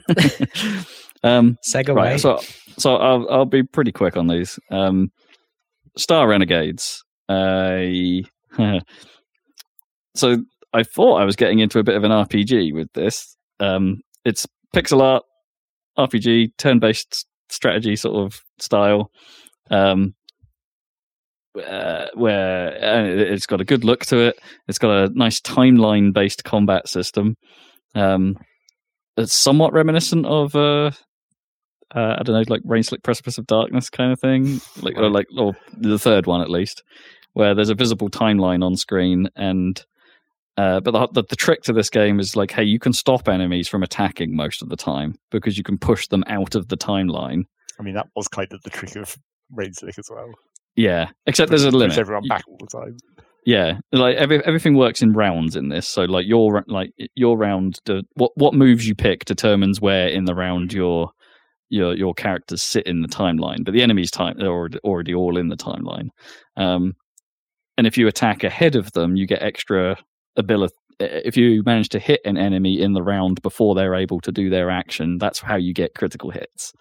um, 1.24 1.58
Segue. 1.68 1.96
Right. 1.96 2.20
So, 2.20 2.40
so 2.78 2.96
I'll 2.96 3.28
I'll 3.30 3.46
be 3.46 3.64
pretty 3.64 3.92
quick 3.92 4.16
on 4.16 4.28
these. 4.28 4.58
Um, 4.72 5.12
Star 5.98 6.28
Renegades. 6.28 7.04
I 7.30 8.24
so 10.16 10.38
I 10.74 10.84
thought 10.84 11.22
I 11.22 11.26
was 11.26 11.36
getting 11.36 11.60
into 11.60 11.80
a 11.80 11.84
bit 11.84 11.96
of 11.96 12.04
an 12.04 12.12
RPG 12.12 12.74
with 12.74 12.92
this. 12.94 13.36
Um, 13.60 14.02
it's 14.26 14.48
pixel 14.76 15.02
art 15.02 15.24
RPG, 15.98 16.52
turn-based 16.58 17.26
strategy 17.50 17.96
sort 17.96 18.16
of 18.16 18.42
style. 18.60 19.12
Um, 19.70 20.16
uh, 21.56 22.06
where 22.16 22.70
uh, 22.84 23.04
it- 23.06 23.32
it's 23.32 23.46
got 23.46 23.62
a 23.62 23.66
good 23.66 23.84
look 23.84 24.06
to 24.08 24.18
it. 24.20 24.40
It's 24.68 24.80
got 24.80 24.92
a 24.92 25.10
nice 25.14 25.40
timeline-based 25.42 26.44
combat 26.44 26.88
system. 26.88 27.36
Um, 27.96 28.38
it's 29.18 29.34
somewhat 29.34 29.74
reminiscent 29.74 30.26
of 30.26 30.56
uh, 30.56 30.92
uh, 31.96 32.16
I 32.20 32.24
don't 32.24 32.36
know, 32.36 32.44
like 32.54 32.62
Rain 32.66 32.82
Slick 32.84 33.04
Precipice 33.04 33.38
of 33.38 33.46
Darkness 33.46 33.90
kind 33.90 34.12
of 34.12 34.20
thing, 34.20 34.60
like 34.82 34.98
or 34.98 35.10
like 35.10 35.28
or 35.38 35.54
the 35.78 36.00
third 36.00 36.26
one 36.26 36.42
at 36.42 36.50
least, 36.50 36.82
where 37.34 37.54
there's 37.54 37.70
a 37.70 37.76
visible 37.76 38.10
timeline 38.10 38.64
on 38.64 38.76
screen 38.76 39.30
and. 39.36 39.84
Uh, 40.56 40.80
but 40.80 40.92
the, 40.92 41.08
the 41.14 41.24
the 41.32 41.36
trick 41.36 41.64
to 41.64 41.74
this 41.74 41.90
game 41.90 42.20
is 42.20 42.36
like, 42.36 42.52
hey, 42.52 42.64
you 42.64 42.78
can 42.78 42.94
stop 42.94 43.28
enemies 43.28 43.68
from 43.68 43.82
attacking 43.82 44.36
most 44.36 44.62
of 44.62 44.70
the 44.70 44.76
time 44.76 45.16
because 45.32 45.58
you 45.58 45.64
can 45.64 45.80
push 45.80 46.06
them 46.10 46.24
out 46.28 46.54
of 46.54 46.68
the 46.68 46.78
timeline. 46.78 47.46
I 47.80 47.82
mean, 47.82 47.96
that 47.96 48.06
was 48.16 48.28
kind 48.28 48.54
of 48.54 48.62
the 48.62 48.70
trick 48.70 48.96
of 48.96 49.18
Rain 49.52 49.74
Slick 49.74 49.98
as 49.98 50.12
well. 50.12 50.30
Yeah, 50.76 51.10
except 51.28 51.50
there's 51.50 51.66
a 51.66 51.72
limit. 51.72 51.98
everyone 51.98 52.28
back 52.28 52.44
all 52.48 52.58
the 52.60 52.68
time. 52.68 52.98
Yeah, 53.46 53.80
like 53.92 54.16
every, 54.16 54.44
everything 54.46 54.76
works 54.76 55.02
in 55.02 55.14
rounds 55.14 55.56
in 55.56 55.70
this. 55.70 55.88
So 55.88 56.04
like 56.04 56.26
your 56.26 56.64
like 56.68 56.92
your 57.16 57.38
round, 57.38 57.80
what 58.16 58.32
what 58.36 58.54
moves 58.54 58.88
you 58.88 58.96
pick 58.96 59.26
determines 59.26 59.82
where 59.82 60.08
in 60.08 60.26
the 60.26 60.34
round 60.34 60.74
your 60.74 61.12
your 61.70 61.96
your 61.96 62.14
characters 62.14 62.64
sit 62.64 62.86
in 62.88 63.02
the 63.02 63.08
timeline. 63.08 63.66
But 63.66 63.74
the 63.74 63.82
enemy's 63.82 64.12
time 64.12 64.36
they're 64.38 64.48
already, 64.48 64.80
already 64.80 65.14
all 65.14 65.38
in 65.38 65.50
the 65.50 65.58
timeline. 65.58 66.08
Um, 66.56 66.94
and 67.78 67.88
if 67.88 67.98
you 67.98 68.08
attack 68.08 68.44
ahead 68.44 68.76
of 68.76 68.92
them, 68.94 69.16
you 69.16 69.28
get 69.28 69.42
extra 69.42 69.98
ability. 70.38 70.74
If 71.00 71.36
you 71.36 71.64
manage 71.66 71.90
to 71.90 72.00
hit 72.00 72.22
an 72.24 72.38
enemy 72.38 72.80
in 72.80 72.94
the 72.94 73.02
round 73.02 73.42
before 73.42 73.76
they're 73.76 73.96
able 73.96 74.22
to 74.22 74.32
do 74.32 74.50
their 74.50 74.70
action, 74.70 75.18
that's 75.18 75.40
how 75.40 75.56
you 75.56 75.74
get 75.74 75.96
critical 75.96 76.30
hits. 76.30 76.72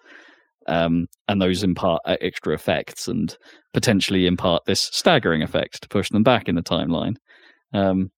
Um, 0.67 1.07
and 1.27 1.41
those 1.41 1.63
impart 1.63 2.01
uh, 2.05 2.17
extra 2.21 2.53
effects 2.53 3.07
and 3.07 3.35
potentially 3.73 4.25
impart 4.27 4.63
this 4.65 4.81
staggering 4.81 5.41
effect 5.41 5.81
to 5.81 5.87
push 5.89 6.09
them 6.09 6.23
back 6.23 6.47
in 6.47 6.55
the 6.55 6.63
timeline. 6.63 7.15
Um, 7.73 8.11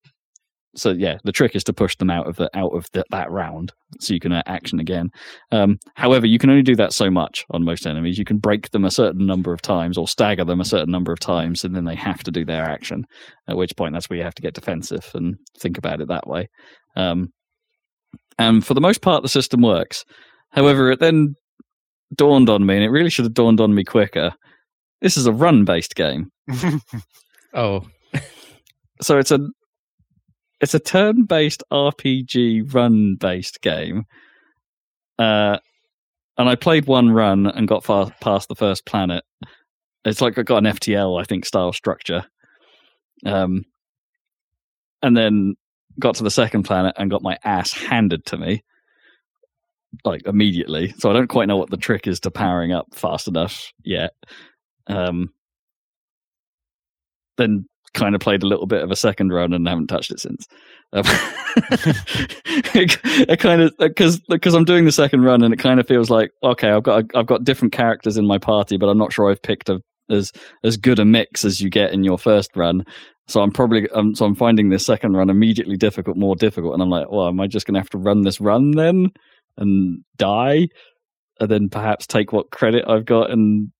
so 0.75 0.91
yeah, 0.91 1.17
the 1.23 1.31
trick 1.31 1.55
is 1.55 1.63
to 1.65 1.73
push 1.73 1.95
them 1.95 2.09
out 2.09 2.27
of 2.27 2.35
the 2.35 2.49
out 2.53 2.71
of 2.71 2.85
the, 2.91 3.05
that 3.09 3.31
round, 3.31 3.71
so 3.99 4.13
you 4.13 4.19
can 4.19 4.33
uh, 4.33 4.43
action 4.45 4.79
again. 4.79 5.09
Um, 5.51 5.77
however, 5.95 6.27
you 6.27 6.37
can 6.37 6.49
only 6.49 6.63
do 6.63 6.75
that 6.75 6.93
so 6.93 7.09
much 7.09 7.45
on 7.51 7.63
most 7.63 7.87
enemies. 7.87 8.17
You 8.17 8.25
can 8.25 8.37
break 8.37 8.69
them 8.71 8.83
a 8.83 8.91
certain 8.91 9.25
number 9.25 9.53
of 9.53 9.61
times 9.61 9.97
or 9.97 10.07
stagger 10.07 10.43
them 10.43 10.59
a 10.59 10.65
certain 10.65 10.91
number 10.91 11.13
of 11.13 11.19
times, 11.19 11.63
and 11.63 11.75
then 11.75 11.85
they 11.85 11.95
have 11.95 12.23
to 12.23 12.31
do 12.31 12.43
their 12.43 12.65
action. 12.65 13.05
At 13.47 13.57
which 13.57 13.75
point, 13.77 13.93
that's 13.93 14.09
where 14.09 14.17
you 14.17 14.23
have 14.23 14.35
to 14.35 14.41
get 14.41 14.53
defensive 14.53 15.09
and 15.13 15.35
think 15.59 15.77
about 15.77 16.01
it 16.01 16.09
that 16.09 16.27
way. 16.27 16.49
Um, 16.97 17.29
and 18.37 18.65
for 18.65 18.73
the 18.73 18.81
most 18.81 19.01
part, 19.01 19.23
the 19.23 19.29
system 19.29 19.61
works. 19.61 20.03
However, 20.51 20.91
it 20.91 20.99
then 20.99 21.35
dawned 22.13 22.49
on 22.49 22.65
me, 22.65 22.75
and 22.75 22.83
it 22.83 22.89
really 22.89 23.09
should 23.09 23.25
have 23.25 23.33
dawned 23.33 23.59
on 23.59 23.73
me 23.73 23.83
quicker. 23.83 24.33
This 25.01 25.17
is 25.17 25.25
a 25.25 25.33
run-based 25.33 25.95
game 25.95 26.31
Oh, 27.53 27.85
so 29.01 29.17
it's 29.17 29.31
a 29.31 29.39
it's 30.59 30.73
a 30.73 30.79
turn-based 30.79 31.63
RPG 31.71 32.73
run-based 32.73 33.61
game. 33.61 34.05
Uh, 35.17 35.57
and 36.37 36.49
I 36.49 36.55
played 36.55 36.85
one 36.85 37.11
run 37.11 37.47
and 37.47 37.67
got 37.67 37.83
far 37.83 38.11
past 38.21 38.49
the 38.49 38.55
first 38.55 38.85
planet. 38.85 39.23
It's 40.03 40.21
like 40.21 40.37
I 40.37 40.43
got 40.43 40.65
an 40.65 40.73
FTL, 40.73 41.19
I 41.19 41.23
think, 41.23 41.45
style 41.45 41.71
structure. 41.71 42.25
Um, 43.25 43.63
and 45.01 45.15
then 45.15 45.55
got 45.99 46.15
to 46.15 46.23
the 46.23 46.31
second 46.31 46.63
planet 46.63 46.93
and 46.97 47.09
got 47.09 47.21
my 47.21 47.37
ass 47.43 47.71
handed 47.71 48.25
to 48.27 48.37
me, 48.37 48.63
like 50.03 50.25
immediately. 50.25 50.93
So 50.97 51.09
I 51.09 51.13
don't 51.13 51.27
quite 51.27 51.47
know 51.47 51.57
what 51.57 51.69
the 51.69 51.77
trick 51.77 52.07
is 52.07 52.19
to 52.21 52.31
powering 52.31 52.71
up 52.71 52.87
fast 52.93 53.27
enough 53.27 53.71
yet. 53.83 54.11
Um, 54.87 55.29
then 57.37 57.65
kind 57.95 58.13
of 58.13 58.21
played 58.21 58.43
a 58.43 58.47
little 58.47 58.67
bit 58.67 58.83
of 58.83 58.91
a 58.91 58.95
second 58.95 59.31
run 59.31 59.53
and 59.53 59.67
haven't 59.67 59.87
touched 59.87 60.11
it 60.11 60.19
since. 60.19 60.47
Um, 60.93 61.03
it, 62.75 62.97
it 63.29 63.39
kind 63.39 63.61
of 63.61 63.73
because 63.79 64.19
because 64.29 64.53
I'm 64.53 64.65
doing 64.65 64.85
the 64.85 64.91
second 64.91 65.23
run 65.23 65.43
and 65.43 65.53
it 65.53 65.57
kind 65.57 65.79
of 65.79 65.87
feels 65.87 66.09
like 66.09 66.31
okay, 66.43 66.69
I've 66.69 66.83
got 66.83 67.05
I've 67.15 67.25
got 67.25 67.43
different 67.43 67.73
characters 67.73 68.17
in 68.17 68.27
my 68.27 68.37
party, 68.37 68.77
but 68.77 68.87
I'm 68.87 68.97
not 68.97 69.13
sure 69.13 69.31
I've 69.31 69.41
picked 69.41 69.69
a, 69.69 69.81
as 70.09 70.31
as 70.63 70.77
good 70.77 70.99
a 70.99 71.05
mix 71.05 71.43
as 71.43 71.61
you 71.61 71.69
get 71.69 71.91
in 71.91 72.03
your 72.03 72.19
first 72.19 72.55
run. 72.55 72.83
So 73.27 73.41
I'm 73.41 73.51
probably 73.51 73.89
um, 73.89 74.13
so 74.13 74.25
I'm 74.25 74.35
finding 74.35 74.69
this 74.69 74.85
second 74.85 75.13
run 75.13 75.29
immediately 75.29 75.77
difficult, 75.77 76.17
more 76.17 76.35
difficult, 76.35 76.73
and 76.73 76.83
I'm 76.83 76.89
like, 76.89 77.09
well, 77.09 77.27
am 77.27 77.39
I 77.39 77.47
just 77.47 77.65
going 77.65 77.73
to 77.73 77.79
have 77.79 77.89
to 77.91 77.97
run 77.97 78.21
this 78.21 78.39
run 78.39 78.71
then 78.71 79.11
and 79.57 80.03
die, 80.17 80.67
and 81.39 81.49
then 81.51 81.69
perhaps 81.69 82.07
take 82.07 82.31
what 82.31 82.51
credit 82.51 82.85
I've 82.87 83.05
got 83.05 83.31
and 83.31 83.71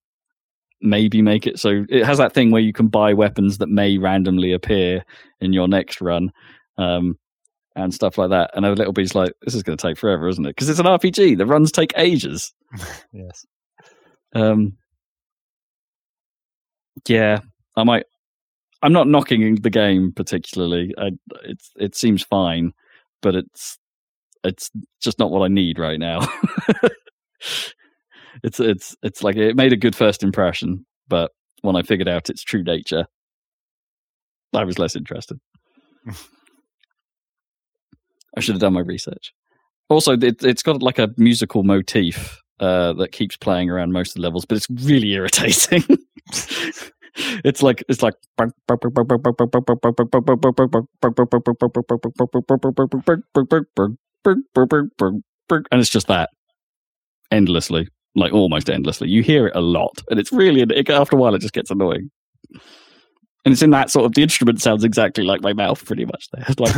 maybe 0.81 1.21
make 1.21 1.47
it 1.47 1.57
so 1.57 1.85
it 1.89 2.05
has 2.05 2.17
that 2.17 2.33
thing 2.33 2.51
where 2.51 2.61
you 2.61 2.73
can 2.73 2.87
buy 2.87 3.13
weapons 3.13 3.57
that 3.57 3.69
may 3.69 3.97
randomly 3.97 4.51
appear 4.51 5.03
in 5.39 5.53
your 5.53 5.67
next 5.67 5.99
run 6.01 6.31
um 6.77 7.17
and 7.77 7.93
stuff 7.93 8.17
like 8.17 8.29
that. 8.29 8.51
And 8.53 8.65
a 8.65 8.71
little 8.73 8.93
bit's 8.93 9.15
like 9.15 9.33
this 9.41 9.55
is 9.55 9.63
going 9.63 9.77
to 9.77 9.81
take 9.87 9.97
forever 9.97 10.27
isn't 10.27 10.45
it? 10.45 10.49
Because 10.49 10.69
it's 10.69 10.79
an 10.79 10.85
rpg 10.85 11.37
the 11.37 11.45
runs 11.45 11.71
take 11.71 11.93
ages. 11.97 12.53
Yes. 13.13 13.45
um 14.33 14.77
yeah 17.07 17.39
i 17.77 17.83
might 17.83 18.05
i'm 18.81 18.93
not 18.93 19.07
knocking 19.07 19.55
the 19.55 19.69
game 19.69 20.11
particularly. 20.11 20.93
I, 20.97 21.11
it's 21.45 21.71
it 21.77 21.95
seems 21.95 22.21
fine 22.21 22.73
but 23.21 23.33
it's 23.35 23.79
it's 24.45 24.71
just 25.01 25.19
not 25.19 25.31
what 25.31 25.43
i 25.43 25.47
need 25.47 25.79
right 25.79 25.99
now. 25.99 26.21
It's 28.43 28.59
it's 28.59 28.95
it's 29.01 29.23
like 29.23 29.37
it 29.37 29.55
made 29.55 29.71
a 29.73 29.77
good 29.77 29.95
first 29.95 30.21
impression 30.21 30.85
but 31.07 31.31
when 31.61 31.75
i 31.75 31.81
figured 31.83 32.09
out 32.09 32.29
its 32.29 32.43
true 32.43 32.63
nature 32.63 33.05
i 34.53 34.63
was 34.63 34.77
less 34.77 34.95
interested. 34.95 35.39
I 38.37 38.41
should 38.41 38.55
have 38.55 38.61
done 38.61 38.73
my 38.73 38.81
research. 38.81 39.33
Also 39.89 40.13
it, 40.13 40.43
it's 40.43 40.63
got 40.63 40.83
like 40.83 40.99
a 40.99 41.09
musical 41.17 41.63
motif 41.63 42.41
uh, 42.59 42.93
that 42.93 43.11
keeps 43.13 43.37
playing 43.37 43.69
around 43.69 43.93
most 43.93 44.09
of 44.09 44.15
the 44.15 44.21
levels 44.21 44.45
but 44.45 44.57
it's 44.57 44.69
really 44.69 45.11
irritating 45.13 45.83
it's 47.43 47.63
like 47.63 47.83
it's 47.87 48.01
like 48.01 48.15
and 55.71 55.81
it's 55.81 55.89
just 55.89 56.07
that 56.07 56.29
endlessly 57.31 57.87
like 58.15 58.33
almost 58.33 58.69
endlessly 58.69 59.09
you 59.09 59.21
hear 59.21 59.47
it 59.47 59.55
a 59.55 59.61
lot 59.61 60.01
and 60.09 60.19
it's 60.19 60.31
really 60.31 60.61
it, 60.61 60.89
after 60.89 61.15
a 61.15 61.19
while 61.19 61.35
it 61.35 61.39
just 61.39 61.53
gets 61.53 61.71
annoying 61.71 62.09
and 63.45 63.53
it's 63.53 63.61
in 63.61 63.69
that 63.69 63.89
sort 63.89 64.05
of 64.05 64.13
the 64.13 64.23
instrument 64.23 64.61
sounds 64.61 64.83
exactly 64.83 65.23
like 65.23 65.41
my 65.41 65.53
mouth 65.53 65.83
pretty 65.85 66.05
much 66.05 66.27
there 66.31 66.45
It's 66.47 66.59
like 66.59 66.75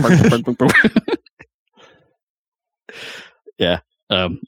yeah 3.57 3.79
um 4.09 4.39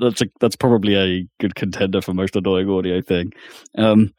that's 0.00 0.20
a, 0.22 0.26
that's 0.40 0.56
probably 0.56 0.96
a 0.96 1.26
good 1.40 1.54
contender 1.54 2.00
for 2.00 2.14
most 2.14 2.36
annoying 2.36 2.68
audio 2.68 3.00
thing 3.00 3.32
um 3.78 4.12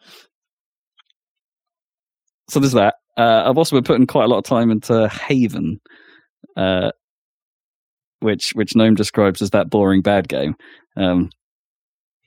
so 2.49 2.59
there's 2.59 2.73
that 2.73 2.95
uh, 3.17 3.43
i've 3.45 3.57
also 3.57 3.75
been 3.75 3.83
putting 3.83 4.07
quite 4.07 4.25
a 4.25 4.27
lot 4.27 4.37
of 4.37 4.43
time 4.43 4.71
into 4.71 5.07
haven 5.09 5.79
uh 6.57 6.91
which 8.19 8.51
which 8.51 8.75
gnome 8.75 8.95
describes 8.95 9.41
as 9.41 9.51
that 9.51 9.69
boring 9.69 10.01
bad 10.01 10.27
game 10.27 10.55
um 10.97 11.29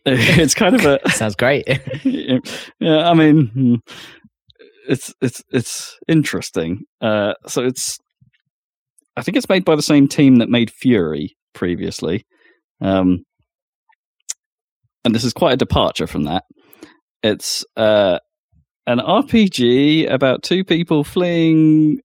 it's 0.08 0.54
kind 0.54 0.76
of 0.76 0.84
a 0.84 1.00
sounds 1.10 1.34
great. 1.34 1.66
yeah, 2.04 3.10
I 3.10 3.12
mean, 3.12 3.46
hmm, 3.48 3.74
it's 4.88 5.12
it's 5.20 5.42
it's 5.50 5.98
interesting. 6.06 6.84
Uh, 7.00 7.34
so 7.48 7.64
it's, 7.64 7.98
I 9.16 9.22
think 9.22 9.36
it's 9.36 9.48
made 9.48 9.64
by 9.64 9.74
the 9.74 9.82
same 9.82 10.06
team 10.06 10.36
that 10.36 10.48
made 10.48 10.70
Furi 10.70 11.30
previously, 11.54 12.24
um, 12.80 13.24
and 15.04 15.12
this 15.12 15.24
is 15.24 15.32
quite 15.32 15.54
a 15.54 15.56
departure 15.56 16.06
from 16.06 16.22
that. 16.24 16.44
It's 17.24 17.64
uh, 17.76 18.20
an 18.86 18.98
RPG 18.98 20.10
about 20.10 20.42
two 20.42 20.64
people 20.64 21.04
fleeing 21.04 22.00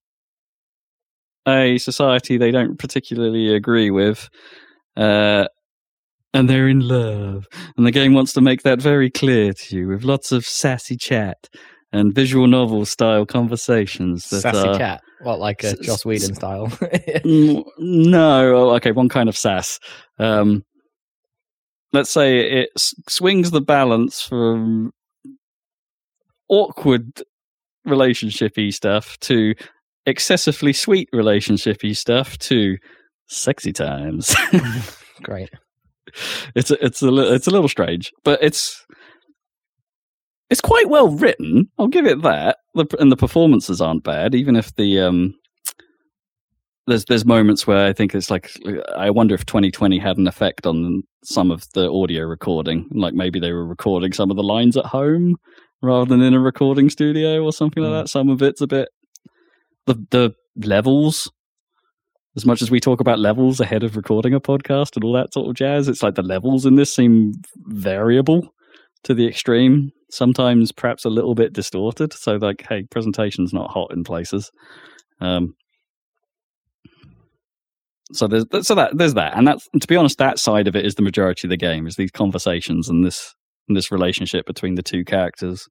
a 1.48 1.78
society 1.78 2.38
they 2.38 2.52
don't 2.52 2.78
particularly 2.78 3.54
agree 3.54 3.92
with. 3.92 4.30
Uh, 4.96 5.46
and 6.34 6.50
they're 6.50 6.68
in 6.68 6.80
love. 6.80 7.48
And 7.78 7.86
the 7.86 7.92
game 7.92 8.14
wants 8.14 8.34
to 8.34 8.42
make 8.42 8.64
that 8.64 8.82
very 8.82 9.10
clear 9.10 9.54
to 9.54 9.76
you 9.78 9.88
with 9.88 10.04
lots 10.04 10.32
of 10.32 10.46
sassy 10.46 10.96
chat 10.96 11.50
and 11.92 12.14
visual 12.14 12.48
novel 12.48 12.86
style 12.86 13.26
conversations. 13.26 14.30
That 14.30 14.42
Sassy 14.42 14.58
are, 14.70 14.78
cat. 14.78 15.02
What, 15.22 15.40
like 15.40 15.64
a 15.64 15.72
s- 15.72 15.80
Joss 15.80 16.06
Whedon 16.06 16.36
style? 16.36 16.68
Mm, 17.22 17.64
no, 17.78 18.72
okay, 18.76 18.92
one 18.92 19.10
kind 19.10 19.30
of 19.30 19.38
sass. 19.38 19.80
Um, 20.18 20.64
let's 21.94 22.10
say 22.10 22.62
it 22.62 22.70
s- 22.76 22.96
swings 23.08 23.52
the 23.52 23.62
balance 23.62 24.22
from 24.22 24.92
awkward 26.52 27.24
relationshipy 27.88 28.72
stuff 28.72 29.18
to 29.22 29.56
excessively 30.06 30.74
sweet 30.74 31.10
relationshipy 31.14 31.96
stuff 31.96 32.38
to 32.38 32.78
sexy 33.28 33.74
times. 33.74 34.36
Great. 35.24 35.50
it's 36.56 36.70
a, 36.70 36.86
it's 36.86 37.02
a 37.02 37.34
it's 37.34 37.48
a 37.48 37.52
little 37.52 37.70
strange, 37.70 38.12
but 38.24 38.42
it's 38.44 38.86
it's 40.50 40.62
quite 40.62 40.90
well 40.90 41.10
written. 41.10 41.70
I'll 41.80 41.88
give 41.88 42.06
it 42.06 42.22
that. 42.22 42.58
The, 42.76 42.86
and 43.00 43.12
the 43.12 43.18
performances 43.18 43.82
aren't 43.82 44.04
bad, 44.04 44.36
even 44.36 44.56
if 44.56 44.76
the 44.76 45.00
um 45.00 45.34
there's 46.88 47.06
there's 47.06 47.26
moments 47.26 47.66
where 47.66 47.86
I 47.86 47.94
think 47.94 48.14
it's 48.14 48.30
like 48.30 48.52
I 48.96 49.10
wonder 49.10 49.34
if 49.36 49.46
2020 49.46 50.00
had 50.00 50.18
an 50.18 50.28
effect 50.28 50.66
on 50.66 51.04
some 51.24 51.52
of 51.52 51.64
the 51.74 51.90
audio 51.90 52.24
recording. 52.24 52.90
Like 52.92 53.14
maybe 53.14 53.40
they 53.40 53.54
were 53.54 53.66
recording 53.66 54.12
some 54.12 54.30
of 54.30 54.36
the 54.38 54.44
lines 54.44 54.76
at 54.76 54.86
home 54.86 55.38
rather 55.82 56.06
than 56.06 56.22
in 56.22 56.34
a 56.34 56.40
recording 56.40 56.90
studio 56.90 57.44
or 57.44 57.52
something 57.54 57.82
like 57.84 57.92
Mm. 57.92 58.02
that. 58.04 58.10
Some 58.10 58.30
of 58.30 58.42
it's 58.42 58.62
a 58.62 58.68
bit 58.68 58.90
the 59.88 59.96
the 60.12 60.32
levels. 60.56 61.32
As 62.38 62.46
much 62.46 62.62
as 62.62 62.72
we 62.72 62.80
talk 62.80 63.02
about 63.02 63.20
levels 63.20 63.60
ahead 63.60 63.84
of 63.84 63.98
recording 63.98 64.34
a 64.34 64.40
podcast 64.40 64.96
and 64.96 65.04
all 65.04 65.12
that 65.14 65.34
sort 65.34 65.50
of 65.50 65.56
jazz, 65.56 65.90
it's 65.90 66.02
like 66.02 66.16
the 66.16 66.22
levels 66.22 66.66
in 66.66 66.76
this 66.76 66.94
seem 66.96 67.34
variable 67.68 68.54
to 69.04 69.14
the 69.14 69.28
extreme. 69.28 69.92
Sometimes 70.10 70.72
perhaps 70.72 71.04
a 71.04 71.10
little 71.10 71.36
bit 71.36 71.52
distorted. 71.52 72.14
So 72.14 72.36
like, 72.38 72.66
hey, 72.70 72.84
presentation's 72.84 73.52
not 73.52 73.70
hot 73.72 73.92
in 73.92 74.06
places. 74.06 74.50
Um, 75.20 75.56
so 78.14 78.28
there's 78.28 78.46
so 78.66 78.76
that 78.76 78.98
there's 78.98 79.14
that, 79.16 79.38
and 79.38 79.48
that's 79.48 79.68
to 79.80 79.88
be 79.88 79.96
honest, 79.96 80.18
that 80.18 80.40
side 80.40 80.68
of 80.68 80.76
it 80.76 80.86
is 80.86 80.96
the 80.96 81.02
majority 81.02 81.48
of 81.48 81.50
the 81.50 81.58
game 81.58 81.88
is 81.88 81.96
these 81.96 82.12
conversations 82.12 82.90
and 82.90 83.06
this 83.06 83.34
this 83.74 83.92
relationship 83.92 84.46
between 84.46 84.76
the 84.76 84.84
two 84.84 85.04
characters. 85.06 85.68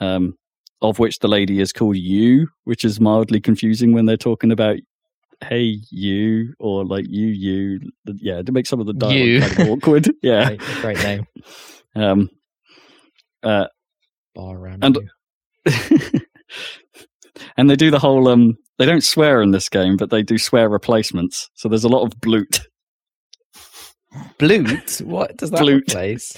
Um, 0.00 0.34
of 0.80 1.00
which 1.00 1.18
the 1.18 1.26
lady 1.28 1.58
is 1.60 1.72
called 1.72 1.96
Yu, 1.96 2.46
which 2.62 2.84
is 2.84 3.00
mildly 3.00 3.40
confusing 3.40 3.92
when 3.92 4.06
they're 4.06 4.16
talking 4.16 4.52
about 4.52 4.76
hey 5.44 5.78
you 5.90 6.52
or 6.58 6.84
like 6.84 7.04
you 7.08 7.26
you 7.28 7.78
yeah 8.16 8.42
to 8.42 8.50
make 8.52 8.66
some 8.66 8.80
of 8.80 8.86
the 8.86 8.92
dialogue 8.92 9.42
kind 9.56 9.60
of 9.62 9.68
awkward. 9.70 10.10
Yeah. 10.22 10.54
Great, 10.54 10.60
great 10.80 10.98
name. 10.98 11.26
um 11.96 12.28
uh 13.42 13.66
Bar 14.34 14.66
And- 14.66 14.98
and 17.56 17.70
they 17.70 17.76
do 17.76 17.90
the 17.90 17.98
whole 17.98 18.28
um 18.28 18.56
they 18.78 18.86
don't 18.86 19.04
swear 19.04 19.42
in 19.42 19.50
this 19.52 19.68
game 19.68 19.96
but 19.96 20.10
they 20.10 20.22
do 20.22 20.38
swear 20.38 20.68
replacements. 20.68 21.48
So 21.54 21.68
there's 21.68 21.84
a 21.84 21.88
lot 21.88 22.04
of 22.04 22.20
bloot 22.20 22.60
Bloot? 24.38 25.00
What 25.04 25.36
does 25.36 25.50
that 25.50 25.60
Bloot. 25.60 25.82
replace? 25.82 26.36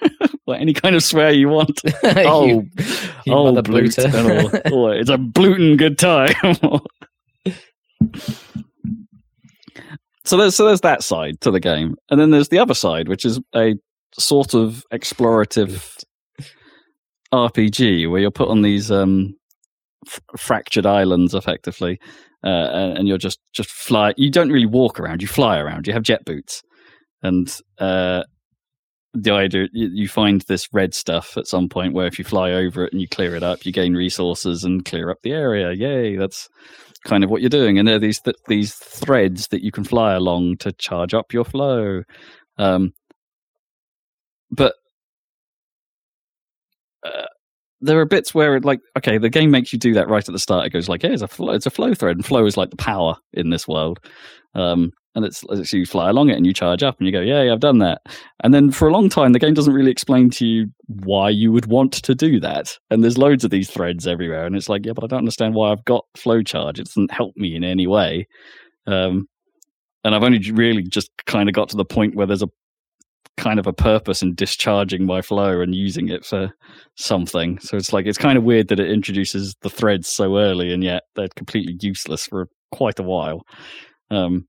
like 0.46 0.60
any 0.60 0.72
kind 0.72 0.94
of 0.94 1.02
swear 1.02 1.32
you 1.32 1.48
want 1.48 1.80
oh 2.04 2.46
you 2.46 2.70
oh 3.28 3.62
blooter. 3.62 4.06
and 4.06 4.30
all. 4.30 4.60
Oh, 4.66 4.88
it's 4.88 5.10
a 5.10 5.18
blootin' 5.18 5.76
good 5.76 5.98
time 5.98 6.34
so 10.24 10.36
there's 10.36 10.54
so 10.54 10.66
there's 10.66 10.82
that 10.82 11.02
side 11.02 11.40
to 11.40 11.50
the 11.50 11.58
game 11.58 11.96
and 12.10 12.20
then 12.20 12.30
there's 12.30 12.48
the 12.48 12.58
other 12.58 12.74
side 12.74 13.08
which 13.08 13.24
is 13.24 13.40
a 13.56 13.74
sort 14.18 14.54
of 14.54 14.84
explorative 14.92 16.04
RPG 17.32 18.10
where 18.10 18.20
you're 18.20 18.30
put 18.30 18.48
on 18.48 18.62
these 18.62 18.90
um, 18.90 19.34
f- 20.06 20.20
fractured 20.36 20.86
islands, 20.86 21.34
effectively, 21.34 21.98
uh, 22.44 22.70
and, 22.72 22.98
and 22.98 23.08
you're 23.08 23.18
just 23.18 23.40
just 23.52 23.70
fly. 23.70 24.14
You 24.16 24.30
don't 24.30 24.50
really 24.50 24.66
walk 24.66 25.00
around; 25.00 25.22
you 25.22 25.28
fly 25.28 25.58
around. 25.58 25.86
You 25.86 25.92
have 25.92 26.02
jet 26.02 26.24
boots, 26.24 26.62
and 27.26 27.60
uh, 27.78 28.22
the 29.14 29.30
idea 29.30 29.66
you, 29.72 30.08
find 30.08 30.42
this 30.42 30.68
red 30.72 30.94
stuff 30.94 31.36
at 31.36 31.46
some 31.46 31.68
point 31.68 31.94
where 31.94 32.06
if 32.06 32.18
you 32.18 32.24
fly 32.24 32.52
over 32.52 32.84
it 32.84 32.92
and 32.92 33.00
you 33.00 33.08
clear 33.08 33.34
it 33.34 33.42
up, 33.42 33.64
you 33.64 33.72
gain 33.72 33.94
resources 33.94 34.62
and 34.62 34.84
clear 34.84 35.10
up 35.10 35.18
the 35.22 35.32
area. 35.32 35.72
Yay! 35.72 36.16
That's 36.16 36.48
kind 37.04 37.24
of 37.24 37.30
what 37.30 37.40
you're 37.40 37.48
doing. 37.48 37.78
And 37.78 37.88
there 37.88 37.96
are 37.96 38.00
these 38.00 38.20
th- 38.20 38.36
these 38.46 38.74
threads 38.74 39.48
that 39.48 39.62
you 39.62 39.72
can 39.72 39.84
fly 39.84 40.14
along 40.14 40.58
to 40.58 40.72
charge 40.72 41.14
up 41.14 41.32
your 41.32 41.44
flow. 41.44 42.02
Um, 42.58 42.92
but 44.50 44.74
uh, 47.04 47.26
there 47.80 48.00
are 48.00 48.06
bits 48.06 48.34
where 48.34 48.56
it 48.56 48.64
like 48.64 48.80
okay 48.96 49.18
the 49.18 49.28
game 49.28 49.50
makes 49.50 49.72
you 49.72 49.78
do 49.78 49.92
that 49.94 50.08
right 50.08 50.28
at 50.28 50.32
the 50.32 50.38
start 50.38 50.66
it 50.66 50.72
goes 50.72 50.88
like 50.88 51.02
yeah 51.02 51.10
it's 51.10 51.22
a 51.22 51.28
flow 51.28 51.52
it's 51.52 51.66
a 51.66 51.70
flow 51.70 51.94
thread 51.94 52.16
and 52.16 52.24
flow 52.24 52.46
is 52.46 52.56
like 52.56 52.70
the 52.70 52.76
power 52.76 53.16
in 53.34 53.50
this 53.50 53.68
world 53.68 54.00
um 54.54 54.90
and 55.16 55.24
it's 55.24 55.40
so 55.40 55.76
you 55.76 55.86
fly 55.86 56.10
along 56.10 56.28
it 56.28 56.36
and 56.36 56.46
you 56.46 56.52
charge 56.52 56.82
up 56.82 56.96
and 56.98 57.06
you 57.06 57.12
go 57.12 57.20
yeah 57.20 57.52
i've 57.52 57.60
done 57.60 57.78
that 57.78 58.00
and 58.44 58.54
then 58.54 58.70
for 58.70 58.86
a 58.86 58.92
long 58.92 59.08
time 59.08 59.32
the 59.32 59.38
game 59.38 59.54
doesn't 59.54 59.74
really 59.74 59.90
explain 59.90 60.30
to 60.30 60.46
you 60.46 60.66
why 60.86 61.28
you 61.28 61.50
would 61.50 61.66
want 61.66 61.92
to 61.92 62.14
do 62.14 62.38
that 62.38 62.78
and 62.90 63.02
there's 63.02 63.18
loads 63.18 63.42
of 63.42 63.50
these 63.50 63.70
threads 63.70 64.06
everywhere 64.06 64.46
and 64.46 64.54
it's 64.54 64.68
like 64.68 64.86
yeah 64.86 64.92
but 64.92 65.02
i 65.02 65.06
don't 65.08 65.18
understand 65.18 65.54
why 65.54 65.72
i've 65.72 65.84
got 65.84 66.04
flow 66.16 66.42
charge 66.42 66.78
it 66.78 66.86
doesn't 66.86 67.10
help 67.10 67.36
me 67.36 67.56
in 67.56 67.64
any 67.64 67.86
way 67.86 68.28
um 68.86 69.26
and 70.04 70.14
i've 70.14 70.22
only 70.22 70.38
really 70.52 70.82
just 70.82 71.10
kind 71.26 71.48
of 71.48 71.54
got 71.54 71.68
to 71.68 71.76
the 71.76 71.84
point 71.84 72.14
where 72.14 72.26
there's 72.26 72.42
a 72.42 72.48
kind 73.36 73.58
of 73.58 73.66
a 73.66 73.72
purpose 73.72 74.22
in 74.22 74.34
discharging 74.34 75.04
my 75.04 75.20
flow 75.20 75.60
and 75.60 75.74
using 75.74 76.08
it 76.08 76.24
for 76.24 76.50
something. 76.94 77.58
So 77.58 77.76
it's 77.76 77.92
like 77.92 78.06
it's 78.06 78.16
kind 78.16 78.38
of 78.38 78.44
weird 78.44 78.68
that 78.68 78.80
it 78.80 78.90
introduces 78.90 79.54
the 79.60 79.68
threads 79.68 80.08
so 80.08 80.38
early 80.38 80.72
and 80.72 80.82
yet 80.82 81.02
they're 81.14 81.28
completely 81.36 81.76
useless 81.80 82.26
for 82.26 82.48
quite 82.72 82.98
a 82.98 83.02
while. 83.02 83.42
Um, 84.10 84.46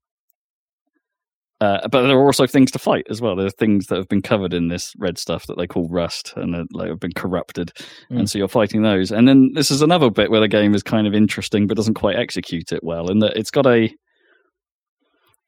uh, 1.60 1.88
but 1.88 2.04
there 2.04 2.18
are 2.18 2.26
also 2.26 2.46
things 2.46 2.70
to 2.72 2.80
fight 2.80 3.06
as 3.10 3.20
well. 3.20 3.36
There 3.36 3.48
are 3.48 3.52
things 3.52 3.88
that 3.88 3.98
have 3.98 4.08
been 4.08 4.22
covered 4.22 4.54
in 4.54 4.68
this 4.68 4.94
red 5.00 5.18
stuff 5.18 5.48
that 5.48 5.58
they 5.58 5.66
call 5.68 5.88
rust 5.90 6.34
and 6.36 6.54
that 6.54 6.68
like, 6.72 6.90
have 6.90 7.00
been 7.00 7.14
corrupted, 7.14 7.72
Mm. 8.12 8.20
and 8.20 8.30
so 8.30 8.38
you're 8.38 8.48
fighting 8.48 8.84
those. 8.84 9.12
And 9.12 9.28
then 9.28 9.52
this 9.54 9.72
is 9.72 9.82
another 9.82 10.10
bit 10.12 10.30
where 10.30 10.40
the 10.42 10.48
game 10.48 10.76
is 10.76 10.84
kind 10.84 11.08
of 11.08 11.14
interesting 11.14 11.66
but 11.68 11.78
doesn't 11.78 11.96
quite 11.96 12.16
execute 12.16 12.72
it 12.72 12.84
well. 12.84 13.10
In 13.10 13.20
that 13.20 13.36
it's 13.38 13.52
got 13.52 13.66
a 13.66 13.90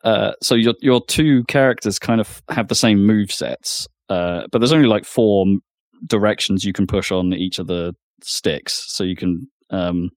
uh, 0.04 0.32
so 0.42 0.56
your 0.56 0.74
your 0.82 1.04
two 1.06 1.44
characters 1.46 2.00
kind 2.00 2.22
of 2.22 2.42
have 2.50 2.70
the 2.70 2.76
same 2.76 3.06
move 3.06 3.32
sets, 3.32 3.86
uh, 4.10 4.44
but 4.52 4.60
there's 4.60 4.72
only 4.72 4.88
like 4.88 5.06
four 5.06 5.46
directions 6.08 6.64
you 6.64 6.72
can 6.74 6.88
push 6.88 7.12
on 7.12 7.34
each 7.34 7.60
of 7.60 7.68
the 7.68 7.94
sticks. 8.22 8.86
So 8.88 9.04
you 9.04 9.16
can 9.16 9.50
um, 9.70 10.10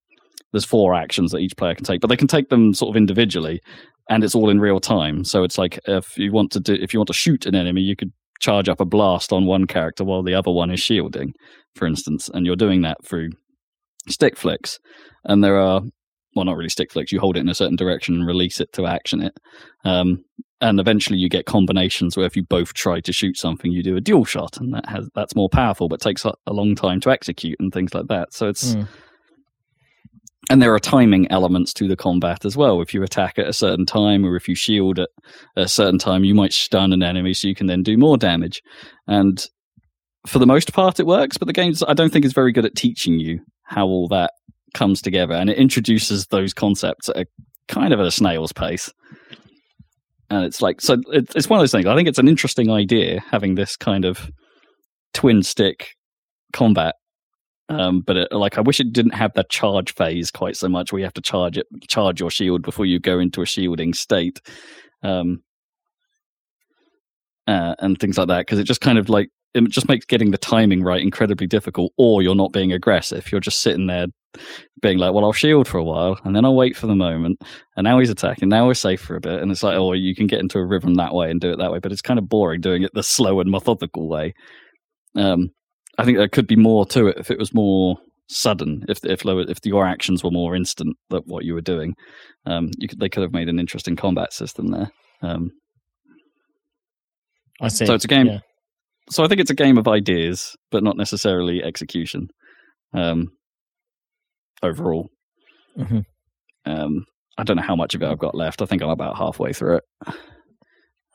there's 0.52 0.64
four 0.64 0.94
actions 0.94 1.32
that 1.32 1.39
each 1.39 1.56
player 1.56 1.74
can 1.74 1.84
take, 1.84 2.00
but 2.00 2.08
they 2.08 2.16
can 2.16 2.28
take 2.28 2.48
them 2.48 2.74
sort 2.74 2.90
of 2.90 2.97
individually, 2.97 3.60
and 4.08 4.22
it's 4.22 4.34
all 4.34 4.50
in 4.50 4.60
real 4.60 4.81
time. 4.81 5.24
So 5.24 5.42
it's 5.44 5.58
like 5.58 5.78
if 5.86 6.16
you 6.18 6.32
want 6.32 6.52
to 6.52 6.60
do 6.60 6.74
if 6.74 6.92
you 6.92 7.00
want 7.00 7.08
to 7.08 7.14
shoot 7.14 7.47
an 7.47 7.55
enemy, 7.55 7.81
you 7.81 7.97
could 7.97 8.12
charge 8.40 8.68
up 8.68 8.81
a 8.81 8.84
blast 8.84 9.32
on 9.32 9.47
one 9.47 9.66
character 9.66 10.05
while 10.05 10.22
the 10.22 10.34
other 10.34 10.50
one 10.50 10.70
is 10.70 10.81
shielding, 10.81 11.32
for 11.74 11.86
instance, 11.86 12.28
and 12.32 12.44
you're 12.47 12.56
doing 12.56 12.82
that 12.82 13.05
through 13.05 13.31
stick 14.08 14.36
flicks. 14.36 14.78
And 15.24 15.42
there 15.42 15.58
are 15.58 15.82
well, 16.34 16.44
not 16.44 16.56
really 16.56 16.68
stick 16.68 16.90
flicks. 16.90 17.12
You 17.12 17.20
hold 17.20 17.36
it 17.36 17.40
in 17.40 17.48
a 17.48 17.55
certain 17.55 17.76
direction 17.76 18.14
and 18.14 18.26
release 18.26 18.60
it 18.60 18.72
to 18.72 18.86
action 18.86 19.22
it. 19.22 19.39
Um, 19.84 20.24
and 20.60 20.78
eventually 20.78 21.18
you 21.18 21.28
get 21.28 21.47
combinations 21.47 22.16
where 22.16 22.26
if 22.26 22.36
you 22.36 22.44
both 22.44 22.72
try 22.72 23.00
to 23.00 23.12
shoot 23.12 23.36
something, 23.36 23.72
you 23.72 23.82
do 23.82 23.97
a 23.97 24.00
dual 24.00 24.24
shot, 24.24 24.58
and 24.58 24.72
that 24.72 24.89
has 24.89 25.08
that's 25.14 25.34
more 25.34 25.48
powerful, 25.48 25.89
but 25.89 26.00
takes 26.00 26.24
a, 26.24 26.32
long 26.48 26.74
time 26.74 27.00
to 27.00 27.10
execute 27.10 27.58
and 27.58 27.72
things 27.72 27.94
like 27.94 28.06
that. 28.06 28.32
So 28.32 28.48
it's 28.48 28.74
Mm. 28.74 28.86
And 30.51 30.61
there 30.61 30.75
are 30.75 30.81
timing 30.81 31.31
elements 31.31 31.73
to 31.75 31.89
the 31.89 31.97
combat 31.97 32.45
as 32.45 32.57
well. 32.57 32.81
If 32.81 32.93
you 32.93 33.03
attack 33.03 33.39
at 33.39 33.47
a 33.47 33.53
certain 33.53 33.87
time 33.87 34.25
or 34.25 34.37
if 34.37 34.49
you 34.49 34.55
shield 34.55 34.99
at 34.99 35.09
a 35.57 35.69
certain 35.69 35.99
time, 35.99 36.25
you 36.25 36.35
might 36.35 36.53
stun 36.53 36.93
an 36.93 37.03
enemy, 37.03 37.35
so 37.35 37.49
you 37.49 37.55
can 37.55 37.69
then 37.69 37.83
do 37.83 37.97
more 37.97 38.17
damage. 38.17 38.62
And 39.07 39.47
for 40.27 40.39
the 40.39 40.47
most 40.47 40.73
part, 40.73 41.01
it 41.01 41.07
works. 41.07 41.39
But 41.39 41.47
the 41.47 41.53
game, 41.53 41.75
I 41.87 41.95
don't 41.95 42.12
think, 42.12 42.25
is 42.25 42.33
very 42.33 42.53
good 42.53 42.65
at 42.65 42.75
teaching 42.75 43.19
you 43.19 43.41
how 43.65 43.87
all 43.87 44.09
that 44.09 44.33
comes 44.75 45.01
together, 45.01 45.35
and 45.35 45.51
it 45.51 45.59
introduces 45.59 46.27
those 46.27 46.53
concepts 46.53 47.09
at 47.09 47.17
a 47.17 47.27
kind 47.69 47.93
of 47.93 48.01
at 48.01 48.07
a 48.07 48.11
snail's 48.11 48.53
pace. 48.53 48.93
And 50.29 50.45
it's 50.45 50.62
like 50.62 50.81
so. 50.81 50.97
It, 51.12 51.31
it's 51.37 51.49
one 51.49 51.61
of 51.61 51.62
those 51.62 51.73
things. 51.73 51.87
I 51.87 51.95
think 51.95 52.09
it's 52.09 52.19
an 52.19 52.29
interesting 52.29 52.71
idea 52.71 53.21
having 53.31 53.55
this 53.55 53.77
kind 53.77 54.05
of 54.05 54.31
twin 55.15 55.43
stick 55.43 55.91
combat. 56.53 56.97
Um, 57.73 58.01
but 58.01 58.17
it, 58.17 58.33
like, 58.33 58.59
I 58.59 58.60
wish 58.60 58.81
it 58.81 58.92
didn't 58.92 59.15
have 59.15 59.33
that 59.34 59.51
charge 59.51 59.94
phase 59.94 60.31
quite 60.31 60.57
so 60.57 60.68
much, 60.68 60.92
where 60.92 60.99
you 60.99 61.05
have 61.05 61.15
to 61.15 61.23
charge 61.23 61.59
it, 61.59 61.67
charge 61.89 62.20
your 62.20 62.31
shield 62.31 62.62
before 62.62 62.86
you 62.86 62.99
go 62.99 63.18
into 63.18 63.42
a 63.42 63.47
shielding 63.47 63.94
state, 63.94 64.41
um, 65.02 65.42
uh, 67.47 67.75
and 67.78 67.99
things 67.99 68.18
like 68.18 68.28
that. 68.28 68.47
Because 68.47 68.59
it 68.59 68.65
just 68.65 68.81
kind 68.81 68.99
of 68.99 69.09
like 69.09 69.28
it 69.55 69.68
just 69.68 69.89
makes 69.89 70.07
getting 70.07 70.31
the 70.31 70.39
timing 70.39 70.83
right 70.83 71.02
incredibly 71.02 71.47
difficult, 71.47 71.92
or 71.97 72.23
you're 72.23 72.34
not 72.34 72.52
being 72.52 72.73
aggressive. 72.73 73.31
You're 73.31 73.41
just 73.41 73.60
sitting 73.60 73.86
there 73.86 74.07
being 74.81 74.99
like, 74.99 75.12
well, 75.12 75.25
I'll 75.25 75.33
shield 75.33 75.68
for 75.68 75.78
a 75.78 75.84
while 75.84 76.18
and 76.25 76.34
then 76.34 76.44
I'll 76.44 76.57
wait 76.57 76.76
for 76.76 76.86
the 76.86 76.94
moment. 76.94 77.39
And 77.76 77.84
now 77.84 77.99
he's 77.99 78.09
attacking. 78.09 78.49
Now 78.49 78.67
we're 78.67 78.75
safe 78.75 79.01
for 79.01 79.17
a 79.17 79.20
bit. 79.20 79.42
And 79.42 79.51
it's 79.51 79.62
like, 79.62 79.76
oh, 79.76 79.92
you 79.92 80.15
can 80.15 80.26
get 80.26 80.41
into 80.41 80.59
a 80.59 80.65
rhythm 80.65 80.94
that 80.94 81.15
way 81.15 81.31
and 81.31 81.41
do 81.41 81.52
it 81.52 81.59
that 81.59 81.70
way. 81.70 81.78
But 81.78 81.92
it's 81.92 82.01
kind 82.02 82.18
of 82.18 82.28
boring 82.28 82.62
doing 82.62 82.83
it 82.83 82.92
the 82.94 83.02
slow 83.02 83.41
and 83.41 83.51
methodical 83.51 84.09
way. 84.09 84.34
Um, 85.15 85.51
I 85.99 86.05
think 86.05 86.19
there 86.19 86.29
could 86.29 86.47
be 86.47 86.57
more 86.57 86.87
to 86.87 87.07
it 87.09 87.19
if 87.19 87.31
it 87.31 87.39
was 87.39 87.53
more 87.55 87.97
sudden. 88.29 88.85
If 88.89 89.05
if 89.05 89.23
if 89.27 89.59
your 89.65 89.87
actions 89.87 90.25
were 90.25 90.31
more 90.31 90.57
instant 90.57 90.97
that 91.11 91.23
what 91.27 91.45
you 91.45 91.55
were 91.55 91.61
doing, 91.61 91.95
um, 92.47 92.71
you 92.79 92.89
could 92.89 92.99
they 93.01 93.09
could 93.09 93.23
have 93.23 93.33
made 93.33 93.49
an 93.49 93.59
interesting 93.59 93.97
combat 93.97 94.33
system 94.33 94.69
there. 94.69 94.91
Um, 95.23 95.51
I 97.61 97.69
see. 97.69 97.87
So 97.87 97.95
it's 97.95 98.05
a 98.05 98.09
game- 98.09 98.27
Yeah. 98.27 98.41
so 99.11 99.23
I 99.25 99.29
think 99.29 99.41
it's 99.41 99.51
a 99.51 99.55
game 99.55 99.79
of 99.79 99.87
ideas, 99.87 100.57
but 100.71 100.83
not 100.83 100.97
necessarily 100.97 101.62
execution. 101.62 102.29
Um, 102.95 103.29
overall, 104.62 105.09
Mhm. 105.79 106.05
um, 106.65 107.05
I 107.39 107.45
don't 107.45 107.57
know 107.57 107.62
how 107.62 107.77
much 107.77 107.95
of 107.95 108.03
it 108.03 108.07
I've 108.09 108.19
got 108.19 108.35
left. 108.35 108.62
I 108.62 108.67
think 108.67 108.83
I'm 108.83 108.91
about 108.91 109.17
halfway 109.17 109.53
through 109.53 109.77
it. 109.77 109.85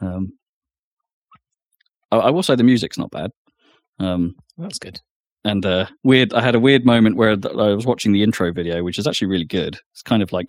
Um, 0.02 0.38
I, 2.12 2.18
I 2.18 2.30
will 2.30 2.44
say 2.44 2.56
the 2.56 2.64
music's 2.64 2.98
not 2.98 3.12
bad. 3.12 3.32
Um, 4.00 4.36
That's 4.58 4.80
good. 4.80 5.00
and 5.44 5.66
uh, 5.66 5.86
weird. 6.03 6.34
I 6.34 6.42
had 6.42 6.56
a 6.56 6.60
weird 6.60 6.86
moment 6.86 7.16
where 7.16 7.32
I 7.32 7.74
was 7.74 7.86
watching 7.86 8.11
the 8.11 8.24
intro 8.24 8.52
video, 8.52 8.84
which 8.84 8.98
is 9.00 9.08
actually 9.08 9.27
really 9.27 9.45
good. 9.45 9.77
It's 9.94 10.02
kind 10.02 10.22
of 10.24 10.32
like 10.34 10.48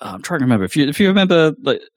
I'm 0.00 0.22
trying 0.22 0.40
to 0.40 0.44
remember 0.44 0.64
if 0.64 0.76
you 0.76 0.88
if 0.88 0.98
you 0.98 1.06
remember 1.08 1.52
like 1.62 1.80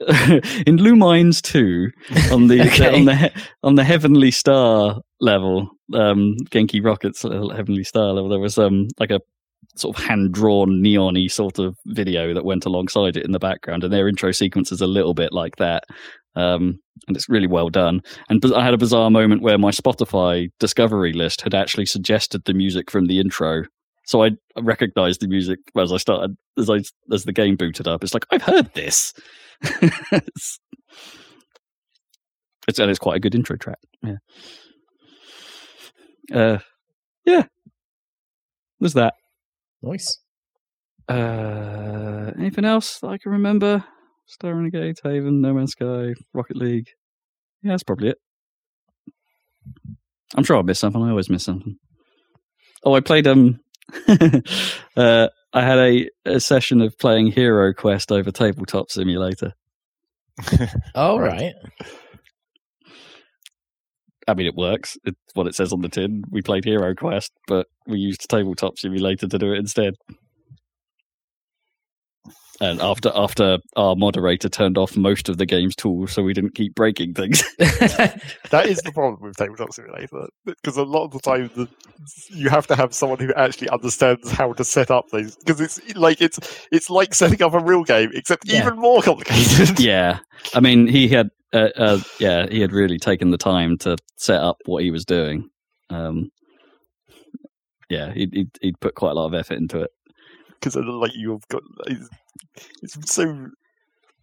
in 0.68 0.78
Lumines 0.78 1.42
two 1.42 1.90
on 2.32 2.48
the 2.48 2.62
Okay. 2.68 2.94
on 2.96 3.06
the 3.06 3.32
on 3.64 3.76
the 3.76 3.84
Heavenly 3.84 4.32
Star 4.32 5.00
level, 5.20 5.70
um, 5.94 6.36
Genki 6.52 6.84
Rockets 6.84 7.24
Heavenly 7.24 7.84
Star 7.84 8.14
level, 8.14 8.30
there 8.30 8.40
was 8.40 8.58
um 8.58 8.88
like 9.00 9.12
a 9.12 9.20
sort 9.76 9.98
of 9.98 10.04
hand 10.06 10.32
drawn 10.34 10.82
neon-y 10.82 11.28
sort 11.28 11.58
of 11.60 11.76
video 11.88 12.34
that 12.34 12.46
went 12.46 12.66
alongside 12.66 13.18
it 13.18 13.26
in 13.26 13.32
the 13.32 13.40
background, 13.40 13.84
and 13.84 13.92
their 13.92 14.08
intro 14.08 14.32
sequence 14.32 14.72
is 14.72 14.82
a 14.82 14.88
little 14.88 15.14
bit 15.16 15.32
like 15.34 15.56
that. 15.56 15.84
Um, 16.36 16.80
and 17.08 17.16
it's 17.16 17.30
really 17.30 17.48
well 17.48 17.70
done. 17.70 18.02
And 18.30 18.44
I 18.54 18.64
had 18.64 18.74
a 18.74 18.78
bizarre 18.78 19.12
moment 19.12 19.42
where 19.42 19.58
my 19.58 19.72
Spotify 19.72 20.50
discovery 20.60 21.14
list 21.14 21.42
had 21.42 21.54
actually 21.54 21.86
suggested 21.86 22.44
the 22.46 22.54
music 22.54 22.90
from 22.90 23.06
the 23.06 23.20
intro. 23.20 23.64
So 24.06 24.24
I 24.24 24.32
recognized 24.60 25.22
the 25.22 25.28
music 25.28 25.60
as 25.78 25.92
I 25.92 25.98
started, 25.98 26.36
as 26.58 26.70
I 26.70 26.82
as 27.12 27.24
the 27.24 27.34
game 27.34 27.56
booted 27.56 27.88
up. 27.88 28.04
It's 28.04 28.14
like 28.14 28.26
I've 28.32 28.44
heard 28.44 28.74
this. 28.74 29.14
it's, 29.62 30.60
it's 32.68 32.80
and 32.80 32.90
it's 32.90 33.00
quite 33.00 33.18
a 33.18 33.20
good 33.20 33.36
intro 33.36 33.58
track. 33.58 33.80
Yeah. 34.04 34.18
Uh, 36.34 36.60
yeah. 37.26 37.44
There's 38.80 38.94
that. 38.94 39.16
Nice. 39.82 40.20
Uh, 41.08 42.32
anything 42.38 42.66
else 42.66 43.00
that 43.00 43.08
I 43.08 43.18
can 43.18 43.32
remember? 43.32 43.84
Star 44.26 44.54
Renegade, 44.56 44.98
Haven, 45.04 45.42
No 45.42 45.54
Man's 45.54 45.72
Sky, 45.74 46.14
Rocket 46.34 46.58
League. 46.58 46.88
Yeah, 47.62 47.72
that's 47.72 47.84
probably 47.84 48.10
it. 48.10 48.18
I'm 50.36 50.44
sure 50.44 50.58
I 50.58 50.62
missed 50.62 50.82
something. 50.82 51.02
I 51.02 51.10
always 51.12 51.30
miss 51.30 51.44
something. 51.44 51.78
Oh, 52.84 52.94
I 52.94 53.00
played 53.00 53.28
um. 53.28 53.60
uh, 54.08 55.28
I 55.54 55.62
had 55.62 55.78
a, 55.78 56.10
a 56.26 56.40
session 56.40 56.82
of 56.82 56.98
playing 56.98 57.28
Hero 57.28 57.72
Quest 57.74 58.12
over 58.12 58.32
Tabletop 58.32 58.90
Simulator. 58.92 59.54
All 60.96 61.20
Right. 61.20 61.54
right. 61.54 61.54
I 64.28 64.34
mean, 64.34 64.48
it 64.48 64.56
works. 64.56 64.98
It's 65.06 65.18
what 65.36 65.46
it 65.48 65.54
says 65.56 65.72
on 65.72 65.82
the 65.82 65.88
tin. 65.90 66.24
We 66.32 66.42
played 66.42 66.66
Hero 66.66 66.96
Quest, 66.96 67.32
but 67.48 67.68
we 67.86 68.00
used 68.00 68.28
Tabletop 68.28 68.80
Simulator 68.80 69.28
to 69.28 69.38
do 69.38 69.54
it 69.54 69.60
instead. 69.60 69.94
And 72.62 72.82
after 72.82 73.12
after 73.14 73.58
our 73.76 73.98
moderator 73.98 74.48
turned 74.48 74.78
off 74.78 74.96
most 74.96 75.28
of 75.28 75.38
the 75.38 75.46
game's 75.46 75.76
tools, 75.76 76.14
so 76.14 76.24
we 76.24 76.32
didn't 76.32 76.56
keep 76.56 76.74
breaking 76.74 77.14
things. 77.14 77.44
That 77.60 78.68
is 78.68 78.78
the 78.78 78.94
problem 78.94 79.18
with 79.22 79.36
Tabletop 79.36 79.74
Simulator 79.74 80.28
because 80.46 80.78
a 80.78 80.84
lot 80.84 81.04
of 81.04 81.12
the 81.12 81.20
time 81.20 81.50
the, 81.56 81.68
you 82.30 82.48
have 82.50 82.66
to 82.68 82.76
have 82.78 82.94
someone 82.94 83.20
who 83.20 83.34
actually 83.34 83.68
understands 83.70 84.32
how 84.32 84.54
to 84.54 84.64
set 84.64 84.90
up 84.90 85.10
things 85.10 85.36
because 85.36 85.60
it's 85.60 85.96
like 85.96 86.22
it's 86.22 86.40
it's 86.72 86.90
like 86.90 87.14
setting 87.14 87.42
up 87.44 87.54
a 87.54 87.60
real 87.60 87.84
game 87.84 88.12
except 88.14 88.48
Yeah. 88.48 88.62
even 88.62 88.80
more 88.80 89.02
complicated. 89.02 89.78
yeah, 89.82 90.20
I 90.54 90.62
mean, 90.62 90.88
he 90.88 91.10
had, 91.10 91.28
uh, 91.52 91.70
uh, 91.76 92.00
yeah, 92.20 92.48
he 92.50 92.62
had 92.62 92.72
really 92.72 93.00
taken 93.00 93.32
the 93.32 93.38
time 93.38 93.78
to 93.80 93.98
set 94.16 94.40
up 94.40 94.58
what 94.66 94.82
he 94.82 94.92
was 94.92 95.04
doing. 95.04 95.50
Um, 95.90 96.30
yeah, 97.90 98.14
he'd, 98.14 98.34
he'd 98.34 98.50
he'd 98.62 98.80
put 98.80 98.96
quite 98.96 99.12
a 99.12 99.16
lot 99.16 99.26
of 99.26 99.34
effort 99.34 99.58
into 99.58 99.82
it. 99.82 99.92
because 100.60 100.76
like 100.76 101.12
you've 101.16 101.48
got 101.48 101.62
it's, 101.88 102.10
it's 102.82 103.14
so 103.14 103.48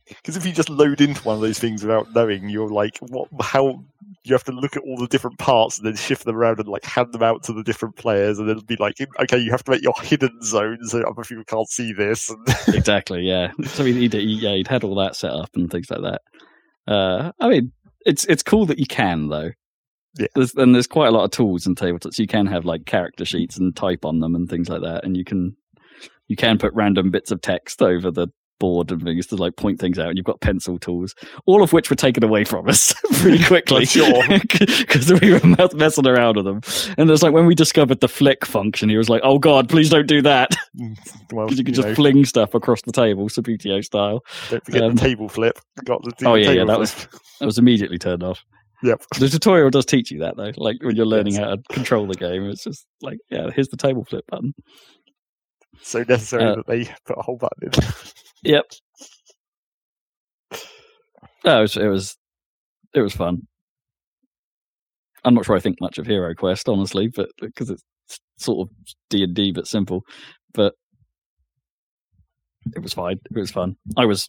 because 0.08 0.36
if 0.36 0.44
you 0.44 0.52
just 0.52 0.68
load 0.68 1.00
into 1.00 1.22
one 1.22 1.36
of 1.36 1.40
those 1.40 1.58
things 1.58 1.82
without 1.82 2.12
knowing 2.14 2.48
you're 2.48 2.68
like 2.68 2.98
what 2.98 3.28
how 3.40 3.82
you 4.24 4.34
have 4.34 4.44
to 4.44 4.52
look 4.52 4.76
at 4.76 4.82
all 4.82 4.98
the 4.98 5.06
different 5.06 5.38
parts 5.38 5.78
and 5.78 5.86
then 5.86 5.96
shift 5.96 6.24
them 6.24 6.36
around 6.36 6.58
and 6.58 6.68
like 6.68 6.84
hand 6.84 7.12
them 7.12 7.22
out 7.22 7.42
to 7.42 7.52
the 7.52 7.62
different 7.62 7.96
players 7.96 8.38
and 8.38 8.48
then 8.48 8.56
it'll 8.56 8.66
be 8.66 8.76
like 8.76 8.96
okay 9.20 9.38
you 9.38 9.50
have 9.50 9.62
to 9.64 9.70
make 9.70 9.82
your 9.82 9.94
hidden 10.02 10.42
zone 10.42 10.78
so 10.82 11.00
other 11.02 11.22
people 11.22 11.44
can't 11.44 11.68
see 11.68 11.92
this 11.92 12.32
exactly. 12.68 13.22
Yeah. 13.22 13.52
So 13.66 13.84
he, 13.84 13.92
he, 13.92 14.08
he 14.08 14.34
yeah 14.40 14.54
he'd 14.54 14.68
had 14.68 14.84
all 14.84 14.94
that 14.96 15.16
set 15.16 15.32
up 15.32 15.50
and 15.54 15.70
things 15.70 15.90
like 15.90 16.02
that. 16.02 16.92
Uh, 16.92 17.32
I 17.40 17.48
mean, 17.48 17.72
it's 18.04 18.24
it's 18.26 18.42
cool 18.42 18.66
that 18.66 18.78
you 18.78 18.86
can 18.86 19.28
though. 19.28 19.50
Yeah. 20.18 20.26
There's, 20.34 20.54
and 20.54 20.74
there's 20.74 20.86
quite 20.86 21.08
a 21.08 21.12
lot 21.12 21.24
of 21.24 21.30
tools 21.30 21.66
in 21.66 21.74
tabletops. 21.74 22.18
You 22.18 22.26
can 22.26 22.46
have 22.46 22.64
like 22.64 22.84
character 22.84 23.24
sheets 23.24 23.56
and 23.56 23.74
type 23.74 24.04
on 24.04 24.20
them 24.20 24.34
and 24.34 24.48
things 24.48 24.68
like 24.68 24.82
that, 24.82 25.04
and 25.04 25.16
you 25.16 25.24
can 25.24 25.56
you 26.32 26.36
can 26.36 26.58
put 26.58 26.72
random 26.74 27.10
bits 27.10 27.30
of 27.30 27.40
text 27.40 27.80
over 27.82 28.10
the 28.10 28.26
board 28.60 28.92
and 28.92 29.02
things 29.02 29.26
to 29.26 29.34
like 29.34 29.56
point 29.56 29.80
things 29.80 29.98
out. 29.98 30.06
And 30.08 30.16
you've 30.16 30.24
got 30.24 30.40
pencil 30.40 30.78
tools, 30.78 31.16
all 31.46 31.64
of 31.64 31.72
which 31.72 31.90
were 31.90 31.96
taken 31.96 32.22
away 32.22 32.44
from 32.44 32.68
us 32.68 32.94
pretty 33.20 33.42
quickly, 33.44 33.84
Sure. 33.86 34.22
because 34.28 35.12
we 35.20 35.32
were 35.32 35.40
messing 35.74 36.06
around 36.06 36.36
with 36.36 36.44
them. 36.44 36.60
And 36.96 37.10
it's 37.10 37.22
like 37.24 37.32
when 37.32 37.46
we 37.46 37.56
discovered 37.56 37.98
the 38.00 38.06
flick 38.08 38.46
function, 38.46 38.88
he 38.88 38.96
was 38.96 39.08
like, 39.08 39.20
"Oh 39.24 39.38
God, 39.40 39.68
please 39.68 39.90
don't 39.90 40.06
do 40.06 40.22
that." 40.22 40.54
well 41.32 41.46
Because 41.46 41.58
you 41.58 41.64
can 41.64 41.74
you 41.74 41.76
just 41.82 41.88
know, 41.88 41.94
fling 41.96 42.24
stuff 42.24 42.54
across 42.54 42.82
the 42.82 42.92
table, 42.92 43.28
Subbuteo 43.28 43.82
style. 43.84 44.20
don't 44.50 44.64
forget 44.64 44.82
um, 44.84 44.94
the 44.94 45.00
table 45.00 45.28
flip 45.28 45.58
got 45.84 46.02
the 46.04 46.12
Oh, 46.24 46.34
yeah, 46.34 46.50
yeah, 46.52 46.64
that 46.64 46.78
was- 46.78 47.08
That 47.40 47.46
was 47.46 47.58
immediately 47.58 47.98
turned 47.98 48.22
off. 48.22 48.44
yep 48.84 49.02
The 49.18 49.28
tutorial 49.28 49.70
does 49.70 49.86
teach 49.86 50.12
you 50.12 50.20
that 50.20 50.36
though. 50.36 50.52
Like 50.56 50.76
when 50.82 50.94
you're 50.94 51.04
learning 51.06 51.32
Yes. 51.34 51.42
how 51.42 51.56
to 51.56 51.62
control 51.72 52.06
the 52.06 52.14
game, 52.14 52.44
it's 52.48 52.62
just 52.62 52.86
like, 53.00 53.18
yeah, 53.30 53.50
here's 53.52 53.68
the 53.70 53.76
table 53.76 54.04
flip 54.04 54.24
button. 54.28 54.54
So 55.82 56.04
necessary 56.08 56.44
Uh, 56.44 56.56
that 56.56 56.66
they 56.66 56.84
put 57.06 57.18
a 57.18 57.22
whole 57.22 57.36
button 57.36 57.70
in 57.72 57.72
Yep. 58.44 58.64
No, 61.44 61.58
it 61.58 61.62
was, 61.62 61.76
it 61.76 61.86
was 61.86 62.16
it 62.94 63.00
was 63.00 63.14
fun. 63.14 63.46
I'm 65.24 65.34
not 65.34 65.44
sure 65.44 65.56
I 65.56 65.60
think 65.60 65.80
much 65.80 65.98
of 65.98 66.06
Hero 66.06 66.34
Quest, 66.34 66.68
honestly, 66.68 67.08
but 67.08 67.28
because 67.40 67.70
it's 67.70 67.82
sort 68.38 68.68
of 68.68 68.74
D 69.10 69.22
and 69.22 69.34
D 69.34 69.52
but 69.52 69.66
simple. 69.66 70.02
But 70.54 70.74
it 72.74 72.82
was 72.82 72.92
fine. 72.92 73.18
It 73.30 73.38
was 73.38 73.50
fun. 73.50 73.76
I 73.96 74.04
was 74.04 74.28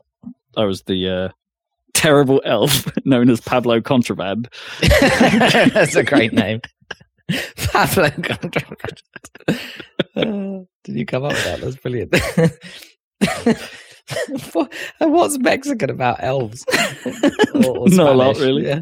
I 0.56 0.66
was 0.66 0.84
the 0.84 1.10
uh, 1.10 1.30
terrible 1.94 2.42
elf 2.46 2.88
known 3.06 3.30
as 3.30 3.42
Pablo 3.42 3.82
Contraband. 3.82 4.50
That's 4.82 5.96
a 5.96 6.04
great 6.04 6.34
name. 6.34 6.62
Pablo. 7.72 8.06
Uh, 10.16 10.60
Did 10.84 10.96
you 10.98 11.06
come 11.06 11.24
up 11.24 11.32
with 11.34 11.44
that? 11.46 11.62
That's 11.62 11.78
brilliant. 11.78 12.14
What- 14.52 14.72
what's 15.00 15.38
Mexican 15.40 15.90
about 15.90 16.22
elves? 16.22 16.66
Or- 17.56 17.78
or 17.80 17.90
Not 17.90 18.12
a 18.12 18.14
lot, 18.14 18.38
really. 18.38 18.68
Yeah. 18.68 18.82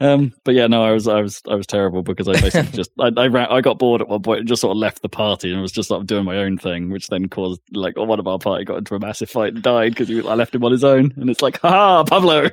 Um, 0.00 0.32
but 0.44 0.54
yeah, 0.56 0.66
no, 0.66 0.82
I 0.82 0.90
was, 0.90 1.06
I 1.06 1.20
was, 1.20 1.40
I 1.48 1.54
was 1.54 1.66
terrible 1.66 2.02
because 2.02 2.26
I 2.26 2.32
basically 2.32 2.72
just, 2.76 2.90
I, 2.98 3.12
I, 3.16 3.28
ran, 3.28 3.46
I 3.50 3.60
got 3.60 3.78
bored 3.78 4.00
at 4.02 4.08
one 4.08 4.20
point 4.22 4.40
and 4.40 4.48
just 4.48 4.60
sort 4.62 4.72
of 4.72 4.78
left 4.78 5.00
the 5.02 5.08
party 5.08 5.52
and 5.52 5.62
was 5.62 5.70
just 5.70 5.88
sort 5.90 6.00
of 6.00 6.08
doing 6.08 6.24
my 6.24 6.38
own 6.38 6.58
thing, 6.58 6.90
which 6.90 7.06
then 7.06 7.28
caused 7.28 7.60
like 7.72 7.96
one 7.96 8.18
of 8.18 8.26
our 8.26 8.38
party 8.38 8.64
got 8.64 8.78
into 8.78 8.96
a 8.96 8.98
massive 8.98 9.30
fight 9.30 9.54
and 9.54 9.62
died 9.62 9.94
because 9.94 10.10
I 10.10 10.34
left 10.34 10.54
him 10.56 10.64
on 10.64 10.72
his 10.72 10.82
own. 10.82 11.12
And 11.16 11.30
it's 11.30 11.40
like, 11.42 11.60
ha, 11.60 12.02
Pablo. 12.02 12.50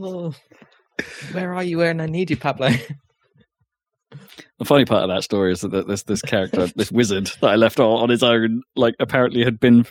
Oh, 0.00 0.32
where 1.32 1.54
are 1.54 1.64
you 1.64 1.82
And 1.82 2.00
I 2.00 2.06
need 2.06 2.30
you, 2.30 2.36
Pablo? 2.36 2.70
The 4.58 4.64
funny 4.64 4.84
part 4.86 5.02
of 5.02 5.10
that 5.10 5.22
story 5.22 5.52
is 5.52 5.60
that 5.60 5.86
this 5.86 6.02
this 6.04 6.22
character, 6.22 6.66
this 6.76 6.90
wizard 6.90 7.30
that 7.40 7.50
I 7.50 7.56
left 7.56 7.78
on, 7.78 8.02
on 8.02 8.08
his 8.08 8.22
own, 8.22 8.62
like 8.74 8.94
apparently 8.98 9.44
had 9.44 9.60
been 9.60 9.84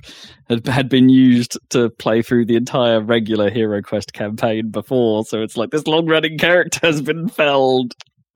had, 0.49 0.65
had 0.67 0.89
been 0.89 1.09
used 1.09 1.57
to 1.69 1.89
play 1.89 2.21
through 2.21 2.45
the 2.45 2.55
entire 2.55 2.99
regular 3.01 3.49
Hero 3.49 3.81
Quest 3.81 4.13
campaign 4.13 4.71
before. 4.71 5.23
So 5.25 5.41
it's 5.41 5.55
like 5.55 5.69
this 5.69 5.87
long 5.87 6.07
running 6.07 6.37
character 6.37 6.79
has 6.83 7.01
been 7.01 7.29
felled 7.29 7.93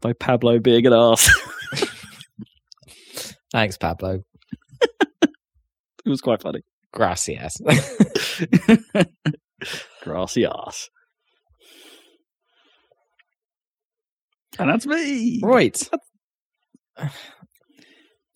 by 0.00 0.12
Pablo 0.14 0.58
being 0.58 0.86
an 0.86 0.92
ass. 0.92 1.30
Thanks, 3.52 3.76
Pablo. 3.76 4.22
it 4.82 6.08
was 6.08 6.20
quite 6.20 6.42
funny. 6.42 6.62
Gracias. 6.92 7.60
Grassy 10.02 10.46
ass. 10.46 10.90
And 14.60 14.70
that's 14.70 14.86
me. 14.86 15.40
right. 15.42 15.76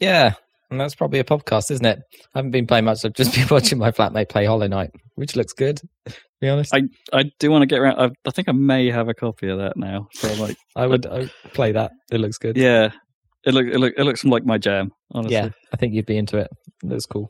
Yeah. 0.01 0.35
And 0.71 0.81
that's 0.81 0.95
probably 0.95 1.21
a 1.21 1.25
podcast, 1.25 1.71
isn't 1.71 1.85
it? 1.87 2.01
I 2.35 2.39
haven't 2.39 2.51
been 2.51 2.67
playing 2.67 2.85
much. 2.85 3.05
I've 3.05 3.13
just 3.13 3.35
been 3.35 3.47
watching 3.51 3.79
my 3.79 3.91
flatmate 3.93 4.29
play 4.29 4.45
Hollow 4.45 4.67
Knight, 4.67 4.91
which 5.15 5.37
looks 5.37 5.53
good. 5.53 5.81
To 6.07 6.15
be 6.41 6.49
honest, 6.49 6.75
I, 6.75 6.83
I 7.13 7.31
do 7.39 7.51
want 7.51 7.63
to 7.63 7.67
get 7.67 7.79
around. 7.79 8.01
I, 8.01 8.11
I 8.27 8.31
think 8.31 8.49
I 8.49 8.53
may 8.53 8.91
have 8.91 9.09
a 9.09 9.15
copy 9.15 9.49
of 9.49 9.59
that 9.59 9.77
now. 9.77 10.09
So 10.15 10.29
I'm 10.29 10.41
like, 10.41 10.57
would 10.77 11.07
I 11.07 11.19
would 11.21 11.31
play 11.53 11.73
that. 11.73 11.93
It 12.11 12.19
looks 12.19 12.39
good. 12.39 12.57
yeah, 12.57 12.91
it 13.47 13.55
look 13.55 13.67
it 13.67 13.79
look 13.79 13.95
it 13.97 14.03
looks 14.05 14.25
like 14.25 14.45
my 14.45 14.59
jam. 14.59 14.91
Honestly. 15.13 15.37
Yeah, 15.37 15.51
I 15.73 15.77
think 15.77 15.95
you'd 15.95 16.07
be 16.07 16.17
into 16.19 16.39
it. 16.39 16.51
That's 16.83 17.07
cool. 17.07 17.29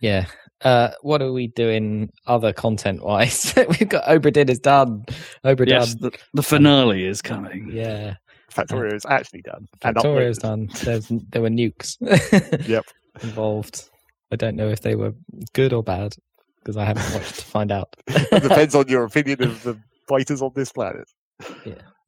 Yeah. 0.00 0.26
Uh, 0.64 0.90
what 1.02 1.20
are 1.22 1.32
we 1.32 1.48
doing 1.48 2.10
other 2.26 2.52
content 2.52 3.02
wise? 3.04 3.52
We've 3.68 3.88
got 3.88 4.04
Obra 4.04 4.32
Dinn 4.32 4.48
is 4.48 4.58
done. 4.60 5.04
Obra 5.44 5.68
Yes, 5.68 5.94
done. 5.94 6.10
the, 6.12 6.18
the 6.34 6.42
finale 6.42 7.04
is 7.04 7.20
coming. 7.22 7.70
Yeah. 7.72 8.14
Factorio 8.52 8.92
is 8.94 9.06
actually 9.06 9.40
done 9.42 9.66
and 9.82 9.96
Factorio's 9.96 10.38
uploaded. 10.38 10.42
done. 10.42 10.68
There's, 10.84 11.08
there 11.30 11.40
were 11.42 11.48
nukes 11.48 11.96
Yep. 12.68 12.84
involved. 13.22 13.88
I 14.30 14.36
don't 14.36 14.56
know 14.56 14.68
if 14.68 14.82
they 14.82 14.94
were 14.94 15.14
good 15.54 15.72
or 15.72 15.82
bad 15.82 16.14
because 16.60 16.76
I 16.76 16.84
haven't 16.84 17.12
watched 17.14 17.36
to 17.40 17.44
find 17.46 17.72
out. 17.72 17.96
It 18.06 18.42
depends 18.42 18.74
on 18.74 18.88
your 18.88 19.04
opinion 19.04 19.42
of 19.42 19.62
the 19.62 19.78
fighters 20.06 20.42
on 20.42 20.52
this 20.54 20.70
planet. 20.70 21.08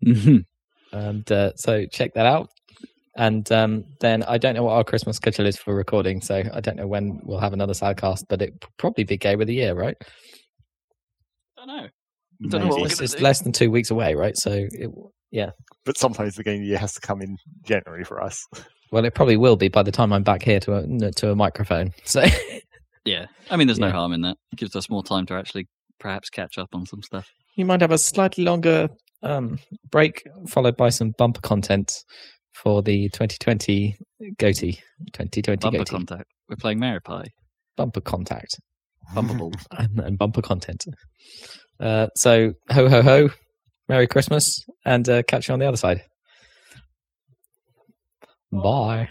Mhm. 0.05 0.44
and 0.92 1.33
uh, 1.33 1.52
so 1.57 1.86
check 1.86 2.12
that 2.15 2.26
out. 2.26 2.50
And 3.17 3.51
um, 3.52 3.84
then 4.01 4.23
I 4.25 4.39
don't 4.39 4.55
know 4.55 4.65
what 4.65 4.73
our 4.73 4.84
Christmas 4.84 5.17
schedule 5.17 5.47
is 5.47 5.57
for 5.57 5.75
recording, 5.75 6.20
so 6.20 6.43
I 6.52 6.60
don't 6.60 6.76
know 6.76 6.86
when 6.89 7.20
we'll 7.23 7.39
have 7.39 7.52
another 7.52 7.73
sidecast, 7.73 8.25
but 8.28 8.43
it 8.43 8.52
probably 8.76 9.05
be 9.05 9.17
Game 9.17 9.41
of 9.41 9.47
the 9.47 9.55
Year, 9.55 9.75
right? 9.75 9.97
I 11.59 11.67
don't 11.67 11.76
know. 11.76 11.89
Maybe. 12.41 12.51
Don't 12.51 12.60
know 12.62 12.76
what 12.76 12.91
It's, 12.91 13.01
it's 13.01 13.15
do. 13.15 13.23
less 13.23 13.41
than 13.43 13.52
two 13.52 13.70
weeks 13.70 13.91
away, 13.91 14.15
right? 14.15 14.36
So, 14.36 14.51
it, 14.52 14.91
But 15.84 15.97
sometimes 15.97 16.34
the 16.34 16.43
game 16.43 16.55
of 16.57 16.60
the 16.60 16.67
year 16.67 16.78
has 16.78 16.94
to 16.94 17.01
come 17.01 17.23
in 17.23 17.36
January 17.65 18.05
for 18.05 18.20
us. 18.23 18.44
well, 18.93 19.05
it 19.05 19.15
probably 19.15 19.36
will 19.36 19.57
be 19.57 19.68
by 19.68 19.83
the 19.84 19.93
time 19.93 20.12
I'm 20.12 20.25
back 20.25 20.43
here 20.43 20.59
to 20.60 20.75
a 20.76 21.12
to 21.12 21.31
a 21.31 21.36
microphone. 21.36 21.93
So, 22.05 22.25
Yeah, 23.05 23.26
I 23.51 23.57
mean, 23.57 23.67
there's 23.68 23.78
no 23.78 23.89
Yeah. 23.89 23.93
harm 23.93 24.12
in 24.15 24.23
that. 24.23 24.36
It 24.52 24.57
gives 24.57 24.75
us 24.75 24.89
more 24.89 25.05
time 25.05 25.26
to 25.26 25.34
actually 25.34 25.68
perhaps 26.01 26.31
catch 26.31 26.57
up 26.59 26.70
on 26.75 26.86
some 26.86 27.02
stuff. 27.02 27.28
you 27.55 27.65
might 27.67 27.81
have 27.83 27.93
a 27.93 27.99
slightly 27.99 28.44
longer 28.44 28.89
um, 29.23 29.59
break, 29.91 30.23
followed 30.49 30.76
by 30.76 30.89
some 30.89 31.12
bumper 31.17 31.41
content 31.41 31.93
for 32.55 32.83
the 32.83 33.08
2020 33.10 33.97
goatee. 34.39 34.81
2020 35.12 35.57
Bumper 35.57 35.78
GOTY 35.78 35.91
contact. 35.91 36.31
We're 36.49 36.57
playing 36.57 36.78
Mary 36.78 37.00
Pie. 37.00 37.26
bumper 37.76 38.00
contact 38.00 38.58
Bumper 39.15 39.34
balls. 39.34 39.55
and, 39.73 39.99
and 40.00 40.18
bumper 40.18 40.42
content. 40.42 40.84
Uh, 41.81 42.07
so 42.16 42.55
ho 42.70 42.89
ho 42.89 43.02
ho, 43.02 43.31
Merry 43.89 44.07
Christmas, 44.07 44.65
and 44.84 45.08
uh, 45.08 45.23
catch 45.24 45.49
you 45.49 45.55
on 45.55 45.60
the 45.60 45.66
other 45.66 45.76
side. 45.76 46.02
Bye. 48.52 49.08